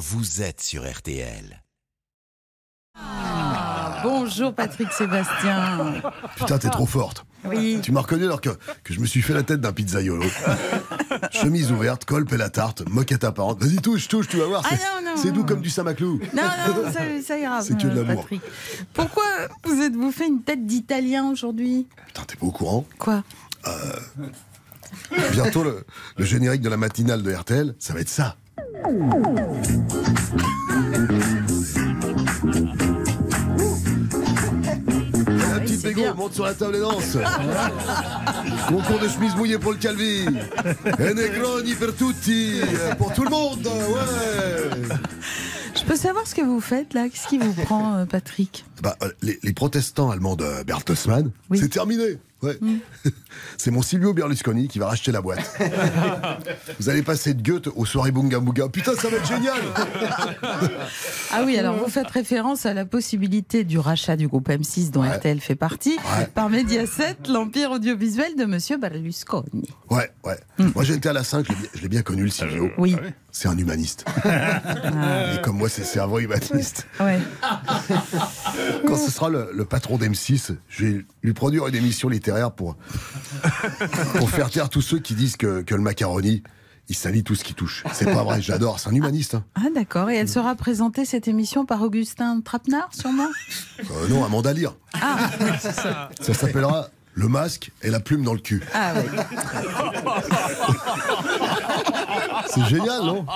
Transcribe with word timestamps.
vous 0.00 0.40
êtes 0.40 0.62
sur 0.62 0.90
RTL. 0.90 1.62
Ah, 2.98 4.00
bonjour 4.02 4.54
Patrick 4.54 4.90
Sébastien. 4.92 6.00
Putain, 6.36 6.58
t'es 6.58 6.70
trop 6.70 6.86
forte. 6.86 7.26
Oui. 7.44 7.80
Tu 7.82 7.92
m'as 7.92 8.00
reconnu 8.00 8.24
alors 8.24 8.40
que, 8.40 8.48
que 8.82 8.94
je 8.94 9.00
me 9.00 9.04
suis 9.06 9.20
fait 9.20 9.34
la 9.34 9.42
tête 9.42 9.60
d'un 9.60 9.74
pizzaiolo. 9.74 10.24
Chemise 11.32 11.70
ouverte, 11.70 12.06
colpe 12.06 12.32
et 12.32 12.38
la 12.38 12.48
tarte, 12.48 12.82
moquette 12.88 13.24
apparente. 13.24 13.62
Vas-y, 13.62 13.76
touche, 13.76 14.08
touche, 14.08 14.26
tu 14.28 14.38
vas 14.38 14.46
voir. 14.46 14.62
Ah 14.64 14.68
C'est 14.70 14.76
non, 15.04 15.10
non. 15.10 15.16
c'est 15.20 15.32
doux 15.32 15.44
comme 15.44 15.60
du 15.60 15.68
samaclou. 15.70 16.18
Non, 16.34 16.42
non, 16.44 16.90
ça, 16.92 17.00
ça 17.22 17.38
ira. 17.38 17.60
C'est 17.60 17.76
que 17.76 17.86
de 17.86 17.90
euh, 17.98 18.04
l'amour. 18.04 18.22
Patrick. 18.22 18.42
Pourquoi 18.94 19.24
vous 19.64 19.82
êtes-vous 19.82 20.12
fait 20.12 20.26
une 20.28 20.42
tête 20.42 20.64
d'italien 20.64 21.28
aujourd'hui? 21.30 21.86
Putain, 22.06 22.22
t'es 22.26 22.36
pas 22.36 22.46
au 22.46 22.52
courant? 22.52 22.86
Quoi? 22.98 23.22
Bientôt, 25.32 25.62
le, 25.62 25.84
le 26.16 26.24
générique 26.24 26.62
de 26.62 26.70
la 26.70 26.78
matinale 26.78 27.22
de 27.22 27.32
RTL, 27.34 27.74
ça 27.78 27.92
va 27.92 28.00
être 28.00 28.08
ça. 28.08 28.36
La 34.32 35.60
petite 35.60 35.82
Bégo 35.82 36.14
monte 36.14 36.34
sur 36.34 36.44
la 36.44 36.54
table 36.54 36.76
et 36.76 36.80
danse. 36.80 37.16
Concours 38.68 38.98
de 39.00 39.08
chemise 39.08 39.34
mouillée 39.36 39.58
pour 39.58 39.72
le 39.72 39.78
Calvi. 39.78 40.26
E 41.00 41.12
Negroni 41.14 41.74
per 41.74 41.92
tutti. 41.96 42.60
Pour 42.98 43.12
tout 43.12 43.24
le 43.24 43.30
monde, 43.30 43.66
ouais. 43.66 44.96
Je 45.74 45.84
peux 45.84 45.96
savoir 45.96 46.26
ce 46.26 46.34
que 46.34 46.42
vous 46.42 46.60
faites 46.60 46.94
là? 46.94 47.08
Qu'est-ce 47.08 47.26
qui 47.28 47.38
vous 47.38 47.52
prend, 47.52 47.96
euh, 47.96 48.04
Patrick? 48.04 48.64
Bah, 48.82 48.96
euh, 49.02 49.10
les, 49.22 49.38
les 49.42 49.52
protestants 49.52 50.10
allemands 50.10 50.36
de 50.36 50.62
Bertelsmann, 50.64 51.30
Oui. 51.48 51.58
c'est 51.58 51.68
terminé. 51.68 52.18
Ouais. 52.42 52.58
c'est 53.58 53.70
mon 53.70 53.82
Silvio 53.82 54.14
Berlusconi 54.14 54.68
qui 54.68 54.78
va 54.78 54.86
racheter 54.88 55.12
la 55.12 55.20
boîte. 55.20 55.58
Vous 56.80 56.88
allez 56.88 57.02
passer 57.02 57.34
de 57.34 57.42
Goethe 57.42 57.68
aux 57.74 57.84
soirées 57.84 58.12
Bunga 58.12 58.40
Bunga. 58.40 58.68
Putain, 58.68 58.94
ça 58.94 59.08
va 59.08 59.16
être 59.18 59.28
génial 59.28 59.58
Ah 61.32 61.42
oui, 61.44 61.56
alors 61.58 61.76
vous 61.76 61.88
faites 61.90 62.10
référence 62.10 62.66
à 62.66 62.74
la 62.74 62.84
possibilité 62.84 63.64
du 63.64 63.78
rachat 63.78 64.16
du 64.16 64.26
groupe 64.28 64.48
M6 64.48 64.90
dont 64.90 65.00
Ouais. 65.02 65.16
RTL 65.16 65.40
fait 65.40 65.54
partie 65.54 65.96
Ouais. 66.18 66.26
par 66.34 66.48
Mediaset, 66.50 67.16
l'empire 67.28 67.70
audiovisuel 67.72 68.36
de 68.36 68.44
Monsieur 68.44 68.76
Berlusconi. 68.78 69.68
Ouais, 69.90 70.10
ouais. 70.24 70.38
Moi, 70.74 70.84
j'ai 70.84 70.94
été 70.94 71.08
à 71.08 71.12
la 71.12 71.24
5, 71.24 71.46
je 71.46 71.52
l'ai 71.52 71.58
bien- 71.58 71.68
je 71.74 71.82
l'ai 71.82 71.88
bien 71.88 72.02
connu, 72.02 72.22
le 72.24 72.30
Silvio. 72.30 72.70
Oui. 72.78 72.96
C'est 73.32 73.48
un 73.48 73.56
humaniste. 73.56 74.04
Et 74.24 75.40
comme 75.42 75.56
moi, 75.58 75.68
c'est 75.68 75.84
c'est 75.84 76.00
un 76.00 76.06
vrai 76.06 76.24
humaniste. 76.24 76.86
Ouais. 76.98 77.20
Quand 78.86 78.96
ce 78.96 79.10
sera 79.10 79.28
le, 79.28 79.50
le 79.54 79.64
patron 79.64 79.98
d'M6, 79.98 80.56
je 80.68 80.84
vais 80.84 81.04
lui 81.22 81.32
produire 81.34 81.66
une 81.66 81.74
émission 81.74 82.08
littéraire 82.08 82.52
pour, 82.52 82.76
pour 84.16 84.30
faire 84.30 84.50
taire 84.50 84.68
tous 84.68 84.82
ceux 84.82 84.98
qui 84.98 85.14
disent 85.14 85.36
que, 85.36 85.62
que 85.62 85.74
le 85.74 85.82
macaroni, 85.82 86.42
il 86.88 86.94
salit 86.96 87.22
tout 87.22 87.34
ce 87.34 87.44
qui 87.44 87.54
touche. 87.54 87.84
C'est 87.92 88.06
pas 88.06 88.24
vrai, 88.24 88.40
j'adore, 88.42 88.80
c'est 88.80 88.88
un 88.88 88.94
humaniste. 88.94 89.34
hein. 89.34 89.44
Ah 89.54 89.68
d'accord. 89.74 90.10
Et 90.10 90.16
elle 90.16 90.28
sera 90.28 90.54
présentée 90.56 91.04
cette 91.04 91.28
émission 91.28 91.64
par 91.64 91.82
Augustin 91.82 92.40
Trapenard, 92.40 92.88
sûrement? 92.92 93.28
Euh, 93.80 94.08
non, 94.08 94.24
Amanda 94.24 94.52
Lear. 94.52 94.74
Ah, 94.94 95.30
Ça 96.20 96.34
s'appellera 96.34 96.88
Le 97.14 97.28
masque 97.28 97.72
et 97.82 97.90
la 97.90 98.00
plume 98.00 98.22
dans 98.22 98.32
le 98.32 98.38
cul. 98.40 98.62
ah 98.72 98.94
oui. 98.96 99.10
C'est 102.48 102.64
génial, 102.66 103.02
non 103.02 103.26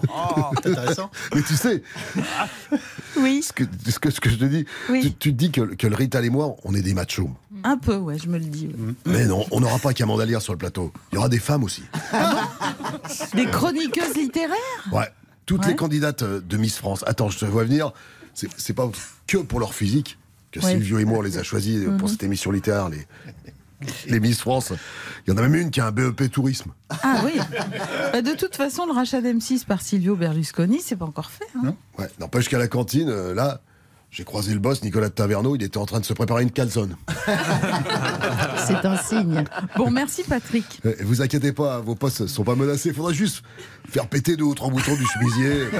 Intéressant. 0.64 1.10
Mais 1.34 1.42
tu 1.42 1.54
sais, 1.54 1.82
Oui, 3.16 3.42
ce 3.42 3.52
que, 3.52 3.64
ce 3.88 3.98
que, 3.98 4.10
ce 4.10 4.20
que 4.20 4.30
je 4.30 4.36
te 4.36 4.44
dis, 4.44 4.66
Oui. 4.88 5.00
tu, 5.02 5.12
tu 5.14 5.30
te 5.32 5.36
dis 5.36 5.50
que, 5.50 5.60
que 5.74 5.86
le 5.86 5.94
Rital 5.96 6.24
et 6.24 6.30
moi, 6.30 6.56
on 6.64 6.74
est 6.74 6.82
des 6.82 6.94
machos. 6.94 7.30
un 7.64 7.76
peu, 7.76 7.96
ouais, 7.96 8.18
je 8.18 8.28
me 8.28 8.38
le 8.38 8.44
dis. 8.44 8.66
ouais. 8.66 8.94
Mais 9.06 9.26
non, 9.26 9.44
on 9.50 9.60
n'aura 9.60 9.78
pas 9.78 9.92
qu'Amanda 9.92 10.24
Lear 10.24 10.42
sur 10.42 10.52
le 10.52 10.58
plateau. 10.58 10.92
Il 11.12 11.16
y 11.16 11.18
aura 11.18 11.28
des 11.28 11.38
femmes 11.38 11.64
aussi. 11.64 11.82
Des 13.34 13.46
chroniqueuses 13.46 14.14
littéraires 14.16 14.56
Ouais. 14.92 15.08
Toutes 15.46 15.62
Ouais. 15.62 15.68
les 15.68 15.76
candidates 15.76 16.22
euh, 16.22 16.40
de 16.40 16.56
Miss 16.56 16.78
France. 16.78 17.04
Attends, 17.06 17.28
je 17.28 17.38
te 17.38 17.44
vois 17.44 17.64
venir. 17.64 17.92
C'est 18.32 18.72
pas 18.72 18.90
que 19.26 19.36
pour 19.38 19.60
leur 19.60 19.74
physique 19.74 20.18
que. 20.60 20.66
Silvio 20.66 20.98
et 20.98 21.04
moi 21.04 21.18
on 21.18 21.22
les 21.22 21.38
a 21.38 21.42
choisis 21.42 21.84
pour 21.98 22.08
cette 22.08 22.22
émission 22.22 22.50
littéraire, 22.50 22.88
les, 22.88 23.06
les 24.06 24.20
Miss 24.20 24.40
France. 24.40 24.72
Il 25.26 25.30
y 25.30 25.34
en 25.34 25.36
a 25.38 25.42
même 25.42 25.54
une 25.54 25.70
qui 25.70 25.80
a 25.80 25.86
un 25.86 25.90
BEP 25.92 26.30
tourisme. 26.30 26.72
Ah 27.02 27.22
oui. 27.24 27.32
Bah, 28.12 28.22
de 28.22 28.32
toute 28.32 28.56
façon, 28.56 28.86
le 28.86 28.92
rachat 28.92 29.20
d'M6 29.20 29.64
par 29.66 29.82
Silvio 29.82 30.16
Berlusconi, 30.16 30.80
c'est 30.80 30.96
pas 30.96 31.04
encore 31.04 31.30
fait. 31.30 31.44
hein. 31.62 31.74
Ouais. 31.98 32.08
N'empêche 32.20 32.48
qu'à 32.48 32.58
la 32.58 32.68
cantine, 32.68 33.08
euh, 33.08 33.34
là, 33.34 33.60
j'ai 34.16 34.22
croisé 34.22 34.52
le 34.52 34.60
boss, 34.60 34.80
Nicolas 34.84 35.08
de 35.08 35.12
Taverneau, 35.14 35.56
il 35.56 35.62
était 35.64 35.76
en 35.76 35.86
train 35.86 35.98
de 35.98 36.04
se 36.04 36.12
préparer 36.12 36.44
une 36.44 36.52
calzone. 36.52 36.94
C'est 38.64 38.84
un 38.84 38.96
signe. 38.96 39.42
Bon, 39.76 39.90
merci 39.90 40.22
Patrick. 40.22 40.80
Euh, 40.86 40.94
vous 41.02 41.20
inquiétez 41.20 41.50
pas, 41.52 41.80
vos 41.80 41.96
postes 41.96 42.28
sont 42.28 42.44
pas 42.44 42.54
menacés. 42.54 42.90
Il 42.90 42.94
faudra 42.94 43.12
juste 43.12 43.42
faire 43.90 44.06
péter 44.06 44.36
deux 44.36 44.44
ou 44.44 44.54
trois 44.54 44.70
boutons 44.70 44.94
du 44.94 45.04
chemisier. 45.04 45.66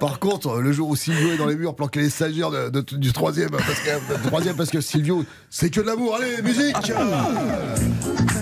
Par 0.00 0.18
contre, 0.18 0.58
le 0.60 0.72
jour 0.72 0.88
où 0.88 0.96
Silvio 0.96 1.32
est 1.32 1.36
dans 1.36 1.46
les 1.46 1.54
murs, 1.56 1.74
planquer 1.76 2.00
les 2.00 2.10
stagiaires 2.10 2.50
de- 2.50 2.70
de- 2.70 2.96
du 2.96 3.12
troisième, 3.12 3.50
parce 3.50 3.64
que, 3.80 4.26
troisième, 4.26 4.56
parce 4.56 4.70
que 4.70 4.80
Silvio, 4.80 5.24
c'est 5.50 5.70
que 5.70 5.80
de 5.80 5.86
l'amour. 5.86 6.16
Allez, 6.16 6.42
musique 6.42 6.76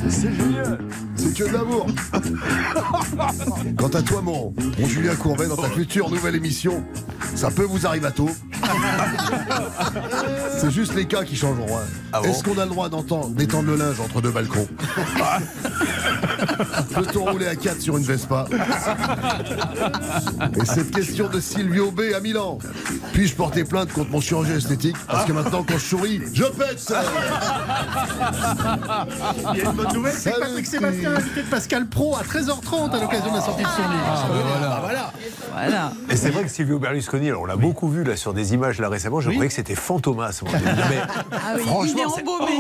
C'est 0.09 0.33
génial 0.35 0.79
C'est 1.19 1.35
que 1.35 1.45
de 1.49 1.53
l'amour 1.53 1.87
Quant 3.77 3.89
à 3.89 4.03
toi, 4.03 4.23
mon, 4.23 4.55
mon 4.79 4.87
Julien 4.87 5.15
Courbet, 5.17 5.47
dans 5.49 5.57
ta 5.57 5.69
future 5.71 6.09
nouvelle 6.11 6.37
émission, 6.37 6.83
ça 7.35 7.51
peut 7.51 7.65
vous 7.65 7.87
arriver 7.87 8.07
à 8.07 8.11
tôt. 8.13 8.31
C'est 10.59 10.71
juste 10.71 10.95
les 10.95 11.07
cas 11.07 11.25
qui 11.25 11.37
changeront. 11.37 11.79
hein. 11.79 12.21
Est-ce 12.25 12.43
qu'on 12.45 12.59
a 12.59 12.65
le 12.65 12.71
droit 12.71 12.89
d'entendre 12.89 13.31
d'étendre 13.31 13.69
le 13.69 13.77
linge 13.77 14.01
entre 14.01 14.21
deux 14.21 14.31
balcons 14.31 14.67
Peut-on 16.95 17.25
rouler 17.31 17.47
à 17.47 17.55
4 17.57 17.81
sur 17.81 17.97
une 17.97 18.05
Vespa 18.05 18.47
Et 20.61 20.65
cette 20.65 20.91
question 20.91 21.29
de 21.29 21.41
Silvio 21.41 21.91
B 21.91 22.01
à 22.17 22.21
Milan. 22.21 22.59
Puis-je 23.13 23.35
porter 23.35 23.65
plainte 23.65 23.93
contre 23.93 24.11
mon 24.11 24.21
chirurgien 24.21 24.57
esthétique? 24.57 24.97
Parce 25.07 25.25
que 25.25 25.33
maintenant, 25.33 25.65
quand 25.69 25.79
je 25.79 25.85
souris, 25.85 26.21
je 26.33 26.45
pète 26.45 26.93
Il 29.55 29.59
y 29.59 29.61
a 29.63 29.65
une 29.65 29.73
bonne 29.77 29.93
nouvelle, 29.95 30.15
c'est 30.17 30.39
Patrick 30.39 30.67
Sébastien, 30.67 31.08
invité 31.17 31.43
de 31.43 31.49
Pascal 31.49 31.87
Pro 31.89 32.17
à 32.17 32.23
13h30 32.23 32.91
à 32.93 33.01
l'occasion 33.01 33.31
de 33.31 33.37
la 33.37 33.43
sortie 33.43 33.63
de 33.63 33.69
son 33.69 33.83
livre. 33.83 34.05
Ah, 34.07 34.79
voilà. 34.83 35.13
Voilà. 35.53 35.93
Et 36.11 36.17
c'est 36.17 36.31
vrai 36.31 36.45
que 36.45 36.51
Silvio 36.51 36.79
Berlusconi, 36.79 37.29
alors 37.29 37.43
on 37.43 37.47
l'a 37.47 37.57
beaucoup 37.57 37.89
vu 37.89 38.05
là 38.05 38.17
sur 38.17 38.33
des 38.35 38.55
images 38.55 38.79
là 38.81 38.89
récemment, 38.89 39.21
je 39.21 39.31
croyais 39.31 39.49
que 39.49 39.55
c'était 39.55 39.75
Fantomas. 39.75 40.41
moi. 40.43 40.53
Mais 40.91 40.99
Ah 41.33 41.55
oui, 41.57 41.63
il 41.65 41.67
Franchement, 41.67 41.85
est 41.85 42.09
c'est- 42.15 42.23
embaumé. 42.23 42.53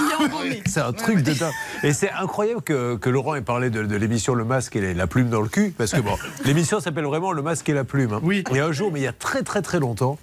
Il 0.00 0.10
est 0.10 0.24
embaumé. 0.26 0.62
c'est 0.66 0.80
un 0.80 0.92
truc 0.92 1.22
de 1.22 1.32
dingue. 1.32 1.52
Et 1.82 1.92
c'est 1.92 2.10
incroyable 2.12 2.62
que, 2.62 2.96
que 2.96 3.10
Laurent 3.10 3.34
ait 3.34 3.42
parlé 3.42 3.68
de, 3.70 3.82
de 3.82 3.96
l'émission 3.96 4.34
Le 4.34 4.44
Masque 4.44 4.76
et 4.76 4.94
la 4.94 5.06
plume 5.06 5.28
dans 5.28 5.40
le 5.42 5.48
cul, 5.48 5.74
parce 5.76 5.92
que 5.92 6.00
bon, 6.00 6.16
l'émission 6.44 6.80
s'appelle 6.80 7.04
vraiment 7.04 7.32
Le 7.32 7.42
Masque 7.42 7.68
et 7.68 7.74
la 7.74 7.84
plume. 7.84 8.14
hein. 8.14 8.20
Oui. 8.22 8.44
Et 8.54 8.60
un 8.60 8.72
jour, 8.72 8.90
mais 8.92 9.00
il 9.00 9.04
y 9.04 9.08
a 9.08 9.12
très 9.12 9.42
très 9.42 9.60
très 9.62 9.78
longtemps. 9.80 10.18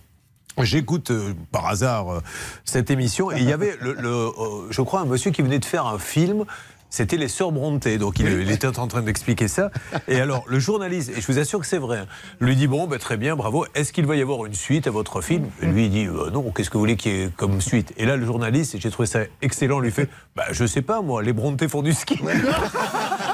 J'écoute 0.61 1.11
euh, 1.11 1.33
par 1.53 1.67
hasard 1.67 2.11
euh, 2.11 2.21
cette 2.65 2.91
émission 2.91 3.31
et 3.31 3.37
il 3.37 3.45
y 3.45 3.53
avait, 3.53 3.77
le, 3.79 3.93
le, 3.93 4.09
euh, 4.09 4.31
je 4.71 4.81
crois, 4.81 4.99
un 4.99 5.05
monsieur 5.05 5.31
qui 5.31 5.41
venait 5.41 5.59
de 5.59 5.63
faire 5.63 5.85
un 5.85 5.99
film. 5.99 6.43
C'était 6.89 7.17
les 7.17 7.27
sœurs 7.27 7.51
Brontë, 7.51 7.97
donc 7.99 8.19
il, 8.19 8.49
était 8.51 8.79
en 8.79 8.87
train 8.87 9.01
d'expliquer 9.01 9.47
ça. 9.47 9.69
Et 10.07 10.19
alors, 10.19 10.43
le 10.47 10.59
journaliste, 10.59 11.11
et 11.15 11.21
je 11.21 11.27
vous 11.27 11.37
assure 11.37 11.59
que 11.59 11.67
c'est 11.67 11.77
vrai, 11.77 11.99
hein, 11.99 12.07
lui 12.39 12.55
dit 12.55 12.67
Bon, 12.67 12.87
ben, 12.87 12.97
très 12.97 13.15
bien, 13.15 13.35
bravo, 13.35 13.65
est-ce 13.75 13.93
qu'il 13.93 14.07
va 14.07 14.15
y 14.15 14.21
avoir 14.21 14.45
une 14.45 14.55
suite 14.55 14.87
à 14.87 14.91
votre 14.91 15.21
film? 15.21 15.45
Et 15.61 15.67
lui, 15.67 15.85
il 15.85 15.91
dit 15.91 16.05
Euh, 16.07 16.31
Non, 16.31 16.51
qu'est-ce 16.51 16.69
que 16.69 16.73
vous 16.73 16.79
voulez 16.79 16.95
qu'il 16.95 17.11
y 17.11 17.21
ait 17.21 17.29
comme 17.35 17.61
suite? 17.61 17.93
Et 17.97 18.05
là, 18.05 18.15
le 18.15 18.25
journaliste, 18.25 18.73
et 18.73 18.79
j'ai 18.79 18.89
trouvé 18.89 19.05
ça 19.05 19.19
excellent, 19.41 19.79
lui 19.79 19.91
fait 19.91 20.09
bah, 20.35 20.45
Je 20.51 20.65
sais 20.65 20.81
pas, 20.81 21.01
moi, 21.01 21.21
les 21.21 21.33
Brontë 21.33 21.67
font 21.67 21.83
du 21.83 21.93
ski. 21.93 22.19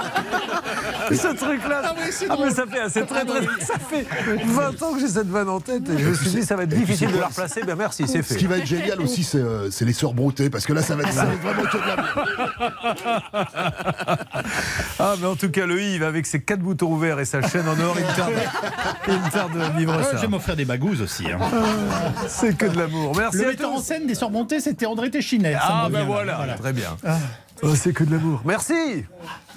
Ce 1.12 1.36
truc-là, 1.36 1.82
ah, 1.86 1.94
mais 1.98 2.12
ça 2.52 2.66
fait, 2.66 2.90
c'est 2.90 3.06
très, 3.06 3.26
très, 3.26 3.42
ça 3.66 3.80
fait 3.80 4.06
20 4.46 4.84
ans 4.84 4.94
que 4.94 5.00
j'ai 5.00 5.08
cette 5.08 5.28
vanne 5.28 5.50
en 5.50 5.60
tête 5.60 5.84
et 5.90 5.98
je 5.98 6.10
me 6.10 6.14
suis 6.14 6.30
dit 6.30 6.44
ça 6.44 6.56
va 6.56 6.64
être 6.64 6.70
difficile 6.76 7.12
de 7.12 7.18
la 7.20 7.28
replacer. 7.28 7.62
Ben 7.64 7.76
merci, 7.76 8.06
c'est 8.08 8.22
Ce 8.24 8.34
fait. 8.34 8.36
qui 8.40 8.46
va 8.48 8.58
être 8.58 8.66
génial 8.66 9.02
aussi, 9.02 9.24
c'est 9.24 9.38
euh, 9.38 9.70
c'est 9.72 9.86
les 9.86 9.94
sœurs 9.94 10.14
broutées, 10.14 10.50
parce 10.50 10.66
que 10.66 10.74
là, 10.74 10.82
ça 10.82 10.96
va 10.96 11.04
être, 11.04 11.14
ça 11.14 11.26
va 11.26 11.34
être 11.34 11.42
vraiment 11.42 11.64
que 11.64 11.78
de 11.78 11.88
l'amour. 11.88 13.26
Ah, 15.00 15.16
mais 15.20 15.28
en 15.28 15.36
tout 15.36 15.50
cas, 15.50 15.66
le 15.66 15.82
Yves, 15.82 16.04
avec 16.04 16.26
ses 16.26 16.42
quatre 16.42 16.62
boutons 16.62 16.92
ouverts 16.92 17.20
et 17.20 17.26
sa 17.26 17.42
chaîne 17.42 17.68
en 17.68 17.80
or, 17.80 17.96
il 17.98 18.06
me 18.06 18.16
tarde, 18.16 18.34
il 19.08 19.14
me 19.14 19.30
tarde 19.32 19.54
de 19.54 19.78
vivre 19.80 20.02
ça. 20.04 20.16
je 20.18 20.22
vais 20.22 20.28
m'offrir 20.28 20.56
des 20.56 20.66
bagouses 20.66 21.02
aussi. 21.02 21.26
hein. 21.32 21.38
C'est 22.28 22.58
que 22.58 22.66
de 22.66 22.78
l'amour. 22.78 23.14
Merci 23.18 23.38
Le 23.38 23.44
à 23.46 23.48
metteur 23.48 23.72
en 23.72 23.80
scène 23.80 24.08
des 24.08 24.16
Sormontés, 24.16 24.60
c'était 24.60 24.86
André 24.86 25.10
Téchinet. 25.12 25.56
Ah, 25.60 25.88
ben 25.92 26.04
voilà, 26.06 26.56
très 26.60 26.74
bien. 26.74 26.96
Oh, 27.64 27.76
c'est 27.76 27.94
que 27.94 28.04
de 28.04 28.12
l'amour. 28.12 28.42
Merci. 28.46 29.06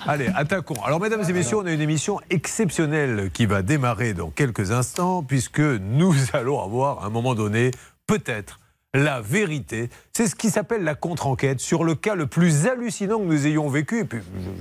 Allez, 0.07 0.29
attaquons. 0.35 0.81
Alors, 0.85 1.01
mesdames 1.01 1.25
et 1.29 1.33
messieurs, 1.33 1.59
on 1.59 1.67
a 1.67 1.73
une 1.73 1.81
émission 1.81 2.21
exceptionnelle 2.31 3.31
qui 3.33 3.47
va 3.47 3.63
démarrer 3.63 4.15
dans 4.15 4.31
quelques 4.31 4.71
instants, 4.71 5.23
puisque 5.23 5.61
nous 5.61 6.15
allons 6.33 6.63
avoir, 6.63 7.03
à 7.03 7.07
un 7.07 7.11
moment 7.11 7.35
donné, 7.35 7.71
peut-être 8.07 8.61
la 8.95 9.21
vérité. 9.21 9.91
C'est 10.13 10.27
ce 10.29 10.35
qui 10.35 10.51
s'appelle 10.51 10.83
la 10.83 10.95
contre-enquête 10.95 11.61
sur 11.61 11.85
le 11.85 11.95
cas 11.95 12.15
le 12.15 12.27
plus 12.27 12.67
hallucinant 12.67 13.19
que 13.19 13.25
nous 13.25 13.47
ayons 13.47 13.69
vécu. 13.69 14.01
Et 14.01 14.05
puis, 14.05 14.21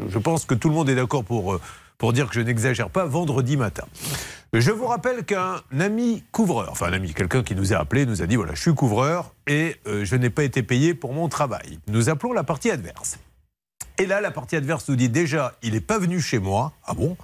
je, 0.09 0.19
pense 0.19 0.45
que 0.45 0.53
tout 0.53 0.69
le 0.69 0.75
monde 0.75 0.89
est 0.89 0.95
d'accord 0.95 1.23
pour, 1.23 1.53
euh, 1.53 1.61
pour 1.97 2.13
dire 2.13 2.27
que 2.27 2.35
je 2.35 2.41
n'exagère 2.41 2.89
pas, 2.89 3.05
vendredi 3.05 3.57
matin. 3.57 3.85
Je 4.53 4.71
vous 4.71 4.87
rappelle 4.87 5.25
qu'un 5.25 5.61
ami 5.77 6.23
couvreur, 6.31 6.69
enfin 6.71 6.87
un 6.87 6.93
ami, 6.93 7.13
quelqu'un 7.13 7.43
qui 7.43 7.55
nous 7.55 7.73
a 7.73 7.77
appelé, 7.77 8.05
nous 8.05 8.21
a 8.21 8.27
dit 8.27 8.35
voilà, 8.35 8.53
je 8.53 8.61
suis 8.61 8.73
couvreur 8.73 9.33
et 9.45 9.75
euh, 9.87 10.05
je 10.05 10.15
n'ai 10.15 10.29
pas 10.29 10.43
été 10.43 10.63
payé 10.63 10.93
pour 10.93 11.13
mon 11.13 11.27
travail. 11.27 11.79
Nous 11.87 12.09
appelons 12.09 12.33
la 12.33 12.43
partie 12.43 12.71
adverse. 12.71 13.17
Et 13.97 14.05
là, 14.05 14.21
la 14.21 14.31
partie 14.31 14.55
adverse 14.55 14.87
nous 14.89 14.95
dit 14.95 15.09
déjà, 15.09 15.57
il 15.63 15.73
n'est 15.73 15.81
pas 15.81 15.97
venu 15.97 16.21
chez 16.21 16.39
moi. 16.39 16.73
Ah 16.85 16.93
bon? 16.93 17.17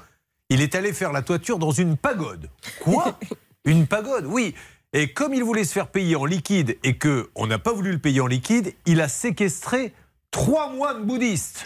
Il 0.49 0.61
est 0.61 0.75
allé 0.75 0.91
faire 0.91 1.11
la 1.11 1.21
toiture 1.21 1.59
dans 1.59 1.71
une 1.71 1.97
pagode. 1.97 2.49
Quoi? 2.81 3.17
Une 3.65 3.87
pagode, 3.87 4.25
oui. 4.25 4.53
Et 4.91 5.13
comme 5.13 5.33
il 5.33 5.41
voulait 5.41 5.63
se 5.63 5.71
faire 5.71 5.87
payer 5.87 6.17
en 6.17 6.25
liquide 6.25 6.77
et 6.83 6.97
que 6.97 7.31
on 7.33 7.47
n'a 7.47 7.59
pas 7.59 7.71
voulu 7.71 7.93
le 7.93 7.97
payer 7.97 8.19
en 8.19 8.27
liquide, 8.27 8.73
il 8.85 8.99
a 8.99 9.07
séquestré 9.07 9.93
trois 10.31 10.69
moines 10.69 11.05
bouddhistes. 11.05 11.65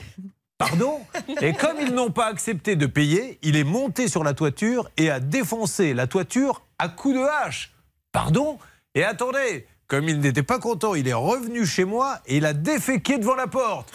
Pardon 0.57 1.01
Et 1.41 1.53
comme 1.53 1.77
ils 1.79 1.93
n'ont 1.93 2.09
pas 2.09 2.25
accepté 2.25 2.75
de 2.75 2.87
payer, 2.87 3.37
il 3.43 3.55
est 3.55 3.63
monté 3.63 4.07
sur 4.07 4.23
la 4.23 4.33
toiture 4.33 4.89
et 4.97 5.09
a 5.09 5.19
défoncé 5.19 5.93
la 5.93 6.07
toiture 6.07 6.63
à 6.79 6.89
coups 6.89 7.15
de 7.15 7.21
hache. 7.21 7.73
Pardon 8.11 8.57
Et 8.95 9.03
attendez, 9.03 9.67
comme 9.87 10.09
il 10.09 10.19
n'était 10.19 10.43
pas 10.43 10.59
content, 10.59 10.95
il 10.95 11.07
est 11.07 11.13
revenu 11.13 11.65
chez 11.65 11.85
moi 11.85 12.19
et 12.25 12.37
il 12.37 12.45
a 12.45 12.53
déféqué 12.53 13.19
devant 13.19 13.35
la 13.35 13.47
porte. 13.47 13.91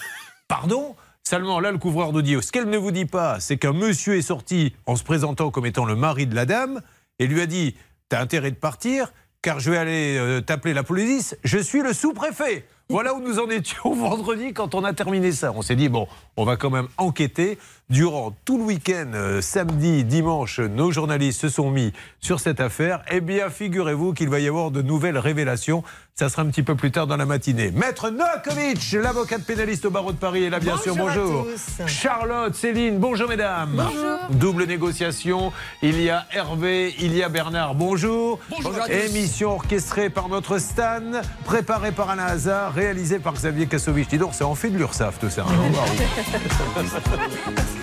Pardon 0.49 0.95
Seulement 1.25 1.61
là, 1.61 1.71
le 1.71 1.79
couvreur 1.79 2.13
nous 2.13 2.43
ce 2.43 2.51
qu'elle 2.51 2.69
ne 2.69 2.77
vous 2.77 2.91
dit 2.91 3.07
pas, 3.07 3.39
c'est 3.39 3.57
qu'un 3.57 3.73
monsieur 3.73 4.17
est 4.17 4.23
sorti 4.23 4.75
en 4.87 4.97
se 4.97 5.05
présentant 5.05 5.51
comme 5.51 5.67
étant 5.67 5.85
le 5.85 5.95
mari 5.95 6.27
de 6.27 6.35
la 6.35 6.47
dame 6.47 6.83
et 7.21 7.29
lui 7.29 7.41
a 7.41 7.47
dit, 7.47 7.77
t'as 8.09 8.21
intérêt 8.21 8.51
de 8.51 8.57
partir 8.57 9.13
car 9.41 9.61
je 9.61 9.71
vais 9.71 9.77
aller 9.77 10.17
euh, 10.19 10.41
t'appeler 10.41 10.75
la 10.75 10.83
police, 10.83 11.37
je 11.45 11.59
suis 11.59 11.83
le 11.83 11.93
sous-préfet. 11.93 12.67
Voilà 12.93 13.15
où 13.15 13.21
nous 13.21 13.39
en 13.39 13.49
étions 13.49 13.95
vendredi 13.95 14.53
quand 14.53 14.75
on 14.75 14.85
a 14.85 14.93
terminé 14.93 15.33
ça. 15.33 15.51
On 15.57 15.63
s'est 15.63 15.77
dit, 15.77 15.89
bon, 15.89 16.07
on 16.37 16.45
va 16.45 16.57
quand 16.59 16.69
même 16.69 16.89
enquêter. 16.99 17.59
Durant 17.91 18.35
tout 18.47 18.57
le 18.57 18.65
week-end, 18.65 19.11
euh, 19.15 19.43
samedi, 19.43 20.05
dimanche, 20.05 20.61
nos 20.61 20.91
journalistes 20.91 21.43
se 21.43 21.49
sont 21.51 21.71
mis 21.71 21.93
sur 22.21 22.41
cette 22.41 22.61
affaire. 22.61 23.03
Eh 23.11 23.21
bien, 23.21 23.51
figurez-vous 23.51 24.15
qu'il 24.15 24.31
va 24.31 24.41
y 24.41 24.49
avoir 24.49 24.71
de 24.71 24.81
nouvelles 24.81 25.19
révélations. 25.19 25.85
Ça 26.15 26.29
sera 26.31 26.41
un 26.43 26.47
petit 26.47 26.63
peu 26.63 26.75
plus 26.75 26.91
tard 26.91 27.07
dans 27.07 27.17
la 27.19 27.27
matinée. 27.27 27.71
Maître 27.71 28.09
Novakovic, 28.11 28.93
l'avocate 28.93 29.45
pénaliste 29.45 29.85
au 29.87 29.91
barreau 29.91 30.13
de 30.13 30.17
Paris, 30.17 30.45
est 30.45 30.51
là, 30.51 30.59
bien 30.61 30.77
sûr. 30.79 30.95
Bonjour. 30.97 31.47
Charlotte, 31.87 32.55
Céline, 32.55 32.99
bonjour 32.99 33.29
mesdames. 33.29 33.73
Bonjour. 33.75 34.19
Double 34.31 34.65
négociation. 34.65 35.53
Il 35.83 36.01
y 36.01 36.09
a 36.09 36.27
Hervé, 36.33 36.95
il 36.99 37.15
y 37.15 37.23
a 37.23 37.29
Bernard. 37.29 37.75
Bonjour. 37.75 38.39
Bonjour 38.51 38.75
à 38.75 38.87
tous. 38.87 38.93
Émission 38.93 39.53
orchestrée 39.55 40.09
par 40.09 40.29
notre 40.29 40.59
Stan, 40.59 41.01
préparée 41.45 41.93
par 41.93 42.09
Anna 42.11 42.27
Hazard, 42.27 42.73
réalisée 42.75 43.19
par 43.19 43.35
Xavier 43.35 43.67
Kassovitch. 43.67 44.09
Dis 44.09 44.19
donc, 44.19 44.31
c'est 44.33 44.45
en 44.45 44.55
fait 44.55 44.71
de 44.71 44.79
l'URSAF 44.79 45.19
tout 45.19 45.31
ça. 45.31 45.45
hein. 45.49 45.53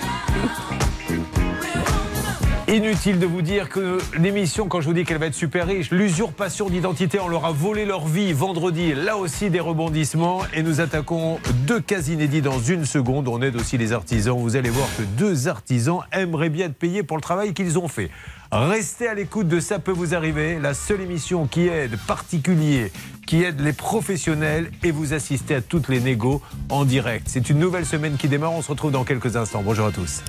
Inutile 2.71 3.17
de 3.17 3.25
vous 3.25 3.41
dire 3.41 3.67
que 3.67 3.97
l'émission, 4.15 4.67
quand 4.67 4.79
je 4.79 4.85
vous 4.85 4.93
dis 4.93 5.03
qu'elle 5.03 5.17
va 5.17 5.25
être 5.25 5.33
super 5.33 5.65
riche, 5.65 5.89
l'usurpation 5.89 6.69
d'identité, 6.69 7.19
on 7.19 7.27
leur 7.27 7.45
a 7.45 7.51
volé 7.51 7.83
leur 7.83 8.05
vie 8.05 8.31
vendredi. 8.31 8.93
Là 8.93 9.17
aussi, 9.17 9.49
des 9.49 9.59
rebondissements. 9.59 10.43
Et 10.53 10.61
nous 10.61 10.79
attaquons 10.79 11.39
deux 11.65 11.79
cas 11.79 12.01
inédits 12.01 12.43
dans 12.43 12.59
une 12.59 12.85
seconde. 12.85 13.27
On 13.27 13.41
aide 13.41 13.55
aussi 13.55 13.79
les 13.79 13.91
artisans. 13.91 14.37
Vous 14.37 14.55
allez 14.55 14.69
voir 14.69 14.87
que 14.99 15.01
deux 15.01 15.47
artisans 15.47 16.01
aimeraient 16.11 16.51
bien 16.51 16.67
être 16.67 16.75
payés 16.75 17.01
pour 17.01 17.17
le 17.17 17.23
travail 17.23 17.55
qu'ils 17.55 17.79
ont 17.79 17.87
fait. 17.87 18.11
Restez 18.51 19.07
à 19.07 19.15
l'écoute 19.15 19.47
de 19.47 19.59
Ça 19.59 19.79
peut 19.79 19.91
vous 19.91 20.13
arriver, 20.13 20.59
la 20.59 20.75
seule 20.75 21.01
émission 21.01 21.47
qui 21.47 21.69
aide 21.69 21.97
particuliers, 22.05 22.91
qui 23.25 23.41
aide 23.41 23.61
les 23.61 23.73
professionnels 23.73 24.69
et 24.83 24.91
vous 24.91 25.15
assistez 25.15 25.55
à 25.55 25.61
toutes 25.61 25.87
les 25.87 26.01
négos 26.01 26.39
en 26.69 26.85
direct. 26.85 27.25
C'est 27.29 27.49
une 27.49 27.57
nouvelle 27.57 27.87
semaine 27.87 28.15
qui 28.15 28.27
démarre. 28.27 28.53
On 28.53 28.61
se 28.61 28.69
retrouve 28.69 28.91
dans 28.91 29.05
quelques 29.05 29.37
instants. 29.37 29.63
Bonjour 29.65 29.87
à 29.87 29.91
tous. 29.91 30.21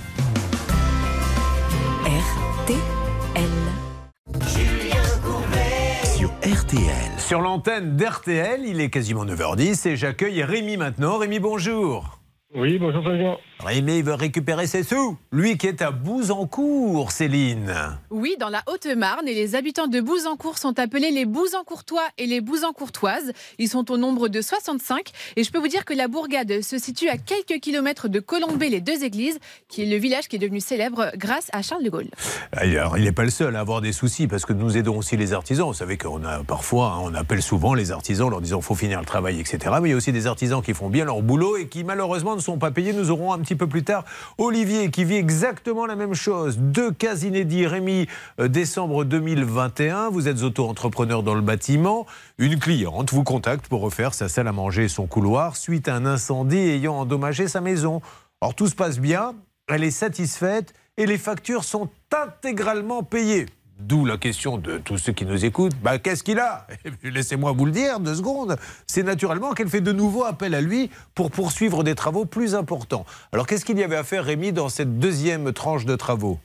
Sur 7.19 7.41
l'antenne 7.41 7.97
d'RTL, 7.97 8.61
il 8.65 8.81
est 8.81 8.91
quasiment 8.91 9.25
9h10 9.25 9.89
et 9.89 9.97
j'accueille 9.97 10.45
Rémi 10.45 10.77
maintenant. 10.77 11.19
Rémi, 11.19 11.41
bonjour. 11.41 12.20
Oui, 12.53 12.79
bonjour 12.81 13.05
Fabien. 13.05 13.37
Rémi 13.61 14.03
veut 14.03 14.15
récupérer 14.15 14.67
ses 14.67 14.83
sous. 14.83 15.17
Lui 15.31 15.57
qui 15.57 15.69
est 15.69 15.83
à 15.83 15.93
Bouzancourt, 15.93 17.13
Céline. 17.13 17.73
Oui, 18.11 18.35
dans 18.41 18.49
la 18.49 18.65
Haute-Marne, 18.67 19.29
et 19.29 19.35
les 19.35 19.55
habitants 19.55 19.87
de 19.87 20.01
Bouzancourt 20.01 20.59
sont 20.59 20.77
appelés 20.81 21.13
les 21.13 21.27
Bouzancourtois 21.27 22.03
et 22.19 22.27
les 22.27 22.41
Bouzancourtoises. 22.41 23.33
Ils 23.59 23.69
sont 23.69 23.89
au 23.93 23.99
nombre 23.99 24.27
de 24.27 24.41
65 24.41 25.13
et 25.37 25.45
je 25.45 25.53
peux 25.53 25.61
vous 25.61 25.69
dire 25.69 25.85
que 25.85 25.95
la 25.95 26.09
bourgade 26.09 26.61
se 26.61 26.79
situe 26.79 27.09
à 27.09 27.19
quelques 27.19 27.61
kilomètres 27.61 28.09
de 28.09 28.19
Colombey-les-Deux-Églises, 28.19 29.39
qui 29.69 29.83
est 29.83 29.87
le 29.87 29.97
village 29.97 30.27
qui 30.27 30.35
est 30.35 30.41
devenu 30.41 30.59
célèbre 30.59 31.13
grâce 31.17 31.51
à 31.53 31.63
Charles 31.63 31.85
de 31.85 31.91
Gaulle. 31.91 32.09
Alors, 32.51 32.99
il 32.99 33.05
n'est 33.05 33.13
pas 33.13 33.25
le 33.25 33.31
seul 33.31 33.55
à 33.55 33.61
avoir 33.61 33.81
des 33.81 33.93
soucis 33.93 34.27
parce 34.27 34.45
que 34.45 34.53
nous 34.53 34.77
aidons 34.77 34.99
aussi 34.99 35.17
les 35.17 35.35
artisans. 35.35 35.69
Vous 35.69 35.75
savez 35.75 35.99
qu'on 35.99 36.25
a 36.25 36.43
parfois, 36.43 36.95
hein, 36.97 37.03
on 37.05 37.15
appelle 37.15 37.43
souvent 37.43 37.75
les 37.75 37.93
artisans 37.93 38.27
en 38.27 38.31
leur 38.31 38.41
disant 38.41 38.61
faut 38.61 38.75
finir 38.75 38.99
le 38.99 39.07
travail, 39.07 39.39
etc. 39.39 39.77
Mais 39.81 39.91
il 39.91 39.93
y 39.93 39.95
a 39.95 39.97
aussi 39.97 40.11
des 40.11 40.27
artisans 40.27 40.63
qui 40.63 40.75
font 40.75 40.89
bien 40.89 41.05
leur 41.05 41.23
boulot 41.23 41.57
et 41.57 41.69
qui 41.69 41.85
malheureusement 41.85 42.40
ne 42.41 42.45
sont 42.45 42.59
pas 42.59 42.71
payés. 42.71 42.93
Nous 42.93 43.11
aurons 43.11 43.33
un 43.33 43.39
petit 43.39 43.55
peu 43.55 43.67
plus 43.67 43.85
tard 43.85 44.05
Olivier 44.39 44.91
qui 44.91 45.05
vit 45.05 45.17
exactement 45.17 45.87
la 45.87 45.95
même 45.95 46.15
chose. 46.15 46.59
Deux 46.59 46.91
cas 46.91 47.17
inédits. 47.17 47.67
Rémi, 47.67 48.07
euh, 48.41 48.49
décembre 48.49 49.05
2021, 49.05 50.11
vous 50.11 50.27
êtes 50.27 50.43
auto-entrepreneur 50.43 51.23
dans 51.23 51.35
le 51.35 51.43
bâtiment. 51.43 52.07
Une 52.39 52.59
cliente 52.59 53.13
vous 53.13 53.25
contacte 53.25 53.69
pour 53.69 53.83
refaire 53.83 54.15
sa 54.15 54.29
salle 54.29 54.49
à 54.49 54.53
manger 54.53 54.85
et 54.85 54.89
son 54.89 55.07
couloir 55.07 55.57
suite 55.57 55.89
à 55.89 55.95
un 55.95 56.07
incendie 56.07 56.57
ayant 56.57 56.95
endommagé 56.95 57.47
sa 57.47 57.61
maison. 57.61 58.01
Or, 58.41 58.55
tout 58.55 58.67
se 58.67 58.75
passe 58.75 58.99
bien, 58.99 59.35
elle 59.69 59.85
est 59.85 59.91
satisfaite 59.91 60.73
et 60.97 61.07
les 61.07 61.19
factures 61.19 61.65
sont 61.65 61.91
intégralement 62.13 63.03
payées. 63.03 63.47
D'où 63.81 64.05
la 64.05 64.19
question 64.19 64.59
de 64.59 64.77
tous 64.77 64.99
ceux 64.99 65.13
qui 65.13 65.25
nous 65.25 65.45
écoutent, 65.45 65.75
bah, 65.83 65.99
qu'est-ce 65.99 66.23
qu'il 66.23 66.39
a 66.39 66.67
Laissez-moi 67.03 67.53
vous 67.53 67.65
le 67.65 67.73
dire, 67.73 67.99
deux 67.99 68.15
secondes. 68.15 68.57
C'est 68.87 69.03
naturellement 69.03 69.53
qu'elle 69.53 69.69
fait 69.69 69.81
de 69.81 69.93
nouveau 69.93 70.25
appel 70.25 70.55
à 70.55 70.61
lui 70.61 70.91
pour 71.15 71.31
poursuivre 71.31 71.83
des 71.83 71.95
travaux 71.95 72.27
plus 72.27 72.55
importants. 72.55 73.07
Alors 73.33 73.47
qu'est-ce 73.47 73.65
qu'il 73.65 73.79
y 73.79 73.83
avait 73.83 73.97
à 73.97 74.05
faire, 74.05 74.25
Rémi, 74.25 74.53
dans 74.53 74.69
cette 74.69 74.99
deuxième 74.99 75.53
tranche 75.53 75.87
de 75.87 75.97
travaux? 75.97 76.39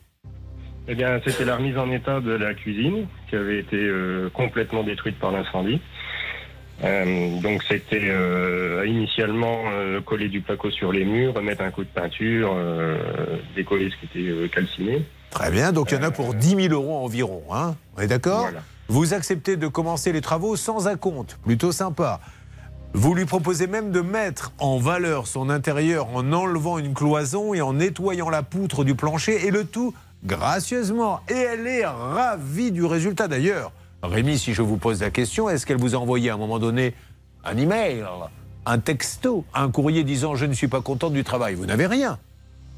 Eh 0.88 0.96
bien, 0.96 1.20
c'était 1.26 1.46
la 1.46 1.58
remise 1.58 1.78
en 1.78 1.92
état 1.92 2.22
de 2.22 2.32
la 2.32 2.54
cuisine 2.54 3.08
qui 3.30 3.36
avait 3.36 3.60
été 3.60 3.78
euh, 3.78 4.30
complètement 4.30 4.84
détruite 4.84 5.20
par 5.20 5.31
l'incendie. 5.31 5.81
Euh, 6.84 7.42
donc, 7.42 7.64
c'était 7.64 8.02
euh, 8.04 8.86
initialement 8.86 9.64
coller 10.06 10.30
du 10.30 10.42
placo 10.42 10.70
sur 10.72 10.92
les 10.92 11.04
murs, 11.04 11.34
remettre 11.34 11.64
un 11.64 11.72
coup 11.72 11.84
de 11.84 11.90
peinture, 11.90 12.56
décoller 13.56 13.90
ce 13.90 14.08
qui 14.08 14.20
était 14.20 14.50
calciné. 14.50 15.02
Très 15.30 15.51
bien, 15.51 15.72
donc 15.72 15.92
il 15.92 15.95
y 15.95 15.98
en 15.98 16.04
a 16.04 16.12
pour 16.12 16.33
10 16.33 16.69
000 16.69 16.74
euros 16.74 17.04
environ. 17.04 17.44
Hein 17.51 17.75
On 17.98 18.01
est 18.01 18.07
d'accord 18.07 18.42
Voilà. 18.42 18.62
Vous 18.88 19.13
acceptez 19.13 19.57
de 19.57 19.68
commencer 19.68 20.12
les 20.12 20.22
travaux 20.22 20.56
sans 20.56 20.88
acompte, 20.88 21.38
plutôt 21.44 21.72
sympa. 21.72 22.19
Vous 22.94 23.13
lui 23.16 23.25
proposez 23.25 23.68
même 23.68 23.92
de 23.92 24.00
mettre 24.00 24.54
en 24.60 24.77
valeur 24.77 25.27
son 25.27 25.50
intérieur 25.50 26.07
en 26.13 26.31
enlevant 26.31 26.77
une 26.77 26.94
cloison 26.94 27.54
et 27.54 27.62
en 27.62 27.74
nettoyant 27.74 28.30
la 28.30 28.44
poutre 28.44 28.83
du 28.83 28.95
plancher 28.95 29.48
et 29.48 29.51
le 29.51 29.66
tout 29.66 29.94
gracieusement. 30.23 31.19
Et 31.28 31.33
elle 31.33 31.68
est 31.68 31.85
ravie 31.85 32.71
du 32.71 32.85
résultat 32.85 33.28
d'ailleurs. 33.28 33.71
Rémi, 34.04 34.38
si 34.38 34.54
je 34.54 34.61
vous 34.61 34.78
pose 34.78 35.02
la 35.02 35.09
question, 35.09 35.50
est-ce 35.50 35.66
qu'elle 35.66 35.78
vous 35.78 35.95
a 35.95 35.97
envoyé 35.97 36.30
à 36.30 36.35
un 36.35 36.38
moment 36.38 36.59
donné 36.59 36.94
un 37.44 37.57
email, 37.57 38.06
un 38.66 38.80
texto, 38.80 39.45
un 39.54 39.69
courrier 39.71 40.04
disant 40.04 40.35
je 40.35 40.45
ne 40.45 40.54
suis 40.54 40.68
pas 40.68 40.81
contente 40.81 41.14
du 41.14 41.23
travail 41.23 41.56
Vous 41.56 41.66
n'avez 41.66 41.88
rien. 41.88 42.19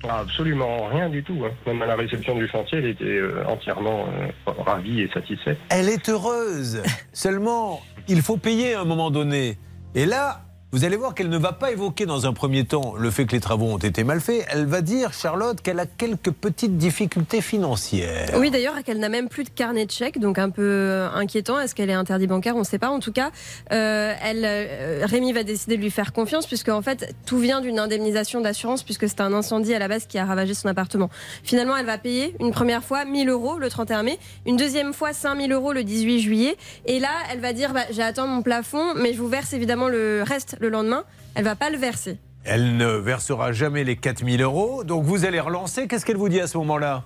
Ah, 0.04 0.20
absolument 0.20 0.86
rien 0.88 1.10
du 1.10 1.24
tout. 1.24 1.44
hein. 1.46 1.52
Même 1.66 1.82
à 1.82 1.86
la 1.86 1.96
réception 1.96 2.36
du 2.36 2.48
chantier, 2.48 2.78
elle 2.80 2.86
était 2.88 3.04
euh, 3.06 3.44
entièrement 3.48 4.06
euh, 4.48 4.52
ravie 4.66 5.02
et 5.02 5.10
satisfaite. 5.12 5.58
Elle 5.70 5.90
est 5.90 6.08
heureuse. 6.10 6.84
Seulement, 7.14 7.82
il 8.08 8.22
faut 8.22 8.38
payer 8.38 8.76
à 8.76 8.82
un 8.82 8.86
moment 8.86 9.10
donné. 9.12 9.58
Et 9.96 10.06
là, 10.06 10.42
vous 10.74 10.84
allez 10.84 10.98
voir 10.98 11.16
qu'elle 11.16 11.30
ne 11.30 11.38
va 11.38 11.54
pas 11.54 11.72
évoquer 11.72 12.06
dans 12.06 12.26
un 12.26 12.34
premier 12.34 12.66
temps 12.66 12.96
le 12.98 13.10
fait 13.10 13.26
que 13.26 13.32
les 13.32 13.40
travaux 13.40 13.68
ont 13.68 13.78
été 13.78 14.04
mal 14.04 14.20
faits. 14.20 14.46
Elle 14.50 14.66
va 14.66 14.82
dire, 14.82 15.14
Charlotte, 15.14 15.62
qu'elle 15.62 15.80
a 15.80 15.86
quelques 15.86 16.32
petites 16.32 16.78
difficultés 16.78 17.40
financières. 17.40 18.32
Oui, 18.38 18.52
d'ailleurs, 18.52 18.84
qu'elle 18.84 19.00
n'a 19.00 19.08
même 19.08 19.30
plus 19.30 19.46
de 19.46 19.50
carnet 19.50 19.86
de 19.86 19.92
chèques, 19.92 20.20
donc 20.20 20.38
un 20.38 20.50
peu 20.50 20.62
euh, 20.62 21.10
inquiétant. 21.14 21.58
Est-ce 21.58 21.74
qu'elle 21.74 21.90
est 21.90 21.94
interdit 21.94 22.28
bancaire? 22.28 22.58
On 22.58 22.60
ne 22.60 22.66
sait 22.66 22.80
pas. 22.80 22.90
En 22.90 23.00
tout 23.00 23.14
cas, 23.14 23.32
euh, 23.72 24.14
euh, 24.22 25.06
Rémi 25.06 25.32
va 25.32 25.44
décider 25.44 25.78
de 25.78 25.82
lui 25.82 25.90
faire 25.90 26.12
confiance, 26.12 26.46
puisque 26.46 26.68
en 26.68 26.82
fait, 26.82 27.16
tout 27.26 27.40
vient 27.40 27.62
d'une 27.62 27.80
indemnisation 27.80 28.42
d'assurance, 28.42 28.84
puisque 28.84 29.08
c'est 29.08 29.22
un 29.22 29.32
incendie 29.32 29.74
à 29.74 29.80
la 29.80 29.88
base 29.88 30.06
qui 30.06 30.18
a 30.18 30.26
ravagé 30.26 30.54
son 30.54 30.68
appartement. 30.68 31.10
Finalement, 31.44 31.78
elle 31.78 31.86
va 31.86 31.98
payer 31.98 32.36
une 32.42 32.52
première 32.52 32.84
fois 32.84 33.06
1000 33.06 33.30
euros 33.30 33.58
le 33.58 33.70
31 33.70 34.04
mai, 34.04 34.20
une 34.46 34.58
deuxième 34.58 34.92
fois 34.92 35.14
5000 35.14 35.50
euros 35.54 35.72
le 35.72 35.86
18 35.86 36.20
juillet, 36.20 36.58
et 36.86 37.00
là, 37.00 37.12
elle 37.32 37.40
va 37.40 37.54
dire 37.54 37.72
bah, 37.72 37.86
j'ai 37.90 38.04
atteint 38.04 38.28
mon 38.28 38.42
plafond, 38.42 38.96
mais 38.96 39.14
je 39.14 39.20
vous 39.20 39.30
verse 39.30 39.54
évidemment 39.54 39.88
le 39.88 40.24
reste 40.24 40.57
le 40.60 40.70
lendemain. 40.70 41.04
Elle 41.36 41.44
va 41.46 41.56
pas 41.56 41.70
le 41.70 41.78
verser. 41.78 42.18
Elle 42.44 42.78
ne 42.78 42.88
versera 42.88 43.52
jamais 43.52 43.84
les 43.84 43.96
4000 43.96 44.42
euros. 44.42 44.84
Donc 44.84 45.04
vous 45.04 45.26
allez 45.26 45.40
relancer. 45.40 45.88
Qu'est-ce 45.88 46.06
qu'elle 46.06 46.18
vous 46.18 46.30
dit 46.30 46.40
à 46.40 46.48
ce 46.48 46.58
moment-là? 46.58 47.04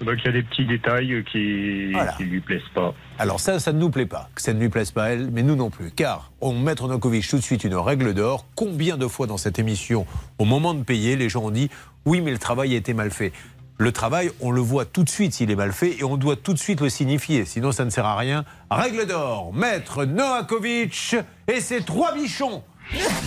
Donc, 0.00 0.16
il 0.18 0.26
y 0.26 0.28
a 0.28 0.32
des 0.32 0.42
petits 0.42 0.66
détails 0.66 1.24
qui 1.30 1.92
Voilà. 1.92 2.12
qui 2.12 2.24
lui 2.24 2.40
plaisent 2.40 2.60
pas. 2.74 2.92
Alors 3.18 3.38
ça, 3.38 3.60
ça 3.60 3.72
ne 3.72 3.78
nous 3.78 3.90
plaît 3.90 4.06
pas, 4.06 4.28
que 4.34 4.42
ça 4.42 4.52
ne 4.52 4.58
lui 4.58 4.68
plaise 4.68 4.90
pas 4.90 5.04
à 5.04 5.08
elle, 5.10 5.30
mais 5.30 5.42
nous 5.44 5.54
non 5.54 5.70
plus. 5.70 5.92
Car 5.92 6.32
on 6.40 6.52
Maître 6.52 6.88
Nokovic 6.88 7.26
tout 7.28 7.36
de 7.36 7.42
suite 7.42 7.62
une 7.62 7.76
règle 7.76 8.12
d'or. 8.12 8.44
Combien 8.56 8.96
de 8.96 9.06
fois 9.06 9.28
dans 9.28 9.36
cette 9.36 9.60
émission, 9.60 10.04
au 10.38 10.44
moment 10.44 10.74
de 10.74 10.82
payer, 10.82 11.14
les 11.14 11.28
gens 11.28 11.44
ont 11.44 11.50
dit 11.50 11.70
oui, 12.06 12.20
mais 12.20 12.32
le 12.32 12.38
travail 12.38 12.74
a 12.74 12.76
été 12.76 12.92
mal 12.92 13.10
fait. 13.12 13.32
Le 13.76 13.90
travail, 13.90 14.30
on 14.40 14.52
le 14.52 14.60
voit 14.60 14.84
tout 14.84 15.02
de 15.02 15.08
suite 15.08 15.32
s'il 15.34 15.50
est 15.50 15.56
mal 15.56 15.72
fait 15.72 15.98
et 15.98 16.04
on 16.04 16.16
doit 16.16 16.36
tout 16.36 16.52
de 16.52 16.58
suite 16.58 16.80
le 16.80 16.88
signifier, 16.88 17.44
sinon 17.44 17.72
ça 17.72 17.84
ne 17.84 17.90
sert 17.90 18.06
à 18.06 18.16
rien. 18.16 18.44
Règle 18.70 19.04
d'or, 19.04 19.52
Maître 19.52 20.04
Noakovic 20.04 21.16
et 21.48 21.60
ses 21.60 21.82
trois 21.82 22.14
bichons. 22.14 22.62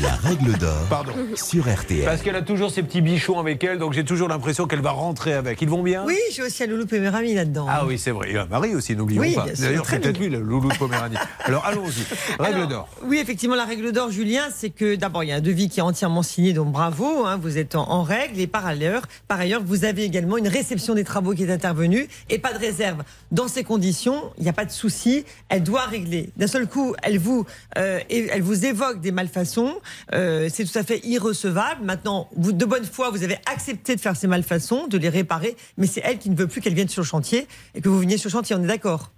La 0.01 0.13
règle 0.15 0.55
d'or 0.57 0.85
Pardon. 0.89 1.11
sur 1.35 1.67
RTL. 1.67 2.05
Parce 2.05 2.21
qu'elle 2.21 2.35
a 2.35 2.41
toujours 2.43 2.69
ses 2.71 2.83
petits 2.83 3.01
bichons 3.01 3.39
avec 3.39 3.63
elle, 3.63 3.79
donc 3.79 3.93
j'ai 3.93 4.05
toujours 4.05 4.27
l'impression 4.27 4.67
qu'elle 4.67 4.81
va 4.81 4.91
rentrer 4.91 5.33
avec. 5.33 5.61
Ils 5.61 5.67
vont 5.69 5.81
bien? 5.81 6.03
Oui, 6.05 6.15
j'ai 6.31 6.43
aussi 6.43 6.63
un 6.63 6.67
loulou 6.67 6.85
Poméranie 6.85 7.33
là-dedans. 7.33 7.65
Ah 7.69 7.85
oui, 7.85 7.97
c'est 7.97 8.11
vrai. 8.11 8.27
Il 8.29 8.35
y 8.35 8.37
a 8.37 8.45
Marie 8.45 8.75
aussi, 8.75 8.95
n'oublions 8.95 9.21
Oui, 9.21 9.33
pas. 9.33 9.45
D'ailleurs, 9.57 9.83
très 9.83 9.95
c'est 9.95 10.01
peut-être 10.03 10.19
lui, 10.19 10.29
le 10.29 10.39
loulou 10.39 10.69
de 10.69 10.77
Poméranie. 10.77 11.17
Alors 11.43 11.65
allons-y. 11.65 12.05
Règle 12.39 12.67
d'or. 12.67 12.87
Oui, 13.03 13.17
effectivement, 13.17 13.55
la 13.55 13.65
règle 13.65 13.91
d'or, 13.91 14.11
Julien, 14.11 14.43
c'est 14.55 14.69
que 14.69 14.95
d'abord, 14.95 15.23
il 15.23 15.29
y 15.29 15.31
a 15.31 15.35
un 15.37 15.41
devis 15.41 15.69
qui 15.69 15.79
est 15.79 15.83
entièrement 15.83 16.21
signé, 16.23 16.53
donc 16.53 16.71
bravo, 16.71 17.25
hein, 17.25 17.39
vous 17.41 17.57
êtes 17.57 17.75
en, 17.75 17.89
en 17.89 18.03
règle. 18.03 18.39
Et 18.39 18.47
par 18.47 18.65
ailleurs, 18.65 19.03
par 19.27 19.39
ailleurs, 19.39 19.61
vous 19.65 19.85
avez 19.85 20.03
également 20.03 20.37
une 20.37 20.47
réception 20.47 20.93
des 20.93 21.03
travaux 21.03 21.33
qui 21.33 21.43
est 21.43 21.51
intervenue 21.51 22.07
et 22.29 22.37
pas 22.37 22.53
de 22.53 22.59
réserve. 22.59 23.03
Dans 23.31 23.47
ces 23.47 23.63
conditions, 23.63 24.21
il 24.37 24.43
n'y 24.43 24.49
a 24.49 24.53
pas 24.53 24.65
de 24.65 24.71
souci, 24.71 25.25
elle 25.49 25.63
doit 25.63 25.81
régler. 25.85 26.29
D'un 26.37 26.47
seul 26.47 26.67
coup, 26.67 26.95
elle 27.01 27.17
vous, 27.17 27.45
euh, 27.77 27.99
et- 28.09 28.27
elle 28.31 28.43
vous 28.43 28.65
évoque 28.65 29.01
des 29.01 29.11
malfaçons, 29.11 29.46
euh, 30.13 30.49
c'est 30.51 30.65
tout 30.65 30.77
à 30.77 30.83
fait 30.83 30.99
irrecevable. 31.05 31.83
Maintenant, 31.83 32.29
de 32.35 32.65
bonne 32.65 32.85
foi, 32.85 33.09
vous 33.09 33.23
avez 33.23 33.37
accepté 33.51 33.95
de 33.95 34.01
faire 34.01 34.15
ces 34.15 34.27
malfaçons, 34.27 34.87
de 34.87 34.97
les 34.97 35.09
réparer, 35.09 35.55
mais 35.77 35.87
c'est 35.87 36.01
elle 36.03 36.19
qui 36.19 36.29
ne 36.29 36.35
veut 36.35 36.47
plus 36.47 36.61
qu'elle 36.61 36.73
vienne 36.73 36.89
sur 36.89 37.01
le 37.01 37.07
chantier 37.07 37.47
et 37.75 37.81
que 37.81 37.89
vous 37.89 37.99
veniez 37.99 38.17
sur 38.17 38.29
le 38.29 38.33
chantier, 38.33 38.55
on 38.55 38.63
est 38.63 38.67
d'accord 38.67 39.11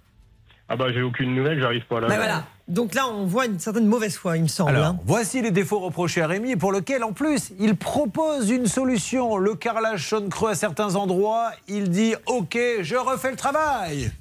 Ah 0.72 0.76
bah 0.76 0.92
j'ai 0.94 1.02
aucune 1.02 1.34
nouvelle, 1.34 1.58
j'arrive 1.58 1.84
pas 1.86 1.98
à 1.98 2.00
la 2.02 2.06
voir. 2.06 2.18
voilà. 2.18 2.44
Donc 2.68 2.94
là, 2.94 3.08
on 3.08 3.26
voit 3.26 3.46
une 3.46 3.58
certaine 3.58 3.88
mauvaise 3.88 4.16
foi, 4.16 4.36
il 4.36 4.44
me 4.44 4.48
semble. 4.48 4.70
Alors, 4.70 4.86
hein. 4.86 4.98
voici 5.04 5.42
les 5.42 5.50
défauts 5.50 5.80
reprochés 5.80 6.22
à 6.22 6.28
Rémi, 6.28 6.54
pour 6.54 6.70
lequel, 6.70 7.02
en 7.02 7.12
plus, 7.12 7.50
il 7.58 7.74
propose 7.74 8.48
une 8.50 8.66
solution. 8.66 9.36
Le 9.36 9.56
carrelage 9.56 10.06
sonne 10.06 10.28
creux 10.28 10.50
à 10.50 10.54
certains 10.54 10.94
endroits. 10.94 11.50
Il 11.66 11.90
dit 11.90 12.14
Ok, 12.26 12.56
je 12.82 12.94
refais 12.94 13.32
le 13.32 13.36
travail. 13.36 14.12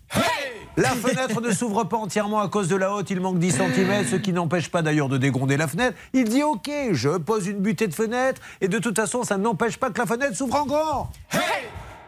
La 0.75 0.89
fenêtre 0.89 1.39
ne 1.39 1.51
s'ouvre 1.51 1.84
pas 1.84 1.98
entièrement 1.98 2.39
à 2.39 2.48
cause 2.48 2.68
de 2.68 2.75
la 2.75 2.96
haute, 2.96 3.12
il 3.12 3.20
manque 3.20 3.38
10 3.38 3.51
cm, 3.51 4.06
ce 4.10 4.15
qui 4.15 4.34
n'empêche 4.34 4.72
pas 4.72 4.82
d'ailleurs 4.82 5.10
de 5.10 5.18
dégonder 5.18 5.56
la 5.56 5.68
fenêtre. 5.68 5.96
Il 6.13 6.24
dit 6.24 6.41
Ok, 6.41 6.72
je 6.94 7.18
pose 7.18 7.46
une 7.46 7.60
butée 7.60 7.88
de 7.88 7.94
fenêtre, 7.94 8.41
et 8.60 8.68
de 8.68 8.79
toute 8.79 8.96
façon, 8.96 9.24
ça 9.24 9.38
n'empêche 9.38 9.77
pas 9.77 9.91
que 9.91 10.00
la 10.00 10.08
fenêtre 10.08 10.36
s'ouvre 10.36 10.56
encore. 10.56 11.12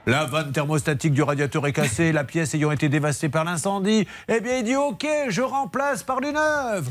La 0.07 0.25
vanne 0.25 0.51
thermostatique 0.51 1.13
du 1.13 1.21
radiateur 1.21 1.67
est 1.67 1.73
cassée, 1.73 2.11
la 2.11 2.23
pièce 2.23 2.55
ayant 2.55 2.71
été 2.71 2.89
dévastée 2.89 3.29
par 3.29 3.43
l'incendie. 3.43 4.07
Eh 4.27 4.39
bien, 4.39 4.57
il 4.57 4.63
dit 4.63 4.75
OK, 4.75 5.05
je 5.29 5.41
remplace 5.41 6.01
par 6.01 6.21
du 6.21 6.31
neuve. 6.31 6.89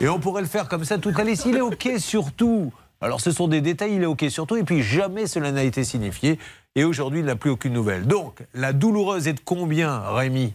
Et 0.00 0.08
on 0.08 0.18
pourrait 0.18 0.42
le 0.42 0.48
faire 0.48 0.68
comme 0.68 0.84
ça 0.84 0.98
toute 0.98 1.16
la 1.16 1.24
liste. 1.24 1.46
Il 1.46 1.56
est 1.56 1.62
OK 1.62 1.88
sur 1.98 2.32
tout. 2.32 2.72
Alors, 3.00 3.22
ce 3.22 3.30
sont 3.30 3.48
des 3.48 3.62
détails, 3.62 3.94
il 3.94 4.02
est 4.02 4.06
OK 4.06 4.26
sur 4.28 4.46
tout. 4.46 4.56
Et 4.56 4.62
puis, 4.62 4.82
jamais 4.82 5.26
cela 5.26 5.52
n'a 5.52 5.62
été 5.62 5.84
signifié. 5.84 6.38
Et 6.74 6.84
aujourd'hui, 6.84 7.20
il 7.20 7.24
n'a 7.24 7.36
plus 7.36 7.50
aucune 7.50 7.72
nouvelle. 7.72 8.06
Donc, 8.06 8.42
la 8.52 8.74
douloureuse 8.74 9.26
est 9.26 9.32
de 9.32 9.40
combien, 9.42 10.00
Rémi? 10.10 10.52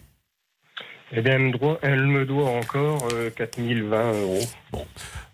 Eh 1.12 1.22
bien, 1.22 1.34
elle 1.34 1.42
me 1.42 1.58
doit, 1.58 1.80
elle 1.82 2.08
me 2.08 2.26
doit 2.26 2.50
encore 2.50 3.08
euh, 3.14 3.30
4020 3.32 4.12
euros. 4.14 4.40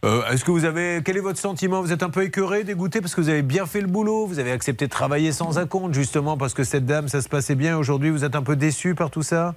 Euh, 0.06 0.25
Est-ce 0.32 0.46
que 0.46 0.51
vous 0.51 0.65
avez. 0.65 1.01
Quel 1.03 1.18
est 1.18 1.22
votre 1.22 1.39
sentiment? 1.39 1.82
Vous 1.82 1.91
êtes 1.91 2.03
un 2.03 2.10
peu 2.10 2.24
écœuré, 2.24 2.63
dégoûté 2.63 3.01
parce 3.01 3.13
que 3.15 3.22
vous 3.22 3.29
avez 3.29 3.41
bien 3.41 3.65
fait 3.65 3.82
le 3.82 3.88
boulot? 3.88 4.25
Vous 4.25 4.39
avez 4.39 4.51
accepté 4.51 4.86
de 4.86 4.91
travailler 4.91 5.32
sans 5.32 5.58
acompte, 5.58 5.94
justement, 5.94 6.38
parce 6.38 6.53
que 6.53 6.63
cette 6.63 6.86
dame, 6.86 7.08
ça 7.08 7.22
se 7.22 7.27
passait 7.27 7.56
bien. 7.56 7.77
Aujourd'hui, 7.77 8.10
vous 8.10 8.24
êtes 8.24 8.36
un 8.36 8.44
peu 8.44 8.56
déçu 8.56 8.96
par 8.96 9.12
tout 9.12 9.24
ça? 9.24 9.56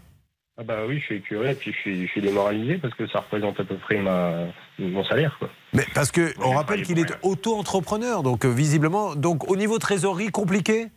Ah 0.58 0.64
bah 0.64 0.80
oui, 0.87 0.99
je 0.99 1.04
suis 1.04 1.16
écuré 1.16 1.52
et 1.52 1.54
puis 1.54 1.72
je 1.72 1.78
suis, 1.78 2.06
je 2.06 2.11
suis 2.11 2.20
démoralisé 2.20 2.76
parce 2.76 2.92
que 2.94 3.08
ça 3.08 3.20
représente 3.20 3.58
à 3.58 3.64
peu 3.64 3.76
près 3.78 4.02
ma, 4.02 4.49
mon 4.78 5.02
salaire. 5.04 5.34
Quoi. 5.38 5.49
Mais 5.72 5.87
parce 5.94 6.11
que 6.12 6.34
on 6.44 6.50
rappelle 6.50 6.82
qu'il 6.82 6.99
est 6.99 7.11
auto-entrepreneur, 7.22 8.22
donc 8.22 8.44
euh, 8.44 8.50
visiblement, 8.50 9.14
donc 9.14 9.50
au 9.50 9.56
niveau 9.56 9.78
trésorerie 9.78 10.28
compliqué? 10.28 10.88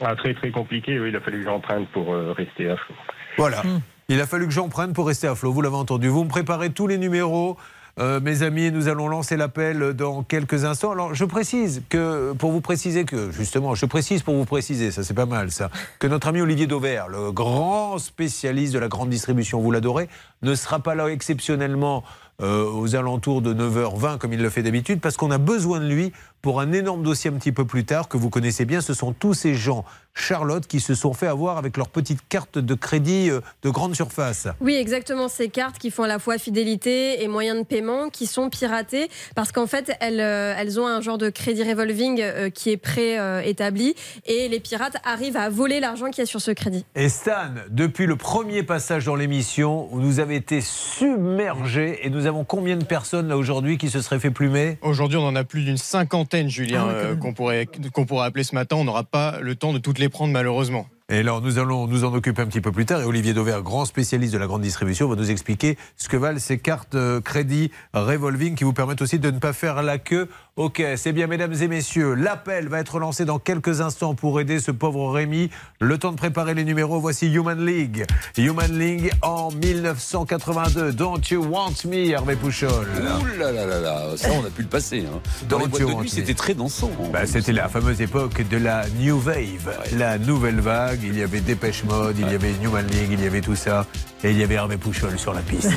Ah, 0.00 0.14
très 0.14 0.32
très 0.32 0.52
compliqué, 0.52 1.00
oui, 1.00 1.08
il 1.08 1.16
a 1.16 1.20
fallu 1.20 1.38
que 1.38 1.44
j'emprunte 1.44 1.88
pour 1.88 2.14
euh, 2.14 2.32
rester 2.32 2.70
à 2.70 2.76
flot. 2.76 2.94
Voilà. 3.36 3.62
Il 4.08 4.20
a 4.20 4.26
fallu 4.26 4.46
que 4.46 4.52
j'emprunte 4.52 4.94
pour 4.94 5.08
rester 5.08 5.26
à 5.26 5.34
flot. 5.34 5.52
Vous 5.52 5.60
l'avez 5.60 5.76
entendu. 5.76 6.06
Vous 6.06 6.22
me 6.22 6.30
préparez 6.30 6.70
tous 6.70 6.86
les 6.86 6.98
numéros. 6.98 7.56
Euh, 7.98 8.20
mes 8.20 8.42
amis, 8.44 8.70
nous 8.70 8.86
allons 8.86 9.08
lancer 9.08 9.36
l'appel 9.36 9.92
dans 9.92 10.22
quelques 10.22 10.64
instants. 10.64 10.92
Alors, 10.92 11.14
je 11.14 11.24
précise 11.24 11.82
que, 11.88 12.32
pour 12.32 12.52
vous 12.52 12.60
préciser 12.60 13.04
que, 13.04 13.32
justement, 13.32 13.74
je 13.74 13.86
précise 13.86 14.22
pour 14.22 14.36
vous 14.36 14.44
préciser, 14.44 14.92
ça 14.92 15.02
c'est 15.02 15.14
pas 15.14 15.26
mal 15.26 15.50
ça, 15.50 15.68
que 15.98 16.06
notre 16.06 16.28
ami 16.28 16.40
Olivier 16.40 16.68
Dauvert, 16.68 17.08
le 17.08 17.32
grand 17.32 17.98
spécialiste 17.98 18.72
de 18.72 18.78
la 18.78 18.86
grande 18.86 19.10
distribution, 19.10 19.60
vous 19.60 19.72
l'adorez, 19.72 20.08
ne 20.42 20.54
sera 20.54 20.78
pas 20.78 20.94
là 20.94 21.08
exceptionnellement 21.08 22.04
euh, 22.40 22.70
aux 22.70 22.94
alentours 22.94 23.42
de 23.42 23.52
9h20 23.52 24.18
comme 24.18 24.32
il 24.32 24.40
le 24.40 24.50
fait 24.50 24.62
d'habitude, 24.62 25.00
parce 25.00 25.16
qu'on 25.16 25.32
a 25.32 25.38
besoin 25.38 25.80
de 25.80 25.88
lui 25.88 26.12
pour 26.42 26.60
un 26.60 26.72
énorme 26.72 27.02
dossier 27.02 27.30
un 27.30 27.34
petit 27.34 27.52
peu 27.52 27.64
plus 27.64 27.84
tard 27.84 28.08
que 28.08 28.16
vous 28.16 28.30
connaissez 28.30 28.64
bien. 28.64 28.80
Ce 28.80 28.94
sont 28.94 29.12
tous 29.12 29.34
ces 29.34 29.54
gens, 29.54 29.84
Charlotte, 30.14 30.66
qui 30.66 30.80
se 30.80 30.94
sont 30.94 31.12
fait 31.12 31.26
avoir 31.26 31.58
avec 31.58 31.76
leur 31.76 31.88
petite 31.88 32.20
carte 32.28 32.58
de 32.58 32.74
crédit 32.74 33.30
euh, 33.30 33.40
de 33.62 33.70
grande 33.70 33.94
surface. 33.94 34.48
Oui, 34.60 34.74
exactement. 34.74 35.28
Ces 35.28 35.48
cartes 35.48 35.78
qui 35.78 35.90
font 35.90 36.04
à 36.04 36.08
la 36.08 36.18
fois 36.18 36.38
fidélité 36.38 37.22
et 37.22 37.28
moyens 37.28 37.58
de 37.58 37.64
paiement 37.64 38.08
qui 38.08 38.26
sont 38.26 38.50
piratées 38.50 39.08
parce 39.34 39.52
qu'en 39.52 39.66
fait, 39.66 39.92
elles, 40.00 40.20
euh, 40.20 40.54
elles 40.56 40.80
ont 40.80 40.86
un 40.86 41.00
genre 41.00 41.18
de 41.18 41.30
crédit 41.30 41.62
revolving 41.62 42.20
euh, 42.20 42.50
qui 42.50 42.70
est 42.70 42.76
pré-établi 42.76 43.94
et 44.26 44.48
les 44.48 44.60
pirates 44.60 44.96
arrivent 45.04 45.36
à 45.36 45.48
voler 45.48 45.80
l'argent 45.80 46.06
qu'il 46.10 46.18
y 46.18 46.22
a 46.22 46.26
sur 46.26 46.40
ce 46.40 46.50
crédit. 46.50 46.84
Et 46.94 47.08
Stan, 47.08 47.54
depuis 47.70 48.06
le 48.06 48.16
premier 48.16 48.62
passage 48.62 49.04
dans 49.04 49.16
l'émission, 49.16 49.88
nous 49.92 50.20
avez 50.20 50.36
été 50.36 50.60
submergés 50.60 52.06
et 52.06 52.10
nous 52.10 52.26
avons 52.26 52.44
combien 52.44 52.76
de 52.76 52.84
personnes 52.84 53.28
là 53.28 53.36
aujourd'hui 53.36 53.78
qui 53.78 53.90
se 53.90 54.00
seraient 54.00 54.20
fait 54.20 54.30
plumer? 54.30 54.78
Aujourd'hui, 54.82 55.18
on 55.18 55.26
en 55.26 55.36
a 55.36 55.44
plus 55.44 55.62
d'une 55.64 55.76
cinquantaine, 55.76 56.27
Julien, 56.48 56.86
Ah 56.88 56.92
euh, 56.92 57.16
qu'on 57.16 57.32
pourrait, 57.32 57.66
qu'on 57.92 58.06
pourrait 58.06 58.26
appeler 58.26 58.44
ce 58.44 58.54
matin. 58.54 58.76
On 58.76 58.84
n'aura 58.84 59.04
pas 59.04 59.38
le 59.40 59.54
temps 59.54 59.72
de 59.72 59.78
toutes 59.78 59.98
les 59.98 60.08
prendre, 60.08 60.32
malheureusement. 60.32 60.86
Et 61.10 61.20
alors, 61.20 61.40
nous 61.40 61.58
allons 61.58 61.86
nous 61.86 62.04
en 62.04 62.12
occuper 62.12 62.42
un 62.42 62.46
petit 62.46 62.60
peu 62.60 62.70
plus 62.70 62.84
tard. 62.84 63.00
Et 63.00 63.04
Olivier 63.04 63.32
Dauvert, 63.32 63.62
grand 63.62 63.86
spécialiste 63.86 64.34
de 64.34 64.38
la 64.38 64.46
grande 64.46 64.60
distribution, 64.60 65.08
va 65.08 65.16
nous 65.16 65.30
expliquer 65.30 65.78
ce 65.96 66.06
que 66.06 66.18
valent 66.18 66.38
ces 66.38 66.58
cartes 66.58 66.96
euh, 66.96 67.22
crédit 67.22 67.70
revolving 67.94 68.54
qui 68.54 68.64
vous 68.64 68.74
permettent 68.74 69.00
aussi 69.00 69.18
de 69.18 69.30
ne 69.30 69.38
pas 69.38 69.54
faire 69.54 69.82
la 69.82 69.96
queue. 69.96 70.28
Ok, 70.56 70.82
c'est 70.96 71.12
bien, 71.12 71.26
mesdames 71.26 71.54
et 71.54 71.66
messieurs. 71.66 72.12
L'appel 72.12 72.68
va 72.68 72.80
être 72.80 72.98
lancé 72.98 73.24
dans 73.24 73.38
quelques 73.38 73.80
instants 73.80 74.14
pour 74.14 74.38
aider 74.38 74.60
ce 74.60 74.70
pauvre 74.70 75.10
Rémi. 75.10 75.48
Le 75.80 75.96
temps 75.96 76.12
de 76.12 76.18
préparer 76.18 76.52
les 76.52 76.64
numéros. 76.64 77.00
Voici 77.00 77.32
Human 77.32 77.64
League. 77.64 78.04
Human 78.36 78.78
League 78.78 79.10
en 79.22 79.50
1982. 79.50 80.92
Don't 80.92 81.22
you 81.30 81.42
want 81.42 81.86
me, 81.86 82.10
Hervé 82.10 82.36
Pouchol? 82.36 82.86
Ouh 82.98 83.38
là 83.38 83.50
là 83.50 83.64
là 83.64 83.80
là, 83.80 84.16
ça 84.16 84.28
on 84.32 84.44
a 84.44 84.50
pu 84.50 84.60
le 84.60 84.68
passer. 84.68 85.06
Hein. 85.06 85.20
Dans 85.48 85.60
les 85.60 85.68
boîtes 85.68 85.86
de 85.88 85.94
nuit, 85.94 86.10
c'était 86.10 86.34
très 86.34 86.52
dansant. 86.52 86.90
Bah, 87.10 87.26
C'était 87.26 87.52
la 87.52 87.68
fameuse 87.68 88.02
époque 88.02 88.46
de 88.46 88.58
la 88.58 88.84
New 88.98 89.18
Wave, 89.24 89.74
la 89.96 90.18
nouvelle 90.18 90.60
vague. 90.60 90.97
Il 91.02 91.18
y 91.18 91.22
avait 91.22 91.40
Dépêche 91.40 91.84
Mode, 91.84 92.16
il 92.18 92.30
y 92.30 92.34
avait 92.34 92.52
Newman 92.60 92.86
League, 92.86 93.10
il 93.12 93.20
y 93.22 93.26
avait 93.26 93.40
tout 93.40 93.56
ça. 93.56 93.86
Et 94.24 94.30
il 94.30 94.38
y 94.38 94.42
avait 94.42 94.54
Hervé 94.54 94.76
Pouchol 94.76 95.18
sur 95.18 95.32
la 95.32 95.40
piste. 95.40 95.70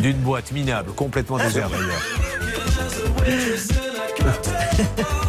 D'une 0.00 0.18
boîte 0.18 0.52
minable, 0.52 0.92
complètement 0.92 1.38
déserte 1.38 1.72
d'ailleurs. 1.72 2.02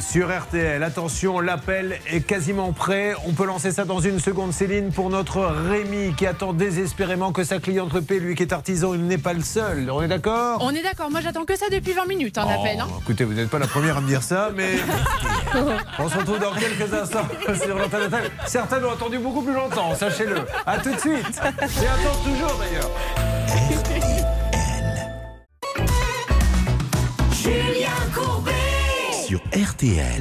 Sur 0.00 0.28
RTL. 0.36 0.82
Attention, 0.82 1.40
l'appel 1.40 1.98
est 2.10 2.20
quasiment 2.20 2.72
prêt. 2.72 3.14
On 3.26 3.32
peut 3.32 3.44
lancer 3.46 3.70
ça 3.72 3.84
dans 3.84 4.00
une 4.00 4.18
seconde, 4.18 4.52
Céline, 4.52 4.90
pour 4.92 5.10
notre 5.10 5.40
Rémi 5.44 6.14
qui 6.16 6.26
attend 6.26 6.52
désespérément 6.52 7.32
que 7.32 7.44
sa 7.44 7.58
cliente 7.58 7.92
le 7.92 8.02
paie. 8.02 8.18
Lui 8.18 8.34
qui 8.34 8.42
est 8.42 8.52
artisan, 8.52 8.94
il 8.94 9.06
n'est 9.06 9.18
pas 9.18 9.32
le 9.32 9.42
seul. 9.42 9.90
On 9.90 10.02
est 10.02 10.08
d'accord? 10.08 10.58
On 10.62 10.70
est 10.70 10.82
d'accord. 10.82 11.10
Moi, 11.10 11.20
j'attends 11.22 11.44
que 11.44 11.56
ça 11.56 11.66
depuis 11.70 11.92
20 11.92 12.06
minutes, 12.06 12.38
un 12.38 12.42
appel. 12.48 12.80
hein. 12.80 12.86
Oh, 12.90 12.98
Écoutez, 13.02 13.24
vous 13.24 13.34
n'êtes 13.34 13.50
pas 13.50 13.58
la 13.58 13.66
première 13.66 13.98
à 13.98 14.00
me 14.00 14.08
dire 14.08 14.22
ça, 14.22 14.50
mais 14.54 14.76
on 15.98 16.08
se 16.08 16.16
retrouve 16.18 16.38
dans 16.38 16.52
quelques 16.52 16.92
instants 16.92 17.28
sur 17.62 17.76
l'antenne. 17.78 18.10
Certains 18.46 18.80
l'ont 18.80 18.92
attendu 18.92 19.18
beaucoup 19.18 19.42
plus 19.42 19.54
longtemps, 19.54 19.94
sachez-le. 19.94 20.36
À 20.66 20.78
tout 20.78 20.92
de 20.92 20.98
suite. 21.00 21.40
Et 21.40 21.86
attends 21.86 22.18
toujours 22.24 22.58
d'ailleurs. 22.58 22.90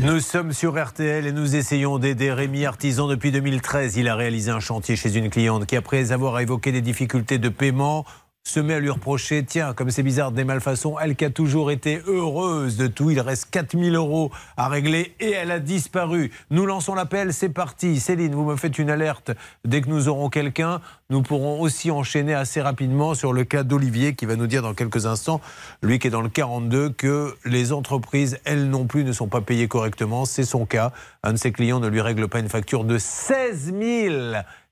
Nous 0.02 0.20
sommes 0.20 0.54
sur 0.54 0.82
RTL 0.82 1.26
et 1.26 1.32
nous 1.32 1.56
essayons 1.56 2.00
d'aider 2.00 2.32
Rémi 2.32 2.66
Artisan 2.66 3.08
depuis 3.08 3.32
2013. 3.32 3.98
Il 3.98 4.08
a 4.08 4.16
réalisé 4.16 4.52
un 4.52 4.60
chantier 4.60 4.96
chez 4.96 5.16
une 5.16 5.30
cliente 5.30 5.66
qui, 5.66 5.76
après 5.76 6.12
avoir 6.12 6.40
évoqué 6.40 6.72
des 6.72 6.82
difficultés 6.82 7.38
de 7.38 7.50
paiement, 7.50 8.06
se 8.54 8.60
met 8.60 8.76
à 8.76 8.80
lui 8.80 8.92
reprocher, 8.92 9.44
tiens, 9.44 9.74
comme 9.74 9.90
c'est 9.90 10.04
bizarre 10.04 10.32
des 10.32 10.44
malfaçons, 10.44 11.00
elle 11.00 11.16
qui 11.16 11.26
a 11.26 11.32
toujours 11.32 11.72
été 11.72 12.04
heureuse 12.06 12.78
de 12.78 12.86
tout, 12.86 13.10
il 13.10 13.20
reste 13.20 13.50
4000 13.50 13.96
euros 13.96 14.32
à 14.58 14.68
régler 14.68 15.16
et 15.20 15.32
elle 15.32 15.50
a 15.50 15.60
disparu. 15.60 16.30
Nous 16.52 16.68
lançons 16.68 16.94
l'appel, 16.94 17.34
c'est 17.34 17.50
parti. 17.50 18.00
Céline, 18.00 18.36
vous 18.36 18.44
me 18.44 18.56
faites 18.56 18.78
une 18.78 18.92
alerte. 18.92 19.32
Dès 19.66 19.82
que 19.82 19.90
nous 19.90 20.08
aurons 20.08 20.30
quelqu'un, 20.30 20.82
nous 21.10 21.24
pourrons 21.24 21.62
aussi 21.62 21.90
enchaîner 21.90 22.36
assez 22.36 22.62
rapidement 22.62 23.16
sur 23.16 23.34
le 23.34 23.44
cas 23.44 23.64
d'Olivier 23.64 24.14
qui 24.14 24.28
va 24.28 24.36
nous 24.36 24.46
dire 24.46 24.62
dans 24.62 24.76
quelques 24.76 25.08
instants, 25.08 25.42
lui 25.82 25.98
qui 25.98 26.08
est 26.08 26.12
dans 26.12 26.22
le 26.22 26.30
42, 26.30 26.92
que 26.92 27.36
les 27.46 27.74
entreprises, 27.74 28.38
elles 28.46 28.70
non 28.70 28.86
plus, 28.86 29.04
ne 29.04 29.14
sont 29.14 29.28
pas 29.28 29.42
payées 29.42 29.68
correctement. 29.68 30.26
C'est 30.26 30.44
son 30.44 30.68
cas. 30.68 30.92
Un 31.24 31.34
de 31.34 31.38
ses 31.38 31.52
clients 31.52 31.80
ne 31.80 31.88
lui 31.88 32.02
règle 32.02 32.28
pas 32.28 32.40
une 32.40 32.50
facture 32.50 32.84
de 32.84 33.00
16 33.00 33.74
000 33.80 34.16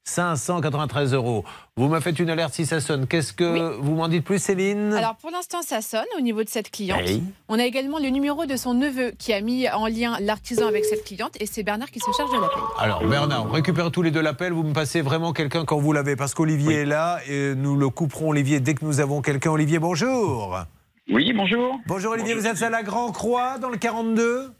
593 0.04 1.14
euros. 1.14 1.46
Vous 1.78 1.88
me 1.88 2.00
faites 2.00 2.20
une 2.20 2.30
alerte 2.30 2.54
si 2.54 2.66
ça 2.66 2.82
sonne. 2.82 3.08
Qu'est-ce 3.08 3.34
que 3.34 3.78
vous 3.80 3.96
m'en 3.96 4.08
dites 4.08 4.24
plus, 4.24 4.42
Céline? 4.42 4.94
Alors 4.94 5.16
pour 5.16 5.32
l'instant, 5.32 5.62
ça 5.62 5.82
sonne 5.82 6.06
au 6.18 6.22
niveau 6.22 6.44
de 6.44 6.50
cette 6.50 6.72
cliente. 6.72 7.02
Oui. 7.06 7.24
On 7.48 7.60
a 7.60 7.66
également 7.66 8.00
le 8.00 8.10
numéro 8.10 8.46
de 8.46 8.56
son 8.56 8.74
neveu 8.74 9.12
qui 9.18 9.34
a 9.34 9.42
mis 9.42 9.70
en 9.70 9.88
lien 9.88 10.18
l'artisan 10.20 10.68
avec 10.68 10.86
cette 10.86 11.04
cliente 11.04 11.40
et 11.40 11.46
c'est 11.46 11.64
Bernard 11.64 11.92
qui 11.92 12.00
se 12.00 12.12
charge 12.18 12.32
de 12.32 12.42
la 12.42 12.48
paye. 12.48 12.64
Alors 12.80 13.06
Bernard, 13.06 13.46
on 13.46 13.52
récupère 13.52 13.92
tous 13.92 14.02
les 14.02 14.12
deux 14.12 14.22
l'appel. 14.22 14.54
Vous 14.54 14.64
me 14.64 14.74
passez 14.74 15.02
vraiment 15.02 15.34
quelqu'un 15.34 15.66
quand 15.66 15.78
vous 15.78 15.94
l'avez 15.94 16.16
parce 16.16 16.34
qu'Olivier 16.34 16.82
est 16.82 16.86
là 16.86 17.20
et 17.28 17.56
nous 17.56 17.76
le 17.76 17.90
couperons 17.90 18.30
Olivier 18.30 18.60
dès 18.60 18.74
que 18.74 18.84
nous 18.86 19.00
avons 19.00 19.22
quelqu'un. 19.22 19.52
Olivier, 19.52 19.80
bonjour. 19.80 20.60
Oui, 21.10 21.34
bonjour. 21.34 21.80
Bonjour 21.88 22.14
Olivier, 22.14 22.36
vous 22.36 22.48
êtes 22.48 22.62
à 22.62 22.70
la 22.70 22.84
Grand 22.84 23.12
Croix 23.12 23.58
dans 23.58 23.70
le 23.70 23.78
42 23.78 24.52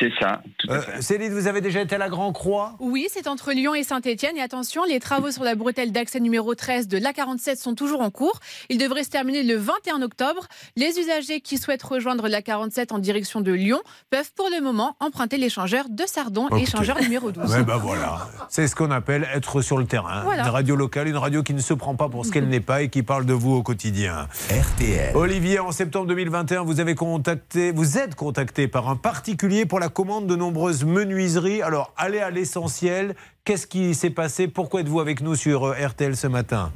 C'est 0.00 0.10
ça, 0.18 0.40
tout 0.58 0.70
à 0.72 0.76
Euh, 0.76 0.80
fait. 0.80 1.02
Céline, 1.02 1.32
vous 1.34 1.46
avez 1.46 1.60
déjà 1.60 1.82
été 1.82 1.94
à 1.94 1.98
la 1.98 2.08
Grand 2.08 2.32
Croix 2.32 2.74
Oui, 2.80 3.06
c'est 3.12 3.26
entre 3.28 3.52
Lyon 3.52 3.74
et 3.74 3.82
Saint-Etienne. 3.84 4.36
Et 4.38 4.40
attention, 4.40 4.82
les 4.84 4.98
travaux 4.98 5.30
sur 5.30 5.44
la 5.44 5.54
bretelle 5.54 5.92
d'accès 5.92 6.20
numéro 6.20 6.54
13 6.54 6.88
de 6.88 6.96
l'A47 6.96 7.56
sont 7.60 7.74
toujours 7.74 8.00
en 8.00 8.10
cours. 8.10 8.40
Ils 8.70 8.78
devraient 8.78 9.04
se 9.04 9.10
terminer 9.10 9.42
le 9.42 9.56
21 9.56 10.00
octobre. 10.00 10.46
Les 10.76 10.98
usagers 10.98 11.42
qui 11.42 11.58
souhaitent 11.58 11.82
rejoindre 11.82 12.28
l'A47 12.28 12.94
en 12.94 12.98
direction 12.98 13.42
de 13.42 13.52
Lyon 13.52 13.80
peuvent 14.08 14.32
pour 14.34 14.48
le 14.48 14.62
moment 14.62 14.96
emprunter 15.00 15.36
l'échangeur 15.36 15.84
de 15.90 16.04
Sardon, 16.06 16.46
Écoutez. 16.46 16.62
échangeur 16.62 16.98
numéro 17.02 17.30
12. 17.32 17.50
Ouais, 17.52 17.62
bah 17.62 17.76
voilà. 17.76 18.26
C'est 18.48 18.66
ce 18.68 18.74
qu'on 18.74 18.90
appelle 18.90 19.28
être 19.34 19.60
sur 19.60 19.76
le 19.76 19.84
terrain. 19.84 20.22
Voilà. 20.22 20.44
Une 20.44 20.48
radio 20.50 20.76
locale, 20.76 21.08
une 21.08 21.18
radio 21.18 21.42
qui 21.42 21.52
ne 21.52 21.60
se 21.60 21.74
prend 21.74 21.94
pas 21.94 22.08
pour 22.08 22.24
ce 22.24 22.32
qu'elle 22.32 22.48
n'est 22.48 22.60
pas 22.60 22.80
et 22.80 22.88
qui 22.88 23.02
parle 23.02 23.26
de 23.26 23.34
vous 23.34 23.52
au 23.52 23.62
quotidien. 23.62 24.28
RTL. 24.50 25.14
Olivier, 25.14 25.58
en 25.58 25.72
septembre 25.72 26.06
2021, 26.06 26.62
vous 26.62 26.80
avez 26.80 26.94
contacté, 26.94 27.70
vous 27.72 27.98
êtes 27.98 28.14
contacté 28.14 28.66
par 28.66 28.88
un 28.88 28.96
particulier 28.96 29.66
pour 29.66 29.78
la 29.78 29.89
commande 29.90 30.26
de 30.26 30.36
nombreuses 30.36 30.84
menuiseries. 30.84 31.60
Alors, 31.62 31.92
allez 31.96 32.18
à 32.20 32.30
l'essentiel. 32.30 33.14
Qu'est-ce 33.44 33.66
qui 33.66 33.94
s'est 33.94 34.10
passé? 34.10 34.48
Pourquoi 34.48 34.80
êtes-vous 34.80 35.00
avec 35.00 35.20
nous 35.20 35.34
sur 35.34 35.64
euh, 35.64 35.74
RTL 35.86 36.16
ce 36.16 36.26
matin? 36.26 36.72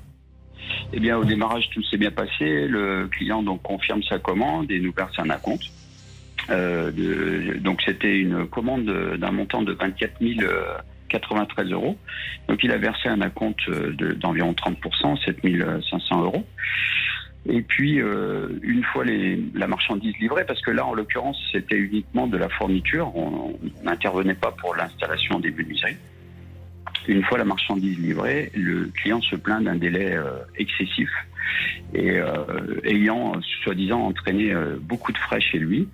Eh 0.92 1.00
bien, 1.00 1.16
au 1.16 1.24
démarrage, 1.24 1.68
tout 1.72 1.82
s'est 1.84 1.96
bien 1.96 2.10
passé. 2.10 2.66
Le 2.68 3.08
client 3.08 3.42
donc 3.42 3.62
confirme 3.62 4.02
sa 4.02 4.18
commande 4.18 4.70
et 4.70 4.80
nous 4.80 4.92
verse 4.92 5.18
un 5.18 5.30
acompte. 5.30 5.64
Euh, 6.50 6.90
donc, 7.60 7.80
c'était 7.86 8.18
une 8.18 8.46
commande 8.46 8.84
de- 8.84 9.16
d'un 9.16 9.30
montant 9.30 9.62
de 9.62 9.72
24 9.72 10.20
093 11.08 11.70
euros. 11.70 11.96
Donc, 12.48 12.62
il 12.62 12.70
a 12.70 12.76
versé 12.76 13.08
un 13.08 13.20
acompte 13.20 13.60
euh, 13.68 13.92
de- 13.94 14.12
d'environ 14.12 14.52
30%, 14.54 15.16
7 15.24 15.38
500 15.90 16.22
euros. 16.22 16.44
Et 17.46 17.62
puis, 17.62 18.00
euh, 18.00 18.48
une 18.62 18.82
fois 18.84 19.04
les, 19.04 19.38
la 19.54 19.66
marchandise 19.66 20.16
livrée, 20.18 20.44
parce 20.46 20.62
que 20.62 20.70
là, 20.70 20.86
en 20.86 20.94
l'occurrence, 20.94 21.36
c'était 21.52 21.76
uniquement 21.76 22.26
de 22.26 22.38
la 22.38 22.48
fourniture, 22.48 23.14
on 23.16 23.58
n'intervenait 23.82 24.34
pas 24.34 24.50
pour 24.50 24.74
l'installation 24.74 25.40
des 25.40 25.50
menuiseries. 25.50 25.96
Une 27.06 27.22
fois 27.22 27.36
la 27.36 27.44
marchandise 27.44 27.98
livrée, 27.98 28.50
le 28.54 28.90
client 28.94 29.20
se 29.20 29.36
plaint 29.36 29.62
d'un 29.62 29.76
délai 29.76 30.14
euh, 30.14 30.30
excessif 30.56 31.10
et 31.92 32.18
euh, 32.18 32.80
ayant 32.84 33.34
soi-disant 33.62 34.00
entraîné 34.00 34.52
euh, 34.52 34.76
beaucoup 34.80 35.12
de 35.12 35.18
frais 35.18 35.40
chez 35.40 35.58
lui. 35.58 35.88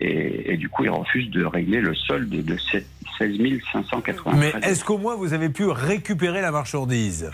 Et, 0.00 0.52
et 0.52 0.56
du 0.56 0.68
coup, 0.68 0.84
il 0.84 0.90
refuse 0.90 1.30
de 1.30 1.44
régler 1.44 1.80
le 1.80 1.94
solde 1.94 2.28
de 2.28 2.56
7 2.56 2.86
16 3.18 3.38
593 3.72 4.34
Mais 4.38 4.68
est-ce 4.68 4.84
qu'au 4.84 4.98
moins 4.98 5.16
vous 5.16 5.32
avez 5.32 5.48
pu 5.48 5.64
récupérer 5.66 6.40
la 6.40 6.52
marchandise? 6.52 7.30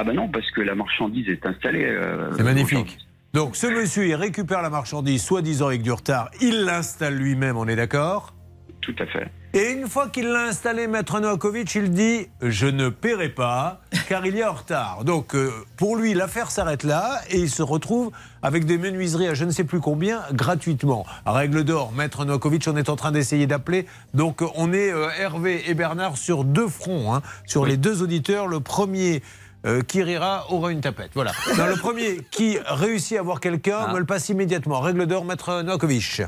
Ah 0.00 0.04
ben 0.04 0.14
non, 0.14 0.28
parce 0.30 0.50
que 0.52 0.62
la 0.62 0.74
marchandise 0.74 1.28
est 1.28 1.44
installée. 1.44 1.84
euh, 1.84 2.30
C'est 2.34 2.42
magnifique. 2.42 2.96
Donc 3.34 3.54
ce 3.54 3.66
monsieur, 3.66 4.06
il 4.06 4.14
récupère 4.14 4.62
la 4.62 4.70
marchandise, 4.70 5.22
soi-disant 5.22 5.66
avec 5.66 5.82
du 5.82 5.92
retard. 5.92 6.30
Il 6.40 6.64
l'installe 6.64 7.16
lui-même, 7.16 7.58
on 7.58 7.68
est 7.68 7.76
d'accord? 7.76 8.32
Tout 8.80 8.94
à 8.98 9.04
fait. 9.04 9.30
Et 9.52 9.72
une 9.72 9.86
fois 9.88 10.08
qu'il 10.08 10.28
l'a 10.28 10.44
installé, 10.44 10.86
Maître 10.86 11.20
Novakovic, 11.20 11.74
il 11.74 11.90
dit 11.90 12.28
Je 12.40 12.66
ne 12.66 12.88
paierai 12.88 13.28
pas, 13.28 13.82
car 14.08 14.24
il 14.24 14.36
y 14.36 14.42
a 14.42 14.50
en 14.50 14.54
retard. 14.54 15.04
Donc, 15.04 15.34
euh, 15.34 15.50
pour 15.76 15.96
lui, 15.96 16.14
l'affaire 16.14 16.50
s'arrête 16.50 16.82
là 16.82 17.20
et 17.28 17.36
il 17.38 17.50
se 17.50 17.62
retrouve 17.62 18.10
avec 18.42 18.64
des 18.64 18.78
menuiseries 18.78 19.28
à 19.28 19.34
je 19.34 19.44
ne 19.44 19.50
sais 19.50 19.64
plus 19.64 19.80
combien, 19.80 20.22
gratuitement. 20.32 21.04
À 21.26 21.32
règle 21.32 21.62
d'or, 21.62 21.92
Maître 21.92 22.24
Novakovic, 22.24 22.66
on 22.68 22.76
est 22.76 22.88
en 22.88 22.96
train 22.96 23.12
d'essayer 23.12 23.46
d'appeler. 23.46 23.84
Donc, 24.14 24.40
on 24.54 24.72
est 24.72 24.90
euh, 24.90 25.08
Hervé 25.18 25.68
et 25.68 25.74
Bernard 25.74 26.16
sur 26.16 26.44
deux 26.44 26.68
fronts, 26.68 27.14
hein, 27.14 27.20
sur 27.44 27.66
les 27.66 27.76
deux 27.76 28.02
auditeurs. 28.02 28.46
Le 28.46 28.60
premier. 28.60 29.20
Euh, 29.66 29.82
qui 29.82 30.02
rira 30.02 30.46
aura 30.50 30.70
une 30.72 30.80
tapette. 30.80 31.10
Voilà. 31.14 31.32
Le 31.56 31.78
premier 31.78 32.20
qui 32.30 32.58
réussit 32.66 33.18
à 33.18 33.22
voir 33.22 33.40
quelqu'un 33.40 33.92
me 33.92 33.98
le 33.98 34.06
passe 34.06 34.28
immédiatement. 34.28 34.80
Règle 34.80 35.06
d'or, 35.06 35.24
Maître 35.24 35.62
Novakovic. 35.62 36.22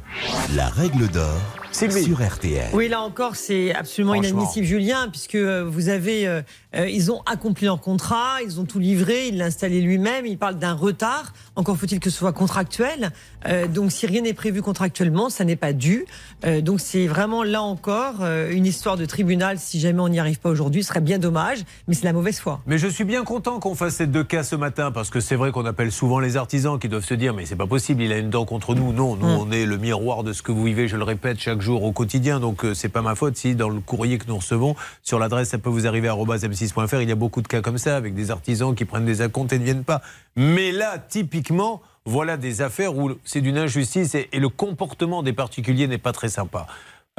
La 0.55 0.68
règle 0.68 1.09
d'or 1.09 1.40
Sylvie. 1.73 2.05
sur 2.05 2.23
RTL. 2.23 2.69
Oui, 2.73 2.89
là 2.89 3.01
encore, 3.01 3.37
c'est 3.37 3.75
absolument 3.75 4.15
inadmissible, 4.15 4.67
Julien, 4.67 5.09
puisque 5.09 5.35
euh, 5.35 5.65
vous 5.65 5.89
avez, 5.89 6.27
euh, 6.27 6.43
euh, 6.75 6.89
ils 6.89 7.11
ont 7.11 7.23
accompli 7.27 7.67
leur 7.67 7.81
contrat, 7.81 8.43
ils 8.45 8.61
ont 8.61 8.65
tout 8.65 8.79
livré, 8.79 9.29
il 9.29 9.39
l'a 9.39 9.47
installé 9.47 9.81
lui-même. 9.81 10.27
Il 10.27 10.39
parle 10.39 10.59
d'un 10.59 10.75
retard. 10.75 11.33
Encore 11.57 11.77
faut-il 11.77 12.01
que 12.01 12.11
ce 12.11 12.19
soit 12.19 12.33
contractuel. 12.33 13.11
Euh, 13.47 13.67
donc, 13.67 13.93
si 13.93 14.07
rien 14.07 14.23
n'est 14.23 14.33
prévu 14.33 14.63
contractuellement, 14.63 15.31
ça 15.31 15.45
n'est 15.45 15.57
pas 15.57 15.73
dû. 15.73 16.05
Euh, 16.45 16.61
donc, 16.61 16.81
c'est 16.81 17.07
vraiment 17.07 17.43
là 17.43 17.63
encore 17.63 18.17
euh, 18.21 18.51
une 18.51 18.67
histoire 18.67 18.97
de 18.97 19.07
tribunal. 19.07 19.59
Si 19.59 19.81
jamais 19.81 20.01
on 20.01 20.09
n'y 20.09 20.21
arrive 20.21 20.41
pas 20.41 20.51
aujourd'hui, 20.51 20.83
ce 20.83 20.89
serait 20.89 21.01
bien 21.01 21.19
dommage, 21.19 21.59
mais 21.89 21.95
c'est 21.95 22.05
la 22.05 22.13
mauvaise 22.13 22.39
foi. 22.39 22.61
Mais 22.67 22.79
je 22.79 22.87
suis 22.87 23.05
bien 23.05 23.25
content 23.25 23.59
qu'on 23.59 23.75
fasse 23.75 23.97
ces 23.97 24.07
deux 24.07 24.25
cas 24.25 24.43
ce 24.43 24.57
matin 24.57 24.93
parce 24.93 25.11
que 25.11 25.21
c'est 25.21 25.37
vrai 25.37 25.53
qu'on 25.53 25.67
appelle 25.67 25.93
souvent 25.93 26.21
les 26.21 26.37
artisans 26.37 26.79
qui 26.79 26.89
doivent 26.89 27.05
se 27.05 27.15
dire 27.15 27.35
mais 27.35 27.47
c'est 27.47 27.57
pas 27.57 27.67
possible, 27.67 28.03
il 28.03 28.13
a 28.13 28.19
une 28.19 28.31
dent 28.31 28.45
contre 28.45 28.75
nous. 28.75 28.93
Non, 28.93 29.17
nous 29.17 29.27
on 29.27 29.51
est 29.51 29.67
le 29.67 29.79
miroir 29.79 30.23
de 30.23 30.33
ce 30.33 30.43
que 30.43 30.53
vous 30.53 30.65
vivez, 30.65 30.89
je 30.89 30.97
le 30.97 31.05
répète 31.05 31.41
chaque 31.41 31.61
jour 31.62 31.85
au 31.85 31.92
quotidien. 31.92 32.40
Donc 32.40 32.64
euh, 32.64 32.75
c'est 32.75 32.90
pas 32.90 33.01
ma 33.01 33.14
faute 33.14 33.37
si 33.37 33.55
dans 33.55 33.70
le 33.70 33.81
courrier 33.81 34.18
que 34.18 34.27
nous 34.29 34.37
recevons 34.37 34.77
sur 35.03 35.18
l'adresse 35.18 35.48
ça 35.48 35.59
peut 35.59 35.70
vous 35.70 35.87
arriver 35.87 36.09
à 36.09 36.14
m6.fr, 36.14 37.01
il 37.01 37.09
y 37.09 37.12
a 37.12 37.16
beaucoup 37.16 37.40
de 37.40 37.48
cas 37.48 37.62
comme 37.62 37.79
ça 37.79 37.96
avec 37.96 38.14
des 38.14 38.31
artisans 38.31 38.75
qui 38.75 38.85
prennent 38.85 39.07
des 39.07 39.22
acomptes 39.22 39.53
et 39.53 39.59
ne 39.59 39.64
viennent 39.64 39.85
pas. 39.85 40.03
Mais 40.37 40.72
là 40.72 40.98
typiquement 40.98 41.81
voilà 42.05 42.37
des 42.37 42.62
affaires 42.62 42.96
où 42.96 43.12
c'est 43.25 43.40
d'une 43.40 43.59
injustice 43.59 44.14
et, 44.14 44.29
et 44.33 44.40
le 44.40 44.48
comportement 44.48 45.22
des 45.22 45.33
particuliers 45.33 45.87
n'est 45.87 45.98
pas 45.98 46.12
très 46.12 46.29
sympa. 46.29 46.66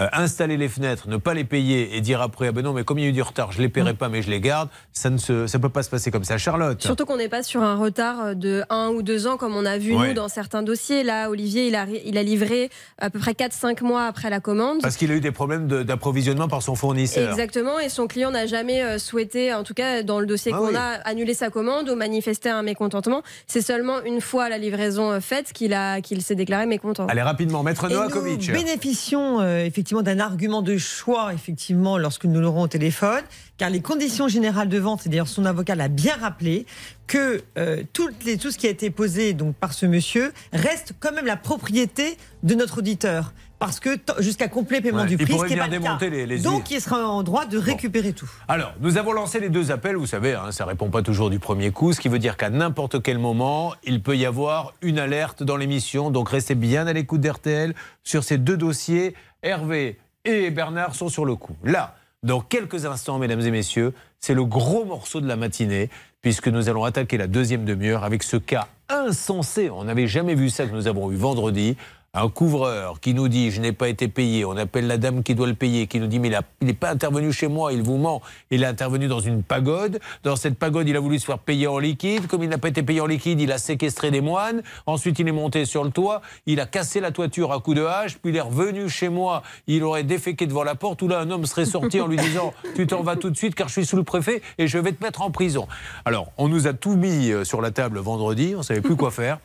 Euh, 0.02 0.08
installer 0.12 0.58
les 0.58 0.70
fenêtres, 0.70 1.08
ne 1.08 1.18
pas 1.18 1.36
les 1.36 1.44
payer 1.44 1.96
et 1.96 2.02
dire 2.02 2.20
après 2.20 2.48
ah 2.48 2.52
ben 2.52 2.64
non 2.64 2.74
mais 2.74 2.84
comme 2.84 2.98
il 2.98 3.04
y 3.04 3.06
a 3.06 3.10
eu 3.10 3.14
du 3.14 3.22
retard, 3.22 3.52
je 3.52 3.62
les 3.62 3.70
paierai 3.70 3.94
pas 3.94 4.10
mais 4.10 4.24
je 4.24 4.30
les 4.32 4.42
garde, 4.42 4.68
ça 4.92 5.12
ne 5.12 5.20
se, 5.20 5.46
ça 5.46 5.60
peut 5.60 5.70
pas 5.70 5.84
se 5.84 5.90
passer 5.92 6.10
comme 6.10 6.24
ça. 6.24 6.40
Charlotte. 6.40 6.82
Surtout 6.82 7.06
qu'on 7.06 7.18
n'est 7.18 7.30
pas 7.30 7.44
sur 7.44 7.62
un 7.62 7.76
retard 7.76 8.36
de 8.36 8.64
un 8.72 8.90
ou 8.90 9.04
deux 9.04 9.28
ans 9.28 9.38
comme 9.38 9.56
on 9.56 9.68
a 9.68 9.78
vu 9.78 9.94
Ouais. 9.96 10.08
nous 10.08 10.14
dans 10.16 10.30
certains 10.30 10.64
dossiers. 10.64 11.04
Là, 11.04 11.30
Olivier, 11.30 11.68
il 11.68 11.76
a, 11.76 11.86
il 12.06 12.18
a 12.18 12.24
livré 12.24 12.72
à 12.98 13.12
peu 13.12 13.20
près 13.20 13.34
4-5 13.34 13.84
mois 13.84 14.06
après 14.08 14.32
la 14.32 14.40
commande. 14.40 14.82
Parce 14.82 14.98
qu'il 14.98 15.12
a 15.12 15.14
eu 15.14 15.20
des 15.22 15.30
problèmes 15.32 15.68
de- 15.68 15.84
d'approvisionnement 15.84 16.48
par 16.48 16.64
son 16.64 16.74
fournisseur. 16.74 17.30
Exactement, 17.30 17.80
et 17.80 17.90
son 17.90 18.08
client 18.08 18.32
n'a 18.32 18.48
jamais 18.48 18.82
euh, 18.82 18.98
souhaité, 18.98 19.54
en 19.54 19.62
tout 19.64 19.76
cas 19.76 20.02
dans 20.02 20.20
le 20.20 20.26
dossier 20.26 20.52
Ah 20.56 20.58
qu'on 20.58 20.70
oui. 20.70 20.76
a, 20.76 21.02
annuler 21.08 21.36
sa 21.36 21.52
commande 21.52 21.88
ou 21.88 21.96
manifester 21.96 22.50
un 22.50 22.64
mécontentement. 22.64 23.22
C'est 23.46 23.62
seulement 23.62 24.02
une 24.04 24.22
fois 24.22 24.50
la 24.50 24.58
livraison 24.58 25.12
euh, 25.12 25.20
faite 25.20 25.54
qu'il 25.54 25.72
a 25.76 26.02
qu'il 26.02 26.24
s'est 26.24 26.34
déclaré 26.34 26.66
mécontent. 26.66 27.06
Allez 27.06 27.22
rapidement, 27.22 27.62
maître 27.62 27.86
Et 27.92 27.94
Novakovic. 27.94 28.48
nous 28.50 28.56
bénéficions 28.56 29.40
euh, 29.40 29.60
effectivement 29.60 29.83
effectivement 29.84 30.02
d'un 30.02 30.22
argument 30.22 30.62
de 30.62 30.78
choix, 30.78 31.34
effectivement, 31.34 31.98
lorsque 31.98 32.24
nous 32.24 32.40
l'aurons 32.40 32.62
au 32.62 32.68
téléphone, 32.70 33.20
car 33.58 33.70
les 33.70 33.82
conditions 33.82 34.30
générales 34.30 34.70
de 34.70 34.80
vente, 34.80 35.06
et 35.06 35.10
d'ailleurs 35.10 35.28
son 35.28 35.44
avocat 35.44 35.76
l'a 35.76 35.90
bien 35.90 36.16
rappelé, 36.22 36.66
que 37.06 37.44
euh, 37.58 37.84
les- 38.26 38.38
tout 38.38 38.50
ce 38.50 38.58
qui 38.58 38.66
a 38.66 38.70
été 38.70 38.90
posé 38.92 39.34
donc 39.34 39.56
par 39.58 39.74
ce 39.74 39.86
monsieur 39.86 40.32
reste 40.54 40.94
quand 41.02 41.12
même 41.12 41.26
la 41.26 41.36
propriété 41.36 42.18
de 42.44 42.56
notre 42.56 42.78
auditeur. 42.78 43.34
Parce 43.60 43.80
que 43.80 43.98
jusqu'à 44.20 44.48
complet 44.50 44.82
paiement 44.82 45.02
Ouais, 45.02 45.08
du 45.08 45.14
il 45.14 45.18
prix, 45.18 45.28
ce 45.34 45.38
pourrait 45.38 45.50
le 45.50 45.56
cas. 45.56 45.68
démonter 45.68 46.10
les- 46.10 46.26
les 46.26 46.40
Donc 46.40 46.70
il 46.72 46.80
sera 46.82 47.06
en 47.08 47.24
droit 47.24 47.46
de 47.46 47.58
récupérer 47.58 48.12
tout. 48.14 48.30
Alors, 48.50 48.74
nous 48.82 48.98
avons 48.98 49.12
lancé 49.14 49.40
les 49.40 49.48
deux 49.50 49.72
appels, 49.72 49.96
vous 49.96 50.06
savez, 50.08 50.34
hein, 50.34 50.52
ça 50.52 50.66
répond 50.66 50.90
pas 50.90 51.02
toujours 51.02 51.30
du 51.30 51.40
premier 51.40 51.72
coup, 51.72 51.92
ce 51.94 52.00
qui 52.02 52.10
veut 52.10 52.20
dire 52.20 52.36
qu'à 52.38 52.50
n'importe 52.50 53.02
quel 53.02 53.20
moment, 53.20 53.74
il 53.86 54.02
peut 54.02 54.18
y 54.18 54.26
avoir 54.26 54.74
une 54.82 55.00
alerte 55.00 55.44
dans 55.44 55.56
l'émission. 55.58 56.10
Donc 56.10 56.30
restez 56.30 56.56
bien 56.56 56.88
à 56.88 56.94
l'écoute 56.94 57.20
d'RTL 57.22 57.74
sur 58.04 58.24
ces 58.24 58.38
deux 58.38 58.58
dossiers. 58.58 59.14
Hervé 59.44 59.98
et 60.26 60.50
Bernard 60.50 60.96
sont 60.96 61.10
sur 61.10 61.26
le 61.26 61.36
coup. 61.36 61.56
Là, 61.64 61.96
dans 62.24 62.40
quelques 62.40 62.86
instants, 62.86 63.20
mesdames 63.20 63.42
et 63.42 63.52
messieurs, 63.52 63.94
c'est 64.20 64.34
le 64.34 64.46
gros 64.46 64.86
morceau 64.86 65.20
de 65.20 65.28
la 65.28 65.36
matinée, 65.36 65.90
puisque 66.22 66.48
nous 66.48 66.70
allons 66.70 66.86
attaquer 66.86 67.18
la 67.18 67.28
deuxième 67.28 67.66
demi-heure 67.66 68.06
avec 68.06 68.24
ce 68.24 68.38
cas 68.38 68.70
insensé. 68.88 69.70
On 69.70 69.84
n'avait 69.84 70.08
jamais 70.08 70.34
vu 70.34 70.50
ça 70.50 70.66
que 70.66 70.72
nous 70.72 70.88
avons 70.88 71.12
eu 71.12 71.16
vendredi. 71.16 71.76
Un 72.16 72.30
couvreur 72.30 73.00
qui 73.00 73.16
nous 73.16 73.28
dit 73.28 73.50
je 73.50 73.60
n'ai 73.60 73.72
pas 73.72 73.90
été 73.90 74.08
payé, 74.08 74.46
on 74.46 74.56
appelle 74.56 74.86
la 74.86 74.98
dame 74.98 75.24
qui 75.24 75.34
doit 75.34 75.48
le 75.48 75.56
payer, 75.56 75.88
qui 75.88 76.00
nous 76.00 76.06
dit 76.06 76.20
mais 76.20 76.30
il 76.62 76.68
n'est 76.68 76.74
pas 76.76 76.92
intervenu 76.92 77.34
chez 77.34 77.48
moi, 77.48 77.74
il 77.74 77.82
vous 77.82 77.98
ment, 77.98 78.22
il 78.52 78.62
est 78.62 78.68
intervenu 78.68 79.08
dans 79.08 79.20
une 79.20 79.42
pagode, 79.42 80.00
dans 80.22 80.36
cette 80.36 80.60
pagode 80.60 80.88
il 80.88 80.96
a 80.96 81.00
voulu 81.00 81.18
se 81.18 81.26
faire 81.26 81.40
payer 81.40 81.66
en 81.66 81.80
liquide, 81.80 82.28
comme 82.28 82.44
il 82.44 82.50
n'a 82.50 82.60
pas 82.60 82.68
été 82.68 82.84
payé 82.84 83.02
en 83.02 83.08
liquide 83.08 83.42
il 83.42 83.52
a 83.52 83.58
séquestré 83.58 84.12
des 84.12 84.22
moines, 84.22 84.62
ensuite 84.86 85.18
il 85.18 85.28
est 85.28 85.32
monté 85.32 85.66
sur 85.66 85.84
le 85.84 85.90
toit, 85.90 86.22
il 86.46 86.60
a 86.60 86.68
cassé 86.68 87.00
la 87.00 87.10
toiture 87.10 87.52
à 87.52 87.60
coups 87.60 87.78
de 87.78 87.84
hache, 87.84 88.20
puis 88.20 88.32
il 88.32 88.38
est 88.38 88.42
revenu 88.42 88.90
chez 88.90 89.10
moi, 89.10 89.42
il 89.66 89.84
aurait 89.84 90.04
déféqué 90.04 90.46
devant 90.46 90.64
la 90.64 90.76
porte, 90.76 91.02
où 91.02 91.08
là 91.08 91.20
un 91.20 91.32
homme 91.32 91.48
serait 91.48 91.66
sorti 91.66 92.00
en 92.00 92.06
lui 92.06 92.18
disant 92.18 92.54
tu 92.76 92.86
t'en 92.86 93.02
vas 93.02 93.16
tout 93.16 93.32
de 93.32 93.38
suite 93.38 93.56
car 93.56 93.70
je 93.70 93.74
suis 93.74 93.88
sous 93.88 93.98
le 93.98 94.04
préfet 94.04 94.44
et 94.60 94.68
je 94.68 94.78
vais 94.78 94.92
te 94.92 95.04
mettre 95.04 95.24
en 95.24 95.32
prison. 95.32 95.68
Alors 96.06 96.32
on 96.38 96.48
nous 96.48 96.68
a 96.68 96.74
tout 96.74 96.96
mis 96.96 97.32
euh, 97.32 97.44
sur 97.44 97.60
la 97.60 97.72
table 97.72 97.98
vendredi, 97.98 98.54
on 98.56 98.62
savait 98.62 98.82
plus 98.82 98.96
quoi 98.96 99.10
faire. 99.10 99.40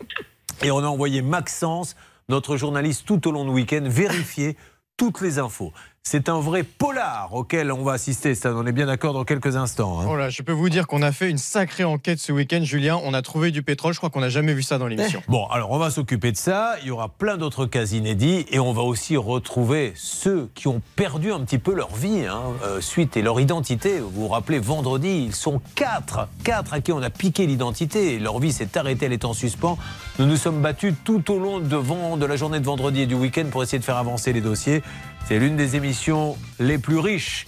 Et 0.62 0.70
on 0.72 0.78
a 0.78 0.86
envoyé 0.86 1.22
Maxence, 1.22 1.94
notre 2.28 2.56
journaliste, 2.56 3.06
tout 3.06 3.26
au 3.28 3.32
long 3.32 3.44
du 3.44 3.50
week-end, 3.50 3.82
vérifier 3.84 4.56
toutes 4.96 5.20
les 5.20 5.38
infos. 5.38 5.72
C'est 6.10 6.30
un 6.30 6.40
vrai 6.40 6.62
polar 6.62 7.34
auquel 7.34 7.70
on 7.70 7.82
va 7.82 7.92
assister, 7.92 8.34
ça, 8.34 8.54
on 8.54 8.64
est 8.64 8.72
bien 8.72 8.86
d'accord 8.86 9.12
dans 9.12 9.24
quelques 9.24 9.56
instants. 9.56 10.00
hein. 10.00 10.06
Oh 10.08 10.16
là, 10.16 10.30
je 10.30 10.40
peux 10.40 10.52
vous 10.52 10.70
dire 10.70 10.86
qu'on 10.86 11.02
a 11.02 11.12
fait 11.12 11.28
une 11.28 11.36
sacrée 11.36 11.84
enquête 11.84 12.18
ce 12.18 12.32
week-end, 12.32 12.60
Julien. 12.62 12.98
On 13.04 13.12
a 13.12 13.20
trouvé 13.20 13.50
du 13.50 13.62
pétrole. 13.62 13.92
Je 13.92 13.98
crois 13.98 14.08
qu'on 14.08 14.22
n'a 14.22 14.30
jamais 14.30 14.54
vu 14.54 14.62
ça 14.62 14.78
dans 14.78 14.86
l'émission. 14.86 15.22
Bon, 15.28 15.46
alors 15.48 15.70
on 15.70 15.76
va 15.76 15.90
s'occuper 15.90 16.32
de 16.32 16.38
ça. 16.38 16.76
Il 16.80 16.88
y 16.88 16.90
aura 16.90 17.10
plein 17.10 17.36
d'autres 17.36 17.66
cas 17.66 17.84
inédits 17.84 18.46
et 18.50 18.58
on 18.58 18.72
va 18.72 18.80
aussi 18.80 19.18
retrouver 19.18 19.92
ceux 19.96 20.48
qui 20.54 20.66
ont 20.66 20.80
perdu 20.96 21.30
un 21.30 21.40
petit 21.40 21.58
peu 21.58 21.74
leur 21.74 21.94
vie 21.94 22.24
hein, 22.24 22.40
euh, 22.64 22.80
suite 22.80 23.18
et 23.18 23.22
leur 23.22 23.38
identité. 23.38 23.98
Vous 24.00 24.22
vous 24.22 24.28
rappelez, 24.28 24.60
vendredi, 24.60 25.24
ils 25.26 25.34
sont 25.34 25.60
quatre, 25.74 26.26
quatre 26.42 26.72
à 26.72 26.80
qui 26.80 26.90
on 26.90 27.02
a 27.02 27.10
piqué 27.10 27.46
l'identité. 27.46 28.14
et 28.14 28.18
Leur 28.18 28.38
vie 28.38 28.54
s'est 28.54 28.78
arrêtée, 28.78 29.04
elle 29.04 29.12
est 29.12 29.26
en 29.26 29.34
suspens. 29.34 29.76
Nous 30.18 30.24
nous 30.24 30.36
sommes 30.36 30.62
battus 30.62 30.94
tout 31.04 31.30
au 31.30 31.38
long 31.38 31.60
de 31.60 32.24
la 32.24 32.36
journée 32.36 32.60
de 32.60 32.64
vendredi 32.64 33.02
et 33.02 33.06
du 33.06 33.14
week-end 33.14 33.44
pour 33.50 33.62
essayer 33.62 33.78
de 33.78 33.84
faire 33.84 33.98
avancer 33.98 34.32
les 34.32 34.40
dossiers. 34.40 34.82
C'est 35.28 35.38
l'une 35.38 35.56
des 35.56 35.76
émissions 35.76 36.38
les 36.58 36.78
plus 36.78 36.98
riches. 36.98 37.46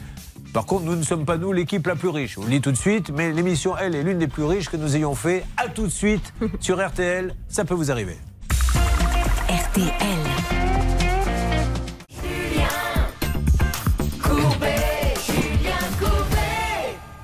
Par 0.52 0.66
contre, 0.66 0.84
nous 0.84 0.96
ne 0.96 1.02
sommes 1.02 1.24
pas 1.24 1.38
nous 1.38 1.50
l'équipe 1.50 1.86
la 1.86 1.96
plus 1.96 2.10
riche. 2.10 2.32
Je 2.32 2.36
vous 2.36 2.42
le 2.42 2.50
dis 2.50 2.60
tout 2.60 2.72
de 2.72 2.76
suite, 2.76 3.08
mais 3.08 3.32
l'émission, 3.32 3.74
elle, 3.74 3.94
est 3.94 4.02
l'une 4.02 4.18
des 4.18 4.28
plus 4.28 4.44
riches 4.44 4.68
que 4.68 4.76
nous 4.76 4.96
ayons 4.96 5.14
fait. 5.14 5.46
À 5.56 5.66
tout 5.66 5.86
de 5.86 5.90
suite 5.90 6.34
sur 6.60 6.86
RTL, 6.86 7.34
ça 7.48 7.64
peut 7.64 7.72
vous 7.72 7.90
arriver. 7.90 8.18
RTL. 9.48 9.90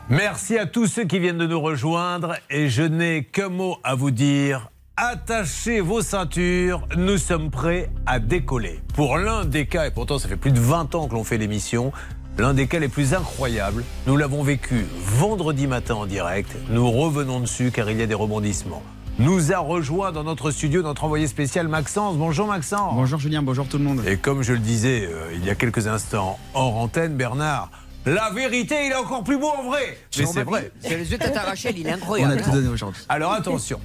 Merci 0.09 0.57
à 0.57 0.65
tous 0.65 0.87
ceux 0.87 1.05
qui 1.05 1.19
viennent 1.19 1.37
de 1.37 1.47
nous 1.47 1.61
rejoindre 1.61 2.37
et 2.49 2.71
je 2.71 2.83
n'ai 2.83 3.25
qu'un 3.25 3.51
mot 3.51 3.77
à 3.85 3.95
vous 3.95 4.11
dire. 4.11 4.71
Attachez 4.99 5.81
vos 5.81 6.01
ceintures, 6.01 6.89
nous 6.97 7.19
sommes 7.19 7.51
prêts 7.51 7.91
à 8.07 8.19
décoller. 8.19 8.81
Pour 8.95 9.19
l'un 9.19 9.45
des 9.45 9.67
cas, 9.67 9.87
et 9.87 9.91
pourtant 9.91 10.19
ça 10.19 10.27
fait 10.27 10.39
plus 10.39 10.53
de 10.53 10.59
20 10.59 10.95
ans 10.95 11.07
que 11.07 11.13
l'on 11.13 11.23
fait 11.23 11.37
l'émission, 11.37 11.93
l'un 12.39 12.55
des 12.55 12.67
cas 12.67 12.79
les 12.79 12.89
plus 12.89 13.13
incroyables, 13.13 13.85
nous 14.07 14.17
l'avons 14.17 14.43
vécu 14.43 14.87
vendredi 14.97 15.67
matin 15.67 15.97
en 15.97 16.07
direct. 16.07 16.57
Nous 16.71 16.91
revenons 16.91 17.41
dessus 17.41 17.71
car 17.73 17.91
il 17.91 17.99
y 17.99 18.03
a 18.03 18.07
des 18.07 18.15
rebondissements. 18.15 18.83
Nous 19.19 19.53
a 19.53 19.59
rejoint 19.59 20.13
dans 20.13 20.25
notre 20.25 20.51
studio 20.51 20.81
notre 20.81 21.05
envoyé 21.05 21.27
spécial 21.27 21.69
Maxence. 21.69 22.17
Bonjour 22.17 22.47
Maxence. 22.47 22.95
Bonjour 22.95 23.19
Julien, 23.19 23.43
bonjour 23.43 23.69
tout 23.69 23.77
le 23.77 23.85
monde. 23.85 24.03
Et 24.07 24.17
comme 24.17 24.43
je 24.43 24.55
le 24.55 24.61
disais 24.61 25.11
euh, 25.13 25.31
il 25.35 25.45
y 25.45 25.51
a 25.51 25.55
quelques 25.55 25.89
instants 25.89 26.39
hors 26.55 26.75
antenne, 26.77 27.17
Bernard, 27.17 27.71
la 28.07 28.31
vérité, 28.31 28.87
il 28.87 28.93
est 28.93 28.97
encore 28.97 29.25
plus 29.25 29.37
beau 29.37 29.49
en 29.49 29.65
vrai. 29.65 29.99
Mais 30.17 30.27
c'est 30.27 30.45
vrai. 30.45 30.71
C'est 30.81 30.97
les 30.97 31.11
yeux 31.11 31.19
arrachée, 31.37 31.75
il 31.77 31.87
est 31.87 31.91
On 31.93 31.95
incroyable. 31.97 32.39
a 32.39 32.43
tout 32.43 32.51
donné 32.53 32.69
aujourd'hui. 32.69 33.03
Alors 33.09 33.33
attention, 33.33 33.81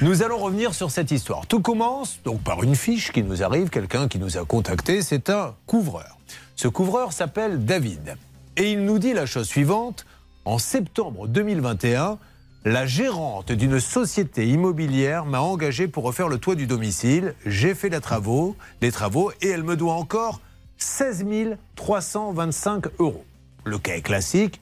nous 0.00 0.22
allons 0.22 0.38
revenir 0.38 0.74
sur 0.74 0.90
cette 0.90 1.10
histoire. 1.10 1.46
Tout 1.46 1.60
commence 1.60 2.18
donc 2.24 2.42
par 2.42 2.62
une 2.62 2.74
fiche 2.74 3.12
qui 3.12 3.22
nous 3.22 3.42
arrive, 3.42 3.68
quelqu'un 3.68 4.08
qui 4.08 4.18
nous 4.18 4.38
a 4.38 4.44
contacté, 4.44 5.02
c'est 5.02 5.30
un 5.30 5.54
couvreur. 5.66 6.16
Ce 6.56 6.68
couvreur 6.68 7.12
s'appelle 7.12 7.64
David. 7.66 8.16
Et 8.56 8.72
il 8.72 8.84
nous 8.84 8.98
dit 8.98 9.12
la 9.12 9.26
chose 9.26 9.46
suivante, 9.46 10.06
en 10.46 10.58
septembre 10.58 11.28
2021, 11.28 12.18
la 12.64 12.86
gérante 12.86 13.52
d'une 13.52 13.78
société 13.78 14.48
immobilière 14.48 15.26
m'a 15.26 15.40
engagé 15.40 15.86
pour 15.86 16.04
refaire 16.04 16.28
le 16.28 16.38
toit 16.38 16.54
du 16.54 16.66
domicile. 16.66 17.34
J'ai 17.44 17.74
fait 17.74 17.90
les 17.90 18.00
travaux, 18.00 18.56
les 18.80 18.90
travaux 18.90 19.30
et 19.42 19.48
elle 19.48 19.62
me 19.62 19.76
doit 19.76 19.92
encore 19.92 20.40
16 20.78 21.26
325 21.76 22.86
euros. 22.98 23.24
Le 23.66 23.78
cas 23.78 23.96
est 23.96 24.02
classique. 24.02 24.60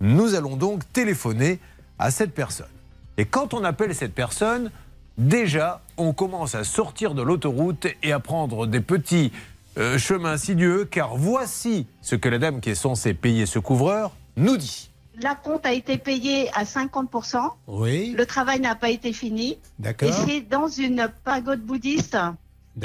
Nous 0.00 0.36
allons 0.36 0.56
donc 0.56 0.82
téléphoner 0.92 1.58
à 1.98 2.12
cette 2.12 2.32
personne. 2.32 2.68
Et 3.16 3.24
quand 3.24 3.52
on 3.52 3.64
appelle 3.64 3.94
cette 3.96 4.14
personne, 4.14 4.70
déjà, 5.18 5.82
on 5.96 6.12
commence 6.12 6.54
à 6.54 6.62
sortir 6.62 7.14
de 7.14 7.22
l'autoroute 7.22 7.88
et 8.04 8.12
à 8.12 8.20
prendre 8.20 8.68
des 8.68 8.80
petits 8.80 9.32
euh, 9.76 9.98
chemins 9.98 10.36
sinueux, 10.36 10.84
car 10.84 11.16
voici 11.16 11.88
ce 12.00 12.14
que 12.14 12.28
la 12.28 12.38
dame 12.38 12.60
qui 12.60 12.70
est 12.70 12.76
censée 12.76 13.12
payer 13.12 13.44
ce 13.44 13.58
couvreur 13.58 14.12
nous 14.36 14.56
dit. 14.56 14.90
La 15.20 15.34
compte 15.34 15.66
a 15.66 15.72
été 15.72 15.98
payée 15.98 16.48
à 16.54 16.62
50%. 16.62 17.50
Oui. 17.66 18.14
Le 18.16 18.24
travail 18.24 18.60
n'a 18.60 18.76
pas 18.76 18.90
été 18.90 19.12
fini. 19.12 19.58
D'accord. 19.80 20.08
Et 20.08 20.12
c'est 20.12 20.40
dans 20.42 20.68
une 20.68 21.08
pagode 21.24 21.60
bouddhiste 21.60 22.16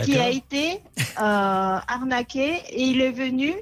qui 0.04 0.18
a 0.18 0.30
été 0.30 0.82
euh, 1.20 1.80
arnaqué 1.88 2.56
et 2.70 2.84
il 2.84 3.02
est 3.02 3.12
venu 3.12 3.54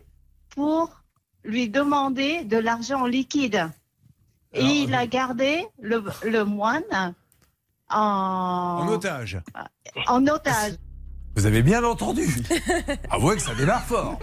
pour 0.49 1.01
lui 1.47 1.69
demander 1.69 2.43
de 2.43 2.57
l'argent 2.57 3.01
en 3.01 3.07
liquide. 3.07 3.67
Et 4.53 4.59
Alors, 4.59 4.71
il 4.71 4.93
a 4.95 5.07
gardé 5.07 5.65
le, 5.81 6.03
le 6.23 6.43
moine 6.43 7.15
en, 7.89 8.83
En 8.83 8.87
otage. 8.89 9.39
en 10.07 10.25
otage. 10.27 10.73
Vous 11.35 11.45
avez 11.45 11.61
bien 11.61 11.83
entendu. 11.83 12.27
Avouez 13.11 13.35
que 13.35 13.41
ça 13.43 13.53
démarre 13.53 13.83
fort. 13.83 14.17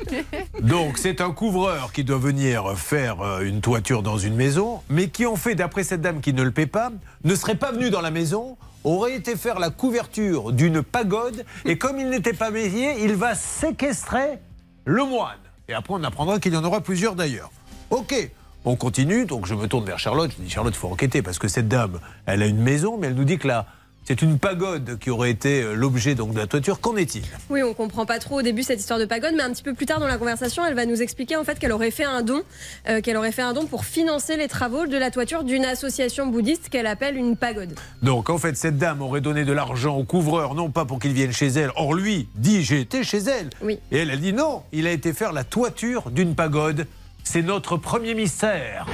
Donc, 0.61 0.99
c'est 0.99 1.21
un 1.21 1.31
couvreur 1.31 1.93
qui 1.93 2.03
doit 2.03 2.19
venir 2.19 2.77
faire 2.77 3.21
euh, 3.21 3.41
une 3.43 3.61
toiture 3.61 4.03
dans 4.03 4.19
une 4.19 4.35
maison, 4.35 4.83
mais 4.89 5.09
qui, 5.09 5.25
en 5.25 5.37
fait, 5.37 5.55
d'après 5.55 5.85
cette 5.85 6.01
dame 6.01 6.21
qui 6.21 6.33
ne 6.33 6.43
le 6.43 6.51
paie 6.51 6.67
pas, 6.67 6.91
ne 7.23 7.35
serait 7.37 7.55
pas 7.55 7.71
venu 7.71 7.91
dans 7.91 8.01
la 8.01 8.11
maison, 8.11 8.57
aurait 8.83 9.15
été 9.15 9.37
faire 9.37 9.61
la 9.61 9.71
couverture 9.71 10.53
d'une 10.53 10.83
pagode, 10.83 11.45
et 11.65 11.79
comme 11.79 12.01
il 12.01 12.11
n'était 12.11 12.33
pas 12.33 12.51
payé, 12.51 13.05
il 13.05 13.15
va 13.15 13.37
séquestrer 13.37 14.41
le 14.85 15.05
moine. 15.05 15.39
Et 15.69 15.75
après, 15.75 15.95
on 15.95 16.03
apprendra 16.05 16.39
qu'il 16.41 16.53
y 16.53 16.57
en 16.57 16.65
aura 16.65 16.81
plusieurs 16.81 17.15
d'ailleurs. 17.15 17.51
Ok. 17.91 18.15
On 18.67 18.77
continue, 18.77 19.27
donc 19.27 19.47
je 19.47 19.55
me 19.55 19.67
tourne 19.67 19.85
vers 19.85 19.99
Charlotte. 19.99 20.31
Je 20.37 20.43
dis 20.43 20.51
Charlotte, 20.51 20.75
il 20.75 20.79
faut 20.79 20.89
enquêter 20.89 21.21
parce 21.21 21.39
que 21.39 21.49
cette 21.49 21.69
dame, 21.69 22.01
elle 22.27 22.43
a 22.43 22.47
une 22.47 22.61
maison, 22.61 22.97
mais 22.97 23.09
elle 23.09 23.15
nous 23.15 23.25
dit 23.25 23.39
que 23.39 23.47
là, 23.47 23.67
c'est 24.05 24.21
une 24.21 24.39
pagode 24.39 24.99
qui 24.99 25.11
aurait 25.11 25.31
été 25.31 25.63
euh, 25.63 25.75
l'objet 25.75 26.15
donc 26.15 26.35
de 26.35 26.39
la 26.39 26.47
toiture. 26.47 26.81
Qu'en 26.81 26.97
est-il? 26.97 27.23
Oui, 27.49 27.63
on 27.63 27.73
comprend 27.73 28.05
pas 28.05 28.19
trop 28.19 28.41
au 28.41 28.43
début 28.43 28.63
cette 28.63 28.81
histoire 28.81 28.99
de 28.99 29.07
pagode, 29.07 29.33
mais 29.35 29.43
un 29.43 29.51
petit 29.51 29.63
peu 29.63 29.75
plus 29.75 29.87
tard 29.87 29.99
dans 29.99 30.07
la 30.07 30.19
conversation, 30.19 30.65
elle 30.65 30.75
va 30.75 30.85
nous 30.85 31.01
expliquer 31.01 31.37
en 31.37 31.45
fait 31.45 31.59
qu'elle 31.59 31.73
aurait 31.73 31.91
fait 31.91 32.05
un 32.05 32.23
don, 32.23 32.43
euh, 32.89 33.01
qu'elle 33.01 33.17
aurait 33.17 33.33
fait 33.33 33.43
un 33.43 33.55
don 33.55 33.67
pour 33.67 33.85
financer 33.85 34.37
les 34.37 34.49
travaux 34.49 34.87
de 34.87 34.97
la 34.97 35.11
toiture 35.11 35.43
d'une 35.43 35.65
association 35.65 36.27
bouddhiste 36.27 36.69
qu'elle 36.69 36.87
appelle 36.87 37.17
une 37.17 37.37
pagode. 37.37 37.75
Donc 38.03 38.29
en 38.29 38.39
fait, 38.39 38.57
cette 38.57 38.77
dame 38.77 39.01
aurait 39.01 39.23
donné 39.23 39.45
de 39.45 39.53
l'argent 39.53 39.97
au 39.97 40.05
couvreur, 40.05 40.55
non 40.55 40.71
pas 40.71 40.85
pour 40.85 40.99
qu'il 40.99 41.13
vienne 41.13 41.33
chez 41.33 41.49
elle. 41.49 41.71
Or 41.77 41.95
lui 41.95 42.29
dit 42.35 42.63
j'ai 42.63 42.81
été 42.81 43.05
chez 43.05 43.19
elle. 43.19 43.51
Oui. 43.63 43.79
Et 43.91 43.99
elle, 43.99 44.11
elle 44.11 44.21
dit 44.21 44.33
non, 44.33 44.63
il 44.73 44.87
a 44.87 44.93
été 44.93 45.13
faire 45.13 45.33
la 45.33 45.45
toiture 45.45 46.11
d'une 46.11 46.35
pagode. 46.35 46.87
C'est 47.23 47.43
notre 47.43 47.79
premier 47.79 48.15
mystère. 48.15 48.87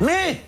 Mais 0.00 0.40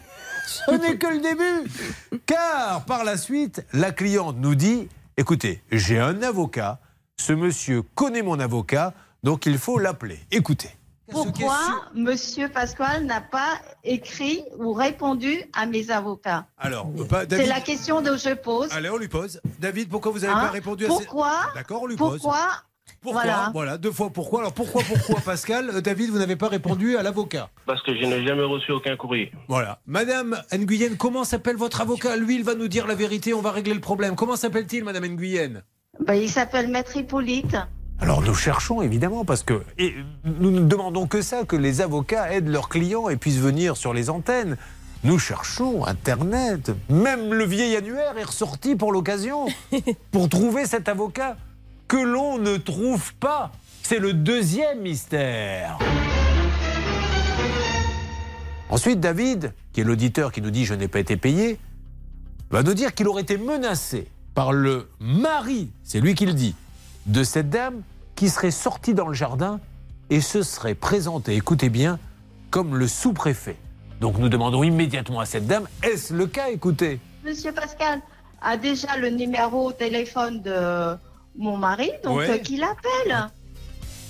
ce 0.48 0.70
n'est 0.72 0.96
que 0.96 1.06
le 1.06 1.20
début. 1.20 2.20
Car 2.26 2.84
par 2.84 3.04
la 3.04 3.16
suite, 3.16 3.64
la 3.72 3.92
cliente 3.92 4.36
nous 4.38 4.54
dit 4.54 4.88
écoutez, 5.16 5.62
j'ai 5.70 5.98
un 5.98 6.22
avocat, 6.22 6.78
ce 7.16 7.32
monsieur 7.32 7.82
connaît 7.94 8.22
mon 8.22 8.38
avocat, 8.40 8.94
donc 9.22 9.46
il 9.46 9.58
faut 9.58 9.78
l'appeler. 9.78 10.18
Écoutez. 10.30 10.70
Pourquoi 11.10 11.56
Monsieur 11.94 12.50
Pasquale 12.50 13.06
n'a 13.06 13.22
pas 13.22 13.58
écrit 13.82 14.44
ou 14.58 14.74
répondu 14.74 15.42
à 15.54 15.64
mes 15.64 15.90
avocats 15.90 16.46
Alors, 16.58 16.84
bah, 16.86 17.22
C'est 17.28 17.46
la 17.46 17.60
question 17.62 18.02
que 18.02 18.16
je 18.18 18.34
pose. 18.34 18.70
allez, 18.72 18.90
on 18.90 18.98
lui 18.98 19.08
pose. 19.08 19.40
David, 19.58 19.88
pourquoi 19.88 20.12
vous 20.12 20.18
n'avez 20.20 20.34
Hein 20.34 20.40
pas 20.40 20.50
répondu 20.50 20.84
à 20.84 20.88
ces... 20.88 20.94
Pourquoi 21.06 21.32
D'accord, 21.54 21.82
on 21.82 21.86
lui 21.86 21.96
pose. 21.96 22.20
Pourquoi 22.20 22.46
Pourquoi 23.00 23.22
Voilà. 23.22 23.50
Voilà, 23.52 23.78
deux 23.78 23.92
fois 23.92 24.10
pourquoi. 24.10 24.40
Alors 24.40 24.52
pourquoi, 24.52 24.82
pourquoi, 24.82 25.20
Pascal 25.20 25.70
Euh, 25.74 25.80
David, 25.80 26.10
vous 26.10 26.18
n'avez 26.18 26.36
pas 26.36 26.48
répondu 26.48 26.96
à 26.96 27.02
l'avocat. 27.02 27.48
Parce 27.66 27.82
que 27.82 27.94
je 27.94 28.04
n'ai 28.04 28.26
jamais 28.26 28.42
reçu 28.42 28.72
aucun 28.72 28.96
courrier. 28.96 29.32
Voilà. 29.48 29.80
Madame 29.86 30.36
Nguyen, 30.52 30.96
comment 30.96 31.24
s'appelle 31.24 31.56
votre 31.56 31.80
avocat 31.80 32.16
Lui, 32.16 32.36
il 32.36 32.44
va 32.44 32.54
nous 32.54 32.68
dire 32.68 32.86
la 32.86 32.94
vérité, 32.94 33.34
on 33.34 33.40
va 33.40 33.52
régler 33.52 33.74
le 33.74 33.80
problème. 33.80 34.14
Comment 34.16 34.36
s'appelle-t-il, 34.36 34.84
Madame 34.84 35.06
Nguyen 35.06 35.62
Ben, 36.06 36.14
il 36.14 36.28
s'appelle 36.28 36.68
Maître 36.68 36.96
Hippolyte. 36.96 37.56
Alors 38.00 38.22
nous 38.22 38.34
cherchons 38.34 38.80
évidemment 38.80 39.24
parce 39.24 39.42
que 39.42 39.62
et 39.76 39.92
nous 40.24 40.52
ne 40.52 40.60
demandons 40.60 41.08
que 41.08 41.20
ça, 41.20 41.42
que 41.44 41.56
les 41.56 41.80
avocats 41.80 42.32
aident 42.32 42.46
leurs 42.48 42.68
clients 42.68 43.08
et 43.08 43.16
puissent 43.16 43.40
venir 43.40 43.76
sur 43.76 43.92
les 43.92 44.08
antennes. 44.08 44.56
Nous 45.02 45.18
cherchons 45.18 45.84
Internet. 45.84 46.70
Même 46.88 47.32
le 47.32 47.44
vieil 47.44 47.74
annuaire 47.76 48.16
est 48.16 48.24
ressorti 48.24 48.76
pour 48.76 48.92
l'occasion 48.92 49.46
pour 50.12 50.28
trouver 50.28 50.66
cet 50.66 50.88
avocat 50.88 51.36
que 51.88 51.96
l'on 51.96 52.38
ne 52.38 52.56
trouve 52.58 53.14
pas. 53.14 53.50
C'est 53.82 53.98
le 53.98 54.12
deuxième 54.12 54.82
mystère. 54.82 55.78
Ensuite, 58.68 59.00
David, 59.00 59.54
qui 59.72 59.80
est 59.80 59.84
l'auditeur 59.84 60.30
qui 60.30 60.42
nous 60.42 60.50
dit 60.50 60.66
je 60.66 60.74
n'ai 60.74 60.88
pas 60.88 61.00
été 61.00 61.16
payé, 61.16 61.58
va 62.50 62.62
nous 62.62 62.74
dire 62.74 62.94
qu'il 62.94 63.08
aurait 63.08 63.22
été 63.22 63.38
menacé 63.38 64.08
par 64.34 64.52
le 64.52 64.88
mari, 65.00 65.70
c'est 65.82 66.00
lui 66.00 66.14
qui 66.14 66.26
le 66.26 66.34
dit, 66.34 66.54
de 67.06 67.24
cette 67.24 67.48
dame 67.48 67.82
qui 68.14 68.28
serait 68.28 68.50
sortie 68.50 68.94
dans 68.94 69.08
le 69.08 69.14
jardin 69.14 69.58
et 70.10 70.20
se 70.20 70.42
serait 70.42 70.74
présentée, 70.74 71.34
écoutez 71.34 71.70
bien, 71.70 71.98
comme 72.50 72.76
le 72.76 72.86
sous-préfet. 72.86 73.56
Donc 74.00 74.18
nous 74.18 74.28
demandons 74.28 74.62
immédiatement 74.62 75.20
à 75.20 75.26
cette 75.26 75.46
dame, 75.46 75.66
est-ce 75.82 76.12
le 76.14 76.26
cas? 76.26 76.50
Écoutez. 76.50 77.00
Monsieur 77.24 77.52
Pascal 77.52 78.00
a 78.40 78.56
déjà 78.56 78.96
le 78.96 79.10
numéro 79.10 79.68
au 79.68 79.72
téléphone 79.72 80.40
de 80.42 80.96
mon 81.38 81.56
mari, 81.56 81.90
donc 82.04 82.18
Ouais. 82.18 82.30
euh, 82.30 82.38
qu'il 82.38 82.62
appelle. 82.62 83.28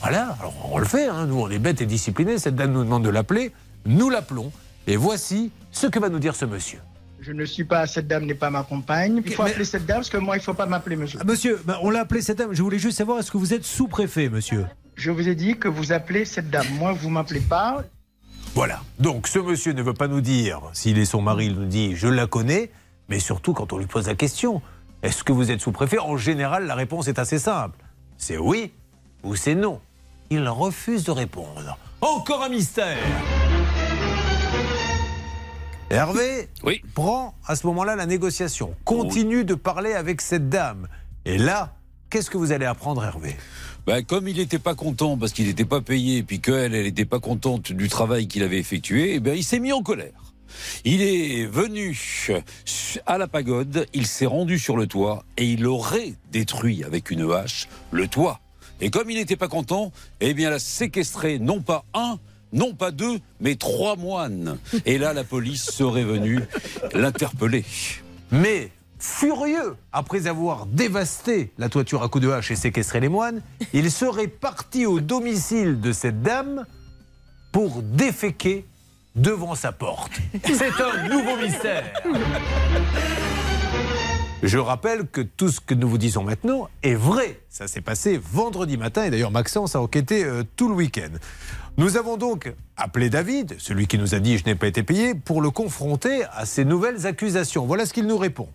Voilà, 0.00 0.36
alors 0.40 0.54
on 0.72 0.78
le 0.78 0.84
fait, 0.84 1.06
hein. 1.08 1.26
nous 1.26 1.40
on 1.40 1.50
est 1.50 1.58
bêtes 1.58 1.80
et 1.80 1.86
disciplinés, 1.86 2.38
cette 2.38 2.54
dame 2.56 2.72
nous 2.72 2.84
demande 2.84 3.04
de 3.04 3.08
l'appeler, 3.10 3.52
nous 3.86 4.10
l'appelons, 4.10 4.50
et 4.86 4.96
voici 4.96 5.50
ce 5.72 5.86
que 5.86 5.98
va 5.98 6.08
nous 6.08 6.18
dire 6.20 6.34
ce 6.36 6.44
monsieur. 6.44 6.78
Je 7.20 7.32
ne 7.32 7.44
suis 7.44 7.64
pas, 7.64 7.86
cette 7.86 8.06
dame 8.06 8.24
n'est 8.26 8.34
pas 8.34 8.48
ma 8.48 8.62
compagne. 8.62 9.20
Il 9.26 9.32
faut 9.34 9.42
Mais- 9.42 9.50
appeler 9.50 9.64
cette 9.64 9.84
dame 9.86 9.98
parce 9.98 10.08
que 10.08 10.16
moi, 10.18 10.36
il 10.36 10.38
ne 10.38 10.44
faut 10.44 10.54
pas 10.54 10.66
m'appeler 10.66 10.94
monsieur. 10.96 11.18
Ah, 11.20 11.24
monsieur, 11.24 11.60
ben, 11.64 11.76
on 11.82 11.90
l'a 11.90 12.00
appelé 12.00 12.22
cette 12.22 12.38
dame, 12.38 12.52
je 12.54 12.62
voulais 12.62 12.78
juste 12.78 12.96
savoir, 12.96 13.18
est-ce 13.18 13.30
que 13.32 13.36
vous 13.38 13.52
êtes 13.52 13.64
sous-préfet, 13.64 14.28
monsieur? 14.28 14.66
Je 14.94 15.10
vous 15.10 15.28
ai 15.28 15.34
dit 15.34 15.58
que 15.58 15.66
vous 15.68 15.92
appelez 15.92 16.24
cette 16.24 16.48
dame. 16.48 16.66
Moi, 16.78 16.92
vous 16.92 17.10
m'appelez 17.10 17.40
pas. 17.40 17.82
Voilà. 18.54 18.80
Donc 19.00 19.26
ce 19.28 19.38
monsieur 19.40 19.72
ne 19.72 19.82
veut 19.82 19.94
pas 19.94 20.06
nous 20.08 20.20
dire, 20.20 20.60
s'il 20.72 20.96
est 20.98 21.04
son 21.04 21.20
mari, 21.20 21.46
il 21.46 21.54
nous 21.54 21.66
dit 21.66 21.96
je 21.96 22.06
la 22.08 22.26
connais, 22.26 22.70
mais 23.08 23.18
surtout 23.18 23.52
quand 23.52 23.72
on 23.72 23.78
lui 23.78 23.86
pose 23.86 24.06
la 24.06 24.14
question, 24.14 24.62
est-ce 25.02 25.22
que 25.22 25.32
vous 25.32 25.50
êtes 25.50 25.60
sous-préfet 25.60 25.98
En 25.98 26.16
général, 26.16 26.66
la 26.66 26.74
réponse 26.74 27.06
est 27.08 27.18
assez 27.18 27.38
simple. 27.38 27.78
C'est 28.16 28.36
oui 28.38 28.72
ou 29.22 29.36
c'est 29.36 29.54
non. 29.54 29.80
Il 30.30 30.48
refuse 30.48 31.04
de 31.04 31.12
répondre. 31.12 31.78
Encore 32.00 32.42
un 32.42 32.48
mystère 32.48 32.96
Hervé 35.90 36.48
oui. 36.64 36.82
prend 36.94 37.34
à 37.46 37.56
ce 37.56 37.66
moment-là 37.68 37.96
la 37.96 38.04
négociation, 38.04 38.74
continue 38.84 39.44
de 39.44 39.54
parler 39.54 39.94
avec 39.94 40.20
cette 40.20 40.50
dame. 40.50 40.86
Et 41.24 41.38
là, 41.38 41.74
qu'est-ce 42.10 42.30
que 42.30 42.36
vous 42.36 42.52
allez 42.52 42.66
apprendre, 42.66 43.02
Hervé? 43.02 43.36
Ben, 43.86 44.04
comme 44.04 44.28
il 44.28 44.36
n'était 44.36 44.58
pas 44.58 44.74
content 44.74 45.16
parce 45.16 45.32
qu'il 45.32 45.46
n'était 45.46 45.64
pas 45.64 45.80
payé, 45.80 46.22
puis 46.22 46.40
qu'elle, 46.40 46.74
elle 46.74 46.84
n'était 46.84 47.06
pas 47.06 47.20
contente 47.20 47.72
du 47.72 47.88
travail 47.88 48.28
qu'il 48.28 48.42
avait 48.42 48.58
effectué, 48.58 49.14
eh 49.14 49.20
ben, 49.20 49.34
il 49.34 49.42
s'est 49.42 49.60
mis 49.60 49.72
en 49.72 49.82
colère. 49.82 50.27
Il 50.84 51.02
est 51.02 51.46
venu 51.46 51.98
à 53.06 53.18
la 53.18 53.28
pagode, 53.28 53.86
il 53.92 54.06
s'est 54.06 54.26
rendu 54.26 54.58
sur 54.58 54.76
le 54.76 54.86
toit 54.86 55.24
et 55.36 55.46
il 55.46 55.66
aurait 55.66 56.14
détruit 56.30 56.84
avec 56.84 57.10
une 57.10 57.30
hache 57.30 57.68
le 57.90 58.08
toit. 58.08 58.40
Et 58.80 58.90
comme 58.90 59.10
il 59.10 59.16
n'était 59.16 59.36
pas 59.36 59.48
content, 59.48 59.92
eh 60.20 60.34
bien, 60.34 60.50
il 60.50 60.54
a 60.54 60.58
séquestré 60.58 61.38
non 61.38 61.60
pas 61.60 61.84
un, 61.94 62.18
non 62.52 62.74
pas 62.74 62.90
deux, 62.90 63.18
mais 63.40 63.56
trois 63.56 63.96
moines. 63.96 64.58
Et 64.86 64.98
là, 64.98 65.12
la 65.12 65.24
police 65.24 65.64
serait 65.64 66.04
venue 66.04 66.40
l'interpeller. 66.94 67.64
Mais 68.30 68.70
furieux, 68.98 69.76
après 69.92 70.26
avoir 70.26 70.66
dévasté 70.66 71.52
la 71.58 71.68
toiture 71.68 72.02
à 72.02 72.08
coups 72.08 72.24
de 72.24 72.30
hache 72.30 72.50
et 72.50 72.56
séquestré 72.56 73.00
les 73.00 73.08
moines, 73.08 73.42
il 73.72 73.90
serait 73.90 74.28
parti 74.28 74.86
au 74.86 75.00
domicile 75.00 75.80
de 75.80 75.92
cette 75.92 76.22
dame 76.22 76.64
pour 77.52 77.82
déféquer 77.82 78.64
devant 79.18 79.54
sa 79.54 79.72
porte. 79.72 80.12
C'est 80.44 80.80
un 80.80 81.08
nouveau 81.08 81.36
mystère. 81.36 81.84
Je 84.42 84.58
rappelle 84.58 85.06
que 85.06 85.20
tout 85.20 85.48
ce 85.48 85.60
que 85.60 85.74
nous 85.74 85.88
vous 85.88 85.98
disons 85.98 86.22
maintenant 86.22 86.68
est 86.84 86.94
vrai. 86.94 87.40
Ça 87.48 87.66
s'est 87.66 87.80
passé 87.80 88.20
vendredi 88.22 88.76
matin 88.76 89.04
et 89.04 89.10
d'ailleurs 89.10 89.32
Maxence 89.32 89.74
a 89.74 89.80
enquêté 89.80 90.24
euh, 90.24 90.44
tout 90.54 90.68
le 90.68 90.74
week-end. 90.74 91.10
Nous 91.76 91.96
avons 91.96 92.16
donc 92.16 92.52
appelé 92.76 93.10
David, 93.10 93.56
celui 93.58 93.88
qui 93.88 93.98
nous 93.98 94.14
a 94.14 94.20
dit 94.20 94.38
je 94.38 94.44
n'ai 94.44 94.54
pas 94.54 94.68
été 94.68 94.84
payé, 94.84 95.14
pour 95.14 95.42
le 95.42 95.50
confronter 95.50 96.22
à 96.32 96.46
ces 96.46 96.64
nouvelles 96.64 97.06
accusations. 97.06 97.66
Voilà 97.66 97.84
ce 97.84 97.92
qu'il 97.92 98.06
nous 98.06 98.18
répond. 98.18 98.48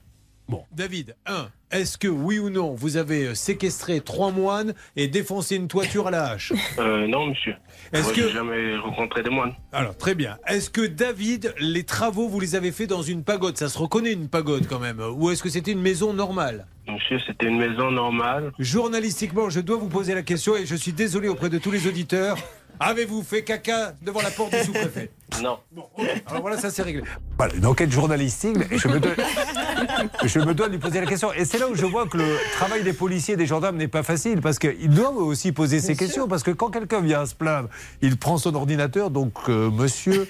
Bon, 0.49 0.63
David, 0.73 1.15
1. 1.25 1.47
Est-ce 1.71 1.97
que 1.97 2.07
oui 2.07 2.37
ou 2.37 2.49
non, 2.49 2.73
vous 2.73 2.97
avez 2.97 3.27
euh, 3.27 3.33
séquestré 3.33 4.01
trois 4.01 4.29
moines 4.29 4.73
et 4.97 5.07
défoncé 5.07 5.55
une 5.55 5.67
toiture 5.69 6.07
à 6.07 6.11
la 6.11 6.25
hache? 6.31 6.51
Euh, 6.79 7.07
non, 7.07 7.27
monsieur. 7.27 7.55
Est-ce 7.93 8.03
Moi, 8.03 8.13
que- 8.13 8.29
jamais 8.29 8.75
rencontré 8.77 9.23
des 9.23 9.29
moines. 9.29 9.53
Alors, 9.71 9.95
très 9.95 10.15
bien. 10.15 10.37
Est-ce 10.47 10.69
que 10.69 10.85
David, 10.85 11.53
les 11.59 11.83
travaux, 11.83 12.27
vous 12.27 12.39
les 12.39 12.55
avez 12.55 12.71
faits 12.71 12.89
dans 12.89 13.01
une 13.03 13.23
pagode? 13.23 13.57
Ça 13.57 13.69
se 13.69 13.77
reconnaît 13.77 14.11
une 14.11 14.27
pagode 14.27 14.67
quand 14.67 14.79
même. 14.79 14.99
Ou 14.99 15.29
est-ce 15.31 15.41
que 15.43 15.49
c'était 15.49 15.71
une 15.71 15.81
maison 15.81 16.13
normale? 16.13 16.67
Monsieur, 16.87 17.19
c'était 17.25 17.45
une 17.47 17.57
maison 17.57 17.89
normale. 17.91 18.51
Journalistiquement, 18.59 19.49
je 19.49 19.61
dois 19.61 19.77
vous 19.77 19.87
poser 19.89 20.13
la 20.13 20.23
question 20.23 20.55
et 20.57 20.65
je 20.65 20.75
suis 20.75 20.93
désolé 20.93 21.29
auprès 21.29 21.49
de 21.49 21.57
tous 21.57 21.71
les 21.71 21.87
auditeurs. 21.87 22.37
Avez-vous 22.79 23.21
fait 23.23 23.43
caca 23.43 23.93
devant 24.01 24.21
la 24.21 24.31
porte 24.31 24.51
du 24.51 24.63
sous-préfet? 24.63 25.11
Non. 25.41 25.57
Alors 26.27 26.41
voilà, 26.41 26.57
ça 26.57 26.69
c'est 26.69 26.81
réglé. 26.81 27.03
Voilà, 27.37 27.55
une 27.55 27.65
enquête 27.65 27.91
journalistique, 27.91 28.57
je 28.71 28.87
me, 28.87 28.99
dois, 28.99 29.11
je 30.23 30.39
me 30.39 30.53
dois 30.53 30.67
de 30.67 30.73
lui 30.73 30.79
poser 30.79 30.99
la 30.99 31.05
question. 31.05 31.33
Et 31.33 31.45
c'est 31.45 31.57
là 31.57 31.67
où 31.67 31.75
je 31.75 31.85
vois 31.85 32.07
que 32.07 32.17
le 32.17 32.37
travail 32.53 32.83
des 32.83 32.93
policiers 32.93 33.33
et 33.33 33.37
des 33.37 33.45
gendarmes 33.45 33.77
n'est 33.77 33.87
pas 33.87 34.03
facile, 34.03 34.41
parce 34.41 34.59
qu'ils 34.59 34.89
doivent 34.89 35.17
aussi 35.17 35.51
poser 35.51 35.79
ces 35.79 35.95
questions, 35.95 36.27
parce 36.27 36.43
que 36.43 36.51
quand 36.51 36.69
quelqu'un 36.69 37.01
vient 37.01 37.25
se 37.25 37.35
plaindre, 37.35 37.69
il 38.01 38.17
prend 38.17 38.37
son 38.37 38.53
ordinateur, 38.55 39.09
donc 39.09 39.33
euh, 39.49 39.69
monsieur, 39.71 40.27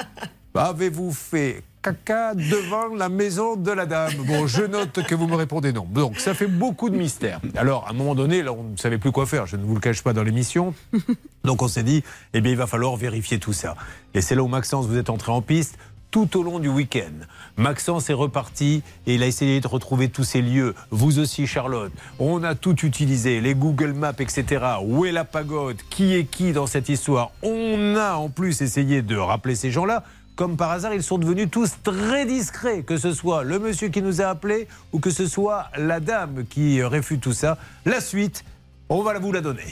avez-vous 0.54 1.12
fait 1.12 1.62
caca 1.82 2.34
devant 2.34 2.94
la 2.94 3.08
maison 3.08 3.56
de 3.56 3.72
la 3.72 3.86
dame 3.86 4.12
Bon, 4.24 4.46
je 4.46 4.62
note 4.62 5.02
que 5.02 5.14
vous 5.14 5.26
me 5.26 5.34
répondez 5.34 5.72
non. 5.72 5.86
Donc 5.92 6.18
ça 6.18 6.32
fait 6.32 6.46
beaucoup 6.46 6.88
de 6.88 6.96
mystères. 6.96 7.40
Alors, 7.56 7.86
à 7.88 7.90
un 7.90 7.92
moment 7.92 8.14
donné, 8.14 8.42
là, 8.42 8.52
on 8.52 8.62
ne 8.62 8.76
savait 8.76 8.98
plus 8.98 9.10
quoi 9.10 9.26
faire, 9.26 9.46
je 9.46 9.56
ne 9.56 9.64
vous 9.64 9.74
le 9.74 9.80
cache 9.80 10.02
pas 10.02 10.12
dans 10.12 10.22
l'émission. 10.22 10.74
Donc 11.44 11.60
on 11.60 11.68
s'est 11.68 11.82
dit, 11.82 12.04
eh 12.34 12.40
bien, 12.40 12.52
il 12.52 12.58
va 12.58 12.68
falloir 12.68 12.96
vérifier 12.96 13.38
tout 13.38 13.52
ça. 13.52 13.74
Et 14.14 14.20
c'est 14.20 14.36
là 14.36 14.42
où 14.42 14.48
Maxence, 14.48 14.86
vous 14.86 14.96
êtes 14.96 15.10
entré 15.10 15.32
en 15.32 15.42
piste 15.42 15.76
tout 16.12 16.38
au 16.38 16.42
long 16.42 16.58
du 16.58 16.68
week-end. 16.68 17.24
Maxence 17.56 18.10
est 18.10 18.14
reparti 18.14 18.82
et 19.06 19.14
il 19.14 19.22
a 19.22 19.26
essayé 19.26 19.60
de 19.60 19.66
retrouver 19.66 20.10
tous 20.10 20.24
ces 20.24 20.42
lieux. 20.42 20.74
Vous 20.90 21.18
aussi, 21.18 21.46
Charlotte. 21.46 21.90
On 22.18 22.44
a 22.44 22.54
tout 22.54 22.84
utilisé, 22.84 23.40
les 23.40 23.54
Google 23.54 23.94
Maps, 23.94 24.12
etc. 24.18 24.62
Où 24.84 25.06
est 25.06 25.12
la 25.12 25.24
pagode 25.24 25.78
Qui 25.88 26.14
est 26.14 26.24
qui 26.24 26.52
dans 26.52 26.66
cette 26.66 26.90
histoire? 26.90 27.32
On 27.42 27.96
a 27.96 28.14
en 28.14 28.28
plus 28.28 28.60
essayé 28.60 29.00
de 29.00 29.16
rappeler 29.16 29.54
ces 29.54 29.70
gens-là. 29.70 30.04
Comme 30.34 30.56
par 30.56 30.70
hasard, 30.70 30.94
ils 30.94 31.02
sont 31.02 31.18
devenus 31.18 31.48
tous 31.50 31.72
très 31.82 32.24
discrets, 32.24 32.82
que 32.82 32.96
ce 32.96 33.12
soit 33.12 33.44
le 33.44 33.58
monsieur 33.58 33.88
qui 33.88 34.00
nous 34.00 34.22
a 34.22 34.26
appelés 34.26 34.66
ou 34.92 34.98
que 34.98 35.10
ce 35.10 35.26
soit 35.26 35.66
la 35.76 36.00
dame 36.00 36.44
qui 36.48 36.82
réfute 36.82 37.20
tout 37.20 37.34
ça. 37.34 37.58
La 37.84 38.00
suite, 38.00 38.44
on 38.88 39.02
va 39.02 39.18
vous 39.18 39.32
la 39.32 39.42
donner. 39.42 39.70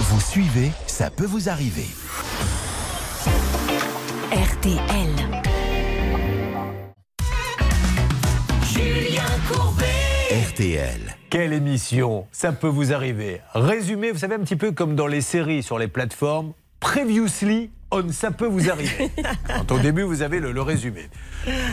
Vous 0.00 0.20
suivez, 0.20 0.70
ça 0.86 1.10
peut 1.10 1.24
vous 1.24 1.48
arriver. 1.48 1.86
RTL. 4.30 5.42
Julien 8.62 9.22
Courbet. 9.50 9.86
RTL. 10.50 11.16
Quelle 11.30 11.54
émission 11.54 12.26
Ça 12.30 12.52
peut 12.52 12.68
vous 12.68 12.92
arriver. 12.92 13.40
Résumé, 13.54 14.12
vous 14.12 14.18
savez, 14.18 14.34
un 14.34 14.40
petit 14.40 14.56
peu 14.56 14.72
comme 14.72 14.94
dans 14.94 15.06
les 15.06 15.22
séries 15.22 15.62
sur 15.62 15.78
les 15.78 15.88
plateformes. 15.88 16.52
Previously 16.78 17.70
on 17.90 18.10
Ça 18.10 18.30
peut 18.30 18.46
vous 18.46 18.68
arriver. 18.70 19.10
Quand 19.46 19.74
au 19.74 19.78
début, 19.78 20.02
vous 20.02 20.22
avez 20.22 20.40
le, 20.40 20.52
le 20.52 20.62
résumé. 20.62 21.08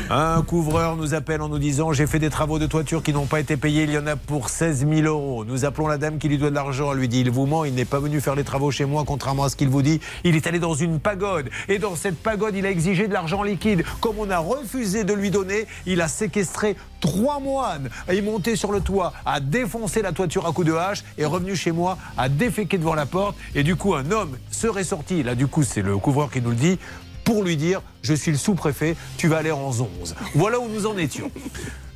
Un 0.09 0.41
couvreur 0.43 0.95
nous 0.95 1.13
appelle 1.13 1.41
en 1.41 1.49
nous 1.49 1.57
disant 1.57 1.91
J'ai 1.91 2.05
fait 2.05 2.19
des 2.19 2.29
travaux 2.29 2.59
de 2.59 2.67
toiture 2.67 3.01
qui 3.01 3.13
n'ont 3.13 3.25
pas 3.25 3.39
été 3.39 3.57
payés, 3.57 3.83
il 3.83 3.91
y 3.91 3.97
en 3.97 4.05
a 4.05 4.15
pour 4.15 4.49
16 4.49 4.87
000 4.87 5.01
euros. 5.01 5.45
Nous 5.45 5.65
appelons 5.65 5.87
la 5.87 5.97
dame 5.97 6.19
qui 6.19 6.29
lui 6.29 6.37
doit 6.37 6.49
de 6.49 6.55
l'argent. 6.55 6.91
Elle 6.91 6.99
lui 6.99 7.07
dit 7.07 7.21
Il 7.21 7.31
vous 7.31 7.45
ment, 7.45 7.65
il 7.65 7.73
n'est 7.73 7.85
pas 7.85 7.99
venu 7.99 8.21
faire 8.21 8.35
les 8.35 8.43
travaux 8.43 8.71
chez 8.71 8.85
moi, 8.85 9.03
contrairement 9.05 9.43
à 9.43 9.49
ce 9.49 9.55
qu'il 9.55 9.69
vous 9.69 9.81
dit. 9.81 9.99
Il 10.23 10.35
est 10.35 10.45
allé 10.45 10.59
dans 10.59 10.75
une 10.75 10.99
pagode. 10.99 11.49
Et 11.67 11.79
dans 11.79 11.95
cette 11.95 12.21
pagode, 12.21 12.55
il 12.55 12.65
a 12.65 12.69
exigé 12.69 13.07
de 13.07 13.13
l'argent 13.13 13.41
liquide. 13.41 13.83
Comme 13.99 14.19
on 14.19 14.29
a 14.29 14.37
refusé 14.37 15.03
de 15.03 15.13
lui 15.13 15.31
donner, 15.31 15.65
il 15.85 16.01
a 16.01 16.07
séquestré 16.07 16.75
trois 17.03 17.41
moines. 17.41 17.89
Est 18.07 18.21
monté 18.21 18.55
sur 18.55 18.71
le 18.71 18.79
toit, 18.79 19.11
a 19.25 19.41
défoncé 19.41 20.01
la 20.01 20.13
toiture 20.13 20.47
à 20.47 20.53
coups 20.53 20.67
de 20.67 20.73
hache, 20.73 21.03
est 21.17 21.25
revenu 21.25 21.53
chez 21.53 21.73
moi, 21.73 21.97
a 22.17 22.29
déféqué 22.29 22.77
devant 22.77 22.95
la 22.95 23.05
porte. 23.05 23.35
Et 23.55 23.63
du 23.63 23.75
coup, 23.75 23.93
un 23.93 24.09
homme 24.09 24.37
serait 24.49 24.85
sorti. 24.85 25.21
Là, 25.21 25.35
du 25.35 25.47
coup, 25.47 25.63
c'est 25.63 25.81
le 25.81 25.97
couvreur 25.97 26.31
qui 26.31 26.41
nous 26.41 26.51
le 26.51 26.55
dit 26.55 26.79
pour 27.25 27.43
lui 27.43 27.57
dire 27.57 27.81
Je 28.03 28.13
suis 28.13 28.31
le 28.31 28.37
sous-préfet, 28.37 28.95
tu 29.17 29.27
vas 29.27 29.37
aller 29.37 29.51
en 29.51 29.67
11. 29.67 30.15
Voilà 30.33 30.59
où 30.59 30.69
nous 30.69 30.85
en 30.85 30.97
étions. 30.97 31.29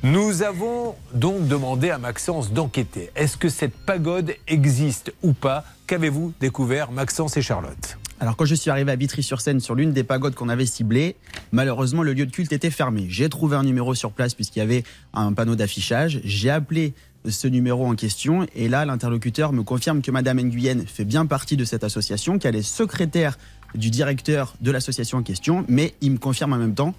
Nous 0.02 0.42
avons 0.42 0.94
donc 1.14 1.48
demandé 1.48 1.90
à 1.90 1.96
Maxence 1.96 2.52
d'enquêter. 2.52 3.10
Est-ce 3.16 3.38
que 3.38 3.48
cette 3.48 3.76
pagode 3.76 4.34
existe 4.46 5.12
ou 5.22 5.32
pas? 5.32 5.64
Qu'avez-vous 5.86 6.34
découvert, 6.38 6.92
Maxence 6.92 7.38
et 7.38 7.42
Charlotte? 7.42 7.98
Alors 8.20 8.36
quand 8.36 8.46
je 8.46 8.56
suis 8.56 8.68
arrivé 8.68 8.90
à 8.90 8.96
Vitry-sur-Seine 8.96 9.60
sur 9.60 9.76
l'une 9.76 9.92
des 9.92 10.02
pagodes 10.02 10.34
qu'on 10.34 10.48
avait 10.48 10.66
ciblées, 10.66 11.14
malheureusement 11.52 12.02
le 12.02 12.12
lieu 12.12 12.26
de 12.26 12.32
culte 12.32 12.52
était 12.52 12.70
fermé. 12.70 13.06
J'ai 13.08 13.28
trouvé 13.28 13.56
un 13.56 13.62
numéro 13.62 13.94
sur 13.94 14.10
place 14.10 14.34
puisqu'il 14.34 14.58
y 14.58 14.62
avait 14.62 14.82
un 15.14 15.32
panneau 15.32 15.54
d'affichage. 15.54 16.20
J'ai 16.24 16.50
appelé 16.50 16.94
ce 17.28 17.46
numéro 17.46 17.86
en 17.86 17.94
question 17.94 18.46
et 18.56 18.68
là 18.68 18.84
l'interlocuteur 18.84 19.52
me 19.52 19.62
confirme 19.62 20.02
que 20.02 20.10
Madame 20.10 20.40
Nguyen 20.40 20.84
fait 20.84 21.04
bien 21.04 21.26
partie 21.26 21.56
de 21.56 21.64
cette 21.64 21.84
association, 21.84 22.40
qu'elle 22.40 22.56
est 22.56 22.62
secrétaire 22.62 23.38
du 23.76 23.90
directeur 23.90 24.56
de 24.60 24.72
l'association 24.72 25.18
en 25.18 25.22
question, 25.22 25.64
mais 25.68 25.94
il 26.00 26.12
me 26.12 26.18
confirme 26.18 26.54
en 26.54 26.58
même 26.58 26.74
temps 26.74 26.94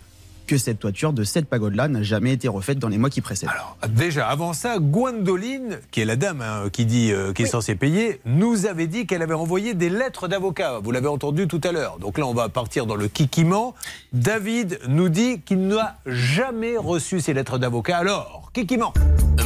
que 0.50 0.58
cette 0.58 0.80
toiture 0.80 1.14
de 1.14 1.24
cette 1.24 1.48
pagode-là 1.48 1.88
n'a 1.88 2.02
jamais 2.02 2.34
été 2.34 2.48
refaite 2.48 2.80
dans 2.80 2.88
les 2.88 2.98
mois 2.98 3.12
qui 3.12 3.22
précèdent. 3.22 3.52
Déjà, 3.88 4.28
avant 4.28 4.54
ça, 4.54 4.80
Gwendoline, 4.80 5.78
qui 5.92 6.02
est 6.02 6.06
la 6.06 6.16
dame 6.16 6.42
hein, 6.42 6.70
qui 6.74 6.88
dit 6.88 7.12
euh, 7.12 7.34
qui 7.34 7.44
est 7.44 7.46
censée 7.46 7.76
payer, 7.76 8.20
nous 8.26 8.66
avait 8.66 8.88
dit 8.88 9.06
qu'elle 9.06 9.22
avait 9.22 9.36
envoyé 9.36 9.76
des 9.76 9.90
lettres 9.90 10.28
d'avocat. 10.28 10.80
Vous 10.84 10.90
l'avez 10.90 11.08
entendu 11.08 11.48
tout 11.48 11.62
à 11.64 11.72
l'heure. 11.72 12.00
Donc 12.00 12.18
là, 12.18 12.26
on 12.26 12.34
va 12.34 12.50
partir 12.50 12.88
dans 12.88 12.96
le 12.96 13.08
kikiment. 13.08 13.76
David 14.12 14.80
nous 14.88 15.10
dit 15.10 15.42
qu'il 15.42 15.68
n'a 15.68 15.98
jamais 16.08 16.78
reçu 16.78 17.20
ces 17.20 17.36
lettres 17.36 17.60
d'avocat. 17.60 17.98
Alors, 17.98 18.50
kikiment 18.52 18.92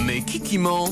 Mais 0.06 0.22
kikiment 0.22 0.89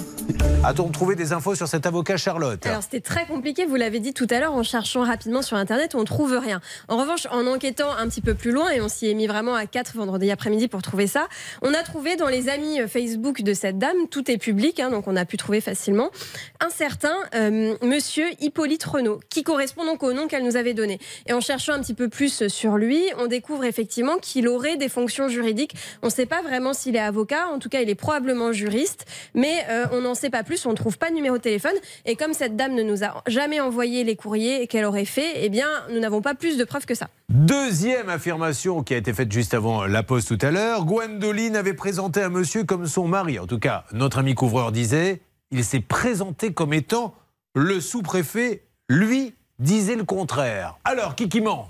A-t-on 0.63 0.89
trouvé 0.89 1.15
des 1.15 1.33
infos 1.33 1.55
sur 1.55 1.67
cet 1.67 1.85
avocat 1.85 2.17
Charlotte 2.17 2.65
Alors 2.65 2.83
c'était 2.83 3.01
très 3.01 3.25
compliqué, 3.25 3.65
vous 3.65 3.75
l'avez 3.75 3.99
dit 3.99 4.13
tout 4.13 4.27
à 4.29 4.39
l'heure, 4.39 4.53
en 4.53 4.63
cherchant 4.63 5.03
rapidement 5.03 5.41
sur 5.41 5.57
Internet, 5.57 5.95
on 5.95 6.05
trouve 6.05 6.37
rien. 6.37 6.61
En 6.87 6.97
revanche, 6.97 7.27
en 7.31 7.47
enquêtant 7.47 7.91
un 7.91 8.07
petit 8.07 8.21
peu 8.21 8.35
plus 8.35 8.51
loin, 8.51 8.69
et 8.69 8.79
on 8.79 8.87
s'y 8.87 9.09
est 9.09 9.13
mis 9.15 9.27
vraiment 9.27 9.55
à 9.55 9.65
4 9.65 9.97
vendredi 9.97 10.29
après-midi 10.29 10.67
pour 10.67 10.81
trouver 10.81 11.07
ça, 11.07 11.27
on 11.61 11.73
a 11.73 11.81
trouvé 11.81 12.15
dans 12.15 12.27
les 12.27 12.47
amis 12.47 12.79
euh, 12.79 12.87
Facebook 12.87 13.41
de 13.41 13.53
cette 13.53 13.79
dame, 13.79 14.07
tout 14.09 14.29
est 14.29 14.37
public, 14.37 14.79
hein, 14.79 14.91
donc 14.91 15.07
on 15.07 15.15
a 15.15 15.25
pu 15.25 15.35
trouver 15.35 15.61
facilement, 15.61 16.11
un 16.59 16.69
certain 16.69 17.15
euh, 17.35 17.75
monsieur 17.81 18.27
Hippolyte 18.39 18.83
Renault, 18.83 19.19
qui 19.29 19.43
correspond 19.43 19.83
donc 19.83 20.03
au 20.03 20.13
nom 20.13 20.27
qu'elle 20.27 20.43
nous 20.43 20.57
avait 20.57 20.75
donné. 20.75 20.99
Et 21.25 21.33
en 21.33 21.41
cherchant 21.41 21.73
un 21.73 21.79
petit 21.79 21.95
peu 21.95 22.07
plus 22.07 22.47
sur 22.47 22.77
lui, 22.77 23.03
on 23.17 23.25
découvre 23.25 23.63
effectivement 23.63 24.17
qu'il 24.17 24.47
aurait 24.47 24.77
des 24.77 24.89
fonctions 24.89 25.27
juridiques. 25.27 25.73
On 26.03 26.07
ne 26.07 26.11
sait 26.11 26.27
pas 26.27 26.43
vraiment 26.43 26.73
s'il 26.73 26.95
est 26.95 26.99
avocat, 26.99 27.47
en 27.47 27.57
tout 27.57 27.69
cas 27.69 27.81
il 27.81 27.89
est 27.89 27.95
probablement 27.95 28.51
juriste, 28.51 29.00
mais 29.33 29.63
euh, 29.69 29.85
on 29.91 30.01
n'en 30.01 30.15
sait 30.15 30.29
pas 30.29 30.43
plus, 30.43 30.65
on 30.65 30.71
ne 30.71 30.75
trouve 30.75 30.97
pas 30.97 31.09
de 31.09 31.15
numéro 31.15 31.37
de 31.37 31.41
téléphone. 31.41 31.75
Et 32.05 32.15
comme 32.15 32.33
cette 32.33 32.55
dame 32.55 32.73
ne 32.73 32.83
nous 32.83 33.03
a 33.03 33.21
jamais 33.27 33.59
envoyé 33.59 34.03
les 34.03 34.15
courriers 34.15 34.67
qu'elle 34.67 34.85
aurait 34.85 35.05
fait, 35.05 35.43
eh 35.43 35.49
bien 35.49 35.67
nous 35.91 35.99
n'avons 35.99 36.21
pas 36.21 36.35
plus 36.35 36.57
de 36.57 36.63
preuves 36.63 36.85
que 36.85 36.95
ça. 36.95 37.09
Deuxième 37.29 38.09
affirmation 38.09 38.83
qui 38.83 38.93
a 38.93 38.97
été 38.97 39.13
faite 39.13 39.31
juste 39.31 39.53
avant 39.53 39.85
la 39.85 40.03
pause 40.03 40.25
tout 40.25 40.37
à 40.41 40.51
l'heure, 40.51 40.85
Gwendoline 40.85 41.55
avait 41.55 41.73
présenté 41.73 42.21
un 42.21 42.29
monsieur 42.29 42.63
comme 42.63 42.87
son 42.87 43.07
mari. 43.07 43.39
En 43.39 43.47
tout 43.47 43.59
cas, 43.59 43.85
notre 43.93 44.19
ami 44.19 44.35
couvreur 44.35 44.71
disait, 44.71 45.21
il 45.51 45.63
s'est 45.63 45.81
présenté 45.81 46.53
comme 46.53 46.73
étant 46.73 47.15
le 47.55 47.79
sous-préfet. 47.81 48.63
Lui 48.89 49.35
disait 49.59 49.95
le 49.95 50.03
contraire. 50.03 50.77
Alors, 50.83 51.15
qui 51.15 51.29
qui 51.29 51.39
ment? 51.39 51.69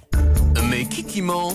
Mais 0.70 0.86
qui 0.86 1.04
qui 1.04 1.22
ment? 1.22 1.54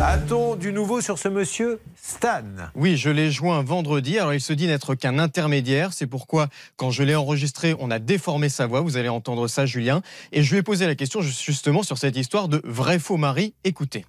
A-t-on 0.00 0.56
du 0.56 0.72
nouveau 0.72 1.00
sur 1.00 1.18
ce 1.18 1.28
monsieur 1.28 1.80
Stan? 1.94 2.42
Oui, 2.74 2.96
je 2.96 3.08
l'ai 3.08 3.30
joint 3.30 3.62
vendredi. 3.62 4.18
Alors, 4.18 4.34
il 4.34 4.40
se 4.40 4.52
dit 4.52 4.66
n'être 4.66 4.94
qu'un 4.94 5.18
intermédiaire. 5.18 5.92
C'est 5.92 6.06
pourquoi, 6.06 6.48
quand 6.76 6.90
je 6.90 7.02
l'ai 7.02 7.14
enregistré, 7.14 7.74
on 7.78 7.90
a 7.90 7.98
déformé 7.98 8.48
sa 8.48 8.66
voix. 8.66 8.80
Vous 8.80 8.96
allez 8.96 9.08
entendre 9.08 9.48
ça, 9.48 9.66
Julien. 9.66 10.02
Et 10.32 10.42
je 10.42 10.52
lui 10.52 10.58
ai 10.58 10.62
posé 10.62 10.86
la 10.86 10.94
question 10.94 11.20
justement 11.22 11.82
sur 11.82 11.98
cette 11.98 12.16
histoire 12.16 12.48
de 12.48 12.60
vrai-faux 12.64 13.16
mari. 13.16 13.54
Écoutez. 13.64 14.04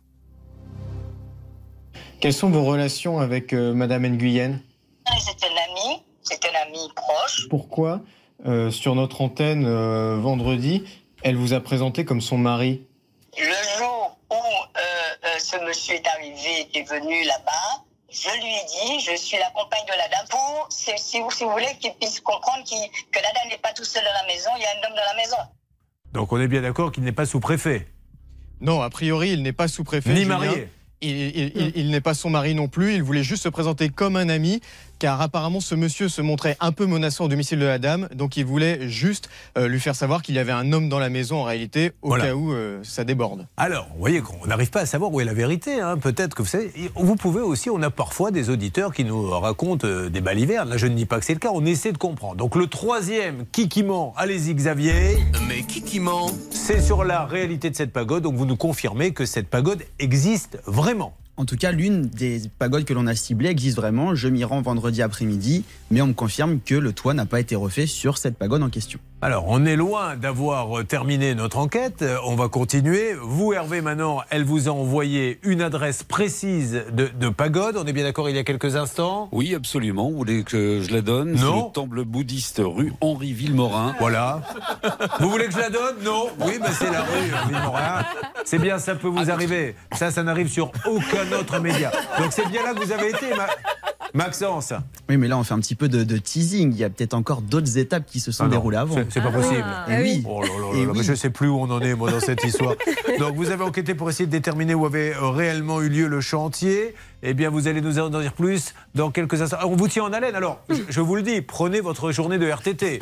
Quelles 2.20 2.34
sont 2.34 2.50
vos 2.50 2.63
relations 2.63 3.20
avec 3.20 3.54
euh, 3.54 3.74
Madame 3.74 4.08
Nguyen? 4.08 4.60
C'est 5.20 5.46
un 5.46 5.50
ami, 5.50 6.04
c'est 6.24 6.40
un 6.46 6.68
ami 6.68 6.80
proche. 6.96 7.48
Pourquoi, 7.50 8.02
euh, 8.46 8.72
sur 8.72 8.96
notre 8.96 9.22
antenne 9.22 9.66
euh, 9.66 10.18
vendredi, 10.18 10.84
elle 11.24 11.36
vous 11.36 11.54
a 11.54 11.60
présenté 11.60 12.06
comme 12.06 12.22
son 12.22 12.38
mari? 12.38 12.82
Le 13.38 13.78
jour 13.78 14.18
où 14.32 14.36
euh, 15.25 15.39
ce 15.39 15.56
monsieur 15.65 15.95
est 15.95 16.08
arrivé, 16.08 16.67
est 16.73 16.84
venu 16.89 17.23
là-bas, 17.25 17.84
je 18.12 18.30
lui 18.39 18.47
ai 18.53 18.65
dit, 18.97 18.99
je 19.06 19.15
suis 19.17 19.38
la 19.38 19.49
compagne 19.51 19.86
de 19.86 19.97
la 19.97 20.08
dame 20.08 20.27
pour, 20.30 20.67
si, 20.69 20.91
si 20.97 21.19
vous, 21.19 21.30
si 21.32 21.43
vous 21.43 21.51
voulez, 21.51 21.75
qu'il 21.80 21.93
puisse 21.95 22.19
comprendre 22.21 22.63
que 22.65 23.19
la 23.19 23.32
dame 23.34 23.49
n'est 23.49 23.58
pas 23.58 23.73
tout 23.73 23.84
seul 23.84 24.03
dans 24.03 24.21
la 24.27 24.34
maison, 24.34 24.49
il 24.58 24.62
y 24.62 24.65
a 24.65 24.69
un 24.69 24.88
homme 24.89 24.95
dans 24.95 25.13
la 25.13 25.15
maison. 25.21 25.38
Donc 26.13 26.32
on 26.32 26.39
est 26.39 26.47
bien 26.47 26.62
d'accord 26.62 26.91
qu'il 26.91 27.03
n'est 27.03 27.12
pas 27.12 27.25
sous-préfet. 27.25 27.88
Non, 28.62 28.82
a 28.82 28.89
priori, 28.89 29.32
il 29.32 29.43
n'est 29.43 29.53
pas 29.53 29.67
sous-préfet. 29.67 30.10
Ni 30.13 30.21
Julien. 30.23 30.38
marié. 30.39 30.69
Il, 31.01 31.10
il- 31.12 31.51
il- 31.56 31.71
il 31.75 31.91
n'est 31.91 32.01
pas 32.01 32.15
son 32.15 32.32
mari 32.32 32.56
non 32.56 32.67
plus. 32.67 32.95
Il 32.95 33.03
voulait 33.03 33.21
juste 33.23 33.43
se 33.43 33.49
présenter 33.49 33.89
comme 33.89 34.15
un 34.15 34.30
ami, 34.30 34.62
car 34.99 35.21
apparemment 35.21 35.60
ce 35.60 35.75
monsieur 35.75 36.10
se 36.10 36.21
montrait 36.21 36.57
un 36.60 36.71
peu 36.71 36.86
menaçant 36.86 37.25
au 37.25 37.27
domicile 37.27 37.60
de 37.60 37.65
la 37.65 37.79
dame. 37.79 38.07
Donc 38.13 38.38
il 38.38 38.45
voulait 38.45 38.88
juste 38.89 39.29
euh, 39.57 39.67
lui 39.67 39.79
faire 39.79 39.95
savoir 39.95 40.21
qu'il 40.21 40.36
y 40.36 40.39
avait 40.39 40.51
un 40.51 40.71
homme 40.73 40.89
dans 40.89 40.99
la 40.99 41.10
maison 41.10 41.38
en 41.38 41.43
réalité, 41.43 41.91
au 42.01 42.10
Voilà. 42.10 42.25
cas 42.27 42.33
où 42.36 42.51
euh, 42.53 42.79
ça 42.83 43.03
déborde. 43.03 43.45
Alors, 43.57 43.88
vous 43.93 43.99
voyez 43.99 44.21
qu'on 44.21 44.45
n'arrive 44.47 44.69
pas 44.69 44.81
à 44.81 44.86
savoir 44.86 45.12
où 45.12 45.21
est 45.21 45.25
la 45.25 45.33
vérité. 45.33 45.79
hein. 45.81 45.97
Peut-être 45.97 46.36
que 46.36 46.41
vous 46.41 46.47
savez, 46.47 46.71
vous 46.95 47.15
pouvez 47.15 47.41
aussi, 47.41 47.69
on 47.69 47.81
a 47.81 47.89
parfois 47.89 48.31
des 48.31 48.49
auditeurs 48.49 48.93
qui 48.93 49.03
nous 49.03 49.29
racontent 49.29 49.88
euh, 49.88 50.10
des 50.10 50.21
balivernes. 50.21 50.69
Là, 50.69 50.77
je 50.77 50.88
ne 50.88 50.95
dis 50.95 51.05
pas 51.05 51.19
que 51.19 51.25
c'est 51.25 51.33
le 51.33 51.39
cas, 51.39 51.49
on 51.53 51.65
essaie 51.65 51.91
de 51.91 51.97
comprendre. 51.97 52.36
Donc, 52.36 52.55
le 52.55 52.67
troisième, 52.67 53.45
qui 53.51 53.69
qui 53.69 53.83
ment? 53.83 54.13
Allez-y, 54.17 54.53
Xavier. 54.55 55.17
Mais 55.47 55.63
qui 55.63 55.81
qui 55.81 55.99
ment? 55.99 56.31
C'est 56.51 56.81
sur 56.81 57.03
la 57.03 57.25
réalité 57.25 57.69
de 57.69 57.75
cette 57.75 57.91
pagode. 57.93 58.23
Donc, 58.23 58.36
vous 58.36 58.45
nous 58.45 58.57
confirmez 58.57 59.12
que 59.12 59.25
cette 59.25 59.47
pagode 59.49 59.83
existe 59.99 60.60
vraiment. 60.65 61.13
En 61.39 61.45
tout 61.45 61.56
cas, 61.56 61.71
l'une 61.71 62.08
des 62.08 62.41
pagodes 62.58 62.84
que 62.84 62.95
l'on 62.95 63.06
a 63.06 63.15
ciblées 63.15 63.50
existe 63.50 63.78
vraiment. 63.78 64.15
Je 64.15 64.28
m'y 64.28 64.43
rends 64.43 64.62
vendredi 64.63 65.04
après-midi, 65.04 65.63
mais 65.91 66.02
on 66.02 66.08
me 66.08 66.13
confirme 66.13 66.60
que 66.60 66.73
le 66.73 66.93
toit 66.93 67.13
n'a 67.13 67.28
pas 67.28 67.39
été 67.39 67.56
refait 67.56 67.86
sur 67.86 68.17
cette 68.17 68.38
pagode 68.38 68.63
en 68.63 68.69
question. 68.69 69.00
Alors, 69.19 69.45
on 69.47 69.65
est 69.65 69.75
loin 69.75 70.15
d'avoir 70.15 70.86
terminé 70.86 71.33
notre 71.33 71.58
enquête. 71.58 72.06
On 72.27 72.35
va 72.35 72.50
continuer. 72.50 73.15
Vous, 73.19 73.52
Hervé, 73.52 73.81
maintenant, 73.81 74.21
elle 74.29 74.44
vous 74.44 74.69
a 74.69 74.71
envoyé 74.71 75.39
une 75.42 75.63
adresse 75.63 76.04
précise 76.04 76.83
de, 76.94 77.08
de 77.19 77.29
pagode. 77.29 77.77
On 77.77 77.85
est 77.87 77.94
bien 77.94 78.04
d'accord 78.04 78.29
il 78.29 78.35
y 78.35 78.39
a 78.39 78.44
quelques 78.44 78.75
instants? 78.75 79.27
Oui, 79.31 79.56
absolument. 79.56 80.12
Vous 80.12 80.17
voulez 80.17 80.44
que 80.44 80.81
je 80.83 80.94
la 80.94 81.02
donne? 81.02 81.31
Non. 81.31 81.65
le 81.65 81.73
temple 81.73 82.04
bouddhiste 82.04 82.62
rue 82.63 82.94
Henri 83.02 83.33
Villemorin. 83.33 83.96
Voilà. 84.00 84.42
Vous 85.19 85.31
voulez 85.31 85.48
que 85.48 85.54
je 85.54 85.60
la 85.60 85.71
donne? 85.71 85.96
Non 86.04 86.27
Oui, 86.42 86.60
ben 86.62 86.69
c'est 86.71 86.92
la 86.92 87.02
rue 87.02 87.48
Villemorin. 87.48 88.06
C'est 88.46 88.60
bien, 88.60 88.77
ça 88.77 88.94
peut 88.94 89.08
vous 89.08 89.31
arriver. 89.31 89.75
Ça, 89.94 90.12
ça 90.12 90.21
n'arrive 90.21 90.48
sur 90.48 90.71
aucun 90.85 91.31
autre 91.39 91.60
média. 91.60 91.92
Donc 92.19 92.27
c'est 92.31 92.48
bien 92.50 92.62
là 92.62 92.75
que 92.75 92.85
vous 92.85 92.92
avez 92.92 93.10
été, 93.10 93.33
Ma- 93.35 93.48
Maxence. 94.13 94.73
Oui, 95.10 95.17
mais 95.17 95.27
là, 95.27 95.37
on 95.37 95.44
fait 95.44 95.54
un 95.54 95.60
petit 95.60 95.75
peu 95.75 95.89
de, 95.89 96.04
de 96.04 96.17
teasing. 96.17 96.71
Il 96.71 96.77
y 96.77 96.83
a 96.85 96.89
peut-être 96.89 97.13
encore 97.13 97.42
d'autres 97.42 97.77
étapes 97.77 98.06
qui 98.08 98.19
se 98.21 98.31
sont 98.31 98.46
Ah 98.46 98.50
déroulées 98.50 98.77
avant. 98.77 98.96
C'est- 99.10 99.21
pas 99.21 99.31
possible. 99.31 99.65
Eh 99.89 100.01
oui. 100.01 100.23
Oh 100.27 100.41
là 100.41 100.47
là 100.47 100.53
là 100.53 100.85
là, 100.85 100.91
oui. 100.93 101.03
Je 101.03 101.13
sais 101.13 101.29
plus 101.29 101.47
où 101.47 101.58
on 101.60 101.69
en 101.69 101.79
est, 101.81 101.95
moi, 101.95 102.12
dans 102.12 102.19
cette 102.19 102.43
histoire. 102.43 102.73
Donc, 103.19 103.35
vous 103.35 103.49
avez 103.51 103.63
enquêté 103.63 103.95
pour 103.95 104.10
essayer 104.10 104.25
de 104.25 104.31
déterminer 104.31 104.73
où 104.75 104.85
avait 104.85 105.13
euh, 105.15 105.29
réellement 105.29 105.81
eu 105.81 105.89
lieu 105.89 106.08
le 106.08 106.21
chantier. 106.21 106.95
Eh 107.23 107.33
bien, 107.33 107.49
vous 107.49 107.67
allez 107.67 107.81
nous 107.81 107.97
en 107.99 108.10
dire 108.10 108.33
plus 108.33 108.73
dans 108.93 109.10
quelques 109.12 109.41
instants. 109.41 109.58
Ah, 109.60 109.67
On 109.67 109.75
vous 109.75 109.87
tient 109.87 110.03
en 110.03 110.13
haleine. 110.13 110.35
Alors, 110.35 110.60
je, 110.69 110.75
je 110.89 111.01
vous 111.01 111.15
le 111.15 111.23
dis, 111.23 111.41
prenez 111.41 111.81
votre 111.81 112.12
journée 112.12 112.37
de 112.37 112.47
RTT. 112.47 112.99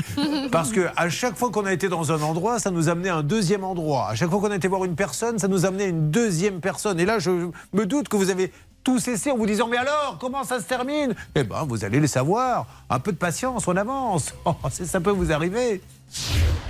Parce 0.51 0.71
que 0.71 0.87
à 0.95 1.09
chaque 1.09 1.35
fois 1.37 1.49
qu'on 1.51 1.65
a 1.65 1.73
été 1.73 1.89
dans 1.89 2.11
un 2.11 2.21
endroit, 2.21 2.59
ça 2.59 2.71
nous 2.71 2.87
amenait 2.89 3.09
à 3.09 3.17
un 3.17 3.23
deuxième 3.23 3.63
endroit. 3.63 4.07
À 4.09 4.15
chaque 4.15 4.29
fois 4.29 4.39
qu'on 4.39 4.51
a 4.51 4.55
été 4.55 4.67
voir 4.67 4.85
une 4.85 4.95
personne, 4.95 5.37
ça 5.39 5.47
nous 5.47 5.65
amenait 5.65 5.85
à 5.85 5.87
une 5.87 6.11
deuxième 6.11 6.61
personne. 6.61 6.99
Et 6.99 7.05
là, 7.05 7.19
je 7.19 7.29
me 7.73 7.85
doute 7.85 8.07
que 8.07 8.15
vous 8.15 8.29
avez 8.29 8.51
tout 8.85 8.99
cessé 8.99 9.31
en 9.31 9.37
vous 9.37 9.47
disant 9.47 9.67
Mais 9.67 9.77
alors, 9.77 10.17
comment 10.21 10.43
ça 10.43 10.59
se 10.59 10.65
termine? 10.65 11.13
Eh 11.35 11.43
bien, 11.43 11.63
vous 11.67 11.83
allez 11.83 11.99
le 11.99 12.07
savoir. 12.07 12.67
Un 12.89 12.99
peu 12.99 13.11
de 13.11 13.17
patience, 13.17 13.67
on 13.67 13.75
avance. 13.75 14.33
Oh, 14.45 14.53
c'est- 14.71 14.85
ça 14.85 15.01
peut 15.01 15.09
vous 15.11 15.31
arriver. 15.33 15.81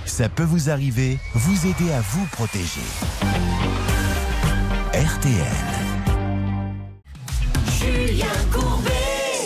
Ça 0.04 0.28
peut 0.28 0.44
vous 0.44 0.70
arriver, 0.70 1.18
vous 1.34 1.66
aider 1.66 1.92
à 1.92 2.00
vous 2.00 2.26
protéger. 2.32 2.80
RTL. 4.92 5.36
Julien 7.78 8.26
Courbet. 8.52 8.90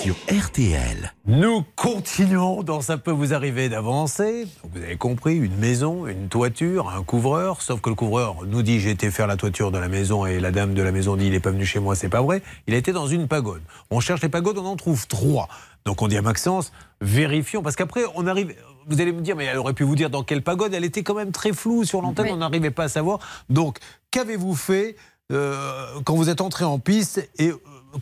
Sur 0.02 0.14
RTL. 0.28 1.12
Nous 1.26 1.64
continuons 1.76 2.62
dans 2.62 2.80
Ça 2.80 2.96
peut 2.98 3.10
vous 3.10 3.34
arriver 3.34 3.68
d'avancer. 3.68 4.46
Vous 4.72 4.80
avez 4.80 4.96
compris, 4.96 5.36
une 5.36 5.56
maison, 5.56 6.06
une 6.06 6.28
toiture, 6.28 6.88
un 6.88 7.02
couvreur. 7.02 7.60
Sauf 7.60 7.80
que 7.80 7.90
le 7.90 7.96
couvreur 7.96 8.36
nous 8.46 8.62
dit 8.62 8.80
j'ai 8.80 8.90
été 8.90 9.10
faire 9.10 9.26
la 9.26 9.36
toiture 9.36 9.72
de 9.72 9.78
la 9.78 9.88
maison 9.88 10.24
et 10.24 10.40
la 10.40 10.52
dame 10.52 10.74
de 10.74 10.82
la 10.82 10.92
maison 10.92 11.16
dit 11.16 11.26
il 11.26 11.32
n'est 11.32 11.40
pas 11.40 11.50
venu 11.50 11.66
chez 11.66 11.80
moi, 11.80 11.96
c'est 11.96 12.08
pas 12.08 12.22
vrai. 12.22 12.42
Il 12.66 12.74
a 12.74 12.76
été 12.76 12.92
dans 12.92 13.06
une 13.06 13.28
pagode. 13.28 13.62
On 13.90 14.00
cherche 14.00 14.22
les 14.22 14.28
pagodes, 14.28 14.56
on 14.56 14.66
en 14.66 14.76
trouve 14.76 15.06
trois. 15.08 15.48
Donc 15.84 16.00
on 16.02 16.08
dit 16.08 16.16
à 16.16 16.22
Maxence, 16.22 16.72
vérifions. 17.00 17.62
Parce 17.62 17.76
qu'après, 17.76 18.02
on 18.14 18.26
arrive. 18.26 18.54
Vous 18.88 19.00
allez 19.00 19.12
me 19.12 19.20
dire, 19.20 19.36
mais 19.36 19.44
elle 19.44 19.58
aurait 19.58 19.74
pu 19.74 19.84
vous 19.84 19.94
dire 19.96 20.10
dans 20.10 20.22
quelle 20.22 20.42
pagode. 20.42 20.72
Elle 20.74 20.84
était 20.84 21.02
quand 21.02 21.14
même 21.14 21.32
très 21.32 21.52
floue 21.52 21.84
sur 21.84 22.00
l'antenne, 22.02 22.26
Oui. 22.26 22.32
on 22.32 22.36
n'arrivait 22.38 22.70
pas 22.70 22.84
à 22.84 22.88
savoir. 22.88 23.18
Donc, 23.48 23.78
qu'avez-vous 24.10 24.54
fait 24.54 24.96
euh, 25.32 25.86
quand 26.04 26.14
vous 26.14 26.28
êtes 26.28 26.40
entré 26.40 26.64
en 26.64 26.78
piste 26.78 27.28
Et 27.38 27.48
euh, 27.50 27.56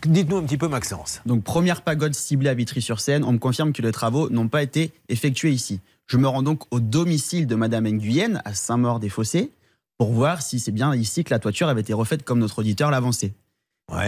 dites-nous 0.05 0.37
un 0.37 0.43
petit 0.43 0.57
peu, 0.57 0.67
Maxence. 0.67 1.21
Donc, 1.25 1.43
première 1.43 1.81
pagode 1.81 2.15
ciblée 2.15 2.49
à 2.49 2.53
Vitry-sur-Seine, 2.53 3.23
on 3.23 3.33
me 3.33 3.37
confirme 3.39 3.73
que 3.73 3.81
les 3.81 3.91
travaux 3.91 4.29
n'ont 4.29 4.47
pas 4.47 4.63
été 4.63 4.91
effectués 5.09 5.51
ici. 5.51 5.79
Je 6.07 6.17
me 6.17 6.27
rends 6.27 6.41
donc 6.41 6.63
au 6.71 6.79
domicile 6.79 7.45
de 7.45 7.55
Madame 7.55 7.87
Nguyen, 7.87 8.41
à 8.45 8.53
Saint-Maur-des-Fossés. 8.53 9.51
pour 9.99 10.11
voir 10.13 10.41
si 10.41 10.59
c'est 10.59 10.71
bien 10.71 10.95
ici 10.95 11.23
que 11.25 11.29
la 11.33 11.39
toiture 11.39 11.67
avait 11.67 11.81
été 11.81 11.93
refaite 11.93 12.23
comme 12.23 12.39
notre 12.39 12.59
auditeur 12.59 12.89
l'avançait. 12.89 13.33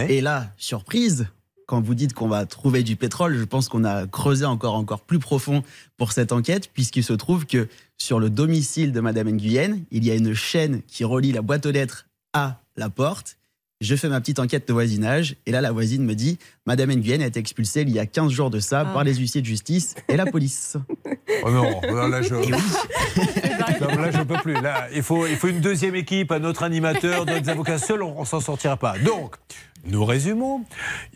Et 0.08 0.20
là, 0.22 0.46
surprise, 0.56 1.26
quand 1.72 1.80
vous 1.80 1.94
dites 1.94 2.12
qu'on 2.12 2.28
va 2.28 2.44
trouver 2.44 2.82
du 2.82 2.96
pétrole, 2.96 3.34
je 3.34 3.44
pense 3.44 3.70
qu'on 3.70 3.84
a 3.84 4.06
creusé 4.06 4.44
encore, 4.44 4.74
encore 4.74 5.00
plus 5.00 5.18
profond 5.18 5.62
pour 5.96 6.12
cette 6.12 6.30
enquête, 6.30 6.68
puisqu'il 6.70 7.02
se 7.02 7.14
trouve 7.14 7.46
que 7.46 7.66
sur 7.96 8.20
le 8.20 8.28
domicile 8.28 8.92
de 8.92 9.00
Madame 9.00 9.30
Nguyen, 9.30 9.78
il 9.90 10.04
y 10.04 10.10
a 10.10 10.14
une 10.14 10.34
chaîne 10.34 10.82
qui 10.86 11.02
relie 11.02 11.32
la 11.32 11.40
boîte 11.40 11.64
aux 11.64 11.70
lettres 11.70 12.08
à 12.34 12.60
la 12.76 12.90
porte. 12.90 13.38
Je 13.80 13.96
fais 13.96 14.10
ma 14.10 14.20
petite 14.20 14.38
enquête 14.38 14.68
de 14.68 14.72
voisinage 14.74 15.36
et 15.46 15.50
là, 15.50 15.62
la 15.62 15.72
voisine 15.72 16.04
me 16.04 16.14
dit 16.14 16.38
Madame 16.66 16.90
Nguyen 16.90 17.22
a 17.22 17.26
été 17.26 17.40
expulsée 17.40 17.80
il 17.80 17.90
y 17.90 17.98
a 17.98 18.04
15 18.04 18.30
jours 18.30 18.50
de 18.50 18.60
ça 18.60 18.84
par 18.84 19.02
les 19.02 19.14
huissiers 19.14 19.40
de 19.40 19.46
justice 19.46 19.94
et 20.08 20.18
la 20.18 20.26
police. 20.26 20.76
Oh 21.42 21.50
non, 21.50 21.80
non, 21.90 22.08
là 22.08 22.20
je. 22.20 22.34
Non, 22.34 23.96
là 23.96 24.10
je 24.10 24.22
peux 24.22 24.36
plus. 24.42 24.60
Là, 24.60 24.88
il 24.94 25.02
faut, 25.02 25.26
il 25.26 25.36
faut 25.36 25.48
une 25.48 25.60
deuxième 25.62 25.94
équipe, 25.94 26.30
un 26.32 26.44
autre 26.44 26.64
animateur, 26.64 27.24
d'autres 27.24 27.48
avocats. 27.48 27.78
Seul, 27.78 28.02
on, 28.02 28.20
on 28.20 28.26
s'en 28.26 28.40
sortira 28.40 28.76
pas. 28.76 28.98
Donc. 28.98 29.36
Nous 29.84 30.04
résumons. 30.04 30.64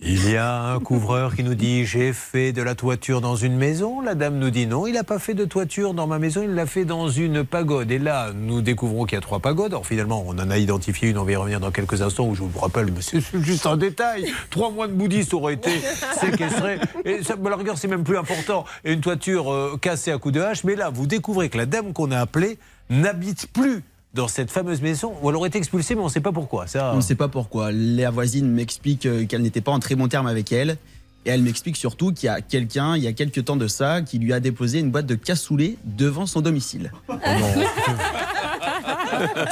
Il 0.03 0.29
y 0.29 0.37
a 0.37 0.61
un 0.61 0.81
couvreur 0.81 1.37
qui 1.37 1.45
nous 1.45 1.55
dit 1.55 1.87
j'ai 1.87 2.13
fait 2.13 2.53
de 2.53 2.63
la 2.63 2.75
toiture 2.75 3.21
dans 3.21 3.37
une 3.37 3.57
maison. 3.57 4.01
La 4.01 4.17
dame 4.17 4.39
nous 4.39 4.51
dit 4.51 4.67
non, 4.67 4.89
il 4.89 4.95
n'a 4.95 5.05
pas 5.05 5.21
fait 5.21 5.35
de 5.35 5.45
toiture 5.45 5.95
dans 5.95 6.09
ma 6.09 6.19
maison, 6.19 6.43
il 6.43 6.53
l'a 6.53 6.67
fait 6.67 6.85
dans 6.85 7.09
une 7.09 7.45
pagode. 7.45 7.93
Et 7.93 8.01
là, 8.01 8.33
nous 8.35 8.63
découvrons 8.63 9.05
qu'il 9.05 9.15
y 9.15 9.19
a 9.19 9.21
trois 9.21 9.39
pagodes. 9.39 9.73
Alors 9.73 9.87
finalement, 9.87 10.25
on 10.27 10.33
en 10.33 10.51
a 10.51 10.59
identifié 10.59 11.11
une, 11.11 11.19
on 11.19 11.23
va 11.23 11.31
y 11.31 11.37
revenir 11.37 11.61
dans 11.61 11.71
quelques 11.71 12.03
instants 12.03 12.27
où 12.27 12.35
je 12.35 12.43
vous 12.43 12.59
rappelle, 12.59 12.87
mais 12.87 13.03
c'est 13.03 13.21
juste 13.41 13.67
un 13.67 13.77
détail. 13.77 14.33
Trois 14.51 14.73
mois 14.73 14.89
de 14.89 14.95
bouddhistes 14.95 15.33
auraient 15.33 15.55
été 15.55 15.71
séquestrés. 16.21 16.81
Et 17.05 17.23
ça, 17.23 17.37
la 17.41 17.57
rigueur, 17.57 17.79
c'est 17.79 17.89
même 17.89 18.03
plus 18.03 18.19
important. 18.19 18.65
Et 18.85 18.93
une 18.93 19.01
toiture 19.01 19.53
euh, 19.53 19.79
cassée 19.81 20.11
à 20.11 20.19
coups 20.19 20.35
de 20.35 20.41
hache. 20.41 20.65
Mais 20.65 20.75
là, 20.75 20.91
vous 20.91 21.07
découvrez 21.07 21.51
que 21.51 21.59
la 21.59 21.67
dame 21.67 21.93
qu'on 21.93 22.11
a 22.11 22.19
appelée 22.19 22.59
n'habite 22.91 23.47
plus 23.53 23.85
dans 24.17 24.27
cette 24.29 24.51
fameuse 24.51 24.81
maison 24.81 25.13
où 25.23 25.29
elle 25.31 25.37
aurait 25.37 25.49
été 25.49 25.59
expulsée, 25.59 25.95
mais 25.95 26.01
on 26.01 26.05
ne 26.07 26.11
sait 26.11 26.21
pas 26.21 26.33
pourquoi. 26.33 26.67
Ça... 26.67 26.91
On 26.93 26.97
ne 26.97 27.01
sait 27.03 27.15
pas 27.15 27.29
pourquoi. 27.29 27.71
La 27.71 28.11
voisine 28.11 28.51
m'explique 28.51 29.07
euh, 29.07 29.27
qu'elle 29.27 29.43
n'était 29.43 29.61
pas 29.61 29.73
en 29.73 29.79
très 29.79 29.95
bon 29.95 30.09
terme 30.09 30.27
avec 30.27 30.51
elle. 30.51 30.79
Et 31.27 31.31
elle 31.31 31.43
m'explique 31.43 31.77
surtout 31.77 32.13
qu'il 32.13 32.29
y 32.29 32.31
a 32.31 32.41
quelqu'un, 32.41 32.97
il 32.97 33.03
y 33.03 33.09
a 33.09 33.13
quelques 33.13 33.45
temps 33.45 33.57
de 33.57 33.67
ça, 33.67 34.01
qui 34.01 34.19
lui 34.19 34.33
a 34.33 34.39
déposé 34.41 34.79
une 34.79 34.91
boîte 34.93 35.07
de 35.07 35.17
cassoulet 35.17 35.77
devant 35.85 36.25
son 36.25 36.41
domicile. 36.41 36.93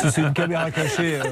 si 0.00 0.10
c'est 0.12 0.20
une 0.20 0.32
caméra 0.32 0.70
cachée, 0.70 1.20
euh, 1.20 1.24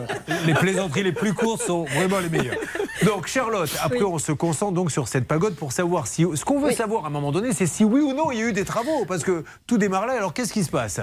les 0.44 0.54
plaisanteries 0.54 1.04
les 1.04 1.12
plus 1.12 1.32
courtes 1.32 1.62
sont 1.62 1.84
vraiment 1.84 2.18
les 2.18 2.28
meilleures. 2.28 2.56
Donc 3.04 3.28
Charlotte, 3.28 3.70
après 3.82 4.02
on 4.02 4.18
se 4.18 4.32
concentre 4.32 4.72
donc 4.72 4.90
sur 4.90 5.06
cette 5.08 5.26
pagode 5.28 5.54
pour 5.54 5.72
savoir 5.72 6.06
si 6.08 6.26
ce 6.34 6.44
qu'on 6.44 6.58
veut 6.58 6.68
Oui. 6.68 6.74
savoir 6.74 7.04
à 7.04 7.06
un 7.06 7.10
moment 7.10 7.30
donné, 7.32 7.52
c'est 7.52 7.66
si 7.66 7.84
oui 7.84 8.00
ou 8.00 8.12
non 8.12 8.30
il 8.32 8.38
y 8.38 8.42
a 8.42 8.48
eu 8.48 8.52
des 8.52 8.64
travaux 8.64 9.04
parce 9.06 9.22
que 9.22 9.44
tout 9.66 9.78
démarre 9.78 10.06
là. 10.06 10.14
Alors 10.14 10.34
qu'est-ce 10.34 10.52
qui 10.52 10.64
se 10.64 10.70
passe? 10.70 11.00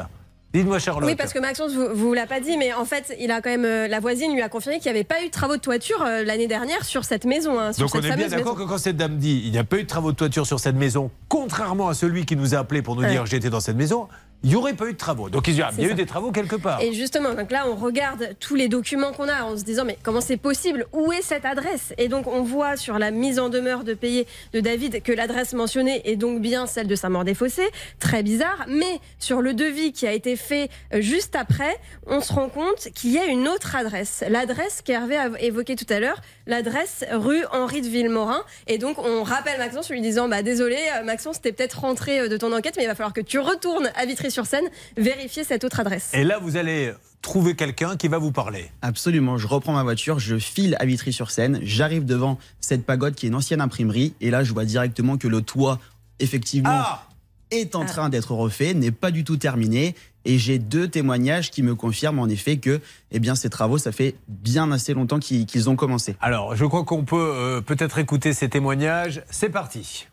Dites-moi 0.53 0.79
Charlotte. 0.79 1.07
Oui, 1.07 1.15
parce 1.15 1.31
que 1.31 1.37
Maxence 1.39 1.73
vous, 1.73 1.87
vous 1.93 2.13
l'a 2.13 2.25
pas 2.25 2.39
dit, 2.39 2.57
mais 2.57 2.73
en 2.73 2.83
fait, 2.85 3.15
il 3.19 3.29
a 3.29 3.39
quand 3.39 3.51
même 3.51 3.65
euh, 3.65 3.87
la 3.87 3.99
voisine 3.99 4.33
lui 4.33 4.41
a 4.41 4.49
confirmé 4.49 4.79
qu'il 4.79 4.91
n'y 4.91 4.97
avait 4.97 5.03
pas 5.03 5.21
eu 5.21 5.27
de 5.27 5.31
travaux 5.31 5.55
de 5.57 5.61
toiture 5.61 6.01
euh, 6.03 6.23
l'année 6.23 6.47
dernière 6.47 6.83
sur 6.85 7.05
cette 7.05 7.25
maison, 7.25 7.59
hein, 7.59 7.71
sur 7.71 7.85
Donc 7.85 7.93
on 7.95 8.01
cette 8.01 8.11
est 8.11 8.15
bien 8.15 8.27
d'accord 8.29 8.55
que 8.55 8.63
quand 8.63 8.79
cette 8.79 8.97
dame 8.97 9.17
dit 9.17 9.43
il 9.45 9.51
n'y 9.51 9.59
a 9.59 9.63
pas 9.63 9.77
eu 9.77 9.83
de 9.83 9.87
travaux 9.87 10.11
de 10.11 10.17
toiture 10.17 10.47
sur 10.47 10.59
cette 10.59 10.75
maison, 10.75 11.11
contrairement 11.27 11.87
à 11.89 11.93
celui 11.93 12.25
qui 12.25 12.35
nous 12.35 12.55
a 12.55 12.57
appelé 12.59 12.81
pour 12.81 12.95
nous 12.95 13.03
Ouais. 13.03 13.11
dire 13.11 13.27
j'étais 13.27 13.51
dans 13.51 13.59
cette 13.59 13.75
maison, 13.77 14.07
il 14.43 14.49
n'y 14.49 14.55
aurait 14.55 14.73
pas 14.73 14.87
eu 14.87 14.93
de 14.93 14.97
travaux. 14.97 15.29
Donc 15.29 15.47
il 15.47 15.55
y 15.55 15.61
a, 15.61 15.69
il 15.77 15.81
y 15.81 15.85
a 15.85 15.87
C'est 15.87 15.93
eu 15.93 15.95
des 15.95 16.05
travaux 16.05 16.31
quelque 16.31 16.55
part. 16.55 16.81
Et 16.81 16.93
justement, 16.93 17.33
donc 17.33 17.51
là, 17.51 17.65
on 17.67 17.75
regarde 17.75 18.35
tous 18.39 18.55
les 18.55 18.69
documents 18.69 19.11
qu'on 19.11 19.27
a 19.27 19.43
en 19.43 19.57
se 19.57 19.63
disant, 19.63 19.83
mais 19.85 19.97
comment 20.01 20.21
c'est 20.21 20.37
possible? 20.37 20.87
Où 20.93 21.11
est 21.11 21.21
cette 21.21 21.45
adresse? 21.45 21.93
Et 21.97 22.07
donc, 22.07 22.27
on 22.27 22.41
voit 22.41 22.77
sur 22.77 22.99
la 22.99 23.11
mise 23.11 23.37
en 23.39 23.49
demeure 23.49 23.83
de 23.83 23.93
payer 23.93 24.27
de 24.53 24.61
David 24.61 25.03
que 25.03 25.11
l'adresse 25.11 25.53
mentionnée 25.53 26.01
est 26.09 26.15
donc 26.15 26.41
bien 26.41 26.67
celle 26.67 26.87
de 26.87 26.95
Saint-Maur-des-Fossés. 26.95 27.69
Très 27.99 28.23
bizarre. 28.23 28.65
Mais 28.69 28.99
sur 29.19 29.41
le 29.41 29.53
devis 29.53 29.91
qui 29.91 30.07
a 30.07 30.13
été 30.13 30.35
fait 30.35 30.69
euh, 30.93 31.01
juste 31.01 31.35
après, 31.35 31.77
on 32.07 32.21
se 32.21 32.31
rend 32.31 32.47
compte 32.49 32.89
qu'il 32.95 33.11
y 33.11 33.17
a 33.17 33.25
une 33.25 33.47
autre 33.47 33.75
adresse. 33.75 34.23
L'adresse 34.29 34.81
qu'Hervé 34.81 35.17
a 35.17 35.29
évoquée 35.41 35.75
tout 35.75 35.91
à 35.93 35.99
l'heure, 35.99 36.21
l'adresse 36.47 37.03
rue 37.11 37.43
Henri 37.51 37.81
de 37.81 37.87
Villemorin. 37.87 38.43
Et 38.67 38.77
donc, 38.77 38.97
on 38.99 39.23
rappelle 39.23 39.57
Maxence 39.57 39.91
en 39.91 39.93
lui 39.93 40.01
disant, 40.01 40.29
bah 40.29 40.43
désolé, 40.43 40.77
euh, 40.95 41.03
Maxence, 41.03 41.41
t'es 41.41 41.51
peut-être 41.51 41.81
rentré 41.81 42.21
euh, 42.21 42.27
de 42.29 42.37
ton 42.37 42.53
enquête, 42.53 42.75
mais 42.77 42.83
il 42.83 42.87
va 42.87 42.95
falloir 42.95 43.13
que 43.13 43.21
tu 43.21 43.39
retournes 43.39 43.91
à 43.95 44.05
Vitry-sur-Seine 44.29 44.65
vérifier 44.95 45.43
cette 45.43 45.63
autre 45.63 45.79
adresse. 45.79 46.11
Et 46.13 46.23
là, 46.23 46.37
vous 46.39 46.55
allez 46.55 46.93
trouver 47.21 47.55
quelqu'un 47.55 47.97
qui 47.97 48.07
va 48.07 48.19
vous 48.19 48.31
parler. 48.31 48.69
Absolument, 48.81 49.37
je 49.37 49.47
reprends 49.47 49.73
ma 49.73 49.83
voiture, 49.83 50.19
je 50.19 50.37
file 50.37 50.77
à 50.79 50.85
Vitry-sur-Seine, 50.85 51.59
j'arrive 51.63 52.05
devant 52.05 52.37
cette 52.61 52.85
pagode 52.85 53.15
qui 53.15 53.25
est 53.25 53.29
une 53.29 53.35
ancienne 53.35 53.59
imprimerie, 53.59 54.13
et 54.21 54.29
là 54.29 54.43
je 54.43 54.53
vois 54.53 54.63
directement 54.63 55.17
que 55.17 55.27
le 55.27 55.41
toit, 55.41 55.79
effectivement, 56.19 56.69
Ah 56.71 57.05
est 57.51 57.75
en 57.75 57.83
train 57.83 58.09
d'être 58.09 58.31
refait, 58.31 58.75
n'est 58.75 58.91
pas 58.91 59.09
du 59.09 59.23
tout 59.23 59.37
terminé, 59.37 59.95
et 60.23 60.37
j'ai 60.37 60.59
deux 60.59 60.87
témoignages 60.87 61.49
qui 61.49 61.63
me 61.63 61.73
confirment 61.73 62.19
en 62.19 62.27
effet 62.29 62.57
que 62.57 62.79
eh 63.11 63.19
bien, 63.19 63.33
ces 63.33 63.49
travaux, 63.49 63.79
ça 63.79 63.91
fait 63.91 64.15
bien 64.27 64.71
assez 64.71 64.93
longtemps 64.93 65.19
qu'ils 65.19 65.47
qu'ils 65.47 65.67
ont 65.67 65.75
commencé. 65.75 66.15
Alors, 66.21 66.55
je 66.55 66.65
crois 66.65 66.83
qu'on 66.83 67.05
peut 67.05 67.33
euh, 67.35 67.61
peut-être 67.61 67.97
écouter 67.97 68.33
ces 68.33 68.49
témoignages. 68.49 69.23
C'est 69.31 69.49
parti. 69.49 70.07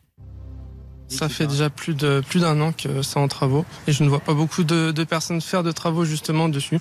Ça 1.08 1.28
fait 1.28 1.46
déjà 1.46 1.70
plus 1.70 1.94
de 1.94 2.22
plus 2.28 2.40
d'un 2.40 2.60
an 2.60 2.72
que 2.72 3.02
c'est 3.02 3.18
en 3.18 3.28
travaux 3.28 3.64
et 3.86 3.92
je 3.92 4.02
ne 4.02 4.08
vois 4.08 4.20
pas 4.20 4.34
beaucoup 4.34 4.64
de, 4.64 4.92
personnes 5.04 5.40
faire 5.40 5.62
de 5.62 5.72
travaux 5.72 6.04
justement 6.04 6.48
dessus, 6.48 6.80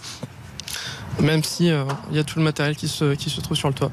même 1.19 1.43
si 1.43 1.69
euh, 1.69 1.83
il 2.09 2.17
y 2.17 2.19
a 2.19 2.23
tout 2.23 2.39
le 2.39 2.45
matériel 2.45 2.75
qui 2.75 2.87
se 2.87 3.13
qui 3.13 3.29
se 3.29 3.39
trouve 3.41 3.57
sur 3.57 3.67
le 3.67 3.75
toit. 3.75 3.91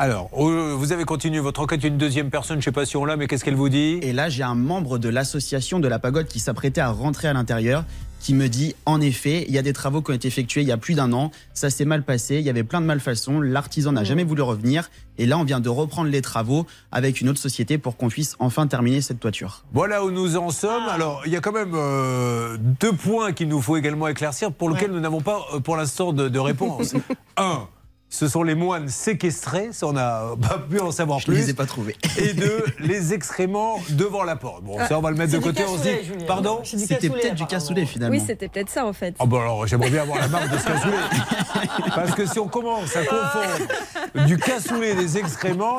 Alors, 0.00 0.28
euh, 0.36 0.74
vous 0.76 0.90
avez 0.90 1.04
continué 1.04 1.38
votre 1.38 1.60
enquête. 1.60 1.84
Une 1.84 1.98
deuxième 1.98 2.28
personne, 2.28 2.56
je 2.56 2.58
ne 2.58 2.64
sais 2.64 2.72
pas 2.72 2.84
si 2.84 2.96
on 2.96 3.04
l'a, 3.04 3.16
mais 3.16 3.28
qu'est-ce 3.28 3.44
qu'elle 3.44 3.54
vous 3.54 3.68
dit? 3.68 4.00
Et 4.02 4.12
là, 4.12 4.28
j'ai 4.28 4.42
un 4.42 4.56
membre 4.56 4.98
de 4.98 5.08
l'association 5.08 5.78
de 5.78 5.86
la 5.86 6.00
pagode 6.00 6.26
qui 6.26 6.40
s'apprêtait 6.40 6.80
à 6.80 6.90
rentrer 6.90 7.28
à 7.28 7.32
l'intérieur, 7.32 7.84
qui 8.18 8.34
me 8.34 8.48
dit 8.48 8.74
en 8.86 9.00
effet, 9.00 9.44
il 9.46 9.54
y 9.54 9.58
a 9.58 9.62
des 9.62 9.72
travaux 9.72 10.02
qui 10.02 10.10
ont 10.10 10.14
été 10.14 10.26
effectués 10.26 10.62
il 10.62 10.66
y 10.66 10.72
a 10.72 10.78
plus 10.78 10.94
d'un 10.94 11.12
an, 11.12 11.30
ça 11.52 11.70
s'est 11.70 11.84
mal 11.84 12.02
passé, 12.02 12.38
il 12.38 12.42
y 12.42 12.50
avait 12.50 12.64
plein 12.64 12.80
de 12.80 12.86
malfaçons, 12.86 13.40
l'artisan 13.40 13.92
n'a 13.92 14.02
jamais 14.02 14.24
voulu 14.24 14.42
revenir, 14.42 14.90
et 15.16 15.26
là, 15.26 15.38
on 15.38 15.44
vient 15.44 15.60
de 15.60 15.68
reprendre 15.68 16.10
les 16.10 16.22
travaux 16.22 16.66
avec 16.90 17.20
une 17.20 17.28
autre 17.28 17.38
société 17.38 17.78
pour 17.78 17.96
qu'on 17.96 18.08
puisse 18.08 18.34
enfin 18.40 18.66
terminer 18.66 19.00
cette 19.00 19.20
toiture. 19.20 19.62
Voilà 19.72 20.04
où 20.04 20.10
nous 20.10 20.36
en 20.36 20.50
sommes. 20.50 20.88
Alors, 20.88 21.22
il 21.24 21.30
y 21.30 21.36
a 21.36 21.40
quand 21.40 21.52
même 21.52 21.74
euh, 21.74 22.56
deux 22.58 22.92
points 22.94 23.32
qu'il 23.32 23.46
nous 23.46 23.62
faut 23.62 23.76
également 23.76 24.08
éclaircir 24.08 24.50
pour 24.50 24.70
lesquels 24.70 24.90
nous 24.90 24.98
n'avons 24.98 25.20
pas 25.20 25.46
euh, 25.54 25.60
pour 25.60 25.76
l'instant 25.76 26.12
de, 26.12 26.28
de 26.28 26.38
réponse. 26.40 26.94
Un, 27.36 27.68
ce 28.14 28.28
sont 28.28 28.44
les 28.44 28.54
moines 28.54 28.88
séquestrés, 28.88 29.70
ça 29.72 29.88
on 29.88 29.92
n'a 29.92 30.22
pas 30.40 30.58
pu 30.58 30.78
en 30.78 30.92
savoir 30.92 31.18
Je 31.18 31.24
plus. 31.26 31.34
ne 31.34 31.38
les 31.40 31.50
ai 31.50 31.54
pas 31.54 31.66
trouvés. 31.66 31.96
Et 32.16 32.32
deux, 32.32 32.64
les 32.78 33.12
excréments 33.12 33.80
devant 33.90 34.22
la 34.22 34.36
porte. 34.36 34.62
Bon, 34.62 34.78
ça 34.86 34.96
on 34.98 35.02
va 35.02 35.10
le 35.10 35.16
mettre 35.16 35.32
de 35.32 35.38
côté. 35.38 35.64
On 35.68 35.76
se 35.76 35.82
dit, 35.82 36.04
Julien. 36.04 36.24
pardon 36.24 36.60
C'était 36.62 37.08
peut-être 37.10 37.34
du 37.34 37.46
cassoulet 37.46 37.86
finalement. 37.86 38.16
Oui, 38.16 38.22
c'était 38.24 38.46
peut-être 38.48 38.70
ça 38.70 38.86
en 38.86 38.92
fait. 38.92 39.16
Ah 39.18 39.26
bon 39.26 39.40
alors 39.40 39.66
j'aimerais 39.66 39.90
bien 39.90 40.02
avoir 40.02 40.20
la 40.20 40.28
marque 40.28 40.48
de 40.48 40.58
ce 40.58 40.64
cassoulet. 40.64 40.96
Parce 41.94 42.14
que 42.14 42.24
si 42.26 42.38
on 42.38 42.46
commence 42.46 42.94
à 42.94 43.04
confondre 43.04 44.26
du 44.26 44.38
cassoulet 44.38 44.90
et 44.90 44.94
des 44.94 45.18
excréments, 45.18 45.78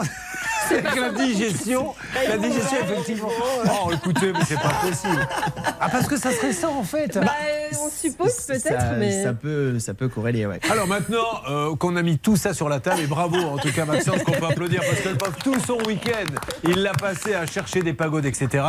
c'est 0.67 0.83
que 0.83 0.99
la 0.99 1.09
digestion, 1.11 1.93
la 2.27 2.37
digestion 2.37 2.77
effectivement. 2.83 3.29
Oh 3.65 3.91
écoutez, 3.91 4.31
mais 4.33 4.39
c'est 4.45 4.55
pas 4.55 4.73
possible. 4.81 5.27
Ah 5.79 5.89
parce 5.89 6.07
que 6.07 6.17
ça 6.17 6.31
serait 6.31 6.53
ça 6.53 6.69
en 6.69 6.83
fait. 6.83 7.17
Bah, 7.17 7.31
on 7.83 7.89
suppose 7.89 8.35
peut-être, 8.47 8.81
ça, 8.81 8.93
mais. 8.97 9.23
ça 9.23 9.33
peut, 9.33 9.79
ça 9.79 9.93
peut 9.93 10.07
corréler, 10.07 10.45
ouais. 10.45 10.59
Alors 10.71 10.87
maintenant 10.87 11.41
euh, 11.49 11.75
qu'on 11.75 11.95
a 11.95 12.01
mis 12.01 12.17
tout 12.17 12.35
ça 12.35 12.53
sur 12.53 12.69
la 12.69 12.79
table, 12.79 13.01
et 13.01 13.07
bravo 13.07 13.37
en 13.37 13.57
tout 13.57 13.71
cas 13.71 13.85
Maxence 13.85 14.23
qu'on 14.23 14.31
peut 14.31 14.45
applaudir 14.45 14.81
parce 14.81 15.01
que 15.01 15.09
le 15.09 15.17
pauvre 15.17 15.37
tout 15.43 15.59
son 15.59 15.77
week-end, 15.87 16.33
il 16.63 16.81
l'a 16.81 16.93
passé 16.93 17.33
à 17.33 17.45
chercher 17.45 17.81
des 17.81 17.93
pagodes, 17.93 18.25
etc. 18.25 18.63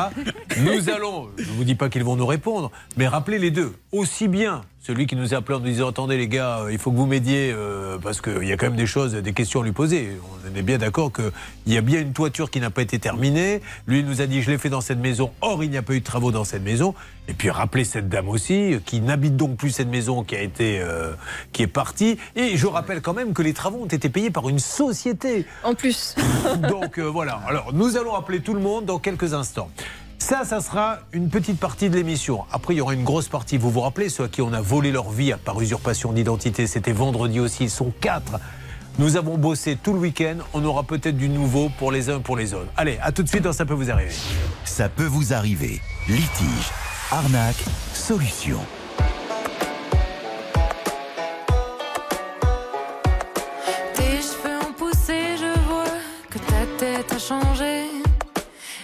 Nous 0.58 0.90
allons, 0.90 1.28
je 1.38 1.44
ne 1.44 1.56
vous 1.56 1.64
dis 1.64 1.74
pas 1.74 1.88
qu'ils 1.88 2.04
vont 2.04 2.16
nous 2.16 2.26
répondre, 2.26 2.70
mais 2.96 3.08
rappelez 3.08 3.38
les 3.38 3.50
deux, 3.50 3.72
aussi 3.92 4.28
bien 4.28 4.62
celui 4.86 5.06
qui 5.06 5.16
nous 5.16 5.34
a 5.34 5.38
appelé 5.38 5.56
en 5.56 5.60
nous 5.60 5.66
disant 5.66 5.88
attendez 5.88 6.16
les 6.16 6.28
gars, 6.28 6.60
euh, 6.60 6.72
il 6.72 6.78
faut 6.78 6.92
que 6.92 6.96
vous 6.96 7.06
m'aidiez 7.06 7.52
euh, 7.52 7.98
parce 7.98 8.20
qu'il 8.20 8.44
y 8.44 8.52
a 8.52 8.56
quand 8.56 8.66
même 8.66 8.76
des 8.76 8.86
choses, 8.86 9.14
des 9.14 9.32
questions 9.32 9.62
à 9.62 9.64
lui 9.64 9.72
poser. 9.72 10.12
On 10.48 10.56
est 10.56 10.62
bien 10.62 10.78
d'accord 10.78 11.10
qu'il 11.12 11.32
y 11.66 11.76
a 11.76 11.80
bien 11.80 12.00
une 12.00 12.12
toiture 12.12 12.52
qui 12.52 12.60
n'a 12.60 12.70
pas 12.70 12.82
été 12.82 13.00
terminée. 13.00 13.62
Lui 13.88 13.98
il 13.98 14.06
nous 14.06 14.20
a 14.20 14.26
dit 14.26 14.42
je 14.42 14.50
l'ai 14.52 14.58
fait 14.58 14.68
dans 14.68 14.80
cette 14.80 15.00
maison, 15.00 15.32
or 15.40 15.64
il 15.64 15.70
n'y 15.70 15.76
a 15.76 15.82
pas 15.82 15.94
eu 15.94 16.00
de 16.00 16.04
travaux 16.04 16.30
dans 16.30 16.44
cette 16.44 16.62
maison. 16.62 16.94
Et 17.28 17.34
puis 17.34 17.50
rappelez 17.50 17.82
cette 17.84 18.08
dame 18.08 18.28
aussi 18.28 18.74
euh, 18.74 18.78
qui 18.84 19.00
n'habite 19.00 19.36
donc 19.36 19.56
plus 19.56 19.70
cette 19.70 19.88
maison 19.88 20.22
qui 20.22 20.36
a 20.36 20.40
été 20.40 20.80
euh, 20.80 21.14
qui 21.52 21.62
est 21.62 21.66
partie. 21.66 22.18
Et 22.36 22.56
je 22.56 22.66
rappelle 22.68 23.02
quand 23.02 23.14
même 23.14 23.32
que 23.32 23.42
les 23.42 23.54
travaux 23.54 23.82
ont 23.82 23.86
été 23.86 24.08
payés 24.08 24.30
par 24.30 24.48
une 24.48 24.60
société. 24.60 25.46
En 25.64 25.74
plus. 25.74 26.14
Donc 26.70 26.98
euh, 26.98 27.02
voilà. 27.02 27.40
Alors 27.48 27.72
nous 27.72 27.96
allons 27.96 28.14
appeler 28.14 28.40
tout 28.40 28.54
le 28.54 28.60
monde 28.60 28.84
dans 28.84 29.00
quelques 29.00 29.34
instants. 29.34 29.68
Ça, 30.18 30.44
ça 30.44 30.60
sera 30.60 30.98
une 31.12 31.28
petite 31.28 31.60
partie 31.60 31.88
de 31.88 31.94
l'émission. 31.94 32.44
Après, 32.50 32.74
il 32.74 32.78
y 32.78 32.80
aura 32.80 32.94
une 32.94 33.04
grosse 33.04 33.28
partie. 33.28 33.58
Vous 33.58 33.70
vous 33.70 33.80
rappelez, 33.80 34.08
ceux 34.08 34.24
à 34.24 34.28
qui 34.28 34.42
on 34.42 34.52
a 34.52 34.60
volé 34.60 34.90
leur 34.90 35.10
vie 35.10 35.32
par 35.44 35.60
usurpation 35.60 36.12
d'identité, 36.12 36.66
c'était 36.66 36.92
vendredi 36.92 37.38
aussi. 37.38 37.64
Ils 37.64 37.70
sont 37.70 37.92
quatre. 38.00 38.40
Nous 38.98 39.16
avons 39.16 39.36
bossé 39.36 39.76
tout 39.80 39.92
le 39.92 39.98
week-end. 39.98 40.38
On 40.54 40.64
aura 40.64 40.82
peut-être 40.82 41.16
du 41.16 41.28
nouveau 41.28 41.70
pour 41.78 41.92
les 41.92 42.08
uns 42.08 42.20
pour 42.20 42.36
les 42.36 42.54
autres. 42.54 42.70
Allez, 42.76 42.98
à 43.02 43.12
tout 43.12 43.22
de 43.22 43.28
suite 43.28 43.42
dans 43.42 43.52
Ça 43.52 43.66
peut 43.66 43.74
vous 43.74 43.90
arriver. 43.90 44.14
Ça 44.64 44.88
peut 44.88 45.04
vous 45.04 45.32
arriver. 45.32 45.80
Litige, 46.08 46.70
arnaque, 47.10 47.62
solution. 47.92 48.58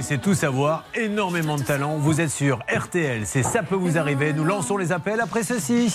C'est 0.00 0.18
tout 0.18 0.34
savoir, 0.34 0.84
énormément 0.94 1.56
de 1.56 1.62
talent. 1.62 1.96
Vous 1.98 2.20
êtes 2.20 2.30
sur 2.30 2.60
RTL, 2.72 3.26
c'est 3.26 3.42
ça 3.42 3.62
peut 3.62 3.74
vous 3.74 3.98
arriver. 3.98 4.32
Nous 4.32 4.44
lançons 4.44 4.76
les 4.76 4.92
appels 4.92 5.20
après 5.20 5.42
ceci. 5.42 5.92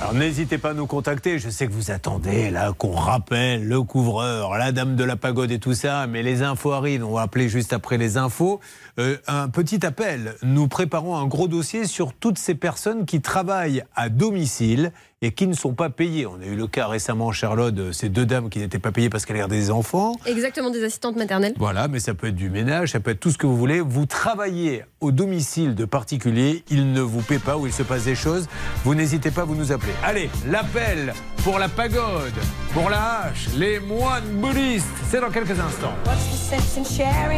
Alors 0.00 0.14
n'hésitez 0.14 0.56
pas 0.56 0.70
à 0.70 0.74
nous 0.74 0.86
contacter. 0.86 1.38
Je 1.38 1.50
sais 1.50 1.66
que 1.66 1.72
vous 1.72 1.90
attendez 1.90 2.50
là 2.50 2.72
qu'on 2.72 2.92
rappelle 2.92 3.66
le 3.66 3.82
couvreur, 3.82 4.56
la 4.56 4.72
dame 4.72 4.96
de 4.96 5.04
la 5.04 5.16
pagode 5.16 5.50
et 5.50 5.58
tout 5.58 5.74
ça, 5.74 6.06
mais 6.06 6.22
les 6.22 6.42
infos 6.42 6.72
arrivent. 6.72 7.04
On 7.04 7.14
va 7.14 7.22
appeler 7.22 7.48
juste 7.48 7.72
après 7.72 7.98
les 7.98 8.16
infos. 8.16 8.60
Euh, 8.98 9.16
un 9.26 9.48
petit 9.48 9.84
appel. 9.84 10.36
Nous 10.42 10.68
préparons 10.68 11.16
un 11.16 11.26
gros 11.26 11.48
dossier 11.48 11.86
sur 11.86 12.14
toutes 12.14 12.38
ces 12.38 12.54
personnes 12.54 13.04
qui 13.04 13.20
travaillent 13.20 13.84
à 13.94 14.08
domicile 14.08 14.92
et 15.22 15.32
qui 15.32 15.46
ne 15.46 15.54
sont 15.54 15.72
pas 15.72 15.88
payées. 15.88 16.26
On 16.26 16.40
a 16.40 16.44
eu 16.44 16.56
le 16.56 16.66
cas 16.66 16.86
récemment, 16.86 17.32
Charlotte, 17.32 17.74
de 17.74 17.90
ces 17.92 18.08
deux 18.08 18.26
dames 18.26 18.50
qui 18.50 18.58
n'étaient 18.58 18.78
pas 18.78 18.92
payées 18.92 19.08
parce 19.08 19.24
qu'elles 19.24 19.38
gardaient 19.38 19.58
des 19.58 19.70
enfants. 19.70 20.14
Exactement, 20.26 20.70
des 20.70 20.84
assistantes 20.84 21.16
maternelles. 21.16 21.54
Voilà, 21.56 21.88
mais 21.88 22.00
ça 22.00 22.14
peut 22.14 22.28
être 22.28 22.34
du 22.34 22.50
ménage, 22.50 22.92
ça 22.92 23.00
peut 23.00 23.12
être 23.12 23.20
tout 23.20 23.30
ce 23.30 23.38
que 23.38 23.46
vous 23.46 23.56
voulez. 23.56 23.80
Vous 23.80 24.06
travaillez 24.06 24.84
au 25.00 25.12
domicile 25.12 25.74
de 25.74 25.84
particuliers, 25.84 26.64
ils 26.68 26.92
ne 26.92 27.00
vous 27.00 27.22
paient 27.22 27.38
pas 27.38 27.56
ou 27.56 27.66
il 27.66 27.72
se 27.72 27.82
passe 27.82 28.04
des 28.04 28.14
choses. 28.14 28.46
Vous 28.84 28.94
n'hésitez 28.94 29.30
pas, 29.30 29.44
vous 29.44 29.54
nous 29.54 29.72
appelez. 29.72 29.92
Allez, 30.04 30.28
l'appel 30.48 31.14
pour 31.42 31.58
la 31.58 31.68
pagode, 31.68 32.34
pour 32.72 32.90
la 32.90 33.20
hache, 33.20 33.46
les 33.56 33.78
moines 33.78 34.28
bouddhistes, 34.40 34.86
c'est 35.08 35.20
dans 35.20 35.30
quelques 35.30 35.58
instants. 35.58 35.94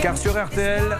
Car 0.00 0.16
sur 0.16 0.32
RTL, 0.32 0.98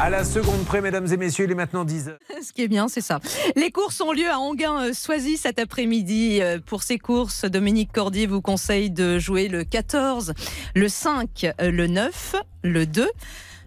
à 0.00 0.10
la 0.10 0.24
seconde 0.24 0.64
près, 0.64 0.80
mesdames 0.80 1.06
et 1.12 1.16
messieurs, 1.16 1.44
il 1.44 1.50
est 1.50 1.54
maintenant 1.54 1.84
10 1.84 2.08
heures. 2.08 2.18
Ce 2.42 2.52
qui 2.52 2.62
est 2.62 2.68
bien, 2.68 2.88
c'est 2.88 3.00
ça. 3.00 3.20
Les 3.54 3.70
courses 3.70 4.00
ont 4.00 4.12
lieu 4.12 4.30
à 4.30 4.38
Anguin-Soisy 4.38 5.36
cet 5.36 5.58
après-midi. 5.76 6.38
Euh, 6.40 6.58
Pour 6.64 6.82
ces 6.82 6.96
courses, 6.96 7.44
Dominique 7.44 7.92
Cordier 7.92 8.26
vous 8.26 8.40
conseille 8.40 8.88
de 8.88 9.18
jouer 9.18 9.46
le 9.48 9.62
14, 9.62 10.32
le 10.74 10.88
5, 10.88 11.52
euh, 11.60 11.70
le 11.70 11.86
9, 11.86 12.36
le 12.64 12.86
2, 12.86 13.06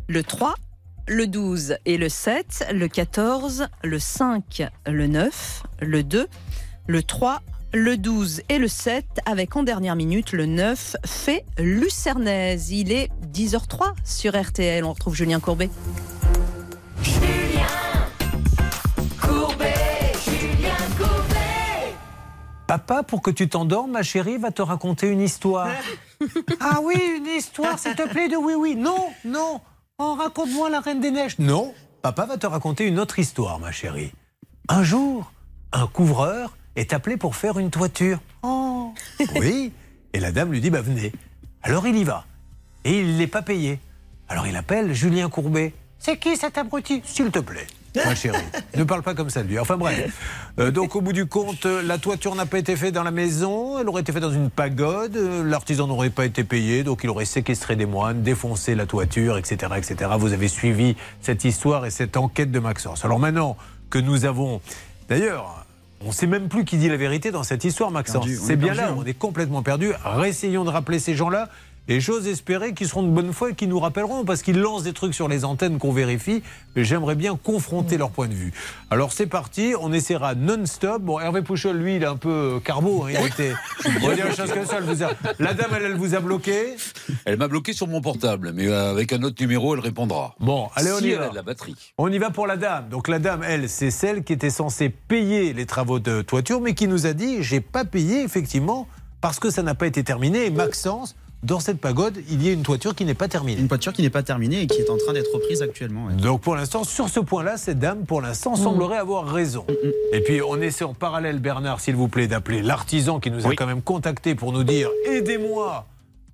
le 0.07 0.23
3, 0.23 0.55
le 1.07 1.27
12 1.27 1.77
et 1.85 1.97
le 1.97 2.09
7, 2.09 2.65
le 2.73 2.87
14, 2.87 3.67
le 3.83 3.99
5, 3.99 4.63
le 4.87 5.05
9, 5.05 5.63
le 5.81 6.01
2, 6.01 6.27
le 6.87 7.03
3, 7.03 7.43
le 7.73 7.95
12 7.95 8.41
et 8.49 8.57
le 8.57 8.67
7, 8.67 9.05
avec 9.27 9.55
en 9.55 9.61
dernière 9.61 9.95
minute 9.95 10.31
le 10.31 10.47
9, 10.47 10.95
fait 11.05 11.45
Lucernaise. 11.59 12.71
Il 12.71 12.91
est 12.91 13.09
10h03 13.31 13.93
sur 14.03 14.35
RTL. 14.35 14.83
On 14.83 14.93
retrouve 14.93 15.13
Julien 15.13 15.39
Courbet. 15.39 15.67
Courbet, 15.67 16.18
Papa, 22.69 23.01
pour 23.01 23.23
que 23.23 23.31
tu 23.31 23.49
t'endormes, 23.49 23.89
ma 23.89 24.03
chérie 24.03 24.37
va 24.37 24.51
te 24.51 24.61
raconter 24.61 25.07
une 25.07 25.21
histoire. 25.21 25.71
ah 26.59 26.77
oui, 26.83 26.93
une 27.17 27.25
histoire, 27.25 27.79
s'il 27.79 27.95
te 27.95 28.07
plaît, 28.07 28.27
de 28.27 28.35
oui, 28.35 28.53
oui. 28.53 28.75
Non, 28.75 29.07
non. 29.25 29.59
Oh, 29.97 30.13
raconte-moi 30.13 30.69
la 30.69 30.79
Reine 30.79 31.01
des 31.01 31.09
Neiges. 31.09 31.39
Non, 31.39 31.73
papa 32.03 32.27
va 32.27 32.37
te 32.37 32.45
raconter 32.45 32.85
une 32.85 32.99
autre 32.99 33.17
histoire, 33.17 33.57
ma 33.57 33.71
chérie. 33.71 34.11
Un 34.67 34.83
jour, 34.83 35.31
un 35.71 35.87
couvreur 35.87 36.55
est 36.75 36.93
appelé 36.93 37.17
pour 37.17 37.35
faire 37.35 37.57
une 37.57 37.71
toiture. 37.71 38.19
Oh. 38.43 38.93
Oui. 39.35 39.73
Et 40.13 40.19
la 40.19 40.31
dame 40.31 40.51
lui 40.51 40.61
dit, 40.61 40.69
bah 40.69 40.81
venez. 40.81 41.11
Alors 41.63 41.87
il 41.87 41.97
y 41.97 42.03
va. 42.03 42.25
Et 42.83 42.99
il 42.99 43.17
n'est 43.17 43.25
pas 43.25 43.41
payé. 43.41 43.79
Alors 44.27 44.45
il 44.45 44.55
appelle 44.55 44.93
Julien 44.93 45.27
Courbet. 45.27 45.73
C'est 45.97 46.17
qui 46.17 46.37
cet 46.37 46.59
abruti? 46.59 47.01
S'il 47.03 47.31
te 47.31 47.39
plaît. 47.39 47.65
Ma 47.95 48.15
chérie, 48.15 48.37
ne 48.75 48.83
parle 48.83 49.01
pas 49.01 49.13
comme 49.15 49.29
ça 49.29 49.43
de 49.43 49.47
lui. 49.47 49.59
Enfin 49.59 49.77
bref. 49.77 50.13
Euh, 50.59 50.71
donc 50.71 50.95
au 50.95 51.01
bout 51.01 51.13
du 51.13 51.25
compte, 51.25 51.65
euh, 51.65 51.81
la 51.81 51.97
toiture 51.97 52.35
n'a 52.35 52.45
pas 52.45 52.59
été 52.59 52.75
faite 52.75 52.93
dans 52.93 53.03
la 53.03 53.11
maison, 53.11 53.79
elle 53.79 53.87
aurait 53.89 54.01
été 54.01 54.11
faite 54.11 54.21
dans 54.21 54.31
une 54.31 54.49
pagode, 54.49 55.15
euh, 55.15 55.43
l'artisan 55.43 55.87
n'aurait 55.87 56.09
pas 56.09 56.25
été 56.25 56.43
payé, 56.43 56.83
donc 56.83 57.01
il 57.03 57.09
aurait 57.09 57.25
séquestré 57.25 57.75
des 57.75 57.85
moines, 57.85 58.21
défoncé 58.21 58.75
la 58.75 58.85
toiture, 58.85 59.37
etc., 59.37 59.73
etc. 59.77 60.11
Vous 60.17 60.33
avez 60.33 60.47
suivi 60.47 60.95
cette 61.21 61.43
histoire 61.45 61.85
et 61.85 61.91
cette 61.91 62.17
enquête 62.17 62.51
de 62.51 62.59
Maxence. 62.59 63.05
Alors 63.05 63.19
maintenant 63.19 63.57
que 63.89 63.99
nous 63.99 64.25
avons, 64.25 64.61
d'ailleurs, 65.07 65.65
on 66.01 66.07
ne 66.07 66.13
sait 66.13 66.27
même 66.27 66.47
plus 66.47 66.65
qui 66.65 66.77
dit 66.77 66.89
la 66.89 66.97
vérité 66.97 67.31
dans 67.31 67.43
cette 67.43 67.63
histoire, 67.63 67.91
Maxence. 67.91 68.25
C'est 68.27 68.53
est 68.53 68.55
bien 68.55 68.73
perdu, 68.73 68.81
là, 68.81 68.89
hein. 68.89 68.95
on 68.97 69.05
est 69.05 69.13
complètement 69.13 69.63
perdu. 69.63 69.91
Réessayons 70.03 70.63
de 70.63 70.69
rappeler 70.69 70.99
ces 70.99 71.15
gens-là. 71.15 71.49
Et 71.91 71.99
j'ose 71.99 72.27
espérer 72.27 72.73
qu'ils 72.75 72.87
seront 72.87 73.01
de 73.01 73.09
bonne 73.09 73.33
foi 73.33 73.49
et 73.49 73.55
qu'ils 73.55 73.67
nous 73.67 73.79
rappelleront, 73.79 74.23
parce 74.23 74.43
qu'ils 74.43 74.59
lancent 74.59 74.83
des 74.83 74.93
trucs 74.93 75.15
sur 75.15 75.27
les 75.27 75.43
antennes 75.43 75.79
qu'on 75.79 75.91
vérifie. 75.91 76.43
Mais 76.75 76.83
j'aimerais 76.83 77.15
bien 77.15 77.35
confronter 77.35 77.97
leur 77.97 78.11
point 78.11 78.27
de 78.27 78.33
vue. 78.35 78.53
Alors 78.91 79.11
c'est 79.11 79.25
parti, 79.25 79.73
on 79.81 79.91
essaiera 79.91 80.35
non-stop. 80.35 81.01
Bon, 81.01 81.19
Hervé 81.19 81.41
Pouchol, 81.41 81.77
lui, 81.77 81.95
il 81.95 82.03
est 82.03 82.05
un 82.05 82.15
peu 82.15 82.29
euh, 82.29 82.59
carbo. 82.59 83.05
hein, 83.05 83.09
il 83.19 83.25
était. 83.25 83.53
On 84.03 84.13
dire 84.13 84.27
une 84.27 84.35
chose 84.35 84.51
comme 84.53 84.65
ça. 84.67 84.75
elle 84.77 84.83
vous 84.83 85.03
a- 85.03 85.09
La 85.39 85.55
dame, 85.55 85.71
elle, 85.75 85.83
elle 85.83 85.95
vous 85.97 86.13
a 86.13 86.19
bloqué. 86.19 86.75
Elle 87.25 87.37
m'a 87.37 87.47
bloqué 87.47 87.73
sur 87.73 87.87
mon 87.87 88.01
portable, 88.01 88.51
mais 88.53 88.67
euh, 88.67 88.91
avec 88.91 89.11
un 89.11 89.23
autre 89.23 89.41
numéro, 89.41 89.73
elle 89.73 89.81
répondra. 89.81 90.35
Bon, 90.39 90.69
allez, 90.75 90.91
on 90.91 90.99
si 90.99 91.07
y 91.07 91.11
elle 91.11 91.17
va. 91.19 91.25
a 91.25 91.29
de 91.29 91.35
la 91.35 91.41
batterie. 91.41 91.75
On 91.97 92.11
y 92.11 92.19
va 92.19 92.29
pour 92.29 92.45
la 92.45 92.55
dame. 92.57 92.87
Donc 92.89 93.07
la 93.07 93.17
dame, 93.17 93.41
elle, 93.43 93.67
c'est 93.67 93.89
celle 93.91 94.23
qui 94.23 94.33
était 94.33 94.51
censée 94.51 94.89
payer 94.89 95.53
les 95.53 95.65
travaux 95.65 95.97
de 95.99 96.21
toiture, 96.21 96.61
mais 96.61 96.75
qui 96.75 96.87
nous 96.87 97.07
a 97.07 97.13
dit 97.13 97.41
j'ai 97.41 97.61
pas 97.61 97.83
payé 97.83 98.21
effectivement 98.21 98.87
parce 99.21 99.39
que 99.39 99.49
ça 99.49 99.63
n'a 99.63 99.73
pas 99.73 99.87
été 99.87 100.03
terminé. 100.03 100.45
Et 100.45 100.51
Maxence, 100.51 101.15
dans 101.41 101.59
cette 101.61 101.79
pagode, 101.79 102.17
il 102.29 102.45
y 102.45 102.49
a 102.49 102.51
une 102.51 102.63
toiture 102.63 102.93
qui 102.93 103.05
n'est 103.05 103.13
pas 103.13 103.29
terminée. 103.29 103.61
Une 103.61 103.69
toiture 103.69 103.93
qui 103.93 104.01
n'est 104.01 104.09
pas 104.09 104.23
terminée 104.23 104.61
et 104.61 104.67
qui 104.67 104.81
est 104.81 104.89
en 104.89 104.97
train 104.97 105.13
d'être 105.13 105.33
reprise 105.33 105.61
actuellement. 105.61 106.07
ouais. 106.07 106.13
Donc 106.15 106.41
pour 106.41 106.55
l'instant, 106.55 106.83
sur 106.83 107.07
ce 107.07 107.21
point-là, 107.21 107.55
cette 107.57 107.79
dame, 107.79 108.05
pour 108.05 108.21
l'instant, 108.21 108.55
semblerait 108.55 108.97
avoir 108.97 109.25
raison. 109.25 109.65
Et 110.11 110.19
puis 110.21 110.41
on 110.41 110.59
essaie 110.61 110.83
en 110.83 110.93
parallèle, 110.93 111.39
Bernard, 111.39 111.79
s'il 111.79 111.95
vous 111.95 112.09
plaît, 112.09 112.27
d'appeler 112.27 112.61
l'artisan 112.61 113.19
qui 113.19 113.31
nous 113.31 113.47
a 113.47 113.55
quand 113.55 113.67
même 113.67 113.81
contacté 113.81 114.35
pour 114.35 114.51
nous 114.51 114.63
dire 114.63 114.89
aidez-moi. 115.05 115.85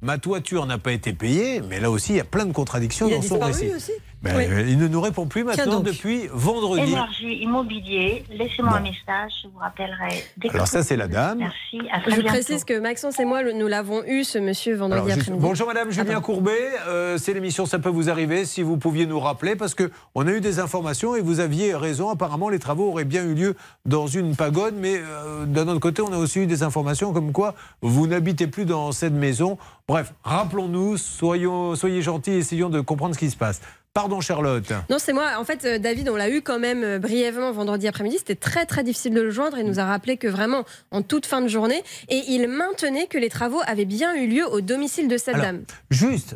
Ma 0.01 0.17
toiture 0.17 0.65
n'a 0.65 0.77
pas 0.77 0.91
été 0.91 1.13
payée, 1.13 1.61
mais 1.67 1.79
là 1.79 1.89
aussi, 1.89 2.13
il 2.13 2.17
y 2.17 2.19
a 2.19 2.25
plein 2.25 2.45
de 2.45 2.53
contradictions 2.53 3.07
Il 3.07 3.13
a 3.13 3.17
dans 3.17 3.21
son 3.23 3.39
récit. 3.39 3.71
aussi 3.75 3.91
Ben, 4.25 4.37
Oui. 4.37 4.45
euh, 4.49 4.65
Il 4.67 4.79
ne 4.79 4.87
nous 4.87 4.99
répond 5.01 5.27
plus 5.27 5.43
maintenant 5.43 5.79
depuis 5.81 6.27
vendredi. 6.33 6.81
Énergie 6.91 7.33
Immobilier, 7.43 8.23
laissez-moi 8.31 8.77
un 8.77 8.79
message, 8.81 9.31
je 9.43 9.47
vous 9.47 9.59
rappellerai 9.59 10.23
dès 10.37 10.49
Alors 10.49 10.67
ça, 10.67 10.81
c'est 10.83 10.95
la 10.97 11.07
dame. 11.07 11.37
Merci, 11.37 11.87
à 11.91 11.99
très 12.01 12.09
Je 12.11 12.15
bientôt. 12.21 12.29
précise 12.29 12.63
que 12.63 12.79
Maxence 12.79 13.19
et 13.19 13.25
moi, 13.25 13.43
nous 13.43 13.67
l'avons 13.67 14.03
eu, 14.05 14.23
ce 14.23 14.39
monsieur, 14.39 14.75
vendredi 14.75 14.95
Alors, 15.01 15.07
juste- 15.09 15.21
après-midi. 15.21 15.43
bonjour 15.45 15.67
Madame 15.67 15.91
Julien 15.91 16.21
Courbet, 16.21 16.51
Euh, 16.87 17.17
c'est 17.19 17.33
l'émission 17.33 17.65
Ça 17.67 17.77
peut 17.79 17.89
vous 17.89 18.09
arriver. 18.09 18.45
Si 18.45 18.63
vous 18.63 18.77
pouviez 18.77 19.05
nous 19.05 19.19
rappeler, 19.19 19.55
parce 19.55 19.75
que 19.75 19.91
on 20.15 20.25
a 20.27 20.31
eu 20.31 20.41
des 20.41 20.59
informations 20.59 21.15
et 21.15 21.21
vous 21.21 21.39
aviez 21.39 21.75
raison. 21.75 22.09
Apparemment, 22.09 22.49
les 22.49 22.59
travaux 22.59 22.89
auraient 22.89 23.05
bien 23.05 23.23
eu 23.23 23.33
lieu 23.35 23.55
dans 23.85 24.07
une 24.07 24.35
pagode, 24.35 24.73
mais 24.75 24.95
euh, 24.97 25.45
d'un 25.45 25.67
autre 25.67 25.79
côté, 25.79 26.01
on 26.01 26.11
a 26.11 26.17
aussi 26.17 26.39
eu 26.39 26.47
des 26.47 26.63
informations 26.63 27.13
comme 27.13 27.31
quoi 27.31 27.53
vous 27.81 28.07
n'habitez 28.07 28.47
plus 28.47 28.65
dans 28.65 28.91
cette 28.91 29.13
maison. 29.13 29.57
Bref, 29.87 30.13
rappelons-nous, 30.23 30.97
soyons, 30.97 31.75
soyez 31.75 32.01
gentils, 32.01 32.31
essayons 32.31 32.69
de 32.69 32.81
comprendre 32.81 33.13
ce 33.13 33.19
qui 33.19 33.29
se 33.29 33.37
passe. 33.37 33.61
Pardon 33.95 34.19
Charlotte. 34.19 34.73
Non, 34.89 34.99
c'est 34.99 35.13
moi. 35.13 35.37
En 35.37 35.45
fait, 35.45 35.63
euh, 35.63 35.79
David, 35.79 36.09
on 36.09 36.17
l'a 36.17 36.29
eu 36.29 36.41
quand 36.41 36.59
même 36.59 36.83
euh, 36.83 36.99
brièvement 36.99 37.53
vendredi 37.53 37.87
après-midi. 37.87 38.17
C'était 38.17 38.35
très, 38.35 38.65
très 38.65 38.83
difficile 38.83 39.13
de 39.13 39.21
le 39.21 39.31
joindre. 39.31 39.57
Il 39.57 39.65
nous 39.65 39.79
a 39.79 39.85
rappelé 39.85 40.17
que 40.17 40.27
vraiment, 40.27 40.65
en 40.91 41.01
toute 41.01 41.25
fin 41.25 41.39
de 41.39 41.47
journée, 41.47 41.81
et 42.09 42.21
il 42.27 42.49
maintenait 42.49 43.07
que 43.07 43.17
les 43.17 43.29
travaux 43.29 43.61
avaient 43.65 43.85
bien 43.85 44.13
eu 44.13 44.27
lieu 44.27 44.45
au 44.45 44.59
domicile 44.59 45.07
de 45.07 45.17
cette 45.17 45.35
Alors, 45.35 45.45
dame. 45.45 45.63
Juste, 45.91 46.35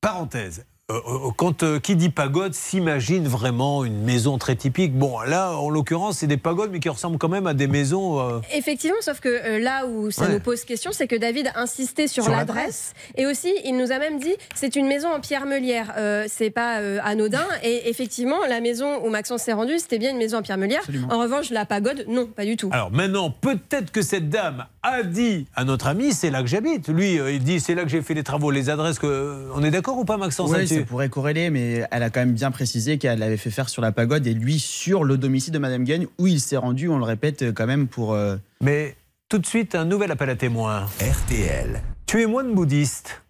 parenthèse. 0.00 0.64
Euh, 0.90 0.94
euh, 1.06 1.30
quand 1.36 1.62
euh, 1.62 1.78
qui 1.78 1.94
dit 1.96 2.10
pagode 2.10 2.54
s'imagine 2.54 3.26
vraiment 3.28 3.84
une 3.84 4.02
maison 4.02 4.36
très 4.36 4.56
typique. 4.56 4.92
Bon, 4.98 5.20
là, 5.20 5.52
en 5.56 5.70
l'occurrence, 5.70 6.18
c'est 6.18 6.26
des 6.26 6.36
pagodes, 6.36 6.70
mais 6.72 6.80
qui 6.80 6.88
ressemblent 6.88 7.18
quand 7.18 7.28
même 7.28 7.46
à 7.46 7.54
des 7.54 7.68
maisons. 7.68 8.18
euh, 8.20 8.40
Effectivement, 8.52 8.96
sauf 9.00 9.20
que 9.20 9.28
euh, 9.28 9.58
là 9.58 9.86
où 9.86 10.10
ça 10.10 10.24
Ouais. 10.26 10.32
nous 10.34 10.40
pose 10.40 10.64
question, 10.64 10.90
c'est 10.92 11.06
que 11.06 11.16
David 11.16 11.50
insistait 11.54 12.08
sur, 12.08 12.24
Sur 12.24 12.32
l'adresse 12.32 12.94
et 13.16 13.26
aussi 13.26 13.52
il 13.64 13.76
nous 13.76 13.92
a 13.92 13.98
même 13.98 14.18
dit 14.18 14.34
c'est 14.54 14.74
une 14.76 14.86
maison 14.86 15.08
en 15.14 15.20
pierre 15.20 15.46
meulière. 15.46 15.94
Euh, 15.96 16.26
c'est 16.28 16.50
pas 16.50 16.80
euh, 16.80 16.98
anodin 17.04 17.46
et 17.62 17.88
effectivement 17.88 18.38
la 18.48 18.60
maison 18.60 19.04
où 19.04 19.08
Maxence 19.10 19.42
s'est 19.42 19.52
rendu 19.52 19.78
c'était 19.78 19.98
bien 19.98 20.10
une 20.10 20.18
maison 20.18 20.38
en 20.38 20.42
pierre 20.42 20.58
meulière. 20.58 20.82
En 21.10 21.18
revanche 21.20 21.50
la 21.50 21.64
pagode 21.64 22.04
non 22.08 22.26
pas 22.26 22.44
du 22.44 22.56
tout. 22.56 22.68
Alors 22.72 22.90
maintenant, 22.90 23.30
peut-être 23.30 23.92
que 23.92 24.02
cette 24.02 24.28
dame 24.28 24.66
a 24.82 25.02
dit 25.02 25.46
à 25.54 25.64
notre 25.64 25.86
ami, 25.86 26.12
c'est 26.12 26.30
là 26.30 26.42
que 26.42 26.48
j'habite. 26.48 26.88
Lui, 26.88 27.18
euh, 27.20 27.30
il 27.32 27.42
dit, 27.44 27.60
c'est 27.60 27.74
là 27.74 27.82
que 27.84 27.88
j'ai 27.88 28.02
fait 28.02 28.14
les 28.14 28.24
travaux, 28.24 28.50
les 28.50 28.68
adresses. 28.70 28.98
Que... 28.98 29.06
euh, 29.06 29.46
On 29.54 29.62
est 29.62 29.70
d'accord 29.70 29.96
ou 29.98 30.04
pas, 30.04 30.16
Maxence 30.16 30.50
Oui, 30.50 30.66
ça 30.66 30.80
pourrait 30.82 31.08
corréler, 31.08 31.50
mais 31.50 31.86
elle 31.90 32.02
a 32.02 32.10
quand 32.10 32.20
même 32.20 32.32
bien 32.32 32.50
précisé 32.50 32.98
qu'elle 32.98 33.18
l'avait 33.20 33.36
fait 33.36 33.50
faire 33.50 33.68
sur 33.68 33.80
la 33.82 33.92
pagode 33.92 34.26
et 34.26 34.34
lui 34.34 34.58
sur 34.58 35.04
le 35.04 35.16
domicile 35.18 35.52
de 35.52 35.58
Madame 35.58 35.84
Gagne 35.84 36.06
où 36.18 36.26
il 36.26 36.40
s'est 36.40 36.56
rendu, 36.56 36.88
on 36.88 36.98
le 36.98 37.04
répète 37.04 37.52
quand 37.54 37.66
même 37.66 37.86
pour. 37.86 38.12
euh, 38.14 38.36
Mais 38.60 38.96
tout 39.28 39.38
de 39.38 39.46
suite, 39.46 39.74
un 39.74 39.84
nouvel 39.84 40.10
appel 40.10 40.28
à 40.30 40.36
témoins. 40.36 40.86
RTL. 41.00 41.80
Tu 42.06 42.22
es 42.22 42.26
moine 42.26 42.52
bouddhiste. 42.54 43.22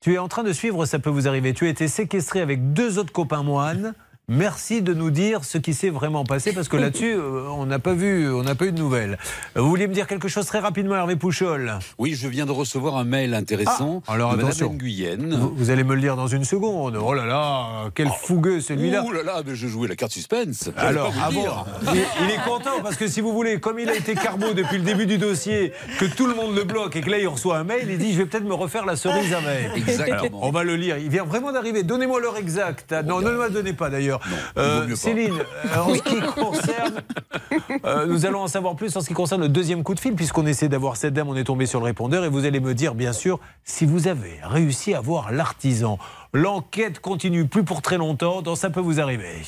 Tu 0.00 0.14
es 0.14 0.18
en 0.18 0.28
train 0.28 0.42
de 0.42 0.52
suivre, 0.52 0.84
ça 0.86 0.98
peut 0.98 1.10
vous 1.10 1.28
arriver. 1.28 1.52
Tu 1.54 1.66
as 1.66 1.70
été 1.70 1.86
séquestré 1.88 2.40
avec 2.40 2.72
deux 2.72 2.98
autres 2.98 3.12
copains 3.12 3.42
moines. 3.42 3.94
Merci 4.28 4.82
de 4.82 4.94
nous 4.94 5.10
dire 5.10 5.44
ce 5.44 5.58
qui 5.58 5.74
s'est 5.74 5.90
vraiment 5.90 6.22
passé 6.22 6.52
parce 6.52 6.68
que 6.68 6.76
là-dessus, 6.76 7.12
euh, 7.16 7.42
on 7.50 7.66
n'a 7.66 7.80
pas 7.80 7.92
vu, 7.92 8.32
on 8.32 8.44
n'a 8.44 8.54
pas 8.54 8.66
eu 8.66 8.72
de 8.72 8.78
nouvelles. 8.78 9.18
Vous 9.56 9.68
vouliez 9.68 9.88
me 9.88 9.92
dire 9.92 10.06
quelque 10.06 10.28
chose 10.28 10.46
très 10.46 10.60
rapidement, 10.60 10.94
Hervé 10.94 11.16
Pouchol? 11.16 11.76
Oui, 11.98 12.14
je 12.14 12.28
viens 12.28 12.46
de 12.46 12.52
recevoir 12.52 12.96
un 12.96 13.04
mail 13.04 13.34
intéressant 13.34 14.00
Ah, 14.06 14.12
alors 14.12 14.36
de 14.36 14.42
attention. 14.44 14.76
Vous, 14.78 15.54
vous 15.56 15.70
allez 15.70 15.82
me 15.82 15.96
le 15.96 16.00
dire 16.00 16.14
dans 16.14 16.28
une 16.28 16.44
seconde. 16.44 16.96
Oh 17.02 17.14
là 17.14 17.26
là, 17.26 17.90
quel 17.96 18.08
fougueux 18.08 18.60
celui-là. 18.60 19.02
Ouh 19.02 19.10
là 19.10 19.24
là, 19.24 19.42
mais 19.44 19.56
je 19.56 19.66
jouais 19.66 19.88
la 19.88 19.96
carte 19.96 20.12
suspense. 20.12 20.70
Alors, 20.76 21.10
dire. 21.10 21.24
avant, 21.24 21.66
il, 21.92 22.00
il 22.24 22.30
est 22.30 22.44
content 22.48 22.80
parce 22.80 22.94
que 22.96 23.08
si 23.08 23.20
vous 23.20 23.32
voulez, 23.32 23.58
comme 23.58 23.80
il 23.80 23.90
a 23.90 23.96
été 23.96 24.14
carbo 24.14 24.52
depuis 24.54 24.78
le 24.78 24.84
début 24.84 25.06
du 25.06 25.18
dossier, 25.18 25.72
que 25.98 26.04
tout 26.04 26.28
le 26.28 26.34
monde 26.36 26.54
le 26.54 26.62
bloque 26.62 26.94
et 26.94 27.00
que 27.00 27.10
là 27.10 27.18
il 27.18 27.26
reçoit 27.26 27.58
un 27.58 27.64
mail, 27.64 27.88
il 27.90 27.98
dit 27.98 28.12
je 28.12 28.18
vais 28.18 28.26
peut-être 28.26 28.44
me 28.44 28.54
refaire 28.54 28.86
la 28.86 28.94
cerise 28.94 29.34
à 29.34 29.40
mail. 29.42 29.72
Exactement. 29.74 30.16
Alors, 30.38 30.42
on 30.44 30.50
va 30.52 30.62
le 30.62 30.76
lire. 30.76 30.96
Il 30.98 31.08
vient 31.10 31.24
vraiment 31.24 31.50
d'arriver. 31.50 31.82
Donnez-moi 31.82 32.20
l'heure 32.20 32.36
exacte. 32.36 32.92
Ah, 32.92 33.02
Non, 33.02 33.20
ne 33.20 33.30
me 33.32 33.38
la 33.40 33.48
donnez 33.48 33.72
pas 33.72 33.90
d'ailleurs. 33.90 34.11
Euh. 34.56 34.94
Céline, 34.94 35.38
euh, 35.38 35.78
en 35.78 35.94
ce 35.94 36.02
qui 36.02 36.20
concerne, 36.20 37.02
euh, 37.84 38.06
nous 38.06 38.26
allons 38.26 38.40
en 38.40 38.48
savoir 38.48 38.76
plus 38.76 38.96
en 38.96 39.00
ce 39.00 39.08
qui 39.08 39.14
concerne 39.14 39.42
le 39.42 39.48
deuxième 39.48 39.82
coup 39.82 39.94
de 39.94 40.00
fil, 40.00 40.14
puisqu'on 40.14 40.46
essaie 40.46 40.68
d'avoir 40.68 40.96
cette 40.96 41.14
dame, 41.14 41.28
on 41.28 41.36
est 41.36 41.44
tombé 41.44 41.66
sur 41.66 41.80
le 41.80 41.86
répondeur 41.86 42.24
et 42.24 42.28
vous 42.28 42.44
allez 42.44 42.60
me 42.60 42.74
dire 42.74 42.94
bien 42.94 43.12
sûr 43.12 43.40
si 43.64 43.86
vous 43.86 44.08
avez 44.08 44.38
réussi 44.42 44.94
à 44.94 45.00
voir 45.00 45.32
l'artisan. 45.32 45.98
L'enquête 46.32 47.00
continue 47.00 47.46
plus 47.46 47.64
pour 47.64 47.82
très 47.82 47.98
longtemps. 47.98 48.42
Dans 48.42 48.56
ça 48.56 48.70
peut 48.70 48.80
vous 48.80 49.00
arriver. 49.00 49.42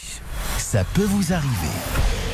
Ça 0.58 0.84
peut 0.94 1.04
vous 1.04 1.32
arriver. 1.32 2.33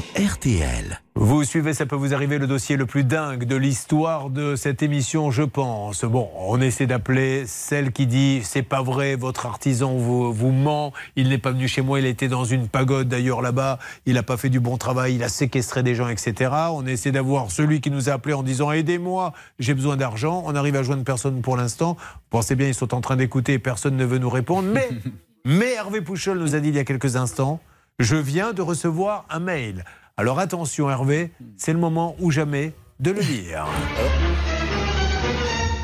Sur 0.00 0.32
RTL. 0.32 1.00
Vous 1.14 1.44
suivez, 1.44 1.74
ça 1.74 1.84
peut 1.84 1.96
vous 1.96 2.14
arriver, 2.14 2.38
le 2.38 2.46
dossier 2.46 2.76
le 2.76 2.86
plus 2.86 3.04
dingue 3.04 3.44
de 3.44 3.56
l'histoire 3.56 4.30
de 4.30 4.56
cette 4.56 4.82
émission, 4.82 5.30
je 5.30 5.42
pense. 5.42 6.04
Bon, 6.04 6.30
on 6.38 6.60
essaie 6.60 6.86
d'appeler 6.86 7.44
celle 7.46 7.92
qui 7.92 8.06
dit 8.06 8.40
c'est 8.42 8.62
pas 8.62 8.82
vrai, 8.82 9.16
votre 9.16 9.44
artisan 9.46 9.94
vous, 9.94 10.32
vous 10.32 10.52
ment, 10.52 10.92
il 11.16 11.28
n'est 11.28 11.38
pas 11.38 11.50
venu 11.50 11.68
chez 11.68 11.82
moi, 11.82 11.98
il 11.98 12.06
était 12.06 12.28
dans 12.28 12.44
une 12.44 12.68
pagode 12.68 13.08
d'ailleurs 13.08 13.42
là-bas, 13.42 13.78
il 14.06 14.14
n'a 14.14 14.22
pas 14.22 14.36
fait 14.36 14.48
du 14.48 14.60
bon 14.60 14.78
travail, 14.78 15.16
il 15.16 15.22
a 15.22 15.28
séquestré 15.28 15.82
des 15.82 15.94
gens, 15.94 16.08
etc. 16.08 16.50
On 16.70 16.86
essaie 16.86 17.12
d'avoir 17.12 17.50
celui 17.50 17.80
qui 17.80 17.90
nous 17.90 18.08
a 18.08 18.12
appelé 18.12 18.32
en 18.32 18.42
disant 18.42 18.72
aidez-moi, 18.72 19.34
j'ai 19.58 19.74
besoin 19.74 19.96
d'argent. 19.96 20.42
On 20.46 20.54
arrive 20.54 20.76
à 20.76 20.82
joindre 20.82 21.04
personne 21.04 21.42
pour 21.42 21.56
l'instant. 21.56 21.96
Vous 21.98 22.20
pensez 22.30 22.54
bien, 22.54 22.68
ils 22.68 22.74
sont 22.74 22.94
en 22.94 23.00
train 23.02 23.16
d'écouter 23.16 23.58
personne 23.58 23.96
ne 23.96 24.04
veut 24.04 24.18
nous 24.18 24.30
répondre. 24.30 24.68
Mais, 24.72 24.88
mais 25.44 25.72
Hervé 25.74 26.00
Pouchol 26.00 26.38
nous 26.38 26.54
a 26.54 26.60
dit 26.60 26.68
il 26.68 26.76
y 26.76 26.78
a 26.78 26.84
quelques 26.84 27.16
instants 27.16 27.60
je 28.00 28.16
viens 28.16 28.52
de 28.52 28.62
recevoir 28.62 29.26
un 29.28 29.40
mail. 29.40 29.84
Alors 30.16 30.38
attention 30.38 30.90
Hervé, 30.90 31.30
c'est 31.56 31.72
le 31.72 31.78
moment 31.78 32.16
ou 32.18 32.30
jamais 32.30 32.72
de 32.98 33.10
le 33.10 33.20
lire. 33.20 33.66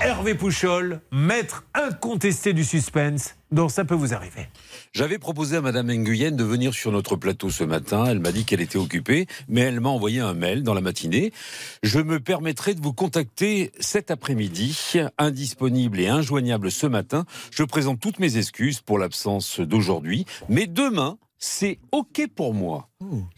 Hervé 0.02 0.34
Pouchol, 0.34 1.00
maître 1.12 1.64
incontesté 1.74 2.52
du 2.52 2.64
suspense, 2.64 3.34
dont 3.50 3.68
ça 3.68 3.84
peut 3.84 3.94
vous 3.94 4.14
arriver. 4.14 4.48
J'avais 4.92 5.18
proposé 5.18 5.56
à 5.56 5.60
Madame 5.60 5.88
Nguyen 5.92 6.30
de 6.30 6.44
venir 6.44 6.72
sur 6.72 6.90
notre 6.90 7.16
plateau 7.16 7.50
ce 7.50 7.64
matin. 7.64 8.04
Elle 8.06 8.20
m'a 8.20 8.32
dit 8.32 8.44
qu'elle 8.44 8.60
était 8.60 8.78
occupée, 8.78 9.26
mais 9.48 9.62
elle 9.62 9.80
m'a 9.80 9.88
envoyé 9.90 10.20
un 10.20 10.34
mail 10.34 10.62
dans 10.62 10.74
la 10.74 10.80
matinée. 10.80 11.32
Je 11.82 11.98
me 11.98 12.20
permettrai 12.20 12.74
de 12.74 12.80
vous 12.80 12.92
contacter 12.92 13.72
cet 13.78 14.10
après-midi, 14.10 14.94
indisponible 15.18 16.00
et 16.00 16.08
injoignable 16.08 16.70
ce 16.70 16.86
matin. 16.86 17.24
Je 17.50 17.62
présente 17.62 18.00
toutes 18.00 18.20
mes 18.20 18.38
excuses 18.38 18.80
pour 18.80 18.98
l'absence 18.98 19.60
d'aujourd'hui, 19.60 20.24
mais 20.48 20.66
demain, 20.66 21.18
c'est 21.38 21.78
OK 21.92 22.26
pour 22.34 22.54
moi. 22.54 22.88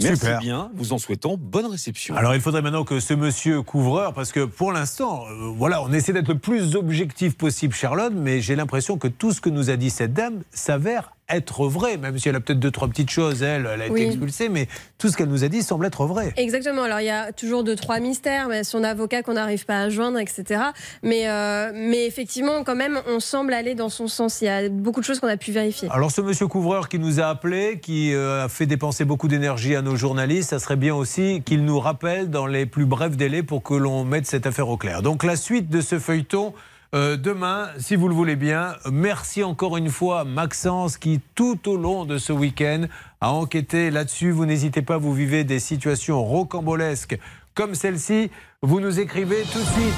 Merci 0.00 0.20
super. 0.20 0.38
bien, 0.38 0.70
vous 0.74 0.92
en 0.92 0.98
souhaitant 0.98 1.36
bonne 1.36 1.66
réception. 1.66 2.14
Alors 2.16 2.34
il 2.34 2.40
faudrait 2.40 2.62
maintenant 2.62 2.84
que 2.84 3.00
ce 3.00 3.14
monsieur 3.14 3.62
couvreur, 3.62 4.14
parce 4.14 4.32
que 4.32 4.44
pour 4.44 4.72
l'instant, 4.72 5.24
euh, 5.26 5.52
voilà, 5.56 5.82
on 5.82 5.92
essaie 5.92 6.12
d'être 6.12 6.28
le 6.28 6.38
plus 6.38 6.76
objectif 6.76 7.36
possible, 7.36 7.74
Charlotte, 7.74 8.12
mais 8.14 8.40
j'ai 8.40 8.56
l'impression 8.56 8.98
que 8.98 9.08
tout 9.08 9.32
ce 9.32 9.40
que 9.40 9.50
nous 9.50 9.70
a 9.70 9.76
dit 9.76 9.90
cette 9.90 10.12
dame 10.12 10.42
s'avère 10.50 11.12
être 11.30 11.66
vrai, 11.66 11.96
même 11.96 12.18
si 12.18 12.28
elle 12.28 12.36
a 12.36 12.40
peut-être 12.40 12.58
deux, 12.58 12.70
trois 12.70 12.88
petites 12.88 13.10
choses, 13.10 13.42
elle, 13.42 13.68
elle 13.72 13.82
a 13.82 13.86
été 13.86 14.06
expulsée, 14.06 14.48
mais 14.48 14.66
tout 14.96 15.08
ce 15.08 15.16
qu'elle 15.16 15.28
nous 15.28 15.44
a 15.44 15.48
dit 15.48 15.62
semble 15.62 15.86
être 15.86 16.06
vrai. 16.06 16.32
Exactement. 16.36 16.82
Alors 16.82 17.00
il 17.00 17.06
y 17.06 17.10
a 17.10 17.32
toujours 17.32 17.64
deux 17.64 17.76
trois 17.76 18.00
mystères, 18.00 18.48
mais 18.48 18.64
son 18.64 18.82
avocat 18.82 19.22
qu'on 19.22 19.34
n'arrive 19.34 19.66
pas 19.66 19.80
à 19.80 19.88
joindre, 19.90 20.18
etc. 20.18 20.62
Mais 21.02 21.28
euh, 21.28 21.70
mais 21.74 22.06
effectivement, 22.06 22.64
quand 22.64 22.76
même, 22.76 23.00
on 23.06 23.20
semble 23.20 23.52
aller 23.52 23.74
dans 23.74 23.88
son 23.88 24.08
sens. 24.08 24.40
Il 24.40 24.46
y 24.46 24.48
a 24.48 24.68
beaucoup 24.68 25.00
de 25.00 25.04
choses 25.04 25.20
qu'on 25.20 25.28
a 25.28 25.36
pu 25.36 25.52
vérifier. 25.52 25.88
Alors 25.90 26.10
ce 26.10 26.20
monsieur 26.20 26.46
couvreur 26.46 26.88
qui 26.88 26.98
nous 26.98 27.20
a 27.20 27.26
appelé, 27.26 27.78
qui 27.80 28.14
euh, 28.14 28.44
a 28.44 28.48
fait 28.48 28.66
dépenser 28.66 29.04
beaucoup 29.04 29.28
d'énergie 29.28 29.76
à 29.76 29.82
nos 29.82 29.96
journalistes, 29.96 30.50
ça 30.50 30.58
serait 30.58 30.76
bien 30.76 30.94
aussi 30.94 31.42
qu'il 31.44 31.64
nous 31.64 31.78
rappelle 31.78 32.30
dans 32.30 32.46
les 32.46 32.66
plus 32.66 32.86
brefs 32.86 33.16
délais 33.16 33.42
pour 33.42 33.62
que 33.62 33.74
l'on 33.74 34.04
mette 34.04 34.26
cette 34.26 34.46
affaire 34.46 34.68
au 34.68 34.76
clair. 34.76 35.02
Donc 35.02 35.24
la 35.24 35.36
suite 35.36 35.68
de 35.68 35.80
ce 35.80 35.98
feuilleton 35.98 36.54
euh, 36.94 37.16
demain, 37.16 37.68
si 37.78 37.96
vous 37.96 38.08
le 38.08 38.14
voulez 38.14 38.36
bien. 38.36 38.74
Merci 38.90 39.42
encore 39.42 39.76
une 39.76 39.90
fois, 39.90 40.24
Maxence, 40.24 40.96
qui 40.96 41.20
tout 41.34 41.68
au 41.68 41.76
long 41.76 42.06
de 42.06 42.16
ce 42.16 42.32
week-end 42.32 42.86
a 43.20 43.30
enquêté 43.32 43.90
là-dessus. 43.90 44.30
Vous 44.30 44.46
n'hésitez 44.46 44.80
pas, 44.80 44.96
vous 44.96 45.12
vivez 45.12 45.44
des 45.44 45.58
situations 45.58 46.24
rocambolesques 46.24 47.18
comme 47.54 47.74
celle-ci. 47.74 48.30
Vous 48.62 48.80
nous 48.80 49.00
écrivez 49.00 49.42
tout 49.52 49.58
de 49.58 49.64
suite. 49.64 49.94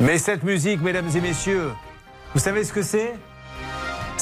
Mais 0.00 0.18
cette 0.18 0.42
musique, 0.42 0.80
mesdames 0.80 1.08
et 1.14 1.20
messieurs, 1.20 1.70
vous 2.34 2.40
savez 2.40 2.64
ce 2.64 2.72
que 2.72 2.82
c'est? 2.82 3.14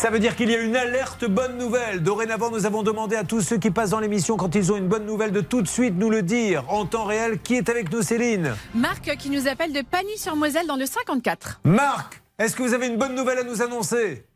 Ça 0.02 0.10
veut 0.10 0.18
dire 0.18 0.34
qu'il 0.34 0.50
y 0.50 0.54
a 0.56 0.60
une 0.60 0.74
alerte 0.74 1.26
bonne 1.26 1.56
nouvelle. 1.58 2.02
Dorénavant, 2.02 2.50
nous 2.50 2.66
avons 2.66 2.82
demandé 2.82 3.14
à 3.14 3.22
tous 3.22 3.40
ceux 3.40 3.58
qui 3.58 3.70
passent 3.70 3.90
dans 3.90 4.00
l'émission, 4.00 4.36
quand 4.36 4.52
ils 4.56 4.72
ont 4.72 4.76
une 4.76 4.88
bonne 4.88 5.06
nouvelle, 5.06 5.30
de 5.30 5.40
tout 5.40 5.62
de 5.62 5.68
suite 5.68 5.94
nous 5.96 6.10
le 6.10 6.22
dire 6.22 6.64
en 6.68 6.86
temps 6.86 7.04
réel. 7.04 7.38
Qui 7.38 7.54
est 7.54 7.68
avec 7.68 7.92
nous, 7.92 8.02
Céline? 8.02 8.52
Marc 8.74 9.16
qui 9.16 9.30
nous 9.30 9.46
appelle 9.46 9.72
de 9.72 9.80
Pagny-sur-Moselle 9.80 10.66
dans 10.66 10.74
le 10.74 10.86
54. 10.86 11.60
Marc, 11.62 12.20
est-ce 12.36 12.56
que 12.56 12.64
vous 12.64 12.74
avez 12.74 12.88
une 12.88 12.96
bonne 12.96 13.14
nouvelle 13.14 13.38
à 13.38 13.44
nous 13.44 13.62
annoncer? 13.62 14.26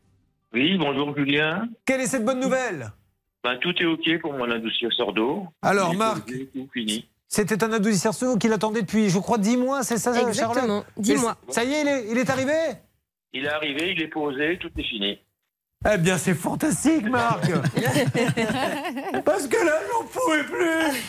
Oui, 0.53 0.77
bonjour 0.77 1.13
Julien. 1.17 1.67
Quelle 1.83 1.99
est 1.99 2.07
cette 2.07 2.23
bonne 2.23 2.39
nouvelle? 2.39 2.93
Ben, 3.43 3.57
tout 3.57 3.73
est 3.77 3.85
OK 3.85 4.21
pour 4.21 4.31
mon 4.31 4.49
adoucisseur 4.49 5.11
d'eau. 5.11 5.47
Alors, 5.61 5.93
Marc. 5.95 6.27
posé, 6.27 6.47
tout 6.53 6.69
fini. 6.73 7.09
C'était 7.27 7.61
un 7.65 7.73
adoucisseur 7.73 8.13
d'eau 8.13 8.37
qu'il 8.37 8.53
attendait 8.53 8.83
depuis, 8.83 9.09
je 9.09 9.19
crois, 9.19 9.37
10 9.37 9.57
mois, 9.57 9.83
c'est 9.83 9.97
ça, 9.97 10.17
Exactement, 10.17 10.53
Charlotte 10.63 10.85
10 10.95 11.11
Et 11.11 11.17
mois. 11.17 11.35
Ça 11.49 11.65
y 11.65 11.73
est, 11.73 11.81
il 11.81 11.87
est, 11.89 12.05
il 12.11 12.17
est 12.17 12.29
arrivé? 12.29 12.53
Il 13.33 13.43
est 13.43 13.49
arrivé, 13.49 13.91
il 13.91 14.01
est 14.01 14.07
posé, 14.07 14.57
tout 14.61 14.71
est 14.77 14.83
fini. 14.83 15.19
Eh 15.93 15.97
bien, 15.97 16.17
c'est 16.17 16.33
fantastique, 16.33 17.07
Marc. 17.09 17.49
Parce 19.25 19.47
que 19.47 19.65
là, 19.65 19.73
j'en 19.89 20.05
pouvais 20.07 20.43
plus 20.43 20.99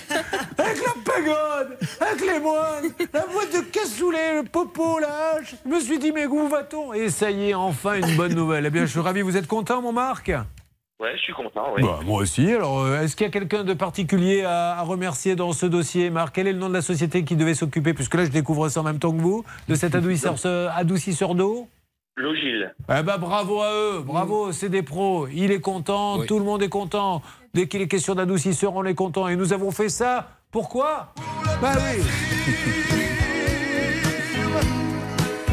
Avec 0.58 0.78
la 0.84 0.92
pagode, 1.04 1.78
avec 2.00 2.20
les 2.20 2.38
moines, 2.38 2.92
la 3.12 3.26
boîte 3.26 3.52
de 3.52 3.60
cassoulet, 3.70 4.34
le 4.36 4.42
popo, 4.44 4.98
la 5.00 5.08
hache, 5.08 5.54
je 5.64 5.70
me 5.70 5.80
suis 5.80 5.98
dit, 5.98 6.12
mais 6.12 6.26
où 6.26 6.48
va-t-on? 6.48 6.92
Et 6.92 7.08
ça 7.08 7.30
y 7.30 7.50
est, 7.50 7.54
enfin 7.54 7.94
une 7.94 8.14
bonne 8.14 8.34
nouvelle. 8.34 8.66
Eh 8.66 8.70
bien, 8.70 8.82
je 8.82 8.90
suis 8.90 9.00
ravi, 9.00 9.22
vous 9.22 9.36
êtes 9.36 9.48
content, 9.48 9.82
mon 9.82 9.92
Marc? 9.92 10.28
Ouais, 10.28 11.12
je 11.16 11.22
suis 11.22 11.32
content, 11.32 11.72
oui. 11.76 11.82
Bah, 11.82 12.00
moi 12.04 12.20
aussi. 12.22 12.52
Alors, 12.52 12.80
euh, 12.80 13.00
est-ce 13.00 13.16
qu'il 13.16 13.26
y 13.26 13.28
a 13.28 13.32
quelqu'un 13.32 13.64
de 13.64 13.72
particulier 13.72 14.42
à, 14.42 14.78
à 14.78 14.82
remercier 14.82 15.34
dans 15.34 15.52
ce 15.52 15.64
dossier, 15.64 16.10
Marc? 16.10 16.34
Quel 16.34 16.46
est 16.46 16.52
le 16.52 16.58
nom 16.58 16.68
de 16.68 16.74
la 16.74 16.82
société 16.82 17.24
qui 17.24 17.36
devait 17.36 17.54
s'occuper, 17.54 17.94
puisque 17.94 18.14
là, 18.14 18.24
je 18.24 18.30
découvre 18.30 18.68
ça 18.68 18.80
en 18.80 18.84
même 18.84 18.98
temps 18.98 19.12
que 19.12 19.20
vous, 19.20 19.44
de 19.68 19.74
cet 19.74 19.94
adoucisseur, 19.96 20.38
ce 20.38 20.68
adoucisseur 20.68 21.34
d'eau? 21.34 21.68
Logile. 22.18 22.74
eh 22.88 23.02
ben 23.02 23.18
bravo 23.18 23.60
à 23.62 23.72
eux, 23.72 24.00
bravo, 24.04 24.52
c'est 24.52 24.68
des 24.68 24.82
pros. 24.82 25.26
Il 25.28 25.50
est 25.52 25.60
content, 25.60 26.18
tout 26.26 26.38
le 26.38 26.44
monde 26.44 26.62
est 26.62 26.68
content. 26.68 27.22
Dès 27.54 27.66
qu'il 27.68 27.80
est 27.80 27.88
question 27.88 28.14
d'adoucisseur, 28.14 28.74
on 28.74 28.84
est 28.84 28.94
content. 28.94 29.28
Et 29.28 29.36
nous 29.36 29.52
avons 29.52 29.70
fait 29.70 29.88
ça. 29.88 30.28
Pourquoi? 30.50 31.12
Bah 31.62 31.72
oui. 31.76 32.02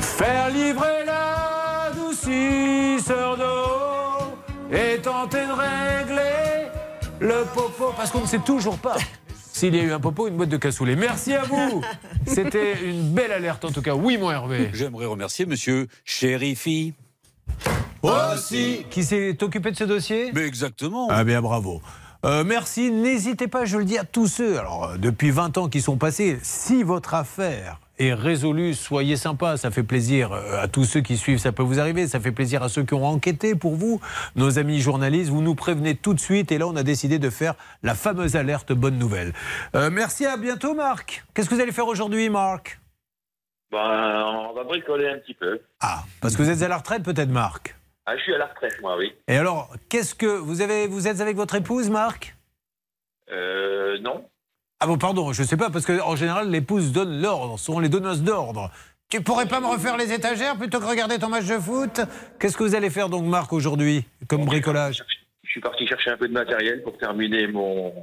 Faire 0.02 0.50
livrer 0.50 1.06
l'adoucisseur 1.06 3.38
d'eau 3.38 4.76
et 4.76 4.98
tenter 5.02 5.46
de 5.46 5.52
régler 5.52 6.68
le 7.20 7.44
popo. 7.54 7.94
Parce 7.96 8.12
qu'on 8.12 8.22
ne 8.22 8.26
sait 8.28 8.40
toujours 8.40 8.78
pas 8.78 8.96
s'il 9.66 9.76
y 9.76 9.80
a 9.80 9.84
eu 9.84 9.92
un 9.92 10.00
popo 10.00 10.28
une 10.28 10.38
boîte 10.38 10.50
de 10.50 10.58
cassoulet. 10.58 10.96
Merci 10.96 11.34
à 11.34 11.44
vous. 11.44 11.82
C'était 12.28 12.88
une 12.88 13.14
belle 13.14 13.32
alerte 13.32 13.66
en 13.66 13.72
tout 13.72 13.82
cas. 13.82 13.96
Oui, 13.96 14.18
mon 14.18 14.30
Hervé. 14.30 14.70
J'aimerais 14.74 15.06
remercier 15.08 15.48
monsieur 15.48 15.88
Chérifi. 16.04 16.94
Aussi. 18.04 18.86
Qui 18.92 19.04
s'est 19.04 19.42
occupé 19.44 19.72
de 19.72 19.76
ce 19.76 19.84
dossier 19.84 20.32
Mais 20.36 20.46
exactement. 20.46 21.08
Ah 21.10 21.24
bien, 21.24 21.42
bravo. 21.42 21.82
Euh, 22.26 22.44
merci. 22.44 22.92
N'hésitez 22.92 23.48
pas, 23.48 23.66
je 23.66 23.78
le 23.78 23.86
dis 23.86 23.98
à 23.98 24.04
tous 24.04 24.28
ceux, 24.28 24.60
alors 24.60 24.92
euh, 24.92 24.98
depuis 24.98 25.32
20 25.32 25.58
ans 25.58 25.68
qui 25.68 25.82
sont 25.82 25.98
passés, 25.98 26.38
si 26.44 26.84
votre 26.84 27.16
affaire 27.16 27.80
est 28.00 28.14
résolue, 28.14 28.74
soyez 28.74 29.16
sympa, 29.16 29.58
ça 29.58 29.72
fait 29.72 29.84
plaisir 29.84 30.32
euh, 30.34 30.62
à 30.62 30.68
tous 30.68 30.84
ceux 30.84 31.02
qui 31.02 31.18
suivent, 31.18 31.38
ça 31.38 31.52
peut 31.52 31.64
vous 31.64 31.80
arriver, 31.80 32.08
ça 32.08 32.20
fait 32.20 32.32
plaisir 32.32 32.64
à 32.64 32.70
ceux 32.70 32.84
qui 32.84 32.94
ont 32.94 33.06
enquêté 33.06 33.56
pour 33.56 33.76
vous, 33.76 34.02
nos 34.36 34.60
amis 34.60 34.80
journalistes, 34.80 35.30
vous 35.30 35.42
nous 35.42 35.56
prévenez 35.56 35.96
tout 35.96 36.14
de 36.14 36.20
suite 36.20 36.52
et 36.52 36.58
là 36.58 36.68
on 36.68 36.76
a 36.76 36.84
décidé 36.84 37.20
de 37.20 37.30
faire 37.30 37.56
la 37.84 37.96
fameuse 37.96 38.36
alerte 38.36 38.74
bonne 38.74 38.98
nouvelle. 38.98 39.34
Euh, 39.76 39.90
merci, 39.90 40.26
à 40.26 40.38
bientôt 40.38 40.74
Marc. 40.74 41.26
Qu'est-ce 41.34 41.50
que 41.50 41.56
vous 41.56 41.62
allez 41.62 41.72
faire 41.72 41.88
aujourd'hui 41.88 42.30
Marc? 42.30 42.80
Ben, 43.72 44.24
on 44.50 44.54
va 44.54 44.64
bricoler 44.64 45.10
un 45.10 45.18
petit 45.20 45.34
peu. 45.34 45.60
Parce 46.22 46.36
que 46.36 46.44
vous 46.44 46.50
êtes 46.50 46.62
à 46.62 46.68
la 46.68 46.78
retraite 46.78 47.04
peut-être 47.04 47.30
Marc? 47.30 47.76
Ah, 48.06 48.16
je 48.16 48.22
suis 48.22 48.36
à 48.36 48.38
la 48.38 48.46
retraite, 48.46 48.80
moi, 48.82 48.98
oui. 48.98 49.14
Et 49.28 49.36
alors, 49.36 49.74
qu'est-ce 49.90 50.14
que 50.14 50.28
vous 50.28 50.62
avez 50.62 50.88
vous 50.88 51.08
êtes 51.08 51.22
avec 51.22 51.36
votre 51.36 51.56
épouse 51.56 51.90
Marc? 51.90 52.36
Euh, 53.32 53.98
non. 54.00 54.24
Ah 54.80 54.88
bon, 54.88 54.98
pardon, 54.98 55.32
je 55.34 55.44
sais 55.44 55.58
pas, 55.58 55.70
parce 55.70 55.86
qu'en 55.86 56.16
général, 56.16 56.50
l'épouse 56.50 56.92
donne 56.92 57.22
l'ordre, 57.22 57.58
sont 57.58 57.80
les 57.80 57.90
donneuses 57.90 58.24
d'ordre. 58.24 58.72
Tu 59.10 59.22
pourrais 59.22 59.46
pas 59.46 59.60
me 59.60 59.68
refaire 59.68 59.98
les 59.98 60.12
étagères 60.12 60.58
plutôt 60.58 60.80
que 60.80 60.86
regarder 60.86 61.18
ton 61.20 61.30
match 61.30 61.46
de 61.46 61.60
foot? 61.60 62.02
Qu'est-ce 62.40 62.58
que 62.58 62.64
vous 62.64 62.76
allez 62.76 62.90
faire 62.90 63.08
donc, 63.08 63.26
Marc, 63.26 63.54
aujourd'hui, 63.54 64.04
comme 64.28 64.46
bricolage? 64.46 65.04
Je 65.44 65.50
suis 65.52 65.62
parti 65.62 65.88
chercher 65.88 66.12
un 66.12 66.18
peu 66.18 66.28
de 66.28 66.34
matériel 66.34 66.82
pour 66.84 66.98
terminer 66.98 67.48
mon, 67.48 67.94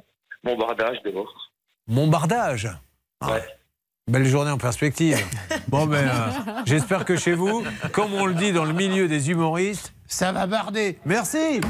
mon 0.45 0.57
bardage 0.57 0.99
dehors. 1.05 1.51
Mon 1.89 2.07
bardage? 2.07 2.70
Ah, 3.20 3.39
Belle 4.09 4.27
journée 4.27 4.51
en 4.51 4.59
perspective. 4.59 5.18
Bon, 5.68 5.87
ben, 5.87 6.09
euh, 6.09 6.53
j'espère 6.66 7.05
que 7.05 7.16
chez 7.16 7.33
vous, 7.33 7.64
comme 7.93 8.12
on 8.14 8.27
le 8.27 8.35
dit 8.35 8.53
dans 8.53 8.64
le 8.64 8.73
milieu 8.75 9.09
des 9.09 9.31
humoristes, 9.31 9.95
ça 10.07 10.33
va 10.33 10.47
barder. 10.47 10.99
Merci. 11.07 11.61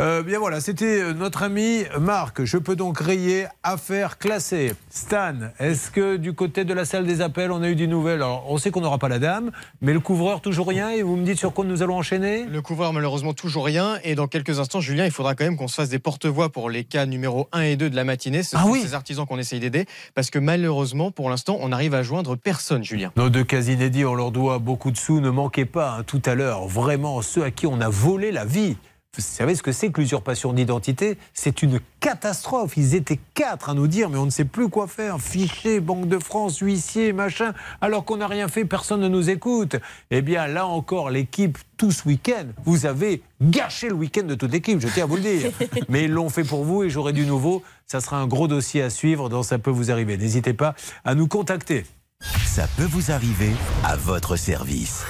Euh, 0.00 0.22
bien 0.22 0.38
voilà, 0.38 0.60
c'était 0.62 1.02
euh, 1.02 1.12
notre 1.12 1.42
ami 1.42 1.84
Marc. 2.00 2.42
Je 2.44 2.56
peux 2.56 2.74
donc 2.74 2.98
rayer 2.98 3.46
affaire 3.62 4.16
classée. 4.16 4.72
Stan, 4.88 5.34
est-ce 5.58 5.90
que 5.90 6.16
du 6.16 6.32
côté 6.32 6.64
de 6.64 6.72
la 6.72 6.86
salle 6.86 7.04
des 7.06 7.20
appels, 7.20 7.52
on 7.52 7.60
a 7.60 7.68
eu 7.68 7.74
des 7.74 7.86
nouvelles? 7.86 8.22
Alors, 8.22 8.46
on 8.48 8.56
sait 8.56 8.70
qu'on 8.70 8.80
n'aura 8.80 8.96
pas 8.96 9.10
la 9.10 9.18
dame, 9.18 9.50
mais 9.82 9.92
le 9.92 10.00
couvreur, 10.00 10.40
toujours 10.40 10.68
rien. 10.68 10.88
Et 10.88 11.02
vous 11.02 11.16
me 11.16 11.24
dites 11.26 11.38
sur 11.38 11.52
quoi 11.52 11.66
nous 11.66 11.82
allons 11.82 11.96
enchaîner? 11.98 12.46
Le 12.46 12.62
couvreur, 12.62 12.94
malheureusement, 12.94 13.34
toujours 13.34 13.66
rien. 13.66 13.98
Et 14.02 14.14
dans 14.14 14.26
quelques 14.26 14.58
instants, 14.58 14.80
Julien, 14.80 15.04
il 15.04 15.10
faudra 15.10 15.34
quand 15.34 15.44
même 15.44 15.58
qu'on 15.58 15.68
se 15.68 15.74
fasse 15.74 15.90
des 15.90 15.98
porte-voix 15.98 16.48
pour 16.48 16.70
les 16.70 16.84
cas 16.84 17.04
numéro 17.04 17.48
1 17.52 17.60
et 17.60 17.76
2 17.76 17.90
de 17.90 17.96
la 17.96 18.04
matinée. 18.04 18.42
Ce 18.42 18.56
Ah 18.56 18.62
sont 18.62 18.70
oui. 18.70 18.80
ces 18.80 18.94
artisans 18.94 19.26
qu'on 19.26 19.38
essaye 19.38 19.60
d'aider. 19.60 19.84
Parce 20.14 20.30
que 20.30 20.38
malheureusement, 20.38 21.10
pour 21.10 21.28
l'instant, 21.28 21.58
on 21.60 21.72
arrive 21.72 21.92
à 21.94 22.02
joindre 22.02 22.36
personne, 22.36 22.82
Julien. 22.84 23.12
Nos 23.16 23.28
deux 23.28 23.44
cas 23.44 23.60
inédits, 23.60 24.06
on 24.06 24.14
leur 24.14 24.30
doit 24.30 24.60
beaucoup 24.60 24.92
de 24.92 24.96
sous. 24.96 25.20
Ne 25.20 25.28
manquez 25.28 25.66
pas 25.66 25.96
hein, 25.98 26.04
tout 26.06 26.22
à 26.24 26.34
l'heure, 26.34 26.66
vraiment, 26.68 27.20
ceux 27.20 27.44
à 27.44 27.50
qui 27.50 27.66
on 27.66 27.82
a 27.82 27.90
volé 27.90 28.32
la 28.32 28.46
vie. 28.46 28.78
Vous 29.16 29.22
savez 29.22 29.56
ce 29.56 29.62
que 29.64 29.72
c'est 29.72 29.90
que 29.90 30.00
l'usurpation 30.00 30.52
d'identité? 30.52 31.18
C'est 31.34 31.62
une 31.62 31.80
catastrophe. 31.98 32.76
Ils 32.76 32.94
étaient 32.94 33.18
quatre 33.34 33.68
à 33.68 33.74
nous 33.74 33.88
dire, 33.88 34.08
mais 34.08 34.18
on 34.18 34.24
ne 34.24 34.30
sait 34.30 34.44
plus 34.44 34.68
quoi 34.68 34.86
faire. 34.86 35.20
Fichier, 35.20 35.80
Banque 35.80 36.06
de 36.06 36.20
France, 36.20 36.58
huissier, 36.58 37.12
machin. 37.12 37.52
Alors 37.80 38.04
qu'on 38.04 38.18
n'a 38.18 38.28
rien 38.28 38.46
fait, 38.46 38.64
personne 38.64 39.00
ne 39.00 39.08
nous 39.08 39.28
écoute. 39.28 39.74
Eh 40.12 40.22
bien, 40.22 40.46
là 40.46 40.64
encore, 40.64 41.10
l'équipe, 41.10 41.58
tout 41.76 41.90
ce 41.90 42.06
week-end, 42.06 42.46
vous 42.64 42.86
avez 42.86 43.22
gâché 43.42 43.88
le 43.88 43.94
week-end 43.94 44.22
de 44.22 44.36
toute 44.36 44.52
l'équipe, 44.52 44.80
je 44.80 44.86
tiens 44.86 45.04
à 45.04 45.06
vous 45.06 45.16
le 45.16 45.22
dire. 45.22 45.50
Mais 45.88 46.04
ils 46.04 46.12
l'ont 46.12 46.28
fait 46.28 46.44
pour 46.44 46.62
vous 46.62 46.84
et 46.84 46.90
j'aurai 46.90 47.12
du 47.12 47.26
nouveau. 47.26 47.64
Ça 47.88 48.00
sera 48.00 48.18
un 48.18 48.28
gros 48.28 48.46
dossier 48.46 48.80
à 48.80 48.90
suivre 48.90 49.28
dans 49.28 49.42
Ça 49.42 49.58
peut 49.58 49.72
vous 49.72 49.90
arriver. 49.90 50.16
N'hésitez 50.18 50.52
pas 50.52 50.76
à 51.04 51.16
nous 51.16 51.26
contacter. 51.26 51.84
Ça 52.46 52.68
peut 52.76 52.84
vous 52.84 53.10
arriver 53.10 53.50
à 53.82 53.96
votre 53.96 54.36
service. 54.36 55.04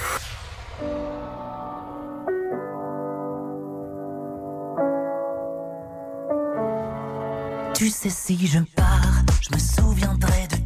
Tu 7.75 7.89
sais, 7.89 8.09
si 8.09 8.47
je 8.47 8.59
pars, 8.75 9.23
je 9.41 9.55
me 9.55 9.59
souviendrai 9.59 10.47
de 10.47 10.60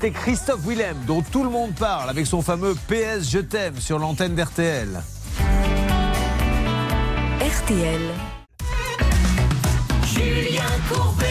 c'était 0.00 0.18
Christophe 0.18 0.66
Willem, 0.66 0.96
dont 1.06 1.20
tout 1.20 1.44
le 1.44 1.50
monde 1.50 1.74
parle, 1.74 2.08
avec 2.08 2.26
son 2.26 2.40
fameux 2.40 2.74
PS 2.88 3.30
Je 3.30 3.38
t'aime 3.38 3.76
sur 3.76 3.98
l'antenne 3.98 4.34
d'RTL. 4.34 5.02
RTL. 7.38 8.00
Julien 10.06 10.62
Courbet. 10.88 11.26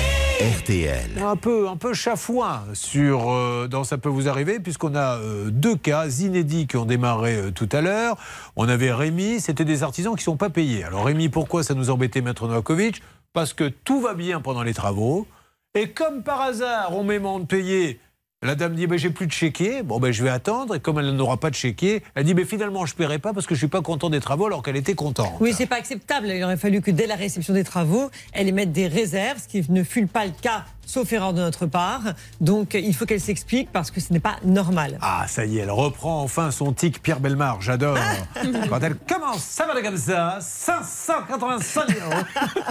RTL. 0.59 1.19
Un 1.19 1.35
peu, 1.35 1.67
un 1.67 1.77
peu 1.77 1.95
chafouin 1.95 2.63
sur, 2.73 3.31
euh, 3.31 3.67
dans 3.67 3.83
Ça 3.83 3.97
peut 3.97 4.09
vous 4.09 4.29
arriver, 4.29 4.59
puisqu'on 4.59 4.93
a 4.93 5.17
euh, 5.17 5.49
deux 5.49 5.75
cas 5.75 6.07
inédits 6.07 6.67
qui 6.67 6.77
ont 6.77 6.85
démarré 6.85 7.37
euh, 7.37 7.51
tout 7.51 7.69
à 7.71 7.81
l'heure. 7.81 8.17
On 8.55 8.69
avait 8.69 8.93
Rémi, 8.93 9.39
c'était 9.39 9.65
des 9.65 9.81
artisans 9.81 10.13
qui 10.13 10.21
ne 10.21 10.25
sont 10.25 10.37
pas 10.37 10.51
payés. 10.51 10.83
Alors 10.83 11.05
Rémi, 11.05 11.29
pourquoi 11.29 11.63
ça 11.63 11.73
nous 11.73 11.89
embêtait, 11.89 12.21
Maître 12.21 12.47
Novakovic? 12.47 13.01
Parce 13.33 13.53
que 13.53 13.67
tout 13.67 13.99
va 13.99 14.13
bien 14.13 14.41
pendant 14.41 14.61
les 14.61 14.75
travaux. 14.75 15.25
Et 15.73 15.89
comme 15.89 16.21
par 16.21 16.41
hasard, 16.41 16.95
on 16.95 17.03
m'aimant 17.03 17.39
de 17.39 17.45
payer. 17.45 17.99
La 18.41 18.55
dame 18.55 18.73
dit 18.73 18.87
ben, 18.87 18.97
j'ai 18.97 19.09
plus 19.09 19.27
de 19.27 19.33
chéquier. 19.33 19.83
Bon 19.83 19.99
ben 19.99 20.13
je 20.13 20.23
vais 20.23 20.29
attendre 20.29 20.73
et 20.73 20.79
comme 20.79 20.97
elle 20.97 21.11
n'aura 21.11 21.35
pas 21.35 21.49
de 21.49 21.55
chéquier, 21.55 22.03
elle 22.15 22.23
dit 22.23 22.33
ben 22.33 22.45
finalement 22.45 22.85
je 22.85 22.95
paierai 22.95 23.19
pas 23.19 23.33
parce 23.33 23.45
que 23.45 23.53
je 23.53 23.59
suis 23.59 23.67
pas 23.67 23.81
content 23.81 24.09
des 24.09 24.21
travaux 24.21 24.45
alors 24.45 24.63
qu'elle 24.63 24.77
était 24.77 24.95
contente. 24.95 25.33
Oui, 25.41 25.51
c'est 25.53 25.65
pas 25.65 25.75
acceptable. 25.75 26.27
Il 26.27 26.41
aurait 26.45 26.55
fallu 26.55 26.81
que 26.81 26.89
dès 26.89 27.05
la 27.05 27.15
réception 27.15 27.53
des 27.53 27.65
travaux, 27.65 28.09
elle 28.31 28.47
émette 28.47 28.71
des 28.71 28.87
réserves, 28.87 29.41
ce 29.41 29.47
qui 29.49 29.69
ne 29.69 29.83
fut 29.83 30.07
pas 30.07 30.25
le 30.25 30.31
cas, 30.41 30.63
sauf 30.89 31.13
erreur 31.13 31.33
de 31.33 31.41
notre 31.41 31.65
part. 31.65 32.01
Donc 32.41 32.73
il 32.73 32.93
faut 32.95 33.05
qu'elle 33.05 33.21
s'explique 33.21 33.71
parce 33.71 33.91
que 33.91 34.01
ce 34.01 34.11
n'est 34.11 34.19
pas 34.19 34.37
normal. 34.43 34.97
Ah, 35.01 35.25
ça 35.27 35.45
y 35.45 35.57
est, 35.57 35.61
elle 35.61 35.71
reprend 35.71 36.21
enfin 36.21 36.51
son 36.51 36.73
tic 36.73 37.01
Pierre 37.01 37.19
Belmar, 37.19 37.61
j'adore. 37.61 37.97
Quand 38.69 38.79
elle 38.81 38.95
commence, 38.95 39.43
ça 39.43 39.65
va 39.65 39.79
comme 39.81 39.97
ça, 39.97 40.39
585 40.41 41.89
euros 41.89 42.23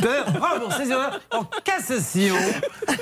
de 0.03 0.39
rembourser 0.39 0.95
en 1.33 1.45
cassation. 1.65 2.35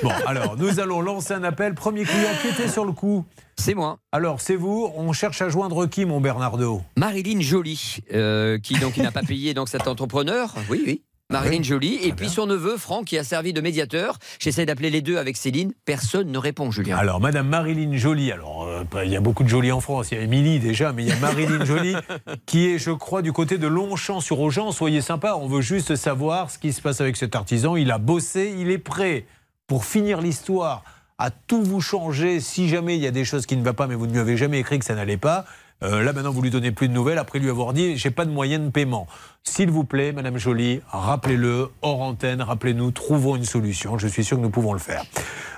Bon, 0.03 0.11
alors, 0.25 0.57
nous 0.57 0.79
allons 0.79 1.01
lancer 1.01 1.33
un 1.33 1.43
appel. 1.43 1.73
Premier 1.73 2.03
client 2.03 2.29
qui 2.41 2.49
était 2.49 2.69
sur 2.69 2.85
le 2.85 2.91
coup. 2.91 3.25
C'est 3.57 3.73
moi. 3.73 3.99
Alors, 4.11 4.39
c'est 4.39 4.55
vous. 4.55 4.91
On 4.95 5.11
cherche 5.13 5.41
à 5.41 5.49
joindre 5.49 5.87
qui, 5.87 6.05
mon 6.05 6.21
Bernardo? 6.21 6.81
Marilyn 6.95 7.41
Joly, 7.41 7.97
euh, 8.13 8.59
qui 8.59 8.75
donc 8.75 8.93
qui 8.93 9.01
n'a 9.01 9.11
pas 9.11 9.23
payé 9.23 9.53
donc 9.53 9.69
cet 9.69 9.87
entrepreneur. 9.87 10.53
Oui, 10.69 10.83
oui. 10.85 11.03
Marilyn 11.29 11.61
Joly 11.61 11.99
et 12.03 12.13
puis 12.13 12.29
son 12.29 12.45
neveu 12.45 12.77
Franck 12.77 13.07
qui 13.07 13.17
a 13.17 13.23
servi 13.25 13.51
de 13.51 13.59
médiateur. 13.59 14.17
J'essaie 14.39 14.65
d'appeler 14.65 14.89
les 14.89 15.01
deux 15.01 15.17
avec 15.17 15.35
Céline. 15.35 15.73
Personne 15.83 16.31
ne 16.31 16.37
répond, 16.37 16.71
Julien. 16.71 16.95
Alors, 16.95 17.19
Madame 17.19 17.49
Marilyn 17.49 17.97
Joly, 17.97 18.31
alors 18.31 18.63
euh, 18.63 18.85
il 19.03 19.11
y 19.11 19.17
a 19.17 19.19
beaucoup 19.19 19.43
de 19.43 19.49
Joly 19.49 19.73
en 19.73 19.81
France, 19.81 20.07
il 20.11 20.17
y 20.17 20.21
a 20.21 20.23
Émilie 20.23 20.59
déjà, 20.59 20.93
mais 20.93 21.03
il 21.03 21.09
y 21.09 21.11
a 21.11 21.17
Marilyn 21.17 21.65
Joly 21.65 21.97
qui 22.45 22.69
est, 22.69 22.77
je 22.77 22.91
crois, 22.91 23.21
du 23.21 23.33
côté 23.33 23.57
de 23.57 23.67
Longchamp 23.67 24.21
sur 24.21 24.39
Augean. 24.39 24.71
Soyez 24.71 25.01
sympa, 25.01 25.35
on 25.35 25.49
veut 25.49 25.59
juste 25.59 25.97
savoir 25.97 26.49
ce 26.49 26.57
qui 26.57 26.71
se 26.71 26.81
passe 26.81 27.01
avec 27.01 27.17
cet 27.17 27.35
artisan. 27.35 27.75
Il 27.75 27.91
a 27.91 27.97
bossé, 27.97 28.55
il 28.57 28.71
est 28.71 28.77
prêt 28.77 29.25
pour 29.67 29.83
finir 29.83 30.21
l'histoire, 30.21 30.85
à 31.17 31.29
tout 31.29 31.61
vous 31.61 31.81
changer 31.81 32.39
si 32.39 32.69
jamais 32.69 32.95
il 32.95 33.03
y 33.03 33.07
a 33.07 33.11
des 33.11 33.25
choses 33.25 33.45
qui 33.45 33.57
ne 33.57 33.65
vont 33.65 33.73
pas, 33.73 33.87
mais 33.87 33.95
vous 33.95 34.07
ne 34.07 34.13
lui 34.13 34.19
avez 34.19 34.37
jamais 34.37 34.59
écrit 34.59 34.79
que 34.79 34.85
ça 34.85 34.95
n'allait 34.95 35.17
pas. 35.17 35.43
Euh, 35.83 36.03
là 36.03 36.13
maintenant, 36.13 36.31
vous 36.31 36.41
lui 36.41 36.49
donnez 36.49 36.71
plus 36.71 36.87
de 36.87 36.93
nouvelles 36.93 37.19
après 37.19 37.39
lui 37.39 37.49
avoir 37.49 37.73
dit 37.73 37.97
j'ai 37.97 38.09
pas 38.09 38.25
de 38.25 38.31
moyen 38.31 38.59
de 38.59 38.69
paiement. 38.69 39.07
S'il 39.43 39.69
vous 39.69 39.83
plaît, 39.83 40.11
Madame 40.11 40.37
Joly, 40.37 40.81
rappelez-le 40.87 41.69
hors 41.81 42.01
antenne, 42.01 42.41
rappelez-nous, 42.41 42.91
trouvons 42.91 43.35
une 43.35 43.45
solution. 43.45 43.97
Je 43.97 44.07
suis 44.07 44.23
sûr 44.23 44.37
que 44.37 44.41
nous 44.41 44.49
pouvons 44.49 44.73
le 44.73 44.79
faire. 44.79 45.03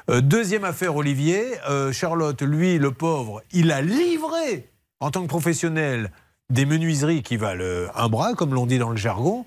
Euh, 0.09 0.21
deuxième 0.21 0.65
affaire, 0.65 0.95
Olivier. 0.95 1.43
Euh, 1.69 1.91
Charlotte, 1.91 2.41
lui, 2.41 2.77
le 2.77 2.91
pauvre, 2.91 3.41
il 3.51 3.71
a 3.71 3.81
livré 3.81 4.69
en 4.99 5.11
tant 5.11 5.21
que 5.21 5.27
professionnel 5.27 6.11
des 6.49 6.65
menuiseries 6.65 7.23
qui 7.23 7.37
valent 7.37 7.89
un 7.95 8.09
bras, 8.09 8.33
comme 8.33 8.53
l'on 8.53 8.65
dit 8.65 8.79
dans 8.79 8.89
le 8.89 8.97
jargon. 8.97 9.45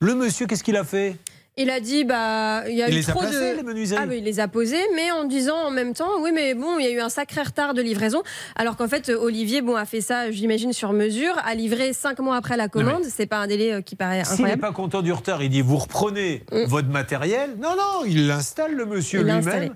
Le 0.00 0.14
monsieur, 0.14 0.46
qu'est-ce 0.46 0.64
qu'il 0.64 0.76
a 0.76 0.84
fait? 0.84 1.16
Il 1.56 1.68
a 1.68 1.80
dit, 1.80 2.04
bah, 2.04 2.62
il 2.68 2.76
y 2.76 2.82
a 2.82 2.88
Il 2.88 2.94
eu 2.94 2.96
les 2.98 3.10
a 3.10 3.12
trop 3.12 3.20
placés, 3.20 3.52
de. 3.52 3.56
les 3.56 3.62
menuiseries 3.62 4.00
ah, 4.02 4.06
oui, 4.08 4.18
il 4.18 4.24
les 4.24 4.40
a 4.40 4.48
posés, 4.48 4.80
mais 4.94 5.10
en 5.10 5.24
disant 5.24 5.56
en 5.66 5.70
même 5.70 5.92
temps, 5.94 6.20
oui, 6.20 6.30
mais 6.32 6.54
bon, 6.54 6.78
il 6.78 6.84
y 6.84 6.88
a 6.88 6.90
eu 6.90 7.00
un 7.00 7.08
sacré 7.08 7.42
retard 7.42 7.74
de 7.74 7.82
livraison. 7.82 8.22
Alors 8.56 8.76
qu'en 8.76 8.88
fait, 8.88 9.10
Olivier, 9.10 9.60
bon, 9.60 9.74
a 9.74 9.84
fait 9.84 10.00
ça, 10.00 10.30
j'imagine, 10.30 10.72
sur 10.72 10.92
mesure, 10.92 11.34
a 11.44 11.54
livré 11.54 11.92
cinq 11.92 12.20
mois 12.20 12.36
après 12.36 12.56
la 12.56 12.68
commande. 12.68 13.02
C'est 13.04 13.26
pas 13.26 13.38
un 13.38 13.46
délai 13.46 13.72
euh, 13.74 13.80
qui 13.82 13.96
paraît 13.96 14.22
S'il 14.24 14.28
n'est 14.28 14.52
incroyable. 14.52 14.60
pas 14.62 14.72
content 14.72 15.02
du 15.02 15.12
retard, 15.12 15.42
il 15.42 15.50
dit 15.50 15.60
vous 15.60 15.76
reprenez 15.76 16.44
votre 16.68 16.88
matériel. 16.88 17.56
Non, 17.60 17.70
non, 17.76 18.04
il 18.06 18.26
l'installe 18.26 18.74
le 18.74 18.86
monsieur 18.86 19.22
lui-même. 19.22 19.74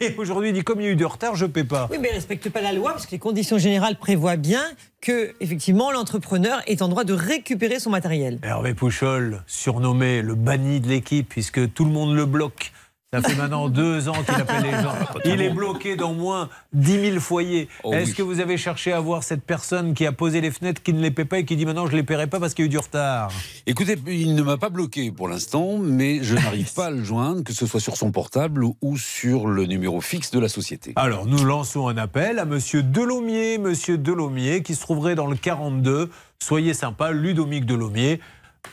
Et 0.00 0.14
aujourd'hui, 0.16 0.50
il 0.50 0.52
dit 0.52 0.62
comme 0.62 0.80
il 0.80 0.84
y 0.84 0.88
a 0.88 0.92
eu 0.92 0.96
de 0.96 1.04
retard, 1.04 1.36
je 1.36 1.44
ne 1.44 1.50
paie 1.50 1.64
pas. 1.64 1.88
Oui, 1.90 1.98
mais 2.00 2.08
elle 2.08 2.14
ne 2.14 2.18
respecte 2.18 2.48
pas 2.48 2.60
la 2.60 2.72
loi 2.72 2.92
parce 2.92 3.06
que 3.06 3.12
les 3.12 3.18
conditions 3.18 3.58
générales 3.58 3.96
prévoient 3.96 4.36
bien 4.36 4.62
que, 5.00 5.34
effectivement, 5.40 5.90
l'entrepreneur 5.90 6.62
est 6.66 6.82
en 6.82 6.88
droit 6.88 7.04
de 7.04 7.12
récupérer 7.12 7.78
son 7.78 7.90
matériel. 7.90 8.38
Hervé 8.42 8.74
Pouchol, 8.74 9.42
surnommé 9.46 10.22
le 10.22 10.34
banni 10.34 10.80
de 10.80 10.88
l'équipe, 10.88 11.28
puisque 11.28 11.72
tout 11.72 11.84
le 11.84 11.90
monde 11.90 12.14
le 12.14 12.26
bloque. 12.26 12.72
Ça 13.12 13.22
fait 13.22 13.34
maintenant 13.34 13.68
deux 13.68 14.08
ans 14.08 14.22
qu'il 14.24 14.36
appelle 14.36 14.62
les 14.62 14.70
gens. 14.70 14.94
Il 15.24 15.42
est 15.42 15.50
bloqué 15.50 15.96
dans 15.96 16.14
moins 16.14 16.48
10 16.74 17.10
000 17.10 17.18
foyers. 17.20 17.68
Oh 17.82 17.92
Est-ce 17.92 18.10
oui. 18.10 18.14
que 18.14 18.22
vous 18.22 18.38
avez 18.38 18.56
cherché 18.56 18.92
à 18.92 19.00
voir 19.00 19.24
cette 19.24 19.42
personne 19.42 19.94
qui 19.94 20.06
a 20.06 20.12
posé 20.12 20.40
les 20.40 20.52
fenêtres, 20.52 20.80
qui 20.80 20.92
ne 20.92 21.00
les 21.00 21.10
paie 21.10 21.24
pas 21.24 21.38
et 21.38 21.44
qui 21.44 21.56
dit 21.56 21.66
maintenant 21.66 21.86
je 21.86 21.92
ne 21.92 21.96
les 21.96 22.02
paierai 22.04 22.28
pas 22.28 22.38
parce 22.38 22.54
qu'il 22.54 22.64
y 22.64 22.66
a 22.66 22.68
eu 22.68 22.70
du 22.70 22.78
retard? 22.78 23.32
Écoutez, 23.66 23.96
il 24.06 24.36
ne 24.36 24.42
m'a 24.42 24.58
pas 24.58 24.68
bloqué 24.68 25.10
pour 25.10 25.26
l'instant, 25.26 25.78
mais 25.78 26.22
je 26.22 26.36
n'arrive 26.36 26.72
pas 26.72 26.86
à 26.86 26.90
le 26.90 27.02
joindre, 27.02 27.42
que 27.42 27.52
ce 27.52 27.66
soit 27.66 27.80
sur 27.80 27.96
son 27.96 28.12
portable 28.12 28.64
ou 28.80 28.96
sur 28.96 29.48
le 29.48 29.66
numéro 29.66 30.00
fixe 30.00 30.30
de 30.30 30.38
la 30.38 30.48
société. 30.48 30.92
Alors, 30.94 31.26
nous 31.26 31.44
lançons 31.44 31.88
un 31.88 31.96
appel 31.96 32.38
à 32.38 32.44
Monsieur 32.44 32.84
Delomier, 32.84 33.58
Monsieur 33.58 33.98
Delomier, 33.98 34.62
qui 34.62 34.76
se 34.76 34.82
trouverait 34.82 35.16
dans 35.16 35.26
le 35.26 35.34
42. 35.34 36.10
Soyez 36.38 36.74
sympa, 36.74 37.10
Ludomic 37.10 37.66
Delomier. 37.66 38.20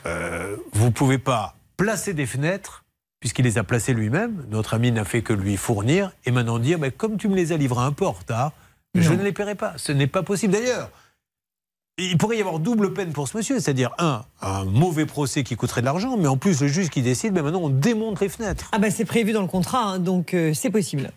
Euh, 0.06 0.54
vous 0.74 0.86
ne 0.86 0.90
pouvez 0.92 1.18
pas 1.18 1.56
placer 1.76 2.14
des 2.14 2.26
fenêtres, 2.26 2.84
puisqu'il 3.20 3.44
les 3.44 3.58
a 3.58 3.64
placées 3.64 3.94
lui-même. 3.94 4.44
Notre 4.50 4.74
ami 4.74 4.92
n'a 4.92 5.04
fait 5.04 5.22
que 5.22 5.32
lui 5.32 5.56
fournir. 5.56 6.12
Et 6.24 6.30
maintenant 6.30 6.58
dire, 6.58 6.78
mais 6.78 6.90
comme 6.90 7.16
tu 7.16 7.28
me 7.28 7.36
les 7.36 7.52
as 7.52 7.56
livrés 7.56 7.82
un 7.82 7.92
peu 7.92 8.06
en 8.06 8.12
retard, 8.12 8.52
je 8.94 9.12
ne 9.12 9.22
les 9.22 9.32
paierai 9.32 9.54
pas. 9.54 9.74
Ce 9.76 9.92
n'est 9.92 10.06
pas 10.06 10.22
possible. 10.22 10.52
D'ailleurs, 10.52 10.90
il 11.98 12.16
pourrait 12.16 12.38
y 12.38 12.40
avoir 12.40 12.58
double 12.58 12.92
peine 12.92 13.12
pour 13.12 13.28
ce 13.28 13.36
monsieur. 13.36 13.60
C'est-à-dire, 13.60 13.90
un, 13.98 14.22
un 14.40 14.64
mauvais 14.64 15.06
procès 15.06 15.42
qui 15.42 15.56
coûterait 15.56 15.80
de 15.80 15.86
l'argent, 15.86 16.16
mais 16.16 16.28
en 16.28 16.36
plus, 16.36 16.60
le 16.60 16.68
juge 16.68 16.90
qui 16.90 17.02
décide, 17.02 17.32
mais 17.32 17.42
maintenant, 17.42 17.62
on 17.62 17.70
démonte 17.70 18.20
les 18.20 18.28
fenêtres. 18.28 18.68
Ah 18.72 18.78
ben 18.78 18.90
c'est 18.90 19.04
prévu 19.04 19.32
dans 19.32 19.42
le 19.42 19.48
contrat, 19.48 19.82
hein, 19.82 19.98
donc 19.98 20.32
euh, 20.32 20.54
c'est 20.54 20.70
possible. 20.70 21.10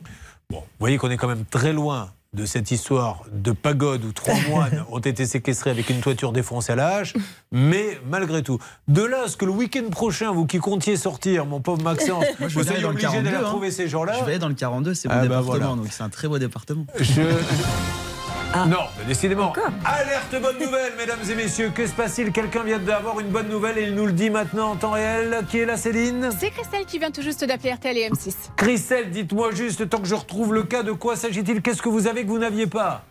Vous 0.50 0.62
voyez 0.80 0.98
qu'on 0.98 1.10
est 1.10 1.18
quand 1.18 1.28
même 1.28 1.46
très 1.46 1.72
loin 1.72 2.12
de 2.34 2.46
cette 2.46 2.72
histoire 2.72 3.24
de 3.34 3.52
pagode 3.52 4.06
où 4.06 4.14
trois 4.14 4.40
moines 4.50 4.86
ont 4.90 5.00
été 5.00 5.26
séquestrés 5.26 5.70
avec 5.70 5.90
une 5.90 6.00
toiture 6.00 6.32
défoncée 6.32 6.72
à 6.72 6.76
la 6.78 6.96
hache. 6.96 7.14
Mais 7.52 8.00
malgré 8.10 8.42
tout, 8.42 8.58
de 8.88 9.04
là 9.04 9.24
à 9.26 9.28
ce 9.28 9.36
que 9.36 9.44
le 9.44 9.52
week-end 9.52 9.90
prochain, 9.90 10.32
vous 10.32 10.46
qui 10.46 10.60
comptiez 10.60 10.96
sortir, 10.96 11.46
mon 11.46 11.60
pauvre 11.60 11.84
Maxence, 11.84 12.24
Moi, 12.40 12.48
je 12.48 12.58
vous 12.58 12.64
soyez 12.64 12.82
dans 12.82 12.90
le 12.90 12.94
obligé 12.94 13.08
42. 13.08 13.24
d'aller 13.26 13.38
hein. 13.38 13.46
retrouver 13.48 13.72
ces 13.72 13.90
gens-là. 13.90 14.14
Je 14.14 14.24
vais 14.24 14.32
aller 14.32 14.40
dans 14.40 14.48
le 14.48 14.54
42, 14.54 14.94
c'est 14.94 15.10
mon 15.10 15.14
Ah 15.14 15.18
bah 15.18 15.24
département, 15.24 15.52
voilà. 15.52 15.66
donc 15.76 15.88
c'est 15.92 16.04
un 16.04 16.10
très 16.10 16.30
beau 16.30 16.40
département. 16.40 16.86
Je... 16.98 17.22
Non, 18.54 18.84
mais 18.98 19.06
décidément. 19.06 19.54
Alerte 19.86 20.42
bonne 20.42 20.60
nouvelle, 20.60 20.94
mesdames 20.98 21.20
et 21.30 21.36
messieurs. 21.36 21.72
Que 21.74 21.88
se 21.88 21.94
passe-t-il? 21.94 22.32
Quelqu'un 22.32 22.64
vient 22.64 22.80
d'avoir 22.80 23.20
une 23.20 23.30
bonne 23.30 23.48
nouvelle 23.48 23.78
et 23.78 23.84
il 23.84 23.96
nous 23.96 24.06
le 24.06 24.12
dit 24.12 24.30
maintenant 24.30 24.72
en 24.72 24.76
temps 24.76 24.92
réel. 24.92 25.46
Qui 25.50 25.60
est 25.60 25.66
là, 25.66 25.78
Céline? 25.78 26.30
C'est 26.38 26.50
Christelle 26.52 26.86
qui 26.86 27.00
vient 27.00 27.12
tout 27.12 27.22
juste 27.22 27.44
d'appeler 27.46 27.74
RTL 27.74 27.98
et 27.98 28.10
M6. 28.10 28.52
Christelle, 28.58 29.10
dites-moi 29.10 29.52
juste, 29.52 29.88
tant 29.90 30.00
que 30.00 30.08
je 30.08 30.16
retrouve 30.16 30.54
le 30.54 30.64
cas, 30.64 30.84
de 30.84 30.92
quoi 30.92 31.16
s'agit-il? 31.16 31.62
Qu'est-ce 31.62 31.82
que 31.82 31.90
vous 31.90 32.08
avez 32.08 32.24
que 32.24 32.28
vous 32.30 32.40
n'aviez 32.40 32.68
pas? 32.68 33.04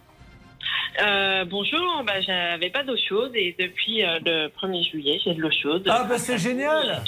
Euh, 1.02 1.44
bonjour, 1.48 2.02
bah, 2.06 2.20
j'avais 2.20 2.68
pas 2.68 2.84
d'eau 2.84 2.96
chaude 3.08 3.32
et 3.34 3.56
depuis 3.58 4.04
euh, 4.04 4.18
le 4.24 4.48
1er 4.48 4.90
juillet, 4.90 5.18
j'ai 5.24 5.34
de 5.34 5.40
l'eau 5.40 5.50
chaude. 5.50 5.86
Ah 5.88 6.04
bah 6.04 6.18
c'est 6.18 6.36
génial 6.36 7.02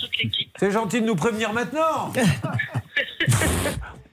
C'est 0.57 0.71
gentil 0.71 1.03
de 1.03 1.07
nous 1.07 1.17
prévenir 1.17 1.53
maintenant 1.53 2.11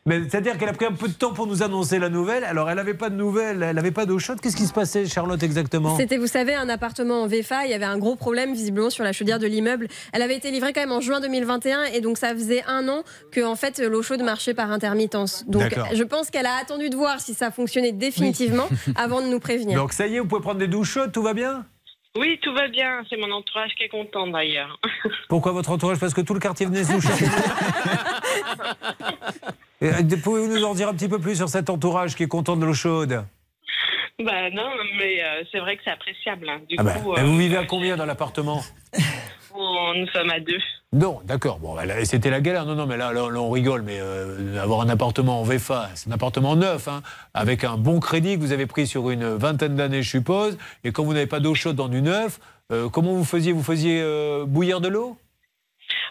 Mais 0.10 0.22
c'est-à-dire 0.28 0.58
qu'elle 0.58 0.70
a 0.70 0.74
pris 0.74 0.88
un 0.88 0.94
peu 0.94 1.08
de 1.08 1.14
temps 1.14 1.34
pour 1.34 1.46
nous 1.46 1.62
annoncer 1.62 2.00
la 2.00 2.10
nouvelle. 2.10 2.44
Alors 2.44 2.68
elle 2.68 2.78
n'avait 2.78 2.96
pas 2.96 3.12
de 3.12 3.16
nouvelles, 3.16 3.62
elle 3.62 3.76
n'avait 3.76 3.92
pas 3.92 4.08
d'eau 4.08 4.18
chaude. 4.18 4.42
Qu'est-ce 4.42 4.56
qui 4.56 4.66
se 4.66 4.74
passait, 4.74 5.06
Charlotte, 5.06 5.44
exactement? 5.44 5.96
C'était, 5.98 6.18
vous 6.18 6.26
savez, 6.26 6.56
un 6.56 6.68
appartement 6.68 7.22
en 7.22 7.28
VFA. 7.28 7.66
Il 7.66 7.70
y 7.70 7.76
avait 7.76 7.86
un 7.86 8.00
gros 8.00 8.16
problème 8.16 8.54
visiblement 8.54 8.90
sur 8.90 9.04
la 9.04 9.14
chaudière 9.14 9.38
de 9.38 9.46
l'immeuble. 9.46 9.88
Elle 10.12 10.24
avait 10.24 10.36
été 10.36 10.50
livrée 10.50 10.74
quand 10.74 10.82
même 10.82 10.92
en 10.92 11.00
juin 11.00 11.20
2021 11.20 11.84
et 11.94 12.02
donc 12.02 12.18
ça 12.18 12.34
faisait 12.34 12.64
un 12.66 12.90
an 12.90 13.04
que 13.32 13.46
en 13.46 13.56
fait 13.56 13.78
l'eau 13.78 14.02
chaude 14.02 14.24
marchait 14.24 14.56
par 14.56 14.72
intermittence. 14.72 15.46
Donc 15.48 15.62
D'accord. 15.62 15.90
je 15.94 16.04
pense 16.04 16.32
qu'elle 16.32 16.48
a 16.48 16.56
attendu 16.60 16.90
de 16.90 16.96
voir 16.96 17.20
si 17.20 17.36
ça 17.36 17.52
fonctionnait 17.52 17.92
définitivement 17.92 18.68
avant 18.96 19.22
de 19.22 19.28
nous 19.28 19.40
prévenir. 19.40 19.80
Donc 19.80 19.94
ça 19.94 20.08
y 20.08 20.16
est, 20.16 20.20
vous 20.20 20.26
pouvez 20.26 20.42
prendre 20.42 20.58
des 20.58 20.68
douches 20.68 20.90
chaudes, 20.90 21.12
tout 21.12 21.22
va 21.22 21.36
bien? 21.36 21.68
Oui, 22.18 22.40
tout 22.42 22.54
va 22.56 22.68
bien, 22.68 23.04
c'est 23.08 23.18
mon 23.18 23.32
entourage 23.32 23.70
qui 23.78 23.84
est 23.84 23.90
content 23.90 24.26
d'ailleurs. 24.26 24.80
Pourquoi 25.30 25.52
votre 25.52 25.70
entourage? 25.70 26.00
Parce 26.00 26.16
que 26.16 26.22
tout 26.22 26.34
le 26.34 26.40
quartier 26.40 26.66
venait 26.66 26.84
se 26.84 26.94
doucher. 26.94 27.10
Euh, 29.82 29.92
Pouvez-vous 30.24 30.48
nous 30.54 30.64
en 30.66 30.74
dire 30.74 30.90
un 30.90 30.94
petit 30.94 31.08
peu 31.08 31.20
plus 31.20 31.36
sur 31.36 31.50
cet 31.50 31.70
entourage 31.70 32.16
qui 32.16 32.24
est 32.24 32.28
content 32.28 32.56
de 32.58 32.66
l'eau 32.66 32.74
chaude? 32.74 33.24
Bah 34.24 34.50
non, 34.52 34.70
mais 34.98 35.24
euh, 35.24 35.44
c'est 35.52 35.60
vrai 35.60 35.78
que 35.78 35.82
c'est 35.86 35.92
appréciable. 35.92 36.50
hein. 36.50 36.60
Du 36.68 36.76
Ah 36.78 36.84
bah, 36.84 36.94
coup, 36.96 37.16
et 37.16 37.20
euh, 37.20 37.24
Vous 37.24 37.38
vivez 37.38 37.56
à 37.58 37.66
combien 37.66 37.96
dans 37.96 38.06
l'appartement? 38.06 38.62
On- 39.56 39.94
nous 39.96 40.08
sommes 40.08 40.30
à 40.30 40.40
deux. 40.40 40.60
Non, 40.92 41.20
d'accord. 41.24 41.60
Bon, 41.60 41.74
bah, 41.76 41.86
là, 41.86 42.04
c'était 42.04 42.30
la 42.30 42.42
galère. 42.42 42.66
Non, 42.66 42.76
non, 42.76 42.86
mais 42.86 42.98
là, 42.98 43.14
là, 43.14 43.30
là, 43.30 43.40
on 43.40 43.50
rigole. 43.50 43.82
Mais 43.84 43.98
euh, 44.02 44.62
avoir 44.62 44.82
un 44.82 44.90
appartement 44.90 45.40
en 45.40 45.44
VFA, 45.44 45.90
c'est 45.96 46.10
un 46.10 46.14
appartement 46.14 46.56
neuf, 46.58 46.88
hein, 46.90 47.02
avec 47.34 47.64
un 47.64 47.78
bon 47.78 48.00
crédit 48.02 48.36
que 48.36 48.42
vous 48.42 48.52
avez 48.52 48.66
pris 48.66 48.88
sur 48.88 49.10
une 49.10 49.26
vingtaine 49.36 49.76
d'années, 49.76 50.04
je 50.04 50.10
suppose. 50.10 50.58
Et 50.84 50.92
quand 50.92 51.04
vous 51.04 51.14
n'avez 51.14 51.28
pas 51.28 51.40
d'eau 51.40 51.56
chaude 51.56 51.76
dans 51.78 51.88
du 51.88 52.02
neuf, 52.02 52.40
euh, 52.72 52.90
comment 52.90 53.14
vous 53.14 53.24
faisiez? 53.26 53.54
Vous 53.54 53.64
faisiez 53.64 54.02
euh, 54.02 54.46
bouillir 54.46 54.82
de 54.82 54.90
l'eau? 54.90 55.18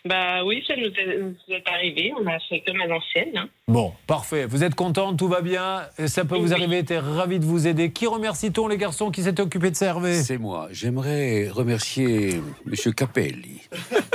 Bah 0.04 0.44
oui, 0.44 0.62
ça 0.66 0.74
nous 0.76 0.86
est, 0.86 1.18
nous 1.18 1.34
est 1.54 1.68
arrivé. 1.68 2.12
On 2.20 2.26
a 2.26 2.38
fait 2.40 2.62
comme 2.66 2.80
à 2.80 2.86
l'ancienne. 2.86 3.36
hein. 3.36 3.48
Bon, 3.66 3.92
parfait. 4.06 4.46
Vous 4.46 4.62
êtes 4.64 4.74
content, 4.74 5.14
tout 5.14 5.28
va 5.28 5.40
bien? 5.40 5.82
Ça 6.06 6.24
peut 6.24 6.36
vous 6.36 6.52
arriver. 6.52 6.84
T'es 6.84 6.98
ravi 6.98 7.38
de 7.38 7.44
vous 7.44 7.66
aider. 7.66 7.90
Qui 7.90 8.06
remercie-t-on, 8.06 8.68
les 8.68 8.76
garçons, 8.78 9.10
qui 9.10 9.22
s'étaient 9.22 9.42
occupés 9.42 9.70
de 9.70 9.76
ça, 9.76 9.86
Hervé? 9.86 10.14
C'est 10.14 10.38
moi. 10.38 10.68
J'aimerais 10.70 11.48
remercier 11.48 12.34
M. 12.66 12.94
Capelli. 12.94 13.60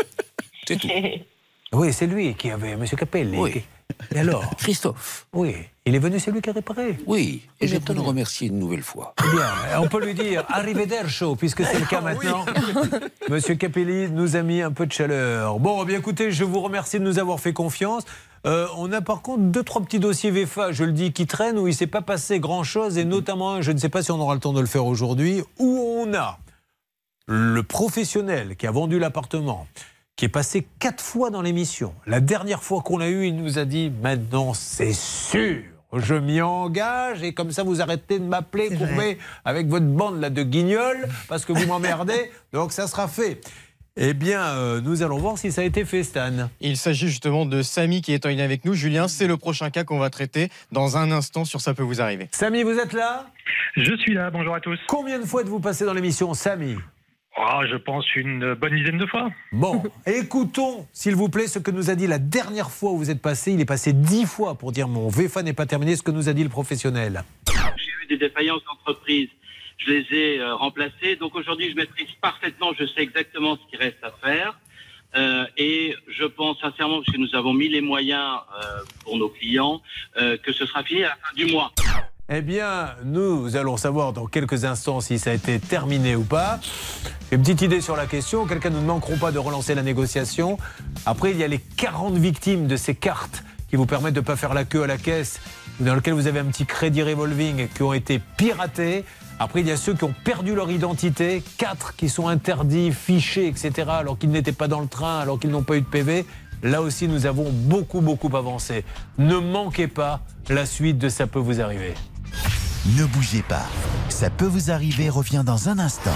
C'est 0.67 0.79
tout. 0.79 0.87
Oui, 1.75 1.91
c'est 1.91 2.05
lui 2.05 2.35
qui 2.35 2.51
avait, 2.51 2.75
Monsieur 2.75 2.95
Capelli. 2.95 3.35
Oui. 3.35 3.63
Et 4.13 4.19
alors 4.19 4.55
Christophe. 4.57 5.27
Oui. 5.33 5.55
Il 5.85 5.95
est 5.95 5.99
venu, 5.99 6.17
c'est 6.17 6.31
lui 6.31 6.41
qui 6.41 6.49
a 6.49 6.53
réparé. 6.53 6.97
Oui, 7.07 7.41
et 7.59 7.67
je 7.67 7.77
peux 7.77 7.93
le 7.93 7.99
remercier 7.99 8.47
une 8.47 8.57
nouvelle 8.57 8.83
fois. 8.83 9.13
Eh 9.19 9.35
bien, 9.35 9.81
on 9.81 9.87
peut 9.89 10.03
lui 10.03 10.13
dire 10.13 10.45
arrivederci, 10.47 11.25
puisque 11.37 11.65
c'est 11.65 11.79
le 11.79 11.85
cas 11.85 11.99
maintenant. 11.99 12.45
Monsieur 13.29 13.55
Capelli 13.55 14.09
nous 14.09 14.37
a 14.37 14.43
mis 14.43 14.61
un 14.61 14.71
peu 14.71 14.85
de 14.85 14.93
chaleur. 14.93 15.59
Bon, 15.59 15.83
eh 15.83 15.85
bien 15.85 15.99
écoutez, 15.99 16.31
je 16.31 16.45
vous 16.45 16.61
remercie 16.61 16.99
de 16.99 17.03
nous 17.03 17.19
avoir 17.19 17.41
fait 17.41 17.51
confiance. 17.51 18.05
Euh, 18.45 18.67
on 18.77 18.91
a 18.93 19.01
par 19.01 19.21
contre 19.21 19.43
deux, 19.43 19.63
trois 19.63 19.81
petits 19.81 19.99
dossiers 19.99 20.31
VFA, 20.31 20.71
je 20.71 20.83
le 20.83 20.91
dis, 20.91 21.11
qui 21.11 21.27
traînent, 21.27 21.57
où 21.57 21.67
il 21.67 21.71
ne 21.71 21.75
s'est 21.75 21.87
pas 21.87 22.01
passé 22.01 22.39
grand-chose, 22.39 22.97
et 22.97 23.05
notamment, 23.05 23.61
je 23.61 23.71
ne 23.71 23.77
sais 23.77 23.89
pas 23.89 24.03
si 24.03 24.11
on 24.11 24.19
aura 24.19 24.33
le 24.35 24.39
temps 24.39 24.53
de 24.53 24.61
le 24.61 24.67
faire 24.67 24.85
aujourd'hui, 24.85 25.41
où 25.59 25.79
on 25.99 26.13
a 26.13 26.39
le 27.25 27.63
professionnel 27.63 28.55
qui 28.57 28.67
a 28.67 28.71
vendu 28.71 28.99
l'appartement, 28.99 29.67
qui 30.15 30.25
est 30.25 30.29
passé 30.29 30.67
quatre 30.79 31.03
fois 31.03 31.29
dans 31.29 31.41
l'émission. 31.41 31.93
La 32.05 32.19
dernière 32.19 32.61
fois 32.61 32.81
qu'on 32.81 32.97
l'a 32.97 33.09
eu, 33.09 33.25
il 33.25 33.35
nous 33.35 33.57
a 33.57 33.65
dit 33.65 33.91
maintenant 34.01 34.53
c'est 34.53 34.93
sûr. 34.93 35.63
Je 35.95 36.15
m'y 36.15 36.41
engage 36.41 37.21
et 37.21 37.33
comme 37.33 37.51
ça 37.51 37.63
vous 37.63 37.81
arrêtez 37.81 38.17
de 38.17 38.23
m'appeler 38.25 38.69
courbé 38.69 39.19
avec 39.45 39.67
votre 39.67 39.85
bande 39.85 40.19
là 40.19 40.29
de 40.29 40.41
guignols 40.41 41.07
parce 41.27 41.45
que 41.45 41.53
vous 41.53 41.67
m'emmerdez. 41.67 42.31
Donc 42.53 42.71
ça 42.71 42.87
sera 42.87 43.07
fait. 43.07 43.41
Eh 43.95 44.15
bien, 44.15 44.41
euh, 44.41 44.81
nous 44.81 45.03
allons 45.03 45.19
voir 45.19 45.37
si 45.37 45.51
ça 45.51 45.61
a 45.61 45.63
été 45.63 45.85
fait, 45.85 46.01
Stan. 46.01 46.49
Il 46.61 46.77
s'agit 46.77 47.09
justement 47.09 47.45
de 47.45 47.61
Samy 47.61 48.01
qui 48.01 48.11
est 48.11 48.25
en 48.25 48.29
ligne 48.29 48.41
avec 48.41 48.65
nous. 48.65 48.73
Julien, 48.73 49.07
c'est 49.07 49.27
le 49.27 49.37
prochain 49.37 49.69
cas 49.69 49.83
qu'on 49.83 49.99
va 49.99 50.09
traiter 50.09 50.49
dans 50.71 50.97
un 50.97 51.11
instant 51.11 51.45
sur 51.45 51.61
Ça 51.61 51.75
peut 51.75 51.83
vous 51.83 52.01
arriver. 52.01 52.27
Samy, 52.31 52.63
vous 52.63 52.79
êtes 52.79 52.93
là? 52.93 53.27
Je 53.75 53.95
suis 53.97 54.15
là, 54.15 54.31
bonjour 54.31 54.55
à 54.55 54.61
tous. 54.61 54.79
Combien 54.87 55.19
de 55.19 55.25
fois 55.25 55.41
êtes-vous 55.41 55.59
passé 55.59 55.85
dans 55.85 55.93
l'émission, 55.93 56.33
Samy? 56.33 56.75
Ah, 57.35 57.61
je 57.69 57.75
pense 57.75 58.15
une 58.15 58.53
bonne 58.53 58.75
dizaine 58.75 58.97
de 58.97 59.05
fois. 59.05 59.29
Bon, 59.51 59.83
écoutons, 60.05 60.87
s'il 60.93 61.15
vous 61.15 61.29
plaît, 61.29 61.47
ce 61.47 61.59
que 61.59 61.71
nous 61.71 61.89
a 61.89 61.95
dit 61.95 62.05
la 62.05 62.19
dernière 62.19 62.69
fois 62.69 62.91
où 62.91 62.97
vous 62.97 63.09
êtes 63.09 63.21
passé. 63.21 63.51
Il 63.51 63.61
est 63.61 63.65
passé 63.65 63.91
dix 63.91 64.25
fois 64.25 64.55
pour 64.55 64.71
dire 64.71 64.87
mon 64.87 65.07
VFA 65.09 65.41
n'est 65.41 65.53
pas 65.53 65.65
terminé, 65.65 65.95
ce 65.95 66.03
que 66.03 66.11
nous 66.11 66.29
a 66.29 66.33
dit 66.33 66.43
le 66.43 66.49
professionnel. 66.49 67.23
J'ai 67.47 68.03
eu 68.03 68.07
des 68.07 68.17
défaillances 68.17 68.63
d'entreprise. 68.65 69.29
Je 69.77 69.91
les 69.91 70.05
ai 70.11 70.39
euh, 70.39 70.55
remplacées. 70.55 71.15
Donc 71.15 71.35
aujourd'hui, 71.35 71.71
je 71.71 71.75
maîtrise 71.75 72.07
parfaitement, 72.21 72.71
je 72.79 72.85
sais 72.85 73.01
exactement 73.01 73.57
ce 73.57 73.71
qui 73.71 73.77
reste 73.77 74.03
à 74.03 74.11
faire. 74.23 74.57
Euh, 75.15 75.45
et 75.57 75.95
je 76.07 76.25
pense 76.25 76.59
sincèrement, 76.59 77.01
parce 77.01 77.15
que 77.15 77.21
nous 77.21 77.35
avons 77.35 77.53
mis 77.53 77.69
les 77.69 77.81
moyens 77.81 78.39
euh, 78.55 78.79
pour 79.03 79.17
nos 79.17 79.29
clients, 79.29 79.81
euh, 80.17 80.37
que 80.37 80.51
ce 80.51 80.65
sera 80.65 80.83
fini 80.83 81.03
à 81.03 81.09
la 81.09 81.15
fin 81.15 81.35
du 81.35 81.45
mois. 81.45 81.71
Eh 82.35 82.41
bien, 82.41 82.95
nous 83.05 83.57
allons 83.57 83.77
savoir 83.77 84.11
dans 84.11 84.25
quelques 84.25 84.65
instants 84.65 85.01
si 85.01 85.19
ça 85.19 85.29
a 85.29 85.33
été 85.33 85.59
terminé 85.59 86.15
ou 86.15 86.23
pas. 86.23 86.59
Une 87.31 87.41
petite 87.41 87.61
idée 87.61 87.79
sur 87.79 87.95
la 87.95 88.07
question. 88.07 88.47
Quelqu'un, 88.47 88.71
nous 88.71 88.81
ne 88.81 88.87
manquerons 88.87 89.17
pas 89.17 89.31
de 89.31 89.37
relancer 89.37 89.75
la 89.75 89.83
négociation. 89.83 90.57
Après, 91.05 91.29
il 91.29 91.37
y 91.37 91.43
a 91.43 91.47
les 91.47 91.59
40 91.59 92.15
victimes 92.15 92.65
de 92.65 92.75
ces 92.75 92.95
cartes 92.95 93.43
qui 93.69 93.75
vous 93.75 93.85
permettent 93.85 94.15
de 94.15 94.19
ne 94.19 94.25
pas 94.25 94.35
faire 94.35 94.55
la 94.55 94.65
queue 94.65 94.81
à 94.81 94.87
la 94.87 94.97
caisse, 94.97 95.39
dans 95.79 95.93
lequel 95.93 96.15
vous 96.15 96.25
avez 96.25 96.39
un 96.39 96.45
petit 96.45 96.65
crédit 96.65 97.03
revolving 97.03 97.67
qui 97.67 97.83
ont 97.83 97.93
été 97.93 98.19
piratés. 98.35 99.05
Après, 99.37 99.59
il 99.61 99.67
y 99.67 99.71
a 99.71 99.77
ceux 99.77 99.93
qui 99.93 100.03
ont 100.03 100.15
perdu 100.23 100.55
leur 100.55 100.71
identité, 100.71 101.43
quatre 101.59 101.95
qui 101.95 102.09
sont 102.09 102.29
interdits, 102.29 102.91
fichés, 102.93 103.45
etc., 103.45 103.89
alors 103.89 104.17
qu'ils 104.17 104.31
n'étaient 104.31 104.53
pas 104.53 104.67
dans 104.67 104.79
le 104.79 104.87
train, 104.87 105.19
alors 105.19 105.39
qu'ils 105.39 105.51
n'ont 105.51 105.61
pas 105.61 105.77
eu 105.77 105.81
de 105.81 105.85
PV. 105.85 106.25
Là 106.63 106.81
aussi, 106.81 107.07
nous 107.07 107.27
avons 107.27 107.51
beaucoup, 107.51 108.01
beaucoup 108.01 108.35
avancé. 108.35 108.85
Ne 109.19 109.37
manquez 109.37 109.87
pas 109.87 110.21
la 110.49 110.65
suite 110.65 110.97
de 110.97 111.09
Ça 111.09 111.27
peut 111.27 111.37
vous 111.37 111.61
arriver. 111.61 111.93
Ne 112.97 113.05
bougez 113.05 113.43
pas. 113.43 113.65
Ça 114.09 114.29
peut 114.29 114.45
vous 114.45 114.71
arriver 114.71 115.09
revient 115.09 115.43
dans 115.45 115.69
un 115.69 115.79
instant. 115.79 116.11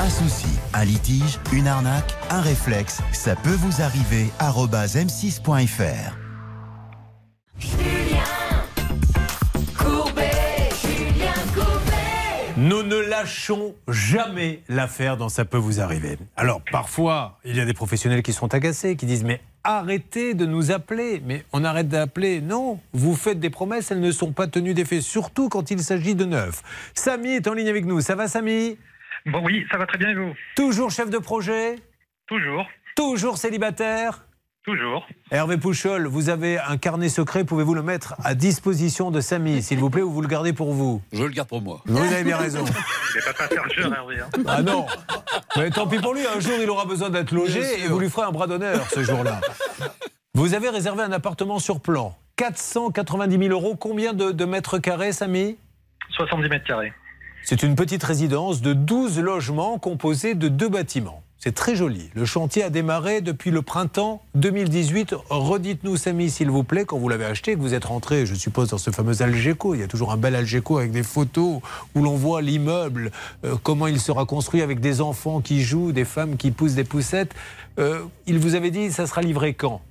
Un 0.00 0.10
souci, 0.10 0.48
un 0.74 0.84
litige, 0.84 1.40
une 1.52 1.66
arnaque, 1.66 2.14
un 2.30 2.40
réflexe, 2.40 3.00
ça 3.12 3.34
peut 3.34 3.54
vous 3.54 3.80
arriver. 3.80 4.30
arobase 4.38 4.96
m6.fr. 4.96 6.16
Nous 12.58 12.82
ne 12.82 12.96
lâchons 12.96 13.74
jamais 13.86 14.62
l'affaire 14.68 15.16
dans 15.16 15.28
Ça 15.28 15.44
peut 15.44 15.58
vous 15.58 15.80
arriver. 15.80 16.18
Alors 16.36 16.62
parfois, 16.72 17.38
il 17.44 17.54
y 17.54 17.60
a 17.60 17.64
des 17.64 17.74
professionnels 17.74 18.22
qui 18.22 18.32
sont 18.32 18.54
agacés, 18.54 18.96
qui 18.96 19.06
disent 19.06 19.24
mais 19.24 19.40
arrêtez 19.66 20.34
de 20.34 20.46
nous 20.46 20.70
appeler. 20.70 21.22
Mais 21.24 21.44
on 21.52 21.64
arrête 21.64 21.88
d'appeler. 21.88 22.40
Non, 22.40 22.80
vous 22.92 23.14
faites 23.14 23.40
des 23.40 23.50
promesses, 23.50 23.90
elles 23.90 24.00
ne 24.00 24.10
sont 24.10 24.32
pas 24.32 24.46
tenues 24.46 24.74
d'effet, 24.74 25.00
surtout 25.00 25.48
quand 25.48 25.70
il 25.70 25.80
s'agit 25.80 26.14
de 26.14 26.24
neuf. 26.24 26.62
Samy 26.94 27.30
est 27.30 27.46
en 27.48 27.54
ligne 27.54 27.68
avec 27.68 27.84
nous. 27.84 28.00
Ça 28.00 28.14
va 28.14 28.28
Samy? 28.28 28.78
Bon, 29.26 29.42
oui, 29.44 29.66
ça 29.70 29.78
va 29.78 29.86
très 29.86 29.98
bien 29.98 30.10
et 30.10 30.14
vous? 30.14 30.32
Toujours 30.54 30.90
chef 30.90 31.10
de 31.10 31.18
projet? 31.18 31.76
Toujours. 32.26 32.66
Toujours 32.94 33.38
célibataire? 33.38 34.25
Toujours. 34.66 35.06
Hervé 35.30 35.58
Pouchol, 35.58 36.08
vous 36.08 36.28
avez 36.28 36.58
un 36.58 36.76
carnet 36.76 37.08
secret, 37.08 37.44
pouvez-vous 37.44 37.74
le 37.74 37.82
mettre 37.82 38.16
à 38.24 38.34
disposition 38.34 39.12
de 39.12 39.20
Samy, 39.20 39.62
s'il 39.62 39.78
vous 39.78 39.90
plaît, 39.90 40.02
ou 40.02 40.10
vous 40.10 40.22
le 40.22 40.26
gardez 40.26 40.52
pour 40.52 40.72
vous? 40.72 41.00
Je 41.12 41.22
le 41.22 41.28
garde 41.28 41.48
pour 41.48 41.62
moi. 41.62 41.82
Vous 41.86 41.96
avez 41.98 42.24
bien 42.24 42.36
raison. 42.36 42.64
Il 42.64 43.16
n'est 43.16 43.22
pas 43.32 43.32
Hervé. 43.96 44.20
hein. 44.20 44.28
Ah 44.48 44.62
non 44.62 44.86
Mais 45.56 45.70
tant 45.70 45.86
pis 45.86 45.98
pour 45.98 46.14
lui, 46.14 46.22
un 46.26 46.40
jour 46.40 46.54
il 46.60 46.68
aura 46.68 46.84
besoin 46.84 47.10
d'être 47.10 47.30
logé 47.30 47.62
et 47.84 47.86
vous 47.86 48.00
lui 48.00 48.10
ferez 48.10 48.26
un 48.26 48.32
bras 48.32 48.48
d'honneur 48.48 48.84
ce 48.90 49.04
jour-là. 49.04 49.40
Vous 50.34 50.52
avez 50.54 50.68
réservé 50.68 51.04
un 51.04 51.12
appartement 51.12 51.60
sur 51.60 51.78
plan. 51.80 52.16
490 52.34 53.38
000 53.38 53.50
euros, 53.50 53.76
combien 53.76 54.14
de, 54.14 54.32
de 54.32 54.44
mètres 54.44 54.78
carrés, 54.78 55.12
Samy? 55.12 55.58
70 56.10 56.48
mètres 56.48 56.66
carrés. 56.66 56.92
C'est 57.44 57.62
une 57.62 57.76
petite 57.76 58.02
résidence 58.02 58.62
de 58.62 58.72
12 58.72 59.20
logements 59.20 59.78
composés 59.78 60.34
de 60.34 60.48
deux 60.48 60.68
bâtiments. 60.68 61.22
C'est 61.38 61.54
très 61.54 61.76
joli. 61.76 62.10
Le 62.14 62.24
chantier 62.24 62.62
a 62.62 62.70
démarré 62.70 63.20
depuis 63.20 63.50
le 63.50 63.62
printemps 63.62 64.22
2018. 64.34 65.14
Redites-nous, 65.28 65.96
Samy, 65.96 66.30
s'il 66.30 66.50
vous 66.50 66.64
plaît, 66.64 66.84
quand 66.84 66.98
vous 66.98 67.08
l'avez 67.08 67.26
acheté, 67.26 67.54
que 67.54 67.60
vous 67.60 67.74
êtes 67.74 67.84
rentré, 67.84 68.24
je 68.24 68.34
suppose, 68.34 68.70
dans 68.70 68.78
ce 68.78 68.90
fameux 68.90 69.22
Algeco. 69.22 69.74
Il 69.74 69.80
y 69.80 69.84
a 69.84 69.86
toujours 69.86 70.12
un 70.12 70.16
bel 70.16 70.34
Algeco 70.34 70.78
avec 70.78 70.92
des 70.92 71.02
photos 71.02 71.60
où 71.94 72.02
l'on 72.02 72.16
voit 72.16 72.40
l'immeuble, 72.40 73.10
euh, 73.44 73.54
comment 73.62 73.86
il 73.86 74.00
sera 74.00 74.24
construit 74.24 74.62
avec 74.62 74.80
des 74.80 75.00
enfants 75.00 75.40
qui 75.40 75.62
jouent, 75.62 75.92
des 75.92 76.06
femmes 76.06 76.36
qui 76.36 76.50
poussent 76.50 76.74
des 76.74 76.84
poussettes. 76.84 77.34
Euh, 77.78 78.00
il 78.26 78.38
vous 78.38 78.54
avait 78.54 78.70
dit, 78.70 78.90
ça 78.90 79.06
sera 79.06 79.20
livré 79.20 79.54
quand? 79.54 79.82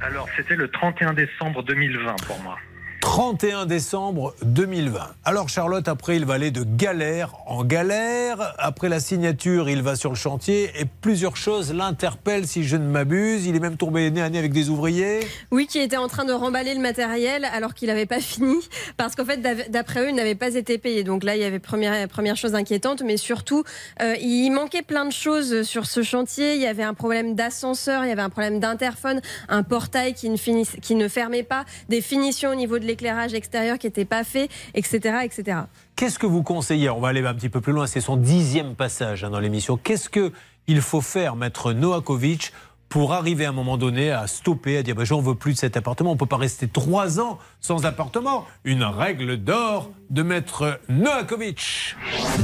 Alors, 0.00 0.26
c'était 0.36 0.56
le 0.56 0.68
31 0.68 1.14
décembre 1.14 1.62
2020 1.62 2.16
pour 2.26 2.38
moi. 2.40 2.56
31 3.00 3.64
décembre 3.64 4.34
2020. 4.42 5.00
Alors 5.24 5.48
Charlotte, 5.48 5.88
après, 5.88 6.16
il 6.16 6.26
va 6.26 6.34
aller 6.34 6.50
de 6.50 6.64
galère 6.64 7.34
en 7.46 7.64
galère. 7.64 8.54
Après 8.58 8.90
la 8.90 9.00
signature, 9.00 9.70
il 9.70 9.80
va 9.82 9.96
sur 9.96 10.10
le 10.10 10.16
chantier 10.16 10.70
et 10.78 10.84
plusieurs 10.84 11.36
choses 11.36 11.72
l'interpellent, 11.72 12.46
si 12.46 12.62
je 12.62 12.76
ne 12.76 12.86
m'abuse. 12.86 13.46
Il 13.46 13.56
est 13.56 13.60
même 13.60 13.78
tombé 13.78 14.10
nez 14.10 14.20
à 14.20 14.28
nez 14.28 14.38
avec 14.38 14.52
des 14.52 14.68
ouvriers. 14.68 15.20
Oui, 15.50 15.66
qui 15.66 15.78
était 15.78 15.96
en 15.96 16.08
train 16.08 16.26
de 16.26 16.32
remballer 16.32 16.74
le 16.74 16.80
matériel 16.80 17.46
alors 17.46 17.72
qu'il 17.72 17.88
n'avait 17.88 18.04
pas 18.04 18.20
fini. 18.20 18.56
Parce 18.98 19.16
qu'en 19.16 19.24
fait, 19.24 19.40
d'après 19.70 20.00
eux, 20.00 20.08
il 20.10 20.14
n'avait 20.14 20.34
pas 20.34 20.54
été 20.54 20.76
payé. 20.76 21.02
Donc 21.02 21.24
là, 21.24 21.36
il 21.36 21.40
y 21.40 21.44
avait 21.44 21.58
première, 21.58 22.06
première 22.06 22.36
chose 22.36 22.54
inquiétante. 22.54 23.02
Mais 23.02 23.16
surtout, 23.16 23.64
euh, 24.02 24.14
il 24.20 24.50
manquait 24.50 24.82
plein 24.82 25.06
de 25.06 25.12
choses 25.12 25.62
sur 25.62 25.86
ce 25.86 26.02
chantier. 26.02 26.54
Il 26.54 26.60
y 26.60 26.66
avait 26.66 26.82
un 26.82 26.94
problème 26.94 27.34
d'ascenseur, 27.34 28.04
il 28.04 28.08
y 28.08 28.12
avait 28.12 28.20
un 28.20 28.30
problème 28.30 28.60
d'interphone, 28.60 29.22
un 29.48 29.62
portail 29.62 30.12
qui 30.12 30.28
ne, 30.28 30.36
qui 30.80 30.94
ne 30.94 31.08
fermait 31.08 31.42
pas, 31.42 31.64
des 31.88 32.02
finitions 32.02 32.50
au 32.50 32.54
niveau 32.54 32.78
de 32.78 32.89
l'éclairage 32.90 33.34
extérieur 33.34 33.78
qui 33.78 33.86
n'étaient 33.86 34.04
pas 34.04 34.24
faits, 34.24 34.50
etc. 34.74 35.18
etc. 35.22 35.60
Qu'est-ce 35.96 36.18
que 36.18 36.26
vous 36.26 36.42
conseillez? 36.42 36.90
On 36.90 37.00
va 37.00 37.08
aller 37.08 37.24
un 37.24 37.34
petit 37.34 37.48
peu 37.48 37.60
plus 37.60 37.72
loin. 37.72 37.86
C'est 37.86 38.00
son 38.00 38.16
dixième 38.16 38.74
passage 38.74 39.24
hein, 39.24 39.30
dans 39.30 39.40
l'émission. 39.40 39.76
Qu'est-ce 39.76 40.08
que 40.08 40.32
il 40.66 40.80
faut 40.80 41.00
faire, 41.00 41.36
maître 41.36 41.72
Noakovic, 41.72 42.52
pour 42.88 43.12
arriver 43.12 43.46
à 43.46 43.50
un 43.50 43.52
moment 43.52 43.76
donné 43.76 44.10
à 44.10 44.26
stopper, 44.26 44.76
à 44.76 44.82
dire 44.82 44.94
bah, 44.94 45.04
j'en 45.04 45.20
veux 45.20 45.36
plus 45.36 45.54
de 45.54 45.58
cet 45.58 45.76
appartement. 45.76 46.10
On 46.10 46.14
ne 46.14 46.18
peut 46.18 46.26
pas 46.26 46.36
rester 46.36 46.68
trois 46.68 47.20
ans 47.20 47.38
sans 47.60 47.86
appartement? 47.86 48.46
Une 48.64 48.82
règle 48.82 49.36
d'or 49.36 49.90
de 50.10 50.22
maître 50.22 50.80
Noakovic. 50.88 51.96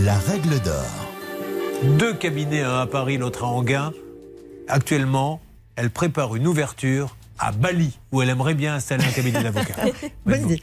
La 0.03 0.18
règle 0.18 0.61
d'or. 0.61 0.86
Deux 1.99 2.14
cabinets, 2.14 2.62
un 2.62 2.80
à 2.80 2.86
Paris, 2.86 3.18
l'autre 3.18 3.44
à 3.44 3.49
Anguin. 3.49 3.92
Actuellement, 4.68 5.40
elle 5.74 5.90
prépare 5.90 6.36
une 6.36 6.47
ouverture 6.47 7.16
à 7.39 7.53
Bali, 7.53 7.99
où 8.12 8.22
elle 8.22 8.28
aimerait 8.28 8.55
bien 8.55 8.74
installer 8.74 9.05
un 9.05 9.11
cabinet 9.11 9.43
d'avocat. 9.43 9.74
Bonne 10.26 10.45
idée. 10.45 10.61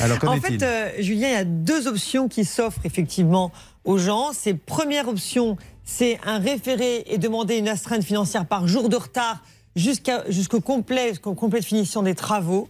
Alors, 0.00 0.18
En 0.26 0.40
fait, 0.40 0.62
euh, 0.62 0.90
Julien, 0.98 1.28
il 1.28 1.32
y 1.32 1.36
a 1.36 1.44
deux 1.44 1.86
options 1.86 2.28
qui 2.28 2.44
s'offrent 2.44 2.80
effectivement 2.84 3.52
aux 3.84 3.98
gens. 3.98 4.32
C'est 4.32 4.54
première 4.54 5.08
option, 5.08 5.56
c'est 5.84 6.18
un 6.24 6.38
référé 6.38 7.04
et 7.06 7.18
demander 7.18 7.56
une 7.56 7.68
astreinte 7.68 8.04
financière 8.04 8.46
par 8.46 8.66
jour 8.66 8.88
de 8.88 8.96
retard 8.96 9.42
jusqu'au 9.76 10.60
complet, 10.60 11.10
jusqu'au 11.10 11.34
complet 11.34 11.60
de 11.60 11.64
finition 11.64 12.02
des 12.02 12.14
travaux. 12.14 12.68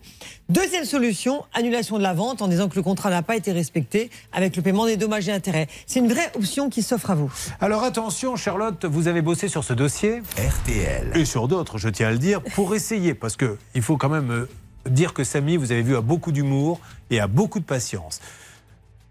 Deuxième 0.48 0.84
solution, 0.84 1.44
annulation 1.55 1.98
de 1.98 2.02
la 2.02 2.14
vente 2.14 2.42
en 2.42 2.48
disant 2.48 2.68
que 2.68 2.76
le 2.76 2.82
contrat 2.82 3.11
n'a 3.11 3.22
pas 3.22 3.36
été 3.36 3.52
respecté 3.52 4.11
avec 4.32 4.57
le 4.57 4.62
paiement 4.62 4.86
des 4.86 4.96
dommages 4.96 5.28
et 5.28 5.32
intérêts. 5.32 5.68
C'est 5.86 6.00
une 6.00 6.09
vraie 6.09 6.30
option 6.34 6.70
qui 6.70 6.82
s'offre 6.82 7.11
à 7.11 7.14
vous. 7.14 7.32
Alors 7.61 7.82
attention, 7.82 8.36
Charlotte, 8.36 8.84
vous 8.84 9.09
avez 9.09 9.22
bossé 9.22 9.48
sur 9.48 9.64
ce 9.64 9.72
dossier 9.72 10.22
RTL. 10.36 11.12
et 11.14 11.24
sur 11.24 11.48
d'autres, 11.48 11.78
je 11.78 11.88
tiens 11.88 12.09
à 12.09 12.12
le 12.12 12.18
dire, 12.18 12.42
pour 12.55 12.74
essayer, 12.74 13.14
parce 13.14 13.36
que 13.36 13.57
il 13.74 13.82
faut 13.82 13.96
quand 13.96 14.09
même 14.09 14.30
euh, 14.30 14.48
dire 14.88 15.14
que 15.14 15.24
Samy, 15.24 15.57
vous 15.57 15.72
avez 15.72 15.82
vu, 15.82 15.96
a 15.96 16.00
beaucoup 16.00 16.32
d'humour 16.32 16.80
et 17.11 17.20
a 17.20 17.26
beaucoup 17.26 17.61
de 17.61 17.64
patience. 17.64 18.20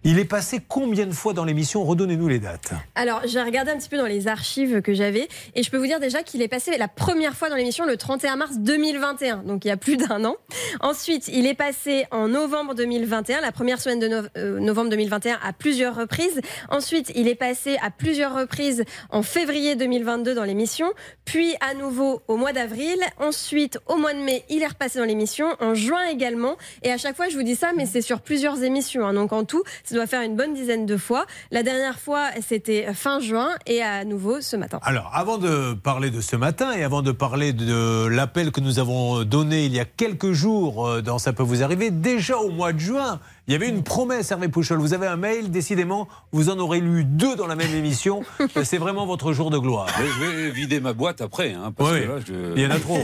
Il 0.05 0.19
est 0.19 0.25
passé 0.25 0.59
combien 0.67 1.05
de 1.05 1.13
fois 1.13 1.31
dans 1.31 1.45
l'émission 1.45 1.83
Redonnez-nous 1.85 2.27
les 2.27 2.39
dates. 2.39 2.73
Alors, 2.95 3.21
j'ai 3.25 3.41
regardé 3.41 3.71
un 3.71 3.77
petit 3.77 3.87
peu 3.87 3.97
dans 3.97 4.05
les 4.05 4.27
archives 4.27 4.81
que 4.81 4.93
j'avais 4.93 5.29
et 5.55 5.63
je 5.63 5.71
peux 5.71 5.77
vous 5.77 5.85
dire 5.87 6.01
déjà 6.01 6.23
qu'il 6.23 6.41
est 6.41 6.49
passé 6.49 6.77
la 6.77 6.89
première 6.89 7.35
fois 7.37 7.49
dans 7.49 7.55
l'émission 7.55 7.85
le 7.85 7.95
31 7.95 8.35
mars 8.35 8.57
2021, 8.57 9.43
donc 9.43 9.63
il 9.63 9.69
y 9.69 9.71
a 9.71 9.77
plus 9.77 9.95
d'un 9.95 10.25
an. 10.25 10.35
Ensuite, 10.81 11.29
il 11.29 11.47
est 11.47 11.53
passé 11.53 12.05
en 12.11 12.27
novembre 12.27 12.75
2021, 12.75 13.39
la 13.39 13.53
première 13.53 13.79
semaine 13.79 13.99
de 13.99 14.29
euh, 14.37 14.59
novembre 14.59 14.89
2021 14.89 15.39
à 15.41 15.53
plusieurs 15.53 15.95
reprises. 15.95 16.41
Ensuite, 16.69 17.11
il 17.15 17.29
est 17.29 17.35
passé 17.35 17.77
à 17.81 17.89
plusieurs 17.89 18.35
reprises 18.35 18.83
en 19.09 19.23
février 19.23 19.75
2022 19.77 20.35
dans 20.35 20.43
l'émission, 20.43 20.91
puis 21.23 21.55
à 21.61 21.75
nouveau 21.75 22.21
au 22.27 22.35
mois 22.35 22.51
d'avril. 22.51 22.97
Ensuite, 23.21 23.79
au 23.87 23.95
mois 23.95 24.13
de 24.13 24.19
mai, 24.19 24.43
il 24.49 24.63
est 24.63 24.67
repassé 24.67 24.99
dans 24.99 25.05
l'émission, 25.05 25.47
en 25.61 25.75
juin 25.75 26.03
également. 26.11 26.57
Et 26.83 26.91
à 26.91 26.97
chaque 26.97 27.15
fois, 27.15 27.29
je 27.29 27.37
vous 27.37 27.43
dis 27.43 27.55
ça, 27.55 27.71
mais 27.77 27.85
c'est 27.85 28.01
sur 28.01 28.19
plusieurs 28.19 28.63
émissions. 28.63 29.05
hein. 29.07 29.13
Donc 29.13 29.31
en 29.31 29.45
tout, 29.45 29.63
doit 29.93 30.07
faire 30.07 30.21
une 30.21 30.35
bonne 30.35 30.53
dizaine 30.53 30.85
de 30.85 30.97
fois. 30.97 31.25
La 31.51 31.63
dernière 31.63 31.99
fois, 31.99 32.29
c'était 32.45 32.93
fin 32.93 33.19
juin 33.19 33.51
et 33.65 33.81
à 33.81 34.05
nouveau 34.05 34.41
ce 34.41 34.55
matin. 34.55 34.79
Alors, 34.83 35.11
avant 35.13 35.37
de 35.37 35.73
parler 35.73 36.09
de 36.09 36.21
ce 36.21 36.35
matin 36.35 36.73
et 36.73 36.83
avant 36.83 37.01
de 37.01 37.11
parler 37.11 37.53
de 37.53 38.07
l'appel 38.07 38.51
que 38.51 38.61
nous 38.61 38.79
avons 38.79 39.23
donné 39.23 39.65
il 39.65 39.73
y 39.73 39.79
a 39.79 39.85
quelques 39.85 40.31
jours 40.31 40.87
euh, 40.87 41.01
dans 41.01 41.19
Ça 41.19 41.33
peut 41.33 41.43
vous 41.43 41.63
arriver, 41.63 41.91
déjà 41.91 42.37
au 42.37 42.49
mois 42.49 42.73
de 42.73 42.79
juin, 42.79 43.19
il 43.47 43.51
y 43.51 43.55
avait 43.55 43.67
une 43.67 43.83
promesse, 43.83 44.31
Hervé 44.31 44.47
Pouchol. 44.47 44.79
Vous 44.79 44.93
avez 44.93 45.07
un 45.07 45.17
mail, 45.17 45.51
décidément, 45.51 46.07
vous 46.31 46.49
en 46.49 46.57
aurez 46.59 46.79
lu 46.79 47.03
deux 47.03 47.35
dans 47.35 47.47
la 47.47 47.55
même 47.55 47.73
émission. 47.75 48.23
C'est 48.63 48.77
vraiment 48.77 49.05
votre 49.05 49.33
jour 49.33 49.49
de 49.49 49.57
gloire. 49.57 49.87
Mais 49.99 50.05
je 50.07 50.31
vais 50.31 50.51
vider 50.51 50.79
ma 50.79 50.93
boîte 50.93 51.19
après, 51.21 51.51
hein, 51.53 51.73
parce 51.75 51.91
Oui, 51.91 52.01
que 52.01 52.07
là, 52.07 52.15
je- 52.25 52.55
il 52.55 52.61
y 52.61 52.65
en 52.65 52.71
a 52.71 52.79
trop. 52.79 52.99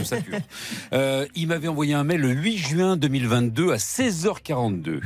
Euh, 0.92 1.26
il 1.36 1.46
m'avait 1.46 1.68
envoyé 1.68 1.94
un 1.94 2.04
mail 2.04 2.20
le 2.20 2.30
8 2.30 2.56
juin 2.58 2.96
2022 2.96 3.72
à 3.72 3.76
16h42. 3.76 5.00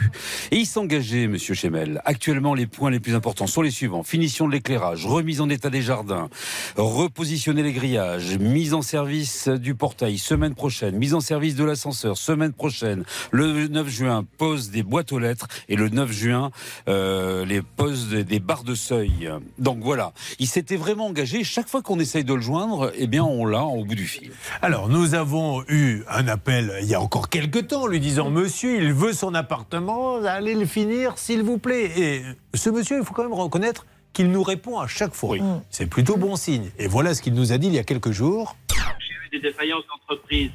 Et 0.50 0.56
il 0.56 0.66
s'engageait, 0.66 1.26
monsieur 1.26 1.54
Chemel. 1.54 2.00
Actuellement, 2.04 2.54
les 2.54 2.66
points 2.66 2.90
les 2.90 3.00
plus 3.00 3.14
importants 3.14 3.46
sont 3.46 3.60
les 3.62 3.70
suivants. 3.70 4.02
Finition 4.02 4.46
de 4.46 4.52
l'éclairage, 4.52 5.04
remise 5.06 5.40
en 5.40 5.48
état 5.50 5.68
des 5.70 5.82
jardins, 5.82 6.28
repositionner 6.76 7.62
les 7.62 7.72
grillages, 7.72 8.38
mise 8.38 8.72
en 8.74 8.82
service 8.82 9.48
du 9.48 9.74
portail 9.74 10.18
semaine 10.18 10.54
prochaine, 10.54 10.96
mise 10.96 11.14
en 11.14 11.20
service 11.20 11.54
de 11.56 11.64
l'ascenseur 11.64 12.16
semaine 12.16 12.52
prochaine. 12.52 13.04
Le 13.30 13.68
9 13.68 13.88
juin, 13.88 14.24
pose 14.38 14.70
des 14.70 14.82
boîtes 14.82 15.12
aux 15.12 15.18
lettres 15.24 15.48
et 15.68 15.76
le 15.76 15.88
9 15.88 16.12
juin, 16.12 16.50
euh, 16.88 17.44
les 17.44 17.62
poses 17.62 18.08
des, 18.08 18.24
des 18.24 18.38
barres 18.38 18.64
de 18.64 18.74
seuil. 18.74 19.30
Donc 19.58 19.78
voilà, 19.82 20.12
il 20.38 20.46
s'était 20.46 20.76
vraiment 20.76 21.06
engagé. 21.06 21.42
Chaque 21.42 21.68
fois 21.68 21.82
qu'on 21.82 21.98
essaye 21.98 22.24
de 22.24 22.34
le 22.34 22.40
joindre, 22.40 22.92
eh 22.96 23.06
bien 23.06 23.24
on 23.24 23.44
l'a 23.46 23.64
au 23.64 23.84
bout 23.84 23.94
du 23.94 24.06
fil. 24.06 24.30
Alors, 24.62 24.88
nous 24.88 25.14
avons 25.14 25.64
eu 25.68 26.02
un 26.08 26.28
appel 26.28 26.78
il 26.82 26.88
y 26.88 26.94
a 26.94 27.00
encore 27.00 27.28
quelques 27.28 27.68
temps, 27.68 27.86
lui 27.86 28.00
disant 28.00 28.30
Monsieur, 28.30 28.76
il 28.76 28.92
veut 28.92 29.12
son 29.12 29.34
appartement, 29.34 30.22
allez 30.24 30.54
le 30.54 30.66
finir, 30.66 31.18
s'il 31.18 31.42
vous 31.42 31.58
plaît. 31.58 31.90
Et 31.96 32.22
ce 32.54 32.70
monsieur, 32.70 32.98
il 32.98 33.04
faut 33.04 33.14
quand 33.14 33.24
même 33.24 33.32
reconnaître 33.32 33.86
qu'il 34.12 34.30
nous 34.30 34.42
répond 34.42 34.78
à 34.78 34.86
chaque 34.86 35.14
fois. 35.14 35.36
C'est 35.70 35.86
plutôt 35.86 36.16
bon 36.16 36.36
signe. 36.36 36.70
Et 36.78 36.86
voilà 36.86 37.14
ce 37.14 37.22
qu'il 37.22 37.34
nous 37.34 37.52
a 37.52 37.58
dit 37.58 37.66
il 37.66 37.74
y 37.74 37.78
a 37.78 37.84
quelques 37.84 38.12
jours. 38.12 38.56
J'ai 38.70 39.36
eu 39.36 39.40
des 39.40 39.48
défaillances 39.48 39.84
d'entreprise. 39.88 40.50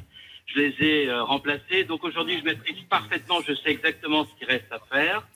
Je 0.54 0.60
les 0.60 0.74
ai 0.80 1.08
euh, 1.08 1.22
remplacées. 1.22 1.84
Donc 1.84 2.04
aujourd'hui, 2.04 2.38
je 2.38 2.44
maîtrise 2.44 2.76
parfaitement. 2.88 3.36
Je 3.46 3.54
sais 3.54 3.70
exactement 3.70 4.24
ce 4.24 4.30
qui 4.38 4.44
reste 4.50 4.66
à 4.70 4.78
faire. 4.92 5.26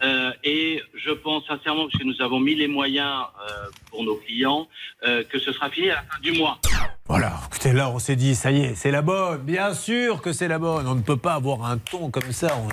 Euh, 0.00 0.30
et 0.44 0.80
je 0.94 1.10
pense 1.10 1.44
sincèrement, 1.46 1.86
parce 1.88 1.98
que 1.98 2.04
nous 2.06 2.20
avons 2.22 2.38
mis 2.38 2.54
les 2.54 2.68
moyens 2.68 3.24
euh, 3.50 3.66
pour 3.90 4.04
nos 4.04 4.14
clients, 4.16 4.68
euh, 5.04 5.24
que 5.24 5.40
ce 5.40 5.52
sera 5.52 5.70
fini 5.70 5.90
à 5.90 5.96
la 5.96 6.02
fin 6.02 6.20
du 6.22 6.32
mois. 6.32 6.58
Voilà, 7.06 7.32
écoutez, 7.48 7.72
là, 7.72 7.90
on 7.90 7.98
s'est 7.98 8.14
dit, 8.14 8.36
ça 8.36 8.52
y 8.52 8.60
est, 8.62 8.74
c'est 8.76 8.92
la 8.92 9.02
bonne. 9.02 9.42
Bien 9.42 9.74
sûr 9.74 10.22
que 10.22 10.32
c'est 10.32 10.46
la 10.46 10.58
bonne. 10.60 10.86
On 10.86 10.94
ne 10.94 11.02
peut 11.02 11.16
pas 11.16 11.34
avoir 11.34 11.64
un 11.64 11.78
ton 11.78 12.10
comme 12.10 12.30
ça. 12.32 12.56
On- 12.58 12.68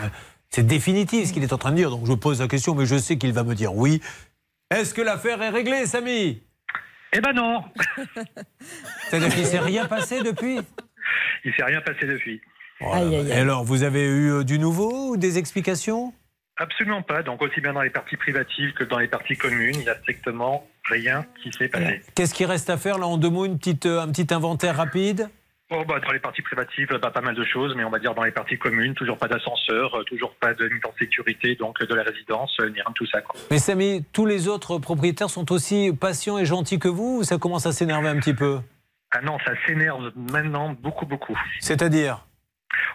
C'est 0.52 0.68
définitif 0.68 1.28
ce 1.30 1.34
qu'il 1.34 1.42
est 1.44 1.52
en 1.52 1.58
train 1.58 1.72
de 1.72 1.78
dire. 1.78 1.90
Donc 1.90 2.06
je 2.06 2.14
pose 2.14 2.40
la 2.42 2.48
question, 2.48 2.76
mais 2.76 2.86
je 2.86 2.96
sais 2.98 3.18
qu'il 3.18 3.34
va 3.34 3.44
me 3.44 3.56
dire 3.56 3.74
oui. 3.74 4.02
Est-ce 4.70 4.94
que 4.94 5.02
l'affaire 5.02 5.42
est 5.42 5.50
réglée, 5.50 5.86
Samy? 5.88 6.42
Eh 7.12 7.22
ben 7.22 7.34
non 7.34 7.64
C'est-à-dire 9.10 9.30
qu'il 9.34 9.44
ne 9.44 9.48
s'est 9.48 9.60
rien 9.60 9.86
passé 9.86 10.22
depuis? 10.22 10.60
Il 11.44 11.54
s'est 11.54 11.64
rien 11.64 11.82
passé 11.82 12.06
depuis. 12.06 12.42
Et 12.82 13.34
alors, 13.34 13.64
vous 13.64 13.84
avez 13.84 14.04
eu 14.04 14.32
euh, 14.32 14.44
du 14.44 14.60
nouveau 14.60 15.12
ou 15.12 15.18
des 15.18 15.38
explications? 15.38 16.14
Absolument 16.58 17.02
pas. 17.02 17.22
Donc 17.24 17.42
aussi 17.42 17.62
bien 17.62 17.74
dans 17.74 17.82
les 17.82 17.90
parties 17.90 18.18
privatives 18.18 18.74
que 18.74 18.84
dans 18.84 19.00
les 19.00 19.08
parties 19.08 19.36
communes, 19.36 19.76
il 19.76 19.82
n'y 19.82 19.90
a 19.90 19.96
strictement 19.96 20.68
rien 20.86 21.26
qui 21.42 21.52
s'est 21.52 21.68
passé. 21.68 22.02
Qu'est-ce 22.16 22.34
qui 22.34 22.46
reste 22.46 22.70
à 22.70 22.78
faire 22.78 22.98
là 22.98 23.08
en 23.08 23.18
deux 23.18 23.30
mots 23.30 23.46
une 23.46 23.58
petite, 23.58 23.86
euh, 23.86 24.02
Un 24.02 24.10
petit 24.12 24.34
inventaire 24.34 24.78
rapide? 24.78 25.30
Oh, 25.72 25.84
bah, 25.88 26.00
dans 26.00 26.12
les 26.12 26.20
parties 26.20 26.44
privatives, 26.44 26.88
pas, 26.88 27.10
pas 27.10 27.22
mal 27.22 27.34
de 27.34 27.44
choses, 27.44 27.74
mais 27.76 27.84
on 27.84 27.90
va 27.90 27.98
dire 27.98 28.14
dans 28.14 28.24
les 28.24 28.32
parties 28.32 28.58
communes, 28.58 28.94
toujours 28.94 29.18
pas 29.18 29.28
d'ascenseur, 29.28 29.96
euh, 29.96 30.04
toujours 30.04 30.36
pas 30.36 30.54
de 30.54 30.68
mise 30.68 30.86
en 30.86 30.94
sécurité, 31.00 31.56
donc 31.56 31.82
de 31.84 31.96
la 31.96 32.04
résidence, 32.04 32.56
ni 32.60 32.74
rien 32.74 32.84
de 32.88 32.94
tout 32.94 33.08
ça. 33.08 33.22
Quoi. 33.22 33.40
Mais 33.50 33.58
Samy, 33.58 34.06
tous 34.14 34.28
les 34.28 34.48
autres 34.48 34.78
propriétaires 34.78 35.30
sont 35.30 35.52
aussi 35.52 35.92
patients 36.00 36.38
et 36.38 36.46
gentils 36.46 36.78
que 36.78 36.88
vous 36.88 37.18
ou 37.20 37.24
ça 37.24 37.40
commence 37.40 37.66
à 37.66 37.72
s'énerver 37.72 38.10
un 38.10 38.18
petit 38.18 38.36
peu? 38.36 38.60
Ah 39.18 39.22
non, 39.24 39.38
ça 39.46 39.54
s'énerve 39.66 40.12
maintenant 40.16 40.76
beaucoup, 40.82 41.06
beaucoup. 41.06 41.40
C'est-à-dire? 41.62 42.26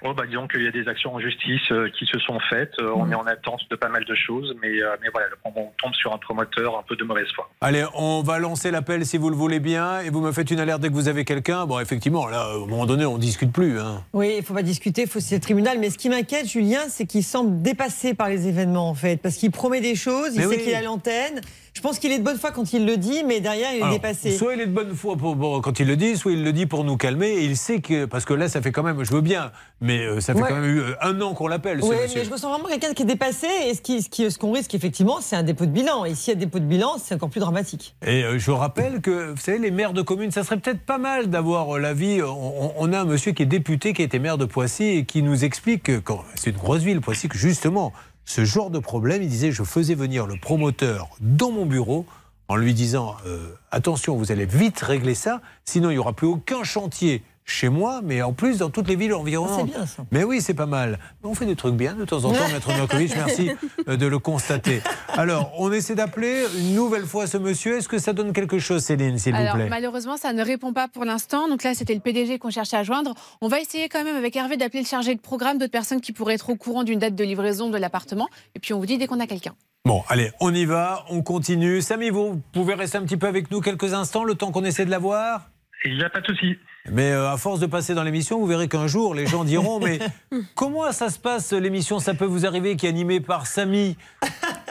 Oh, 0.03 0.13
bah, 0.13 0.25
disons 0.27 0.47
qu'il 0.49 0.63
y 0.63 0.69
a 0.69 0.71
des 0.71 0.87
actions 0.87 1.15
en 1.15 1.21
justice 1.21 1.61
euh, 1.73 1.89
qui 1.99 2.05
se 2.05 2.19
sont 2.19 2.39
faites. 2.51 2.73
Euh, 2.81 2.93
On 2.95 3.11
est 3.11 3.15
en 3.15 3.27
attente 3.27 3.63
de 3.71 3.77
pas 3.77 3.89
mal 3.89 4.05
de 4.05 4.15
choses, 4.15 4.55
mais, 4.61 4.83
euh, 4.83 4.97
mais 5.01 5.09
voilà, 5.13 5.29
on, 5.45 5.51
tombe 5.79 5.95
sur 5.95 6.13
un 6.13 6.19
promoteur 6.19 6.79
un 6.79 6.83
peu 6.83 6.97
de 6.97 7.05
mauvaise 7.05 7.29
foi. 7.35 7.49
Allez, 7.63 7.85
on 7.95 8.23
va 8.23 8.39
lancer 8.39 8.71
l'appel 8.71 9.07
si 9.07 9.17
vous 9.17 9.31
le 9.31 9.37
voulez 9.37 9.61
bien 9.61 10.01
et 10.01 10.11
vous 10.11 10.21
me 10.21 10.33
faites 10.33 10.51
une 10.51 10.61
alerte 10.61 10.81
dès 10.81 10.89
que 10.89 10.95
vous 10.95 11.09
avez 11.09 11.25
quelqu'un. 11.25 11.65
Bon, 11.65 11.81
effectivement, 11.81 12.29
là, 12.29 12.51
un 12.55 12.67
moment 12.67 12.85
donné, 12.85 13.07
on 13.07 13.17
discute 13.17 13.53
plus. 13.53 13.81
Hein. 13.81 14.05
Oui, 14.13 14.35
il 14.39 14.45
faut 14.45 14.55
pas 14.55 14.63
discuter, 14.63 15.03
il 15.03 15.09
faut 15.09 15.21
c'est 15.21 15.37
le 15.37 15.41
tribunal. 15.41 15.79
Mais 15.79 15.89
ce 15.89 15.97
qui 15.97 16.11
m'inquiète, 16.11 16.47
Julien, 16.47 16.83
c'est 16.89 17.07
qu'il 17.07 17.25
semble 17.25 17.63
dépassé 17.63 18.13
par 18.13 18.29
les 18.29 18.47
événements, 18.47 18.91
en 18.91 18.95
fait. 18.95 19.17
Parce 19.17 19.37
qu'il 19.37 19.51
promet 19.51 19.81
des 19.81 19.95
choses, 19.95 20.35
il 20.35 20.39
Mais 20.39 20.45
sait 20.45 20.57
oui. 20.57 20.65
qu'il 20.65 20.75
a 20.75 20.83
l'antenne. 20.83 21.41
Je 21.73 21.81
pense 21.83 21.99
qu'il 22.01 22.11
est 22.11 22.19
de 22.19 22.25
bonne 22.25 22.37
foi 22.37 22.51
quand 22.51 22.73
il 22.73 22.85
le 22.85 22.97
dit, 22.97 23.23
mais 23.25 23.41
derrière, 23.41 23.71
il 23.73 23.79
est 23.79 23.83
Alors, 23.83 23.95
dépassé. 23.95 24.37
Soit 24.37 24.55
il 24.55 24.61
est 24.61 24.67
de 24.67 24.73
bonne 24.73 24.95
foi 24.95 25.17
pour, 25.17 25.37
pour- 25.37 25.63
quand 25.63 25.79
il 25.79 25.87
le 25.87 25.97
dit, 25.97 26.17
soit 26.17 26.33
il 26.33 26.43
le 26.43 26.53
dit 26.53 26.67
pour 26.67 26.83
nous 26.85 26.97
calmer. 26.97 27.29
Et 27.29 27.45
il 27.45 27.57
sait 27.57 27.81
que. 27.81 28.07
Parce 28.07 28.25
que 28.25 28.35
là, 28.35 28.49
ça 28.49 28.61
fait 28.61 28.73
quand 28.73 28.83
même. 28.83 29.03
Je 29.05 29.13
veux 29.13 29.21
bien, 29.21 29.53
mais 29.81 30.01
euh, 30.05 30.21
ça 30.21 30.35
fait 30.35 30.41
Ouais. 30.43 30.49
quand 30.49 30.57
même 30.57 30.65
eu 30.65 30.81
euh, 30.81 30.95
un 31.01 31.21
an 31.21 31.33
qu'on 31.33 31.47
l'appelle, 31.47 31.79
Oui, 31.83 31.95
mais 32.15 32.25
je 32.25 32.31
ressens 32.31 32.51
vraiment 32.51 32.69
quelqu'un 32.69 32.93
qui 32.93 33.03
est 33.03 33.07
dépassé. 33.07 33.47
Et 33.69 33.75
ce 33.75 33.81
qu'on 33.81 34.01
ce 34.01 34.09
qui, 34.09 34.31
ce 34.31 34.39
qu'on 34.39 34.53
risque, 34.53 34.75
effectivement, 34.75 35.19
c'est 35.21 35.37
un 35.37 35.43
dépôt 35.45 35.65
de 35.65 35.71
bilan. 35.71 36.05
Et 36.05 36.15
s'il 36.17 36.35
y 36.35 36.37
a 36.37 36.41
dépôt 36.41 36.59
de 36.59 36.65
bilan, 36.65 36.97
c'est 37.03 37.15
encore 37.15 37.31
plus 37.31 37.41
dramatique. 37.41 37.95
Et 38.05 38.25
euh, 38.25 38.39
je 38.39 38.51
rappelle 38.51 39.01
que, 39.01 39.31
vous 39.31 39.37
savez, 39.41 39.59
les 39.59 39.71
maires 39.71 39.93
de 39.93 40.03
communes, 40.03 40.33
ça 40.33 40.43
serait 40.43 40.57
peut-être 40.59 40.81
pas 40.81 40.99
mal 40.99 41.29
d'avoir 41.29 41.77
euh, 41.77 41.79
l'avis. 41.79 42.21
On, 42.23 42.73
on- 42.79 42.93
a 42.93 43.01
un 43.01 43.05
monsieur 43.05 43.31
qui 43.31 43.45
est 43.45 43.47
député, 43.47 43.93
qui 43.93 44.03
a 44.03 44.05
été 44.05 44.19
maire 44.19 44.37
de 44.39 44.45
Poissy, 44.45 44.85
et 44.85 45.05
qui 45.05 45.23
nous 45.23 45.45
explique 45.45 45.85
que, 45.85 46.03
c'est 46.35 46.51
une 46.51 46.57
grosse 46.57 46.83
ville, 46.83 47.01
Poissy, 47.01 47.29
que 47.29 47.39
justement, 47.39 47.93
ce 48.31 48.45
genre 48.45 48.71
de 48.71 48.79
problème, 48.79 49.25
il 49.25 49.29
disait, 49.29 49.51
je 49.51 49.65
faisais 49.65 49.97
venir 49.97 50.25
le 50.25 50.37
promoteur 50.37 51.09
dans 51.21 51.51
mon 51.51 51.67
bureau 51.67 52.07
en 52.47 52.55
lui 52.55 52.75
disant, 52.75 53.17
euh, 53.27 53.49
attention, 53.73 54.15
vous 54.15 54.31
allez 54.31 54.47
vite 54.47 54.79
régler 54.79 55.17
ça, 55.17 55.43
sinon 55.65 55.91
il 55.91 55.95
n'y 55.95 55.99
aura 55.99 56.13
plus 56.13 56.29
aucun 56.29 56.63
chantier 56.63 57.25
chez 57.51 57.69
moi, 57.69 58.01
mais 58.03 58.23
en 58.23 58.33
plus 58.33 58.59
dans 58.59 58.71
toutes 58.71 58.89
les 58.89 58.97
villes 58.97 59.13
environnantes. 59.15 59.61
Ah, 59.61 59.65
c'est 59.67 59.77
bien, 59.79 59.87
ça. 59.87 60.05
Mais 60.11 60.25
oui, 60.25 60.41
c'est 60.41 60.55
pas 60.55 60.67
mal. 60.67 60.99
On 61.23 61.35
fait 61.35 61.47
des 61.47 61.57
trucs 61.57 61.75
bien 61.75 61.95
de 61.95 62.05
temps 62.05 62.25
en 62.25 62.33
temps, 62.33 62.49
Maître 62.53 62.69
Novakovic, 62.73 63.15
merci 63.17 63.51
euh, 63.89 63.97
de 63.97 64.07
le 64.07 64.19
constater. 64.19 64.81
Alors, 65.15 65.53
on 65.59 65.71
essaie 65.73 65.95
d'appeler 65.95 66.45
une 66.59 66.75
nouvelle 66.75 67.05
fois 67.05 67.27
ce 67.27 67.37
monsieur. 67.39 67.77
Est-ce 67.79 67.89
que 67.89 67.99
ça 67.99 68.13
donne 68.13 68.33
quelque 68.33 68.59
chose, 68.59 68.83
Céline, 68.83 69.19
s'il 69.19 69.35
vous 69.35 69.41
Alors 69.41 69.55
plaît? 69.57 69.69
malheureusement, 69.69 70.17
ça 70.17 70.33
ne 70.33 70.43
répond 70.45 70.73
pas 70.73 70.89
pour 70.89 71.05
l'instant. 71.05 71.49
Donc 71.49 71.63
là, 71.65 71.75
c'était 71.75 71.95
le 71.95 72.01
PDG 72.01 72.39
qu'on 72.39 72.51
cherchait 72.51 72.77
à 72.77 72.83
joindre. 72.85 73.15
On 73.41 73.49
va 73.49 73.61
essayer 73.61 73.89
quand 73.89 74.05
même 74.05 74.17
avec 74.17 74.37
Hervé 74.37 74.57
d'appeler 74.57 74.81
le 74.83 74.87
chargé 74.89 75.15
de 75.15 75.21
programme 75.21 75.59
d'autres 75.59 75.73
personnes 75.73 76.01
qui 76.01 76.13
pourraient 76.13 76.35
être 76.35 76.51
au 76.51 76.57
courant 76.57 76.85
d'une 76.85 76.99
date 77.01 77.15
de 77.15 77.25
livraison 77.25 77.69
de 77.71 77.79
l'appartement. 77.79 78.29
Et 78.55 78.61
puis 78.61 78.73
on 78.75 78.79
vous 78.79 78.87
dit 78.87 78.97
dès 78.99 79.07
qu'on 79.07 79.21
a 79.21 79.27
quelqu'un. 79.27 79.55
Bon, 79.87 80.03
allez, 80.09 80.31
on 80.41 80.55
y 80.55 80.67
va, 80.67 81.05
on 81.09 81.23
continue. 81.23 81.81
Samy, 81.81 82.11
vous 82.11 82.41
pouvez 82.53 82.75
rester 82.75 82.99
un 82.99 83.03
petit 83.03 83.17
peu 83.17 83.27
avec 83.27 83.51
nous 83.51 83.61
quelques 83.61 83.95
instants, 83.95 84.25
le 84.25 84.35
temps 84.35 84.53
qu'on 84.53 84.65
essaie 84.65 84.85
de 84.85 84.91
l'avoir 84.91 85.51
Il 85.87 85.97
n'y 85.97 86.05
a 86.05 86.11
pas 86.11 86.21
de 86.21 86.27
souci. 86.27 86.57
Mais 86.89 87.11
euh, 87.11 87.31
à 87.31 87.37
force 87.37 87.61
de 87.61 87.67
passer 87.67 87.95
dans 87.95 88.03
l'émission, 88.03 88.39
vous 88.39 88.47
verrez 88.47 88.69
qu'un 88.69 88.87
jour, 88.87 89.15
les 89.15 89.27
gens 89.27 89.45
diront 89.45 89.81
Mais 89.81 89.99
comment 90.55 90.91
ça 90.93 91.11
se 91.11 91.19
passe, 91.19 91.53
l'émission? 91.53 91.99
Ça 91.99 92.15
peut 92.15 92.25
vous 92.25 92.47
arriver, 92.47 92.77
qui 92.77 92.87
est 92.87 92.89
animée 92.89 93.21
par 93.21 93.47
Samy, 93.47 93.97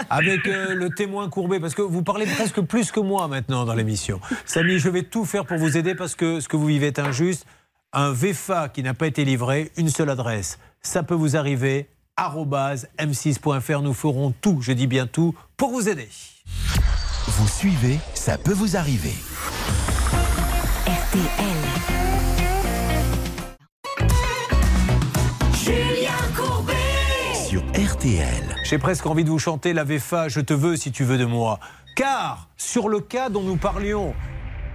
avec 0.10 0.48
euh, 0.48 0.74
le 0.74 0.90
témoin 0.90 1.30
courbé 1.30 1.60
Parce 1.60 1.76
que 1.76 1.82
vous 1.82 2.04
parlez 2.04 2.26
presque 2.26 2.62
plus 2.62 2.92
que 2.92 3.00
moi 3.00 3.28
maintenant 3.28 3.66
dans 3.66 3.76
l'émission. 3.76 4.20
Samy, 4.46 4.80
je 4.80 4.90
vais 4.90 5.04
tout 5.04 5.26
faire 5.26 5.46
pour 5.46 5.58
vous 5.58 5.78
aider 5.78 5.94
parce 5.94 6.16
que 6.16 6.40
ce 6.40 6.48
que 6.48 6.58
vous 6.58 6.66
vivez 6.66 6.88
est 6.88 7.00
injuste. 7.00 7.46
Un 7.94 8.12
VFA 8.12 8.70
qui 8.70 8.84
n'a 8.84 8.94
pas 8.94 9.08
été 9.08 9.26
livré, 9.26 9.72
une 9.78 9.90
seule 9.90 10.10
adresse. 10.10 10.60
Ça 10.82 11.04
peut 11.04 11.16
vous 11.16 11.36
arriver. 11.36 11.90
arobase 12.18 12.88
m6.fr. 13.00 13.82
Nous 13.82 13.94
ferons 13.94 14.32
tout, 14.42 14.60
je 14.62 14.72
dis 14.74 14.88
bien 14.88 15.08
tout, 15.08 15.36
pour 15.58 15.72
vous 15.72 15.90
aider. 15.90 16.08
Vous 17.28 17.48
suivez, 17.48 18.00
ça 18.14 18.38
peut 18.38 18.54
vous 18.54 18.76
arriver. 18.78 19.14
J'ai 28.64 28.78
presque 28.78 29.06
envie 29.08 29.26
de 29.26 29.30
vous 29.30 29.40
chanter 29.40 29.74
la 29.74 29.84
VFA, 29.84 30.30
je 30.30 30.40
te 30.40 30.54
veux 30.54 30.78
si 30.78 30.92
tu 30.92 31.04
veux 31.04 31.18
de 31.18 31.26
moi. 31.26 31.60
Car, 31.96 32.48
sur 32.56 32.88
le 32.88 33.02
cas 33.02 33.30
dont 33.30 33.42
nous 33.42 33.58
parlions, 33.58 34.14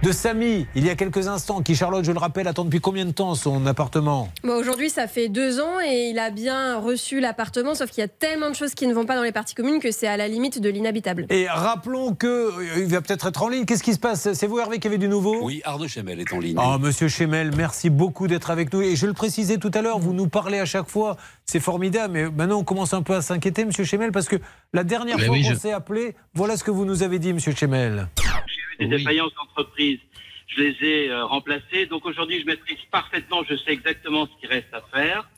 de 0.05 0.11
Samy, 0.11 0.67
il 0.75 0.85
y 0.85 0.91
a 0.91 0.95
quelques 0.95 1.27
instants, 1.27 1.63
qui, 1.63 1.75
Charlotte, 1.75 2.05
je 2.05 2.11
le 2.11 2.19
rappelle, 2.19 2.47
attend 2.47 2.63
depuis 2.63 2.79
combien 2.79 3.05
de 3.05 3.11
temps 3.11 3.33
son 3.33 3.65
appartement? 3.65 4.29
Bon, 4.43 4.53
Aujourd'hui, 4.55 4.91
ça 4.91 5.07
fait 5.07 5.29
deux 5.29 5.59
ans 5.59 5.79
et 5.83 6.09
il 6.11 6.19
a 6.19 6.29
bien 6.29 6.77
reçu 6.79 7.19
l'appartement, 7.19 7.73
sauf 7.73 7.89
qu'il 7.89 8.01
y 8.01 8.05
a 8.05 8.07
tellement 8.07 8.51
de 8.51 8.55
choses 8.55 8.75
qui 8.75 8.85
ne 8.85 8.93
vont 8.93 9.05
pas 9.05 9.15
dans 9.15 9.23
les 9.23 9.31
parties 9.31 9.55
communes 9.55 9.79
que 9.79 9.89
c'est 9.89 10.05
à 10.05 10.15
la 10.15 10.27
limite 10.27 10.61
de 10.61 10.69
l'inhabitable. 10.69 11.25
Et 11.31 11.47
rappelons 11.49 12.13
que 12.13 12.27
euh, 12.27 12.77
il 12.77 12.85
va 12.85 13.01
peut-être 13.01 13.25
être 13.27 13.41
en 13.41 13.49
ligne. 13.49 13.65
Qu'est-ce 13.65 13.81
qui 13.81 13.93
se 13.95 13.99
passe? 13.99 14.31
C'est 14.33 14.45
vous, 14.45 14.59
Hervé, 14.59 14.77
qui 14.77 14.85
avez 14.87 14.99
du 14.99 15.07
nouveau? 15.07 15.39
Oui, 15.43 15.61
Arnaud 15.65 15.87
Chemel 15.87 16.19
est 16.19 16.31
en 16.31 16.39
ligne. 16.39 16.57
Oh, 16.63 16.77
monsieur 16.79 17.07
Chemel, 17.07 17.51
merci 17.57 17.89
beaucoup 17.89 18.27
d'être 18.27 18.51
avec 18.51 18.71
nous. 18.73 18.83
Et 18.83 18.95
je 18.95 19.07
le 19.07 19.13
précisais 19.13 19.57
tout 19.57 19.71
à 19.73 19.81
l'heure, 19.81 19.97
vous 19.97 20.13
nous 20.13 20.27
parlez 20.27 20.59
à 20.59 20.65
chaque 20.65 20.87
fois, 20.87 21.17
c'est 21.47 21.59
formidable. 21.59 22.13
Mais 22.13 22.29
maintenant, 22.29 22.59
on 22.59 22.63
commence 22.63 22.93
un 22.93 23.01
peu 23.01 23.15
à 23.15 23.23
s'inquiéter, 23.23 23.65
monsieur 23.65 23.85
Chemel, 23.85 24.11
parce 24.11 24.27
que 24.27 24.35
la 24.71 24.83
dernière 24.83 25.17
Mais 25.17 25.25
fois 25.25 25.33
oui, 25.33 25.41
qu'on 25.43 25.49
je- 25.55 25.55
s'est 25.59 25.73
appelé, 25.73 26.15
voilà 26.35 26.57
ce 26.57 26.63
que 26.63 26.69
vous 26.71 26.85
nous 26.85 27.01
avez 27.01 27.17
dit, 27.17 27.33
monsieur 27.33 27.53
Chemel. 27.55 28.07
Des 28.79 28.87
défaillances 28.87 29.33
d'entreprise. 29.35 29.99
Je 30.47 30.61
les 30.61 30.75
ai 30.81 31.09
euh, 31.09 31.25
remplacées. 31.25 31.85
Donc 31.89 32.05
aujourd'hui, 32.05 32.39
je 32.39 32.45
maîtrise 32.45 32.77
parfaitement, 32.91 33.43
je 33.49 33.55
sais 33.55 33.71
exactement 33.71 34.27
ce 34.27 34.39
qui 34.39 34.47
reste 34.47 34.73
à 34.73 34.81
faire. 34.95 35.29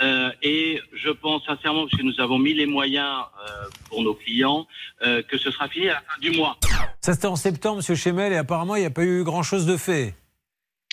Euh, 0.00 0.30
et 0.42 0.80
je 0.94 1.10
pense 1.10 1.44
sincèrement, 1.44 1.86
parce 1.86 2.00
que 2.00 2.06
nous 2.06 2.20
avons 2.20 2.38
mis 2.38 2.54
les 2.54 2.66
moyens 2.66 3.24
euh, 3.48 3.64
pour 3.88 4.02
nos 4.02 4.14
clients, 4.14 4.66
que 5.00 5.38
ce 5.38 5.50
sera 5.50 5.68
fini 5.68 5.88
à 5.88 5.94
la 5.94 6.00
fin 6.00 6.20
du 6.20 6.30
mois. 6.30 6.56
Ça, 7.00 7.14
c'était 7.14 7.26
en 7.26 7.36
septembre, 7.36 7.78
monsieur 7.78 7.94
Chemel, 7.94 8.32
et 8.32 8.36
apparemment, 8.36 8.76
il 8.76 8.80
n'y 8.80 8.86
a 8.86 8.90
pas 8.90 9.04
eu 9.04 9.24
grand-chose 9.24 9.66
de 9.66 9.76
fait. 9.76 10.14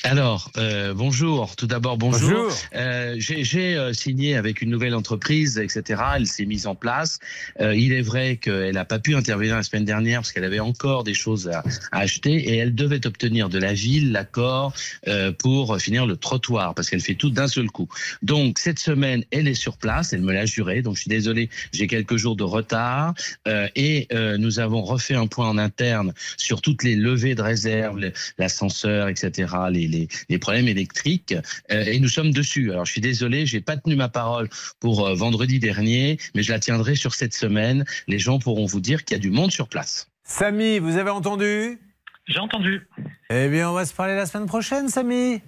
Alors, 0.04 0.52
euh, 0.58 0.94
bonjour. 0.94 1.56
Tout 1.56 1.66
d'abord, 1.66 1.98
bonjour. 1.98 2.30
Bonjour. 2.30 2.58
Euh, 2.76 3.16
J'ai 3.18 3.76
euh, 3.76 3.94
signé 3.94 4.36
avec 4.36 4.62
une 4.62 4.70
nouvelle 4.70 4.94
entreprise, 4.94 5.58
etc. 5.58 6.02
Elle 6.16 6.28
s'est 6.28 6.46
mise 6.46 6.68
en 6.68 6.76
place. 6.76 7.20
Euh, 7.60 7.76
il 7.76 7.92
est 7.92 8.04
vrai 8.04 8.38
qu'elle 8.38 8.76
n'a 8.76 8.86
pas 8.86 9.00
pu 9.00 9.16
intervenir 9.16 9.56
la 9.56 9.64
semaine 9.64 9.86
dernière 9.86 10.20
parce 10.20 10.32
qu'elle 10.32 10.44
avait 10.44 10.60
encore 10.60 11.04
des 11.04 11.16
choses 11.16 11.50
à, 11.50 11.64
à 11.92 12.00
acheter 12.00 12.36
et 12.36 12.58
elle 12.58 12.76
devait 12.76 13.06
obtenir 13.08 13.50
de 13.50 13.58
la 13.58 13.74
ville 13.74 14.12
l'accord 14.12 14.72
euh, 15.08 15.32
pour 15.32 15.78
finir 15.80 16.06
le 16.06 16.16
trottoir 16.16 16.76
parce 16.76 16.90
qu'elle 16.90 17.02
fait 17.02 17.16
tout 17.16 17.32
d'un 17.32 17.48
seul 17.48 17.70
coup. 17.70 17.90
Donc, 18.22 18.60
cette 18.60 18.80
semaine, 18.80 19.26
elle 19.32 19.48
est 19.48 19.56
sur 19.56 19.78
place. 19.78 20.14
Elle 20.14 20.22
me 20.22 20.32
l'a 20.32 20.46
juré. 20.46 20.84
Donc, 20.84 20.96
je 20.96 21.02
suis 21.02 21.10
désolé, 21.10 21.50
j'ai 21.74 21.88
quelques 21.88 22.18
jours 22.18 22.36
de 22.36 22.44
retard. 22.44 23.16
Euh, 23.48 23.68
et 23.76 24.08
euh, 24.14 24.38
nous 24.38 24.60
avons 24.60 24.84
refait 24.84 25.16
un 25.16 25.28
point 25.28 25.50
en 25.50 25.58
interne 25.58 26.14
sur 26.38 26.62
toutes 26.62 26.84
les 26.84 26.96
levées 26.96 27.34
de 27.34 27.42
réserve, 27.42 28.00
l'ascenseur, 28.38 29.10
etc., 29.10 29.52
les, 29.72 29.87
les, 29.88 30.08
les 30.30 30.38
problèmes 30.40 30.68
électriques, 30.68 31.36
euh, 31.72 31.84
et 31.86 32.00
nous 32.00 32.08
sommes 32.10 32.32
dessus. 32.32 32.72
Alors 32.72 32.86
je 32.86 32.92
suis 32.92 33.02
désolé, 33.02 33.46
j'ai 33.46 33.62
pas 33.62 33.78
tenu 33.78 33.96
ma 33.96 34.10
parole 34.10 34.50
pour 34.80 35.06
euh, 35.08 35.16
vendredi 35.16 35.60
dernier, 35.60 36.18
mais 36.36 36.44
je 36.44 36.52
la 36.52 36.60
tiendrai 36.60 36.96
sur 36.96 37.16
cette 37.16 37.34
semaine. 37.34 37.86
Les 38.08 38.20
gens 38.20 38.40
pourront 38.40 38.66
vous 38.66 38.80
dire 38.82 39.04
qu'il 39.06 39.16
y 39.16 39.20
a 39.20 39.22
du 39.22 39.32
monde 39.32 39.52
sur 39.52 39.68
place. 39.68 40.10
Samy, 40.24 40.80
vous 40.80 40.98
avez 40.98 41.10
entendu? 41.10 41.80
J'ai 42.28 42.40
entendu. 42.40 42.88
Eh 43.30 43.48
bien, 43.48 43.70
on 43.70 43.74
va 43.74 43.86
se 43.86 43.94
parler 43.94 44.16
la 44.16 44.26
semaine 44.26 44.48
prochaine, 44.48 44.90
Samy. 44.90 45.42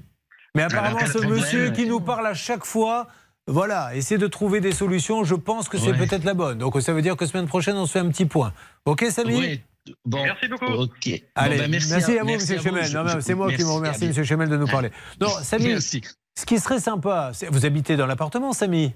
Mais 0.56 0.64
apparemment, 0.64 0.98
pas 0.98 1.06
de 1.06 1.12
ce 1.12 1.18
monsieur 1.26 1.72
qui 1.72 1.86
nous 1.86 2.00
parle 2.00 2.26
à 2.26 2.34
chaque 2.34 2.64
fois, 2.66 3.08
voilà, 3.48 3.96
essaie 3.96 4.18
de 4.18 4.28
trouver 4.28 4.62
des 4.62 4.72
solutions. 4.72 5.24
Je 5.24 5.36
pense 5.36 5.68
que 5.70 5.78
c'est 5.78 5.92
Ouais. 5.92 5.98
peut-être 5.98 6.24
la 6.24 6.34
bonne. 6.34 6.58
Donc, 6.58 6.82
ça 6.82 6.94
veut 6.94 7.02
dire 7.02 7.18
que 7.18 7.26
semaine 7.26 7.48
prochaine, 7.48 7.76
on 7.76 7.86
se 7.86 7.92
fait 7.92 8.00
un 8.00 8.10
petit 8.10 8.26
point. 8.26 8.54
Ok, 8.86 9.06
Samy? 9.10 9.36
Oui. 9.36 9.62
Bon, 10.06 10.24
Merci 10.24 10.48
beaucoup. 10.48 10.66
Ok. 10.66 11.10
Allez, 11.36 11.58
Bon, 11.58 11.62
bah, 11.64 11.68
merci, 11.70 11.94
à 12.18 12.24
vous, 12.24 12.30
monsieur 12.30 12.58
vous. 12.58 12.64
Chemel. 12.64 13.22
C'est 13.22 13.36
moi 13.36 13.52
qui 13.54 13.62
vous 13.64 13.76
remercie, 13.76 14.08
monsieur 14.08 14.24
Chemel, 14.24 14.50
de 14.50 14.58
nous 14.58 14.68
parler. 14.68 14.92
Non, 15.22 15.30
Samy, 15.30 15.68
Merci. 15.70 16.02
ce 16.38 16.46
qui 16.46 16.60
serait 16.60 16.80
sympa, 16.80 17.32
c'est- 17.34 17.48
vous 17.52 17.66
habitez 17.66 17.96
dans 17.98 18.06
l'appartement, 18.08 18.54
Samy 18.54 18.94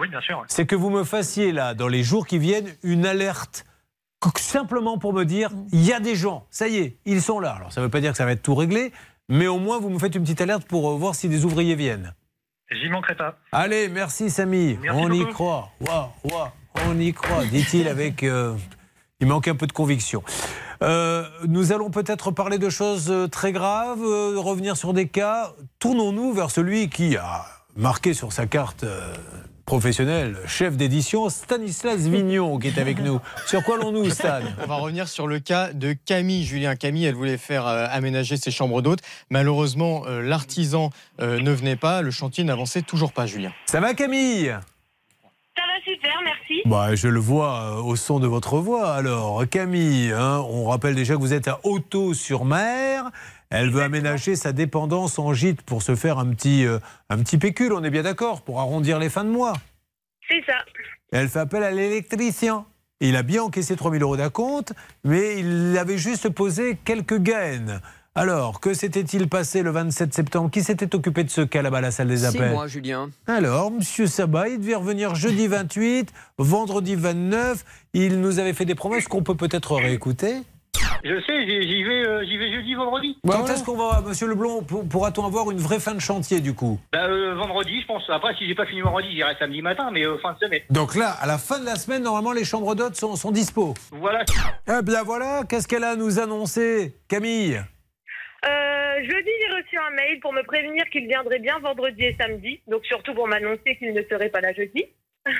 Oui, 0.00 0.08
bien 0.08 0.20
sûr. 0.20 0.44
c'est 0.48 0.66
que 0.66 0.74
vous 0.76 0.90
me 0.90 1.04
fassiez 1.04 1.52
là, 1.52 1.74
dans 1.74 1.88
les 1.88 2.02
jours 2.02 2.26
qui 2.26 2.38
viennent, 2.38 2.68
une 2.82 3.06
alerte. 3.06 3.64
Simplement 4.36 4.96
pour 4.98 5.12
me 5.12 5.24
dire, 5.24 5.50
il 5.72 5.84
y 5.84 5.92
a 5.92 6.00
des 6.00 6.16
gens, 6.16 6.46
ça 6.50 6.66
y 6.66 6.78
est, 6.78 6.96
ils 7.04 7.20
sont 7.20 7.40
là. 7.40 7.50
Alors 7.52 7.72
ça 7.72 7.80
ne 7.82 7.86
veut 7.86 7.90
pas 7.90 8.00
dire 8.00 8.12
que 8.12 8.16
ça 8.16 8.24
va 8.24 8.32
être 8.32 8.42
tout 8.42 8.54
réglé, 8.54 8.90
mais 9.28 9.46
au 9.48 9.58
moins 9.58 9.78
vous 9.78 9.90
me 9.90 9.98
faites 9.98 10.14
une 10.14 10.22
petite 10.22 10.40
alerte 10.40 10.66
pour 10.66 10.90
euh, 10.90 10.96
voir 10.96 11.14
si 11.14 11.28
des 11.28 11.44
ouvriers 11.44 11.74
viennent. 11.74 12.14
J'y 12.70 12.88
manquerai 12.88 13.14
pas. 13.16 13.36
Allez, 13.52 13.88
merci 13.88 14.30
Samy, 14.30 14.78
Merci 14.80 14.98
on 14.98 15.12
y 15.12 15.18
beaucoup. 15.20 15.32
croit. 15.32 15.70
Waouh, 15.80 16.08
waouh, 16.24 16.48
on 16.86 16.98
y 16.98 17.12
croit, 17.12 17.44
dit-il 17.44 17.86
avec... 17.86 18.22
euh, 18.22 18.54
il 19.24 19.28
manque 19.28 19.48
un 19.48 19.54
peu 19.54 19.66
de 19.66 19.72
conviction. 19.72 20.22
Euh, 20.82 21.26
nous 21.48 21.72
allons 21.72 21.88
peut-être 21.90 22.30
parler 22.30 22.58
de 22.58 22.68
choses 22.68 23.10
euh, 23.10 23.26
très 23.26 23.52
graves, 23.52 24.02
euh, 24.02 24.38
revenir 24.38 24.76
sur 24.76 24.92
des 24.92 25.08
cas. 25.08 25.54
Tournons-nous 25.78 26.34
vers 26.34 26.50
celui 26.50 26.90
qui 26.90 27.16
a 27.16 27.46
marqué 27.74 28.12
sur 28.12 28.34
sa 28.34 28.46
carte 28.46 28.84
euh, 28.84 29.14
professionnelle, 29.64 30.36
chef 30.46 30.76
d'édition, 30.76 31.30
Stanislas 31.30 32.00
Vignon, 32.00 32.58
qui 32.58 32.68
est 32.68 32.78
avec 32.78 32.98
nous. 33.00 33.18
Sur 33.46 33.64
quoi 33.64 33.76
allons-nous, 33.76 34.10
Stan? 34.10 34.40
On 34.62 34.66
va 34.66 34.74
revenir 34.74 35.08
sur 35.08 35.26
le 35.26 35.38
cas 35.38 35.72
de 35.72 35.94
Camille. 35.94 36.44
Julien 36.44 36.76
Camille, 36.76 37.06
elle 37.06 37.14
voulait 37.14 37.38
faire 37.38 37.66
euh, 37.66 37.86
aménager 37.90 38.36
ses 38.36 38.50
chambres 38.50 38.82
d'hôtes. 38.82 39.00
Malheureusement, 39.30 40.02
euh, 40.06 40.20
l'artisan 40.20 40.90
euh, 41.22 41.40
ne 41.40 41.50
venait 41.50 41.76
pas. 41.76 42.02
Le 42.02 42.10
chantier 42.10 42.44
n'avançait 42.44 42.82
toujours 42.82 43.14
pas, 43.14 43.24
Julien. 43.24 43.54
Ça 43.64 43.80
va, 43.80 43.94
Camille? 43.94 44.54
Ça 45.56 45.62
va 45.62 45.82
super, 45.82 46.20
merci. 46.22 46.33
Bah, 46.64 46.94
Je 46.94 47.08
le 47.08 47.20
vois 47.20 47.78
euh, 47.78 47.82
au 47.82 47.96
son 47.96 48.20
de 48.20 48.26
votre 48.26 48.58
voix. 48.58 48.92
Alors, 48.92 49.48
Camille, 49.48 50.12
hein, 50.12 50.44
on 50.48 50.64
rappelle 50.66 50.94
déjà 50.94 51.14
que 51.14 51.20
vous 51.20 51.32
êtes 51.32 51.48
à 51.48 51.60
Auto-sur-Mer. 51.64 53.10
Elle 53.50 53.70
veut 53.70 53.82
aménager 53.82 54.36
sa 54.36 54.52
dépendance 54.52 55.18
en 55.18 55.32
gîte 55.32 55.62
pour 55.62 55.82
se 55.82 55.94
faire 55.94 56.18
un 56.18 56.26
petit, 56.30 56.66
euh, 56.66 56.78
un 57.10 57.18
petit 57.18 57.38
pécule, 57.38 57.72
on 57.72 57.84
est 57.84 57.90
bien 57.90 58.02
d'accord, 58.02 58.42
pour 58.42 58.60
arrondir 58.60 58.98
les 58.98 59.10
fins 59.10 59.24
de 59.24 59.30
mois. 59.30 59.52
C'est 60.28 60.42
ça. 60.46 60.58
Elle 61.12 61.28
fait 61.28 61.38
appel 61.38 61.62
à 61.62 61.70
l'électricien. 61.70 62.64
Il 63.00 63.16
a 63.16 63.22
bien 63.22 63.42
encaissé 63.42 63.76
3000 63.76 64.02
euros 64.02 64.16
d'acompte, 64.16 64.72
mais 65.04 65.38
il 65.38 65.76
avait 65.78 65.98
juste 65.98 66.28
posé 66.30 66.78
quelques 66.84 67.18
gaines. 67.18 67.80
Alors, 68.18 68.60
que 68.60 68.74
s'était-il 68.74 69.28
passé 69.28 69.62
le 69.62 69.70
27 69.72 70.14
septembre? 70.14 70.48
Qui 70.48 70.62
s'était 70.62 70.94
occupé 70.94 71.24
de 71.24 71.30
ce 71.30 71.40
cas 71.40 71.62
là-bas 71.62 71.78
à 71.78 71.80
la 71.80 71.90
salle 71.90 72.06
des 72.06 72.18
C'est 72.18 72.26
appels? 72.26 72.52
moi, 72.52 72.68
Julien. 72.68 73.10
alors, 73.26 73.72
Monsieur 73.72 74.06
Sabat, 74.06 74.48
il 74.50 74.60
devait 74.60 74.76
revenir 74.76 75.16
jeudi 75.16 75.48
28, 75.48 76.12
vendredi 76.38 76.94
29. 76.94 77.64
Il 77.92 78.20
nous 78.20 78.38
avait 78.38 78.52
fait 78.52 78.66
des 78.66 78.76
promesses 78.76 79.08
qu'on 79.08 79.24
peut 79.24 79.34
peut-être 79.34 79.74
réécouter. 79.74 80.36
Je 81.02 81.20
sais, 81.26 81.44
j'y 81.44 81.82
vais, 81.82 82.06
euh, 82.06 82.24
j'y 82.24 82.36
vais 82.38 82.52
jeudi, 82.52 82.74
vendredi. 82.74 83.18
Quand 83.28 83.46
est-ce 83.48 83.64
qu'on 83.64 83.76
va, 83.76 84.00
Monsieur 84.06 84.28
Leblond, 84.28 84.62
pour- 84.62 84.88
pourra-t-on 84.88 85.26
avoir 85.26 85.50
une 85.50 85.58
vraie 85.58 85.80
fin 85.80 85.92
de 85.94 85.98
chantier 86.00 86.40
du 86.40 86.54
coup? 86.54 86.78
Bah, 86.92 87.06
euh, 87.08 87.34
vendredi, 87.34 87.80
je 87.82 87.86
pense. 87.86 88.04
Après, 88.08 88.32
si 88.38 88.46
j'ai 88.46 88.54
pas 88.54 88.64
fini 88.64 88.80
vendredi, 88.80 89.08
j'irai 89.10 89.34
samedi 89.40 89.60
matin, 89.60 89.90
mais 89.92 90.06
euh, 90.06 90.16
fin 90.22 90.32
de 90.34 90.38
semaine. 90.38 90.62
Donc 90.70 90.94
là, 90.94 91.10
à 91.20 91.26
la 91.26 91.36
fin 91.36 91.58
de 91.58 91.64
la 91.66 91.74
semaine, 91.74 92.04
normalement, 92.04 92.32
les 92.32 92.44
chambres 92.44 92.74
d'hôtes 92.76 92.94
sont, 92.96 93.16
sont 93.16 93.32
dispo. 93.32 93.74
Voilà. 93.90 94.24
Eh 94.68 94.82
bien 94.82 95.02
voilà, 95.02 95.42
qu'est-ce 95.48 95.66
qu'elle 95.66 95.84
a 95.84 95.90
à 95.90 95.96
nous 95.96 96.20
annoncer, 96.20 96.94
Camille? 97.08 97.60
Euh, 98.46 98.94
jeudi, 99.02 99.30
j'ai 99.40 99.54
reçu 99.56 99.78
un 99.78 99.90
mail 99.94 100.20
pour 100.20 100.32
me 100.32 100.42
prévenir 100.42 100.84
qu'il 100.90 101.06
viendrait 101.06 101.38
bien 101.38 101.58
vendredi 101.60 102.04
et 102.04 102.16
samedi, 102.20 102.60
donc 102.68 102.84
surtout 102.84 103.14
pour 103.14 103.26
m'annoncer 103.28 103.76
qu'il 103.78 103.92
ne 103.92 104.02
serait 104.02 104.28
pas 104.28 104.40
là 104.40 104.52
jeudi. 104.52 104.84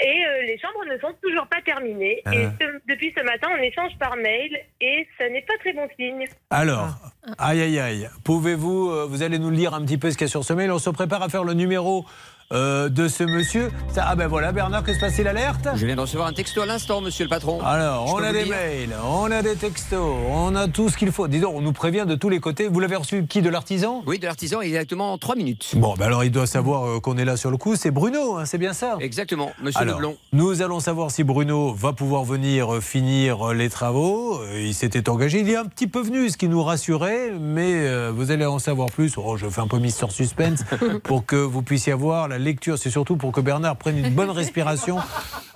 Et 0.00 0.24
euh, 0.26 0.42
les 0.42 0.56
chambres 0.58 0.84
ne 0.84 0.96
sont 1.00 1.12
toujours 1.20 1.48
pas 1.48 1.60
terminées. 1.62 2.18
Et 2.32 2.44
Ah. 2.44 2.52
ce- 2.60 2.80
depuis 2.88 3.12
ce 3.16 3.22
matin, 3.24 3.48
on 3.58 3.60
échange 3.60 3.90
par 3.98 4.14
mail 4.14 4.56
et 4.80 5.08
ça 5.18 5.28
n'est 5.28 5.42
pas 5.42 5.54
très 5.58 5.72
bon 5.72 5.88
signe. 5.98 6.24
Alors, 6.50 6.90
aïe 7.36 7.62
aïe 7.62 7.80
aïe, 7.80 8.08
pouvez-vous, 8.24 8.90
euh, 8.90 9.06
vous 9.08 9.24
allez 9.24 9.40
nous 9.40 9.50
lire 9.50 9.74
un 9.74 9.84
petit 9.84 9.98
peu 9.98 10.12
ce 10.12 10.16
qu'il 10.16 10.26
y 10.26 10.30
a 10.30 10.30
sur 10.30 10.44
ce 10.44 10.52
mail 10.52 10.70
On 10.70 10.78
se 10.78 10.90
prépare 10.90 11.22
à 11.24 11.28
faire 11.28 11.42
le 11.42 11.54
numéro 11.54 12.04
euh, 12.52 12.88
de 12.88 13.08
ce 13.08 13.24
monsieur. 13.24 13.70
Ça, 13.92 14.06
ah 14.08 14.16
ben 14.16 14.26
voilà, 14.26 14.52
Bernard, 14.52 14.82
que 14.82 14.94
se 14.94 14.98
passe-t-il 14.98 15.24
l'alerte 15.24 15.68
Je 15.74 15.84
viens 15.84 15.96
de 15.96 16.00
recevoir 16.00 16.28
un 16.28 16.32
texto 16.32 16.62
à 16.62 16.66
l'instant, 16.66 17.02
monsieur 17.02 17.24
le 17.24 17.28
patron. 17.28 17.60
Alors, 17.62 18.06
Je 18.08 18.12
on 18.14 18.16
a 18.18 18.32
des 18.32 18.46
mails, 18.46 18.94
on 19.04 19.30
a 19.30 19.42
des 19.42 19.54
textos, 19.54 20.16
on 20.30 20.54
a 20.54 20.66
tout 20.66 20.88
ce 20.88 20.96
qu'il 20.96 21.12
faut. 21.12 21.28
Dis 21.28 21.40
donc, 21.40 21.54
on 21.54 21.60
nous 21.60 21.74
prévient 21.74 22.06
de 22.08 22.14
tous 22.14 22.30
les 22.30 22.40
côtés. 22.40 22.68
Vous 22.68 22.80
l'avez 22.80 22.96
reçu 22.96 23.26
qui 23.26 23.42
De 23.42 23.50
l'artisan? 23.50 24.02
Oui, 24.06 24.18
de 24.18 24.24
l'artisan, 24.24 24.62
exactement 24.62 25.12
en 25.12 25.18
3 25.18 25.36
minutes. 25.36 25.72
Bon, 25.76 25.94
ben 25.98 26.06
alors 26.06 26.24
il 26.24 26.30
doit 26.30 26.46
savoir 26.46 26.86
euh, 26.86 27.00
qu'on 27.00 27.18
est 27.18 27.26
là 27.26 27.36
sur 27.36 27.50
le 27.50 27.58
coup. 27.58 27.76
C'est 27.76 27.90
Bruno, 27.90 28.38
hein, 28.38 28.46
c'est 28.46 28.56
bien 28.58 28.72
ça? 28.72 28.96
Exactement, 29.00 29.50
monsieur 29.62 29.82
alors. 29.82 30.00
Nous 30.32 30.62
allons 30.62 30.80
savoir 30.80 31.10
si 31.10 31.24
Bruno 31.24 31.74
va 31.74 31.92
pouvoir 31.92 32.24
venir 32.24 32.76
euh, 32.76 32.80
finir 32.80 33.52
les 33.52 33.68
travaux. 33.68 34.40
Il 34.54 34.72
s'était 34.72 35.10
engagé. 35.10 35.40
Il 35.40 35.50
est 35.50 35.56
un 35.56 35.66
petit 35.66 35.86
peu 35.86 36.00
venu, 36.00 36.30
ce 36.30 36.38
qui 36.38 36.48
nous 36.48 36.62
rassurait, 36.62 37.32
mais 37.38 38.10
vous 38.10 38.30
allez 38.30 38.46
en 38.46 38.58
savoir 38.58 38.90
plus. 38.90 39.18
Oh, 39.18 39.36
je 39.36 39.48
fais 39.48 39.60
un 39.60 39.68
peu 39.68 39.78
Mister 39.78 40.06
Suspense 40.08 40.60
pour 41.02 41.26
que 41.26 41.36
vous 41.36 41.60
puissiez 41.62 41.92
avoir 41.92 42.26
la 42.28 42.37
lecture. 42.42 42.78
C'est 42.78 42.90
surtout 42.90 43.16
pour 43.16 43.32
que 43.32 43.40
Bernard 43.40 43.76
prenne 43.76 43.98
une 43.98 44.14
bonne 44.14 44.30
respiration 44.30 44.98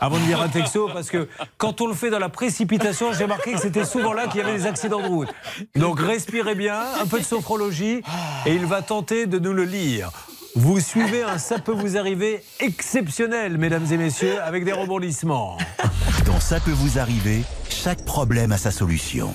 avant 0.00 0.18
de 0.18 0.24
lire 0.24 0.40
un 0.42 0.48
texto, 0.48 0.88
parce 0.92 1.10
que 1.10 1.28
quand 1.58 1.80
on 1.80 1.86
le 1.86 1.94
fait 1.94 2.10
dans 2.10 2.18
la 2.18 2.28
précipitation, 2.28 3.12
j'ai 3.12 3.24
remarqué 3.24 3.52
que 3.52 3.60
c'était 3.60 3.84
souvent 3.84 4.12
là 4.12 4.26
qu'il 4.26 4.40
y 4.40 4.42
avait 4.42 4.56
des 4.56 4.66
accidents 4.66 5.00
de 5.00 5.06
route. 5.06 5.32
Donc 5.76 6.00
respirez 6.00 6.54
bien, 6.56 6.80
un 7.00 7.06
peu 7.06 7.20
de 7.20 7.24
sophrologie, 7.24 8.02
et 8.46 8.54
il 8.54 8.66
va 8.66 8.82
tenter 8.82 9.26
de 9.26 9.38
nous 9.38 9.52
le 9.52 9.64
lire. 9.64 10.10
Vous 10.54 10.80
suivez 10.80 11.22
un 11.22 11.38
Ça 11.38 11.58
peut 11.58 11.72
vous 11.72 11.96
arriver 11.96 12.42
exceptionnel, 12.60 13.58
mesdames 13.58 13.86
et 13.90 13.96
messieurs, 13.96 14.42
avec 14.42 14.64
des 14.64 14.72
rebondissements. 14.72 15.56
Dans 16.26 16.40
Ça 16.40 16.60
peut 16.60 16.72
vous 16.72 16.98
arriver, 16.98 17.42
chaque 17.70 18.04
problème 18.04 18.52
a 18.52 18.58
sa 18.58 18.70
solution. 18.70 19.34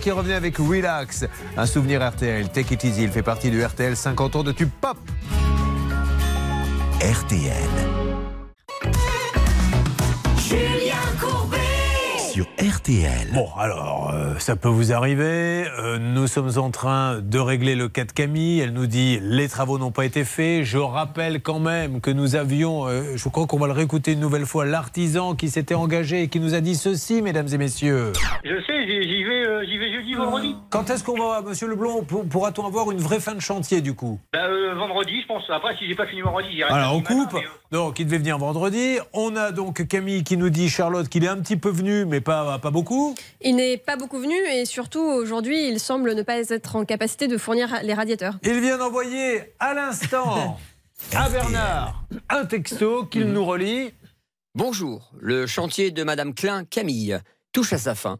Qui 0.00 0.10
revenait 0.10 0.34
avec 0.34 0.56
Relax, 0.56 1.26
un 1.56 1.66
souvenir 1.66 2.06
RTL. 2.06 2.48
Take 2.48 2.74
it 2.74 2.84
easy, 2.84 3.04
il 3.04 3.10
fait 3.10 3.22
partie 3.22 3.50
du 3.50 3.62
RTL 3.62 3.96
50 3.96 4.36
ans 4.36 4.42
de 4.42 4.52
tube 4.52 4.70
pop. 4.80 4.96
RTL. 7.00 7.93
Bon, 13.34 13.48
alors, 13.58 14.12
euh, 14.14 14.38
ça 14.38 14.54
peut 14.54 14.68
vous 14.68 14.92
arriver. 14.92 15.64
Euh, 15.80 15.98
nous 15.98 16.28
sommes 16.28 16.56
en 16.56 16.70
train 16.70 17.18
de 17.20 17.38
régler 17.40 17.74
le 17.74 17.88
cas 17.88 18.04
de 18.04 18.12
Camille. 18.12 18.60
Elle 18.60 18.72
nous 18.72 18.86
dit 18.86 19.18
les 19.20 19.48
travaux 19.48 19.76
n'ont 19.76 19.90
pas 19.90 20.04
été 20.04 20.24
faits. 20.24 20.62
Je 20.62 20.78
rappelle 20.78 21.42
quand 21.42 21.58
même 21.58 22.00
que 22.00 22.12
nous 22.12 22.36
avions, 22.36 22.86
euh, 22.86 23.16
je 23.16 23.28
crois 23.28 23.48
qu'on 23.48 23.58
va 23.58 23.66
le 23.66 23.72
réécouter 23.72 24.12
une 24.12 24.20
nouvelle 24.20 24.46
fois, 24.46 24.64
l'artisan 24.64 25.34
qui 25.34 25.50
s'était 25.50 25.74
engagé 25.74 26.22
et 26.22 26.28
qui 26.28 26.38
nous 26.38 26.54
a 26.54 26.60
dit 26.60 26.76
ceci, 26.76 27.22
mesdames 27.22 27.48
et 27.52 27.58
messieurs. 27.58 28.12
Je 28.44 28.54
sais, 28.66 28.86
j'y 28.86 29.24
vais, 29.24 29.66
j'y 29.66 29.78
vais 29.78 29.92
jeudi, 29.92 30.14
vendredi. 30.14 30.54
Quand 30.70 30.88
est-ce 30.90 31.02
qu'on 31.02 31.18
va, 31.18 31.40
monsieur 31.42 31.66
Leblond, 31.66 32.04
pour- 32.04 32.24
pourra-t-on 32.28 32.64
avoir 32.66 32.92
une 32.92 32.98
vraie 32.98 33.18
fin 33.20 33.34
de 33.34 33.40
chantier 33.40 33.80
du 33.80 33.94
coup? 33.94 34.20
Bah, 34.32 34.46
vendredi, 34.76 35.22
je 35.22 35.26
pense. 35.26 35.42
Après, 35.50 35.74
si 35.76 35.88
j'ai 35.88 35.96
pas 35.96 36.06
fini 36.06 36.20
vendredi, 36.22 36.48
j'irai. 36.52 36.70
Alors 36.70 36.94
on 36.94 36.98
matin, 37.00 37.14
coupe. 37.32 37.40
Donc 37.72 37.98
il 37.98 38.06
devait 38.06 38.18
venir 38.18 38.38
vendredi. 38.38 38.98
On 39.12 39.34
a 39.34 39.50
donc 39.50 39.88
Camille 39.88 40.22
qui 40.22 40.36
nous 40.36 40.50
dit, 40.50 40.68
Charlotte, 40.68 41.08
qu'il 41.08 41.24
est 41.24 41.28
un 41.28 41.38
petit 41.38 41.56
peu 41.56 41.70
venu, 41.70 42.04
mais 42.04 42.20
pas, 42.20 42.58
pas 42.60 42.70
beaucoup. 42.70 43.16
Il 43.40 43.56
n'est 43.56 43.76
pas 43.76 43.96
beaucoup 43.96 44.18
venu 44.18 44.34
et 44.52 44.64
surtout 44.64 45.02
aujourd'hui, 45.02 45.68
il 45.68 45.80
semble 45.80 46.14
ne 46.14 46.22
pas 46.22 46.38
être 46.50 46.76
en 46.76 46.84
capacité 46.84 47.28
de 47.28 47.36
fournir 47.36 47.80
les 47.82 47.94
radiateurs. 47.94 48.38
Il 48.42 48.60
vient 48.60 48.78
d'envoyer 48.78 49.54
à 49.58 49.74
l'instant 49.74 50.58
à 51.14 51.28
Bernard 51.28 52.04
un 52.28 52.44
texto 52.46 53.06
qu'il 53.06 53.26
nous 53.26 53.44
relie. 53.44 53.92
Bonjour, 54.54 55.12
le 55.20 55.46
chantier 55.46 55.90
de 55.90 56.04
Madame 56.04 56.34
Klein 56.34 56.64
Camille 56.64 57.18
touche 57.52 57.72
à 57.72 57.78
sa 57.78 57.94
fin. 57.94 58.18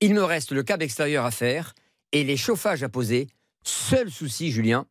Il 0.00 0.14
me 0.14 0.22
reste 0.24 0.52
le 0.52 0.62
câble 0.62 0.82
extérieur 0.82 1.24
à 1.24 1.30
faire 1.30 1.74
et 2.12 2.24
les 2.24 2.36
chauffages 2.36 2.82
à 2.82 2.88
poser. 2.88 3.28
Seul 3.62 4.10
souci, 4.10 4.50
Julien, 4.50 4.86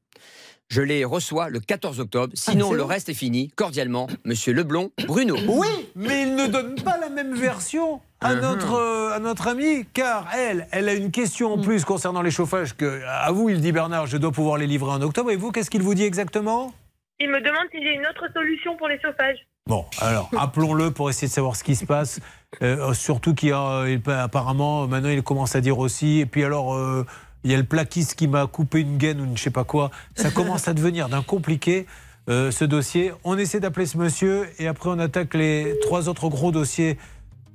je 0.68 0.82
les 0.82 1.06
reçois 1.06 1.50
le 1.50 1.60
14 1.60 2.00
octobre. 2.00 2.34
Sinon, 2.36 2.70
c'est 2.70 2.76
le 2.76 2.82
bon. 2.82 2.88
reste 2.88 3.10
est 3.10 3.14
fini. 3.14 3.50
Cordialement, 3.56 4.08
Monsieur 4.26 4.54
Leblond, 4.54 4.92
Bruno. 5.06 5.38
Oui, 5.48 5.68
mais 5.96 6.24
il 6.24 6.36
ne 6.36 6.48
donne 6.48 6.76
pas 6.76 6.98
la 6.98 7.10
même 7.10 7.36
version 7.36 8.02
à 8.26 8.36
notre, 8.36 8.74
euh, 8.76 9.16
à 9.16 9.20
notre 9.20 9.48
amie, 9.48 9.86
car 9.94 10.28
elle, 10.36 10.68
elle 10.72 10.90
a 10.90 10.94
une 10.94 11.12
question 11.12 11.54
en 11.54 11.58
plus 11.58 11.86
concernant 11.86 12.22
les 12.22 12.32
chauffages 12.32 12.76
que, 12.76 13.02
à 13.08 13.32
vous, 13.32 13.50
il 13.50 13.62
dit 13.62 13.72
Bernard, 13.72 14.08
je 14.08 14.18
dois 14.18 14.32
pouvoir 14.32 14.58
les 14.58 14.68
livrer 14.68 14.92
en 14.92 15.02
octobre. 15.02 15.32
Et 15.32 15.36
vous, 15.36 15.52
qu'est-ce 15.52 15.70
qu'il 15.70 15.82
vous 15.82 15.94
dit 15.94 16.04
exactement? 16.04 16.74
Il 17.20 17.30
me 17.30 17.40
demande 17.40 17.66
si 17.72 17.82
j'ai 17.82 17.94
une 17.94 18.06
autre 18.08 18.26
solution 18.34 18.76
pour 18.78 18.88
les 18.88 19.00
chauffages. 19.00 19.38
Bon, 19.68 19.86
alors 20.02 20.30
appelons-le 20.38 20.92
pour 20.92 21.10
essayer 21.10 21.28
de 21.28 21.34
savoir 21.34 21.56
ce 21.56 21.64
qui 21.64 21.76
se 21.76 21.86
passe. 21.86 22.20
Euh, 22.62 22.94
surtout 22.94 23.34
qu'il 23.34 23.50
y 23.50 23.54
a, 23.54 23.86
il- 23.88 24.02
apparemment, 24.12 24.88
maintenant 24.88 25.10
il 25.10 25.24
commence 25.24 25.56
à 25.56 25.62
dire 25.62 25.80
aussi. 25.80 26.20
Et 26.20 26.26
puis 26.26 26.44
alors, 26.44 26.76
euh, 26.76 27.06
il 27.44 27.52
y 27.52 27.54
a 27.54 27.58
le 27.58 27.64
plaquiste 27.64 28.16
qui 28.16 28.28
m'a 28.28 28.48
coupé 28.48 28.82
une 28.82 28.98
gaine 28.98 29.22
ou 29.22 29.26
une 29.26 29.38
je 29.38 29.44
sais 29.44 29.50
pas 29.52 29.64
quoi. 29.64 29.92
Ça 30.16 30.30
commence 30.40 30.68
à 30.68 30.74
devenir 30.74 31.08
d'un 31.10 31.22
compliqué. 31.24 31.86
euh, 32.28 32.50
ce 32.50 32.66
dossier. 32.66 33.12
On 33.24 33.38
essaie 33.38 33.60
d'appeler 33.60 33.86
ce 33.86 34.00
monsieur 34.00 34.48
et 34.58 34.68
après 34.68 34.90
on 34.90 34.98
attaque 34.98 35.36
les 35.36 35.76
trois 35.84 36.10
autres 36.10 36.28
gros 36.28 36.52
dossiers 36.52 36.98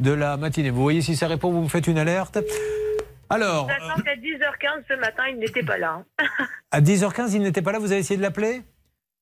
de 0.01 0.12
la 0.12 0.36
matinée. 0.36 0.70
Vous 0.70 0.82
voyez 0.82 1.02
si 1.02 1.14
ça 1.16 1.28
répond, 1.28 1.52
vous 1.52 1.62
me 1.62 1.68
faites 1.68 1.86
une 1.86 1.98
alerte. 1.98 2.39
Alors, 3.28 3.68
Sachant 3.68 4.02
qu'à 4.02 4.16
10h15 4.16 4.82
ce 4.89 4.94
matin, 4.98 5.22
il 5.31 5.39
n'était 5.39 5.62
pas 5.62 5.78
là. 5.78 6.02
à 6.72 6.81
10h15, 6.81 7.31
il 7.35 7.43
n'était 7.43 7.62
pas 7.62 7.70
là, 7.72 7.78
vous 7.78 7.93
avez 7.93 8.01
essayé 8.01 8.16
de 8.16 8.22
l'appeler? 8.22 8.62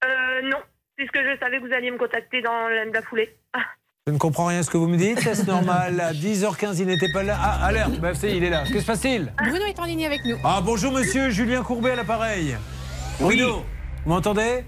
Euh, 0.05 0.49
non, 0.49 0.57
puisque 0.97 1.17
je 1.19 1.39
savais 1.39 1.59
que 1.61 1.67
vous 1.67 1.73
alliez 1.75 1.91
me 1.91 1.99
contacter 1.99 2.41
dans 2.41 2.69
la, 2.69 2.85
la 2.87 3.03
foulée. 3.03 3.37
Je 4.07 4.13
ne 4.15 4.19
comprends 4.19 4.47
rien 4.47 4.61
à 4.61 4.63
ce 4.63 4.71
que 4.71 4.79
vous 4.79 4.89
me 4.89 4.97
dites, 4.97 5.21
c'est 5.21 5.47
normal? 5.47 6.01
À 6.01 6.15
10h15, 6.15 6.79
il 6.81 6.87
n'était 6.87 7.13
pas 7.13 7.23
là. 7.23 7.37
Ah, 7.39 7.67
alerte, 7.67 8.01
bah, 8.01 8.15
c'est- 8.15 8.35
il 8.35 8.43
est 8.43 8.49
là. 8.49 8.65
Que 8.65 8.81
se 8.81 8.87
passe-t-il? 8.87 9.31
Bruno 9.37 9.67
est 9.67 9.79
en 9.79 9.85
ligne 9.85 10.07
avec 10.07 10.25
nous. 10.25 10.39
Ah, 10.43 10.63
bonjour 10.65 10.93
monsieur, 10.93 11.29
Julien 11.29 11.63
Courbet 11.63 11.91
à 11.91 11.97
l'appareil. 11.97 12.57
Bruno, 13.21 13.65
vous 14.07 14.11
m'entendez? 14.11 14.65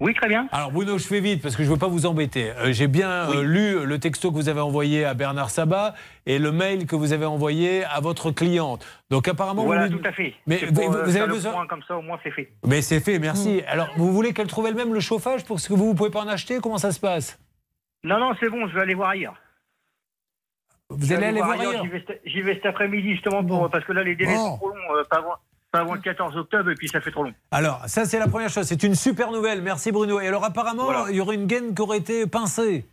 Oui, 0.00 0.14
très 0.14 0.28
bien. 0.28 0.48
Alors 0.50 0.72
Bruno, 0.72 0.96
je 0.96 1.06
fais 1.06 1.20
vite 1.20 1.42
parce 1.42 1.54
que 1.56 1.62
je 1.62 1.68
ne 1.68 1.74
veux 1.74 1.78
pas 1.78 1.86
vous 1.88 2.06
embêter. 2.06 2.52
Euh, 2.52 2.72
J'ai 2.72 2.88
bien 2.88 3.30
euh, 3.30 3.42
lu 3.42 3.84
le 3.84 3.98
texto 4.00 4.30
que 4.30 4.36
vous 4.36 4.48
avez 4.48 4.60
envoyé 4.60 5.04
à 5.04 5.12
Bernard 5.12 5.50
Sabat 5.50 5.94
et 6.24 6.38
le 6.38 6.52
mail 6.52 6.86
que 6.86 6.96
vous 6.96 7.12
avez 7.12 7.26
envoyé 7.26 7.84
à 7.84 8.00
votre 8.00 8.30
cliente. 8.30 8.86
Donc 9.10 9.28
apparemment... 9.28 9.64
Voilà, 9.64 9.88
vous 9.88 9.98
tout 9.98 10.08
à 10.08 10.12
fait. 10.12 10.34
Mais 10.46 10.56
vous, 10.56 10.72
pour, 10.72 10.90
vous 10.90 10.96
euh, 10.96 11.22
avez 11.22 11.26
besoin... 11.32 11.52
point 11.52 11.66
comme 11.66 11.82
ça, 11.86 11.98
au 11.98 12.02
moins, 12.02 12.18
c'est 12.22 12.30
fait. 12.30 12.50
Mais 12.66 12.80
c'est 12.80 13.00
fait, 13.00 13.18
merci. 13.18 13.62
Alors 13.68 13.88
vous 13.98 14.10
voulez 14.10 14.32
qu'elle 14.32 14.46
trouve 14.46 14.66
elle-même 14.68 14.94
le 14.94 15.00
chauffage 15.00 15.44
pour 15.44 15.60
ce 15.60 15.68
que 15.68 15.74
vous 15.74 15.90
ne 15.92 15.94
pouvez 15.96 16.10
pas 16.10 16.20
en 16.22 16.28
acheter? 16.28 16.60
Comment 16.62 16.78
ça 16.78 16.92
se 16.92 17.00
passe? 17.00 17.38
Non, 18.02 18.18
non, 18.18 18.32
c'est 18.40 18.48
bon, 18.48 18.66
je 18.68 18.74
vais 18.74 18.80
aller 18.80 18.94
voir 18.94 19.10
ailleurs. 19.10 19.36
Vous 20.88 21.12
allez 21.12 21.26
aller 21.26 21.42
voir 21.42 21.60
ailleurs 21.60 21.84
J'y 21.84 21.88
vais, 21.90 22.04
cet- 22.06 22.20
j'y 22.24 22.40
vais 22.40 22.54
cet 22.54 22.66
après-midi, 22.66 23.12
justement, 23.12 23.44
pour, 23.44 23.70
parce 23.70 23.84
que 23.84 23.92
là, 23.92 24.02
les 24.02 24.16
délais 24.16 24.34
Bon. 24.34 24.52
sont 24.52 24.56
trop 24.56 24.68
longs. 24.70 24.96
euh, 24.96 25.04
pas, 25.10 25.22
pas 25.70 25.80
avant 25.80 25.94
le 25.94 26.00
14 26.00 26.36
octobre, 26.36 26.70
et 26.70 26.74
puis 26.74 26.88
ça 26.88 27.00
fait 27.00 27.10
trop 27.10 27.22
long. 27.24 27.32
Alors, 27.50 27.82
ça, 27.86 28.04
c'est 28.04 28.18
la 28.18 28.26
première 28.28 28.48
chose. 28.48 28.66
C'est 28.66 28.82
une 28.82 28.94
super 28.94 29.30
nouvelle. 29.30 29.62
Merci, 29.62 29.92
Bruno. 29.92 30.20
Et 30.20 30.26
alors, 30.28 30.44
apparemment, 30.44 30.84
Voilà. 30.84 31.06
il 31.10 31.16
y 31.16 31.20
aurait 31.20 31.36
une 31.36 31.46
gaine 31.46 31.74
qui 31.74 31.82
aurait 31.82 31.98
été 31.98 32.26
pincée. 32.26 32.86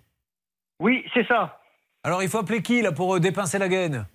Oui, 0.80 1.04
c'est 1.14 1.28
ça. 1.28 1.60
Alors, 2.04 2.22
il 2.22 2.30
faut 2.30 2.38
appeler 2.38 2.62
qui, 2.62 2.82
là, 2.82 2.92
pour 2.92 3.16
euh, 3.16 3.20
dépincer 3.20 3.58
la 3.58 3.68
gaine? 3.68 4.06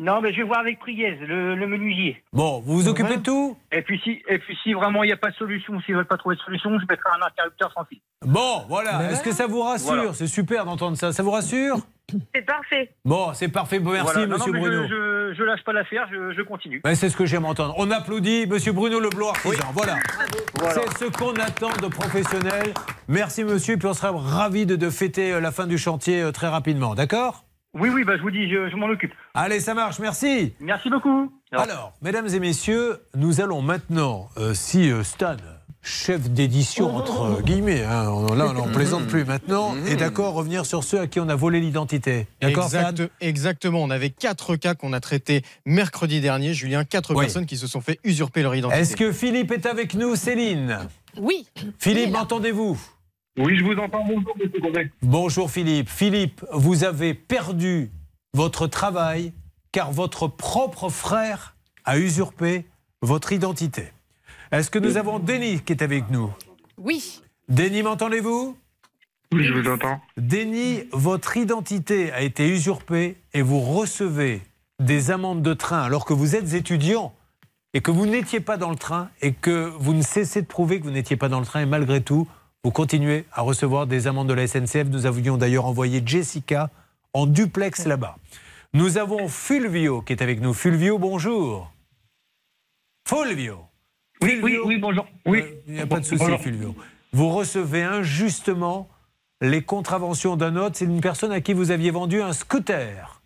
Non, 0.00 0.20
mais 0.20 0.32
je 0.32 0.38
vais 0.38 0.44
voir 0.44 0.60
avec 0.60 0.78
Priez, 0.78 1.16
le, 1.16 1.54
le 1.56 1.66
menuisier. 1.66 2.22
Bon, 2.32 2.60
vous 2.60 2.74
vous 2.74 2.88
occupez 2.88 3.16
de 3.16 3.22
tout? 3.22 3.56
Et 3.72 3.82
puis, 3.82 4.00
si, 4.04 4.22
et 4.28 4.38
puis, 4.38 4.56
si 4.62 4.72
vraiment 4.72 5.02
il 5.02 5.06
n'y 5.08 5.12
a 5.12 5.16
pas 5.16 5.30
de 5.30 5.34
solution, 5.36 5.80
s'ils 5.80 5.94
ne 5.94 5.98
veulent 5.98 6.06
pas 6.06 6.16
trouver 6.16 6.36
de 6.36 6.40
solution, 6.40 6.70
je 6.78 6.86
mettrai 6.88 7.10
un 7.20 7.26
interrupteur 7.26 7.72
sans 7.72 7.84
fil. 7.84 7.98
Bon, 8.24 8.64
voilà. 8.68 9.10
Est-ce 9.10 9.22
que 9.22 9.32
ça 9.32 9.46
vous 9.46 9.62
rassure? 9.62 9.94
Voilà. 9.94 10.12
C'est 10.14 10.26
super 10.28 10.64
d'entendre 10.64 10.96
ça. 10.96 11.12
Ça 11.12 11.22
vous 11.22 11.32
rassure? 11.32 11.78
C'est 12.34 12.42
parfait. 12.42 12.90
Bon, 13.04 13.34
c'est 13.34 13.48
parfait. 13.48 13.80
Bon, 13.80 13.90
Merci, 13.92 14.12
Voilà. 14.12 14.26
Non, 14.26 14.32
non, 14.32 14.34
monsieur 14.38 14.52
mais 14.52 14.60
Bruno. 14.60 14.82
Je, 14.84 14.88
je, 14.88 15.34
je 15.36 15.42
lâche 15.42 15.62
pas 15.64 15.72
l'affaire, 15.74 16.08
je, 16.10 16.32
je 16.32 16.42
continue. 16.42 16.80
Ben, 16.82 16.94
c'est 16.94 17.10
ce 17.10 17.16
que 17.16 17.26
j'aime 17.26 17.44
entendre. 17.44 17.74
On 17.76 17.90
applaudit 17.90 18.46
Monsieur 18.46 18.72
Bruno 18.72 18.98
Leblanc, 18.98 19.30
artisan. 19.30 19.66
Voilà. 19.74 19.96
Voilà. 20.54 20.74
C'est 20.96 21.04
ce 21.04 21.10
qu'on 21.18 21.34
attend 21.34 21.70
de 21.82 21.88
professionnels. 21.88 22.72
Merci, 23.08 23.44
monsieur. 23.44 23.76
Puis 23.76 23.88
on 23.88 23.94
sera 23.94 24.12
ravis 24.12 24.64
de, 24.64 24.76
de 24.76 24.88
fêter 24.90 25.32
euh, 25.32 25.40
la 25.40 25.52
fin 25.52 25.66
du 25.66 25.76
chantier 25.76 26.22
euh, 26.22 26.32
très 26.32 26.48
rapidement. 26.48 26.94
D'accord? 26.94 27.44
Oui, 27.78 27.88
oui, 27.92 28.04
bah, 28.04 28.16
je 28.16 28.22
vous 28.22 28.30
dis, 28.30 28.48
je, 28.50 28.68
je 28.70 28.76
m'en 28.76 28.86
occupe. 28.86 29.12
Allez, 29.34 29.60
ça 29.60 29.74
marche. 29.74 29.98
Merci. 29.98 30.54
Merci 30.60 30.90
beaucoup. 30.90 31.32
Alors, 31.52 31.92
mesdames 32.02 32.28
et 32.28 32.40
messieurs, 32.40 32.98
nous 33.16 33.40
allons 33.40 33.62
maintenant, 33.62 34.28
euh, 34.36 34.52
si 34.54 34.90
euh, 34.90 35.02
Stan, 35.02 35.36
chef 35.80 36.28
d'édition 36.28 36.94
entre 36.96 37.40
guillemets, 37.42 37.84
hein, 37.84 38.08
on- 38.10 38.34
là 38.34 38.46
on 38.48 38.52
n'en 38.52 38.68
plaisante 38.68 39.06
plus 39.06 39.24
maintenant, 39.24 39.74
est 39.86 39.96
d'accord 39.96 40.34
revenir 40.34 40.66
sur 40.66 40.84
ceux 40.84 41.00
à 41.00 41.06
qui 41.06 41.20
on 41.20 41.28
a 41.28 41.34
volé 41.36 41.60
l'identité. 41.60 42.26
D'accord, 42.42 42.64
Exact- 42.64 43.02
Exactement. 43.20 43.82
On 43.82 43.88
avait 43.90 44.10
quatre 44.10 44.56
cas 44.56 44.74
qu'on 44.74 44.92
a 44.92 45.00
traités 45.00 45.42
mercredi 45.64 46.20
dernier, 46.20 46.52
Julien. 46.52 46.84
Quatre 46.84 47.14
Oui. 47.14 47.24
personnes 47.24 47.46
qui 47.46 47.56
se 47.56 47.66
sont 47.66 47.80
fait 47.80 48.00
usurper 48.04 48.42
leur 48.42 48.54
identité. 48.54 48.80
Est-ce 48.80 48.96
que 48.96 49.12
Philippe 49.12 49.52
est 49.52 49.64
avec 49.66 49.94
nous, 49.94 50.16
Céline? 50.16 50.78
Oui. 51.16 51.46
Philippe, 51.78 52.10
m'entendez-vous? 52.12 52.78
Oui, 53.38 53.56
je 53.56 53.64
vous 53.64 53.78
entends. 53.78 54.04
Bonjour, 54.04 54.36
monsieur 54.36 54.60
Courbet. 54.60 54.90
Bonjour 55.00 55.48
Philippe. 55.48 55.88
Philippe, 55.88 56.44
vous 56.52 56.82
avez 56.82 57.14
perdu 57.14 57.92
votre 58.34 58.66
travail 58.66 59.32
car 59.70 59.92
votre 59.92 60.26
propre 60.26 60.88
frère 60.88 61.54
a 61.84 62.00
usurpé 62.00 62.66
votre 63.00 63.32
identité. 63.32 63.92
Est-ce 64.50 64.70
que 64.70 64.80
nous 64.80 64.96
avons 64.96 65.20
Denis 65.20 65.60
qui 65.60 65.72
est 65.72 65.82
avec 65.82 66.10
nous? 66.10 66.32
Oui. 66.78 67.22
Denis, 67.48 67.84
m'entendez-vous? 67.84 68.56
Oui, 69.32 69.44
je 69.44 69.52
vous 69.52 69.68
entends. 69.68 70.00
Denis, 70.16 70.82
votre 70.90 71.36
identité 71.36 72.10
a 72.10 72.22
été 72.22 72.48
usurpée 72.48 73.18
et 73.34 73.42
vous 73.42 73.60
recevez 73.60 74.42
des 74.80 75.12
amendes 75.12 75.42
de 75.42 75.54
train 75.54 75.82
alors 75.82 76.04
que 76.04 76.12
vous 76.12 76.34
êtes 76.34 76.54
étudiant 76.54 77.14
et 77.72 77.82
que 77.82 77.92
vous 77.92 78.06
n'étiez 78.06 78.40
pas 78.40 78.56
dans 78.56 78.70
le 78.70 78.76
train 78.76 79.10
et 79.22 79.32
que 79.32 79.70
vous 79.78 79.94
ne 79.94 80.02
cessez 80.02 80.42
de 80.42 80.46
prouver 80.48 80.80
que 80.80 80.84
vous 80.84 80.90
n'étiez 80.90 81.16
pas 81.16 81.28
dans 81.28 81.38
le 81.38 81.46
train 81.46 81.60
et 81.60 81.66
malgré 81.66 82.00
tout, 82.00 82.26
vous 82.64 82.70
continuez 82.72 83.24
à 83.32 83.42
recevoir 83.42 83.86
des 83.86 84.06
amendes 84.06 84.28
de 84.28 84.34
la 84.34 84.46
SNCF. 84.46 84.88
Nous 84.88 85.06
avions 85.06 85.36
d'ailleurs 85.36 85.66
envoyé 85.66 86.02
Jessica 86.04 86.70
en 87.12 87.26
duplex 87.26 87.86
là-bas. 87.86 88.16
Nous 88.74 88.98
avons 88.98 89.28
Fulvio 89.28 90.02
qui 90.02 90.12
est 90.12 90.22
avec 90.22 90.40
nous. 90.40 90.52
Fulvio, 90.52 90.98
bonjour. 90.98 91.72
Fulvio. 93.08 93.60
Oui, 94.20 94.40
oui, 94.42 94.58
oui, 94.64 94.78
bonjour. 94.78 95.06
Oui. 95.24 95.40
Euh, 95.40 95.60
Il 95.68 95.74
n'y 95.74 95.80
a 95.80 95.86
pas 95.86 96.00
de 96.00 96.04
souci, 96.04 96.18
Bonjour. 96.22 96.40
Fulvio. 96.40 96.74
Vous 97.12 97.30
recevez 97.30 97.82
injustement 97.84 98.88
les 99.40 99.62
contraventions 99.62 100.36
d'un 100.36 100.56
autre. 100.56 100.76
C'est 100.76 100.84
une 100.84 101.00
personne 101.00 101.32
à 101.32 101.40
qui 101.40 101.54
vous 101.54 101.70
aviez 101.70 101.92
vendu 101.92 102.20
un 102.20 102.32
scooter. 102.32 103.17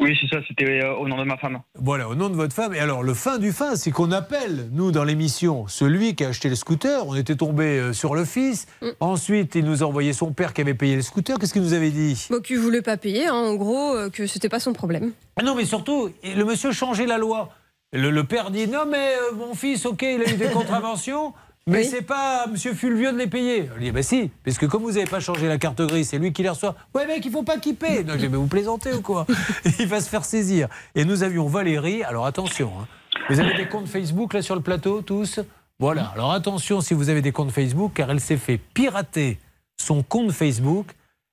Oui, 0.00 0.16
c'est 0.18 0.28
ça, 0.28 0.40
c'était 0.48 0.82
euh, 0.82 0.94
au 0.96 1.06
nom 1.06 1.18
de 1.18 1.24
ma 1.24 1.36
femme. 1.36 1.60
Voilà, 1.78 2.08
au 2.08 2.14
nom 2.14 2.30
de 2.30 2.34
votre 2.34 2.54
femme. 2.54 2.72
Et 2.74 2.78
alors, 2.78 3.02
le 3.02 3.12
fin 3.12 3.36
du 3.38 3.52
fin, 3.52 3.76
c'est 3.76 3.90
qu'on 3.90 4.12
appelle, 4.12 4.68
nous, 4.72 4.92
dans 4.92 5.04
l'émission, 5.04 5.66
celui 5.68 6.14
qui 6.14 6.24
a 6.24 6.28
acheté 6.28 6.48
le 6.48 6.54
scooter. 6.54 7.06
On 7.06 7.14
était 7.14 7.36
tombé 7.36 7.78
euh, 7.78 7.92
sur 7.92 8.14
le 8.14 8.24
fils. 8.24 8.66
Ensuite, 9.00 9.54
il 9.56 9.64
nous 9.66 9.82
a 9.82 9.86
envoyé 9.86 10.14
son 10.14 10.32
père 10.32 10.54
qui 10.54 10.62
avait 10.62 10.72
payé 10.74 10.96
le 10.96 11.02
scooter. 11.02 11.38
Qu'est-ce 11.38 11.52
qu'il 11.52 11.62
nous 11.62 11.74
avait 11.74 11.90
dit? 11.90 12.28
Bon, 12.30 12.40
qu'il 12.40 12.58
voulait 12.58 12.80
pas 12.80 12.96
payer, 12.96 13.26
hein, 13.26 13.34
en 13.34 13.54
gros, 13.56 13.94
euh, 13.94 14.08
que 14.08 14.26
c'était 14.26 14.48
pas 14.48 14.60
son 14.60 14.72
problème. 14.72 15.12
Ah 15.36 15.42
non, 15.42 15.54
mais 15.54 15.66
surtout, 15.66 16.08
le 16.24 16.44
monsieur 16.44 16.72
changeait 16.72 17.06
la 17.06 17.18
loi. 17.18 17.50
Le, 17.92 18.10
le 18.10 18.24
père 18.24 18.50
dit 18.50 18.68
Non, 18.68 18.86
mais 18.88 19.14
euh, 19.32 19.34
mon 19.36 19.54
fils, 19.54 19.84
ok, 19.84 20.00
il 20.02 20.22
a 20.22 20.32
eu 20.32 20.36
des 20.36 20.48
contraventions. 20.52 21.34
Mais 21.66 21.84
c'est 21.84 22.02
pas 22.02 22.46
Monsieur 22.46 22.74
Fulvio 22.74 23.12
de 23.12 23.18
les 23.18 23.26
payer. 23.26 23.70
Lui 23.76 23.84
dis, 23.84 23.92
bah 23.92 24.02
si, 24.02 24.30
parce 24.44 24.58
que 24.58 24.66
comme 24.66 24.82
vous 24.82 24.92
n'avez 24.92 25.04
pas 25.04 25.20
changé 25.20 25.46
la 25.46 25.58
carte 25.58 25.80
grise, 25.82 26.08
c'est 26.08 26.18
lui 26.18 26.32
qui 26.32 26.42
les 26.42 26.48
reçoit. 26.48 26.74
Ouais, 26.94 27.06
mec, 27.06 27.24
il 27.24 27.30
faut 27.30 27.42
pas 27.42 27.58
qu'il. 27.58 27.74
Non, 27.74 28.14
je 28.14 28.18
dis, 28.18 28.28
mais 28.28 28.36
vous 28.36 28.46
plaisantez 28.46 28.92
ou 28.92 29.02
quoi 29.02 29.26
Il 29.78 29.86
va 29.86 30.00
se 30.00 30.08
faire 30.08 30.24
saisir. 30.24 30.68
Et 30.94 31.04
nous 31.04 31.22
avions 31.22 31.46
Valérie, 31.46 32.02
alors 32.02 32.26
attention, 32.26 32.72
hein. 32.80 32.86
vous 33.28 33.40
avez 33.40 33.54
des 33.54 33.68
comptes 33.68 33.88
Facebook 33.88 34.32
là 34.32 34.42
sur 34.42 34.54
le 34.54 34.62
plateau, 34.62 35.02
tous? 35.02 35.40
Voilà, 35.78 36.12
alors 36.14 36.32
attention 36.32 36.80
si 36.80 36.92
vous 36.92 37.08
avez 37.08 37.22
des 37.22 37.32
comptes 37.32 37.52
Facebook, 37.52 37.92
car 37.94 38.10
elle 38.10 38.20
s'est 38.20 38.36
fait 38.36 38.58
pirater 38.58 39.38
son 39.80 40.02
compte 40.02 40.32
Facebook. 40.32 40.88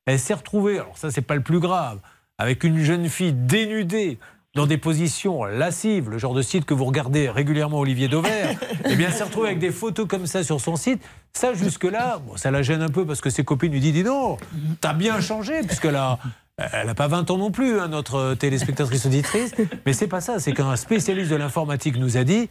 Elle 0.05 0.19
s'est 0.19 0.35
retrouvée, 0.35 0.75
alors 0.79 0.97
ça, 0.97 1.11
c'est 1.11 1.21
pas 1.21 1.35
le 1.35 1.41
plus 1.41 1.59
grave, 1.59 1.99
avec 2.37 2.63
une 2.63 2.79
jeune 2.79 3.09
fille 3.09 3.33
dénudée 3.33 4.19
dans 4.57 4.65
des 4.65 4.79
positions 4.79 5.45
lascives, 5.45 6.09
le 6.09 6.17
genre 6.17 6.33
de 6.33 6.41
site 6.41 6.65
que 6.65 6.73
vous 6.73 6.85
regardez 6.85 7.29
régulièrement 7.29 7.77
Olivier 7.79 8.07
Dauvert, 8.07 8.57
eh 8.85 8.95
bien, 8.95 9.07
elle 9.07 9.13
s'est 9.13 9.23
retrouvée 9.23 9.49
avec 9.49 9.59
des 9.59 9.69
photos 9.71 10.07
comme 10.07 10.25
ça 10.25 10.43
sur 10.43 10.59
son 10.59 10.75
site. 10.75 11.01
Ça, 11.31 11.53
jusque-là, 11.53 12.19
bon, 12.25 12.37
ça 12.37 12.49
la 12.49 12.63
gêne 12.63 12.81
un 12.81 12.89
peu 12.89 13.05
parce 13.05 13.21
que 13.21 13.29
ses 13.29 13.43
copines 13.43 13.71
lui 13.71 13.79
disent 13.79 13.93
Dis 13.93 14.03
donc, 14.03 14.39
t'as 14.81 14.93
bien 14.93 15.21
changé, 15.21 15.61
puisqu'elle 15.61 15.95
a. 15.95 16.17
Elle 16.57 16.87
n'a 16.87 16.95
pas 16.95 17.07
20 17.07 17.29
ans 17.29 17.37
non 17.37 17.51
plus, 17.51 17.79
hein, 17.79 17.87
notre 17.87 18.33
téléspectatrice 18.33 19.05
auditrice. 19.05 19.53
Mais 19.85 19.93
c'est 19.93 20.07
pas 20.07 20.21
ça, 20.21 20.39
c'est 20.39 20.53
qu'un 20.53 20.75
spécialiste 20.75 21.29
de 21.29 21.35
l'informatique 21.35 21.97
nous 21.97 22.17
a 22.17 22.23
dit 22.23 22.49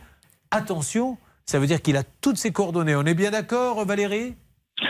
attention, 0.53 1.19
ça 1.45 1.59
veut 1.59 1.66
dire 1.66 1.83
qu'il 1.83 1.97
a 1.97 2.05
toutes 2.20 2.37
ses 2.37 2.53
coordonnées. 2.53 2.95
On 2.95 3.05
est 3.05 3.15
bien 3.15 3.33
d'accord, 3.33 3.85
Valérie? 3.85 4.37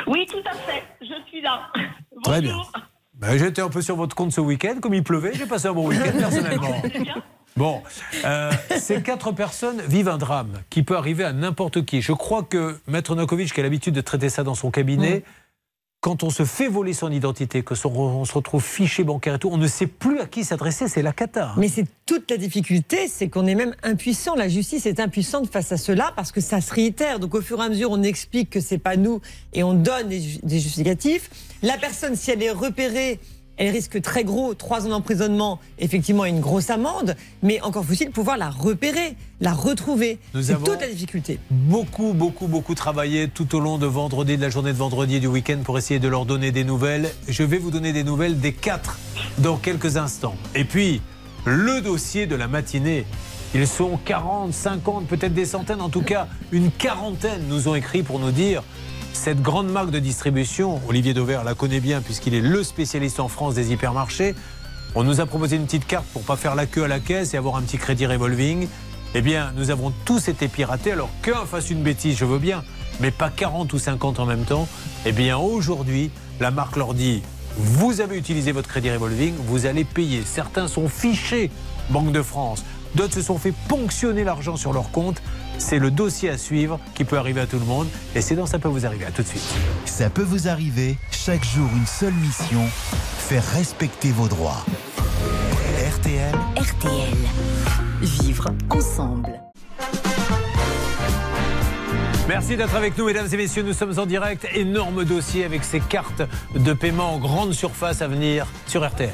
Oui, 0.07 0.27
tout 0.27 0.43
à 0.45 0.55
fait. 0.55 0.85
Je 1.01 1.15
suis 1.31 1.41
là. 1.41 1.63
Très 2.25 2.43
bien. 2.43 2.59
Ben, 3.19 3.39
J'étais 3.39 3.63
un 3.63 3.69
peu 3.69 3.81
sur 3.81 3.97
votre 3.97 4.15
compte 4.15 4.33
ce 4.33 4.41
week-end, 4.41 4.77
comme 4.81 4.95
il 4.95 5.03
pleuvait, 5.03 5.33
j'ai 5.35 5.47
passé 5.47 5.69
un 5.69 5.73
bon 5.73 5.89
week-end 5.89 6.13
personnellement. 6.19 6.83
Bon, 7.57 7.83
euh, 8.27 8.53
ces 8.79 9.01
quatre 9.01 9.33
personnes 9.33 9.81
vivent 9.89 10.09
un 10.11 10.19
drame 10.19 10.53
qui 10.69 10.83
peut 10.83 10.97
arriver 10.97 11.25
à 11.25 11.33
n'importe 11.33 11.87
qui. 11.87 12.03
Je 12.03 12.13
crois 12.13 12.43
que 12.43 12.79
Maître 12.87 13.15
Nokovic, 13.15 13.55
qui 13.55 13.61
a 13.61 13.63
l'habitude 13.63 13.95
de 13.95 14.03
traiter 14.03 14.29
ça 14.29 14.45
dans 14.45 14.55
son 14.55 14.71
cabinet, 14.71 15.25
quand 16.01 16.23
on 16.23 16.31
se 16.31 16.45
fait 16.45 16.69
voler 16.69 16.93
son 16.93 17.11
identité, 17.11 17.63
que 17.63 17.75
son- 17.75 17.91
on 17.93 18.25
se 18.25 18.33
retrouve 18.33 18.63
fiché 18.63 19.03
bancaire 19.03 19.35
et 19.35 19.39
tout, 19.39 19.49
on 19.51 19.57
ne 19.57 19.67
sait 19.67 19.87
plus 19.89 20.21
à 20.21 20.27
qui 20.27 20.45
s'adresser, 20.45 20.87
c'est 20.89 21.03
la 21.03 21.13
cata. 21.13 21.53
Mais 21.57 21.69
c'est 21.69 21.87
toute 22.05 22.31
la 22.31 22.37
difficulté, 22.37 23.09
c'est 23.09 23.29
qu'on 23.29 23.47
est 23.47 23.57
même 23.57 23.75
impuissant. 23.83 24.37
La 24.37 24.49
justice 24.49 24.87
est 24.87 25.01
impuissante 25.01 25.51
face 25.51 25.73
à 25.73 25.77
cela 25.77 26.13
parce 26.15 26.31
que 26.31 26.41
ça 26.41 26.61
se 26.61 26.73
réitère. 26.73 27.19
Donc 27.19 27.35
au 27.35 27.41
fur 27.41 27.61
et 27.61 27.65
à 27.65 27.69
mesure, 27.69 27.91
on 27.91 28.03
explique 28.03 28.51
que 28.51 28.61
c'est 28.61 28.79
pas 28.79 28.97
nous 28.97 29.21
et 29.53 29.65
on 29.65 29.75
donne 29.75 30.09
des 30.09 30.59
justificatifs. 30.61 31.29
La 31.63 31.77
personne, 31.77 32.15
si 32.15 32.31
elle 32.31 32.43
est 32.43 32.51
repérée, 32.51 33.19
elle 33.57 33.71
risque 33.71 34.01
très 34.03 34.25
gros, 34.25 34.55
trois 34.55 34.87
ans 34.87 34.91
d'emprisonnement, 34.91 35.61
effectivement 35.79 36.25
une 36.25 36.41
grosse 36.41 36.71
amende. 36.71 37.17
Mais 37.43 37.61
encore 37.63 37.85
faut-il 37.85 38.11
pouvoir 38.11 38.37
la 38.37 38.51
repérer, 38.51 39.17
la 39.41 39.53
retrouver. 39.53 40.19
C'est 40.41 40.63
toute 40.63 40.81
la 40.81 40.89
difficulté. 40.89 41.39
beaucoup, 41.51 42.13
beaucoup, 42.13 42.47
beaucoup 42.47 42.75
travaillé 42.75 43.29
tout 43.29 43.55
au 43.55 43.61
long 43.61 43.79
de 43.79 43.87
vendredi, 43.87 44.37
de 44.37 44.43
la 44.43 44.51
journée 44.51 44.73
de 44.73 44.79
vendredi 44.79 45.17
et 45.17 45.21
du 45.21 45.27
week-end 45.27 45.59
pour 45.65 45.79
essayer 45.79 46.01
de 46.01 46.09
leur 46.09 46.27
donner 46.27 46.53
des 46.53 46.65
nouvelles. 46.65 47.11
Je 47.29 47.43
vais 47.43 47.59
vous 47.59 47.71
donner 47.71 47.93
des 47.93 48.05
nouvelles 48.05 48.41
des 48.41 48.53
quatre 48.53 48.99
dans 49.39 49.57
quelques 49.57 49.97
instants. 49.97 50.37
Et 50.55 50.65
puis, 50.65 51.01
le 51.45 51.81
dossier 51.81 52.27
de 52.27 52.35
la 52.35 52.49
matinée. 52.49 53.07
Ils 53.55 53.69
sont 53.69 53.99
40, 54.05 54.53
50, 54.53 55.07
peut-être 55.07 55.33
des 55.33 55.47
centaines, 55.47 55.81
en 55.81 55.89
tout 55.89 56.03
cas 56.03 56.27
une 56.51 56.71
quarantaine 56.71 57.43
nous 57.49 57.69
ont 57.69 57.75
écrit 57.75 58.03
pour 58.03 58.19
nous 58.19 58.33
dire 58.33 58.63
cette 59.17 59.43
grande 59.43 59.69
marque 59.69 59.91
de 59.91 59.99
distribution, 59.99 60.81
Olivier 60.89 61.15
Dauvert 61.15 61.43
la 61.43 61.55
connaît 61.55 61.81
bien 61.81 62.01
puisqu'il 62.01 62.35
est 62.35 62.41
le 62.41 62.63
spécialiste 62.63 63.19
en 63.19 63.29
France 63.29 63.55
des 63.55 63.73
hypermarchés. 63.73 64.35
On 64.95 65.03
nous 65.03 65.21
a 65.21 65.27
proposé 65.27 65.57
une 65.57 65.65
petite 65.65 65.87
carte 65.87 66.05
pour 66.13 66.23
pas 66.23 66.37
faire 66.37 66.55
la 66.55 66.67
queue 66.67 66.85
à 66.85 66.89
la 66.89 67.01
caisse 67.01 67.35
et 67.35 67.37
avoir 67.37 67.57
un 67.57 67.63
petit 67.63 67.79
crédit 67.79 68.07
revolving. 68.07 68.69
Eh 69.15 69.23
bien, 69.23 69.53
nous 69.57 69.71
avons 69.71 69.93
tous 70.05 70.29
été 70.29 70.47
piratés. 70.49 70.93
Alors 70.93 71.11
qu'un 71.23 71.45
fasse 71.45 71.71
une 71.71 71.83
bêtise, 71.83 72.17
je 72.17 72.25
veux 72.25 72.39
bien, 72.39 72.63
mais 73.01 73.11
pas 73.11 73.31
40 73.31 73.73
ou 73.73 73.79
50 73.79 74.21
en 74.21 74.27
même 74.27 74.45
temps. 74.45 74.69
Eh 75.07 75.13
bien, 75.13 75.39
aujourd'hui, 75.39 76.11
la 76.39 76.51
marque 76.51 76.77
leur 76.77 76.95
dit 76.95 77.23
vous 77.57 78.03
avez 78.03 78.19
utilisé 78.19 78.53
votre 78.53 78.69
crédit 78.69 78.91
revolving, 78.91 79.35
vous 79.47 79.67
allez 79.67 79.85
payer. 79.85 80.23
Certains 80.25 80.69
sont 80.69 80.89
fichés 80.89 81.51
Banque 81.89 82.13
de 82.13 82.23
France. 82.23 82.65
D'autres 82.95 83.15
se 83.15 83.23
sont 83.23 83.39
fait 83.39 83.55
ponctionner 83.69 84.25
l'argent 84.25 84.57
sur 84.57 84.73
leur 84.73 84.91
compte. 84.91 85.23
C'est 85.59 85.79
le 85.79 85.91
dossier 85.91 86.31
à 86.31 86.39
suivre 86.39 86.79
qui 86.95 87.05
peut 87.05 87.19
arriver 87.19 87.41
à 87.41 87.47
tout 87.47 87.59
le 87.59 87.65
monde. 87.65 87.89
Et 88.15 88.21
c'est 88.21 88.35
dans 88.35 88.47
Ça 88.47 88.59
peut 88.59 88.69
vous 88.69 88.87
arriver. 88.87 89.05
À 89.05 89.11
tout 89.11 89.23
de 89.23 89.29
suite. 89.29 89.43
Ça 89.85 90.11
peut 90.11 90.23
vous 90.23 90.49
arriver, 90.49 90.97
chaque 91.11 91.45
jour 91.45 91.69
une 91.75 91.87
seule 91.87 92.15
mission, 92.15 92.63
faire 93.19 93.45
respecter 93.53 94.13
vos 94.13 94.29
droits. 94.29 94.65
RTL, 95.99 96.35
RTL. 96.57 97.17
Vivre 98.03 98.51
ensemble. 98.71 99.46
Merci 102.29 102.57
d'être 102.57 102.75
avec 102.75 102.99
nous, 102.99 103.07
mesdames 103.07 103.29
et 103.33 103.37
messieurs. 103.37 103.63
Nous 103.63 103.73
sommes 103.73 104.01
en 104.01 104.05
direct. 104.05 104.49
Énorme 104.53 105.05
dossier 105.05 105.45
avec 105.45 105.63
ces 105.63 105.79
cartes 105.79 106.23
de 106.57 106.73
paiement 106.73 107.15
en 107.15 107.19
grande 107.19 107.53
surface 107.53 108.03
à 108.03 108.09
venir 108.09 108.49
sur 108.67 108.85
RTL. 108.85 109.11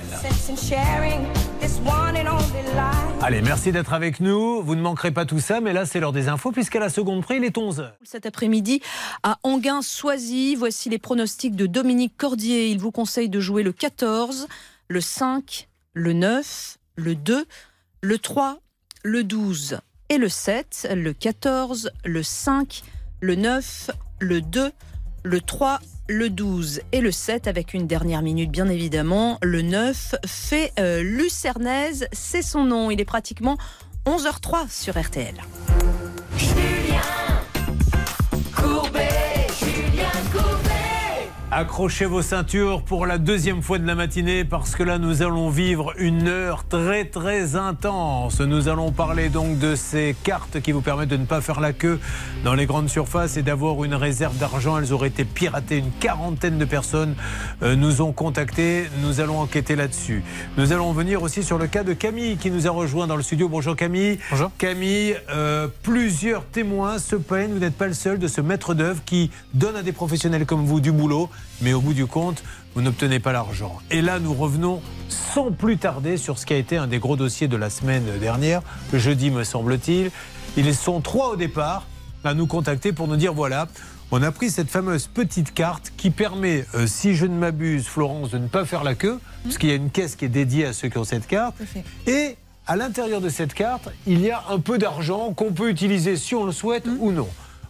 Allez, 3.21 3.43
merci 3.43 3.71
d'être 3.71 3.93
avec 3.93 4.21
nous. 4.21 4.63
Vous 4.63 4.75
ne 4.75 4.81
manquerez 4.81 5.11
pas 5.11 5.27
tout 5.27 5.41
ça, 5.41 5.61
mais 5.61 5.75
là, 5.75 5.85
c'est 5.85 6.01
l'heure 6.01 6.13
des 6.13 6.29
infos, 6.29 6.53
puisqu'à 6.53 6.81
la 6.81 6.89
seconde 6.89 7.23
prix, 7.23 7.37
il 7.37 7.45
est 7.45 7.55
11h. 7.55 7.93
Cet 8.03 8.25
après-midi 8.25 8.81
à 9.23 9.39
Anguin-Soisy, 9.43 10.55
voici 10.55 10.89
les 10.89 10.99
pronostics 10.99 11.55
de 11.55 11.67
Dominique 11.67 12.17
Cordier. 12.17 12.69
Il 12.69 12.79
vous 12.79 12.93
conseille 12.93 13.29
de 13.29 13.41
jouer 13.41 13.63
le 13.63 13.73
14, 13.73 14.49
le 14.89 15.01
5, 15.03 15.69
le 15.93 16.15
9, 16.15 16.79
le 16.97 17.15
2, 17.15 17.45
le 18.01 18.19
3, 18.19 18.57
le 19.03 19.23
12 19.23 19.81
et 20.09 20.17
le 20.17 20.31
7. 20.31 20.89
Le 20.95 21.13
14, 21.13 21.91
le 22.07 22.23
5, 22.23 22.83
le 23.23 23.37
9, 23.37 23.91
le 24.19 24.41
2, 24.41 24.73
le 25.23 25.41
3, 25.41 25.79
le 26.09 26.29
12 26.29 26.81
et 26.91 27.01
le 27.01 27.13
7 27.13 27.47
avec 27.47 27.73
une 27.73 27.87
dernière 27.87 28.21
minute 28.21 28.51
bien 28.51 28.69
évidemment. 28.69 29.39
Le 29.43 29.63
9 29.63 30.17
fait 30.27 30.73
euh, 30.81 31.03
Lucernaise, 31.03 32.09
c'est 32.13 32.43
son 32.43 32.65
nom. 32.65 32.91
Il 32.91 33.01
est 33.01 33.07
pratiquement 33.07 33.57
11h03 34.07 34.69
sur 34.69 35.01
RTL. 35.01 35.37
Accrochez 41.55 42.07
vos 42.07 42.23
ceintures 42.23 42.81
pour 42.81 43.05
la 43.05 43.19
deuxième 43.19 43.61
fois 43.61 43.79
de 43.79 43.87
la 43.87 43.95
matinée 43.95 44.43
parce 44.43 44.75
que 44.75 44.83
là 44.83 44.97
nous 44.97 45.21
allons 45.21 45.51
vivre 45.51 45.93
une 45.99 46.27
heure 46.27 46.65
très 46.67 47.05
très 47.05 47.57
intense. 47.57 48.41
Nous 48.41 48.69
allons 48.69 48.91
parler 48.91 49.29
donc 49.29 49.59
de 49.59 49.75
ces 49.75 50.17
cartes 50.25 50.61
qui 50.61 50.73
vous 50.73 50.81
permettent 50.81 51.11
de 51.11 51.19
ne 51.19 51.27
pas 51.27 51.43
faire 51.43 51.61
la 51.61 51.75
queue 51.75 52.01
dans 52.43 52.55
les 52.55 52.65
grandes 52.65 52.89
surfaces 52.89 53.37
et 53.37 53.43
d'avoir 53.43 53.85
une 53.85 53.95
réserve 53.95 54.39
d'argent. 54.39 54.79
Elles 54.79 54.95
auraient 54.95 55.09
été 55.09 55.27
piratées. 55.27 55.77
Une 55.77 55.91
quarantaine 55.91 56.57
de 56.57 56.65
personnes 56.65 57.15
euh, 57.63 57.77
nous 57.77 58.01
ont 58.01 58.13
contactés. 58.13 58.87
Nous 59.03 59.21
allons 59.21 59.39
enquêter 59.39 59.77
là-dessus. 59.77 60.25
Nous 60.57 60.73
allons 60.73 60.93
venir 60.93 61.23
aussi 61.23 61.43
sur 61.43 61.59
le 61.59 61.67
cas 61.67 61.85
de 61.85 61.93
Camille 61.93 62.39
qui 62.39 62.51
nous 62.51 62.67
a 62.67 62.71
rejoint 62.71 63.07
dans 63.07 63.17
le 63.17 63.23
studio. 63.23 63.51
Bonjour 63.51 63.77
Camille. 63.77 64.19
Bonjour. 64.31 64.51
Camille, 64.57 65.17
euh, 65.29 65.69
plusieurs 65.83 66.47
témoins 66.47 66.99
se 66.99 67.15
plaignent. 67.15 67.53
Vous 67.53 67.59
n'êtes 67.59 67.77
pas 67.77 67.89
le 67.89 67.93
seul 67.93 68.19
de 68.19 68.27
ce 68.27 68.41
maître 68.41 68.73
d'œuvre 68.73 69.03
qui 69.05 69.31
donne 69.53 69.77
à 69.77 69.83
des 69.83 69.93
professionnels 69.93 70.47
comme 70.47 70.65
vous 70.65 70.81
du 70.81 70.93
boulot, 70.93 71.29
mais 71.61 71.73
au 71.73 71.81
bout 71.81 71.95
du 71.95 72.07
compte, 72.07 72.43
vous 72.75 72.83
n'obtenez 72.83 73.21
pas 73.21 73.33
l'argent. 73.33 73.79
Et 73.91 74.03
là, 74.03 74.19
nous 74.19 74.35
revenons 74.35 74.81
sans 75.09 75.53
plus 75.53 75.79
tarder 75.79 76.17
sur 76.17 76.39
ce 76.39 76.47
qui 76.47 76.55
a 76.55 76.57
été 76.57 76.77
un 76.77 76.87
des 76.87 76.99
gros 76.99 77.17
dossiers 77.17 77.49
de 77.49 77.57
la 77.57 77.71
semaine 77.71 78.05
dernière, 78.21 78.63
jeudi 78.93 79.31
me 79.31 79.45
semble-t-il. 79.45 80.11
Ils 80.57 80.75
sont 80.75 81.01
trois 81.01 81.31
au 81.31 81.37
départ 81.37 81.87
à 82.25 82.35
nous 82.35 82.47
contacter 82.47 82.93
pour 82.93 83.09
nous 83.09 83.17
dire 83.17 83.33
voilà, 83.33 83.69
on 84.11 84.23
a 84.23 84.31
pris 84.31 84.51
cette 84.51 84.69
fameuse 84.69 85.07
petite 85.07 85.55
carte 85.55 85.93
qui 85.97 86.11
permet, 86.11 86.67
euh, 86.75 86.87
si 86.87 87.15
je 87.15 87.25
ne 87.25 87.35
m'abuse, 87.35 87.87
Florence, 87.87 88.31
de 88.31 88.39
ne 88.39 88.47
pas 88.47 88.67
faire 88.67 88.85
la 88.85 88.95
queue, 88.95 89.19
parce 89.43 89.57
qu'il 89.57 89.71
y 89.71 89.73
a 89.73 89.77
une 89.77 89.91
caisse 89.91 90.17
qui 90.17 90.27
est 90.27 90.29
dédiée 90.29 90.67
à 90.67 90.73
ceux 90.73 90.89
qui 90.89 90.99
ont 90.99 91.05
cette 91.05 91.27
carte. 91.27 91.57
Et 92.07 92.37
à 92.67 92.77
l'intérieur 92.77 93.21
de 93.21 93.31
cette 93.31 93.55
carte, 93.55 93.89
il 94.07 94.21
y 94.21 94.31
a 94.31 94.45
un 94.51 94.59
peu 94.59 94.77
d'argent 94.79 95.33
qu'on 95.33 95.53
peut 95.53 95.71
utiliser 95.71 96.17
si 96.17 96.35
on 96.35 96.45
le 96.45 96.53
souhaite 96.53 96.87
ou 96.99 97.11
non. 97.11 97.29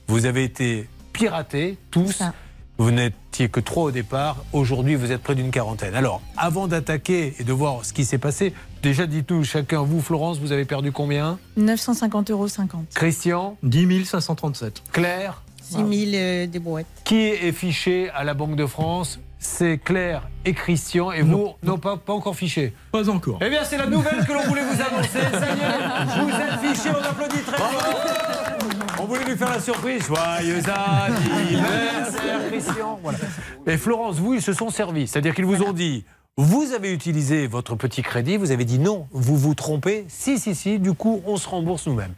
Vous 0.09 0.27
avez 0.27 0.43
été 0.45 0.89
piratés, 1.13 1.79
tous. 1.91 2.23
Vous 2.79 2.91
n'étiez 2.91 3.49
que 3.49 3.61
trois 3.61 3.85
au 3.85 3.91
départ. 3.91 4.39
Aujourd'hui, 4.53 4.95
vous 4.95 5.13
êtes 5.13 5.23
près 5.23 5.35
d'une 5.35 5.51
quarantaine. 5.51 5.95
Alors, 5.95 6.23
avant 6.37 6.69
d'attaquer 6.69 7.35
et 7.39 7.45
de 7.45 7.53
voir 7.53 7.85
ce 7.85 7.93
qui 7.93 8.05
s'est 8.05 8.19
passé, 8.19 8.55
déjà 8.83 9.07
dites-nous 9.07 9.45
chacun, 9.45 9.83
vous, 9.83 10.01
Florence, 10.01 10.39
vous 10.39 10.53
avez 10.53 10.65
perdu 10.65 10.91
combien? 10.91 11.39
950,50 11.59 12.33
euros. 12.33 12.47
Christian? 12.95 13.57
10 13.63 14.05
537. 14.07 14.83
Claire? 14.93 15.43
6 15.63 15.77
000 15.77 15.87
euh, 16.15 16.47
des 16.47 16.59
brouettes. 16.59 16.87
Qui 17.05 17.29
est 17.29 17.53
fiché 17.53 18.11
à 18.11 18.25
la 18.25 18.35
Banque 18.35 18.57
de 18.57 18.67
France? 18.67 19.21
C'est 19.39 19.79
Claire 19.79 20.29
et 20.45 20.55
Christian. 20.55 21.13
Et 21.13 21.23
vous, 21.23 21.51
non, 21.63 21.77
pas, 21.79 21.97
pas 21.97 22.13
encore 22.13 22.37
fiché 22.37 22.73
Pas 22.93 23.09
encore. 23.11 23.39
Eh 23.43 23.51
bien, 23.51 23.65
c'est 23.65 23.77
la 23.79 23.87
nouvelle 23.87 24.25
que 24.25 24.33
l'on 24.33 24.45
voulait 24.45 24.63
vous 24.63 24.81
annoncer. 24.81 25.21
Ça 25.33 25.47
y 25.47 25.59
est, 25.59 26.23
vous 26.23 26.31
êtes 26.31 26.75
fichés, 26.75 26.91
on 26.91 27.05
applaudit 27.05 27.43
très 27.43 27.57
fort. 27.57 28.59
On 29.13 29.17
voulait 29.17 29.31
lui 29.31 29.37
faire 29.37 29.51
la 29.51 29.61
surprise. 29.61 30.07
Joyeux 30.07 30.63
anniversaire, 30.67 32.41
Christian. 32.51 32.99
Voilà. 33.03 33.19
Et 33.67 33.77
Florence, 33.77 34.17
vous, 34.19 34.33
ils 34.33 34.41
se 34.41 34.55
sont 34.55 34.71
servis. 34.71 35.07
C'est-à-dire 35.07 35.35
qu'ils 35.35 35.45
vous 35.45 35.63
ont 35.63 35.75
dit. 35.75 36.07
Vous 36.39 36.73
avez 36.73 36.91
utilisé 36.95 37.47
votre 37.47 37.75
petit 37.75 38.01
crédit, 38.01 38.39
vous 38.39 38.53
avez 38.53 38.65
dit 38.65 38.79
non, 38.79 39.07
vous 39.13 39.37
vous 39.37 39.55
trompez. 39.55 40.07
Si, 40.09 40.39
si, 40.39 40.55
si, 40.55 40.79
du 40.79 40.95
coup, 40.95 41.23
on 41.27 41.37
se 41.37 41.47
rembourse 41.47 41.87
nous-mêmes. 41.87 42.15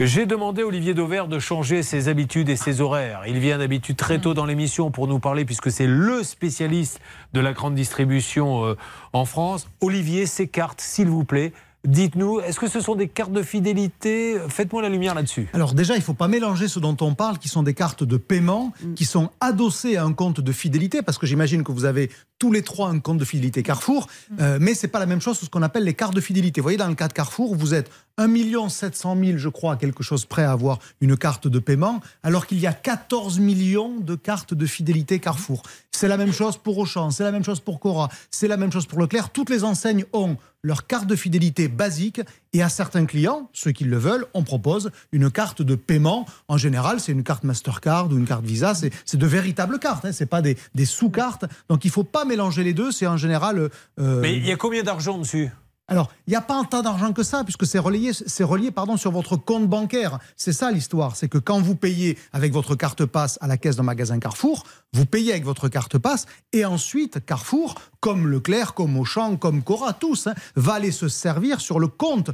J'ai 0.00 0.26
demandé 0.26 0.62
à 0.62 0.66
Olivier 0.66 0.92
Dauvert 0.92 1.28
de 1.28 1.38
changer 1.38 1.84
ses 1.84 2.08
habitudes 2.08 2.48
et 2.48 2.56
ses 2.56 2.80
horaires. 2.80 3.22
Il 3.28 3.38
vient 3.38 3.58
d'habitude 3.58 3.96
très 3.96 4.18
tôt 4.18 4.34
dans 4.34 4.44
l'émission 4.44 4.90
pour 4.90 5.06
nous 5.06 5.20
parler, 5.20 5.44
puisque 5.44 5.70
c'est 5.70 5.86
le 5.86 6.24
spécialiste 6.24 7.00
de 7.32 7.38
la 7.38 7.52
grande 7.52 7.76
distribution 7.76 8.64
euh, 8.64 8.76
en 9.12 9.24
France. 9.24 9.68
Olivier, 9.80 10.26
ces 10.26 10.48
cartes, 10.48 10.80
s'il 10.80 11.06
vous 11.06 11.22
plaît, 11.22 11.52
dites-nous, 11.84 12.40
est-ce 12.40 12.58
que 12.58 12.68
ce 12.68 12.80
sont 12.80 12.94
des 12.94 13.08
cartes 13.08 13.32
de 13.32 13.42
fidélité? 13.42 14.38
Faites-moi 14.48 14.82
la 14.82 14.88
lumière 14.88 15.14
là-dessus. 15.14 15.48
Alors 15.52 15.74
déjà, 15.74 15.94
il 15.94 15.98
ne 15.98 16.04
faut 16.04 16.14
pas 16.14 16.28
mélanger 16.28 16.68
ce 16.68 16.78
dont 16.78 16.96
on 17.00 17.14
parle, 17.14 17.38
qui 17.38 17.48
sont 17.48 17.62
des 17.62 17.74
cartes 17.74 18.04
de 18.04 18.16
paiement, 18.16 18.72
qui 18.96 19.04
sont 19.04 19.30
adossées 19.40 19.96
à 19.96 20.04
un 20.04 20.12
compte 20.12 20.40
de 20.40 20.52
fidélité, 20.52 21.02
parce 21.02 21.18
que 21.18 21.26
j'imagine 21.26 21.62
que 21.64 21.72
vous 21.72 21.84
avez 21.84 22.10
tous 22.38 22.52
les 22.52 22.62
trois 22.62 22.88
un 22.88 22.98
compte 22.98 23.18
de 23.18 23.24
fidélité 23.24 23.62
Carrefour, 23.62 24.08
euh, 24.40 24.58
mais 24.60 24.74
c'est 24.74 24.88
pas 24.88 24.98
la 24.98 25.06
même 25.06 25.20
chose 25.20 25.38
que 25.38 25.44
ce 25.44 25.50
qu'on 25.50 25.62
appelle 25.62 25.84
les 25.84 25.94
cartes 25.94 26.14
de 26.14 26.20
fidélité. 26.20 26.60
Vous 26.60 26.64
voyez, 26.64 26.78
dans 26.78 26.88
le 26.88 26.94
cas 26.94 27.08
de 27.08 27.12
Carrefour, 27.12 27.54
vous 27.54 27.74
êtes 27.74 27.90
1 28.18 28.68
700 28.68 29.16
000, 29.24 29.38
je 29.38 29.48
crois, 29.48 29.76
quelque 29.76 30.02
chose 30.02 30.24
près 30.24 30.44
à 30.44 30.52
avoir 30.52 30.78
une 31.00 31.16
carte 31.16 31.48
de 31.48 31.58
paiement, 31.58 32.00
alors 32.22 32.46
qu'il 32.46 32.58
y 32.58 32.66
a 32.66 32.72
14 32.72 33.38
millions 33.38 33.98
de 33.98 34.14
cartes 34.14 34.54
de 34.54 34.66
fidélité 34.66 35.20
Carrefour. 35.20 35.62
C'est 35.90 36.08
la 36.08 36.16
même 36.16 36.32
chose 36.32 36.56
pour 36.56 36.78
Auchan, 36.78 37.10
c'est 37.10 37.24
la 37.24 37.32
même 37.32 37.44
chose 37.44 37.60
pour 37.60 37.80
Cora, 37.80 38.08
c'est 38.30 38.48
la 38.48 38.56
même 38.56 38.72
chose 38.72 38.86
pour 38.86 39.00
Leclerc. 39.00 39.30
Toutes 39.30 39.50
les 39.50 39.64
enseignes 39.64 40.04
ont 40.12 40.36
leur 40.64 40.86
carte 40.88 41.06
de 41.06 41.14
fidélité 41.14 41.68
basique 41.68 42.20
et 42.52 42.62
à 42.62 42.68
certains 42.68 43.04
clients, 43.04 43.48
ceux 43.52 43.70
qui 43.70 43.84
le 43.84 43.98
veulent, 43.98 44.26
on 44.34 44.42
propose 44.42 44.90
une 45.12 45.30
carte 45.30 45.62
de 45.62 45.74
paiement. 45.74 46.26
En 46.48 46.56
général, 46.56 46.98
c'est 46.98 47.12
une 47.12 47.22
carte 47.22 47.44
Mastercard 47.44 48.10
ou 48.10 48.16
une 48.16 48.26
carte 48.26 48.44
Visa. 48.44 48.74
C'est 48.74 49.16
de 49.16 49.26
véritables 49.26 49.78
cartes, 49.78 50.06
hein, 50.06 50.12
c'est 50.12 50.26
pas 50.26 50.42
des, 50.42 50.56
sous-cartes. 50.84 51.44
Donc 51.68 51.84
il 51.84 51.90
faut 51.90 52.02
pas 52.04 52.24
mélanger 52.24 52.64
les 52.64 52.72
deux. 52.72 52.90
C'est 52.90 53.06
en 53.06 53.18
général. 53.18 53.70
euh, 54.00 54.20
Mais 54.20 54.34
il 54.36 54.46
y 54.46 54.52
a 54.52 54.56
combien 54.56 54.82
d'argent 54.82 55.18
dessus 55.18 55.50
alors, 55.86 56.10
il 56.26 56.30
n'y 56.30 56.36
a 56.36 56.40
pas 56.40 56.54
un 56.54 56.64
tas 56.64 56.80
d'argent 56.80 57.12
que 57.12 57.22
ça, 57.22 57.44
puisque 57.44 57.66
c'est 57.66 57.78
relié, 57.78 58.12
c'est 58.14 58.44
relié 58.44 58.70
pardon, 58.70 58.96
sur 58.96 59.10
votre 59.10 59.36
compte 59.36 59.68
bancaire. 59.68 60.18
C'est 60.34 60.54
ça 60.54 60.70
l'histoire. 60.70 61.14
C'est 61.14 61.28
que 61.28 61.36
quand 61.36 61.60
vous 61.60 61.74
payez 61.74 62.16
avec 62.32 62.52
votre 62.52 62.74
carte 62.74 63.04
passe 63.04 63.38
à 63.42 63.46
la 63.46 63.58
caisse 63.58 63.76
d'un 63.76 63.82
magasin 63.82 64.18
Carrefour, 64.18 64.64
vous 64.94 65.04
payez 65.04 65.32
avec 65.32 65.44
votre 65.44 65.68
carte 65.68 65.98
passe, 65.98 66.24
et 66.52 66.64
ensuite, 66.64 67.24
Carrefour, 67.26 67.74
comme 68.00 68.26
Leclerc, 68.28 68.72
comme 68.72 68.96
Auchan, 68.96 69.36
comme 69.36 69.62
Cora, 69.62 69.92
tous, 69.92 70.26
hein, 70.26 70.34
va 70.56 70.74
aller 70.74 70.90
se 70.90 71.08
servir 71.08 71.60
sur 71.60 71.78
le 71.78 71.88
compte 71.88 72.30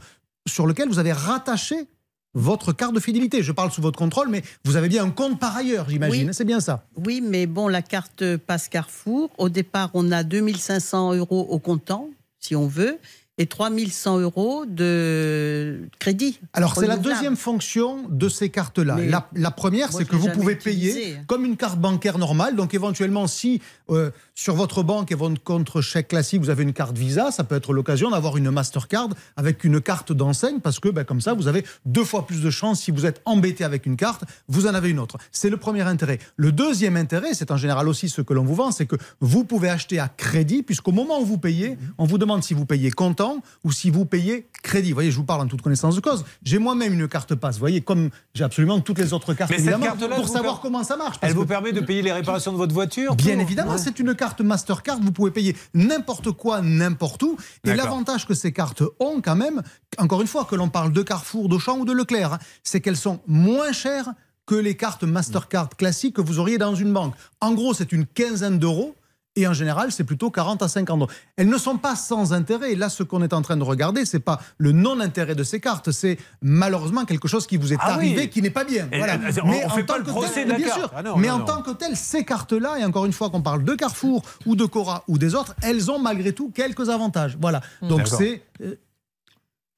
sur 0.47 0.67
lequel 0.67 0.89
vous 0.89 1.01
avez 1.01 1.13
rattaché 1.13 1.89
votre 2.35 2.73
carte 2.73 2.95
de 2.95 3.01
fidélité. 3.01 3.43
Je 3.43 3.51
parle 3.51 3.73
sous 3.73 3.83
votre 3.83 3.99
contrôle, 3.99 4.29
mais 4.29 4.43
vous 4.65 4.77
avez 4.77 4.89
bien 4.89 5.05
un 5.05 5.11
compte 5.11 5.41
par 5.41 5.57
ailleurs, 5.57 5.91
j'imagine. 5.91 6.29
Oui. 6.29 6.35
C'est 6.35 6.45
bien 6.45 6.61
ça. 6.61 6.85
Oui, 7.05 7.21
mais 7.21 7.47
bon, 7.47 7.67
la 7.67 7.83
carte 7.83 8.37
passe 8.37 8.69
Carrefour, 8.69 9.31
au 9.39 9.49
départ, 9.49 9.91
on 9.95 10.13
a 10.13 10.23
2500 10.23 11.15
euros 11.15 11.49
au 11.51 11.59
comptant, 11.59 12.09
si 12.39 12.55
on 12.55 12.69
veut, 12.69 12.99
et 13.41 13.47
3100 13.47 14.19
euros 14.19 14.67
de 14.67 15.89
crédit. 15.99 16.39
Alors, 16.53 16.75
c'est 16.77 16.87
la 16.87 16.99
deuxième 16.99 17.37
fonction 17.37 18.05
de 18.11 18.29
ces 18.29 18.51
cartes-là. 18.51 18.99
La, 18.99 19.31
la 19.35 19.51
première, 19.51 19.93
c'est 19.93 20.05
que 20.05 20.15
vous 20.15 20.29
pouvez 20.29 20.53
utilisé. 20.53 20.93
payer 20.93 21.17
comme 21.27 21.47
une 21.47 21.57
carte 21.57 21.79
bancaire 21.79 22.19
normale. 22.19 22.55
Donc, 22.55 22.75
éventuellement, 22.75 23.27
si 23.27 23.63
euh, 23.89 24.11
sur 24.35 24.55
votre 24.55 24.83
banque 24.83 25.11
et 25.11 25.15
votre 25.15 25.43
compte 25.43 25.81
chèque 25.81 26.09
classique, 26.09 26.43
vous 26.43 26.51
avez 26.51 26.65
une 26.65 26.75
carte 26.75 26.99
Visa, 26.99 27.31
ça 27.31 27.43
peut 27.43 27.55
être 27.55 27.73
l'occasion 27.73 28.11
d'avoir 28.11 28.37
une 28.37 28.51
Mastercard 28.51 29.09
avec 29.37 29.65
une 29.65 29.81
carte 29.81 30.13
d'enseigne 30.13 30.61
parce 30.61 30.79
que, 30.79 30.91
ben, 30.91 31.05
comme 31.05 31.23
ça, 31.23 31.33
vous 31.33 31.49
avez 31.49 31.65
deux 31.87 32.05
fois 32.05 32.27
plus 32.27 32.43
de 32.43 32.51
chances. 32.51 32.83
Si 32.83 32.91
vous 32.91 33.07
êtes 33.07 33.23
embêté 33.25 33.65
avec 33.65 33.87
une 33.87 33.97
carte, 33.97 34.23
vous 34.49 34.67
en 34.67 34.75
avez 34.75 34.91
une 34.91 34.99
autre. 34.99 35.17
C'est 35.33 35.49
le 35.49 35.57
premier 35.57 35.83
intérêt. 35.83 36.19
Le 36.37 36.53
deuxième 36.53 36.99
intérêt, 36.99 37.33
c'est 37.33 37.51
en 37.51 37.57
général 37.57 37.89
aussi 37.89 38.11
ce 38.11 38.21
que 38.21 38.35
l'on 38.35 38.45
vous 38.45 38.55
vend, 38.55 38.71
c'est 38.71 38.85
que 38.85 38.97
vous 39.21 39.45
pouvez 39.45 39.71
acheter 39.71 39.99
à 39.99 40.09
crédit, 40.09 40.63
puisqu'au 40.63 40.93
moment 40.93 41.21
où 41.21 41.25
vous 41.25 41.39
payez, 41.39 41.79
on 41.97 42.05
vous 42.05 42.19
demande 42.19 42.45
si 42.45 42.53
vous 42.53 42.67
payez 42.67 42.91
comptant 42.91 43.30
ou 43.65 43.73
si 43.73 43.91
vous 43.91 44.05
payez 44.05 44.49
crédit. 44.63 44.91
Vous 44.91 44.95
voyez, 44.95 45.11
je 45.11 45.17
vous 45.17 45.25
parle 45.25 45.41
en 45.41 45.47
toute 45.47 45.63
connaissance 45.63 45.97
de 45.97 46.01
cause. 46.01 46.25
J'ai 46.43 46.59
moi-même 46.59 46.93
une 46.93 47.09
carte 47.09 47.35
passe. 47.35 47.57
Vous 47.57 47.61
voyez, 47.61 47.81
comme 47.81 48.11
j'ai 48.35 48.45
absolument 48.45 48.81
toutes 48.81 48.99
les 48.99 49.13
autres 49.13 49.35
cartes, 49.35 49.51
Mais 49.51 49.57
cette 49.57 49.67
évidemment, 49.67 49.87
carte-là, 49.87 50.17
pour 50.17 50.27
vous 50.27 50.33
savoir 50.33 50.55
per- 50.57 50.61
comment 50.63 50.85
ça 50.85 50.97
marche. 50.97 51.17
Elle 51.23 51.35
vous 51.35 51.43
que- 51.43 51.49
permet 51.49 51.73
de 51.73 51.81
payer 51.81 52.03
les 52.03 52.13
réparations 52.13 52.53
de 52.53 52.57
votre 52.57 52.75
voiture 52.75 53.15
Bien 53.17 53.35
tout 53.37 53.41
évidemment, 53.41 53.73
Ouais. 53.73 53.79
c'est 53.79 53.99
une 53.99 54.15
carte 54.15 54.41
Mastercard, 54.41 54.99
vous 55.01 55.13
pouvez 55.13 55.31
payer 55.31 55.57
n'importe 55.75 56.31
quoi, 56.33 56.61
n'importe 56.63 57.23
où. 57.23 57.37
Et 57.65 57.75
l'avantage 57.75 58.27
que 58.27 58.35
ces 58.35 58.53
cartes 58.53 58.83
ont 58.99 59.21
quand 59.23 59.37
même, 59.37 59.63
encore 59.99 60.21
une 60.21 60.27
fois, 60.27 60.45
que 60.45 60.55
l'on 60.57 60.69
parle 60.69 60.93
de 60.93 61.03
Carrefour, 61.03 61.49
d'Auchan 61.49 61.79
ou 61.79 61.85
de 61.85 61.93
Leclerc, 61.93 62.35
hein, 62.35 62.39
c'est 62.63 62.81
qu'elles 62.81 62.97
sont 62.97 63.21
moins 63.27 63.73
chères 63.73 64.13
que 64.47 64.55
les 64.57 64.77
cartes 64.77 65.05
Mastercard 65.05 65.69
classiques 65.77 66.17
que 66.17 66.21
vous 66.21 66.39
auriez 66.41 66.59
dans 66.59 66.75
une 66.75 66.93
banque. 66.93 67.15
En 67.41 67.53
gros, 67.53 67.73
c'est 67.75 67.93
une 67.93 68.05
quinzaine 68.07 68.59
d'euros. 68.59 68.95
Et 69.37 69.47
en 69.47 69.53
général, 69.53 69.93
c'est 69.93 70.03
plutôt 70.03 70.31
40 70.31 70.61
à 70.63 70.67
50 70.69 71.01
euros. 71.03 71.11
Elles 71.37 71.49
ne 71.49 71.57
sont 71.57 71.79
pas 71.79 71.95
sans 71.95 72.33
intérêt. 72.33 72.73
Et 72.73 72.75
là, 72.77 72.89
ce 72.89 73.05
qu'on 73.05 73.23
est 73.23 73.33
en 73.33 73.43
train 73.43 73.57
de 73.57 73.63
regarder, 73.63 74.05
c'est 74.05 74.19
pas 74.19 74.41
le 74.59 74.73
non-intérêt 74.73 75.37
de 75.37 75.45
ces 75.45 75.61
cartes, 75.61 75.93
c'est 75.93 76.19
malheureusement 76.43 77.05
quelque 77.05 77.29
chose 77.29 77.47
qui 77.47 77.57
vous 77.57 77.73
est 77.73 77.77
Ah 77.79 77.97
oui. 77.99 78.07
arrivé 78.09 78.29
qui 78.29 78.43
n'est 78.43 78.51
pas 78.51 78.65
bien. 78.65 78.89
Et, 78.91 78.99
Voilà. 78.99 79.15
euh, 79.15 79.33
on- 79.45 79.49
on 79.51 79.67
en 79.67 79.69
fait 79.71 79.85
pas 79.85 79.93
tant 79.95 79.99
le 79.99 80.05
que 80.05 80.11
procès 80.11 80.35
tel- 80.35 80.47
de 80.47 80.51
la 80.53 80.57
bien 80.59 80.67
carte. 80.67 80.81
sûr. 80.81 80.91
Ah 80.97 81.03
non, 81.05 81.17
mais 81.17 81.29
non, 81.29 81.35
en 81.35 81.39
non. 81.39 81.45
tant 81.45 81.63
que 81.63 81.71
telles, 81.71 81.97
ces 81.97 82.25
cartes-là, 82.25 82.79
et 82.81 82.85
encore 82.85 83.07
une 83.07 83.13
fois 83.13 83.31
qu'on 83.31 83.41
parle 83.41 83.63
de 83.65 83.73
Carrefour 83.77 84.23
ou 84.47 84.57
de 84.57 84.65
Cora 84.65 85.05
ou 85.07 85.17
des 85.17 85.37
autres, 85.37 85.55
elles 85.63 85.93
ont 85.93 86.01
malgré 86.01 86.33
tout 86.33 86.51
quelques 86.53 86.89
avantages. 86.91 87.39
Voilà. 87.41 87.61
Donc 87.83 87.99
D'accord. 88.03 88.19
c'est. 88.19 88.43
euh, 88.63 88.75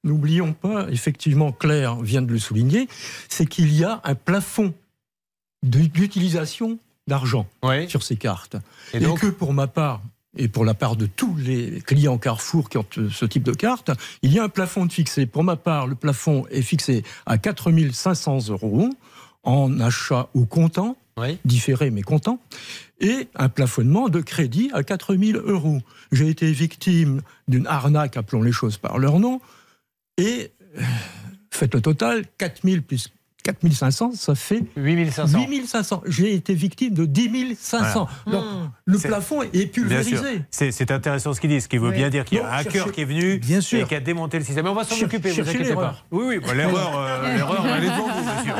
N'oublions 0.03 0.51
pas, 0.53 0.87
effectivement, 0.89 1.53
Claire 1.53 1.95
vient 2.01 2.21
de 2.23 2.31
le 2.33 2.39
souligner, 2.39 2.89
c'est 3.29 3.45
qu'il 3.45 3.71
y 3.73 3.85
a 3.85 4.01
un 4.03 4.15
plafond 4.15 4.73
d'utilisation 5.61 6.77
d'argent 7.07 7.47
sur 7.87 8.03
ces 8.03 8.15
cartes. 8.15 8.55
Et 8.93 8.97
Et, 8.97 8.99
donc 8.99 9.19
que 9.19 9.27
pour 9.27 9.53
ma 9.53 9.67
part, 9.67 10.01
et 10.35 10.47
pour 10.47 10.65
la 10.65 10.73
part 10.73 10.95
de 10.95 11.05
tous 11.05 11.35
les 11.37 11.81
clients 11.81 12.17
Carrefour 12.17 12.69
qui 12.69 12.77
ont 12.77 12.85
ce 12.91 13.25
type 13.25 13.43
de 13.43 13.53
carte, 13.53 13.91
il 14.21 14.33
y 14.33 14.39
a 14.39 14.43
un 14.43 14.49
plafond 14.49 14.85
de 14.85 14.91
fixé. 14.91 15.25
Pour 15.25 15.43
ma 15.43 15.55
part, 15.55 15.87
le 15.87 15.95
plafond 15.95 16.45
est 16.49 16.61
fixé 16.61 17.03
à 17.25 17.37
4500 17.37 18.49
euros 18.49 18.89
en 19.43 19.79
achat 19.79 20.29
ou 20.33 20.45
comptant, 20.45 20.97
différé 21.45 21.91
mais 21.91 22.01
comptant, 22.01 22.39
et 22.99 23.27
un 23.35 23.49
plafonnement 23.49 24.09
de 24.09 24.21
crédit 24.21 24.71
à 24.73 24.83
4000 24.83 25.35
euros. 25.35 25.79
J'ai 26.11 26.29
été 26.29 26.51
victime 26.51 27.21
d'une 27.47 27.67
arnaque, 27.67 28.17
appelons 28.17 28.41
les 28.41 28.51
choses 28.51 28.77
par 28.77 28.97
leur 28.97 29.19
nom, 29.19 29.41
et 30.17 30.51
euh, 30.77 30.81
faites 31.51 31.75
le 31.75 31.81
total, 31.81 32.23
4000 32.37 32.81
plus 32.81 33.09
4500, 33.43 34.11
ça 34.15 34.35
fait 34.35 34.63
8500. 34.77 35.37
8500. 35.39 36.01
J'ai 36.07 36.33
été 36.33 36.53
victime 36.53 36.93
de 36.93 37.05
10 37.05 37.55
500. 37.59 38.07
Voilà. 38.25 38.39
Donc, 38.39 38.47
Mmh. 38.53 38.69
le 38.85 38.97
plafond 38.99 39.41
est 39.41 39.65
pulvérisé. 39.67 40.41
C'est 40.49 40.91
intéressant 40.91 41.33
ce 41.33 41.41
qu'ils 41.41 41.49
disent, 41.49 41.63
ce 41.63 41.67
qui 41.69 41.77
veut 41.77 41.89
Oui. 41.89 41.95
bien 41.95 42.09
dire 42.09 42.25
qu'il 42.25 42.37
y 42.37 42.41
a 42.41 42.43
Non, 42.45 42.49
un 42.49 42.53
hacker 42.57 42.71
cherchez- 42.73 42.91
qui 42.91 43.01
est 43.01 43.05
venu 43.05 43.37
Bien 43.37 43.61
sûr. 43.61 43.81
et 43.81 43.85
qui 43.87 43.95
a 43.95 43.99
démonté 43.99 44.39
le 44.39 44.45
système. 44.45 44.63
Mais 44.65 44.71
on 44.71 44.75
va 44.75 44.83
s'en 44.83 44.95
occuper, 45.03 45.31
vous 45.31 45.41
inquiétez 45.49 45.73
pas. 45.75 45.95
Oui, 46.11 46.23
oui, 46.27 46.39
bah, 46.39 46.53
l'erreur, 46.53 46.91
euh, 46.97 47.35
l'erreur, 47.35 47.65
elle 47.65 47.83
est 47.83 47.87
devant 47.87 48.07
vous, 48.07 48.23
monsieur. 48.37 48.53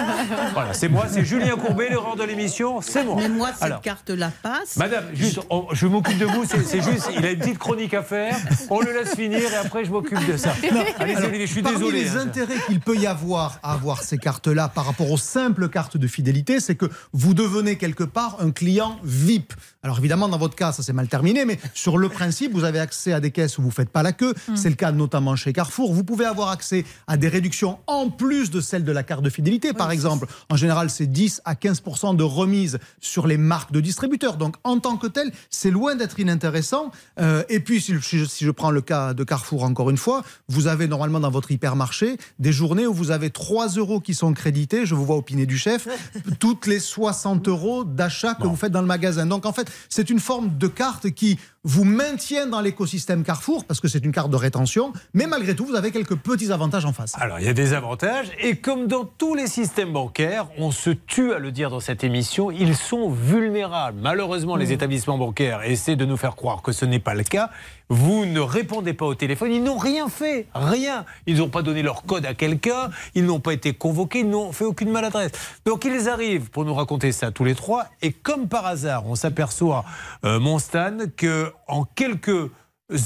Voilà, 0.54 0.74
c'est 0.74 0.90
moi, 0.90 1.06
c'est 1.10 1.24
Julien 1.26 1.56
Courbet, 1.56 1.90
l'erreur 1.90 2.16
de 2.16 2.24
l'émission, 2.24 2.82
c'est 2.82 3.04
moi. 3.04 3.16
Mais 3.18 3.30
moi, 3.30 3.52
cette 3.54 3.64
Alors, 3.64 3.82
carte-là 3.82 4.32
passe. 4.42 4.78
Madame, 4.78 5.06
juste, 5.14 5.40
on- 5.50 5.68
je 5.72 5.88
m'occupe 5.88 6.18
de 6.18 6.26
vous, 6.26 6.46
c'est 6.46 6.82
juste, 6.82 7.10
il 7.18 7.26
a 7.26 7.32
une 7.32 7.40
petite 7.40 7.58
chronique 7.60 7.94
à 7.94 8.04
faire, 8.04 8.36
on 8.70 8.80
le 8.82 8.92
laisse 8.92 9.16
finir 9.16 9.40
et 9.40 9.56
après 9.56 9.86
je 9.86 9.92
m'occupe 9.92 10.20
de 10.28 10.38
ça. 10.38 10.54
Olivier, 11.00 11.48
je 11.48 11.52
suis 11.52 11.62
parmi 11.62 11.78
désolé. 11.78 12.04
les 12.04 12.18
hein. 12.18 12.22
intérêts 12.22 12.58
qu'il 12.68 12.80
peut 12.80 12.98
y 12.98 13.08
avoir 13.08 13.60
à 13.64 13.74
avoir 13.74 14.02
ces 14.04 14.18
cartes-là 14.18 14.68
par 14.74 14.86
rapport 14.86 15.12
aux 15.12 15.18
simples 15.18 15.70
cartes 15.70 15.98
de 15.98 16.08
fidélité, 16.08 16.60
c'est 16.60 16.76
que 16.76 16.86
vous 17.14 17.34
devenez 17.34 17.78
quelque 17.78 18.04
part 18.04 18.38
un 18.40 18.52
client 18.52 19.00
VIP. 19.04 19.54
Alors 19.84 20.00
évidemment, 20.00 20.30
dans 20.30 20.38
votre 20.38 20.56
cas, 20.56 20.72
ça 20.72 20.82
s'est 20.82 20.94
mal 20.94 21.08
terminé, 21.08 21.46
mais 21.46 21.60
sur 21.74 21.98
le 21.98 22.10
principe, 22.10 22.54
vous 22.54 22.64
avez 22.64 22.80
accès 22.80 23.14
à 23.14 23.20
des 23.20 23.32
caisses 23.32 23.58
où 23.58 23.62
vous 23.62 23.68
ne 23.68 23.74
faites 23.74 23.90
pas 23.90 24.04
la 24.04 24.14
queue. 24.14 24.34
C'est 24.56 24.70
le 24.70 24.76
cas 24.76 24.92
notamment 24.92 25.36
chez 25.36 25.52
Carrefour. 25.52 25.94
Vous 25.94 26.04
pouvez 26.04 26.26
avoir 26.26 26.50
accès 26.50 26.86
à 27.08 27.18
des 27.18 27.28
réductions 27.28 27.80
en 27.88 28.10
plus 28.10 28.50
de 28.50 28.62
celles 28.62 28.86
de 28.86 28.92
la 28.92 29.04
carte 29.04 29.24
de 29.24 29.30
fidélité. 29.30 29.74
Par 29.74 29.92
exemple, 29.92 30.28
en 30.50 30.56
général, 30.56 30.90
c'est 30.90 31.08
10 31.08 31.42
à 31.46 31.56
15% 31.56 32.16
de 32.16 32.24
remise 32.24 32.80
sur 33.02 33.28
les 33.28 33.38
marques 33.38 33.72
de 33.72 33.82
distributeurs. 33.82 34.38
Donc 34.38 34.56
en 34.64 34.80
tant 34.80 34.98
que 34.98 35.08
tel, 35.08 35.32
c'est 35.50 35.72
loin 35.72 35.96
d'être 35.96 36.20
inintéressant. 36.20 36.92
Euh, 37.20 37.44
et 37.50 37.60
puis, 37.60 37.82
si 37.82 37.94
je, 38.00 38.26
si 38.26 38.46
je 38.46 38.52
prends 38.52 38.72
le 38.72 38.82
cas 38.82 39.14
de 39.14 39.24
Carrefour 39.24 39.64
encore 39.64 39.90
une 39.90 39.98
fois, 39.98 40.24
vous 40.48 40.68
avez 40.68 40.88
normalement 40.88 41.20
dans 41.20 41.32
votre 41.32 41.52
hypermarché 41.52 42.18
des 42.40 42.54
journées 42.54 42.88
où 42.88 42.94
vous 42.94 43.12
avez 43.12 43.30
3 43.30 43.70
euros 43.70 44.00
qui 44.00 44.14
sont 44.14 44.34
crédités, 44.34 44.63
je 44.72 44.96
vous 44.96 45.06
vois 45.06 45.18
opiner 45.18 45.46
du 45.46 45.58
chef, 45.58 45.88
toutes 46.40 46.68
les 46.68 46.80
60 46.80 47.48
euros 47.48 47.84
d'achat 47.84 48.36
que 48.36 48.48
vous 48.48 48.56
faites 48.56 48.72
dans 48.72 48.82
le 48.82 48.88
magasin. 48.88 49.26
Donc 49.26 49.46
en 49.46 49.54
fait, 49.54 49.72
c'est 49.90 50.10
une 50.10 50.20
forme 50.20 50.58
de 50.58 50.68
carte 50.68 51.12
qui 51.12 51.38
vous 51.66 51.86
maintient 51.86 52.48
dans 52.48 52.60
l'écosystème 52.60 53.24
Carrefour, 53.24 53.64
parce 53.64 53.80
que 53.80 53.88
c'est 53.88 54.04
une 54.04 54.12
carte 54.12 54.30
de 54.30 54.36
rétention, 54.36 54.92
mais 55.14 55.28
malgré 55.28 55.56
tout, 55.56 55.66
vous 55.66 55.76
avez 55.76 55.92
quelques 55.92 56.16
petits 56.16 56.52
avantages 56.52 56.84
en 56.84 56.92
face. 56.92 57.14
Alors, 57.20 57.40
il 57.40 57.46
y 57.46 57.50
a 57.50 57.54
des 57.54 57.74
avantages. 57.74 58.32
Et 58.42 58.58
comme 58.58 58.88
dans 58.88 59.06
tous 59.06 59.34
les 59.34 59.48
systèmes 59.48 59.94
bancaires, 59.94 60.48
on 60.58 60.72
se 60.72 60.90
tue 60.90 61.34
à 61.34 61.40
le 61.40 61.52
dire 61.52 61.70
dans 61.70 61.80
cette 61.80 62.04
émission, 62.04 62.52
ils 62.52 62.76
sont 62.76 63.10
vulnérables. 63.10 64.00
Malheureusement, 64.02 64.58
les 64.58 64.74
établissements 64.74 65.18
bancaires 65.18 65.62
essaient 65.64 65.96
de 65.96 66.06
nous 66.06 66.18
faire 66.18 66.36
croire 66.36 66.62
que 66.62 66.74
ce 66.74 66.84
n'est 66.84 67.00
pas 67.00 67.14
le 67.14 67.24
cas. 67.24 67.50
Vous 67.90 68.26
ne 68.26 68.40
répondez 68.40 68.94
pas 68.94 69.06
au 69.06 69.16
téléphone. 69.16 69.52
Ils 69.52 69.64
n'ont 69.64 69.78
rien 69.78 70.10
fait. 70.10 70.48
Rien. 70.56 71.06
Ils 71.28 71.38
n'ont 71.38 71.50
pas 71.50 71.62
donné 71.62 71.82
leur 71.84 72.04
code 72.04 72.26
à 72.26 72.34
quelqu'un. 72.34 72.90
Ils 73.16 73.26
n'ont 73.26 73.40
pas 73.40 73.54
été 73.54 73.74
convoqués. 73.74 74.20
Ils 74.20 74.30
n'ont 74.30 74.52
fait 74.52 74.66
aucune 74.66 74.90
maladresse. 74.90 75.32
Donc, 75.66 75.86
ils 75.86 76.10
arrivent 76.10 76.50
pour 76.50 76.66
nous 76.66 76.74
raconter 76.74 77.12
ça 77.12 77.32
tous 77.32 77.44
les 77.44 77.56
trois. 77.56 77.86
Et 78.02 78.12
comme 78.12 78.48
par 78.48 78.66
hasard, 78.66 79.06
on 79.08 79.16
s'aperçoit, 79.16 79.86
euh, 80.26 80.40
mon 80.40 80.60
Stan, 80.60 80.98
que 81.18 81.52
en 81.68 81.84
quelques 81.84 82.50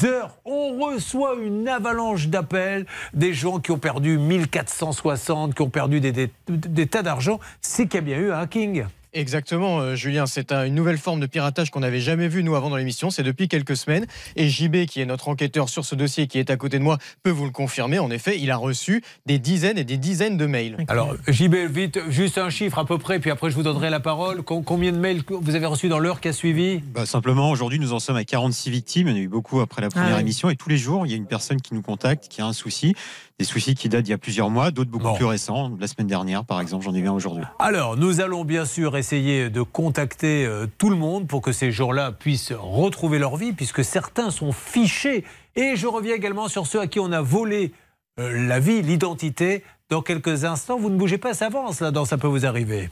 heures, 0.04 0.38
on 0.46 0.78
reçoit 0.80 1.36
une 1.36 1.68
avalanche 1.68 2.28
d'appels, 2.28 2.86
des 3.14 3.34
gens 3.34 3.60
qui 3.60 3.72
ont 3.72 3.78
perdu 3.78 4.18
1460, 4.18 5.54
qui 5.56 5.62
ont 5.62 5.70
perdu 5.70 6.00
des- 6.02 6.32
des 6.48 6.88
tas 6.88 7.04
d'argent. 7.04 7.40
C'est 7.62 7.88
qu'il 7.88 7.96
y 7.96 7.98
a 7.98 8.02
bien 8.02 8.18
eu 8.18 8.32
un 8.32 8.40
hacking. 8.40 8.86
Exactement, 9.18 9.80
euh, 9.80 9.96
Julien. 9.96 10.28
C'est 10.28 10.52
un- 10.52 10.66
une 10.66 10.76
nouvelle 10.76 11.00
forme 11.00 11.20
de 11.20 11.26
piratage 11.26 11.72
qu'on 11.72 11.80
n'avait 11.80 12.00
jamais 12.00 12.28
vu 12.28 12.44
nous 12.44 12.56
avant 12.56 12.70
dans 12.70 12.76
l'émission. 12.76 13.10
C'est 13.10 13.24
depuis 13.24 13.48
quelques 13.48 13.76
semaines. 13.76 14.06
Et 14.36 14.48
JB, 14.48 14.86
qui 14.86 15.02
est 15.02 15.06
notre 15.06 15.28
enquêteur 15.28 15.70
sur 15.70 15.86
ce 15.86 15.96
dossier, 15.96 16.28
qui 16.28 16.38
est 16.38 16.52
à 16.52 16.56
côté 16.56 16.78
de 16.78 16.84
moi, 16.84 17.00
peut 17.24 17.32
vous 17.32 17.46
le 17.46 17.52
confirmer. 17.52 17.98
En 17.98 18.12
effet, 18.12 18.38
il 18.40 18.52
a 18.52 18.58
reçu 18.58 19.02
des 19.26 19.40
dizaines 19.40 19.80
et 19.80 19.84
des 19.84 19.98
dizaines 19.98 20.38
de 20.38 20.46
mails. 20.46 20.78
Alors, 20.88 21.16
JB, 21.28 21.56
vite, 21.70 22.00
juste 22.10 22.38
un 22.38 22.52
chiffre 22.52 22.78
à 22.78 22.86
peu 22.86 23.00
près, 23.00 23.20
puis 23.20 23.32
après 23.32 23.50
je 23.50 23.56
vous 23.56 23.64
donnerai 23.64 23.90
la 23.90 24.00
parole. 24.00 24.44
Com- 24.44 24.64
Combien 24.64 24.92
de 24.92 24.98
mails 24.98 25.24
vous 25.30 25.56
avez 25.56 25.66
reçus 25.66 25.90
dans 25.90 25.98
l'heure 26.00 26.22
qui 26.22 26.28
a 26.28 26.34
suivi? 26.34 26.80
Bah, 26.94 27.06
simplement, 27.08 27.50
aujourd'hui, 27.50 27.80
nous 27.80 27.94
en 27.94 28.00
sommes 28.00 28.18
à 28.18 28.24
46 28.24 28.70
victimes. 28.70 29.08
Il 29.08 29.12
y 29.12 29.14
en 29.16 29.18
a 29.18 29.22
eu 29.24 29.28
beaucoup 29.28 29.62
après 29.62 29.82
la 29.82 29.90
première 29.90 30.10
Ah 30.12 30.16
oui. 30.18 30.22
émission. 30.22 30.50
Et 30.52 30.56
tous 30.56 30.70
les 30.70 30.78
jours, 30.78 31.06
il 31.08 31.10
y 31.10 31.14
a 31.14 31.18
une 31.18 31.26
personne 31.26 31.60
qui 31.60 31.74
nous 31.74 31.82
contacte, 31.82 32.28
qui 32.28 32.42
a 32.42 32.46
un 32.46 32.54
souci. 32.54 32.94
Des 33.40 33.46
soucis 33.46 33.76
qui 33.76 33.88
datent 33.88 34.02
d'il 34.02 34.12
y 34.12 34.16
a 34.16 34.18
plusieurs 34.18 34.50
mois, 34.50 34.72
d'autres 34.72 34.90
beaucoup 34.90 35.14
plus 35.14 35.26
récents. 35.26 35.72
La 35.80 35.86
semaine 35.86 36.08
dernière, 36.08 36.44
par 36.44 36.60
exemple, 36.60 36.84
j'en 36.84 36.96
ai 36.96 37.06
un 37.06 37.12
aujourd'hui. 37.12 37.44
Alors, 37.60 37.96
nous 37.96 38.20
allons 38.20 38.44
bien 38.44 38.66
sûr 38.66 38.98
essayer 38.98 39.52
de 39.52 39.62
contacter 39.62 40.44
euh, 40.44 40.66
tout 40.80 40.90
le 40.90 40.96
monde 40.96 41.28
pour 41.28 41.44
que 41.44 41.52
ces 41.52 41.72
gens-là 41.72 42.12
puissent 42.12 42.52
retrouver 42.52 43.20
leur 43.20 43.36
vie, 43.36 43.54
puisque 43.54 43.84
certains 43.84 44.32
sont 44.32 44.52
fichés. 44.52 45.24
Et 45.56 45.76
je 45.76 45.86
reviens 45.86 46.16
également 46.16 46.48
sur 46.48 46.66
ceux 46.66 46.80
à 46.80 46.88
qui 46.88 47.00
on 47.00 47.12
a 47.12 47.22
volé 47.22 47.74
euh, 48.20 48.48
la 48.48 48.60
vie, 48.60 48.82
l'identité. 48.82 49.64
Dans 49.92 50.02
quelques 50.02 50.44
instants, 50.44 50.80
vous 50.80 50.90
ne 50.90 50.98
bougez 50.98 51.20
pas, 51.20 51.36
ça 51.36 51.46
avance 51.46 51.80
là, 51.80 51.92
dans 51.92 52.06
Ça 52.06 52.18
peut 52.18 52.28
vous 52.28 52.48
arriver. 52.48 52.90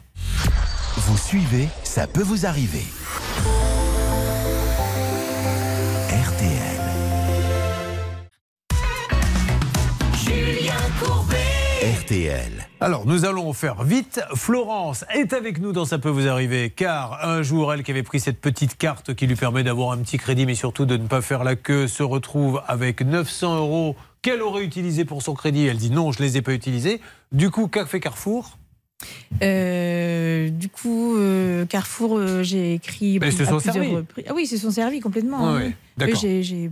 Vous 0.96 1.18
suivez, 1.18 1.70
ça 1.84 2.06
peut 2.06 2.22
vous 2.22 2.46
arriver. 2.46 2.84
RTL. 12.10 12.68
Alors, 12.82 13.07
nous 13.07 13.26
allons 13.26 13.52
faire 13.53 13.84
vite. 13.84 14.22
Florence 14.36 15.03
est 15.11 15.34
avec 15.34 15.60
nous 15.60 15.72
dans 15.72 15.86
Ça 15.86 15.98
peut 15.98 16.10
vous 16.10 16.27
arriver, 16.27 16.69
car 16.69 17.26
un 17.27 17.41
jour, 17.41 17.73
elle 17.73 17.82
qui 17.82 17.90
avait 17.90 18.03
pris 18.03 18.19
cette 18.19 18.40
petite 18.40 18.77
carte 18.77 19.15
qui 19.15 19.26
lui 19.26 19.36
permet 19.36 19.64
d'avoir 19.64 19.91
un 19.91 19.98
petit 19.98 20.18
crédit, 20.19 20.45
mais 20.45 20.53
surtout 20.53 20.86
de 20.86 20.98
ne 20.98 21.07
pas 21.07 21.22
faire 21.23 21.44
la 21.44 21.56
queue, 21.56 21.88
se 21.88 22.03
retrouve 22.03 22.61
avec 22.68 23.02
900 23.02 23.57
euros 23.57 23.95
qu'elle 24.22 24.44
aurait 24.44 24.64
utilisé 24.64 25.03
pour 25.03 25.23
son 25.23 25.34
crédit. 25.34 25.65
Elle 25.65 25.77
dit 25.77 25.90
non, 25.90 26.11
je 26.11 26.22
ne 26.22 26.27
les 26.27 26.38
ai 26.38 26.44
pas 26.44 26.53
utilisés. 26.53 27.02
Du 27.32 27.49
coup, 27.49 27.68
qu'a 27.68 27.88
fait 27.88 27.99
Carrefour? 27.99 28.60
Euh, 29.41 30.49
du 30.49 30.69
coup, 30.69 31.15
euh, 31.18 31.65
Carrefour, 31.65 32.19
euh, 32.19 32.44
j'ai 32.44 32.73
écrit. 32.76 33.18
Mais 33.19 33.30
ils 33.30 33.34
se 33.34 33.41
à 33.41 33.45
sont 33.48 33.56
plusieurs 33.56 33.73
servis. 33.73 33.95
reprises. 33.95 34.26
Ah 34.30 34.34
oui, 34.36 34.44
ils 34.44 34.48
se 34.48 34.57
sont 34.57 34.69
servis 34.72 34.99
complètement. 34.99 35.48
Hein, 35.49 35.57
ouais, 35.57 35.65
oui. 35.69 35.73
d'accord. 35.98 36.14
Oui, 36.14 36.19
j'ai- 36.22 36.44
j'ai- 36.44 36.72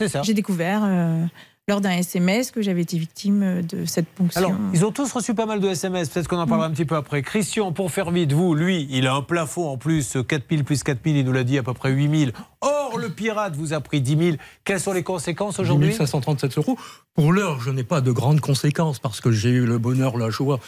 C'est 0.00 0.08
ça. 0.08 0.22
J'ai 0.22 0.34
découvert 0.34 0.82
euh, 0.84 1.24
lors 1.68 1.80
d'un 1.80 1.92
SMS 1.92 2.50
que 2.50 2.60
j'avais 2.60 2.82
été 2.82 2.98
victime 2.98 3.42
euh, 3.42 3.62
de 3.62 3.84
cette 3.84 4.08
ponction. 4.08 4.40
Alors, 4.40 4.52
ils 4.74 4.84
ont 4.84 4.90
tous 4.90 5.12
reçu 5.12 5.34
pas 5.34 5.46
mal 5.46 5.60
de 5.60 5.68
SMS, 5.68 6.08
peut-être 6.08 6.28
qu'on 6.28 6.38
en 6.38 6.46
parlera 6.46 6.66
un 6.66 6.72
petit 6.72 6.84
peu 6.84 6.96
après. 6.96 7.22
Christian, 7.22 7.72
pour 7.72 7.90
faire 7.90 8.10
vite, 8.10 8.32
vous, 8.32 8.54
lui, 8.54 8.88
il 8.90 9.06
a 9.06 9.14
un 9.14 9.22
plafond 9.22 9.68
en 9.68 9.76
plus, 9.76 10.16
4000 10.26 10.64
plus 10.64 10.82
4000, 10.82 11.16
il 11.16 11.24
nous 11.24 11.32
l'a 11.32 11.44
dit, 11.44 11.58
à 11.58 11.62
peu 11.62 11.72
près 11.72 11.90
8000. 11.92 12.32
Or, 12.60 12.98
le 12.98 13.10
pirate 13.10 13.54
vous 13.54 13.72
a 13.72 13.80
pris 13.80 14.00
10 14.00 14.16
000. 14.16 14.36
Quelles 14.64 14.80
sont 14.80 14.92
les 14.92 15.04
conséquences 15.04 15.54
10 15.56 15.60
aujourd'hui 15.60 15.94
537 15.94 16.58
euros. 16.58 16.76
Pour 17.14 17.32
l'heure, 17.32 17.60
je 17.60 17.70
n'ai 17.70 17.84
pas 17.84 18.00
de 18.00 18.10
grandes 18.10 18.40
conséquences 18.40 18.98
parce 18.98 19.20
que 19.20 19.30
j'ai 19.30 19.50
eu 19.50 19.66
le 19.66 19.78
bonheur, 19.78 20.18
la 20.18 20.30
joie 20.30 20.58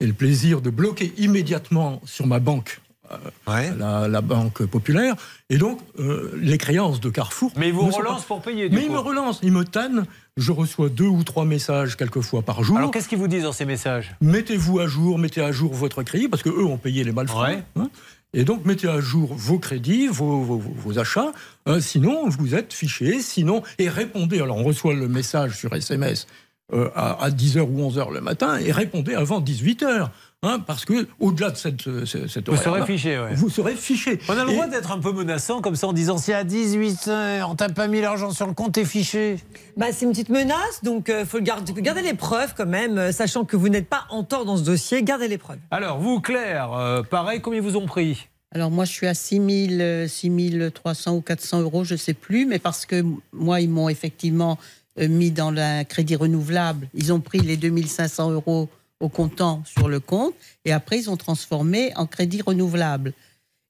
et 0.00 0.06
le 0.06 0.12
plaisir 0.12 0.60
de 0.60 0.70
bloquer 0.70 1.12
immédiatement 1.18 2.00
sur 2.04 2.26
ma 2.26 2.38
banque. 2.38 2.80
Euh, 3.12 3.70
la, 3.78 4.08
la 4.08 4.20
banque 4.20 4.64
populaire 4.66 5.14
et 5.50 5.58
donc 5.58 5.78
euh, 5.98 6.32
les 6.40 6.58
créances 6.58 7.00
de 7.00 7.08
Carrefour. 7.10 7.52
Mais 7.56 7.68
ils 7.68 7.74
vous 7.74 7.86
relancent 7.88 8.22
pas- 8.22 8.26
pour 8.28 8.42
payer, 8.42 8.68
du 8.68 8.74
Mais 8.76 8.82
coup. 8.82 8.88
ils 8.88 8.92
me 8.92 8.98
relancent, 8.98 9.40
ils 9.42 9.52
me 9.52 9.64
tannent. 9.64 10.04
Je 10.36 10.52
reçois 10.52 10.88
deux 10.88 11.06
ou 11.06 11.22
trois 11.24 11.44
messages 11.44 11.96
quelquefois 11.96 12.42
par 12.42 12.62
jour. 12.62 12.76
Alors, 12.76 12.90
qu'est-ce 12.90 13.08
qu'ils 13.08 13.18
vous 13.18 13.28
disent 13.28 13.44
dans 13.44 13.52
ces 13.52 13.64
messages? 13.64 14.14
Mettez-vous 14.20 14.80
à 14.80 14.86
jour, 14.86 15.18
mettez 15.18 15.40
à 15.40 15.50
jour 15.52 15.72
votre 15.72 16.02
crédit, 16.02 16.28
parce 16.28 16.42
que 16.42 16.50
eux 16.50 16.64
ont 16.64 16.76
payé 16.76 17.04
les 17.04 17.12
malfrats. 17.12 17.48
Ouais. 17.50 17.62
hein. 17.76 17.88
et 18.34 18.44
donc, 18.44 18.64
mettez 18.66 18.88
à 18.88 19.00
jour 19.00 19.32
vos 19.34 19.58
crédits, 19.58 20.08
vos, 20.08 20.42
vos- 20.42 20.58
vos- 20.58 20.74
vos 20.76 20.98
achats. 20.98 21.32
euh, 21.68 21.80
sinon, 21.80 22.28
vous 22.28 22.54
êtes 22.54 22.74
fiché. 22.74 23.20
Sinon, 23.22 23.62
et 23.78 23.88
répondez. 23.88 24.40
Alors, 24.40 24.58
on 24.58 24.64
reçoit 24.64 24.92
le 24.94 25.08
message 25.08 25.56
sur 25.56 25.72
SMS 25.74 26.26
euh, 26.74 26.90
à, 26.94 27.24
à 27.24 27.30
10h 27.30 27.60
ou 27.60 27.88
11h 27.88 28.12
le 28.12 28.20
matin 28.20 28.58
et 28.58 28.72
répondez 28.72 29.14
avant 29.14 29.40
18h. 29.40 30.08
Hein, 30.46 30.60
parce 30.60 30.84
que 30.84 31.06
au-delà 31.20 31.50
de 31.50 31.56
cette, 31.56 31.86
euh, 31.86 32.06
cette, 32.06 32.28
cette 32.28 32.48
Vous 32.48 32.56
serez 32.56 32.84
fiché, 32.86 33.18
ouais. 33.18 33.34
Vous 33.34 33.50
serez 33.50 33.74
fiché. 33.74 34.18
On 34.28 34.38
a 34.38 34.44
le 34.44 34.50
Et- 34.50 34.54
droit 34.54 34.66
d'être 34.66 34.90
un 34.92 34.98
peu 34.98 35.12
menaçant 35.12 35.60
comme 35.60 35.76
ça 35.76 35.88
en 35.88 35.92
disant 35.92 36.16
si 36.18 36.32
à 36.32 36.44
18h, 36.44 37.54
t'as 37.56 37.68
pas 37.68 37.88
mis 37.88 38.00
l'argent 38.00 38.30
sur 38.30 38.46
le 38.46 38.52
compte, 38.54 38.72
t'es 38.72 38.84
fiché. 38.84 39.36
Bah, 39.76 39.86
c'est 39.92 40.04
une 40.04 40.12
petite 40.12 40.28
menace, 40.30 40.82
donc 40.82 41.12
il 41.20 41.26
faut 41.26 41.40
garder, 41.40 41.72
garder 41.82 42.02
les 42.02 42.14
preuves 42.14 42.54
quand 42.56 42.66
même, 42.66 42.96
euh, 42.98 43.12
sachant 43.12 43.44
que 43.44 43.56
vous 43.56 43.68
n'êtes 43.68 43.88
pas 43.88 44.04
en 44.10 44.22
tort 44.24 44.44
dans 44.44 44.56
ce 44.56 44.62
dossier, 44.62 45.02
gardez 45.02 45.28
les 45.28 45.38
preuves. 45.38 45.58
Alors, 45.70 45.98
vous, 45.98 46.20
Claire, 46.20 46.72
euh, 46.72 47.02
pareil, 47.02 47.40
combien 47.40 47.60
ils 47.60 47.62
vous 47.66 47.76
ont 47.76 47.86
pris? 47.86 48.28
Alors 48.54 48.70
moi, 48.70 48.84
je 48.84 48.92
suis 48.92 49.06
à 49.06 49.12
6 49.12 49.66
000, 49.68 49.80
euh, 49.80 50.08
6 50.08 50.70
300 50.72 51.16
ou 51.16 51.20
400 51.20 51.60
euros, 51.60 51.84
je 51.84 51.94
ne 51.94 51.98
sais 51.98 52.14
plus, 52.14 52.46
mais 52.46 52.58
parce 52.58 52.86
que 52.86 53.04
moi, 53.32 53.60
ils 53.60 53.68
m'ont 53.68 53.88
effectivement 53.88 54.56
euh, 54.98 55.08
mis 55.08 55.30
dans 55.30 55.50
le 55.50 55.82
crédit 55.84 56.16
renouvelable. 56.16 56.88
Ils 56.94 57.12
ont 57.12 57.20
pris 57.20 57.40
les 57.40 57.56
2500 57.58 58.30
euros 58.30 58.68
au 59.00 59.08
comptant 59.08 59.62
sur 59.64 59.88
le 59.88 60.00
compte 60.00 60.34
et 60.64 60.72
après, 60.72 60.98
ils 60.98 61.10
ont 61.10 61.16
transformé 61.16 61.92
en 61.96 62.06
crédit 62.06 62.42
renouvelable. 62.42 63.12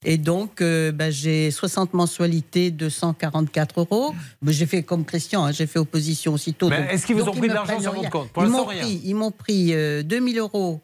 Et 0.05 0.19
donc, 0.19 0.61
euh, 0.61 0.93
ben, 0.93 1.11
j'ai 1.11 1.51
60 1.51 1.95
mensualités 1.95 2.71
de 2.71 2.89
144 2.89 3.81
euros. 3.81 4.15
Mais 4.43 4.53
J'ai 4.53 4.67
fait 4.67 4.83
comme 4.83 5.05
Christian, 5.05 5.45
hein, 5.45 5.53
j'ai 5.53 5.67
fait 5.67 5.79
opposition 5.79 6.35
aussitôt. 6.35 6.69
Mais 6.69 6.87
est-ce 6.91 7.07
qu'ils 7.07 7.17
vous 7.17 7.29
ont 7.29 7.33
pris 7.33 7.49
de 7.49 7.55
l'argent 7.55 7.81
sur 7.81 7.93
votre 7.93 8.11
compte 8.11 8.31
Pour 8.31 8.45
Ils 8.45 8.51
m'ont 8.51 8.65
rien. 8.65 8.83
pris, 8.83 9.01
ils 9.05 9.15
m'ont 9.15 9.31
pris 9.33 9.75
euh, 9.75 10.03
2000 10.03 10.39
euros 10.39 10.81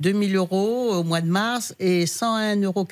2000 0.00 0.34
euros 0.36 0.94
au 0.94 1.02
mois 1.02 1.20
de 1.20 1.28
mars 1.28 1.74
et 1.78 2.04
101,80 2.06 2.64
euros 2.64 2.86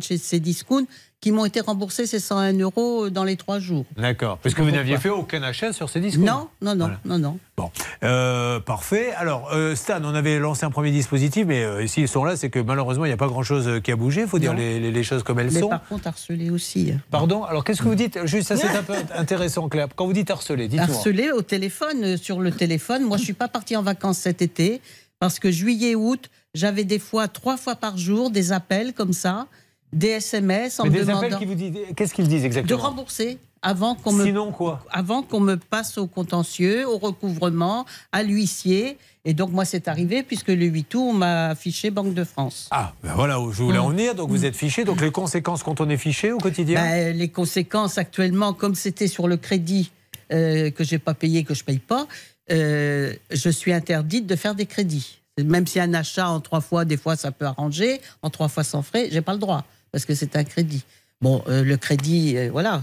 chez 0.00 0.18
Cdiscount 0.18 0.86
qui 1.20 1.32
m'ont 1.32 1.44
été 1.44 1.60
remboursés 1.60 2.06
ces 2.06 2.20
101 2.20 2.52
euros 2.60 3.10
dans 3.10 3.24
les 3.24 3.36
trois 3.36 3.58
jours. 3.58 3.84
D'accord. 3.96 4.38
Parce 4.38 4.54
que 4.54 4.62
vous 4.62 4.70
n'aviez 4.70 4.98
fait 4.98 5.08
aucun 5.08 5.42
achat 5.42 5.72
sur 5.72 5.90
ces 5.90 5.98
disques 6.00 6.18
Non, 6.20 6.48
non, 6.62 6.76
non, 6.76 6.90
non, 7.04 7.18
non. 7.18 7.38
Bon, 7.56 7.70
Euh, 8.04 8.60
parfait. 8.60 9.12
Alors, 9.16 9.50
euh, 9.52 9.74
Stan, 9.74 9.98
on 10.04 10.14
avait 10.14 10.38
lancé 10.38 10.64
un 10.64 10.70
premier 10.70 10.92
dispositif, 10.92 11.44
mais 11.44 11.64
euh, 11.64 11.86
s'ils 11.88 12.06
sont 12.06 12.22
là, 12.22 12.36
c'est 12.36 12.50
que 12.50 12.60
malheureusement, 12.60 13.04
il 13.04 13.08
n'y 13.08 13.14
a 13.14 13.16
pas 13.18 13.26
grand-chose 13.26 13.80
qui 13.82 13.90
a 13.90 13.96
bougé. 13.96 14.20
Il 14.22 14.28
faut 14.28 14.38
dire 14.38 14.54
les, 14.54 14.78
les- 14.78 14.92
les 14.92 15.02
choses 15.02 15.24
comme 15.24 15.40
elles 15.40 15.50
Mais 15.50 15.58
sont. 15.60 15.70
par 15.70 15.84
contre, 15.88 16.06
harcelé 16.06 16.50
aussi. 16.50 16.92
Pardon? 17.10 17.42
Alors, 17.42 17.64
qu'est-ce 17.64 17.82
que 17.82 17.88
vous 17.88 17.96
dites? 17.96 18.24
Juste, 18.26 18.46
ça, 18.48 18.56
c'est 18.56 18.68
un 18.68 18.84
peu 18.84 18.94
intéressant, 19.16 19.68
Claire. 19.68 19.88
Quand 19.96 20.06
vous 20.06 20.12
dites 20.12 20.30
harceler, 20.30 20.68
dites-moi. 20.68 20.88
Harcelé 20.96 21.32
au 21.32 21.42
téléphone, 21.42 22.04
euh, 22.04 22.16
sur 22.16 22.38
le 22.38 22.52
téléphone. 22.52 23.02
Moi, 23.02 23.16
je 23.16 23.24
suis 23.24 23.32
pas 23.32 23.48
partie 23.48 23.76
en 23.76 23.82
vacances 23.82 24.18
cet 24.18 24.40
été 24.40 24.80
parce 25.18 25.40
que 25.40 25.50
juillet, 25.50 25.96
août, 25.96 26.30
j'avais 26.54 26.84
des 26.84 27.00
fois, 27.00 27.26
trois 27.26 27.56
fois 27.56 27.74
par 27.74 27.98
jour, 27.98 28.30
des 28.30 28.52
appels 28.52 28.92
comme 28.94 29.12
ça, 29.12 29.48
des 29.92 30.08
SMS 30.08 30.80
en 30.80 30.84
Mais 30.84 30.90
me 30.90 30.94
des 30.94 31.00
demandant 31.02 31.18
appels 31.18 31.38
qui 31.38 31.44
vous 31.46 31.54
disent. 31.54 31.74
Qu'est-ce 31.96 32.14
qu'ils 32.14 32.28
disent 32.28 32.42
de 32.42 32.46
exactement 32.46 32.78
rembourser 32.80 33.38
avant 33.62 33.94
qu'on 33.94 34.12
me 34.12 34.24
Sinon 34.24 34.52
quoi 34.52 34.84
avant 34.90 35.22
qu'on 35.22 35.40
me 35.40 35.56
passe 35.56 35.98
au 35.98 36.06
contentieux, 36.06 36.86
au 36.86 36.98
recouvrement, 36.98 37.86
à 38.12 38.22
l'huissier. 38.22 38.98
Et 39.24 39.34
donc 39.34 39.50
moi 39.50 39.64
c'est 39.64 39.88
arrivé 39.88 40.22
puisque 40.22 40.48
le 40.48 40.64
8 40.64 40.94
août 40.94 41.04
on 41.10 41.12
m'a 41.12 41.48
affiché 41.48 41.90
Banque 41.90 42.14
de 42.14 42.24
France. 42.24 42.68
Ah, 42.70 42.92
ben 43.02 43.12
voilà 43.14 43.40
où 43.40 43.52
je 43.52 43.62
voulais 43.62 43.78
en 43.78 43.90
venir. 43.90 44.14
Donc, 44.14 44.30
vous 44.30 44.44
êtes 44.44 44.56
fiché. 44.56 44.84
Donc, 44.84 45.00
les 45.00 45.10
conséquences 45.10 45.62
quand 45.62 45.80
on 45.80 45.88
est 45.88 45.96
fiché 45.96 46.32
au 46.32 46.38
quotidien 46.38 46.80
Ben, 46.80 47.16
les 47.16 47.28
conséquences 47.28 47.98
actuellement, 47.98 48.52
comme 48.52 48.74
c'était 48.74 49.08
sur 49.08 49.28
le 49.28 49.36
crédit 49.36 49.90
euh, 50.32 50.70
que 50.70 50.84
j'ai 50.84 50.98
pas 50.98 51.14
payé, 51.14 51.44
que 51.44 51.54
je 51.54 51.64
paye 51.64 51.78
pas, 51.78 52.06
euh, 52.50 53.12
je 53.30 53.50
suis 53.50 53.72
interdite 53.72 54.26
de 54.26 54.36
faire 54.36 54.54
des 54.54 54.66
crédits. 54.66 55.20
Même 55.42 55.66
si 55.66 55.78
un 55.78 55.94
achat 55.94 56.28
en 56.28 56.40
trois 56.40 56.60
fois, 56.60 56.84
des 56.84 56.96
fois 56.96 57.16
ça 57.16 57.30
peut 57.30 57.44
arranger, 57.44 58.00
en 58.22 58.30
trois 58.30 58.48
fois 58.48 58.64
sans 58.64 58.82
frais, 58.82 59.08
j'ai 59.10 59.20
pas 59.20 59.32
le 59.32 59.38
droit 59.38 59.64
parce 59.92 60.04
que 60.04 60.14
c'est 60.14 60.36
un 60.36 60.44
crédit. 60.44 60.84
Bon, 61.20 61.42
euh, 61.48 61.64
le 61.64 61.76
crédit, 61.76 62.36
euh, 62.36 62.50
voilà. 62.50 62.82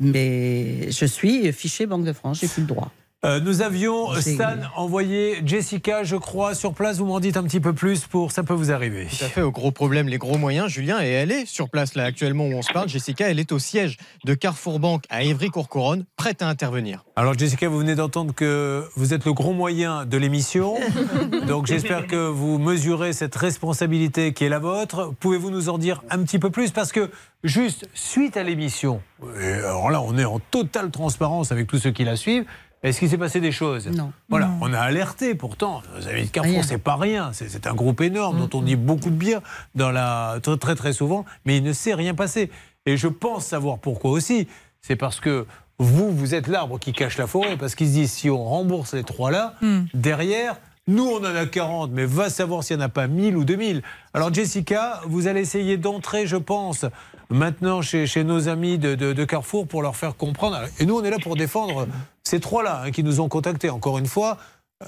Mais 0.00 0.90
je 0.90 1.06
suis 1.06 1.52
fiché 1.52 1.86
Banque 1.86 2.04
de 2.04 2.12
France, 2.12 2.40
j'ai 2.40 2.48
plus 2.48 2.62
le 2.62 2.66
droit. 2.66 2.92
Euh, 3.26 3.40
nous 3.40 3.60
avions, 3.60 4.14
Stan, 4.20 4.54
envoyé 4.76 5.42
Jessica, 5.44 6.04
je 6.04 6.14
crois, 6.14 6.54
sur 6.54 6.72
place. 6.72 6.98
Vous 6.98 7.06
m'en 7.06 7.18
dites 7.18 7.36
un 7.36 7.42
petit 7.42 7.58
peu 7.58 7.72
plus 7.72 8.06
pour 8.06 8.30
ça 8.30 8.44
peut 8.44 8.54
vous 8.54 8.70
arriver. 8.70 9.08
Tout 9.10 9.24
à 9.24 9.28
fait, 9.28 9.42
au 9.42 9.50
gros 9.50 9.72
problème, 9.72 10.06
les 10.06 10.18
gros 10.18 10.38
moyens, 10.38 10.68
Julien, 10.68 11.02
et 11.02 11.08
elle 11.08 11.32
est 11.32 11.44
sur 11.44 11.68
place 11.68 11.96
là 11.96 12.04
actuellement 12.04 12.46
où 12.46 12.52
on 12.52 12.62
se 12.62 12.72
parle. 12.72 12.88
Jessica, 12.88 13.28
elle 13.28 13.40
est 13.40 13.50
au 13.50 13.58
siège 13.58 13.96
de 14.24 14.34
Carrefour 14.34 14.78
Banque 14.78 15.02
à 15.10 15.24
Évry-Courcouronne, 15.24 16.04
prête 16.16 16.40
à 16.40 16.48
intervenir. 16.48 17.04
Alors 17.16 17.36
Jessica, 17.36 17.68
vous 17.68 17.78
venez 17.78 17.96
d'entendre 17.96 18.32
que 18.32 18.84
vous 18.94 19.12
êtes 19.12 19.24
le 19.24 19.32
gros 19.32 19.52
moyen 19.52 20.06
de 20.06 20.16
l'émission. 20.16 20.76
Donc 21.48 21.66
j'espère 21.66 22.06
que 22.06 22.28
vous 22.28 22.58
mesurez 22.58 23.12
cette 23.12 23.34
responsabilité 23.34 24.34
qui 24.34 24.44
est 24.44 24.48
la 24.48 24.60
vôtre. 24.60 25.12
Pouvez-vous 25.18 25.50
nous 25.50 25.68
en 25.68 25.78
dire 25.78 26.04
un 26.10 26.22
petit 26.22 26.38
peu 26.38 26.50
plus? 26.50 26.70
Parce 26.70 26.92
que 26.92 27.10
juste 27.42 27.88
suite 27.92 28.36
à 28.36 28.44
l'émission, 28.44 29.00
et 29.40 29.52
alors 29.52 29.90
là 29.90 30.00
on 30.00 30.16
est 30.16 30.24
en 30.24 30.38
totale 30.38 30.92
transparence 30.92 31.50
avec 31.50 31.66
tous 31.66 31.78
ceux 31.78 31.90
qui 31.90 32.04
la 32.04 32.14
suivent, 32.14 32.44
est-ce 32.90 32.98
qu'il 33.00 33.08
s'est 33.10 33.18
passé 33.18 33.40
des 33.40 33.52
choses 33.52 33.86
Non. 33.88 34.12
Voilà, 34.28 34.50
on 34.60 34.72
a 34.72 34.78
alerté 34.80 35.34
pourtant. 35.34 35.82
Vous 35.98 36.06
avez 36.08 36.22
dit 36.22 36.28
Carrefour, 36.30 36.64
c'est 36.64 36.78
pas 36.78 36.96
rien. 36.96 37.30
C'est 37.32 37.66
un 37.66 37.74
groupe 37.74 38.00
énorme 38.00 38.46
dont 38.46 38.58
on 38.58 38.62
dit 38.62 38.76
beaucoup 38.76 39.10
de 39.10 39.16
bien 39.16 39.40
dans 39.74 39.90
la, 39.90 40.38
très, 40.42 40.56
très 40.56 40.74
très 40.74 40.92
souvent, 40.92 41.24
mais 41.44 41.56
il 41.58 41.62
ne 41.62 41.72
s'est 41.72 41.94
rien 41.94 42.14
passé. 42.14 42.50
Et 42.86 42.96
je 42.96 43.08
pense 43.08 43.46
savoir 43.46 43.78
pourquoi 43.78 44.10
aussi. 44.12 44.46
C'est 44.80 44.96
parce 44.96 45.18
que 45.20 45.46
vous, 45.78 46.10
vous 46.12 46.34
êtes 46.34 46.46
l'arbre 46.46 46.78
qui 46.78 46.92
cache 46.92 47.18
la 47.18 47.26
forêt 47.26 47.56
parce 47.56 47.74
qu'ils 47.74 47.88
se 47.88 47.92
disent 47.92 48.12
si 48.12 48.30
on 48.30 48.44
rembourse 48.44 48.94
les 48.94 49.02
trois 49.04 49.30
là, 49.30 49.54
Hmm. 49.60 49.82
derrière, 49.92 50.56
nous 50.86 51.04
on 51.04 51.18
en 51.18 51.34
a 51.34 51.46
40, 51.46 51.90
mais 51.92 52.04
va 52.06 52.30
savoir 52.30 52.62
s'il 52.62 52.76
n'y 52.76 52.82
en 52.84 52.86
a 52.86 52.88
pas 52.88 53.08
1000 53.08 53.36
ou 53.36 53.44
2000. 53.44 53.82
Alors 54.14 54.32
Jessica, 54.32 55.00
vous 55.06 55.26
allez 55.26 55.40
essayer 55.40 55.76
d'entrer, 55.76 56.26
je 56.28 56.36
pense, 56.36 56.84
maintenant 57.30 57.82
chez, 57.82 58.06
chez 58.06 58.24
nos 58.24 58.48
amis 58.48 58.78
de, 58.78 58.94
de- 58.94 59.12
de 59.12 59.24
Carrefour 59.24 59.66
pour 59.66 59.82
leur 59.82 59.96
faire 59.96 60.16
comprendre. 60.16 60.58
Et 60.80 60.86
nous, 60.86 60.96
on 60.98 61.04
est 61.04 61.10
là 61.10 61.18
pour 61.22 61.36
défendre 61.36 61.86
ces 62.22 62.40
trois-là 62.40 62.82
hein, 62.84 62.90
qui 62.90 63.02
nous 63.02 63.20
ont 63.20 63.28
contactés. 63.28 63.70
Encore 63.70 63.98
une 63.98 64.06
fois, 64.06 64.38
euh, 64.82 64.86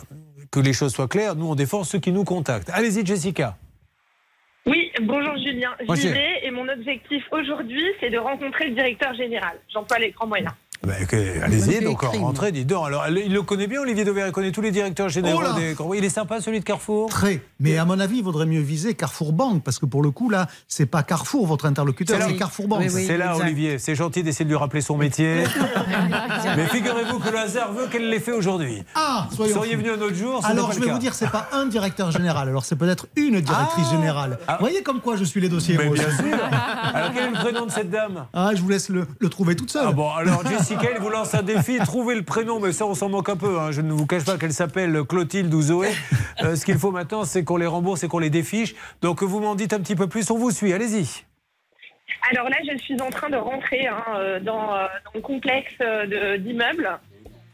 que 0.50 0.60
les 0.60 0.72
choses 0.72 0.92
soient 0.94 1.08
claires, 1.08 1.34
nous 1.36 1.46
on 1.50 1.54
défend 1.54 1.84
ceux 1.84 1.98
qui 1.98 2.12
nous 2.12 2.24
contactent. 2.24 2.70
Allez-y 2.70 3.04
Jessica. 3.04 3.56
Oui, 4.66 4.90
bonjour 5.02 5.34
Julien. 5.38 5.70
J'y 5.94 6.08
vais 6.08 6.40
et 6.46 6.50
mon 6.50 6.68
objectif 6.68 7.24
aujourd'hui, 7.32 7.84
c'est 8.00 8.10
de 8.10 8.18
rencontrer 8.18 8.68
le 8.68 8.74
directeur 8.74 9.14
général, 9.14 9.58
Jean-Paul 9.72 10.02
Écran 10.04 10.26
Moyen. 10.26 10.54
Bah, 10.86 10.94
Allez-y, 11.42 11.84
donc 11.84 12.02
rentrez, 12.02 12.52
dites 12.52 12.66
donc. 12.68 12.86
Alors, 12.86 13.04
il 13.08 13.32
le 13.32 13.42
connaît 13.42 13.66
bien, 13.66 13.80
Olivier 13.80 14.04
Dauvert, 14.04 14.26
il 14.26 14.32
connaît 14.32 14.52
tous 14.52 14.60
les 14.60 14.70
directeurs 14.70 15.08
généraux 15.08 15.42
Oh 15.44 15.58
des 15.58 15.98
Il 15.98 16.04
est 16.04 16.08
sympa, 16.08 16.40
celui 16.40 16.60
de 16.60 16.64
Carrefour 16.64 17.10
Très. 17.10 17.42
Mais 17.58 17.78
à 17.78 17.84
mon 17.84 17.98
avis, 17.98 18.18
il 18.18 18.24
vaudrait 18.24 18.46
mieux 18.46 18.60
viser 18.60 18.94
Carrefour 18.94 19.32
Banque, 19.32 19.64
parce 19.64 19.78
que 19.78 19.86
pour 19.86 20.02
le 20.02 20.10
coup, 20.10 20.30
là, 20.30 20.46
c'est 20.68 20.86
pas 20.86 21.02
Carrefour 21.02 21.46
votre 21.46 21.66
interlocuteur, 21.66 22.20
c'est 22.22 22.36
Carrefour 22.36 22.68
Banque. 22.68 22.88
c'est 22.90 23.16
là, 23.16 23.36
Olivier. 23.36 23.78
C'est 23.78 23.94
gentil 23.94 24.22
d'essayer 24.22 24.44
de 24.44 24.50
lui 24.50 24.56
rappeler 24.56 24.80
son 24.80 24.96
métier. 24.96 25.44
Mais 26.56 26.66
figurez-vous 26.66 27.18
que 27.18 27.30
le 27.30 27.38
hasard 27.38 27.72
veut 27.72 27.86
qu'elle 27.88 28.08
l'ait 28.08 28.20
fait 28.20 28.32
aujourd'hui. 28.32 28.82
Ah, 28.94 29.26
Vous 29.30 29.36
soyons 29.36 29.54
seriez 29.56 29.76
venu 29.76 29.90
un 29.90 30.00
autre 30.00 30.14
jour, 30.14 30.40
Alors, 30.44 30.72
je 30.72 30.80
vais 30.80 30.90
vous 30.90 30.98
dire, 30.98 31.14
c'est 31.14 31.30
pas 31.30 31.48
un 31.52 31.66
directeur 31.66 32.10
général, 32.12 32.48
alors 32.48 32.64
c'est 32.64 32.76
peut-être 32.76 33.06
une 33.16 33.40
directrice 33.40 33.90
générale. 33.90 34.38
Vous 34.48 34.54
voyez 34.60 34.82
comme 34.82 35.00
quoi 35.00 35.16
je 35.16 35.24
suis 35.24 35.40
les 35.40 35.48
dossiers 35.48 35.76
Mais 35.76 35.88
bien 35.90 36.10
sûr. 36.10 36.38
Alors, 36.94 37.10
quel 37.12 37.24
est 37.24 37.30
le 37.30 37.34
prénom 37.34 37.66
de 37.66 37.70
cette 37.70 37.90
dame? 37.90 38.26
Ah, 38.32 38.50
je 38.54 38.62
vous 38.62 38.68
laisse 38.68 38.88
le, 38.88 39.06
le 39.18 39.28
trouver 39.28 39.56
toute 39.56 39.70
seule. 39.70 39.86
Ah 39.88 39.92
bon, 39.92 40.10
alors 40.10 40.42
elle 40.74 41.00
vous 41.00 41.08
lance 41.10 41.34
un 41.34 41.42
défi, 41.42 41.78
trouvez 41.78 42.14
le 42.14 42.22
prénom, 42.22 42.60
mais 42.60 42.72
ça 42.72 42.86
on 42.86 42.94
s'en 42.94 43.08
moque 43.08 43.28
un 43.28 43.36
peu, 43.36 43.58
hein. 43.58 43.72
je 43.72 43.80
ne 43.80 43.92
vous 43.92 44.06
cache 44.06 44.24
pas 44.24 44.36
qu'elle 44.36 44.52
s'appelle 44.52 45.02
Clotilde 45.08 45.52
ou 45.54 45.62
Zoé. 45.62 45.90
Euh, 46.44 46.54
ce 46.54 46.64
qu'il 46.64 46.78
faut 46.78 46.92
maintenant, 46.92 47.24
c'est 47.24 47.42
qu'on 47.42 47.56
les 47.56 47.66
rembourse 47.66 48.04
et 48.04 48.08
qu'on 48.08 48.20
les 48.20 48.30
défiche. 48.30 48.76
Donc 49.02 49.24
vous 49.24 49.40
m'en 49.40 49.56
dites 49.56 49.72
un 49.72 49.80
petit 49.80 49.96
peu 49.96 50.06
plus, 50.06 50.30
on 50.30 50.38
vous 50.38 50.52
suit, 50.52 50.72
allez-y. 50.72 51.24
Alors 52.30 52.48
là, 52.48 52.56
je 52.62 52.78
suis 52.78 53.02
en 53.02 53.10
train 53.10 53.28
de 53.28 53.36
rentrer 53.36 53.88
hein, 53.88 54.04
euh, 54.14 54.38
dans, 54.38 54.72
euh, 54.72 54.86
dans 55.04 55.10
le 55.16 55.20
complexe 55.20 55.74
d'immeubles. 56.38 56.96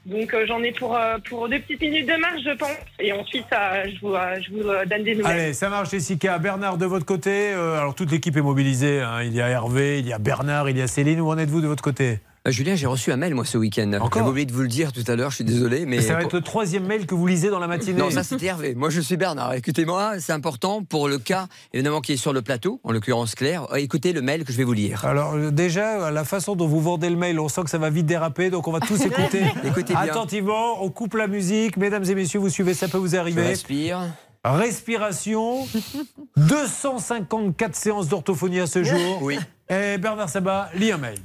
Donc 0.07 0.35
euh, 0.35 0.45
j'en 0.47 0.63
ai 0.63 0.73
pour, 0.73 0.97
euh, 0.97 1.17
pour 1.29 1.49
deux 1.49 1.59
petites 1.61 1.81
minutes 1.81 2.07
de 2.07 2.21
marche, 2.21 2.43
je 2.45 2.55
pense. 2.57 2.77
Et 3.01 3.13
ensuite, 3.13 3.47
euh, 3.53 3.85
je 3.87 4.01
vous, 4.01 4.15
euh, 4.15 4.37
je 4.47 4.53
vous 4.53 4.69
euh, 4.69 4.85
donne 4.85 5.03
des 5.03 5.15
nouvelles. 5.15 5.41
Allez, 5.41 5.53
ça 5.55 5.71
marche 5.71 5.91
Jessica. 5.91 6.39
Bernard, 6.39 6.77
de 6.77 6.85
votre 6.85 7.07
côté, 7.07 7.53
euh, 7.55 7.79
alors 7.79 7.95
toute 7.95 8.11
l'équipe 8.11 8.37
est 8.37 8.43
mobilisée, 8.43 9.01
hein. 9.01 9.23
il 9.23 9.33
y 9.33 9.41
a 9.41 9.49
Hervé, 9.49 10.01
il 10.01 10.07
y 10.07 10.13
a 10.13 10.19
Bernard, 10.19 10.69
il 10.69 10.77
y 10.77 10.83
a 10.83 10.87
Céline, 10.87 11.21
où 11.21 11.31
en 11.31 11.39
êtes-vous 11.39 11.63
de 11.63 11.67
votre 11.67 11.83
côté? 11.83 12.19
Julien, 12.47 12.75
j'ai 12.75 12.87
reçu 12.87 13.11
un 13.11 13.17
mail 13.17 13.35
moi 13.35 13.47
ce 13.47 13.57
week-end. 13.57 13.91
J'avais 14.13 14.29
oublié 14.29 14.45
de 14.45 14.53
vous 14.53 14.61
le 14.61 14.69
dire 14.69 14.93
tout 14.93 15.03
à 15.07 15.17
l'heure, 15.17 15.31
je 15.31 15.37
suis 15.37 15.45
désolé. 15.45 15.87
Mais 15.87 16.03
Ça 16.03 16.13
va 16.13 16.23
être 16.23 16.35
le 16.35 16.43
troisième 16.43 16.85
mail 16.85 17.07
que 17.07 17.15
vous 17.15 17.27
lisez 17.27 17.49
dans 17.49 17.59
la 17.59 17.67
matinée. 17.67 17.99
Non, 17.99 18.11
ça 18.11 18.23
c'était 18.23 18.47
Hervé. 18.47 18.75
Moi 18.75 18.91
je 18.91 19.01
suis 19.01 19.17
Bernard. 19.17 19.55
Écoutez-moi, 19.55 20.21
c'est 20.21 20.33
important 20.33 20.83
pour 20.85 21.09
le 21.09 21.17
cas 21.17 21.47
évidemment 21.73 22.03
qui 22.03 22.13
est 22.13 22.17
sur 22.19 22.35
le 22.35 22.43
plateau, 22.43 22.81
en 22.85 22.93
l'occurrence 22.93 23.35
Claire. 23.35 23.67
Euh, 23.73 23.77
Écoutez 23.77 24.13
le 24.13 24.21
mail 24.21 24.45
que 24.45 24.53
je 24.53 24.59
vais 24.59 24.65
vous 24.65 24.75
lire. 24.75 25.07
Alors 25.07 25.35
euh, 25.35 25.51
déjà, 25.51 26.11
la 26.11 26.25
façon 26.25 26.55
dont 26.55 26.67
vous 26.67 26.83
vendez 26.83 27.09
le 27.09 27.17
mail, 27.17 27.41
on 27.41 27.49
sent 27.49 27.63
que 27.65 27.71
ça 27.71 27.79
va 27.79 27.89
vite 27.89 28.05
déraper, 28.05 28.51
donc 28.51 28.69
on 28.69 28.73
va 28.73 28.81
tous 28.81 29.01
écouter. 29.07 29.45
Écoutez 29.65 29.95
bien. 29.95 30.03
Attentivement, 30.03 30.85
on 30.85 30.91
coupe 30.91 31.15
la 31.15 31.29
musique. 31.29 31.79
Mesdames 31.79 32.05
et 32.05 32.15
messieurs, 32.15 32.41
vous 32.41 32.51
suivez, 32.51 32.75
ça 32.75 32.89
peut 32.89 32.99
vous 32.99 33.09
Je 33.13 33.17
arriver. 33.17 33.41
respire. 33.43 34.01
Respiration. 34.45 35.67
254 36.37 37.75
séances 37.75 38.09
d'orthophonie 38.09 38.61
à 38.61 38.67
ce 38.67 38.85
jour. 38.85 39.23
Oui. 39.23 39.39
Et 39.71 39.97
Bernard 39.97 40.29
Sabat 40.29 40.69
lit 40.75 40.93
un 40.93 40.99
mail. 40.99 41.21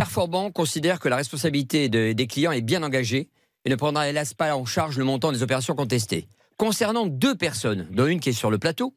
Carrefour 0.00 0.30
considère 0.54 0.98
que 0.98 1.10
la 1.10 1.16
responsabilité 1.16 1.90
de- 1.90 2.12
des 2.14 2.26
clients 2.26 2.52
est 2.52 2.62
bien 2.62 2.82
engagée 2.82 3.28
et 3.66 3.68
ne 3.68 3.76
prendra 3.76 4.08
hélas 4.08 4.32
pas 4.32 4.56
en 4.56 4.64
charge 4.64 4.96
le 4.96 5.04
montant 5.04 5.30
des 5.30 5.42
opérations 5.42 5.74
contestées. 5.74 6.26
Concernant 6.60 7.06
deux 7.06 7.34
personnes, 7.34 7.86
dont 7.90 8.06
une 8.06 8.20
qui 8.20 8.28
est 8.28 8.32
sur 8.34 8.50
le 8.50 8.58
plateau, 8.58 8.92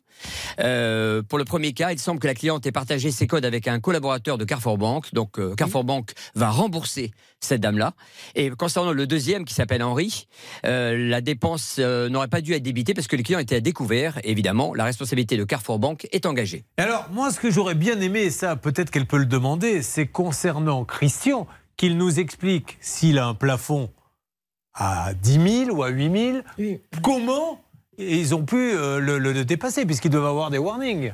euh, 0.60 1.24
pour 1.24 1.38
le 1.38 1.46
premier 1.46 1.72
cas, 1.72 1.94
il 1.94 1.98
semble 1.98 2.20
que 2.20 2.28
la 2.28 2.34
cliente 2.34 2.66
ait 2.66 2.74
partagé 2.74 3.10
ses 3.10 3.26
codes 3.26 3.46
avec 3.46 3.70
un 3.70 3.80
collaborateur 3.80 4.38
de 4.38 4.44
Carrefour 4.44 4.78
Banque. 4.78 5.14
Donc 5.14 5.40
euh, 5.40 5.56
Carrefour 5.56 5.86
Banque 5.86 6.12
va 6.36 6.50
rembourser 6.50 7.12
cette 7.40 7.62
dame-là. 7.62 7.94
Et 8.36 8.50
concernant 8.50 8.92
le 8.92 9.08
deuxième 9.08 9.46
qui 9.46 9.54
s'appelle 9.54 9.82
Henri, 9.82 10.28
euh, 10.66 11.08
la 11.08 11.22
dépense 11.22 11.80
n'aurait 11.80 12.28
pas 12.28 12.42
dû 12.42 12.52
être 12.52 12.64
débitée 12.64 12.94
parce 12.94 13.08
que 13.08 13.16
les 13.16 13.24
clients 13.24 13.40
étaient 13.40 13.56
à 13.56 13.62
découvert. 13.62 14.20
Évidemment, 14.26 14.74
la 14.74 14.84
responsabilité 14.84 15.38
de 15.38 15.46
Carrefour 15.46 15.80
Banque 15.80 16.06
est 16.12 16.26
engagée. 16.26 16.66
Alors, 16.76 17.08
moi, 17.14 17.32
ce 17.32 17.40
que 17.40 17.50
j'aurais 17.50 17.76
bien 17.76 17.98
aimé, 18.02 18.24
et 18.24 18.30
ça, 18.30 18.58
peut-être 18.58 18.92
qu'elle 18.92 19.08
peut 19.08 19.20
le 19.20 19.26
demander, 19.26 19.84
c'est 19.84 20.08
concernant 20.08 20.84
Christian, 20.84 21.48
qu'il 21.78 21.96
nous 21.96 22.20
explique 22.20 22.78
s'il 22.82 23.20
a 23.20 23.26
un 23.26 23.36
plafond 23.36 23.90
à 24.74 25.14
10 25.14 25.66
000 25.66 25.70
ou 25.78 25.84
à 25.84 25.90
8 25.90 26.12
000, 26.58 26.78
comment 27.04 27.62
ils 27.98 28.34
ont 28.34 28.44
pu 28.44 28.56
euh, 28.58 29.00
le, 29.00 29.20
le- 29.20 29.34
le 29.34 29.46
dépasser, 29.46 29.86
puisqu'ils 29.86 30.10
doivent 30.12 30.26
avoir 30.26 30.50
des 30.50 30.58
warnings. 30.58 31.14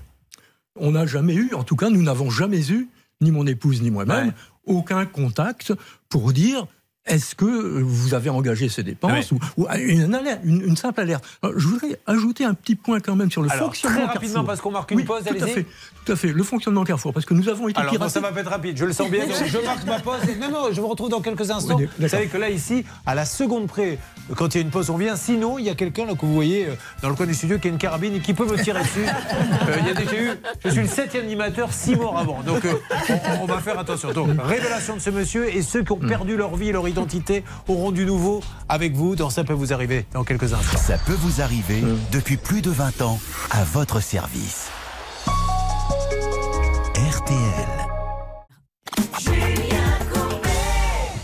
On 0.76 0.91
n'a 0.91 1.06
jamais 1.06 1.34
eu, 1.36 1.53
en 1.53 1.64
tout 1.64 1.76
cas, 1.76 1.90
nous 1.90 2.02
n'avons 2.02 2.30
jamais 2.30 2.69
eu, 2.72 2.88
ni 3.22 3.31
mon 3.31 3.45
épouse 3.45 3.81
ni 3.81 3.91
moi-même, 3.91 4.34
aucun 4.65 5.06
contact 5.06 5.73
pour 6.07 6.31
dire 6.31 6.68
est-ce 7.10 7.36
que 7.36 7.45
vous 7.45 8.14
avez 8.14 8.30
engagé 8.30 8.69
ces 8.69 8.84
dépenses 8.84 9.31
ou, 9.31 9.40
ou 9.57 9.68
une, 9.77 10.14
alerte, 10.15 10.41
une- 10.45 10.61
une 10.61 10.77
simple 10.77 11.02
alerte? 11.02 11.26
Alors, 11.44 11.60
je 11.60 11.68
voudrais 11.68 11.99
ajouter 12.07 12.45
un 12.45 12.53
petit 12.53 12.76
point 12.76 12.99
quand 12.99 13.15
même 13.15 13.30
sur 13.31 13.41
le 13.41 13.52
Alors, 13.52 13.65
fonctionnement 13.65 13.98
très 13.98 14.06
rapidement, 14.06 14.34
Carrefour. 14.36 14.45
parce 14.48 14.61
qu'on 14.61 14.72
marque 14.72 14.91
une 14.91 14.98
Oui, 14.98 15.03
pause, 15.03 15.23
tout 15.26 15.44
à 15.44 15.48
fait, 15.48 15.65
tout 16.06 16.11
à 16.11 16.15
fait. 16.15 16.31
Le 16.31 16.44
fonctionnement 16.44 16.84
Carrefour, 16.84 17.14
parce 17.14 17.26
que 17.26 17.34
nous 17.34 17.49
avons 17.49 17.68
été 17.68 17.80
Alors, 17.80 17.91
piratés. 17.91 18.14
ça 18.14 18.19
va 18.22 18.31
pas 18.31 18.40
être 18.41 18.49
rapide, 18.49 18.77
je 18.77 18.86
le 18.86 18.94
sens 18.94 19.10
bien. 19.10 19.26
donc 19.26 19.36
je 19.45 19.57
marque 19.65 19.86
ma 19.86 19.99
pause. 19.99 20.19
et- 20.30 20.36
Non, 20.40 20.49
non, 20.52 20.68
je 20.72 20.80
vous 20.80 20.88
retrouve 20.88 21.10
dans 21.10 21.22
quelques 21.22 21.49
instants. 21.52 21.77
Oui, 21.77 21.88
vous 21.99 22.07
savez 22.07 22.27
que 22.27 22.38
là, 22.38 22.49
ici, 22.49 22.86
à 23.06 23.15
la 23.15 23.26
seconde 23.26 23.68
près, 23.68 23.98
quand 24.35 24.53
il 24.53 24.57
y 24.57 24.61
a 24.61 24.64
une 24.64 24.69
pause, 24.72 24.89
on 24.89 24.97
vient. 24.97 25.15
Sinon, 25.15 25.57
il 25.60 25.65
y 25.65 25.69
a 25.69 25.76
quelqu'un 25.76 26.06
là 26.06 26.14
que 26.14 26.26
vous 26.26 26.34
voyez 26.34 26.65
euh, 26.68 26.76
dans 27.01 27.10
le 27.10 27.15
coin 27.15 27.26
du 27.26 27.34
studio 27.34 27.57
qui 27.60 27.68
a 27.68 27.72
une 27.72 27.77
carabine 27.77 28.15
et 28.15 28.19
qui 28.19 28.34
peut 28.34 28.45
me 28.45 28.61
tirer 28.61 28.81
dessus. 28.81 29.06
Euh, 29.06 29.76
Il 29.80 29.88
y 29.88 29.89
a 29.89 29.93
déjà 29.93 30.15
eu. 30.15 30.30
Je 30.65 30.69
suis 30.69 30.81
le 30.81 30.88
septième 30.88 31.23
animateur, 31.26 31.72
six 31.73 31.95
morts 31.95 32.18
avant. 32.18 32.41
Donc, 32.43 32.65
euh, 32.65 32.73
on, 33.10 33.43
on 33.43 33.45
va 33.45 33.60
faire 33.60 33.77
attention. 33.80 34.11
Donc, 34.11 34.30
révélation 34.43 34.95
de 34.95 34.99
ce 35.01 35.10
monsieur 35.10 35.53
et 35.56 35.61
ceux 35.61 35.84
qui 35.84 35.91
ont 35.91 35.97
perdu 35.97 36.38
leur 36.38 36.56
vie 36.56 36.69
et 36.69 36.72
leur 36.72 36.88
identité 36.88 37.43
auront 37.68 37.91
du 37.91 38.06
nouveau 38.06 38.41
avec 38.68 38.93
vous. 38.93 39.15
Dans 39.15 39.30
ça 39.30 39.43
peut 39.43 39.53
vous 39.53 39.73
arriver 39.73 40.06
dans 40.14 40.23
quelques 40.23 40.53
instants. 40.53 40.77
Ça 40.77 40.97
peut 40.97 41.18
vous 41.19 41.41
arriver 41.41 41.84
depuis 42.11 42.38
plus 42.38 42.61
de 42.61 42.69
20 42.72 43.01
ans 43.01 43.19
à 43.51 43.64
votre 43.64 44.01
service. 44.01 44.69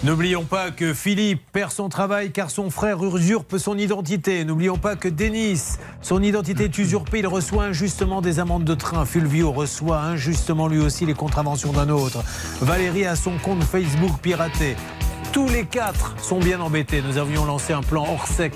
N'oublions 0.06 0.44
pas 0.44 0.70
que 0.70 0.94
Philippe 0.94 1.42
perd 1.52 1.72
son 1.72 1.90
travail 1.90 2.32
car 2.32 2.52
son 2.52 2.70
frère 2.70 3.04
usurpe 3.04 3.58
son 3.58 3.76
identité. 3.76 4.46
N'oublions 4.46 4.78
pas 4.78 4.96
que 4.96 5.08
Denis, 5.08 5.80
son 6.04 6.22
identité 6.22 6.66
est 6.66 6.78
usurpée, 6.78 7.20
il 7.20 7.28
reçoit 7.28 7.64
injustement 7.64 8.22
des 8.22 8.40
amendes 8.40 8.66
de 8.66 8.76
train. 8.76 9.04
Fulvio 9.06 9.52
reçoit 9.52 9.98
injustement 9.98 10.68
lui 10.68 10.78
aussi 10.78 11.08
les 11.08 11.16
contraventions 11.16 11.72
d'un 11.72 11.90
autre. 11.90 12.24
Valérie 12.62 13.08
a 13.08 13.16
son 13.16 13.40
compte 13.40 13.64
Facebook 13.64 14.20
piraté. 14.22 14.76
Tous 15.32 15.50
les 15.50 15.66
quatre 15.66 16.14
sont 16.22 16.40
bien 16.40 16.62
embêtés. 16.62 17.02
Nous 17.02 17.18
avions 17.18 17.44
lancé 17.46 17.74
un 17.74 17.82
plan 17.82 18.06
hors 18.08 18.28
sec 18.28 18.54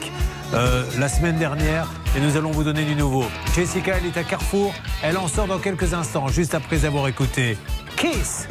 euh, 0.54 0.84
la 1.00 1.10
semaine 1.10 1.40
dernière 1.40 1.88
et 2.16 2.20
nous 2.20 2.38
allons 2.38 2.52
vous 2.52 2.64
donner 2.64 2.86
du 2.86 2.94
nouveau. 2.94 3.26
Jessica, 3.56 3.96
elle 3.98 4.06
est 4.06 4.18
à 4.18 4.24
Carrefour. 4.24 4.72
Elle 5.02 5.18
en 5.18 5.28
sort 5.28 5.48
dans 5.48 5.58
quelques 5.58 5.96
instants, 5.96 6.28
juste 6.28 6.54
après 6.54 6.86
avoir 6.86 7.08
écouté 7.08 7.58
Kiss. 7.98 8.48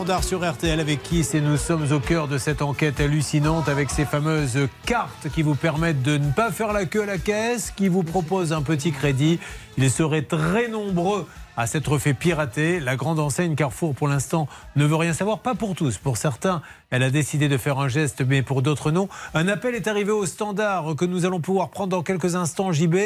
Grands 0.00 0.04
standards 0.04 0.24
sur 0.24 0.50
RTL 0.50 0.80
avec 0.80 1.02
qui 1.02 1.26
et 1.34 1.40
nous 1.42 1.58
sommes 1.58 1.92
au 1.92 2.00
cœur 2.00 2.26
de 2.26 2.38
cette 2.38 2.62
enquête 2.62 3.00
hallucinante 3.00 3.68
avec 3.68 3.90
ces 3.90 4.06
fameuses 4.06 4.58
cartes 4.86 5.28
qui 5.34 5.42
vous 5.42 5.54
permettent 5.54 6.02
de 6.02 6.16
ne 6.16 6.32
pas 6.32 6.50
faire 6.50 6.72
la 6.72 6.86
queue 6.86 7.02
à 7.02 7.06
la 7.06 7.18
caisse, 7.18 7.70
qui 7.70 7.88
vous 7.88 8.02
proposent 8.02 8.54
un 8.54 8.62
petit 8.62 8.92
crédit. 8.92 9.38
Ils 9.76 9.90
seraient 9.90 10.22
très 10.22 10.68
nombreux 10.68 11.26
à 11.56 11.66
s'être 11.66 11.98
fait 11.98 12.14
pirater. 12.14 12.80
La 12.80 12.96
grande 12.96 13.18
enseigne 13.18 13.54
Carrefour, 13.54 13.94
pour 13.94 14.08
l'instant, 14.08 14.48
ne 14.74 14.86
veut 14.86 14.96
rien 14.96 15.12
savoir. 15.12 15.40
Pas 15.40 15.54
pour 15.54 15.74
tous. 15.74 15.98
Pour 15.98 16.16
certains, 16.16 16.62
elle 16.88 17.02
a 17.02 17.10
décidé 17.10 17.48
de 17.48 17.58
faire 17.58 17.78
un 17.78 17.88
geste, 17.88 18.22
mais 18.26 18.40
pour 18.40 18.62
d'autres, 18.62 18.90
non. 18.90 19.08
Un 19.34 19.48
appel 19.48 19.74
est 19.74 19.86
arrivé 19.86 20.12
au 20.12 20.24
standard 20.24 20.96
que 20.96 21.04
nous 21.04 21.26
allons 21.26 21.40
pouvoir 21.40 21.68
prendre 21.68 21.90
dans 21.90 22.02
quelques 22.02 22.36
instants, 22.36 22.72
JB. 22.72 22.96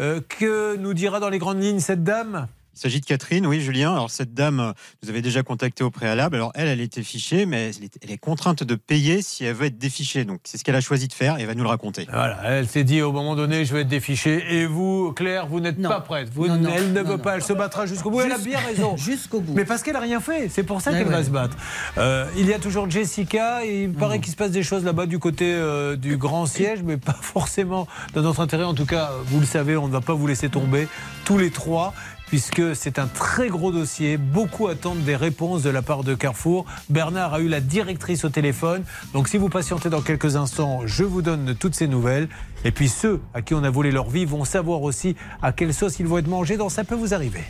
Euh, 0.00 0.20
que 0.40 0.76
nous 0.76 0.94
dira 0.94 1.20
dans 1.20 1.28
les 1.28 1.38
grandes 1.38 1.62
lignes 1.62 1.80
cette 1.80 2.02
dame? 2.02 2.48
Il 2.74 2.80
s'agit 2.80 3.00
de 3.00 3.06
Catherine, 3.06 3.46
oui, 3.46 3.60
Julien. 3.60 3.92
Alors, 3.92 4.10
cette 4.10 4.32
dame, 4.34 4.60
euh, 4.60 4.72
nous 5.02 5.10
avait 5.10 5.20
déjà 5.22 5.42
contacté 5.42 5.84
au 5.84 5.90
préalable. 5.90 6.36
Alors, 6.36 6.52
elle, 6.54 6.68
elle 6.68 6.80
était 6.80 7.02
fichée, 7.02 7.44
mais 7.44 7.70
elle 7.76 7.84
est, 7.84 7.98
elle 8.02 8.10
est 8.10 8.18
contrainte 8.18 8.62
de 8.64 8.74
payer 8.74 9.20
si 9.22 9.44
elle 9.44 9.54
veut 9.54 9.66
être 9.66 9.78
défichée. 9.78 10.24
Donc, 10.24 10.40
c'est 10.44 10.56
ce 10.58 10.64
qu'elle 10.64 10.74
a 10.76 10.80
choisi 10.80 11.06
de 11.06 11.12
faire 11.12 11.38
et 11.38 11.42
elle 11.42 11.46
va 11.48 11.54
nous 11.54 11.62
le 11.64 11.68
raconter. 11.68 12.06
Voilà, 12.10 12.38
elle 12.44 12.66
s'est 12.66 12.84
dit 12.84 13.02
au 13.02 13.12
moment 13.12 13.36
donné, 13.36 13.64
je 13.64 13.74
vais 13.74 13.82
être 13.82 13.88
défichée. 13.88 14.42
Et 14.56 14.66
vous, 14.66 15.12
Claire, 15.12 15.46
vous 15.46 15.60
n'êtes 15.60 15.80
pas 15.82 16.00
prête. 16.00 16.30
Vous, 16.32 16.46
Non, 16.48 16.56
non, 16.56 16.70
elle 16.74 16.92
ne 16.92 17.00
non, 17.02 17.08
veut 17.10 17.16
non. 17.16 17.22
pas, 17.22 17.34
elle 17.36 17.42
se 17.42 17.52
battra 17.52 17.84
jusqu'au 17.86 18.10
bout. 18.10 18.22
Elle 18.22 18.32
a 18.32 18.38
bien 18.38 18.58
raison. 18.58 18.96
Jusqu'au 19.02 19.40
bout. 19.40 19.52
Mais 19.54 19.64
parce 19.64 19.82
qu'elle 19.82 19.94
n'a 19.94 20.00
rien 20.00 20.20
fait. 20.20 20.48
C'est 20.48 20.62
pour 20.62 20.80
ça 20.80 20.92
Ouais, 20.92 20.98
qu'elle 20.98 21.08
va 21.08 21.22
se 21.24 21.30
battre. 21.30 21.56
Euh, 21.98 22.26
il 22.36 22.46
y 22.46 22.54
a 22.54 22.58
toujours 22.58 22.88
Jessica. 22.88 23.64
Et 23.64 23.82
il 23.82 23.88
me 23.90 23.94
paraît 23.94 24.18
qu'il 24.20 24.30
se 24.32 24.36
passe 24.36 24.50
des 24.50 24.62
choses 24.62 24.84
là-bas 24.84 25.06
du 25.06 25.18
côté 25.18 25.52
euh, 25.52 25.96
du 25.96 26.16
grand 26.16 26.46
siège, 26.46 26.82
mais 26.82 26.96
pas 26.96 27.16
forcément 27.20 27.86
dans 28.14 28.22
notre 28.22 28.40
intérêt. 28.40 28.64
En 28.64 28.74
tout 28.74 28.86
cas, 28.86 29.10
vous 29.26 29.40
le 29.40 29.46
savez, 29.46 29.76
on 29.76 29.88
ne 29.88 29.92
va 29.92 30.00
pas 30.00 30.14
vous 30.14 30.26
laisser 30.26 30.48
tomber 30.48 30.88
tous 31.24 31.36
les 31.38 31.50
trois. 31.50 31.92
Puisque 32.32 32.74
c'est 32.74 32.98
un 32.98 33.08
très 33.08 33.48
gros 33.48 33.72
dossier, 33.72 34.16
beaucoup 34.16 34.68
attendent 34.68 35.04
des 35.04 35.16
réponses 35.16 35.62
de 35.62 35.68
la 35.68 35.82
part 35.82 36.02
de 36.02 36.14
Carrefour. 36.14 36.64
Bernard 36.88 37.34
a 37.34 37.40
eu 37.40 37.46
la 37.46 37.60
directrice 37.60 38.24
au 38.24 38.30
téléphone. 38.30 38.84
Donc 39.12 39.28
si 39.28 39.36
vous 39.36 39.50
patientez 39.50 39.90
dans 39.90 40.00
quelques 40.00 40.34
instants, 40.36 40.80
je 40.86 41.04
vous 41.04 41.20
donne 41.20 41.54
toutes 41.54 41.74
ces 41.74 41.88
nouvelles. 41.88 42.30
Et 42.64 42.70
puis 42.70 42.88
ceux 42.88 43.20
à 43.34 43.42
qui 43.42 43.52
on 43.52 43.62
a 43.62 43.68
volé 43.68 43.90
leur 43.90 44.08
vie 44.08 44.24
vont 44.24 44.46
savoir 44.46 44.80
aussi 44.80 45.14
à 45.42 45.52
quelle 45.52 45.74
sauce 45.74 45.98
ils 46.00 46.06
vont 46.06 46.16
être 46.16 46.26
mangés. 46.26 46.56
Donc 46.56 46.70
ça 46.72 46.84
peut 46.84 46.94
vous 46.94 47.12
arriver. 47.12 47.42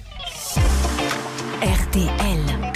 RTL. 1.63 2.72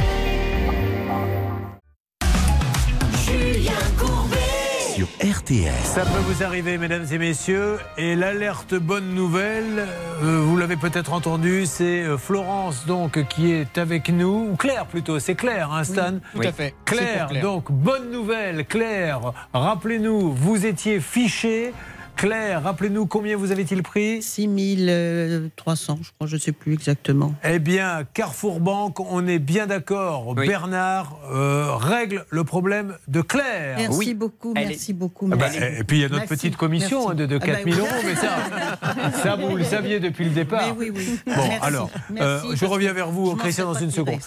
Sur 4.97 5.09
RTL. 5.21 5.75
Ça 5.85 6.07
peut 6.07 6.21
vous 6.27 6.43
arriver, 6.43 6.79
mesdames 6.79 7.05
et 7.13 7.19
messieurs. 7.19 7.77
Et 7.99 8.17
l'alerte 8.17 8.75
bonne 8.75 9.13
nouvelle, 9.15 9.87
euh, 10.23 10.41
vous 10.41 10.57
l'avez 10.57 10.77
peut-être 10.77 11.13
entendu, 11.13 11.67
c'est 11.67 12.01
euh, 12.01 12.17
Florence 12.17 12.87
donc 12.87 13.23
qui 13.29 13.53
est 13.53 13.77
avec 13.77 14.09
nous, 14.09 14.49
ou 14.53 14.57
Claire 14.57 14.87
plutôt. 14.87 15.19
C'est 15.19 15.35
Claire, 15.35 15.71
hein, 15.71 15.85
Stan 15.85 16.15
tout 16.35 16.41
à 16.41 16.51
fait. 16.51 16.75
Claire, 16.87 17.27
Claire. 17.27 17.43
donc 17.43 17.71
bonne 17.71 18.11
nouvelle, 18.11 18.65
Claire. 18.65 19.35
Rappelez-nous, 19.53 20.33
vous 20.33 20.65
étiez 20.65 20.99
fiché. 21.01 21.75
Claire, 22.17 22.63
rappelez-nous 22.63 23.05
combien 23.07 23.37
vous 23.37 23.53
avez-il 23.53 23.83
pris 23.83 24.23
6300, 24.23 25.99
je 26.03 26.11
crois, 26.13 26.27
je 26.27 26.37
ne 26.37 26.41
sais 26.41 26.53
plus 26.53 26.73
exactement. 26.73 27.35
Eh 27.45 27.59
bien, 27.59 28.05
Carrefour 28.15 28.59
Banque, 28.61 29.01
on 29.01 29.27
est 29.27 29.39
bien 29.39 29.67
d'accord. 29.67 30.29
Oui. 30.35 30.47
Bernard 30.49 31.19
euh, 31.31 31.75
règle 31.77 32.25
le 32.31 32.43
problème 32.45 32.97
de 33.07 33.21
Claire. 33.21 33.77
Merci 33.77 33.99
Oui. 33.99 34.15
beaucoup, 34.15 34.55
Elle 34.57 34.69
merci 34.69 34.95
beaucoup. 34.95 35.29
Ah 35.31 35.37
bah, 35.37 35.49
et 35.55 35.85
puis 35.85 35.99
il 35.99 36.01
y 36.01 36.05
a 36.05 36.09
notre 36.09 36.21
Merci, 36.21 36.35
petite 36.37 36.57
commission 36.57 37.11
hein, 37.11 37.15
de, 37.15 37.27
de 37.27 37.37
Ah 37.37 37.39
bah 37.39 37.47
4 37.47 37.65
000 37.65 37.77
oui. 37.77 37.81
euros, 37.81 38.03
mais 38.05 38.15
ça, 38.15 39.13
ça 39.23 39.37
vous 39.37 39.55
le 39.55 39.65
saviez 39.65 40.01
depuis 40.01 40.25
le 40.25 40.31
départ. 40.31 40.75
Mais 40.79 40.91
oui, 40.91 40.93
oui. 40.97 41.21
Bon, 41.27 41.33
Merci. 41.37 41.59
alors, 41.61 41.91
Merci, 42.11 42.47
euh, 42.49 42.57
je 42.57 42.65
reviens 42.65 42.95
vers 42.95 43.11
vous, 43.11 43.37
Christian, 43.37 43.67
dans 43.67 43.79
une 43.79 43.91
seconde. 43.91 44.21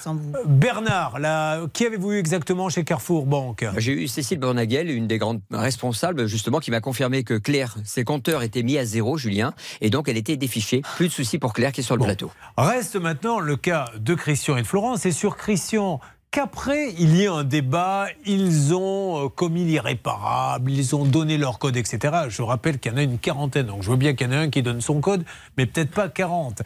Bernard, 0.45 1.17
là, 1.19 1.61
qui 1.73 1.87
avez-vous 1.87 2.11
eu 2.13 2.19
exactement 2.19 2.69
chez 2.69 2.83
Carrefour 2.83 3.25
Banque? 3.25 3.65
J'ai 3.77 3.93
eu 3.93 4.07
Cécile 4.07 4.37
Bornaguel, 4.37 4.91
une 4.91 5.07
des 5.07 5.17
grandes 5.17 5.41
responsables, 5.51 6.27
justement, 6.27 6.59
qui 6.59 6.69
m'a 6.69 6.81
confirmé 6.81 7.23
que 7.23 7.33
Claire, 7.33 7.77
ses 7.83 8.03
compteurs 8.03 8.43
étaient 8.43 8.63
mis 8.63 8.77
à 8.77 8.85
zéro, 8.85 9.17
Julien, 9.17 9.53
et 9.81 9.89
donc 9.89 10.09
elle 10.09 10.17
était 10.17 10.37
défichée. 10.37 10.81
Plus 10.95 11.07
de 11.07 11.13
soucis 11.13 11.37
pour 11.37 11.53
Claire 11.53 11.71
qui 11.71 11.81
est 11.81 11.83
sur 11.83 11.97
le 11.97 12.03
plateau. 12.03 12.31
Reste 12.57 12.95
maintenant 12.95 13.39
le 13.39 13.55
cas 13.55 13.85
de 13.97 14.13
Christian 14.13 14.57
et 14.57 14.61
de 14.61 14.67
Florence. 14.67 15.05
Et 15.05 15.11
sur 15.11 15.37
Christian, 15.37 15.99
qu'après 16.31 16.93
il 16.97 17.15
y 17.15 17.23
ait 17.23 17.27
un 17.27 17.43
débat, 17.43 18.07
ils 18.25 18.73
ont 18.73 19.25
euh, 19.25 19.29
commis 19.29 19.65
l'irréparable, 19.65 20.71
ils 20.71 20.95
ont 20.95 21.05
donné 21.05 21.37
leur 21.37 21.59
code, 21.59 21.77
etc. 21.77 22.25
Je 22.29 22.41
rappelle 22.41 22.79
qu'il 22.79 22.91
y 22.91 22.95
en 22.95 22.97
a 22.97 23.03
une 23.03 23.17
quarantaine, 23.17 23.67
donc 23.67 23.83
je 23.83 23.89
veux 23.89 23.97
bien 23.97 24.13
qu'il 24.13 24.27
y 24.27 24.29
en 24.29 24.33
ait 24.33 24.43
un 24.43 24.49
qui 24.49 24.61
donne 24.61 24.81
son 24.81 25.01
code, 25.01 25.23
mais 25.57 25.65
peut-être 25.65 25.91
pas 25.91 26.09
40. 26.09 26.61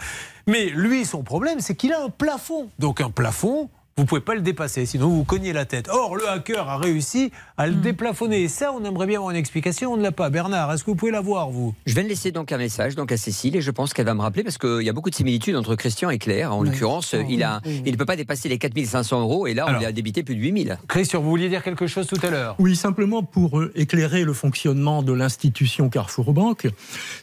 Mais 0.47 0.65
lui, 0.69 1.05
son 1.05 1.23
problème, 1.23 1.59
c'est 1.59 1.75
qu'il 1.75 1.93
a 1.93 2.03
un 2.03 2.09
plafond. 2.09 2.69
Donc 2.79 2.99
un 2.99 3.09
plafond, 3.09 3.69
vous 3.97 4.05
pouvez 4.05 4.21
pas 4.21 4.33
le 4.33 4.41
dépasser, 4.41 4.85
sinon 4.87 5.07
vous 5.09 5.23
cognez 5.23 5.53
la 5.53 5.65
tête. 5.65 5.87
Or, 5.89 6.15
le 6.15 6.27
hacker 6.27 6.67
a 6.67 6.77
réussi 6.77 7.31
à 7.57 7.67
le 7.67 7.73
déplafonner. 7.75 8.41
Et 8.41 8.47
ça, 8.47 8.71
on 8.73 8.83
aimerait 8.83 9.05
bien 9.05 9.17
avoir 9.19 9.29
une 9.31 9.37
explication, 9.37 9.93
on 9.93 9.97
ne 9.97 10.01
l'a 10.01 10.11
pas. 10.11 10.29
Bernard, 10.31 10.73
est-ce 10.73 10.83
que 10.83 10.89
vous 10.89 10.95
pouvez 10.95 11.11
l'avoir, 11.11 11.51
vous? 11.51 11.75
Je 11.85 11.93
vais 11.93 12.03
de 12.03 12.07
laisser 12.09 12.31
donc 12.31 12.51
un 12.51 12.57
message 12.57 12.95
donc 12.95 13.11
à 13.11 13.17
Cécile 13.17 13.55
et 13.55 13.61
je 13.61 13.69
pense 13.71 13.93
qu'elle 13.93 14.07
va 14.07 14.15
me 14.15 14.21
rappeler 14.21 14.43
parce 14.43 14.57
qu'il 14.57 14.81
y 14.81 14.89
a 14.89 14.93
beaucoup 14.93 15.11
de 15.11 15.15
similitudes 15.15 15.55
entre 15.55 15.75
Christian 15.75 16.09
et 16.09 16.17
Claire. 16.17 16.53
En 16.53 16.61
Oui. 16.61 16.69
l'occurrence, 16.69 17.13
Oh, 17.17 17.23
il, 17.29 17.43
a, 17.43 17.61
oui, 17.65 17.83
il 17.85 17.91
ne 17.91 17.97
peut 17.97 18.05
pas 18.05 18.15
dépasser 18.15 18.49
les 18.49 18.57
4500 18.57 19.21
euros 19.21 19.45
et 19.45 19.53
là, 19.53 19.65
on 19.65 19.67
Alors. 19.67 19.79
lui 19.81 19.85
a 19.85 19.91
débité 19.91 20.23
plus 20.23 20.35
de 20.35 20.41
8000. 20.41 20.79
Christian, 20.87 21.21
vous 21.21 21.29
vouliez 21.29 21.49
dire 21.49 21.61
quelque 21.61 21.85
chose 21.85 22.07
tout 22.07 22.19
à 22.23 22.29
l'heure? 22.31 22.55
Oui, 22.57 22.75
simplement 22.75 23.21
pour 23.21 23.59
euh, 23.59 23.71
éclairer 23.75 24.23
le 24.23 24.33
fonctionnement 24.33 25.03
de 25.03 25.13
l'institution 25.13 25.89
Carrefour 25.89 26.33
Banque, 26.33 26.67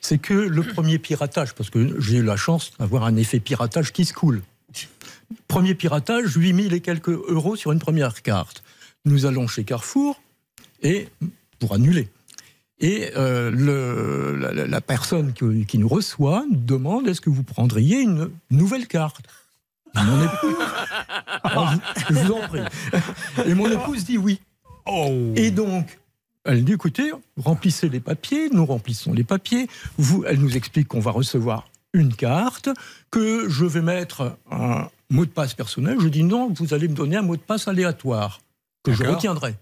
c'est 0.00 0.18
que 0.18 0.34
le 0.34 0.62
premier 0.62 0.98
piratage, 0.98 1.54
parce 1.54 1.68
que 1.70 1.96
j'ai 2.00 2.18
eu 2.18 2.22
la 2.22 2.36
chance 2.36 2.72
d'avoir 2.78 3.04
un 3.04 3.16
effet 3.16 3.40
piratage 3.40 3.92
qui 3.92 4.04
se 4.04 4.12
coule. 4.14 4.42
Premier 5.48 5.74
piratage, 5.74 6.36
8000 6.36 6.72
et 6.74 6.80
quelques 6.80 7.08
euros 7.10 7.56
sur 7.56 7.72
une 7.72 7.78
première 7.78 8.22
carte. 8.22 8.62
Nous 9.04 9.26
allons 9.26 9.46
chez 9.46 9.64
Carrefour 9.64 10.20
et 10.82 11.08
pour 11.58 11.74
annuler. 11.74 12.08
Et 12.78 13.10
euh, 13.16 13.50
le- 13.50 14.36
la, 14.66 14.80
personne 14.80 15.32
qui, 15.34 15.66
qui 15.66 15.78
nous 15.78 15.88
reçoit 15.88 16.44
nous 16.50 16.56
demande 16.58 17.06
est-ce 17.08 17.20
que 17.20 17.28
vous 17.30 17.42
prendriez 17.42 18.00
une 18.00 18.30
nouvelle 18.50 18.86
carte? 18.86 19.20
Mon 19.94 20.24
épouse, 20.24 20.56
Alors, 21.42 21.72
je, 22.08 22.14
je 22.14 22.20
vous 22.20 22.32
en 22.32 22.48
prie. 22.48 22.60
Et 23.46 23.54
mon 23.54 23.70
épouse 23.70 24.04
dit 24.04 24.18
oui. 24.18 24.40
Et 25.36 25.50
donc, 25.50 25.98
elle 26.44 26.64
dit 26.64 26.72
écoutez, 26.72 27.12
remplissez 27.36 27.88
les 27.88 28.00
papiers, 28.00 28.48
nous 28.50 28.64
remplissons 28.64 29.12
les 29.12 29.24
papiers. 29.24 29.68
Vous, 29.98 30.24
elle 30.26 30.38
nous 30.40 30.56
explique 30.56 30.88
qu'on 30.88 31.00
va 31.00 31.10
recevoir 31.10 31.68
une 31.92 32.14
carte, 32.14 32.70
que 33.10 33.48
je 33.48 33.64
vais 33.66 33.82
mettre 33.82 34.36
un 34.50 34.88
mot 35.10 35.26
de 35.26 35.30
passe 35.30 35.54
personnel. 35.54 35.98
Je 36.00 36.08
dis 36.08 36.22
non, 36.22 36.52
vous 36.56 36.74
allez 36.74 36.88
me 36.88 36.94
donner 36.94 37.16
un 37.16 37.22
mot 37.22 37.36
de 37.36 37.42
passe 37.42 37.68
aléatoire 37.68 38.40
que 38.82 38.92
je 38.92 39.04
retiendrai. 39.04 39.56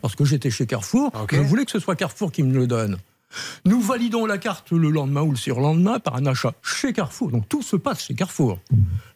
Parce 0.00 0.14
que 0.14 0.24
j'étais 0.24 0.50
chez 0.50 0.66
Carrefour, 0.66 1.12
je 1.30 1.40
voulais 1.40 1.64
que 1.64 1.70
ce 1.70 1.78
soit 1.78 1.96
Carrefour 1.96 2.32
qui 2.32 2.42
me 2.42 2.54
le 2.54 2.66
donne. 2.66 2.98
Nous 3.64 3.80
validons 3.80 4.26
la 4.26 4.38
carte 4.38 4.70
le 4.70 4.90
lendemain 4.90 5.22
ou 5.22 5.30
le 5.30 5.36
surlendemain 5.36 5.98
par 5.98 6.16
un 6.16 6.26
achat 6.26 6.54
chez 6.62 6.92
Carrefour. 6.92 7.30
Donc 7.30 7.48
tout 7.48 7.62
se 7.62 7.76
passe 7.76 8.04
chez 8.04 8.14
Carrefour. 8.14 8.60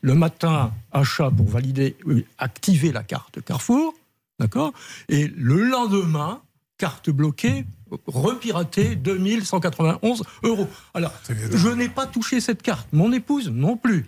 Le 0.00 0.14
matin, 0.14 0.72
achat 0.92 1.30
pour 1.30 1.48
valider, 1.48 1.96
euh, 2.06 2.24
activer 2.38 2.90
la 2.92 3.05
carte 3.05 3.40
Carrefour, 3.42 3.94
d'accord? 4.40 4.72
Et 5.09 5.28
le 5.28 5.62
lendemain, 5.62 6.42
carte 6.78 7.10
bloquée, 7.10 7.64
repiratée, 8.06 8.96
2191 8.96 10.22
euros. 10.42 10.68
Alors, 10.94 11.12
je 11.28 11.68
n'ai 11.68 11.88
pas 11.88 12.06
touché 12.06 12.40
cette 12.40 12.62
carte. 12.62 12.88
Mon 12.92 13.12
épouse 13.12 13.50
non 13.50 13.76
plus. 13.76 14.06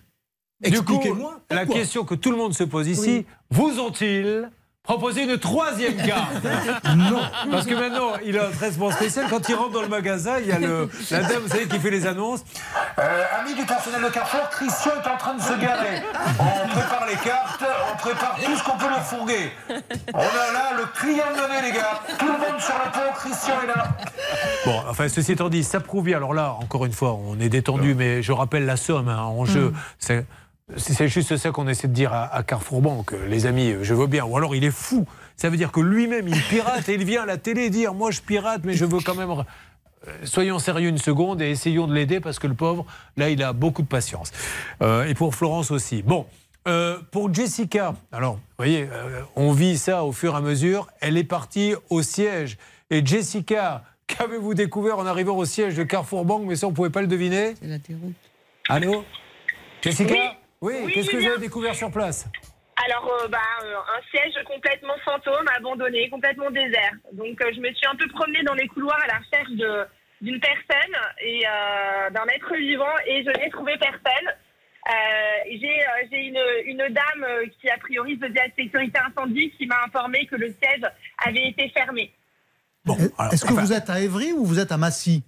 Du 0.63 0.83
coup, 0.83 1.01
la 1.51 1.67
question 1.67 2.05
que 2.05 2.15
tout 2.15 2.31
le 2.31 2.37
monde 2.37 2.55
se 2.55 2.65
pose 2.65 2.89
ici, 2.89 3.27
vous 3.51 3.79
ont-ils 3.81 4.51
proposé 4.83 5.23
une 5.23 5.39
troisième 5.39 5.95
carte 5.97 6.43
Non. 6.97 7.21
Parce 7.51 7.65
que 7.67 7.75
maintenant, 7.75 8.13
il 8.25 8.37
a 8.39 8.49
un 8.49 8.51
traitement 8.51 8.91
spécial. 8.91 9.27
Quand 9.31 9.47
il 9.49 9.55
rentre 9.55 9.71
dans 9.73 9.83
le 9.83 9.89
magasin, 9.89 10.39
il 10.41 10.47
y 10.49 10.53
a 10.53 10.59
le, 10.59 10.89
la 11.13 11.23
dame, 11.23 11.43
vous 11.43 11.49
savez, 11.49 11.69
qui 11.69 11.79
fait 11.79 11.91
les 11.91 12.07
annonces. 12.07 12.41
Euh, 12.99 13.25
amis 13.41 13.55
du 13.55 13.65
personnel 13.65 14.03
de 14.03 14.09
Carrefour, 14.09 14.49
Christian 14.51 14.93
est 15.05 15.09
en 15.09 15.17
train 15.17 15.35
de 15.35 15.41
se 15.43 15.53
garer. 15.61 16.03
On 16.41 16.69
prépare 16.69 17.07
les 17.09 17.17
cartes, 17.17 17.63
on 17.93 17.97
prépare 17.99 18.37
tout 18.43 18.57
ce 18.57 18.65
qu'on 18.65 18.79
peut 18.79 18.89
leur 18.89 19.03
fourguer. 19.05 19.53
On 20.13 20.19
a 20.19 20.53
là 20.53 20.73
le 20.77 20.85
client 20.99 21.25
donné, 21.37 21.63
les 21.63 21.73
gars. 21.73 22.01
Tout 22.19 22.27
le 22.27 22.33
monde 22.33 22.61
sur 22.61 22.75
le 22.75 22.91
pont, 22.91 23.13
Christian 23.15 23.55
est 23.63 23.67
là. 23.69 23.97
Bon, 24.65 24.83
enfin, 24.89 25.09
ceci 25.09 25.33
étant 25.33 25.51
dit, 25.51 25.63
ça 25.63 25.79
prouve 25.81 26.05
bien. 26.05 26.17
Alors 26.17 26.35
là, 26.35 26.57
encore 26.61 26.85
une 26.85 26.93
fois, 26.93 27.13
on 27.13 27.39
est 27.39 27.49
détendu, 27.51 27.95
mais 27.95 28.23
je 28.23 28.33
rappelle 28.33 28.67
la 28.67 28.77
somme 28.77 29.09
hein, 29.09 29.19
en 29.23 29.45
jeu. 29.45 29.73
C'est- 29.99 30.27
C'est 30.77 31.09
juste 31.09 31.37
ça 31.37 31.51
qu'on 31.51 31.69
essaie 31.69 31.89
de 31.89 31.93
dire 31.93 32.13
à, 32.13 32.35
à 32.35 32.43
Carrefour 32.43 32.81
Banque, 32.83 33.15
les 33.29 33.47
amis, 33.47 33.75
je 33.83 33.95
veux 33.95 34.07
bien. 34.07 34.25
Ou 34.25 34.37
alors 34.37 34.55
il 34.55 34.65
est 34.65 34.71
fou. 34.71 35.07
Ça 35.37 35.49
veut 35.49 35.57
dire 35.57 35.73
que 35.73 35.81
lui-même, 35.81 36.29
il 36.29 36.41
pirate 36.43 36.89
et 36.89 36.95
il 36.95 37.05
vient 37.05 37.23
à 37.23 37.27
la 37.27 37.39
télé 37.39 37.71
dire 37.71 37.95
Moi, 37.95 38.11
je 38.11 38.21
pirate, 38.21 38.63
mais 38.65 38.75
je 38.75 38.85
veux 38.85 39.01
quand 39.01 39.15
même. 39.15 39.31
Euh, 39.31 40.13
Soyons 40.25 40.59
sérieux 40.59 40.89
une 40.89 40.99
seconde 40.99 41.43
et 41.43 41.51
essayons 41.51 41.87
de 41.87 41.95
l'aider 41.95 42.21
parce 42.21 42.39
que 42.39 42.47
le 42.47 42.55
pauvre, 42.55 42.87
là, 43.17 43.31
il 43.31 43.43
a 43.43 43.53
beaucoup 43.53 43.83
de 43.83 43.87
patience. 43.87 44.33
Euh, 44.83 45.05
et 45.05 45.15
pour 45.15 45.35
Florence 45.35 45.71
aussi. 45.71 46.03
Bon, 46.03 46.27
euh, 46.69 46.99
pour 47.11 47.33
Jessica, 47.33 47.95
alors, 48.13 48.35
vous 48.35 48.41
voyez, 48.59 48.89
euh, 48.93 49.23
on 49.35 49.53
vit 49.53 49.79
ça 49.79 50.05
au 50.05 50.13
fur 50.13 50.35
et 50.35 50.37
à 50.37 50.41
mesure. 50.41 50.89
Elle 51.01 51.17
est 51.17 51.25
partie 51.25 51.75
au 51.89 52.03
siège. 52.03 52.59
Et 52.91 53.05
Jessica, 53.05 53.85
qu'avez-vous 54.07 54.55
découvert 54.55 54.99
en 54.99 55.07
arrivant 55.07 55.37
au 55.37 55.45
siège 55.47 55.75
de 55.75 55.85
Carrefour 55.85 56.25
Banque 56.25 56.43
Mais 56.47 56.57
ça, 56.57 56.67
on 56.67 56.71
ne 56.71 56.75
pouvait 56.75 56.91
pas 56.91 57.01
le 57.01 57.07
deviner? 57.07 57.55
C'est 57.61 57.69
la 57.69 57.79
déroute. 57.79 58.15
Allô? 58.69 59.05
Jessica? 59.83 60.13
Oui. 60.13 60.21
Oui, 60.61 60.75
Oui, 60.85 60.93
qu'est-ce 60.93 61.11
que 61.11 61.17
vous 61.17 61.27
avez 61.27 61.39
découvert 61.39 61.75
sur 61.75 61.91
place? 61.91 62.29
Alors, 62.87 63.11
euh, 63.23 63.29
bah, 63.29 63.39
euh, 63.63 63.75
un 63.77 64.01
siège 64.11 64.43
complètement 64.45 64.95
fantôme, 65.05 65.47
abandonné, 65.57 66.09
complètement 66.09 66.51
désert. 66.51 66.93
Donc, 67.13 67.41
euh, 67.43 67.51
je 67.55 67.61
me 67.61 67.73
suis 67.75 67.87
un 67.87 67.95
peu 67.97 68.09
promenée 68.09 68.43
dans 68.43 68.55
les 68.55 68.69
couloirs 68.69 68.99
à 69.03 69.07
la 69.07 69.19
recherche 69.19 69.51
de- 69.51 69.85
d'une 70.23 70.41
personne 70.41 70.95
et 71.23 71.43
euh, 71.47 72.11
d'un 72.11 72.27
être 72.27 72.55
vivant 72.57 72.93
et 73.07 73.23
je 73.25 73.31
n'ai 73.39 73.51
trouvé 73.51 73.77
personne. 73.79 74.29
Euh, 74.29 74.93
J'ai 75.51 75.81
euh, 75.83 76.07
j'ai 76.11 76.21
une, 76.27 76.41
une 76.67 76.89
dame 76.93 77.27
qui, 77.61 77.69
a 77.69 77.77
priori, 77.79 78.17
faisait 78.17 78.33
la 78.35 78.51
sécurité 78.57 78.99
incendie 78.99 79.51
qui 79.59 79.67
m'a 79.67 79.85
informé 79.85 80.27
que 80.27 80.37
le 80.37 80.55
siège 80.63 80.83
avait 81.19 81.49
été 81.49 81.69
fermé. 81.71 82.13
Est-ce 83.33 83.45
que 83.45 83.53
vous 83.53 83.73
êtes 83.75 83.91
à 83.91 84.01
Évry 84.01 84.33
ou 84.33 84.45
vous 84.47 84.59
êtes 84.59 84.73
à 84.73 84.79
Massy? 84.79 85.23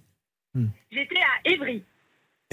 J'étais 0.91 1.17
à 1.19 1.49
Évry. 1.49 1.83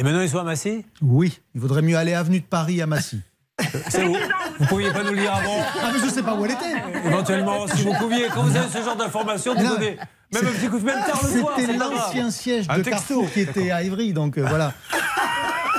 Et 0.01 0.03
maintenant, 0.03 0.23
ils 0.23 0.31
sont 0.31 0.39
à 0.39 0.45
Massy 0.45 0.87
Oui, 1.03 1.39
il 1.55 1.61
vaudrait 1.61 1.83
mieux 1.83 1.95
aller 1.99 2.15
avenue 2.15 2.41
de 2.41 2.47
Paris 2.47 2.81
à 2.81 2.87
Massy. 2.87 3.21
C'est 3.91 4.07
où 4.07 4.17
Vous 4.59 4.65
pouviez 4.65 4.91
pas 4.91 5.03
nous 5.03 5.11
le 5.11 5.19
dire 5.21 5.35
avant 5.35 5.63
Ah, 5.79 5.91
mais 5.93 5.99
je 6.03 6.11
sais 6.11 6.23
pas 6.23 6.35
où 6.37 6.47
elle 6.47 6.53
était. 6.53 6.83
Éventuellement, 7.05 7.67
si 7.67 7.83
vous 7.83 7.93
pouviez, 7.93 8.29
quand 8.35 8.45
vous 8.45 8.57
avez 8.57 8.71
ce 8.71 8.83
genre 8.83 8.97
d'informations, 8.97 9.55
vous 9.55 9.63
donnez 9.63 9.99
même 10.33 10.47
un 10.47 10.53
petit 10.53 10.69
coup 10.69 10.79
de 10.79 10.85
même 10.87 11.05
tard 11.05 11.21
le 11.23 11.41
soir. 11.41 11.53
C'était 11.55 11.77
l'ancien 11.77 12.31
siège 12.31 12.67
de 12.67 12.75
texto. 12.77 12.91
Carrefour 12.91 13.31
qui 13.31 13.41
était 13.41 13.71
à 13.71 13.83
Évry, 13.83 14.15
donc 14.15 14.39
euh, 14.39 14.47
voilà. 14.49 14.73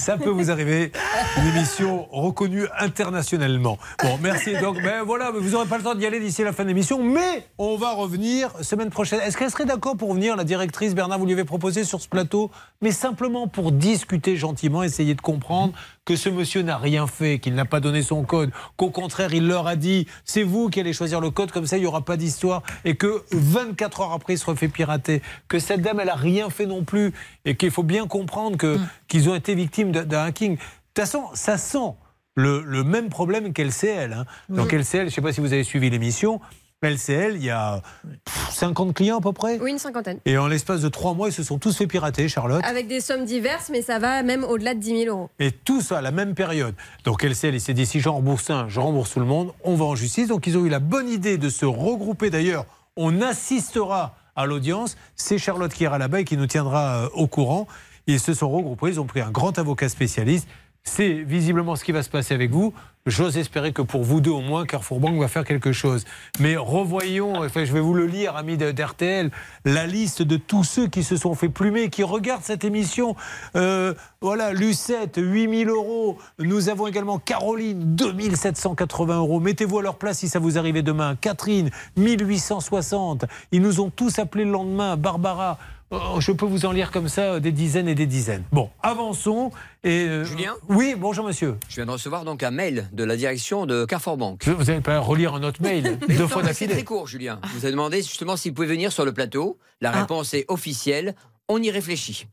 Ça 0.00 0.16
peut 0.16 0.30
vous 0.30 0.50
arriver. 0.50 0.92
Une 1.36 1.48
émission 1.48 2.08
reconnue 2.10 2.66
internationalement. 2.78 3.76
Bon, 4.02 4.18
merci. 4.22 4.56
Donc, 4.56 4.82
ben 4.82 5.02
voilà, 5.04 5.30
vous 5.30 5.50
n'aurez 5.50 5.66
pas 5.66 5.76
le 5.76 5.84
temps 5.84 5.94
d'y 5.94 6.06
aller 6.06 6.20
d'ici 6.20 6.42
la 6.42 6.54
fin 6.54 6.62
de 6.62 6.68
l'émission, 6.68 7.02
mais 7.02 7.46
on 7.58 7.76
va 7.76 7.92
revenir 7.92 8.50
semaine 8.62 8.88
prochaine. 8.88 9.20
Est-ce 9.20 9.36
qu'elle 9.36 9.50
serait 9.50 9.66
d'accord 9.66 9.98
pour 9.98 10.14
venir, 10.14 10.36
la 10.36 10.44
directrice 10.44 10.94
Bernard, 10.94 11.18
vous 11.18 11.26
lui 11.26 11.34
avez 11.34 11.44
proposé 11.44 11.84
sur 11.84 12.00
ce 12.00 12.08
plateau, 12.08 12.50
mais 12.80 12.92
simplement 12.92 13.46
pour 13.46 13.72
discuter 13.72 14.36
gentiment, 14.36 14.82
essayer 14.82 15.14
de 15.14 15.20
comprendre 15.20 15.74
que 16.10 16.16
ce 16.16 16.28
monsieur 16.28 16.62
n'a 16.62 16.76
rien 16.76 17.06
fait, 17.06 17.38
qu'il 17.38 17.54
n'a 17.54 17.64
pas 17.64 17.78
donné 17.78 18.02
son 18.02 18.24
code, 18.24 18.50
qu'au 18.76 18.90
contraire, 18.90 19.32
il 19.32 19.46
leur 19.46 19.68
a 19.68 19.76
dit 19.76 20.08
c'est 20.24 20.42
vous 20.42 20.68
qui 20.68 20.80
allez 20.80 20.92
choisir 20.92 21.20
le 21.20 21.30
code, 21.30 21.52
comme 21.52 21.66
ça, 21.66 21.76
il 21.76 21.82
n'y 21.82 21.86
aura 21.86 22.04
pas 22.04 22.16
d'histoire, 22.16 22.64
et 22.84 22.96
que 22.96 23.22
24 23.30 24.00
heures 24.00 24.12
après, 24.12 24.32
il 24.32 24.38
se 24.38 24.44
refait 24.44 24.66
pirater, 24.66 25.22
que 25.46 25.60
cette 25.60 25.82
dame, 25.82 26.00
elle 26.00 26.08
a 26.08 26.16
rien 26.16 26.50
fait 26.50 26.66
non 26.66 26.82
plus, 26.82 27.12
et 27.44 27.54
qu'il 27.54 27.70
faut 27.70 27.84
bien 27.84 28.08
comprendre 28.08 28.56
que 28.56 28.76
qu'ils 29.06 29.30
ont 29.30 29.36
été 29.36 29.54
victimes 29.54 29.92
d'un 29.92 30.24
hacking. 30.24 30.56
De 30.56 30.60
toute 30.94 31.04
façon, 31.04 31.26
ça 31.34 31.56
sent 31.56 31.94
le, 32.34 32.60
le 32.66 32.82
même 32.82 33.08
problème 33.08 33.52
qu'LCL. 33.52 34.12
Hein. 34.12 34.24
Donc 34.48 34.72
LCL, 34.72 35.02
je 35.02 35.04
ne 35.04 35.10
sais 35.10 35.20
pas 35.20 35.32
si 35.32 35.40
vous 35.40 35.52
avez 35.52 35.62
suivi 35.62 35.90
l'émission, 35.90 36.40
LCL, 36.82 37.36
il 37.36 37.44
y 37.44 37.50
a 37.50 37.82
pff, 38.24 38.50
50 38.50 38.94
clients 38.94 39.18
à 39.18 39.20
peu 39.20 39.32
près. 39.32 39.58
Oui, 39.60 39.70
une 39.70 39.78
cinquantaine. 39.78 40.18
Et 40.24 40.38
en 40.38 40.46
l'espace 40.46 40.80
de 40.80 40.88
trois 40.88 41.12
mois, 41.14 41.28
ils 41.28 41.32
se 41.32 41.42
sont 41.42 41.58
tous 41.58 41.76
fait 41.76 41.86
pirater, 41.86 42.28
Charlotte. 42.28 42.64
Avec 42.64 42.88
des 42.88 43.00
sommes 43.00 43.24
diverses, 43.24 43.68
mais 43.70 43.82
ça 43.82 43.98
va 43.98 44.22
même 44.22 44.44
au-delà 44.44 44.74
de 44.74 44.80
10 44.80 45.04
000 45.04 45.16
euros. 45.16 45.30
Et 45.38 45.52
tout 45.52 45.82
ça 45.82 45.98
à 45.98 46.00
la 46.00 46.10
même 46.10 46.34
période. 46.34 46.74
Donc 47.04 47.22
LCL, 47.22 47.54
il 47.54 47.60
s'est 47.60 47.74
dit 47.74 47.84
si 47.84 48.00
j'en 48.00 48.14
rembourse 48.14 48.48
un, 48.50 48.68
je 48.68 48.80
rembourse 48.80 49.12
tout 49.12 49.20
le 49.20 49.26
monde, 49.26 49.52
on 49.62 49.74
va 49.74 49.84
en 49.84 49.94
justice. 49.94 50.28
Donc 50.28 50.46
ils 50.46 50.56
ont 50.56 50.64
eu 50.64 50.70
la 50.70 50.80
bonne 50.80 51.08
idée 51.08 51.36
de 51.36 51.50
se 51.50 51.66
regrouper. 51.66 52.30
D'ailleurs, 52.30 52.64
on 52.96 53.20
assistera 53.20 54.14
à 54.34 54.46
l'audience. 54.46 54.96
C'est 55.16 55.38
Charlotte 55.38 55.72
qui 55.72 55.84
ira 55.84 55.98
là-bas 55.98 56.20
et 56.20 56.24
qui 56.24 56.36
nous 56.36 56.46
tiendra 56.46 57.04
euh, 57.04 57.08
au 57.12 57.26
courant. 57.26 57.66
Ils 58.06 58.20
se 58.20 58.32
sont 58.32 58.50
regroupés, 58.50 58.88
ils 58.88 59.00
ont 59.00 59.06
pris 59.06 59.20
un 59.20 59.30
grand 59.30 59.58
avocat 59.58 59.88
spécialiste. 59.88 60.48
C'est 60.84 61.12
visiblement 61.12 61.76
ce 61.76 61.84
qui 61.84 61.92
va 61.92 62.02
se 62.02 62.10
passer 62.10 62.34
avec 62.34 62.50
vous. 62.50 62.72
J'ose 63.06 63.38
espérer 63.38 63.72
que 63.72 63.80
pour 63.80 64.04
vous 64.04 64.20
deux 64.20 64.30
au 64.30 64.42
moins, 64.42 64.66
Carrefour 64.66 65.00
Bank 65.00 65.18
va 65.18 65.28
faire 65.28 65.44
quelque 65.44 65.72
chose. 65.72 66.04
Mais 66.38 66.56
revoyons, 66.56 67.36
enfin, 67.36 67.64
je 67.64 67.72
vais 67.72 67.80
vous 67.80 67.94
le 67.94 68.04
lire, 68.04 68.36
amis 68.36 68.58
d'RTL, 68.58 69.30
la 69.64 69.86
liste 69.86 70.20
de 70.20 70.36
tous 70.36 70.64
ceux 70.64 70.86
qui 70.86 71.02
se 71.02 71.16
sont 71.16 71.34
fait 71.34 71.48
plumer, 71.48 71.88
qui 71.88 72.02
regardent 72.02 72.42
cette 72.42 72.62
émission. 72.62 73.16
Euh, 73.56 73.94
voilà, 74.20 74.52
Lucette, 74.52 75.16
8000 75.16 75.70
euros. 75.70 76.18
Nous 76.38 76.68
avons 76.68 76.86
également 76.86 77.18
Caroline, 77.18 77.96
2780 77.96 79.16
euros. 79.16 79.40
Mettez-vous 79.40 79.78
à 79.78 79.82
leur 79.82 79.96
place 79.96 80.18
si 80.18 80.28
ça 80.28 80.38
vous 80.38 80.58
arrivait 80.58 80.82
demain. 80.82 81.16
Catherine, 81.18 81.70
1860. 81.96 83.24
Ils 83.52 83.62
nous 83.62 83.80
ont 83.80 83.88
tous 83.88 84.18
appelés 84.18 84.44
le 84.44 84.52
lendemain. 84.52 84.98
Barbara. 84.98 85.58
Oh, 85.92 86.20
je 86.20 86.30
peux 86.30 86.46
vous 86.46 86.66
en 86.66 86.72
lire 86.72 86.92
comme 86.92 87.08
ça 87.08 87.22
euh, 87.34 87.40
des 87.40 87.50
dizaines 87.50 87.88
et 87.88 87.96
des 87.96 88.06
dizaines. 88.06 88.44
Bon, 88.52 88.70
avançons. 88.80 89.50
Et, 89.82 90.04
euh, 90.06 90.24
Julien 90.24 90.54
Oui, 90.68 90.94
bonjour 90.96 91.26
monsieur. 91.26 91.56
Je 91.68 91.74
viens 91.76 91.86
de 91.86 91.90
recevoir 91.90 92.24
donc 92.24 92.44
un 92.44 92.52
mail 92.52 92.88
de 92.92 93.02
la 93.02 93.16
direction 93.16 93.66
de 93.66 93.84
Carrefour 93.86 94.16
Bank. 94.16 94.46
Vous 94.46 94.64
n'allez 94.64 94.80
pas 94.82 95.00
relire 95.00 95.34
un 95.34 95.42
autre 95.42 95.60
mail 95.60 95.98
deux 96.08 96.28
fois 96.28 96.42
mais 96.42 96.48
C'est 96.52 96.66
d'affilée. 96.66 96.74
très 96.74 96.84
court, 96.84 97.08
Julien. 97.08 97.40
Vous 97.54 97.64
avez 97.64 97.72
demandé 97.72 97.96
justement 98.02 98.36
s'il 98.36 98.54
pouvait 98.54 98.68
venir 98.68 98.92
sur 98.92 99.04
le 99.04 99.12
plateau. 99.12 99.58
La 99.80 99.90
Ah. 99.92 100.00
réponse 100.02 100.32
est 100.34 100.44
officielle. 100.46 101.16
On 101.48 101.60
y 101.60 101.72
réfléchit. 101.72 102.26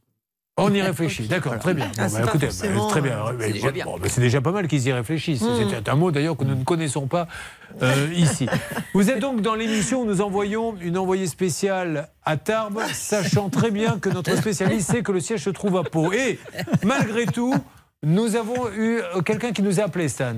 On 0.59 0.73
y 0.73 0.81
réfléchit, 0.81 1.27
d'accord, 1.27 1.59
très 1.59 1.75
bien. 1.75 1.91
Ah, 1.99 2.07
Bon, 2.07 2.13
bah, 2.13 2.23
écoutez, 2.25 2.47
bah, 2.47 2.87
très 2.89 3.01
bien. 3.01 3.11
euh, 3.19 3.33
c'est 3.39 3.51
déjà 3.53 3.67
bon, 3.67 3.73
bien. 3.73 3.85
bon, 3.85 3.97
bah, 3.99 4.07
déjà 4.17 4.41
pas 4.41 4.51
mal 4.51 4.67
qu'ils 4.67 4.87
y 4.87 4.91
réfléchissent. 4.91 5.43
Mm. 5.43 5.69
C'est 5.69 5.89
un 5.89 5.95
mot 5.95 6.09
d'ailleurs 6.09 6.35
que 6.35 6.45
nous 6.45 6.55
ne 6.55 6.63
connaissons 6.63 7.05
pas 7.05 7.27
euh, 7.83 8.09
ici. 8.15 8.47
Vous 8.95 9.11
êtes 9.11 9.19
donc 9.19 9.41
dans 9.41 9.53
l'émission 9.53 10.01
où 10.01 10.05
nous 10.05 10.21
envoyons 10.21 10.75
une 10.81 10.97
envoyée 10.97 11.27
spéciale 11.27 12.09
à 12.25 12.37
Tarbes, 12.37 12.81
sachant 12.91 13.49
très 13.49 13.69
bien 13.69 13.99
que 13.99 14.09
notre 14.09 14.35
spécialiste 14.35 14.89
sait 14.89 15.03
que 15.03 15.11
le 15.11 15.19
siège 15.19 15.43
se 15.43 15.51
trouve 15.51 15.77
à 15.77 15.83
Pau. 15.83 16.11
Et 16.11 16.39
malgré 16.83 17.27
tout, 17.27 17.53
nous 18.01 18.35
avons 18.35 18.67
eu 18.75 18.97
euh, 18.99 19.21
quelqu'un 19.21 19.51
qui 19.51 19.61
nous 19.61 19.79
a 19.79 19.83
appelé, 19.83 20.09
Stan. 20.09 20.33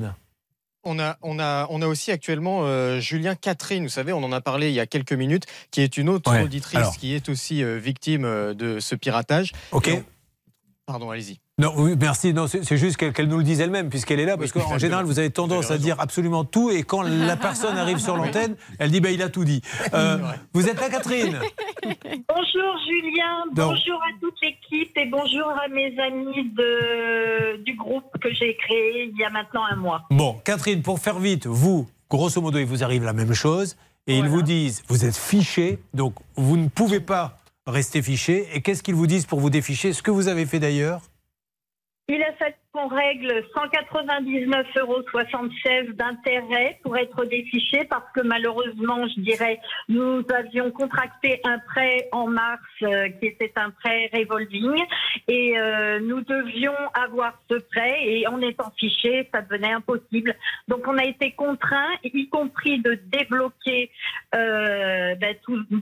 On 0.91 0.97
a, 0.97 1.17
on, 1.21 1.37
a, 1.37 1.67
on 1.69 1.83
a 1.83 1.87
aussi 1.87 2.09
actuellement 2.11 2.61
euh, 2.63 2.99
Julien 2.99 3.35
Catherine, 3.35 3.83
vous 3.83 3.89
savez, 3.89 4.11
on 4.11 4.23
en 4.23 4.31
a 4.31 4.41
parlé 4.41 4.69
il 4.69 4.73
y 4.73 4.79
a 4.79 4.87
quelques 4.87 5.13
minutes, 5.13 5.43
qui 5.69 5.81
est 5.81 5.97
une 5.97 6.09
autre 6.09 6.31
Ouais, 6.31 6.41
auditrice 6.41 6.79
alors. 6.79 6.97
qui 6.97 7.13
est 7.13 7.29
aussi 7.29 7.61
euh, 7.63 7.77
victime 7.77 8.25
euh, 8.25 8.55
de 8.55 8.79
ce 8.79 8.95
piratage. 8.95 9.51
Ok. 9.71 9.91
On- 9.93 10.03
Pardon, 10.87 11.11
allez-y. 11.11 11.37
Non, 11.59 11.73
oui, 11.75 11.95
merci. 11.99 12.33
Non, 12.33 12.47
c'est 12.47 12.77
juste 12.77 12.95
qu'elle 12.95 13.27
nous 13.27 13.37
le 13.37 13.43
dise 13.43 13.59
elle-même, 13.59 13.89
puisqu'elle 13.89 14.21
est 14.21 14.25
là. 14.25 14.37
Parce 14.37 14.55
Oui, 14.55 14.61
qu'en 14.61 14.77
général, 14.77 15.03
vous 15.03 15.19
avez 15.19 15.29
tendance 15.29 15.71
à 15.71 15.77
dire 15.77 15.97
absolument 15.99 16.45
tout. 16.45 16.71
Et 16.71 16.83
quand 16.83 17.01
la 17.27 17.35
personne 17.35 17.77
arrive 17.77 17.99
sur 17.99 18.15
l'antenne, 18.15 18.55
elle 18.79 18.91
dit 18.91 19.01
bah, 19.01 19.11
il 19.11 19.21
a 19.21 19.27
tout 19.27 19.43
dit. 19.43 19.61
Euh, 19.93 20.17
vous 20.53 20.69
êtes 20.69 20.79
là, 20.79 20.89
Catherine? 20.89 21.37
Bonjour 21.83 22.77
Julien, 22.87 23.43
Donc. 23.53 23.71
bonjour 23.71 23.99
à 24.03 24.19
toute 24.21 24.35
l'équipe 24.41 24.97
et 24.97 25.05
bonjour 25.05 25.49
à 25.49 25.67
mes 25.67 25.93
amis 25.99 26.49
de, 26.55 27.61
du 27.63 27.75
groupe 27.75 28.05
que 28.21 28.33
j'ai 28.33 28.55
créé 28.55 29.11
il 29.11 29.19
y 29.19 29.23
a 29.25 29.29
maintenant 29.29 29.63
un 29.69 29.75
mois. 29.75 30.03
Bon, 30.11 30.39
Catherine, 30.45 30.81
pour 30.81 30.99
faire 30.99 31.19
vite, 31.19 31.45
vous, 31.45 31.87
grosso 32.09 32.41
modo, 32.41 32.57
il 32.59 32.65
vous 32.65 32.83
arrive 32.85 33.03
la 33.03 33.13
même 33.13 33.33
chose. 33.33 33.75
Et 34.07 34.17
ils 34.17 34.27
vous 34.29 34.41
disent 34.41 34.81
vous 34.87 35.03
êtes 35.05 35.17
fiché, 35.17 35.77
donc 35.93 36.15
vous 36.35 36.55
ne 36.57 36.67
pouvez 36.69 36.99
pas 37.01 37.37
rester 37.67 38.01
fiché. 38.01 38.47
Et 38.53 38.61
qu'est-ce 38.61 38.81
qu'ils 38.81 38.95
vous 38.95 39.07
disent 39.07 39.25
pour 39.25 39.39
vous 39.39 39.49
déficher? 39.49 39.91
Ce 39.93 40.01
que 40.01 40.09
vous 40.09 40.27
avez 40.29 40.45
fait 40.45 40.59
d'ailleurs 40.59 41.01
Il 42.09 42.23
a 42.23 42.33
fallu 42.33 42.55
qu'on 42.71 42.87
règle 42.87 43.43
199,76 43.55 44.79
euros 44.79 45.01
d'intérêt 45.93 46.79
pour 46.83 46.95
être 46.97 47.25
défiché 47.25 47.85
parce 47.89 48.05
que 48.13 48.21
malheureusement, 48.21 49.07
je 49.07 49.21
dirais, 49.21 49.59
nous 49.87 50.23
avions 50.35 50.69
contracté 50.71 51.41
un 51.45 51.57
prêt 51.57 52.07
en 52.11 52.27
mars 52.27 52.61
euh, 52.83 53.09
qui 53.19 53.25
était 53.25 53.51
un 53.55 53.71
prêt 53.71 54.11
revolving 54.13 54.83
et 55.27 55.57
euh, 55.57 55.99
nous 55.99 56.21
devions 56.21 56.75
avoir 56.93 57.33
ce 57.49 57.55
prêt 57.55 58.03
et 58.03 58.27
en 58.27 58.39
étant 58.41 58.71
fiché, 58.79 59.27
ça 59.33 59.41
devenait 59.41 59.73
impossible. 59.73 60.35
Donc 60.67 60.87
on 60.87 60.97
a 60.99 61.05
été 61.05 61.31
contraint, 61.31 61.89
y 62.03 62.29
compris 62.29 62.79
de 62.79 62.99
débloquer 63.11 63.89
euh, 64.35 65.15
ben, 65.15 65.35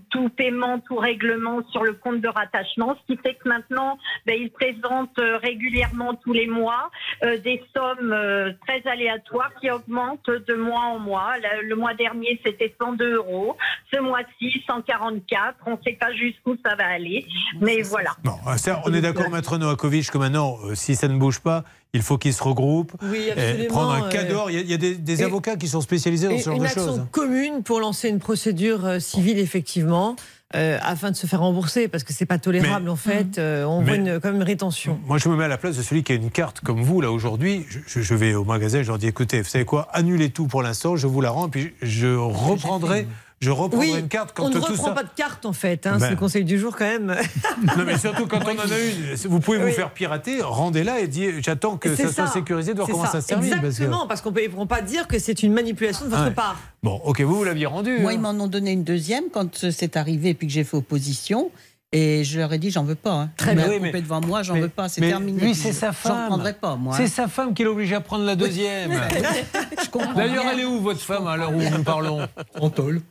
tout, 0.09 0.30
paiement, 0.30 0.80
tout 0.80 0.95
règlement 0.95 1.68
sur 1.72 1.84
le 1.84 1.93
compte 1.93 2.22
de 2.22 2.30
rattachement, 2.30 2.95
ce 2.95 3.14
qui 3.14 3.22
fait 3.22 3.34
que 3.34 3.49
maintenant, 3.49 3.97
ben, 4.26 4.38
il 4.39 4.51
présente 4.51 5.18
régulièrement 5.18 6.14
tous 6.15 6.31
les 6.31 6.47
mois 6.47 6.77
euh, 7.24 7.38
des 7.38 7.64
sommes 7.76 8.14
euh, 8.14 8.52
très 8.66 8.88
aléatoires 8.90 9.52
qui 9.60 9.70
augmentent 9.70 10.30
de 10.30 10.54
mois 10.56 10.86
en 10.86 10.99
mois. 10.99 11.34
Le, 11.38 11.68
le 11.68 11.76
mois 11.76 11.94
dernier, 11.94 12.40
c'était 12.45 12.74
102 12.80 13.16
euros. 13.16 13.58
Ce 13.94 13.99
mois-ci, 13.99 14.64
144. 14.68 15.58
On 15.66 15.72
ne 15.72 15.78
sait 15.86 15.98
pas 15.99 16.14
jusqu'où 16.14 16.56
ça 16.66 16.76
va 16.76 16.88
aller. 16.88 17.26
Mais 17.62 17.82
voilà. 17.82 18.12
Bon, 18.24 18.34
ça, 18.58 18.82
on 18.86 18.94
est 18.94 19.02
d'accord, 19.02 19.30
Maître 19.30 19.58
Novakovic, 19.58 20.12
que 20.12 20.18
maintenant, 20.18 20.58
euh, 20.66 20.76
si 20.76 20.95
ça 20.95 21.08
ne 21.08 21.18
bouge 21.18 21.40
pas, 21.40 21.64
il 21.94 22.02
faut 22.02 22.18
qu'ils 22.18 22.34
se 22.34 22.44
regroupent. 22.44 22.94
Oui, 23.02 23.28
et 23.28 23.32
absolument, 23.32 23.68
prendre 23.70 23.91
un 23.94 24.10
cadre. 24.10 24.45
Il 24.49 24.56
y 24.56 24.58
a, 24.58 24.62
il 24.62 24.70
y 24.70 24.74
a 24.74 24.78
des, 24.78 25.24
avocats 25.24 25.56
qui 25.56 25.68
sont 25.68 25.82
spécialisés 25.82 26.28
dans 26.28 26.38
ce 26.38 26.45
genre 26.45 26.56
une 26.56 26.62
de 26.62 26.68
action 26.68 26.86
choses. 26.86 27.06
commune 27.12 27.64
pour 27.64 27.80
lancer 27.80 28.10
une 28.10 28.20
procédure 28.20 29.02
civile, 29.02 29.40
effectivement, 29.40 30.16
euh, 30.56 30.78
afin 30.82 31.11
de 31.11 31.15
se 31.15 31.28
faire 31.28 31.41
rembourser, 31.41 31.88
parce 31.90 32.03
que 32.03 32.14
c'est 32.14 32.26
pas 32.26 32.38
tolérable, 32.38 32.86
Mais- 32.86 32.91
en 32.91 32.95
fait. 32.95 33.38
Euh, 33.38 33.65
on 33.65 33.82
voit 33.82 33.95
une, 33.95 34.19
quand 34.19 34.30
même 34.30 34.38
une 34.38 34.44
rétention. 34.44 34.99
Moi, 35.06 35.18
je 35.18 35.28
me 35.28 35.36
mets 35.36 35.44
à 35.44 35.48
la 35.49 35.57
place 35.57 35.76
de 35.78 35.82
celui 35.82 36.03
qui 36.03 36.14
a 36.14 36.15
une 36.15 36.32
carte 36.32 36.61
comme 36.61 36.82
vous, 36.82 37.02
là, 37.02 37.11
aujourd'hui. 37.11 37.65
Je 37.88 38.15
vais 38.15 38.34
au 38.34 38.45
magasin, 38.45 38.82
je 38.82 38.88
leur 38.88 38.98
dis 38.98 39.07
écoutez, 39.07 39.41
vous 39.41 39.48
savez 39.49 39.65
quoi, 39.65 39.90
annulez 39.91 40.30
tout 40.30 40.48
pour 40.48 40.64
l'instant, 40.64 40.95
je 40.95 41.06
vous 41.07 41.19
la 41.22 41.32
rends, 41.32 41.49
puis 41.49 41.74
je 41.82 42.07
reprendrai, 42.15 43.07
je 43.39 43.51
reprendrai 43.51 43.91
Oui, 43.91 43.99
une 43.99 44.07
carte 44.07 44.31
quand 44.35 44.45
on 44.45 44.49
ne 44.49 44.53
tout 44.55 44.61
reprend 44.61 44.85
ça. 44.88 44.91
pas 44.93 45.03
de 45.03 45.09
carte, 45.15 45.45
en 45.45 45.53
fait. 45.53 45.85
hein, 45.85 45.93
Ben. 45.93 45.99
C'est 45.99 46.09
le 46.11 46.15
conseil 46.15 46.43
du 46.43 46.57
jour, 46.57 46.76
quand 46.76 46.85
même. 46.85 47.15
Non, 47.77 47.84
mais 47.85 47.97
surtout 47.97 48.26
quand 48.27 48.39
on 48.45 48.51
en 48.57 48.72
a 48.72 48.80
une, 48.80 49.15
vous 49.30 49.39
pouvez 49.39 49.57
vous 49.59 49.72
faire 49.72 49.91
pirater, 49.91 50.41
rendez-la 50.41 50.99
et 50.99 51.07
dites 51.07 51.43
j'attends 51.43 51.77
que 51.77 51.95
ça, 51.95 52.11
soit 52.11 52.27
sécurisé, 52.27 52.73
de 52.73 52.77
voir 52.77 52.88
c'est 52.88 52.93
comment 52.93 53.05
ça, 53.05 53.22
se 53.22 53.27
termine. 53.27 53.49
parce 53.51 53.61
que- 53.61 53.68
Exactement, 53.68 54.07
parce 54.07 54.22
qu'on 54.22 54.31
ne 54.31 54.47
pourra 54.47 54.65
pas 54.65 54.81
dire 54.81 55.07
que 55.07 55.19
c'est 55.19 55.43
une 55.43 55.53
manipulation 55.53 56.05
de 56.05 56.09
votre 56.11 56.23
Ouais. 56.26 56.31
part. 56.31 56.59
Bon, 56.84 56.99
ok, 57.05 57.22
vous, 57.22 57.35
vous 57.35 57.43
l'aviez 57.43 57.65
rendu. 57.68 57.97
Moi, 57.99 58.11
hein. 58.11 58.14
ils 58.15 58.19
m'en 58.19 58.31
ont 58.31 58.47
donné 58.47 58.72
une 58.72 58.84
deuxième 58.84 59.26
quand 59.31 59.69
c'est 59.72 59.97
arrivé 59.97 60.30
et 60.30 60.34
puis 60.34 60.47
que 60.47 60.53
j'ai 60.53 60.64
fait 60.64 60.77
opposition. 60.77 61.51
Et 61.93 62.26
je 62.26 62.38
leur 62.38 62.51
ai 62.51 62.57
dit, 62.57 62.69
j'en 62.69 62.84
veux 62.84 62.95
pas. 62.95 63.14
Hein. 63.14 63.30
Très 63.38 63.55
bien. 63.55 63.65
Oui, 63.69 63.80
mais- 63.81 63.93
devant 64.01 64.19
moi, 64.19 64.43
j'en 64.43 64.55
veux 64.55 64.68
pas, 64.68 64.89
c'est 64.89 64.99
terminé. 64.99 65.39
Lui, 65.41 65.55
c'est 65.55 65.72
sa 65.72 65.88
J'en 65.88 65.93
femme. 65.93 66.27
prendrai 66.27 66.53
pas, 66.53 66.76
moi. 66.76 66.93
C'est 66.97 67.03
hein. 67.03 67.07
sa 67.07 67.27
femme 67.30 67.53
qui 67.53 67.64
l'oblige 67.64 67.93
à 67.93 68.01
prendre 68.01 68.26
la 68.26 68.35
deuxième. 68.35 68.91
comprends 69.91 70.14
D'ailleurs, 70.14 70.45
elle 70.52 70.60
est 70.62 70.66
où 70.66 70.80
votre 70.82 70.99
femme 71.02 71.28
à 71.28 71.38
l'heure 71.38 71.52
où 71.54 71.62
nous 71.62 71.84
parlons 71.84 72.28
En 72.60 72.70
tôle. 72.70 73.02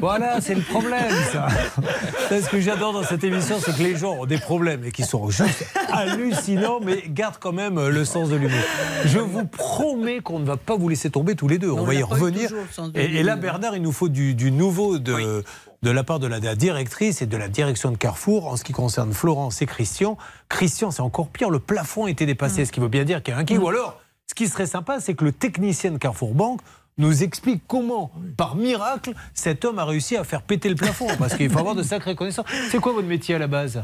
Voilà, 0.00 0.40
c'est 0.40 0.54
le 0.54 0.62
problème, 0.62 1.10
ça. 1.32 1.48
C'est 2.28 2.42
Ce 2.42 2.48
que 2.48 2.60
j'adore 2.60 2.92
dans 2.92 3.02
cette 3.02 3.24
émission, 3.24 3.56
c'est 3.60 3.76
que 3.76 3.82
les 3.82 3.96
gens 3.96 4.12
ont 4.20 4.26
des 4.26 4.38
problèmes 4.38 4.84
et 4.84 4.92
qui 4.92 5.02
sont 5.02 5.28
juste 5.30 5.64
hallucinants, 5.92 6.80
mais 6.82 7.02
gardent 7.08 7.38
quand 7.40 7.52
même 7.52 7.78
euh, 7.78 7.90
le 7.90 8.04
sens 8.04 8.28
de 8.28 8.36
l'humour. 8.36 8.58
Je 9.04 9.18
vous 9.18 9.44
promets 9.44 10.20
qu'on 10.20 10.38
ne 10.38 10.44
va 10.46 10.56
pas 10.56 10.76
vous 10.76 10.88
laisser 10.88 11.10
tomber 11.10 11.34
tous 11.34 11.48
les 11.48 11.58
deux. 11.58 11.70
On, 11.70 11.80
On 11.80 11.84
va 11.84 11.94
y 11.94 12.02
revenir. 12.02 12.48
toujours, 12.50 12.90
Et, 12.94 13.04
et 13.16 13.22
là. 13.22 13.36
Bernard, 13.36 13.76
il 13.76 13.82
nous 13.82 13.92
faut 13.92 14.08
du, 14.08 14.34
du 14.34 14.50
nouveau 14.50 14.98
de, 14.98 15.44
de 15.82 15.90
la 15.90 16.04
part 16.04 16.18
de 16.18 16.26
la, 16.26 16.40
de 16.40 16.46
la 16.46 16.54
directrice 16.54 17.22
et 17.22 17.26
de 17.26 17.36
la 17.36 17.48
direction 17.48 17.90
de 17.90 17.96
Carrefour 17.96 18.46
en 18.46 18.56
ce 18.56 18.64
qui 18.64 18.72
concerne 18.72 19.12
Florence 19.12 19.62
et 19.62 19.66
Christian. 19.66 20.16
Christian, 20.48 20.90
c'est 20.90 21.02
encore 21.02 21.28
pire. 21.28 21.50
Le 21.50 21.58
plafond 21.60 22.06
a 22.06 22.10
été 22.10 22.26
dépassé, 22.26 22.64
ce 22.64 22.72
qui 22.72 22.80
veut 22.80 22.88
bien 22.88 23.04
dire 23.04 23.22
qu'il 23.22 23.34
y 23.34 23.36
a 23.36 23.40
un 23.40 23.44
qui. 23.44 23.56
Ou 23.58 23.68
alors, 23.68 24.00
qui 24.38 24.46
serait 24.46 24.66
sympa, 24.66 25.00
c'est 25.00 25.14
que 25.14 25.24
le 25.24 25.32
technicien 25.32 25.90
de 25.90 25.98
Carrefour 25.98 26.32
Banque 26.32 26.60
nous 26.96 27.24
explique 27.24 27.62
comment, 27.66 28.12
par 28.36 28.54
miracle, 28.54 29.12
cet 29.34 29.64
homme 29.64 29.80
a 29.80 29.84
réussi 29.84 30.16
à 30.16 30.22
faire 30.22 30.42
péter 30.42 30.68
le 30.68 30.76
plafond. 30.76 31.08
Parce 31.18 31.36
qu'il 31.36 31.50
faut 31.50 31.58
avoir 31.58 31.74
de 31.74 31.82
sacrées 31.82 32.14
connaissances. 32.14 32.46
C'est 32.70 32.78
quoi 32.78 32.92
votre 32.92 33.08
métier 33.08 33.34
à 33.34 33.40
la 33.40 33.48
base? 33.48 33.82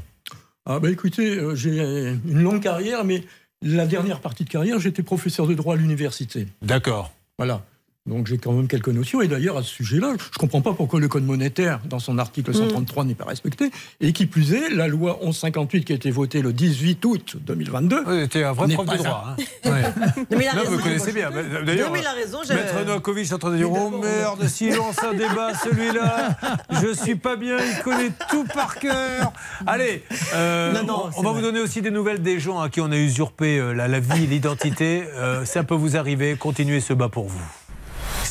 Ah 0.64 0.78
bah 0.78 0.90
écoutez, 0.90 1.38
euh, 1.38 1.56
j'ai 1.56 2.16
une 2.24 2.40
longue 2.40 2.62
carrière, 2.62 3.04
mais 3.04 3.24
la 3.62 3.84
dernière 3.86 4.20
partie 4.20 4.44
de 4.44 4.48
carrière, 4.48 4.78
j'étais 4.78 5.02
professeur 5.02 5.48
de 5.48 5.54
droit 5.54 5.74
à 5.74 5.76
l'université. 5.76 6.46
D'accord. 6.62 7.10
Voilà. 7.36 7.64
Donc 8.06 8.26
j'ai 8.26 8.36
quand 8.36 8.52
même 8.52 8.68
quelques 8.68 8.88
notions. 8.88 9.22
Et 9.22 9.28
d'ailleurs, 9.28 9.56
à 9.56 9.62
ce 9.62 9.70
sujet-là, 9.70 10.08
je 10.18 10.24
ne 10.24 10.38
comprends 10.38 10.60
pas 10.60 10.74
pourquoi 10.74 11.00
le 11.00 11.08
Code 11.08 11.24
monétaire, 11.24 11.80
dans 11.86 11.98
son 11.98 12.18
article 12.18 12.52
133, 12.54 13.04
n'est 13.06 13.14
pas 13.14 13.24
respecté. 13.24 13.70
Et 14.02 14.12
qui 14.12 14.26
plus 14.26 14.52
est, 14.52 14.68
la 14.68 14.88
loi 14.88 15.18
1158 15.22 15.84
qui 15.86 15.92
a 15.92 15.96
été 15.96 16.10
votée 16.10 16.42
le 16.42 16.52
18 16.52 17.02
août 17.06 17.36
2022. 17.40 18.04
Oui, 18.06 18.20
c'était 18.24 18.44
un 18.44 18.52
vrai 18.52 18.68
prof 18.74 18.86
de 18.86 18.96
droit. 18.98 19.24
hein. 19.38 19.42
Ouais. 19.64 19.82
Non, 20.30 20.38
mais 20.38 20.44
il 20.44 20.48
a 20.48 20.54
Non, 20.54 20.60
raison. 20.60 20.72
vous 20.72 20.82
connaissez 20.82 21.12
bien. 21.12 21.30
D'ailleurs, 21.64 21.90
Maître 21.92 22.84
Novakovic 22.86 23.30
est 23.30 23.32
en 23.32 23.38
train 23.38 23.50
de 23.52 23.56
dire 23.56 23.72
Oh 23.72 23.88
merde, 23.90 24.46
s'il 24.48 24.74
lance 24.74 25.02
un 25.02 25.14
débat, 25.14 25.54
celui-là, 25.54 26.36
je 26.82 26.92
suis 26.94 27.14
pas 27.16 27.36
bien, 27.36 27.56
il 27.58 27.82
connaît 27.82 28.10
tout 28.30 28.44
par 28.44 28.74
cœur. 28.78 29.32
Allez, 29.66 30.02
euh, 30.34 30.72
Non, 30.74 30.84
non, 30.84 31.10
on, 31.16 31.22
va 31.22 31.30
vrai. 31.30 31.40
vous 31.40 31.46
donner 31.46 31.60
aussi 31.60 31.80
des 31.80 31.90
nouvelles 31.90 32.20
des 32.20 32.38
gens 32.38 32.60
à 32.60 32.68
qui 32.68 32.82
on 32.82 32.92
a 32.92 32.96
usurpé 32.96 33.58
euh, 33.58 33.72
la, 33.72 33.88
la 33.88 34.00
vie 34.00 34.26
l'identité. 34.26 35.04
Euh, 35.14 35.46
ça 35.46 35.64
peut 35.64 35.74
vous 35.74 35.96
arriver, 35.96 36.36
continuez 36.38 36.80
ce 36.80 36.92
bas 36.92 37.08
pour 37.08 37.28
vous. 37.28 37.40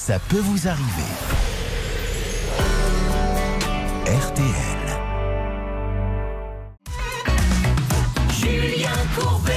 Ça 0.05 0.19
peut 0.19 0.35
vous 0.35 0.67
arriver. 0.67 0.83
RTL. 4.05 4.43
Julien 8.37 8.89
Courbet. 9.17 9.53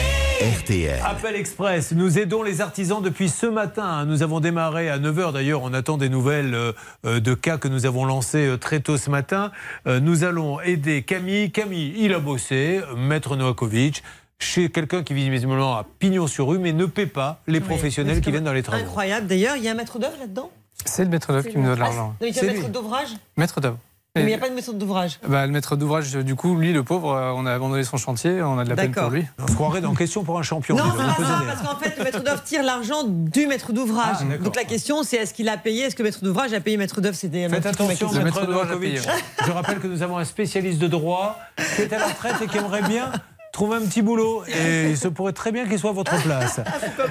RTL. 0.61 1.01
Appel 1.05 1.35
Express, 1.35 1.91
nous 1.91 2.21
aidons 2.21 2.45
les 2.45 2.61
artisans 2.61 3.03
depuis 3.03 3.29
ce 3.29 3.47
matin. 3.47 4.05
Nous 4.05 4.23
avons 4.23 4.39
démarré 4.39 4.89
à 4.89 5.01
9h 5.01 5.33
d'ailleurs, 5.33 5.65
on 5.65 5.75
attend 5.75 5.97
des 5.97 6.09
nouvelles 6.09 6.55
euh, 6.55 6.73
euh, 7.05 7.19
de 7.19 7.35
cas 7.35 7.59
que 7.59 7.67
nous 7.67 7.85
avons 7.85 8.05
lancés 8.05 8.47
euh, 8.47 8.57
très 8.57 8.79
tôt 8.79 8.99
ce 8.99 9.11
matin. 9.11 9.51
Nous 9.87 10.23
allons 10.23 10.61
aider 10.61 11.03
Camille. 11.03 11.51
Camille, 11.51 11.93
il 11.97 12.15
a 12.15 12.21
bossé, 12.21 12.83
Maître 12.97 13.35
Novakovic, 13.35 14.05
chez 14.39 14.71
quelqu'un 14.71 15.03
qui 15.03 15.15
visiblement 15.15 15.77
a 15.77 15.85
pignon 15.99 16.27
sur 16.27 16.49
rue, 16.49 16.59
mais 16.59 16.73
ne 16.73 16.87
paie 16.87 17.07
pas 17.07 17.41
les 17.47 17.61
professionnels 17.61 18.21
qui 18.21 18.31
viennent 18.31 18.45
dans 18.45 18.53
les 18.53 18.63
travaux. 18.63 18.83
Incroyable. 18.83 19.27
D'ailleurs, 19.27 19.57
il 19.57 19.65
y 19.65 19.69
a 19.69 19.73
un 19.73 19.75
maître 19.75 19.99
d'œuvre 19.99 20.17
là-dedans? 20.21 20.51
C'est 20.85 21.05
le 21.05 21.11
maître 21.11 21.33
d'œuvre 21.33 21.49
qui 21.49 21.57
me 21.59 21.65
donne 21.65 21.79
Ah, 21.81 21.85
l'argent. 21.85 22.15
non, 22.21 22.27
Il 22.29 22.35
y 22.35 22.39
a 22.39 22.43
un 22.43 22.47
maître 22.47 22.69
d'ouvrage 22.69 23.09
Maître 23.37 23.61
d'œuvre. 23.61 23.79
Mais 24.15 24.23
il 24.23 24.27
n'y 24.29 24.35
a 24.35 24.39
pas 24.39 24.49
de 24.49 24.55
maître 24.55 24.73
d'ouvrage. 24.73 25.19
Bah, 25.29 25.45
le 25.45 25.53
maître 25.53 25.77
d'ouvrage, 25.77 26.13
du 26.13 26.35
coup, 26.37 26.57
lui, 26.57 26.73
le 26.73 26.83
pauvre, 26.83 27.13
euh, 27.13 27.33
on 27.37 27.45
a 27.45 27.53
abandonné 27.53 27.85
son 27.85 27.99
chantier, 27.99 28.41
on 28.43 28.59
a 28.59 28.65
de 28.65 28.71
la 28.71 28.77
peine 28.77 28.93
pour 28.93 29.11
lui. 29.11 29.27
On 29.39 29.47
se 29.47 29.53
croirait 29.53 29.83
dans 29.83 29.95
Question 29.95 30.25
pour 30.25 30.39
un 30.39 30.43
champion. 30.43 30.75
Non, 30.75 30.85
pas 30.91 31.15
parce 31.47 31.61
qu'en 31.63 31.79
fait, 31.79 31.99
le 31.99 32.05
maître 32.05 32.23
d'œuvre 32.25 32.43
tire 32.43 32.63
l'argent 32.63 33.05
du 33.05 33.47
maître 33.47 33.75
d'ouvrage. 33.75 34.17
Ah. 34.23 34.39
Donc 34.39 34.57
la 34.57 34.65
question, 34.65 35.03
c'est 35.03 35.17
est-ce 35.17 35.35
qu'il 35.35 35.51
a 35.51 35.59
payé 35.59 35.83
Est-ce 35.85 35.95
que 35.97 36.03
le 36.03 36.09
maître 36.09 36.23
d'ouvrage 36.25 36.55
a 36.55 36.61
payé 36.61 36.77
le 36.79 36.83
maître 36.83 37.01
d'œuvre? 37.03 37.15
Faites 37.17 37.67
attention. 37.67 38.11
Maître 38.13 38.47
Novakovic. 38.47 39.01
Je 39.47 39.51
rappelle 39.51 39.81
que 39.81 39.87
nous 39.87 40.03
avons 40.03 40.17
un 40.17 40.25
spécialiste 40.25 40.79
de 40.79 40.89
droit 40.89 41.39
qui 41.75 41.83
est 41.83 41.93
à 41.93 41.99
la 41.99 42.07
retraite 42.07 42.37
et 42.43 42.47
qui 42.47 42.57
aimerait 42.57 42.83
bien 42.89 43.13
trouver 43.57 43.79
un 43.79 43.87
petit 43.87 44.03
boulot. 44.03 44.45
Et 44.47 44.91
il 44.91 44.99
se 44.99 45.09
pourrait 45.09 45.33
très 45.33 45.51
bien 45.51 45.67
qu'il 45.67 45.79
soit 45.79 45.91
à 45.91 45.95
votre 45.95 46.23
place. 46.23 46.61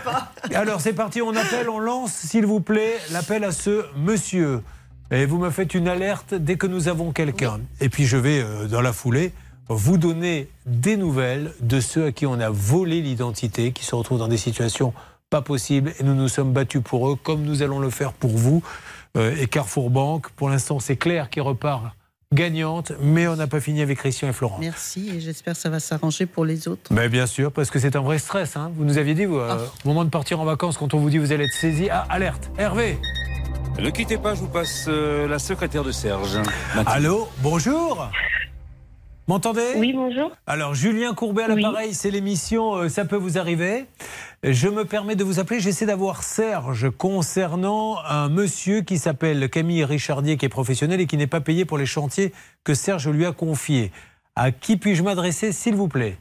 Alors 0.53 0.79
c'est 0.79 0.93
parti, 0.93 1.21
on 1.21 1.35
appelle, 1.35 1.69
on 1.69 1.79
lance, 1.79 2.13
s'il 2.13 2.45
vous 2.45 2.59
plaît, 2.59 2.97
l'appel 3.11 3.43
à 3.43 3.51
ce 3.51 3.83
monsieur. 3.97 4.61
Et 5.09 5.25
vous 5.25 5.39
me 5.39 5.49
faites 5.49 5.73
une 5.73 5.87
alerte 5.87 6.35
dès 6.35 6.55
que 6.55 6.67
nous 6.67 6.87
avons 6.87 7.11
quelqu'un. 7.11 7.59
Et 7.81 7.89
puis 7.89 8.05
je 8.05 8.17
vais, 8.17 8.41
euh, 8.41 8.67
dans 8.67 8.81
la 8.81 8.93
foulée, 8.93 9.33
vous 9.69 9.97
donner 9.97 10.47
des 10.67 10.97
nouvelles 10.97 11.51
de 11.61 11.79
ceux 11.79 12.05
à 12.05 12.11
qui 12.11 12.27
on 12.27 12.39
a 12.39 12.51
volé 12.51 13.01
l'identité, 13.01 13.71
qui 13.71 13.83
se 13.83 13.95
retrouvent 13.95 14.19
dans 14.19 14.27
des 14.27 14.37
situations 14.37 14.93
pas 15.31 15.41
possibles. 15.41 15.93
Et 15.99 16.03
nous 16.03 16.13
nous 16.13 16.27
sommes 16.27 16.53
battus 16.53 16.81
pour 16.83 17.09
eux, 17.09 17.15
comme 17.15 17.41
nous 17.41 17.63
allons 17.63 17.79
le 17.79 17.89
faire 17.89 18.13
pour 18.13 18.37
vous. 18.37 18.61
Euh, 19.17 19.35
et 19.39 19.47
Carrefour 19.47 19.89
Banque, 19.89 20.29
pour 20.29 20.49
l'instant, 20.49 20.79
c'est 20.79 20.95
Claire 20.95 21.31
qui 21.31 21.39
repart 21.39 21.85
gagnante, 22.33 22.91
mais 23.01 23.27
on 23.27 23.35
n'a 23.35 23.47
pas 23.47 23.59
fini 23.59 23.81
avec 23.81 23.97
Christian 23.99 24.27
et 24.29 24.33
Florent. 24.33 24.57
Merci 24.59 25.09
et 25.15 25.19
j'espère 25.21 25.53
que 25.53 25.59
ça 25.59 25.69
va 25.69 25.79
s'arranger 25.79 26.25
pour 26.25 26.45
les 26.45 26.67
autres. 26.67 26.91
Mais 26.91 27.07
bien 27.09 27.27
sûr, 27.27 27.51
parce 27.51 27.69
que 27.69 27.79
c'est 27.79 27.95
un 27.95 28.01
vrai 28.01 28.17
stress. 28.19 28.57
hein. 28.57 28.71
Vous 28.75 28.83
nous 28.85 28.97
aviez 28.97 29.13
dit, 29.13 29.25
vous, 29.25 29.37
euh, 29.37 29.57
au 29.83 29.87
moment 29.87 30.03
de 30.05 30.09
partir 30.09 30.39
en 30.39 30.45
vacances, 30.45 30.77
quand 30.77 30.93
on 30.93 30.99
vous 30.99 31.09
dit 31.09 31.17
vous 31.17 31.31
allez 31.31 31.45
être 31.45 31.53
saisi, 31.53 31.89
ah, 31.89 32.05
alerte, 32.09 32.49
Hervé. 32.57 32.97
Ne 33.79 33.89
quittez 33.89 34.17
pas, 34.17 34.35
je 34.35 34.39
vous 34.39 34.47
passe 34.47 34.85
euh, 34.87 35.27
la 35.27 35.37
secrétaire 35.39 35.83
de 35.83 35.91
Serge. 35.91 36.37
Allô, 36.85 37.27
bonjour. 37.39 38.09
M'entendez 39.27 39.73
Oui, 39.77 39.91
bonjour. 39.93 40.31
Alors, 40.45 40.75
Julien 40.75 41.15
Courbet 41.15 41.43
à 41.43 41.47
l'appareil, 41.47 41.93
c'est 41.95 42.11
l'émission 42.11 42.75
euh, 42.75 42.89
Ça 42.89 43.05
peut 43.05 43.15
vous 43.15 43.39
arriver. 43.39 43.85
Je 44.43 44.67
me 44.67 44.85
permets 44.85 45.15
de 45.15 45.23
vous 45.23 45.39
appeler, 45.39 45.59
j'essaie 45.59 45.87
d'avoir 45.87 46.21
Serge 46.21 46.91
concernant 46.91 47.97
un 48.05 48.29
monsieur 48.29 48.81
qui 48.81 48.99
s'appelle 48.99 49.49
Camille 49.49 49.83
Richardier, 49.83 50.37
qui 50.37 50.45
est 50.45 50.49
professionnel 50.49 51.01
et 51.01 51.07
qui 51.07 51.17
n'est 51.17 51.25
pas 51.25 51.41
payé 51.41 51.65
pour 51.65 51.79
les 51.79 51.87
chantiers 51.87 52.31
que 52.63 52.75
Serge 52.75 53.09
lui 53.09 53.25
a 53.25 53.31
confiés. 53.31 53.91
À 54.35 54.51
qui 54.51 54.77
puis-je 54.77 55.01
m'adresser, 55.01 55.51
s'il 55.51 55.73
vous 55.75 55.87
plaît? 55.87 56.17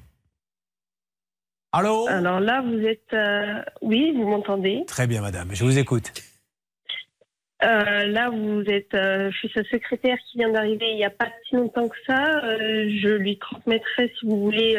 Allô? 1.73 2.07
Alors 2.09 2.41
là, 2.41 2.63
vous 2.63 2.79
êtes. 2.87 3.13
euh, 3.13 3.61
Oui, 3.83 4.15
vous 4.17 4.27
m'entendez? 4.27 4.85
Très 4.87 5.07
bien, 5.07 5.21
madame, 5.21 5.49
je 5.53 5.65
vous 5.65 5.77
écoute. 5.79 6.13
Euh, 7.65 8.05
là, 8.07 8.31
vous 8.31 8.63
êtes. 8.67 8.93
euh, 8.95 9.31
je 9.31 9.37
suis 9.39 9.51
sa 9.55 9.65
secrétaire 9.65 10.19
qui 10.31 10.39
vient 10.39 10.51
d'arriver 10.53 10.87
il 10.91 10.97
n'y 10.97 11.05
a 11.05 11.11
pas 11.11 11.29
si 11.49 11.57
longtemps 11.57 11.89
que 11.89 11.97
ça. 12.07 12.45
Euh, 12.45 12.89
je 13.03 13.09
lui 13.09 13.39
transmettrai 13.39 14.13
si 14.19 14.27
vous 14.27 14.39
voulez. 14.41 14.73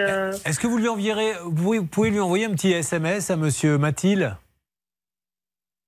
Est-ce 0.46 0.60
que 0.60 0.68
vous 0.68 0.78
lui 0.78 0.88
enverrez, 0.88 1.32
vous 1.46 1.86
pouvez, 1.86 2.10
lui 2.12 2.20
envoyer 2.20 2.46
un 2.46 2.52
petit 2.52 2.72
SMS 2.72 3.32
à 3.32 3.38
monsieur 3.38 3.78
Mathilde? 3.78 4.36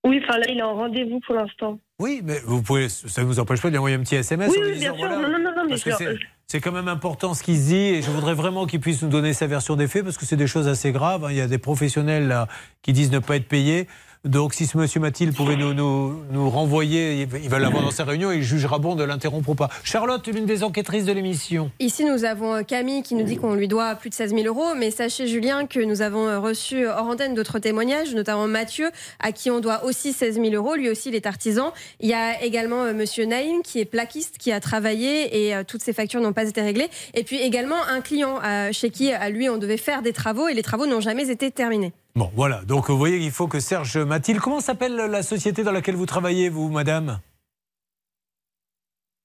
Oui, 0.05 0.21
enfin 0.23 0.37
là, 0.37 0.45
il 0.49 0.57
est 0.57 0.61
en 0.63 0.73
rendez-vous 0.75 1.19
pour 1.25 1.35
l'instant. 1.35 1.79
Oui, 1.99 2.21
mais 2.23 2.39
vous 2.45 2.61
pouvez, 2.61 2.87
ça 2.89 3.21
ne 3.21 3.25
vous 3.27 3.39
empêche 3.39 3.61
pas 3.61 3.67
de 3.67 3.71
lui 3.73 3.77
envoyer 3.77 3.95
un 3.95 3.99
petit 4.01 4.15
SMS 4.15 4.51
Oui, 4.55 4.57
en 4.63 4.71
bien 4.79 4.93
sûr. 4.93 4.95
voilà, 4.97 5.15
Non, 5.17 5.29
non, 5.29 5.39
non, 5.39 5.63
mais 5.63 5.69
parce 5.71 5.83
que 5.83 5.91
je- 5.91 6.19
c'est- 6.45 6.61
quand 6.61 6.71
même 6.71 6.87
important 6.87 7.33
ce 7.33 7.43
qu'il 7.43 7.57
se 7.57 7.67
dit 7.67 7.75
et 7.75 8.01
je 8.01 8.09
voudrais 8.11 8.35
vraiment 8.35 8.67
qu'il 8.67 8.79
puisse 8.79 9.01
nous 9.01 9.09
donner 9.09 9.33
sa 9.33 9.47
version 9.47 9.75
des 9.75 9.87
faits 9.87 10.03
parce 10.03 10.17
que 10.17 10.25
c'est 10.25 10.37
des 10.37 10.47
choses 10.47 10.67
assez 10.67 10.91
graves. 10.91 11.25
hein. 11.25 11.31
Il 11.31 11.35
y 11.37 11.41
a 11.41 11.47
des 11.47 11.57
professionnels 11.57 12.27
là, 12.27 12.47
qui 12.83 12.93
disent 12.93 13.11
ne 13.11 13.19
pas 13.19 13.35
être 13.35 13.47
payés. 13.47 13.87
Donc 14.26 14.53
si 14.53 14.65
ce 14.65 14.77
monsieur 14.77 14.99
Mathilde 14.99 15.34
pouvait 15.35 15.56
nous, 15.56 16.49
renvoyer, 16.49 17.22
il 17.22 17.49
va- 17.49 17.60
l'avoir 17.60 17.84
dans 17.84 17.91
sa 17.91 18.03
réunion 18.03 18.31
et 18.31 18.38
il 18.38 18.44
jugera 18.44 18.80
bon 18.80 18.95
de 18.95 19.03
l'interrompre 19.03 19.49
ou 19.49 19.56
pas. 19.56 19.69
Charlotte, 19.84 20.26
l'une 20.27 20.45
des 20.45 20.64
enquêtrices 20.64 21.06
de 21.06 21.11
l'émission. 21.11 21.72
Ici, 21.80 22.06
nous 22.06 22.23
avons 22.26 22.56
euh, 22.56 22.61
Camille 22.64 23.03
qui 23.03 23.15
nous 23.15 23.23
dit 23.23 23.38
qu'on 23.38 23.53
lui 23.53 23.68
doit 23.68 23.95
plus 23.95 24.10
de 24.10 24.15
16 24.15 24.31
000 24.34 24.44
euros. 24.48 24.76
Mais 24.77 24.91
sachez, 24.91 25.27
Julien, 25.27 25.65
que 25.65 25.80
nous 25.80 26.02
avons 26.02 26.27
euh, 26.27 26.39
reçu 26.39 26.85
euh, 26.85 26.94
hors 26.95 27.07
antenne 27.07 27.34
d'autres 27.35 27.60
témoignages, 27.60 28.14
notamment 28.14 28.48
Mathieu, 28.48 28.89
à 29.19 29.31
qui 29.31 29.49
on 29.52 29.60
doit 29.60 29.84
aussi 29.85 30.14
16 30.14 30.35
000 30.35 30.49
euros. 30.53 30.76
Lui 30.76 30.89
aussi, 30.89 31.10
il 31.10 31.15
est 31.15 31.26
artisan. 31.26 31.73
Il 31.99 32.10
y 32.10 32.14
a 32.14 32.41
également 32.44 32.94
Monsieur 32.94 33.26
Naïm, 33.26 33.61
qui 33.64 33.80
est 33.80 33.85
plaquiste, 33.85 34.38
qui 34.38 34.52
a 34.52 34.60
travaillé 34.60 35.48
et 35.49 35.64
toutes 35.65 35.81
ses 35.81 35.94
factures 35.94 36.22
n'ont 36.22 36.34
pas 36.34 36.48
été 36.48 36.61
réglées. 36.61 36.89
Et 37.14 37.23
puis 37.23 37.38
également 37.41 37.81
un 37.88 38.02
client 38.02 38.39
chez 38.72 38.89
qui, 38.89 39.11
à 39.11 39.30
lui, 39.30 39.49
on 39.49 39.57
devait 39.57 39.77
faire 39.77 40.02
des 40.02 40.14
travaux 40.14 40.48
et 40.48 40.53
les 40.53 40.64
travaux 40.64 40.85
n'ont 40.85 41.02
jamais 41.02 41.30
été 41.30 41.52
terminés. 41.52 41.94
Bon, 42.18 42.31
voilà. 42.35 42.61
Donc 42.65 42.89
vous 42.89 42.98
voyez 42.98 43.19
qu'il 43.19 43.30
faut 43.30 43.48
que 43.48 43.60
Serge 43.60 43.95
Mathilde. 43.98 44.39
Comment 44.39 44.60
s'appelle 44.60 44.95
la 44.95 45.22
société 45.22 45.64
dans 45.64 45.72
laquelle 45.72 45.95
vous 45.95 46.07
travaillez, 46.07 46.49
vous, 46.49 46.68
madame? 46.69 47.19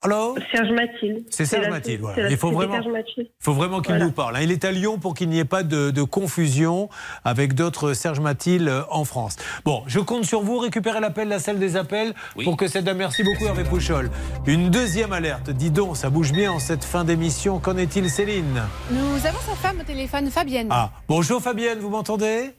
Allô? 0.02 0.34
Serge 0.52 0.68
Mathilde. 0.72 1.24
C'est 1.30 1.46
Serge 1.46 1.68
Mathilde, 1.70 2.00
voilà. 2.02 2.28
Il 2.28 2.36
faut 2.36 2.50
vraiment-. 2.50 2.82
Il 3.16 3.24
faut 3.40 3.54
qu'il 3.54 3.70
Voilà. 3.86 4.04
nous 4.04 4.10
parle. 4.12 4.36
hein. 4.36 4.40
Il 4.42 4.50
est 4.52 4.64
à 4.66 4.72
Lyon 4.72 4.98
pour 4.98 5.14
qu'il 5.14 5.30
n'y 5.30 5.38
ait 5.38 5.46
pas 5.46 5.62
de, 5.62 5.90
de 5.90 6.02
confusion 6.02 6.90
avec 7.24 7.54
d'autres 7.54 7.94
Serge 7.94 8.20
Mathilde 8.20 8.68
euh, 8.68 8.82
en 8.90 9.04
France. 9.06 9.36
Bon, 9.64 9.84
je 9.86 9.98
compte 10.00 10.24
sur 10.26 10.42
vous. 10.42 10.58
Récupérez 10.58 11.00
l'appel, 11.00 11.28
la 11.28 11.38
salle 11.38 11.58
des 11.60 11.76
appels, 11.76 12.14
pour 12.44 12.58
que 12.58 12.66
cette 12.68 12.84
dame. 12.84 12.98
Merci 12.98 13.22
beaucoup, 13.22 13.46
Hervé 13.46 13.64
Pouchol. 13.64 14.10
Une 14.46 14.68
deuxième 14.68 15.14
alerte. 15.14 15.48
Dis 15.48 15.70
donc, 15.70 15.96
ça 15.96 16.10
bouge 16.10 16.32
bien 16.32 16.52
en 16.52 16.58
cette 16.58 16.84
fin 16.84 17.04
d'émission. 17.04 17.58
Qu'en 17.58 17.78
est-il, 17.78 18.10
Céline? 18.10 18.60
Nous 18.90 19.24
avons 19.26 19.38
sa 19.38 19.54
femme 19.54 19.80
au 19.80 19.84
téléphone, 19.84 20.30
Fabienne. 20.30 20.68
Ah, 20.70 20.90
bonjour 21.08 21.40
Fabienne, 21.40 21.78
vous 21.78 21.88
m'entendez? 21.90 22.50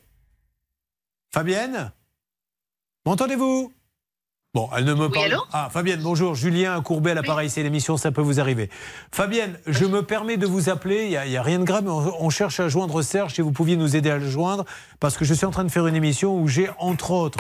Fabienne? 1.34 1.92
M'entendez-vous? 3.08 3.74
Bon, 4.54 4.70
elle 4.78 4.86
ne 4.86 4.94
me 4.94 5.10
parle. 5.10 5.32
allô? 5.32 5.42
Ah, 5.52 5.68
Fabienne, 5.72 6.02
bonjour. 6.04 6.36
Julien 6.36 6.80
Courbet 6.84 7.10
à 7.10 7.14
l'appareil, 7.16 7.50
c'est 7.50 7.64
l'émission, 7.64 7.98
ça 7.98 8.12
peut 8.12 8.22
vous 8.22 8.40
arriver. 8.40 8.70
Fabienne, 9.12 9.58
je 9.66 9.86
me 9.86 10.04
permets 10.04 10.38
de 10.38 10.46
vous 10.46 10.70
appeler. 10.70 11.06
Il 11.06 11.30
n'y 11.32 11.38
a, 11.38 11.42
rien 11.42 11.58
de 11.58 11.64
grave, 11.64 11.86
mais 11.86 11.90
on, 11.90 12.24
on 12.24 12.30
cherche 12.30 12.60
à 12.60 12.70
joindre 12.70 13.02
Serge. 13.02 13.34
Si 13.34 13.42
vous 13.42 13.52
pouviez 13.52 13.78
nous 13.78 13.96
aider 13.96 14.12
à 14.12 14.20
le 14.20 14.30
joindre, 14.30 14.64
parce 15.00 15.18
que 15.18 15.26
je 15.26 15.34
suis 15.34 15.48
en 15.48 15.50
train 15.50 15.64
de 15.64 15.72
faire 15.72 15.88
une 15.88 15.96
émission 15.96 16.40
où 16.40 16.48
j'ai, 16.48 16.70
entre 16.78 17.10
autres, 17.10 17.40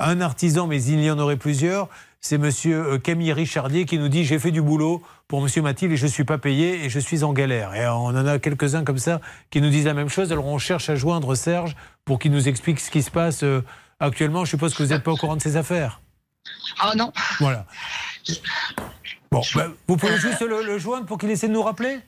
un 0.00 0.22
artisan, 0.22 0.66
mais 0.66 0.82
il 0.82 1.04
y 1.04 1.10
en 1.10 1.18
aurait 1.18 1.36
plusieurs. 1.36 1.90
C'est 2.22 2.38
monsieur 2.38 2.94
euh, 2.94 2.98
Camille 2.98 3.34
Richardier 3.34 3.84
qui 3.84 3.98
nous 3.98 4.08
dit 4.08 4.24
J'ai 4.24 4.38
fait 4.38 4.52
du 4.52 4.62
boulot 4.62 5.02
pour 5.28 5.40
monsieur 5.40 5.62
Mathilde 5.62 5.92
et 5.92 5.96
je 5.96 6.06
ne 6.06 6.10
suis 6.10 6.24
pas 6.24 6.38
payé 6.38 6.84
et 6.84 6.90
je 6.90 6.98
suis 6.98 7.24
en 7.24 7.32
galère. 7.32 7.74
Et 7.74 7.86
on 7.86 8.06
en 8.06 8.26
a 8.26 8.38
quelques-uns 8.38 8.84
comme 8.84 8.98
ça 8.98 9.20
qui 9.50 9.60
nous 9.60 9.70
disent 9.70 9.86
la 9.86 9.94
même 9.94 10.08
chose. 10.08 10.32
Alors 10.32 10.46
on 10.46 10.58
cherche 10.58 10.90
à 10.90 10.96
joindre 10.96 11.34
Serge 11.34 11.76
pour 12.04 12.18
qu'il 12.18 12.32
nous 12.32 12.48
explique 12.48 12.80
ce 12.80 12.90
qui 12.90 13.02
se 13.02 13.10
passe 13.10 13.42
euh, 13.42 13.64
actuellement. 14.00 14.44
Je 14.44 14.50
suppose 14.50 14.74
que 14.74 14.82
vous 14.82 14.90
n'êtes 14.90 15.02
pas 15.02 15.12
au 15.12 15.16
courant 15.16 15.36
de 15.36 15.42
ces 15.42 15.56
affaires. 15.56 16.00
Ah 16.78 16.92
non. 16.96 17.12
Voilà. 17.40 17.66
Bon, 19.30 19.42
bah, 19.54 19.68
vous 19.88 19.96
pouvez 19.96 20.18
juste 20.18 20.42
le, 20.42 20.62
le 20.62 20.78
joindre 20.78 21.06
pour 21.06 21.18
qu'il 21.18 21.30
essaie 21.30 21.48
de 21.48 21.52
nous 21.52 21.62
rappeler? 21.62 21.98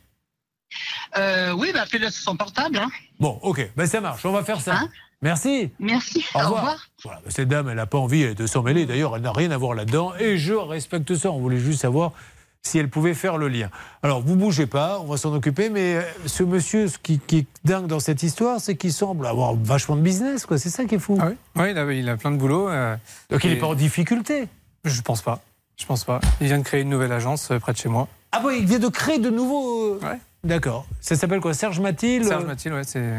Euh, 1.16 1.52
oui, 1.52 1.70
bah, 1.72 1.82
appelez-le 1.82 2.10
sur 2.10 2.22
son 2.22 2.36
portable. 2.36 2.78
Hein. 2.78 2.88
Bon, 3.18 3.38
ok, 3.43 3.70
ben 3.76 3.86
ça 3.86 4.01
marche, 4.01 4.24
on 4.26 4.32
va 4.32 4.44
faire 4.44 4.60
ça. 4.60 4.80
Merci. 5.22 5.70
Merci. 5.78 6.26
Au 6.34 6.40
revoir. 6.40 6.88
Voilà, 7.02 7.20
ben, 7.24 7.30
cette 7.30 7.48
dame, 7.48 7.68
elle 7.70 7.76
n'a 7.76 7.86
pas 7.86 7.98
envie 7.98 8.34
de 8.34 8.47
s'en 8.47 8.62
mêler. 8.62 8.84
D'ailleurs, 8.84 9.16
elle 9.16 9.22
n'a 9.22 9.32
rien 9.32 9.51
à 9.51 9.56
voir 9.56 9.74
là-dedans. 9.74 10.12
Et 10.18 10.36
je 10.36 10.52
respecte 10.52 11.14
ça. 11.14 11.30
On 11.30 11.38
voulait 11.40 11.59
juste 11.59 11.80
savoir 11.80 12.12
si 12.66 12.78
elle 12.78 12.88
pouvait 12.90 13.14
faire 13.14 13.38
le 13.38 13.48
lien. 13.48 13.70
Alors, 14.02 14.20
vous 14.20 14.36
bougez 14.36 14.66
pas, 14.66 14.98
on 15.01 15.05
va 15.06 15.16
s'en 15.16 15.32
occuper. 15.34 15.70
Mais 15.70 15.97
euh, 15.97 16.02
ce 16.26 16.43
monsieur, 16.43 16.88
ce 16.88 16.98
qui, 16.98 17.18
qui 17.18 17.38
est 17.38 17.47
dingue 17.64 17.86
dans 17.86 18.01
cette 18.01 18.22
histoire, 18.22 18.60
c'est 18.60 18.76
qu'il 18.76 18.93
semble 18.93 19.26
avoir 19.26 19.55
vachement 19.55 19.97
de 19.97 20.02
business. 20.02 20.44
quoi. 20.47 20.59
C'est 20.59 20.70
ça 20.70 20.84
qui 20.84 20.97
est 20.97 20.98
fou. 20.98 21.16
Ah 21.20 21.28
oui, 21.28 21.36
Oui, 21.56 21.70
il, 21.70 21.78
a, 21.78 21.93
il 21.93 22.09
a 22.09 22.16
plein 22.16 22.30
de 22.32 22.36
boulot. 22.36 22.68
euh, 22.68 22.97
Donc, 23.30 23.44
il 23.44 23.51
n'est 23.51 23.56
pas 23.56 23.68
en 23.68 23.74
difficulté. 23.74 24.48
Je 24.84 25.01
pense 25.02 25.22
pas. 25.22 25.40
Je 25.78 25.86
pense 25.86 26.05
pas. 26.05 26.20
Il 26.40 26.47
vient 26.47 26.59
de 26.59 26.62
créer 26.64 26.82
une 26.82 26.88
nouvelle 26.90 27.12
agence 27.12 27.51
euh, 27.51 27.59
près 27.59 27.72
de 27.72 27.78
chez 27.78 27.88
moi. 27.88 28.09
Ah 28.32 28.40
bon, 28.40 28.51
il 28.51 28.66
vient 28.66 28.78
de 28.78 28.88
créer 28.88 29.18
de 29.18 29.30
nouveaux. 29.30 29.98
D'accord. 30.44 30.86
Ça 31.01 31.16
s'appelle 31.16 31.40
quoi? 31.40 31.55
Serge 31.55 31.80
Mathilde 31.80 32.24
Serge 32.24 32.44
Mathilde, 32.44 32.74
ouais, 32.74 32.84
c'est. 32.84 33.12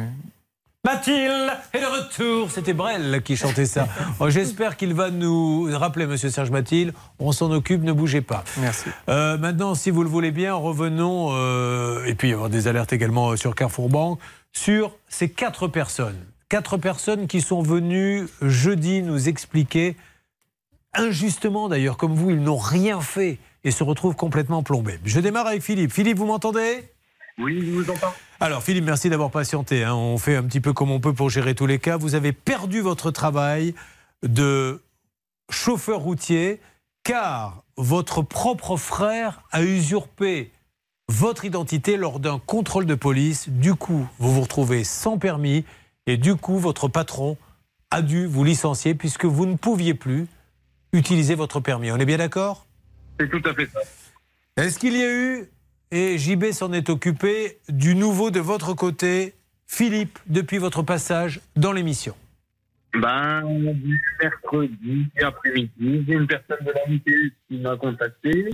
Mathilde 0.87 1.51
est 1.73 1.81
de 1.81 1.85
retour. 1.85 2.49
C'était 2.49 2.71
Brel 2.71 3.21
qui 3.21 3.35
chantait 3.35 3.65
ça. 3.65 3.89
Oh, 4.21 4.29
J'espère 4.29 4.77
qu'il 4.77 4.93
va 4.93 5.11
nous 5.11 5.67
rappeler, 5.69 6.07
monsieur 6.07 6.29
Serge 6.29 6.49
Mathilde. 6.49 6.93
On 7.19 7.33
s'en 7.33 7.51
occupe, 7.51 7.83
ne 7.83 7.91
bougez 7.91 8.21
pas. 8.21 8.45
Merci. 8.61 8.85
Euh, 9.09 9.37
maintenant, 9.37 9.75
si 9.75 9.91
vous 9.91 10.01
le 10.01 10.07
voulez 10.07 10.31
bien, 10.31 10.53
revenons, 10.53 11.31
euh, 11.31 12.05
et 12.05 12.15
puis 12.15 12.29
il 12.29 12.31
y 12.31 12.35
aura 12.35 12.47
des 12.47 12.69
alertes 12.69 12.93
également 12.93 13.35
sur 13.35 13.53
Carrefour 13.53 13.89
Banque, 13.89 14.19
sur 14.53 14.95
ces 15.09 15.27
quatre 15.27 15.67
personnes. 15.67 16.25
Quatre 16.47 16.77
personnes 16.77 17.27
qui 17.27 17.41
sont 17.41 17.61
venues 17.61 18.25
jeudi 18.41 19.01
nous 19.01 19.27
expliquer, 19.27 19.97
injustement 20.93 21.67
d'ailleurs, 21.67 21.97
comme 21.97 22.13
vous, 22.13 22.29
ils 22.29 22.41
n'ont 22.41 22.55
rien 22.55 23.01
fait 23.01 23.39
et 23.65 23.71
se 23.71 23.83
retrouvent 23.83 24.15
complètement 24.15 24.63
plombés. 24.63 25.01
Je 25.03 25.19
démarre 25.19 25.47
avec 25.47 25.61
Philippe. 25.63 25.91
Philippe, 25.91 26.17
vous 26.17 26.27
m'entendez? 26.27 26.85
Oui, 27.39 27.61
je 27.65 27.71
vous 27.71 27.89
entends. 27.91 28.13
alors 28.39 28.63
Philippe, 28.63 28.85
merci 28.85 29.09
d'avoir 29.09 29.29
patienté. 29.31 29.83
hein. 29.83 29.93
On 29.93 30.17
fait 30.17 30.35
un 30.35 30.43
petit 30.43 30.59
peu 30.59 30.73
comme 30.73 30.91
on 30.91 30.99
peut 30.99 31.13
pour 31.13 31.29
gérer 31.29 31.53
tous 31.55 31.67
les 31.67 31.79
cas. 31.79 31.97
Vous 31.97 32.15
avez 32.15 32.31
perdu 32.33 32.81
votre 32.81 33.11
travail 33.11 33.75
de 34.23 34.81
chauffeur 35.51 35.99
routier 35.99 36.59
car 37.03 37.63
votre 37.77 38.21
propre 38.21 38.75
frère 38.75 39.41
a 39.51 39.61
usurpé 39.63 40.51
votre 41.09 41.45
identité 41.45 41.95
lors 41.95 42.19
d'un 42.19 42.39
contrôle 42.39 42.85
de 42.85 42.95
police. 42.95 43.47
Du 43.49 43.75
coup, 43.75 44.07
vous 44.19 44.33
vous 44.33 44.41
retrouvez 44.41 44.83
sans 44.83 45.17
permis 45.17 45.63
et 46.07 46.17
du 46.17 46.35
coup, 46.35 46.57
votre 46.57 46.87
patron 46.87 47.37
a 47.91 48.01
dû 48.01 48.25
vous 48.25 48.43
licencier 48.43 48.95
puisque 48.95 49.25
vous 49.25 49.45
ne 49.45 49.55
pouviez 49.55 49.93
plus 49.93 50.27
utiliser 50.91 51.35
votre 51.35 51.59
permis. 51.59 51.91
On 51.91 51.97
est 51.97 52.05
bien 52.05 52.17
d'accord? 52.17 52.65
C'est 53.19 53.29
tout 53.29 53.41
à 53.47 53.53
fait 53.53 53.67
ça. 53.67 53.79
est-ce 54.63 54.79
qu'il 54.79 54.97
y 54.97 55.03
a 55.03 55.09
eu, 55.13 55.49
et 55.91 56.17
JB 56.17 56.51
s'en 56.51 56.73
est 56.73 56.89
occupé, 56.89 57.57
du 57.69 57.95
nouveau 57.95 58.31
de 58.31 58.39
votre 58.39 58.73
côté, 58.73 59.33
Philippe, 59.67 60.19
depuis 60.27 60.57
votre 60.57 60.83
passage 60.83 61.41
dans 61.55 61.71
l'émission. 61.71 62.15
Ben, 62.93 63.43
mercredi 64.21 65.07
après-midi, 65.21 66.05
j'ai 66.07 66.13
une 66.13 66.27
personne 66.27 66.65
de 66.65 66.71
l'amitié 66.71 67.15
qui 67.47 67.57
m'a 67.57 67.75
contacté 67.75 68.49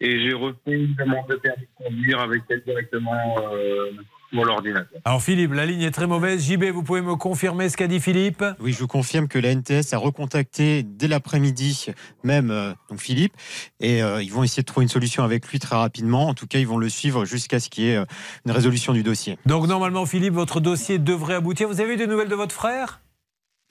et 0.00 0.20
j'ai 0.20 0.34
refait 0.34 0.72
une 0.72 0.94
demande 0.94 1.26
de 1.28 1.36
permis 1.36 1.62
de 1.62 1.84
conduire 1.84 2.20
avec 2.20 2.42
elle 2.48 2.62
directement 2.62 3.36
euh, 3.52 3.90
sur 4.32 4.44
l'ordinateur. 4.44 5.00
Alors 5.04 5.22
Philippe, 5.22 5.52
la 5.52 5.66
ligne 5.66 5.82
est 5.82 5.90
très 5.90 6.06
mauvaise. 6.06 6.44
JB, 6.44 6.64
vous 6.64 6.82
pouvez 6.82 7.00
me 7.00 7.16
confirmer 7.16 7.68
ce 7.68 7.76
qu'a 7.76 7.86
dit 7.86 8.00
Philippe 8.00 8.44
Oui, 8.60 8.72
je 8.72 8.78
vous 8.78 8.86
confirme 8.86 9.28
que 9.28 9.38
la 9.38 9.54
NTS 9.54 9.92
a 9.92 9.98
recontacté 9.98 10.82
dès 10.82 11.08
l'après-midi 11.08 11.86
même 12.24 12.50
euh, 12.50 12.72
donc 12.90 13.00
Philippe 13.00 13.32
et 13.80 14.02
euh, 14.02 14.22
ils 14.22 14.32
vont 14.32 14.42
essayer 14.42 14.62
de 14.62 14.66
trouver 14.66 14.84
une 14.84 14.90
solution 14.90 15.24
avec 15.24 15.46
lui 15.48 15.58
très 15.58 15.76
rapidement. 15.76 16.28
En 16.28 16.34
tout 16.34 16.46
cas, 16.46 16.58
ils 16.58 16.66
vont 16.66 16.78
le 16.78 16.88
suivre 16.88 17.24
jusqu'à 17.24 17.60
ce 17.60 17.68
qu'il 17.68 17.84
y 17.84 17.90
ait 17.90 17.96
euh, 17.96 18.04
une 18.44 18.52
résolution 18.52 18.92
du 18.92 19.02
dossier. 19.02 19.38
Donc 19.46 19.66
normalement, 19.66 20.06
Philippe, 20.06 20.34
votre 20.34 20.60
dossier 20.60 20.98
devrait 20.98 21.34
aboutir. 21.34 21.68
Vous 21.68 21.80
avez 21.80 21.94
eu 21.94 21.96
des 21.96 22.06
nouvelles 22.06 22.28
de 22.28 22.34
votre 22.34 22.54
frère? 22.54 23.00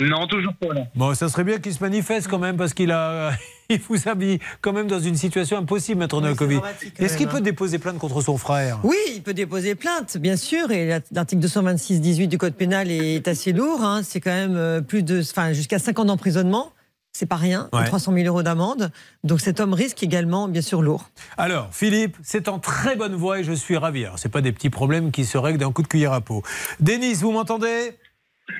Non, 0.01 0.27
toujours 0.27 0.53
pas 0.55 0.73
là. 0.73 0.87
Bon, 0.95 1.13
ça 1.13 1.29
serait 1.29 1.45
bien 1.45 1.59
qu'il 1.59 1.73
se 1.73 1.81
manifeste 1.81 2.27
quand 2.27 2.39
même 2.39 2.57
parce 2.57 2.73
qu'il 2.73 2.91
a, 2.91 3.31
il 3.69 3.79
vous 3.79 4.07
a 4.07 4.15
mis 4.15 4.39
quand 4.61 4.73
même 4.73 4.87
dans 4.87 4.99
une 4.99 5.15
situation 5.15 5.57
impossible, 5.57 5.99
maître 5.99 6.19
Novakovic. 6.21 6.61
Est-ce 6.99 7.17
qu'il 7.17 7.27
peut 7.27 7.37
hein. 7.37 7.41
déposer 7.41 7.79
plainte 7.79 7.97
contre 7.97 8.21
son 8.21 8.37
frère? 8.37 8.79
Oui, 8.83 8.97
il 9.13 9.23
peut 9.23 9.33
déposer 9.33 9.75
plainte, 9.75 10.17
bien 10.17 10.35
sûr. 10.35 10.71
Et 10.71 10.99
l'article 11.11 11.45
226-18 11.45 12.27
du 12.27 12.37
Code 12.37 12.55
pénal 12.55 12.91
est 12.91 13.27
assez 13.27 13.53
lourd. 13.53 13.83
hein. 13.83 14.01
C'est 14.03 14.21
quand 14.21 14.31
même 14.31 14.55
euh, 14.57 14.81
plus 14.81 15.03
de, 15.03 15.21
enfin, 15.21 15.53
jusqu'à 15.53 15.79
5 15.79 15.99
ans 15.99 16.05
d'emprisonnement. 16.05 16.71
C'est 17.17 17.25
pas 17.25 17.37
rien. 17.37 17.69
Ouais. 17.71 17.85
300 17.85 18.11
000 18.13 18.27
euros 18.27 18.43
d'amende. 18.43 18.91
Donc 19.23 19.39
cet 19.39 19.61
homme 19.61 19.73
risque 19.73 20.03
également, 20.03 20.49
bien 20.49 20.61
sûr, 20.61 20.81
lourd. 20.81 21.09
Alors, 21.37 21.69
Philippe, 21.71 22.17
c'est 22.23 22.49
en 22.49 22.59
très 22.59 22.97
bonne 22.97 23.15
voie 23.15 23.39
et 23.39 23.43
je 23.45 23.53
suis 23.53 23.77
ravi. 23.77 24.03
Alors, 24.03 24.19
c'est 24.19 24.27
pas 24.27 24.41
des 24.41 24.51
petits 24.51 24.69
problèmes 24.69 25.11
qui 25.11 25.23
se 25.23 25.37
règlent 25.37 25.59
d'un 25.59 25.71
coup 25.71 25.81
de 25.81 25.87
cuillère 25.87 26.11
à 26.11 26.19
peau. 26.19 26.43
Denis, 26.81 27.13
vous 27.13 27.31
m'entendez? 27.31 27.93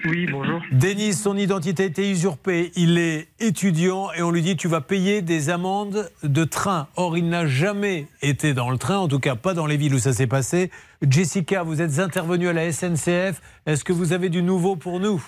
Oui, 0.06 0.28
bonjour. 0.32 0.62
Denis, 0.72 1.14
son 1.14 1.38
identité 1.38 1.84
a 1.84 1.86
été 1.86 2.10
usurpée. 2.10 2.72
Il 2.76 2.98
est 2.98 3.28
étudiant 3.40 4.12
et 4.14 4.24
on 4.24 4.32
lui 4.32 4.42
dit 4.42 4.56
tu 4.58 4.68
vas 4.68 4.82
payer 4.82 5.22
des 5.22 5.50
amendes 5.50 6.10
de 6.24 6.44
train. 6.44 6.88
Or, 6.96 7.18
il 7.18 7.30
n'a 7.30 7.46
jamais 7.46 8.08
été 8.22 8.54
dans 8.54 8.72
le 8.72 8.78
train, 8.78 8.98
en 8.98 9.08
tout 9.08 9.20
cas 9.20 9.36
pas 9.36 9.54
dans 9.54 9.68
les 9.68 9.78
villes 9.78 9.94
où 9.94 10.00
ça 10.00 10.14
s'est 10.14 10.28
passé. 10.28 10.72
Jessica, 11.08 11.62
vous 11.62 11.82
êtes 11.82 12.00
intervenue 12.00 12.48
à 12.48 12.54
la 12.54 12.72
SNCF. 12.72 13.42
Est-ce 13.68 13.84
que 13.84 13.94
vous 13.94 14.12
avez 14.12 14.30
du 14.30 14.42
nouveau 14.42 14.76
pour 14.76 15.00
nous? 15.00 15.24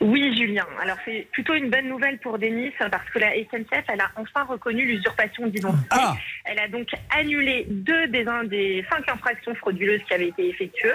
Oui, 0.00 0.34
Julien. 0.36 0.66
Alors, 0.80 0.96
c'est 1.04 1.26
plutôt 1.32 1.54
une 1.54 1.70
bonne 1.70 1.88
nouvelle 1.88 2.18
pour 2.18 2.38
Denis 2.38 2.72
parce 2.78 3.08
que 3.10 3.18
la 3.18 3.32
SNCF, 3.32 3.84
elle 3.88 4.00
a 4.00 4.10
enfin 4.16 4.44
reconnu 4.44 4.84
l'usurpation 4.84 5.46
d'identité. 5.46 5.86
Ah. 5.90 6.16
Elle 6.44 6.58
a 6.58 6.68
donc 6.68 6.88
annulé 7.16 7.66
deux 7.68 8.06
des, 8.08 8.26
un 8.26 8.44
des 8.44 8.84
cinq 8.90 9.08
infractions 9.08 9.54
frauduleuses 9.54 10.02
qui 10.08 10.14
avaient 10.14 10.28
été 10.28 10.48
effectuées. 10.48 10.92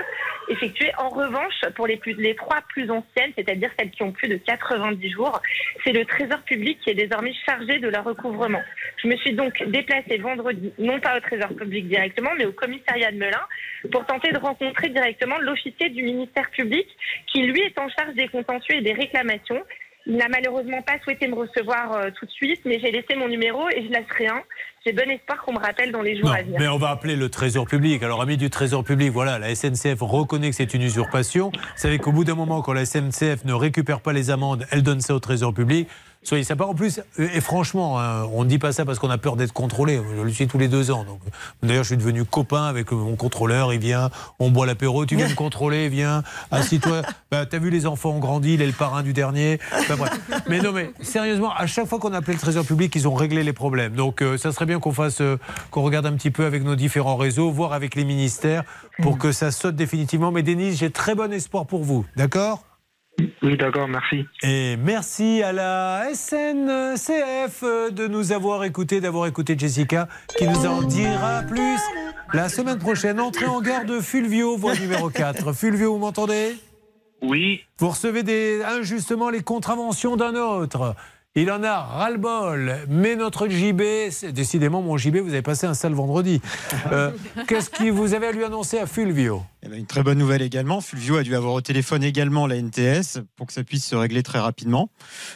effectuées. 0.50 0.92
En 0.98 1.10
revanche, 1.10 1.54
pour 1.76 1.88
les, 1.88 1.98
plus, 1.98 2.14
les 2.14 2.36
trois 2.36 2.62
plus 2.70 2.90
anciennes, 2.90 3.32
c'est-à-dire 3.36 3.70
celles 3.78 3.92
qui 3.92 4.04
ont 4.04 4.12
plus 4.12 4.28
de 4.28 4.38
90 4.38 5.10
jours, 5.12 5.42
c'est 5.84 5.94
le 5.94 6.06
Trésor 6.06 6.40
public 6.40 6.80
qui 6.84 6.90
est 6.90 6.96
désormais 6.96 7.34
chargé 7.46 7.80
de 7.80 7.88
leur 7.88 8.04
recouvrement. 8.04 8.62
Je 9.04 9.08
me 9.08 9.16
suis 9.18 9.34
donc 9.34 9.64
déplacée 9.68 10.18
vendredi, 10.18 10.74
non 10.80 11.00
pas 11.00 11.18
au 11.18 11.20
Trésor 11.20 11.50
public 11.56 11.88
directement, 11.88 12.32
mais 12.38 12.46
au 12.46 12.52
commissariat 12.52 13.12
de 13.12 13.18
Melun, 13.18 13.42
pour 13.92 14.06
tenter 14.06 14.32
de 14.32 14.38
rencontrer 14.38 14.90
directement 14.90 15.38
l'officier 15.40 15.90
du 15.90 16.04
ministère 16.04 16.50
public 16.52 16.88
qui, 17.28 17.44
lui, 17.44 17.62
est 17.62 17.78
en 17.80 17.90
charge 17.90 18.16
des 18.16 18.28
contentieux 18.28 18.67
et 18.76 18.82
des 18.82 18.94
réclamations. 18.94 19.62
Il 20.10 20.16
n'a 20.16 20.30
malheureusement 20.30 20.82
pas 20.84 20.94
souhaité 21.04 21.28
me 21.28 21.36
recevoir 21.36 21.92
euh, 21.94 22.10
tout 22.18 22.26
de 22.26 22.32
suite, 22.32 22.62
mais 22.64 22.80
j'ai 22.80 22.92
laissé 22.92 23.16
mon 23.18 23.28
numéro 23.28 23.68
et 23.70 23.84
je 23.86 23.90
laisserai 23.92 24.28
un. 24.28 24.42
J'ai 24.86 24.94
bon 24.94 25.10
espoir 25.10 25.42
qu'on 25.44 25.52
me 25.52 25.60
rappelle 25.60 25.92
dans 25.92 26.02
les 26.02 26.16
jours 26.16 26.28
Non, 26.30 26.32
à 26.32 26.44
venir. 26.44 26.60
mais 26.60 26.68
on 26.70 26.78
va 26.78 26.92
appeler 26.92 27.18
le 27.18 27.28
Trésor 27.28 27.66
public. 27.66 28.02
Alors, 28.04 28.22
ami 28.22 28.38
du 28.38 28.50
Trésor 28.50 28.86
public, 28.86 29.12
voilà, 29.12 29.38
la 29.38 29.54
SNCF 29.54 29.98
reconnaît 30.00 30.50
que 30.50 30.56
c'est 30.56 30.74
une 30.74 30.82
usurpation. 30.84 31.50
Vous 31.54 31.60
savez 31.76 31.98
qu'au 32.00 32.14
bout 32.14 32.24
d'un 32.24 32.36
moment, 32.36 32.62
quand 32.62 32.72
la 32.72 32.86
SNCF 32.86 33.44
ne 33.44 33.52
récupère 33.54 34.00
pas 34.00 34.14
les 34.14 34.30
amendes, 34.30 34.66
elle 34.72 34.82
donne 34.82 35.02
ça 35.02 35.14
au 35.14 35.20
Trésor 35.20 35.54
public. 35.54 35.90
Soyez 36.28 36.44
sympa. 36.44 36.66
En 36.66 36.74
plus, 36.74 37.00
euh, 37.22 37.30
et 37.34 37.40
franchement, 37.40 38.02
hein, 38.02 38.26
on 38.34 38.44
ne 38.44 38.50
dit 38.50 38.60
pas 38.60 38.74
ça 38.74 38.84
parce 38.84 39.00
qu'on 39.00 39.10
a 39.10 39.18
peur 39.18 39.38
d'être 39.38 39.54
contrôlé. 39.54 40.02
Je 40.18 40.22
le 40.22 40.30
suis 40.30 40.46
tous 40.46 40.58
les 40.58 40.68
deux 40.68 40.92
ans. 40.92 41.06
donc. 41.06 41.22
D'ailleurs, 41.64 41.86
je 41.86 41.88
suis 41.88 41.98
devenu 41.98 42.26
copain 42.26 42.66
avec 42.66 42.92
mon 42.92 43.16
contrôleur. 43.16 43.74
Il 43.74 43.80
vient, 43.80 44.10
on 44.38 44.52
boit 44.52 44.66
l'apéro. 44.66 45.06
Tu 45.06 45.16
viens 45.16 45.30
me 45.30 45.36
contrôler, 45.36 45.88
viens, 45.88 46.24
assis-toi. 46.52 47.04
Bah, 47.32 47.46
T'as 47.46 47.60
vu, 47.60 47.70
les 47.70 47.86
enfants 47.86 48.12
ont 48.12 48.20
grandi. 48.20 48.56
Il 48.56 48.62
est 48.62 48.68
le 48.68 48.74
parrain 48.74 49.04
du 49.04 49.14
dernier. 49.14 49.60
Enfin, 49.78 49.96
bref. 49.96 50.20
Mais 50.50 50.60
non, 50.60 50.74
mais 50.74 50.92
sérieusement, 51.02 51.54
à 51.54 51.66
chaque 51.66 51.86
fois 51.86 52.00
qu'on 52.00 52.12
a 52.14 52.18
appelé 52.18 52.34
le 52.34 52.40
Trésor 52.40 52.66
public, 52.66 52.94
ils 52.96 53.08
ont 53.08 53.14
réglé 53.16 53.44
les 53.44 53.54
problèmes. 53.54 53.94
Donc, 53.94 54.22
euh, 54.22 54.38
ça 54.38 54.52
serait 54.52 54.66
bien 54.66 54.80
qu'on 54.80 54.94
fasse, 54.94 55.22
euh, 55.22 55.38
qu'on 55.72 55.82
regarde 55.82 56.06
un 56.06 56.14
petit 56.14 56.32
peu 56.32 56.46
avec 56.46 56.64
nos 56.64 56.76
différents 56.76 57.16
réseaux, 57.16 57.52
voire 57.52 57.72
avec 57.72 57.96
les 57.96 58.04
ministères, 58.04 58.64
pour 59.02 59.18
que 59.18 59.32
ça 59.32 59.52
saute 59.52 59.76
définitivement. 59.76 60.32
Mais 60.32 60.44
Denise, 60.44 60.78
j'ai 60.78 60.92
très 60.92 61.16
bon 61.16 61.32
espoir 61.32 61.66
pour 61.66 61.84
vous. 61.84 62.06
D'accord? 62.18 62.67
Oui, 63.42 63.58
d'accord, 63.58 63.88
merci. 63.88 64.26
et 64.44 64.78
merci 64.78 65.42
à 65.42 65.52
la 65.52 66.10
SNCF 66.14 67.64
euh, 67.64 67.90
de 67.90 68.08
nous 68.08 68.32
avoir 68.32 68.64
écoutés, 68.64 69.02
d'avoir 69.02 69.26
écouté 69.26 69.56
Jessica, 69.58 70.08
qui 70.38 70.48
nous 70.48 70.66
en 70.66 70.84
dira 70.84 71.42
plus 71.44 71.78
la 72.34 72.48
semaine 72.50 72.78
prochaine. 72.78 73.20
Entrée 73.20 73.48
en 73.48 73.62
gare 73.62 73.86
de 73.86 74.00
Fulvio, 74.00 74.56
voie 74.58 74.76
numéro 74.76 75.10
4. 75.10 75.54
Fulvio, 75.56 75.94
vous 75.94 76.00
m'entendez? 76.00 76.56
Oui. 77.22 77.62
Vous 77.80 77.90
recevez 77.90 78.22
des, 78.22 78.62
injustement 78.64 79.30
les 79.30 79.42
contraventions 79.42 80.16
d'un 80.16 80.36
autre. 80.36 80.96
Il 81.40 81.52
en 81.52 81.62
a 81.62 81.78
ras-le-bol. 81.82 82.78
Mais 82.90 83.16
notre 83.16 83.48
JB, 83.48 84.10
c'est- 84.10 84.32
décidément, 84.32 84.82
mon 84.82 84.98
JB, 84.98 85.18
vous 85.18 85.34
avez 85.34 85.44
passé 85.44 85.68
un 85.68 85.76
sale 85.76 85.94
vendredi. 85.94 86.42
Euh, 86.92 87.12
Qu'est-ce 87.48 87.70
que 87.70 87.92
vous 87.92 88.16
avez 88.16 88.26
à 88.26 88.32
lui 88.32 88.44
annoncer 88.44 88.80
à 88.80 88.88
Fulvio? 88.88 89.44
Eh 89.62 89.70
ben, 89.70 89.78
une 89.78 89.86
très 89.86 90.02
bonne 90.02 90.18
nouvelle 90.18 90.42
également. 90.42 90.82
Fulvio 90.82 91.18
a 91.18 91.22
dû 91.22 91.36
avoir 91.36 91.54
au 91.54 91.62
téléphone 91.62 92.04
également 92.04 92.48
la 92.48 92.56
NTS 92.56 93.20
pour 93.36 93.46
que 93.46 93.54
ça 93.54 93.64
puisse 93.64 93.86
se 93.86 93.96
régler 93.96 94.24
très 94.24 94.40
rapidement. 94.40 94.90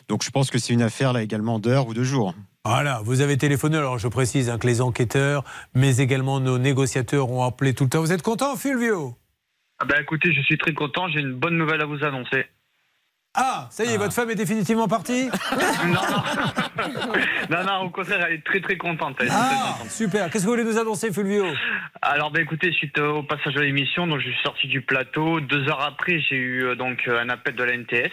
Donc 0.09 0.23
je 0.23 0.31
pense 0.31 0.49
que 0.49 0.57
c'est 0.57 0.73
une 0.73 0.81
affaire 0.81 1.13
là 1.13 1.21
également 1.21 1.59
d'heures 1.59 1.85
ou 1.85 1.93
de 1.93 2.01
jours. 2.01 2.33
Voilà, 2.65 3.01
vous 3.05 3.21
avez 3.21 3.37
téléphoné. 3.37 3.77
Alors 3.77 3.99
je 3.99 4.07
précise 4.07 4.49
hein, 4.49 4.57
que 4.57 4.65
les 4.65 4.81
enquêteurs, 4.81 5.43
mais 5.75 5.97
également 5.97 6.39
nos 6.39 6.57
négociateurs 6.57 7.29
ont 7.29 7.43
appelé 7.43 7.75
tout 7.75 7.83
le 7.83 7.91
temps. 7.91 8.01
Vous 8.01 8.11
êtes 8.11 8.23
content, 8.23 8.55
Fulvio? 8.55 9.15
Ah 9.77 9.85
bah 9.85 9.95
écoutez, 10.01 10.33
je 10.33 10.41
suis 10.41 10.57
très 10.57 10.73
content, 10.73 11.07
j'ai 11.09 11.19
une 11.19 11.33
bonne 11.33 11.57
nouvelle 11.59 11.81
à 11.81 11.85
vous 11.85 12.03
annoncer. 12.03 12.45
Ah, 13.33 13.67
ça 13.71 13.85
y 13.85 13.93
est, 13.93 13.97
votre 13.97 14.13
femme 14.13 14.29
est 14.29 14.35
définitivement 14.35 14.89
partie 14.89 15.29
Non, 17.49 17.63
non, 17.65 17.77
au 17.85 17.89
contraire, 17.89 18.25
elle 18.27 18.35
est 18.35 18.45
très 18.45 18.59
très 18.59 18.75
contente. 18.77 19.15
elle 19.19 19.27
est 19.27 19.29
très 19.29 19.39
Ah, 19.39 19.77
super. 19.89 20.29
Qu'est-ce 20.29 20.43
que 20.43 20.49
vous 20.49 20.55
voulez 20.57 20.65
nous 20.65 20.77
annoncer, 20.77 21.13
Fulvio 21.13 21.45
Alors, 22.01 22.31
bah, 22.31 22.41
écoutez, 22.41 22.71
suite 22.73 22.97
euh, 22.99 23.07
au 23.09 23.23
passage 23.23 23.53
de 23.53 23.61
l'émission, 23.61 24.05
donc 24.05 24.19
je 24.19 24.25
suis 24.29 24.43
sorti 24.43 24.67
du 24.67 24.81
plateau. 24.81 25.39
Deux 25.39 25.67
heures 25.69 25.81
après, 25.81 26.19
j'ai 26.19 26.35
eu 26.35 26.63
euh, 26.65 26.75
donc 26.75 27.07
euh, 27.07 27.21
un 27.21 27.29
appel 27.29 27.55
de 27.55 27.63
la 27.63 27.73
NTS. 27.77 28.11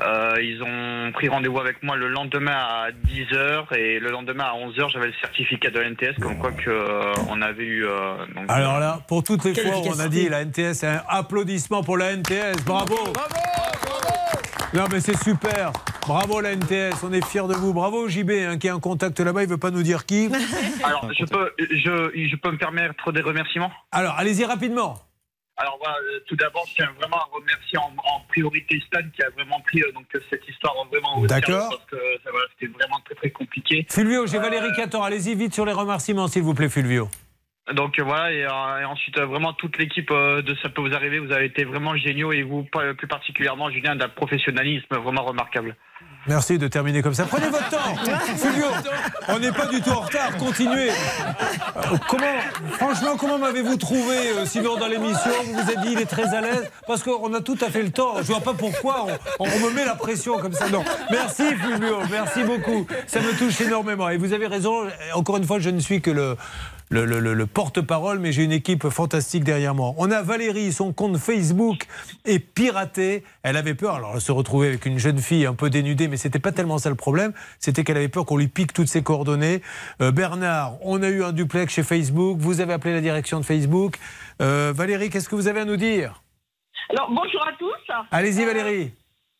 Euh, 0.00 0.34
ils 0.42 0.62
ont 0.62 1.12
pris 1.12 1.28
rendez-vous 1.28 1.58
avec 1.60 1.82
moi 1.82 1.96
le 1.96 2.08
lendemain 2.08 2.52
à 2.56 2.88
10h 2.90 3.74
et 3.76 3.98
le 3.98 4.10
lendemain 4.10 4.44
à 4.44 4.54
11h, 4.54 4.90
j'avais 4.92 5.06
le 5.08 5.12
certificat 5.20 5.70
de 5.70 5.78
la 5.80 5.90
NTS 5.90 6.20
comme 6.20 6.38
quoi 6.38 6.52
que, 6.52 6.70
euh, 6.70 7.12
on 7.28 7.40
avait 7.42 7.64
eu. 7.64 7.86
euh, 7.86 8.16
donc, 8.34 8.44
Alors 8.48 8.78
là, 8.80 9.00
pour 9.08 9.22
toutes 9.22 9.44
les 9.44 9.54
fois 9.54 9.78
où 9.78 9.88
on 9.94 10.00
a 10.00 10.08
dit 10.08 10.28
la 10.28 10.44
NTS, 10.44 10.84
un 10.84 11.02
applaudissement 11.08 11.82
pour 11.82 11.96
la 11.96 12.12
NTS. 12.16 12.64
Bravo 12.66 12.96
Non 14.74 14.84
mais 14.92 15.00
c'est 15.00 15.16
super. 15.22 15.72
Bravo 16.06 16.40
la 16.40 16.54
NTS, 16.54 17.02
on 17.02 17.12
est 17.12 17.24
fiers 17.24 17.46
de 17.48 17.54
vous. 17.54 17.72
Bravo 17.72 18.08
JB 18.08 18.30
hein, 18.30 18.58
qui 18.58 18.68
a 18.68 18.74
un 18.74 18.80
contact 18.80 19.18
là-bas, 19.20 19.42
il 19.42 19.48
veut 19.48 19.56
pas 19.56 19.70
nous 19.70 19.82
dire 19.82 20.04
qui. 20.04 20.28
Alors, 20.84 21.08
je 21.18 21.24
peux, 21.24 21.50
je, 21.58 22.26
je 22.28 22.36
peux 22.36 22.50
me 22.50 22.58
permettre 22.58 23.10
des 23.12 23.22
remerciements? 23.22 23.70
Alors, 23.92 24.14
allez-y 24.18 24.44
rapidement. 24.44 24.98
Alors 25.56 25.78
voilà, 25.80 25.96
euh, 25.98 26.20
tout 26.26 26.34
d'abord, 26.36 26.64
je 26.68 26.74
tiens 26.74 26.90
vraiment 26.98 27.16
à 27.16 27.28
remercier 27.32 27.78
en, 27.78 27.92
en 28.12 28.20
priorité 28.28 28.80
Stan 28.86 29.02
qui 29.14 29.22
a 29.22 29.30
vraiment 29.30 29.60
pris 29.60 29.82
euh, 29.82 29.92
donc 29.92 30.06
cette 30.28 30.48
histoire 30.48 30.76
en 30.78 30.86
vraiment 30.86 31.18
au 31.18 31.26
D'accord. 31.26 31.54
sérieux 31.54 31.68
parce 31.70 31.84
que 31.90 31.96
ça, 32.24 32.30
voilà, 32.32 32.46
c'était 32.52 32.72
vraiment 32.72 33.00
très 33.04 33.14
très 33.14 33.30
compliqué. 33.30 33.86
Fulvio, 33.88 34.26
j'ai 34.26 34.38
Valérie 34.38 34.72
Cator, 34.76 35.04
allez-y 35.04 35.34
vite 35.36 35.54
sur 35.54 35.64
les 35.64 35.72
remerciements 35.72 36.26
s'il 36.26 36.42
vous 36.42 36.54
plaît 36.54 36.68
Fulvio. 36.68 37.08
Donc 37.72 37.98
euh, 37.98 38.02
voilà, 38.02 38.30
et, 38.32 38.44
euh, 38.44 38.80
et 38.80 38.84
ensuite 38.84 39.16
euh, 39.16 39.24
vraiment 39.26 39.54
toute 39.54 39.78
l'équipe 39.78 40.10
euh, 40.10 40.42
de 40.42 40.54
Ça 40.56 40.68
peut 40.68 40.82
vous 40.82 40.94
arriver, 40.94 41.18
vous 41.18 41.32
avez 41.32 41.46
été 41.46 41.64
vraiment 41.64 41.96
géniaux 41.96 42.32
et 42.32 42.42
vous 42.42 42.64
plus 42.98 43.06
particulièrement 43.06 43.70
Julien 43.70 43.96
d'un 43.96 44.08
professionnalisme 44.08 44.94
vraiment 44.96 45.24
remarquable. 45.24 45.76
Merci 46.26 46.58
de 46.58 46.68
terminer 46.68 47.02
comme 47.02 47.14
ça. 47.14 47.24
Prenez 47.24 47.48
votre 47.48 47.68
temps. 47.68 47.94
Fulvio, 48.36 48.66
on 49.28 49.38
n'est 49.38 49.52
pas 49.52 49.66
du 49.66 49.80
tout 49.82 49.90
en 49.90 50.00
retard. 50.00 50.36
Continuez. 50.38 50.90
Euh, 50.90 51.96
comment, 52.08 52.24
franchement, 52.72 53.16
comment 53.18 53.38
m'avez-vous 53.38 53.76
trouvé 53.76 54.16
euh, 54.16 54.46
sinon 54.46 54.76
dans 54.76 54.86
l'émission? 54.86 55.32
Vous 55.44 55.52
vous 55.54 55.70
êtes 55.70 55.80
dit 55.80 55.92
il 55.92 56.00
est 56.00 56.06
très 56.06 56.34
à 56.34 56.40
l'aise? 56.40 56.70
Parce 56.86 57.02
qu'on 57.02 57.32
a 57.34 57.40
tout 57.40 57.58
à 57.60 57.70
fait 57.70 57.82
le 57.82 57.90
temps. 57.90 58.14
Je 58.18 58.22
vois 58.24 58.40
pas 58.40 58.54
pourquoi 58.54 59.06
on, 59.38 59.44
on 59.44 59.58
me 59.60 59.70
met 59.74 59.84
la 59.84 59.96
pression 59.96 60.38
comme 60.38 60.54
ça. 60.54 60.68
Non. 60.68 60.82
Merci 61.10 61.42
Fulvio, 61.56 61.98
merci 62.10 62.42
beaucoup. 62.42 62.86
Ça 63.06 63.20
me 63.20 63.36
touche 63.38 63.60
énormément. 63.60 64.08
Et 64.08 64.16
vous 64.16 64.32
avez 64.32 64.46
raison. 64.46 64.86
Encore 65.14 65.36
une 65.36 65.46
fois, 65.46 65.58
je 65.58 65.70
ne 65.70 65.80
suis 65.80 66.00
que 66.00 66.10
le 66.10 66.36
le, 66.94 67.04
le- 67.06 67.18
le- 67.20 67.34
le 67.34 67.46
porte-parole, 67.46 68.18
mais 68.20 68.30
j'ai 68.32 68.44
une 68.44 68.52
équipe 68.52 68.88
fantastique 68.88 69.42
derrière 69.44 69.74
moi. 69.74 69.92
On 69.98 70.10
a 70.10 70.22
Valérie, 70.22 70.72
son 70.72 70.92
compte 70.92 71.18
Facebook 71.18 71.86
est 72.24 72.38
piraté. 72.38 73.24
Elle 73.42 73.56
avait 73.56 73.74
peur, 73.74 73.96
alors 73.96 74.12
elle 74.14 74.20
se 74.20 74.30
retrouvait 74.32 74.68
avec 74.68 74.86
une 74.86 74.98
jeune 74.98 75.18
fille 75.18 75.44
un 75.46 75.54
peu 75.54 75.70
dénudée, 75.70 76.06
mais 76.08 76.16
c'était 76.16 76.38
pas 76.38 76.52
tellement 76.52 76.78
ça 76.78 76.88
le 76.90 76.94
problème. 76.94 77.32
C'était 77.58 77.82
qu'elle 77.84 77.96
avait 77.96 78.08
peur 78.08 78.24
qu'on 78.24 78.36
lui 78.36 78.48
pique 78.48 78.72
toutes 78.72 78.88
ses 78.88 79.02
coordonnées. 79.02 79.60
Euh, 80.00 80.12
Bernard, 80.12 80.74
on 80.82 81.02
a 81.02 81.08
eu 81.08 81.24
un 81.24 81.32
duplex 81.32 81.72
chez 81.74 81.82
Facebook. 81.82 82.38
Vous 82.38 82.60
avez 82.60 82.72
appelé 82.72 82.94
la 82.94 83.00
direction 83.00 83.40
de 83.40 83.44
Facebook. 83.44 83.96
Euh, 84.40 84.72
Valérie, 84.74 85.10
qu'est-ce 85.10 85.28
que 85.28 85.34
vous 85.34 85.48
avez 85.48 85.60
à 85.60 85.64
nous 85.64 85.76
dire? 85.76 86.22
Alors, 86.90 87.08
bonjour 87.10 87.44
à 87.46 87.52
tous. 87.58 87.72
Allez-y, 88.12 88.42
Euh, 88.42 88.46
Valérie. 88.46 88.92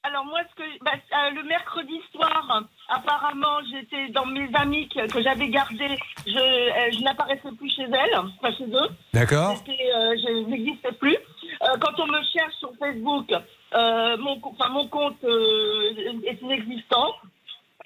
alors, 0.02 0.24
moi, 0.24 0.40
ce 0.50 0.54
que, 0.56 0.68
bah, 0.84 0.92
euh, 0.94 1.30
le 1.34 1.46
mercredi 1.48 2.00
soir, 2.12 2.64
apparemment, 2.88 3.58
j'étais 3.70 4.08
dans 4.12 4.26
mes 4.26 4.48
amis 4.54 4.88
que, 4.88 5.06
que 5.10 5.22
j'avais 5.22 5.48
gardés. 5.48 5.96
Je, 6.26 6.32
euh, 6.38 6.90
je 6.92 7.00
n'apparaissais 7.02 7.52
plus 7.58 7.70
chez 7.70 7.82
elles, 7.84 8.16
enfin 8.18 8.54
chez 8.56 8.64
eux. 8.66 8.88
D'accord. 9.12 9.56
J'étais, 9.66 9.82
euh, 9.94 10.16
je 10.22 10.48
n'existais 10.50 10.92
plus. 10.92 11.16
Euh, 11.62 11.66
quand 11.80 11.98
on 12.02 12.06
me 12.06 12.20
cherche 12.32 12.54
sur 12.58 12.72
Facebook, 12.78 13.30
euh, 13.74 14.16
mon, 14.18 14.38
co- 14.40 14.54
enfin, 14.58 14.70
mon 14.70 14.86
compte 14.88 15.22
est 15.24 16.40
inexistant. 16.42 17.14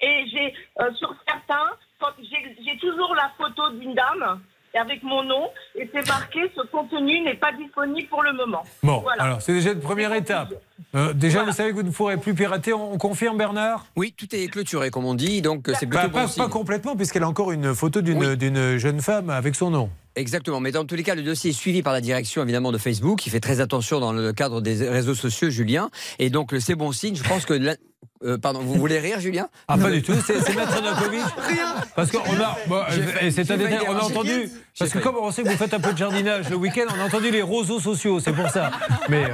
Et 0.01 0.25
j'ai, 0.31 0.53
sur 0.95 1.13
certains, 1.27 1.71
quand 1.99 2.11
j'ai 2.19 2.55
j'ai 2.65 2.77
toujours 2.77 3.13
la 3.15 3.29
photo 3.37 3.69
d'une 3.71 3.93
dame 3.93 4.39
avec 4.73 5.03
mon 5.03 5.23
nom 5.23 5.49
et 5.75 5.89
c'est 5.93 6.07
marqué 6.07 6.39
ce 6.55 6.61
contenu 6.67 7.19
n'est 7.21 7.33
pas 7.35 7.51
disponible 7.51 8.07
pour 8.07 8.23
le 8.23 8.31
moment. 8.33 8.63
Bon, 8.81 8.99
Voilà. 8.99 9.23
alors 9.23 9.41
c'est 9.41 9.51
déjà 9.51 9.71
une 9.73 9.81
première 9.81 10.13
étape. 10.13 10.53
Euh, 10.95 11.13
déjà, 11.13 11.43
vous 11.43 11.51
savez 11.51 11.69
que 11.71 11.75
vous 11.75 11.83
ne 11.83 11.91
pourrez 11.91 12.17
plus 12.17 12.33
pirater. 12.33 12.73
On, 12.73 12.93
on 12.93 12.97
confirme, 12.97 13.37
Bernard? 13.37 13.85
Oui, 13.95 14.13
tout 14.17 14.27
est 14.35 14.47
clôturé, 14.47 14.89
comme 14.89 15.05
on 15.05 15.15
dit, 15.15 15.41
donc 15.41 15.67
c'est 15.79 15.85
plutôt 15.85 16.01
Pas, 16.03 16.07
bon 16.07 16.13
pas- 16.19 16.27
signe. 16.27 16.43
pas 16.43 16.49
complètement, 16.49 16.95
puisqu'elle 16.95 17.23
a 17.23 17.27
encore 17.29 17.51
une 17.51 17.73
photo 17.75 18.01
d'une 18.01 18.35
d'une 18.35 18.77
jeune 18.77 19.01
femme 19.01 19.29
avec 19.29 19.55
son 19.55 19.69
nom. 19.69 19.89
Exactement, 20.15 20.59
mais 20.59 20.71
dans 20.71 20.85
tous 20.85 20.95
les 20.95 21.03
cas, 21.03 21.15
le 21.15 21.21
dossier 21.21 21.51
est 21.51 21.53
suivi 21.53 21.81
par 21.81 21.93
la 21.93 22.01
direction 22.01 22.41
évidemment 22.43 22.71
de 22.71 22.77
Facebook, 22.77 23.19
qui 23.19 23.29
fait 23.29 23.39
très 23.39 23.61
attention 23.61 23.99
dans 23.99 24.11
le 24.11 24.33
cadre 24.33 24.59
des 24.59 24.89
réseaux 24.89 25.15
sociaux, 25.15 25.49
Julien. 25.49 25.89
Et 26.17 26.29
donc, 26.29 26.53
c'est 26.59 26.75
bon 26.75 26.91
signe. 26.91 27.15
Je 27.15 27.23
pense 27.23 27.45
que. 27.45 27.53
la- 27.53 27.75
euh, 28.23 28.37
pardon, 28.37 28.59
vous 28.59 28.73
voulez 28.73 28.99
rire, 28.99 29.21
Julien? 29.21 29.47
Ah, 29.69 29.77
pas 29.77 29.89
du 29.89 30.01
tout, 30.01 30.11
c'est 30.25 30.33
Maître 30.53 30.81
Novakovic. 30.81 31.21
Rien 31.47 31.75
Parce 31.95 32.11
qu'on 32.11 32.19
a. 32.19 32.57
euh, 32.69 33.05
et 33.21 33.31
c'est 33.31 33.49
un 33.49 33.55
détail, 33.55 33.79
on 33.87 33.95
a 33.95 34.01
entendu. 34.03 34.49
Parce 34.79 34.91
que 34.91 34.99
comme 34.99 35.15
on 35.21 35.31
sait 35.31 35.43
que 35.43 35.49
vous 35.49 35.57
faites 35.57 35.73
un 35.73 35.79
peu 35.79 35.91
de 35.93 35.97
jardinage 35.97 36.49
le 36.49 36.55
week-end, 36.55 36.85
on 36.95 37.01
a 37.01 37.05
entendu 37.05 37.29
les 37.31 37.41
roseaux 37.41 37.79
sociaux, 37.79 38.19
c'est 38.19 38.33
pour 38.33 38.49
ça. 38.49 38.71
Mais. 39.09 39.25
euh, 39.25 39.27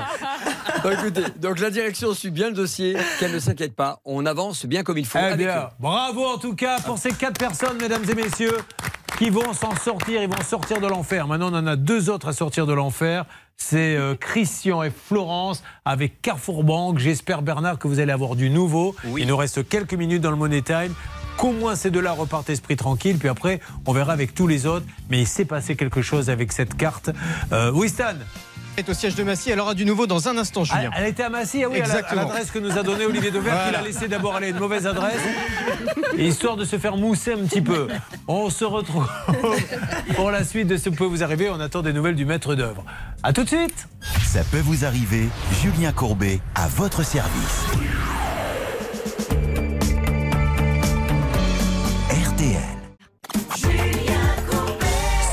Donc, 0.83 0.93
écoutez, 0.99 1.21
donc 1.39 1.59
la 1.59 1.69
direction 1.69 2.13
suit 2.13 2.31
bien 2.31 2.47
le 2.49 2.53
dossier, 2.55 2.95
qu'elle 3.19 3.31
ne 3.33 3.39
s'inquiète 3.39 3.75
pas. 3.75 3.99
On 4.05 4.25
avance 4.25 4.65
bien 4.65 4.83
comme 4.83 4.97
il 4.97 5.05
faut. 5.05 5.19
Eh 5.19 5.25
avec 5.25 5.37
bien, 5.37 5.57
eux. 5.57 5.67
bravo 5.79 6.25
en 6.25 6.37
tout 6.37 6.55
cas 6.55 6.79
pour 6.81 6.97
ces 6.97 7.11
quatre 7.11 7.37
personnes, 7.39 7.77
mesdames 7.79 8.03
et 8.09 8.15
messieurs, 8.15 8.57
qui 9.17 9.29
vont 9.29 9.53
s'en 9.53 9.75
sortir. 9.75 10.21
Ils 10.21 10.29
vont 10.29 10.41
sortir 10.43 10.81
de 10.81 10.87
l'enfer. 10.87 11.27
Maintenant, 11.27 11.51
on 11.51 11.55
en 11.57 11.67
a 11.67 11.75
deux 11.75 12.09
autres 12.09 12.27
à 12.27 12.33
sortir 12.33 12.65
de 12.65 12.73
l'enfer. 12.73 13.25
C'est 13.57 13.95
euh, 13.95 14.15
Christian 14.15 14.83
et 14.83 14.91
Florence 14.91 15.63
avec 15.85 16.21
Carrefour 16.21 16.63
Banque. 16.63 16.99
J'espère, 16.99 17.41
Bernard, 17.41 17.79
que 17.79 17.87
vous 17.87 17.99
allez 17.99 18.11
avoir 18.11 18.35
du 18.35 18.49
nouveau. 18.49 18.95
Il 19.17 19.27
nous 19.27 19.37
reste 19.37 19.67
quelques 19.69 19.93
minutes 19.93 20.21
dans 20.21 20.31
le 20.31 20.35
Money 20.37 20.61
Time. 20.61 20.93
Qu'au 21.37 21.51
moins 21.51 21.75
ces 21.75 21.91
deux-là 21.91 22.11
repartent 22.13 22.49
esprit 22.49 22.75
tranquille. 22.75 23.17
Puis 23.17 23.29
après, 23.29 23.59
on 23.85 23.93
verra 23.93 24.13
avec 24.13 24.33
tous 24.33 24.47
les 24.47 24.65
autres. 24.65 24.85
Mais 25.09 25.19
il 25.21 25.27
s'est 25.27 25.45
passé 25.45 25.75
quelque 25.75 26.01
chose 26.01 26.29
avec 26.29 26.51
cette 26.51 26.75
carte. 26.75 27.09
Euh, 27.51 27.71
oui, 27.73 27.89
Stan 27.89 28.13
est 28.77 28.89
au 28.89 28.93
siège 28.93 29.15
de 29.15 29.23
Massy. 29.23 29.51
Elle 29.51 29.59
aura 29.61 29.73
du 29.73 29.85
nouveau 29.85 30.05
dans 30.05 30.27
un 30.27 30.37
instant, 30.37 30.65
Julien. 30.65 30.89
Elle 30.97 31.07
était 31.07 31.23
à 31.23 31.29
Massy, 31.29 31.63
ah 31.63 31.69
oui, 31.69 31.77
à 31.79 31.79
la- 31.79 31.85
à 31.85 31.87
Exactement. 31.97 32.21
l'adresse 32.23 32.51
que 32.51 32.59
nous 32.59 32.77
a 32.77 32.83
donnée 32.83 33.05
Olivier 33.05 33.31
Dever, 33.31 33.49
Voilà. 33.49 33.67
qu'il 33.67 33.75
a 33.77 33.81
laissé 33.81 34.07
d'abord 34.09 34.35
aller 34.35 34.47
à 34.47 34.49
une 34.49 34.59
mauvaise 34.59 34.85
adresse, 34.85 35.21
et 36.17 36.27
histoire 36.27 36.57
de 36.57 36.65
se 36.65 36.77
faire 36.77 36.97
mousser 36.97 37.31
un 37.33 37.45
petit 37.45 37.61
peu. 37.61 37.87
On 38.27 38.49
se 38.49 38.65
retrouve 38.65 39.07
pour 40.17 40.29
la 40.29 40.43
suite 40.43 40.67
de 40.67 40.75
ce 40.75 40.89
peut 40.89 41.05
vous 41.05 41.23
arriver. 41.23 41.49
On 41.49 41.59
attend 41.61 41.83
des 41.83 41.93
nouvelles 41.93 42.15
du 42.15 42.25
maître 42.25 42.53
d'œuvre. 42.55 42.83
À 43.23 43.31
tout 43.31 43.43
de 43.43 43.49
suite. 43.49 43.87
Ça 44.25 44.43
peut 44.43 44.59
vous 44.59 44.83
arriver, 44.83 45.29
Julien 45.61 45.93
Courbet, 45.93 46.41
à 46.55 46.67
votre 46.67 47.03
service. 47.05 47.65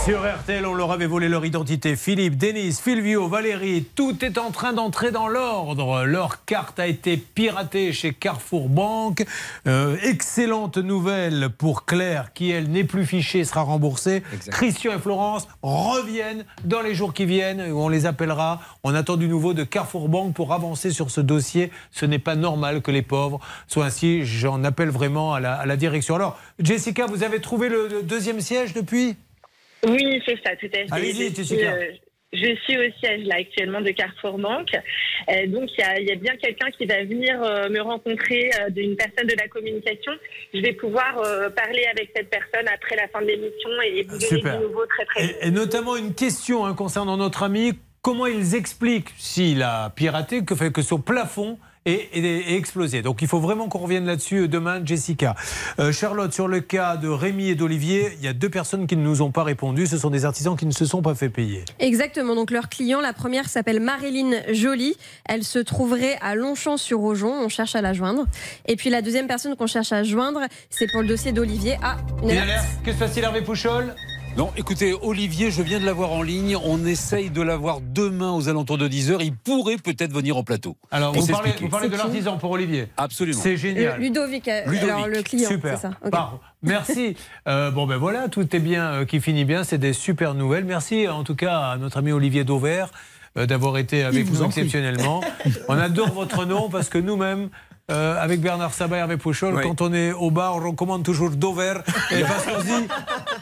Sur 0.05 0.25
RTL, 0.25 0.67
on 0.67 0.75
leur 0.75 0.91
avait 0.91 1.07
volé 1.07 1.29
leur 1.29 1.47
identité. 1.47 1.95
Philippe, 1.95 2.37
Denis, 2.37 2.73
Fulvio, 2.73 3.29
Valérie, 3.29 3.85
tout 3.95 4.25
est 4.25 4.37
en 4.37 4.51
train 4.51 4.73
d'entrer 4.73 5.13
dans 5.13 5.29
l'ordre. 5.29 6.03
Leur 6.03 6.45
carte 6.45 6.81
a 6.81 6.89
été 6.89 7.17
piratée 7.17 7.93
chez 7.93 8.13
Carrefour 8.13 8.69
Banque. 8.69 9.25
Euh, 9.69 9.97
excellente 10.03 10.77
nouvelle 10.77 11.51
pour 11.57 11.85
Claire, 11.85 12.33
qui 12.33 12.51
elle 12.51 12.69
n'est 12.69 12.83
plus 12.83 13.07
fichée, 13.07 13.45
sera 13.45 13.63
remboursée. 13.63 14.25
Christian 14.51 14.95
et 14.95 14.99
Florence 14.99 15.47
reviennent 15.63 16.47
dans 16.65 16.83
les 16.83 16.97
jours 16.97 17.15
qui 17.15 17.25
viennent, 17.25 17.71
où 17.71 17.79
on 17.79 17.89
les 17.89 18.05
appellera. 18.05 18.61
On 18.83 18.97
attend 18.97 19.17
du 19.17 19.29
nouveau 19.29 19.55
de 19.55 19.63
Carrefour 19.63 20.09
Banque 20.09 20.35
pour 20.35 20.53
avancer 20.53 20.91
sur 20.91 21.13
ce 21.13 21.21
dossier. 21.21 21.71
Ce 21.93 22.07
n'est 22.07 22.19
pas 22.19 22.35
normal 22.35 22.83
que 22.83 22.91
les 22.91 23.03
pauvres 23.03 23.39
soient 23.69 23.85
ainsi. 23.85 24.27
J'en 24.27 24.65
appelle 24.65 24.91
vraiment 24.91 25.33
à 25.33 25.39
la, 25.39 25.55
à 25.55 25.65
la 25.65 25.77
direction. 25.77 26.17
Alors, 26.17 26.37
Jessica, 26.59 27.07
vous 27.07 27.23
avez 27.23 27.41
trouvé 27.41 27.69
le 27.69 28.03
deuxième 28.03 28.41
siège 28.41 28.75
depuis? 28.75 29.17
Oui, 29.87 30.23
c'est 30.27 30.39
ça, 30.45 30.55
tout 30.57 30.67
à 30.67 30.79
fait. 30.79 30.87
Allez-y, 30.93 31.31
Je 31.31 31.35
Jessica. 31.35 31.45
suis, 31.45 31.65
euh, 31.67 31.93
Je 32.33 32.55
suis 32.65 32.79
au 32.79 32.91
siège 33.01 33.25
là 33.27 33.37
actuellement 33.41 33.81
de 33.81 33.91
Carrefour 33.91 34.39
Banque. 34.39 34.75
Euh, 35.29 35.47
donc 35.49 35.69
il 35.77 35.81
y 35.81 35.85
a, 35.85 36.01
il 36.01 36.09
y 36.09 36.13
a 36.13 36.15
bien 36.17 36.35
quelqu'un 36.37 36.71
qui 36.71 36.87
va 36.87 37.05
venir 37.05 37.43
euh, 37.43 37.69
me 37.69 37.81
rencontrer 37.81 38.51
euh, 38.61 38.71
d'une 38.71 38.97
personne 38.97 39.27
de 39.27 39.35
la 39.37 39.49
communication. 39.49 40.13
Je 40.55 40.61
vais 40.61 40.73
pouvoir 40.73 41.19
euh, 41.19 41.51
parler 41.51 41.85
avec 41.93 42.11
cette 42.17 42.31
personne 42.31 42.67
après 42.73 42.97
la 42.97 43.09
fin 43.09 43.21
de 43.21 43.27
l'émission 43.27 43.71
et 43.85 44.03
vous 44.05 44.19
donner 44.19 44.41
du 44.41 44.65
nouveau 44.67 44.87
très 44.87 45.05
très 45.05 45.27
vite. 45.27 45.37
Et, 45.43 45.49
et 45.49 45.51
notamment 45.51 45.97
une 45.97 46.15
question 46.15 46.65
hein, 46.65 46.75
concernant 46.75 47.17
notre 47.17 47.43
ami. 47.43 47.73
Comment 48.01 48.27
ils 48.27 48.57
expliquent, 48.57 49.11
s'il 49.17 49.63
a 49.63 49.91
piraté, 49.91 50.45
que, 50.45 50.57
fait 50.57 50.73
que 50.73 50.83
son 50.83 51.01
plafond 51.01 51.59
et, 51.87 51.93
et- 52.13 52.53
et 52.53 52.57
explosé. 52.57 53.03
Donc 53.03 53.23
il 53.23 53.29
faut 53.29 53.41
vraiment 53.41 53.69
qu'on 53.69 53.79
revienne 53.79 54.07
là-dessus 54.07 54.49
demain, 54.49 54.81
Jessica. 54.85 55.35
Euh, 55.79 55.93
Charlotte, 55.93 56.33
sur 56.33 56.49
le 56.49 56.61
cas 56.61 56.97
de 56.97 57.09
Rémi 57.09 57.49
et 57.49 57.55
d'Olivier, 57.55 58.13
il 58.19 58.25
y 58.25 58.29
a 58.29 58.33
deux 58.33 58.49
personnes 58.51 58.87
qui 58.87 58.97
ne 58.97 59.03
nous 59.03 59.23
ont 59.23 59.31
pas 59.31 59.43
répondu. 59.43 59.87
Ce 59.87 59.99
sont 59.99 60.11
des 60.11 60.25
artisans 60.25 60.57
qui 60.57 60.67
ne 60.67 60.71
se 60.73 60.85
sont 60.85 61.03
pas 61.03 61.15
fait 61.15 61.29
payer. 61.29 61.65
Exactement. 61.79 62.35
Donc 62.35 62.51
leur 62.51 62.69
client, 62.69 63.01
la 63.01 63.13
première 63.13 63.49
s'appelle 63.49 63.81
Marilyn 63.81 64.31
Joly. 64.53 64.97
Elle 65.29 65.45
se 65.45 65.59
trouverait 65.59 66.19
à 66.21 66.35
Longchamp-sur-Aujon. 66.35 67.33
On 67.45 67.49
cherche 67.49 67.75
à 67.75 67.83
la 67.83 67.93
joindre. 67.93 68.27
Et 68.67 68.77
puis 68.77 68.91
la 68.91 69.03
deuxième 69.03 69.27
personne 69.27 69.57
qu'on 69.57 69.67
cherche 69.67 69.93
à 69.93 70.03
joindre, 70.05 70.41
c'est 70.71 70.91
pour 70.91 71.03
le 71.03 71.09
dossier 71.09 71.33
d'Olivier. 71.33 71.77
Ah, 71.83 71.97
une 72.23 72.31
alerte 72.31 72.65
Que 72.85 72.93
se 72.93 72.99
passe-t-il, 72.99 73.25
Hervé 73.25 73.43
Pouchol? 73.43 73.95
Non, 74.37 74.51
écoutez, 74.57 74.95
Olivier, 75.03 75.51
je 75.51 75.61
viens 75.61 75.79
de 75.79 75.85
l'avoir 75.85 76.13
en 76.13 76.23
ligne. 76.23 76.57
On 76.65 76.87
essaye 76.87 77.29
de 77.29 77.43
l'avoir 77.43 77.81
demain 77.83 78.33
aux 78.33 78.49
alentours 78.49 78.79
de 78.79 78.89
10h. 78.89 79.19
Il 79.21 79.37
pourrait 79.37 79.77
peut-être 79.77 80.13
venir 80.13 80.39
en 80.39 80.43
plateau. 80.43 80.77
Alors, 80.91 81.13
vous 81.13 81.27
parlez, 81.27 81.53
vous 81.61 81.69
parlez 81.69 81.91
de 81.91 81.97
l'artisan 81.97 82.39
pour 82.39 82.51
Olivier 82.53 82.87
Absolument. 82.97 83.39
C'est 83.43 83.59
génial. 83.59 84.01
Ludovic, 84.01 84.49
euh, 84.49 84.63
Ludovic. 84.65 84.83
alors 84.91 85.07
le 85.07 85.23
client, 85.23 85.51
Super. 85.51 85.79
ça. 85.79 85.91
Ok. 86.03 86.11
Par- 86.11 86.39
Merci. 86.63 87.15
Euh, 87.47 87.71
bon, 87.71 87.87
ben 87.87 87.99
voilà, 87.99 88.29
tout 88.29 88.57
est 88.57 88.61
bien 88.61 88.85
euh, 88.93 89.05
qui 89.05 89.21
finit 89.21 89.45
bien. 89.45 89.65
C'est 89.65 89.79
des 89.79 89.93
super 89.93 90.33
nouvelles. 90.35 90.65
Merci 90.65 91.09
en 91.09 91.25
tout 91.25 91.35
cas 91.37 91.59
à 91.59 91.77
notre 91.77 91.99
ami 91.99 92.13
Olivier 92.13 92.45
Dauvert 92.45 92.91
euh, 93.37 93.45
d'avoir 93.45 93.77
été 93.77 94.03
avec 94.03 94.25
vous 94.25 94.39
nous 94.41 94.47
exceptionnellement. 94.47 95.21
on 95.69 95.77
adore 95.77 96.13
votre 96.13 96.47
nom 96.47 96.71
parce 96.71 96.89
que 96.89 96.99
nous-mêmes. 96.99 97.51
Euh, 97.93 98.21
avec 98.23 98.41
Bernard 98.41 98.73
Sabat 98.75 98.97
et 98.97 99.01
Hervé 99.01 99.17
Pouchol, 99.17 99.55
Oui. 99.55 99.63
quand 99.63 99.81
on 99.83 99.93
est 99.93 100.13
au 100.13 100.31
bar, 100.31 100.57
on 100.57 100.61
recommande 100.71 101.03
toujours 101.05 101.31
Dover 101.31 101.75
et 102.11 102.23
parce 102.23 102.45
qu'on 102.45 102.61
se 102.61 102.65
dit 102.65 102.89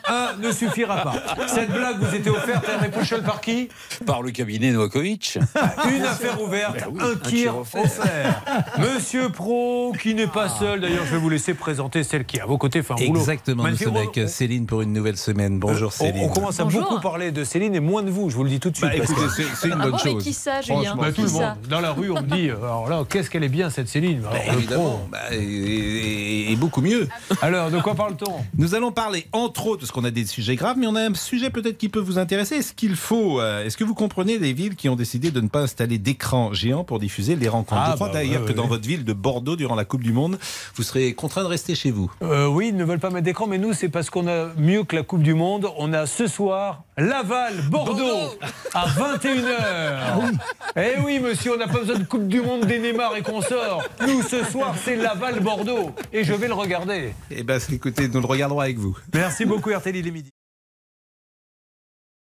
un 0.09 0.31
ne 0.41 0.51
suffira 0.53 0.97
pas. 1.03 1.15
Cette 1.47 1.71
blague 1.71 1.99
vous 2.01 2.15
était 2.15 2.31
offerte 2.31 2.65
Hervé 2.69 2.89
Pouchol 2.89 3.23
par 3.23 3.41
qui? 3.41 3.69
Par 4.07 4.23
le 4.23 4.31
cabinet 4.33 4.73
Novakovic. 4.73 5.39
Une 5.95 6.03
affaire 6.05 6.41
ouverte, 6.43 6.75
Ben 6.79 6.87
oui, 6.93 7.01
un 7.03 7.29
kir 7.29 7.57
offert. 7.59 7.85
Monsieur 8.79 9.29
Pro, 9.29 9.93
qui 10.01 10.15
n'est 10.15 10.27
pas 10.27 10.49
seul. 10.49 10.81
D'ailleurs, 10.81 11.05
je 11.07 11.13
vais 11.13 11.19
vous 11.21 11.29
laisser 11.31 11.55
présenter 11.55 12.03
celle 12.03 12.25
qui 12.25 12.39
est 12.39 12.41
à 12.41 12.47
vos 12.47 12.59
côtés 12.59 12.83
boulot. 12.83 12.99
Exactement, 13.21 13.69
nous 13.69 13.77
sommes 13.77 13.97
avec 13.97 14.19
On- 14.25 14.27
Céline 14.27 14.67
pour 14.67 14.83
une 14.83 14.93
nouvelle 14.93 15.17
semaine. 15.17 15.59
Bonjour 15.59 15.89
on, 15.89 16.05
Céline. 16.05 16.25
on 16.25 16.29
commence 16.29 16.59
à 16.61 16.65
Bonjour. 16.65 16.83
beaucoup 16.83 17.01
parler 17.01 17.31
de 17.31 17.45
Céline 17.45 17.75
et 17.75 17.81
moins 17.81 18.03
de 18.03 18.11
vous, 18.11 18.31
je 18.31 18.37
vous 18.37 18.45
le 18.45 18.51
dis 18.51 18.59
tout 18.61 18.71
de 18.71 18.77
suite. 18.77 18.91
Bah, 18.99 19.05
c'est- 19.55 19.69
une 19.69 19.75
Ah 19.79 19.85
bonne 19.89 19.99
chose. 19.99 20.23
qui 20.25 20.33
ça, 20.33 20.61
Julien 20.61 20.97
bah, 20.97 21.09
tout 21.09 21.15
Qui 21.15 21.23
le 21.23 21.29
monde. 21.31 21.41
ça 21.43 21.57
Dans 21.69 21.81
la 21.81 21.93
rue, 21.93 22.11
on 22.11 22.23
me 22.23 22.27
dit, 22.27 22.49
euh, 22.49 22.57
alors 22.59 22.89
là, 22.89 23.05
qu'est-ce 23.09 23.31
qu'elle 23.31 23.45
est 23.45 23.49
bien 23.49 23.71
cette 23.71 23.89
Céline 23.89 24.23
Alors, 24.29 24.40
évidemment, 24.53 25.07
bah, 25.11 25.19
et, 25.33 25.37
et- 25.37 26.53
et 26.53 26.57
beaucoup 26.57 26.81
mieux. 26.81 27.09
Alors, 27.43 27.71
de 27.71 27.79
quoi 27.81 27.95
parle-t-on 27.95 28.33
Nous 28.59 28.75
allons 28.75 28.93
parler 28.93 29.27
entre 29.33 29.67
autres, 29.67 29.81
parce 29.81 29.93
qu'on 29.93 30.05
a 30.05 30.11
des 30.11 30.27
sujets 30.27 30.57
graves, 30.57 30.77
mais 30.79 30.87
on 30.87 30.95
a 30.97 31.03
un 31.09 31.15
sujet 31.15 31.51
peut-être 31.51 31.79
qui 31.79 31.89
peut 31.89 32.01
vous 32.01 32.19
intéresser. 32.19 32.57
Est-ce 32.57 32.73
qu'il 32.73 32.97
faut, 32.97 33.41
euh, 33.41 33.65
est-ce 33.65 33.77
que 33.77 33.85
vous 33.85 33.95
comprenez 33.95 34.39
les 34.39 34.53
villes 34.53 34.75
qui 34.77 34.89
ont 34.89 34.97
décidé 34.97 35.31
de 35.31 35.41
ne 35.41 35.49
pas 35.49 35.61
installer 35.61 35.99
d'écran 35.99 36.53
géant 36.53 36.85
pour 36.85 36.99
diffuser 36.99 37.37
les 37.37 37.49
rencontres 37.49 37.81
Ah, 37.85 37.91
Je 37.91 37.95
crois 37.97 38.09
bah, 38.09 38.15
d'ailleurs 38.15 38.41
ouais, 38.41 38.47
que 38.47 38.51
ouais, 38.53 38.57
dans 38.57 38.67
votre 38.67 38.87
ville 38.87 39.05
de 39.05 39.13
Bordeaux, 39.13 39.57
durant 39.57 39.75
la 39.75 39.85
Coupe 39.85 40.03
du 40.03 40.13
Monde, 40.13 40.39
vous 40.75 40.83
serez 40.83 41.15
contraint 41.15 41.43
de 41.43 41.49
rester 41.49 41.75
chez 41.75 41.91
vous. 41.91 42.11
Euh, 42.23 42.47
oui, 42.47 42.69
ils 42.69 42.77
ne 42.77 42.85
veulent 42.85 42.99
pas 42.99 43.11
mettre 43.11 43.25
d'écran, 43.25 43.47
mais 43.47 43.59
nous, 43.59 43.73
c'est 43.73 43.89
parce 43.89 44.11
qu'on 44.11 44.27
a 44.29 44.47
mieux 44.57 44.85
que 44.85 44.97
la 44.97 45.03
Coupe 45.03 45.23
du 45.23 45.35
Monde. 45.35 45.69
On 45.77 45.93
a 45.93 46.07
ce 46.07 46.27
soir 46.27 46.83
Laval, 46.97 47.55
Bordeaux, 47.71 48.37
à 48.75 48.87
21h. 48.87 50.33
Eh 50.77 51.01
oui, 51.05 51.19
monsieur, 51.21 51.55
on 51.55 51.59
n'a 51.59 51.67
pas 51.69 51.79
besoin 51.81 51.99
de 51.99 52.05
Coupe 52.05 52.29
du 52.29 52.41
Monde 52.41 52.65
des 52.67 52.79
Neymar 52.79 53.17
et 53.17 53.23
consorts. 53.23 53.83
Nous, 54.07 54.20
ce 54.23 54.45
soir, 54.45 54.75
c'est 54.85 54.97
Laval, 54.97 55.41
Bordeaux. 55.41 55.93
Et 56.13 56.25
je 56.25 56.33
vais 56.33 56.49
le 56.49 56.55
regarder. 56.55 57.13
Eh 57.31 57.43
ben, 57.43 57.61
écoutez, 57.73 58.09
nous 58.09 58.21
le 58.21 58.27
regarderons 58.27 58.61
avec 58.61 58.79
vous. 58.79 58.97
Merci 59.15 59.45
beaucoup, 59.45 59.71
RTL, 59.71 59.97
il 59.97 60.07
est 60.07 60.11
midi. 60.11 60.31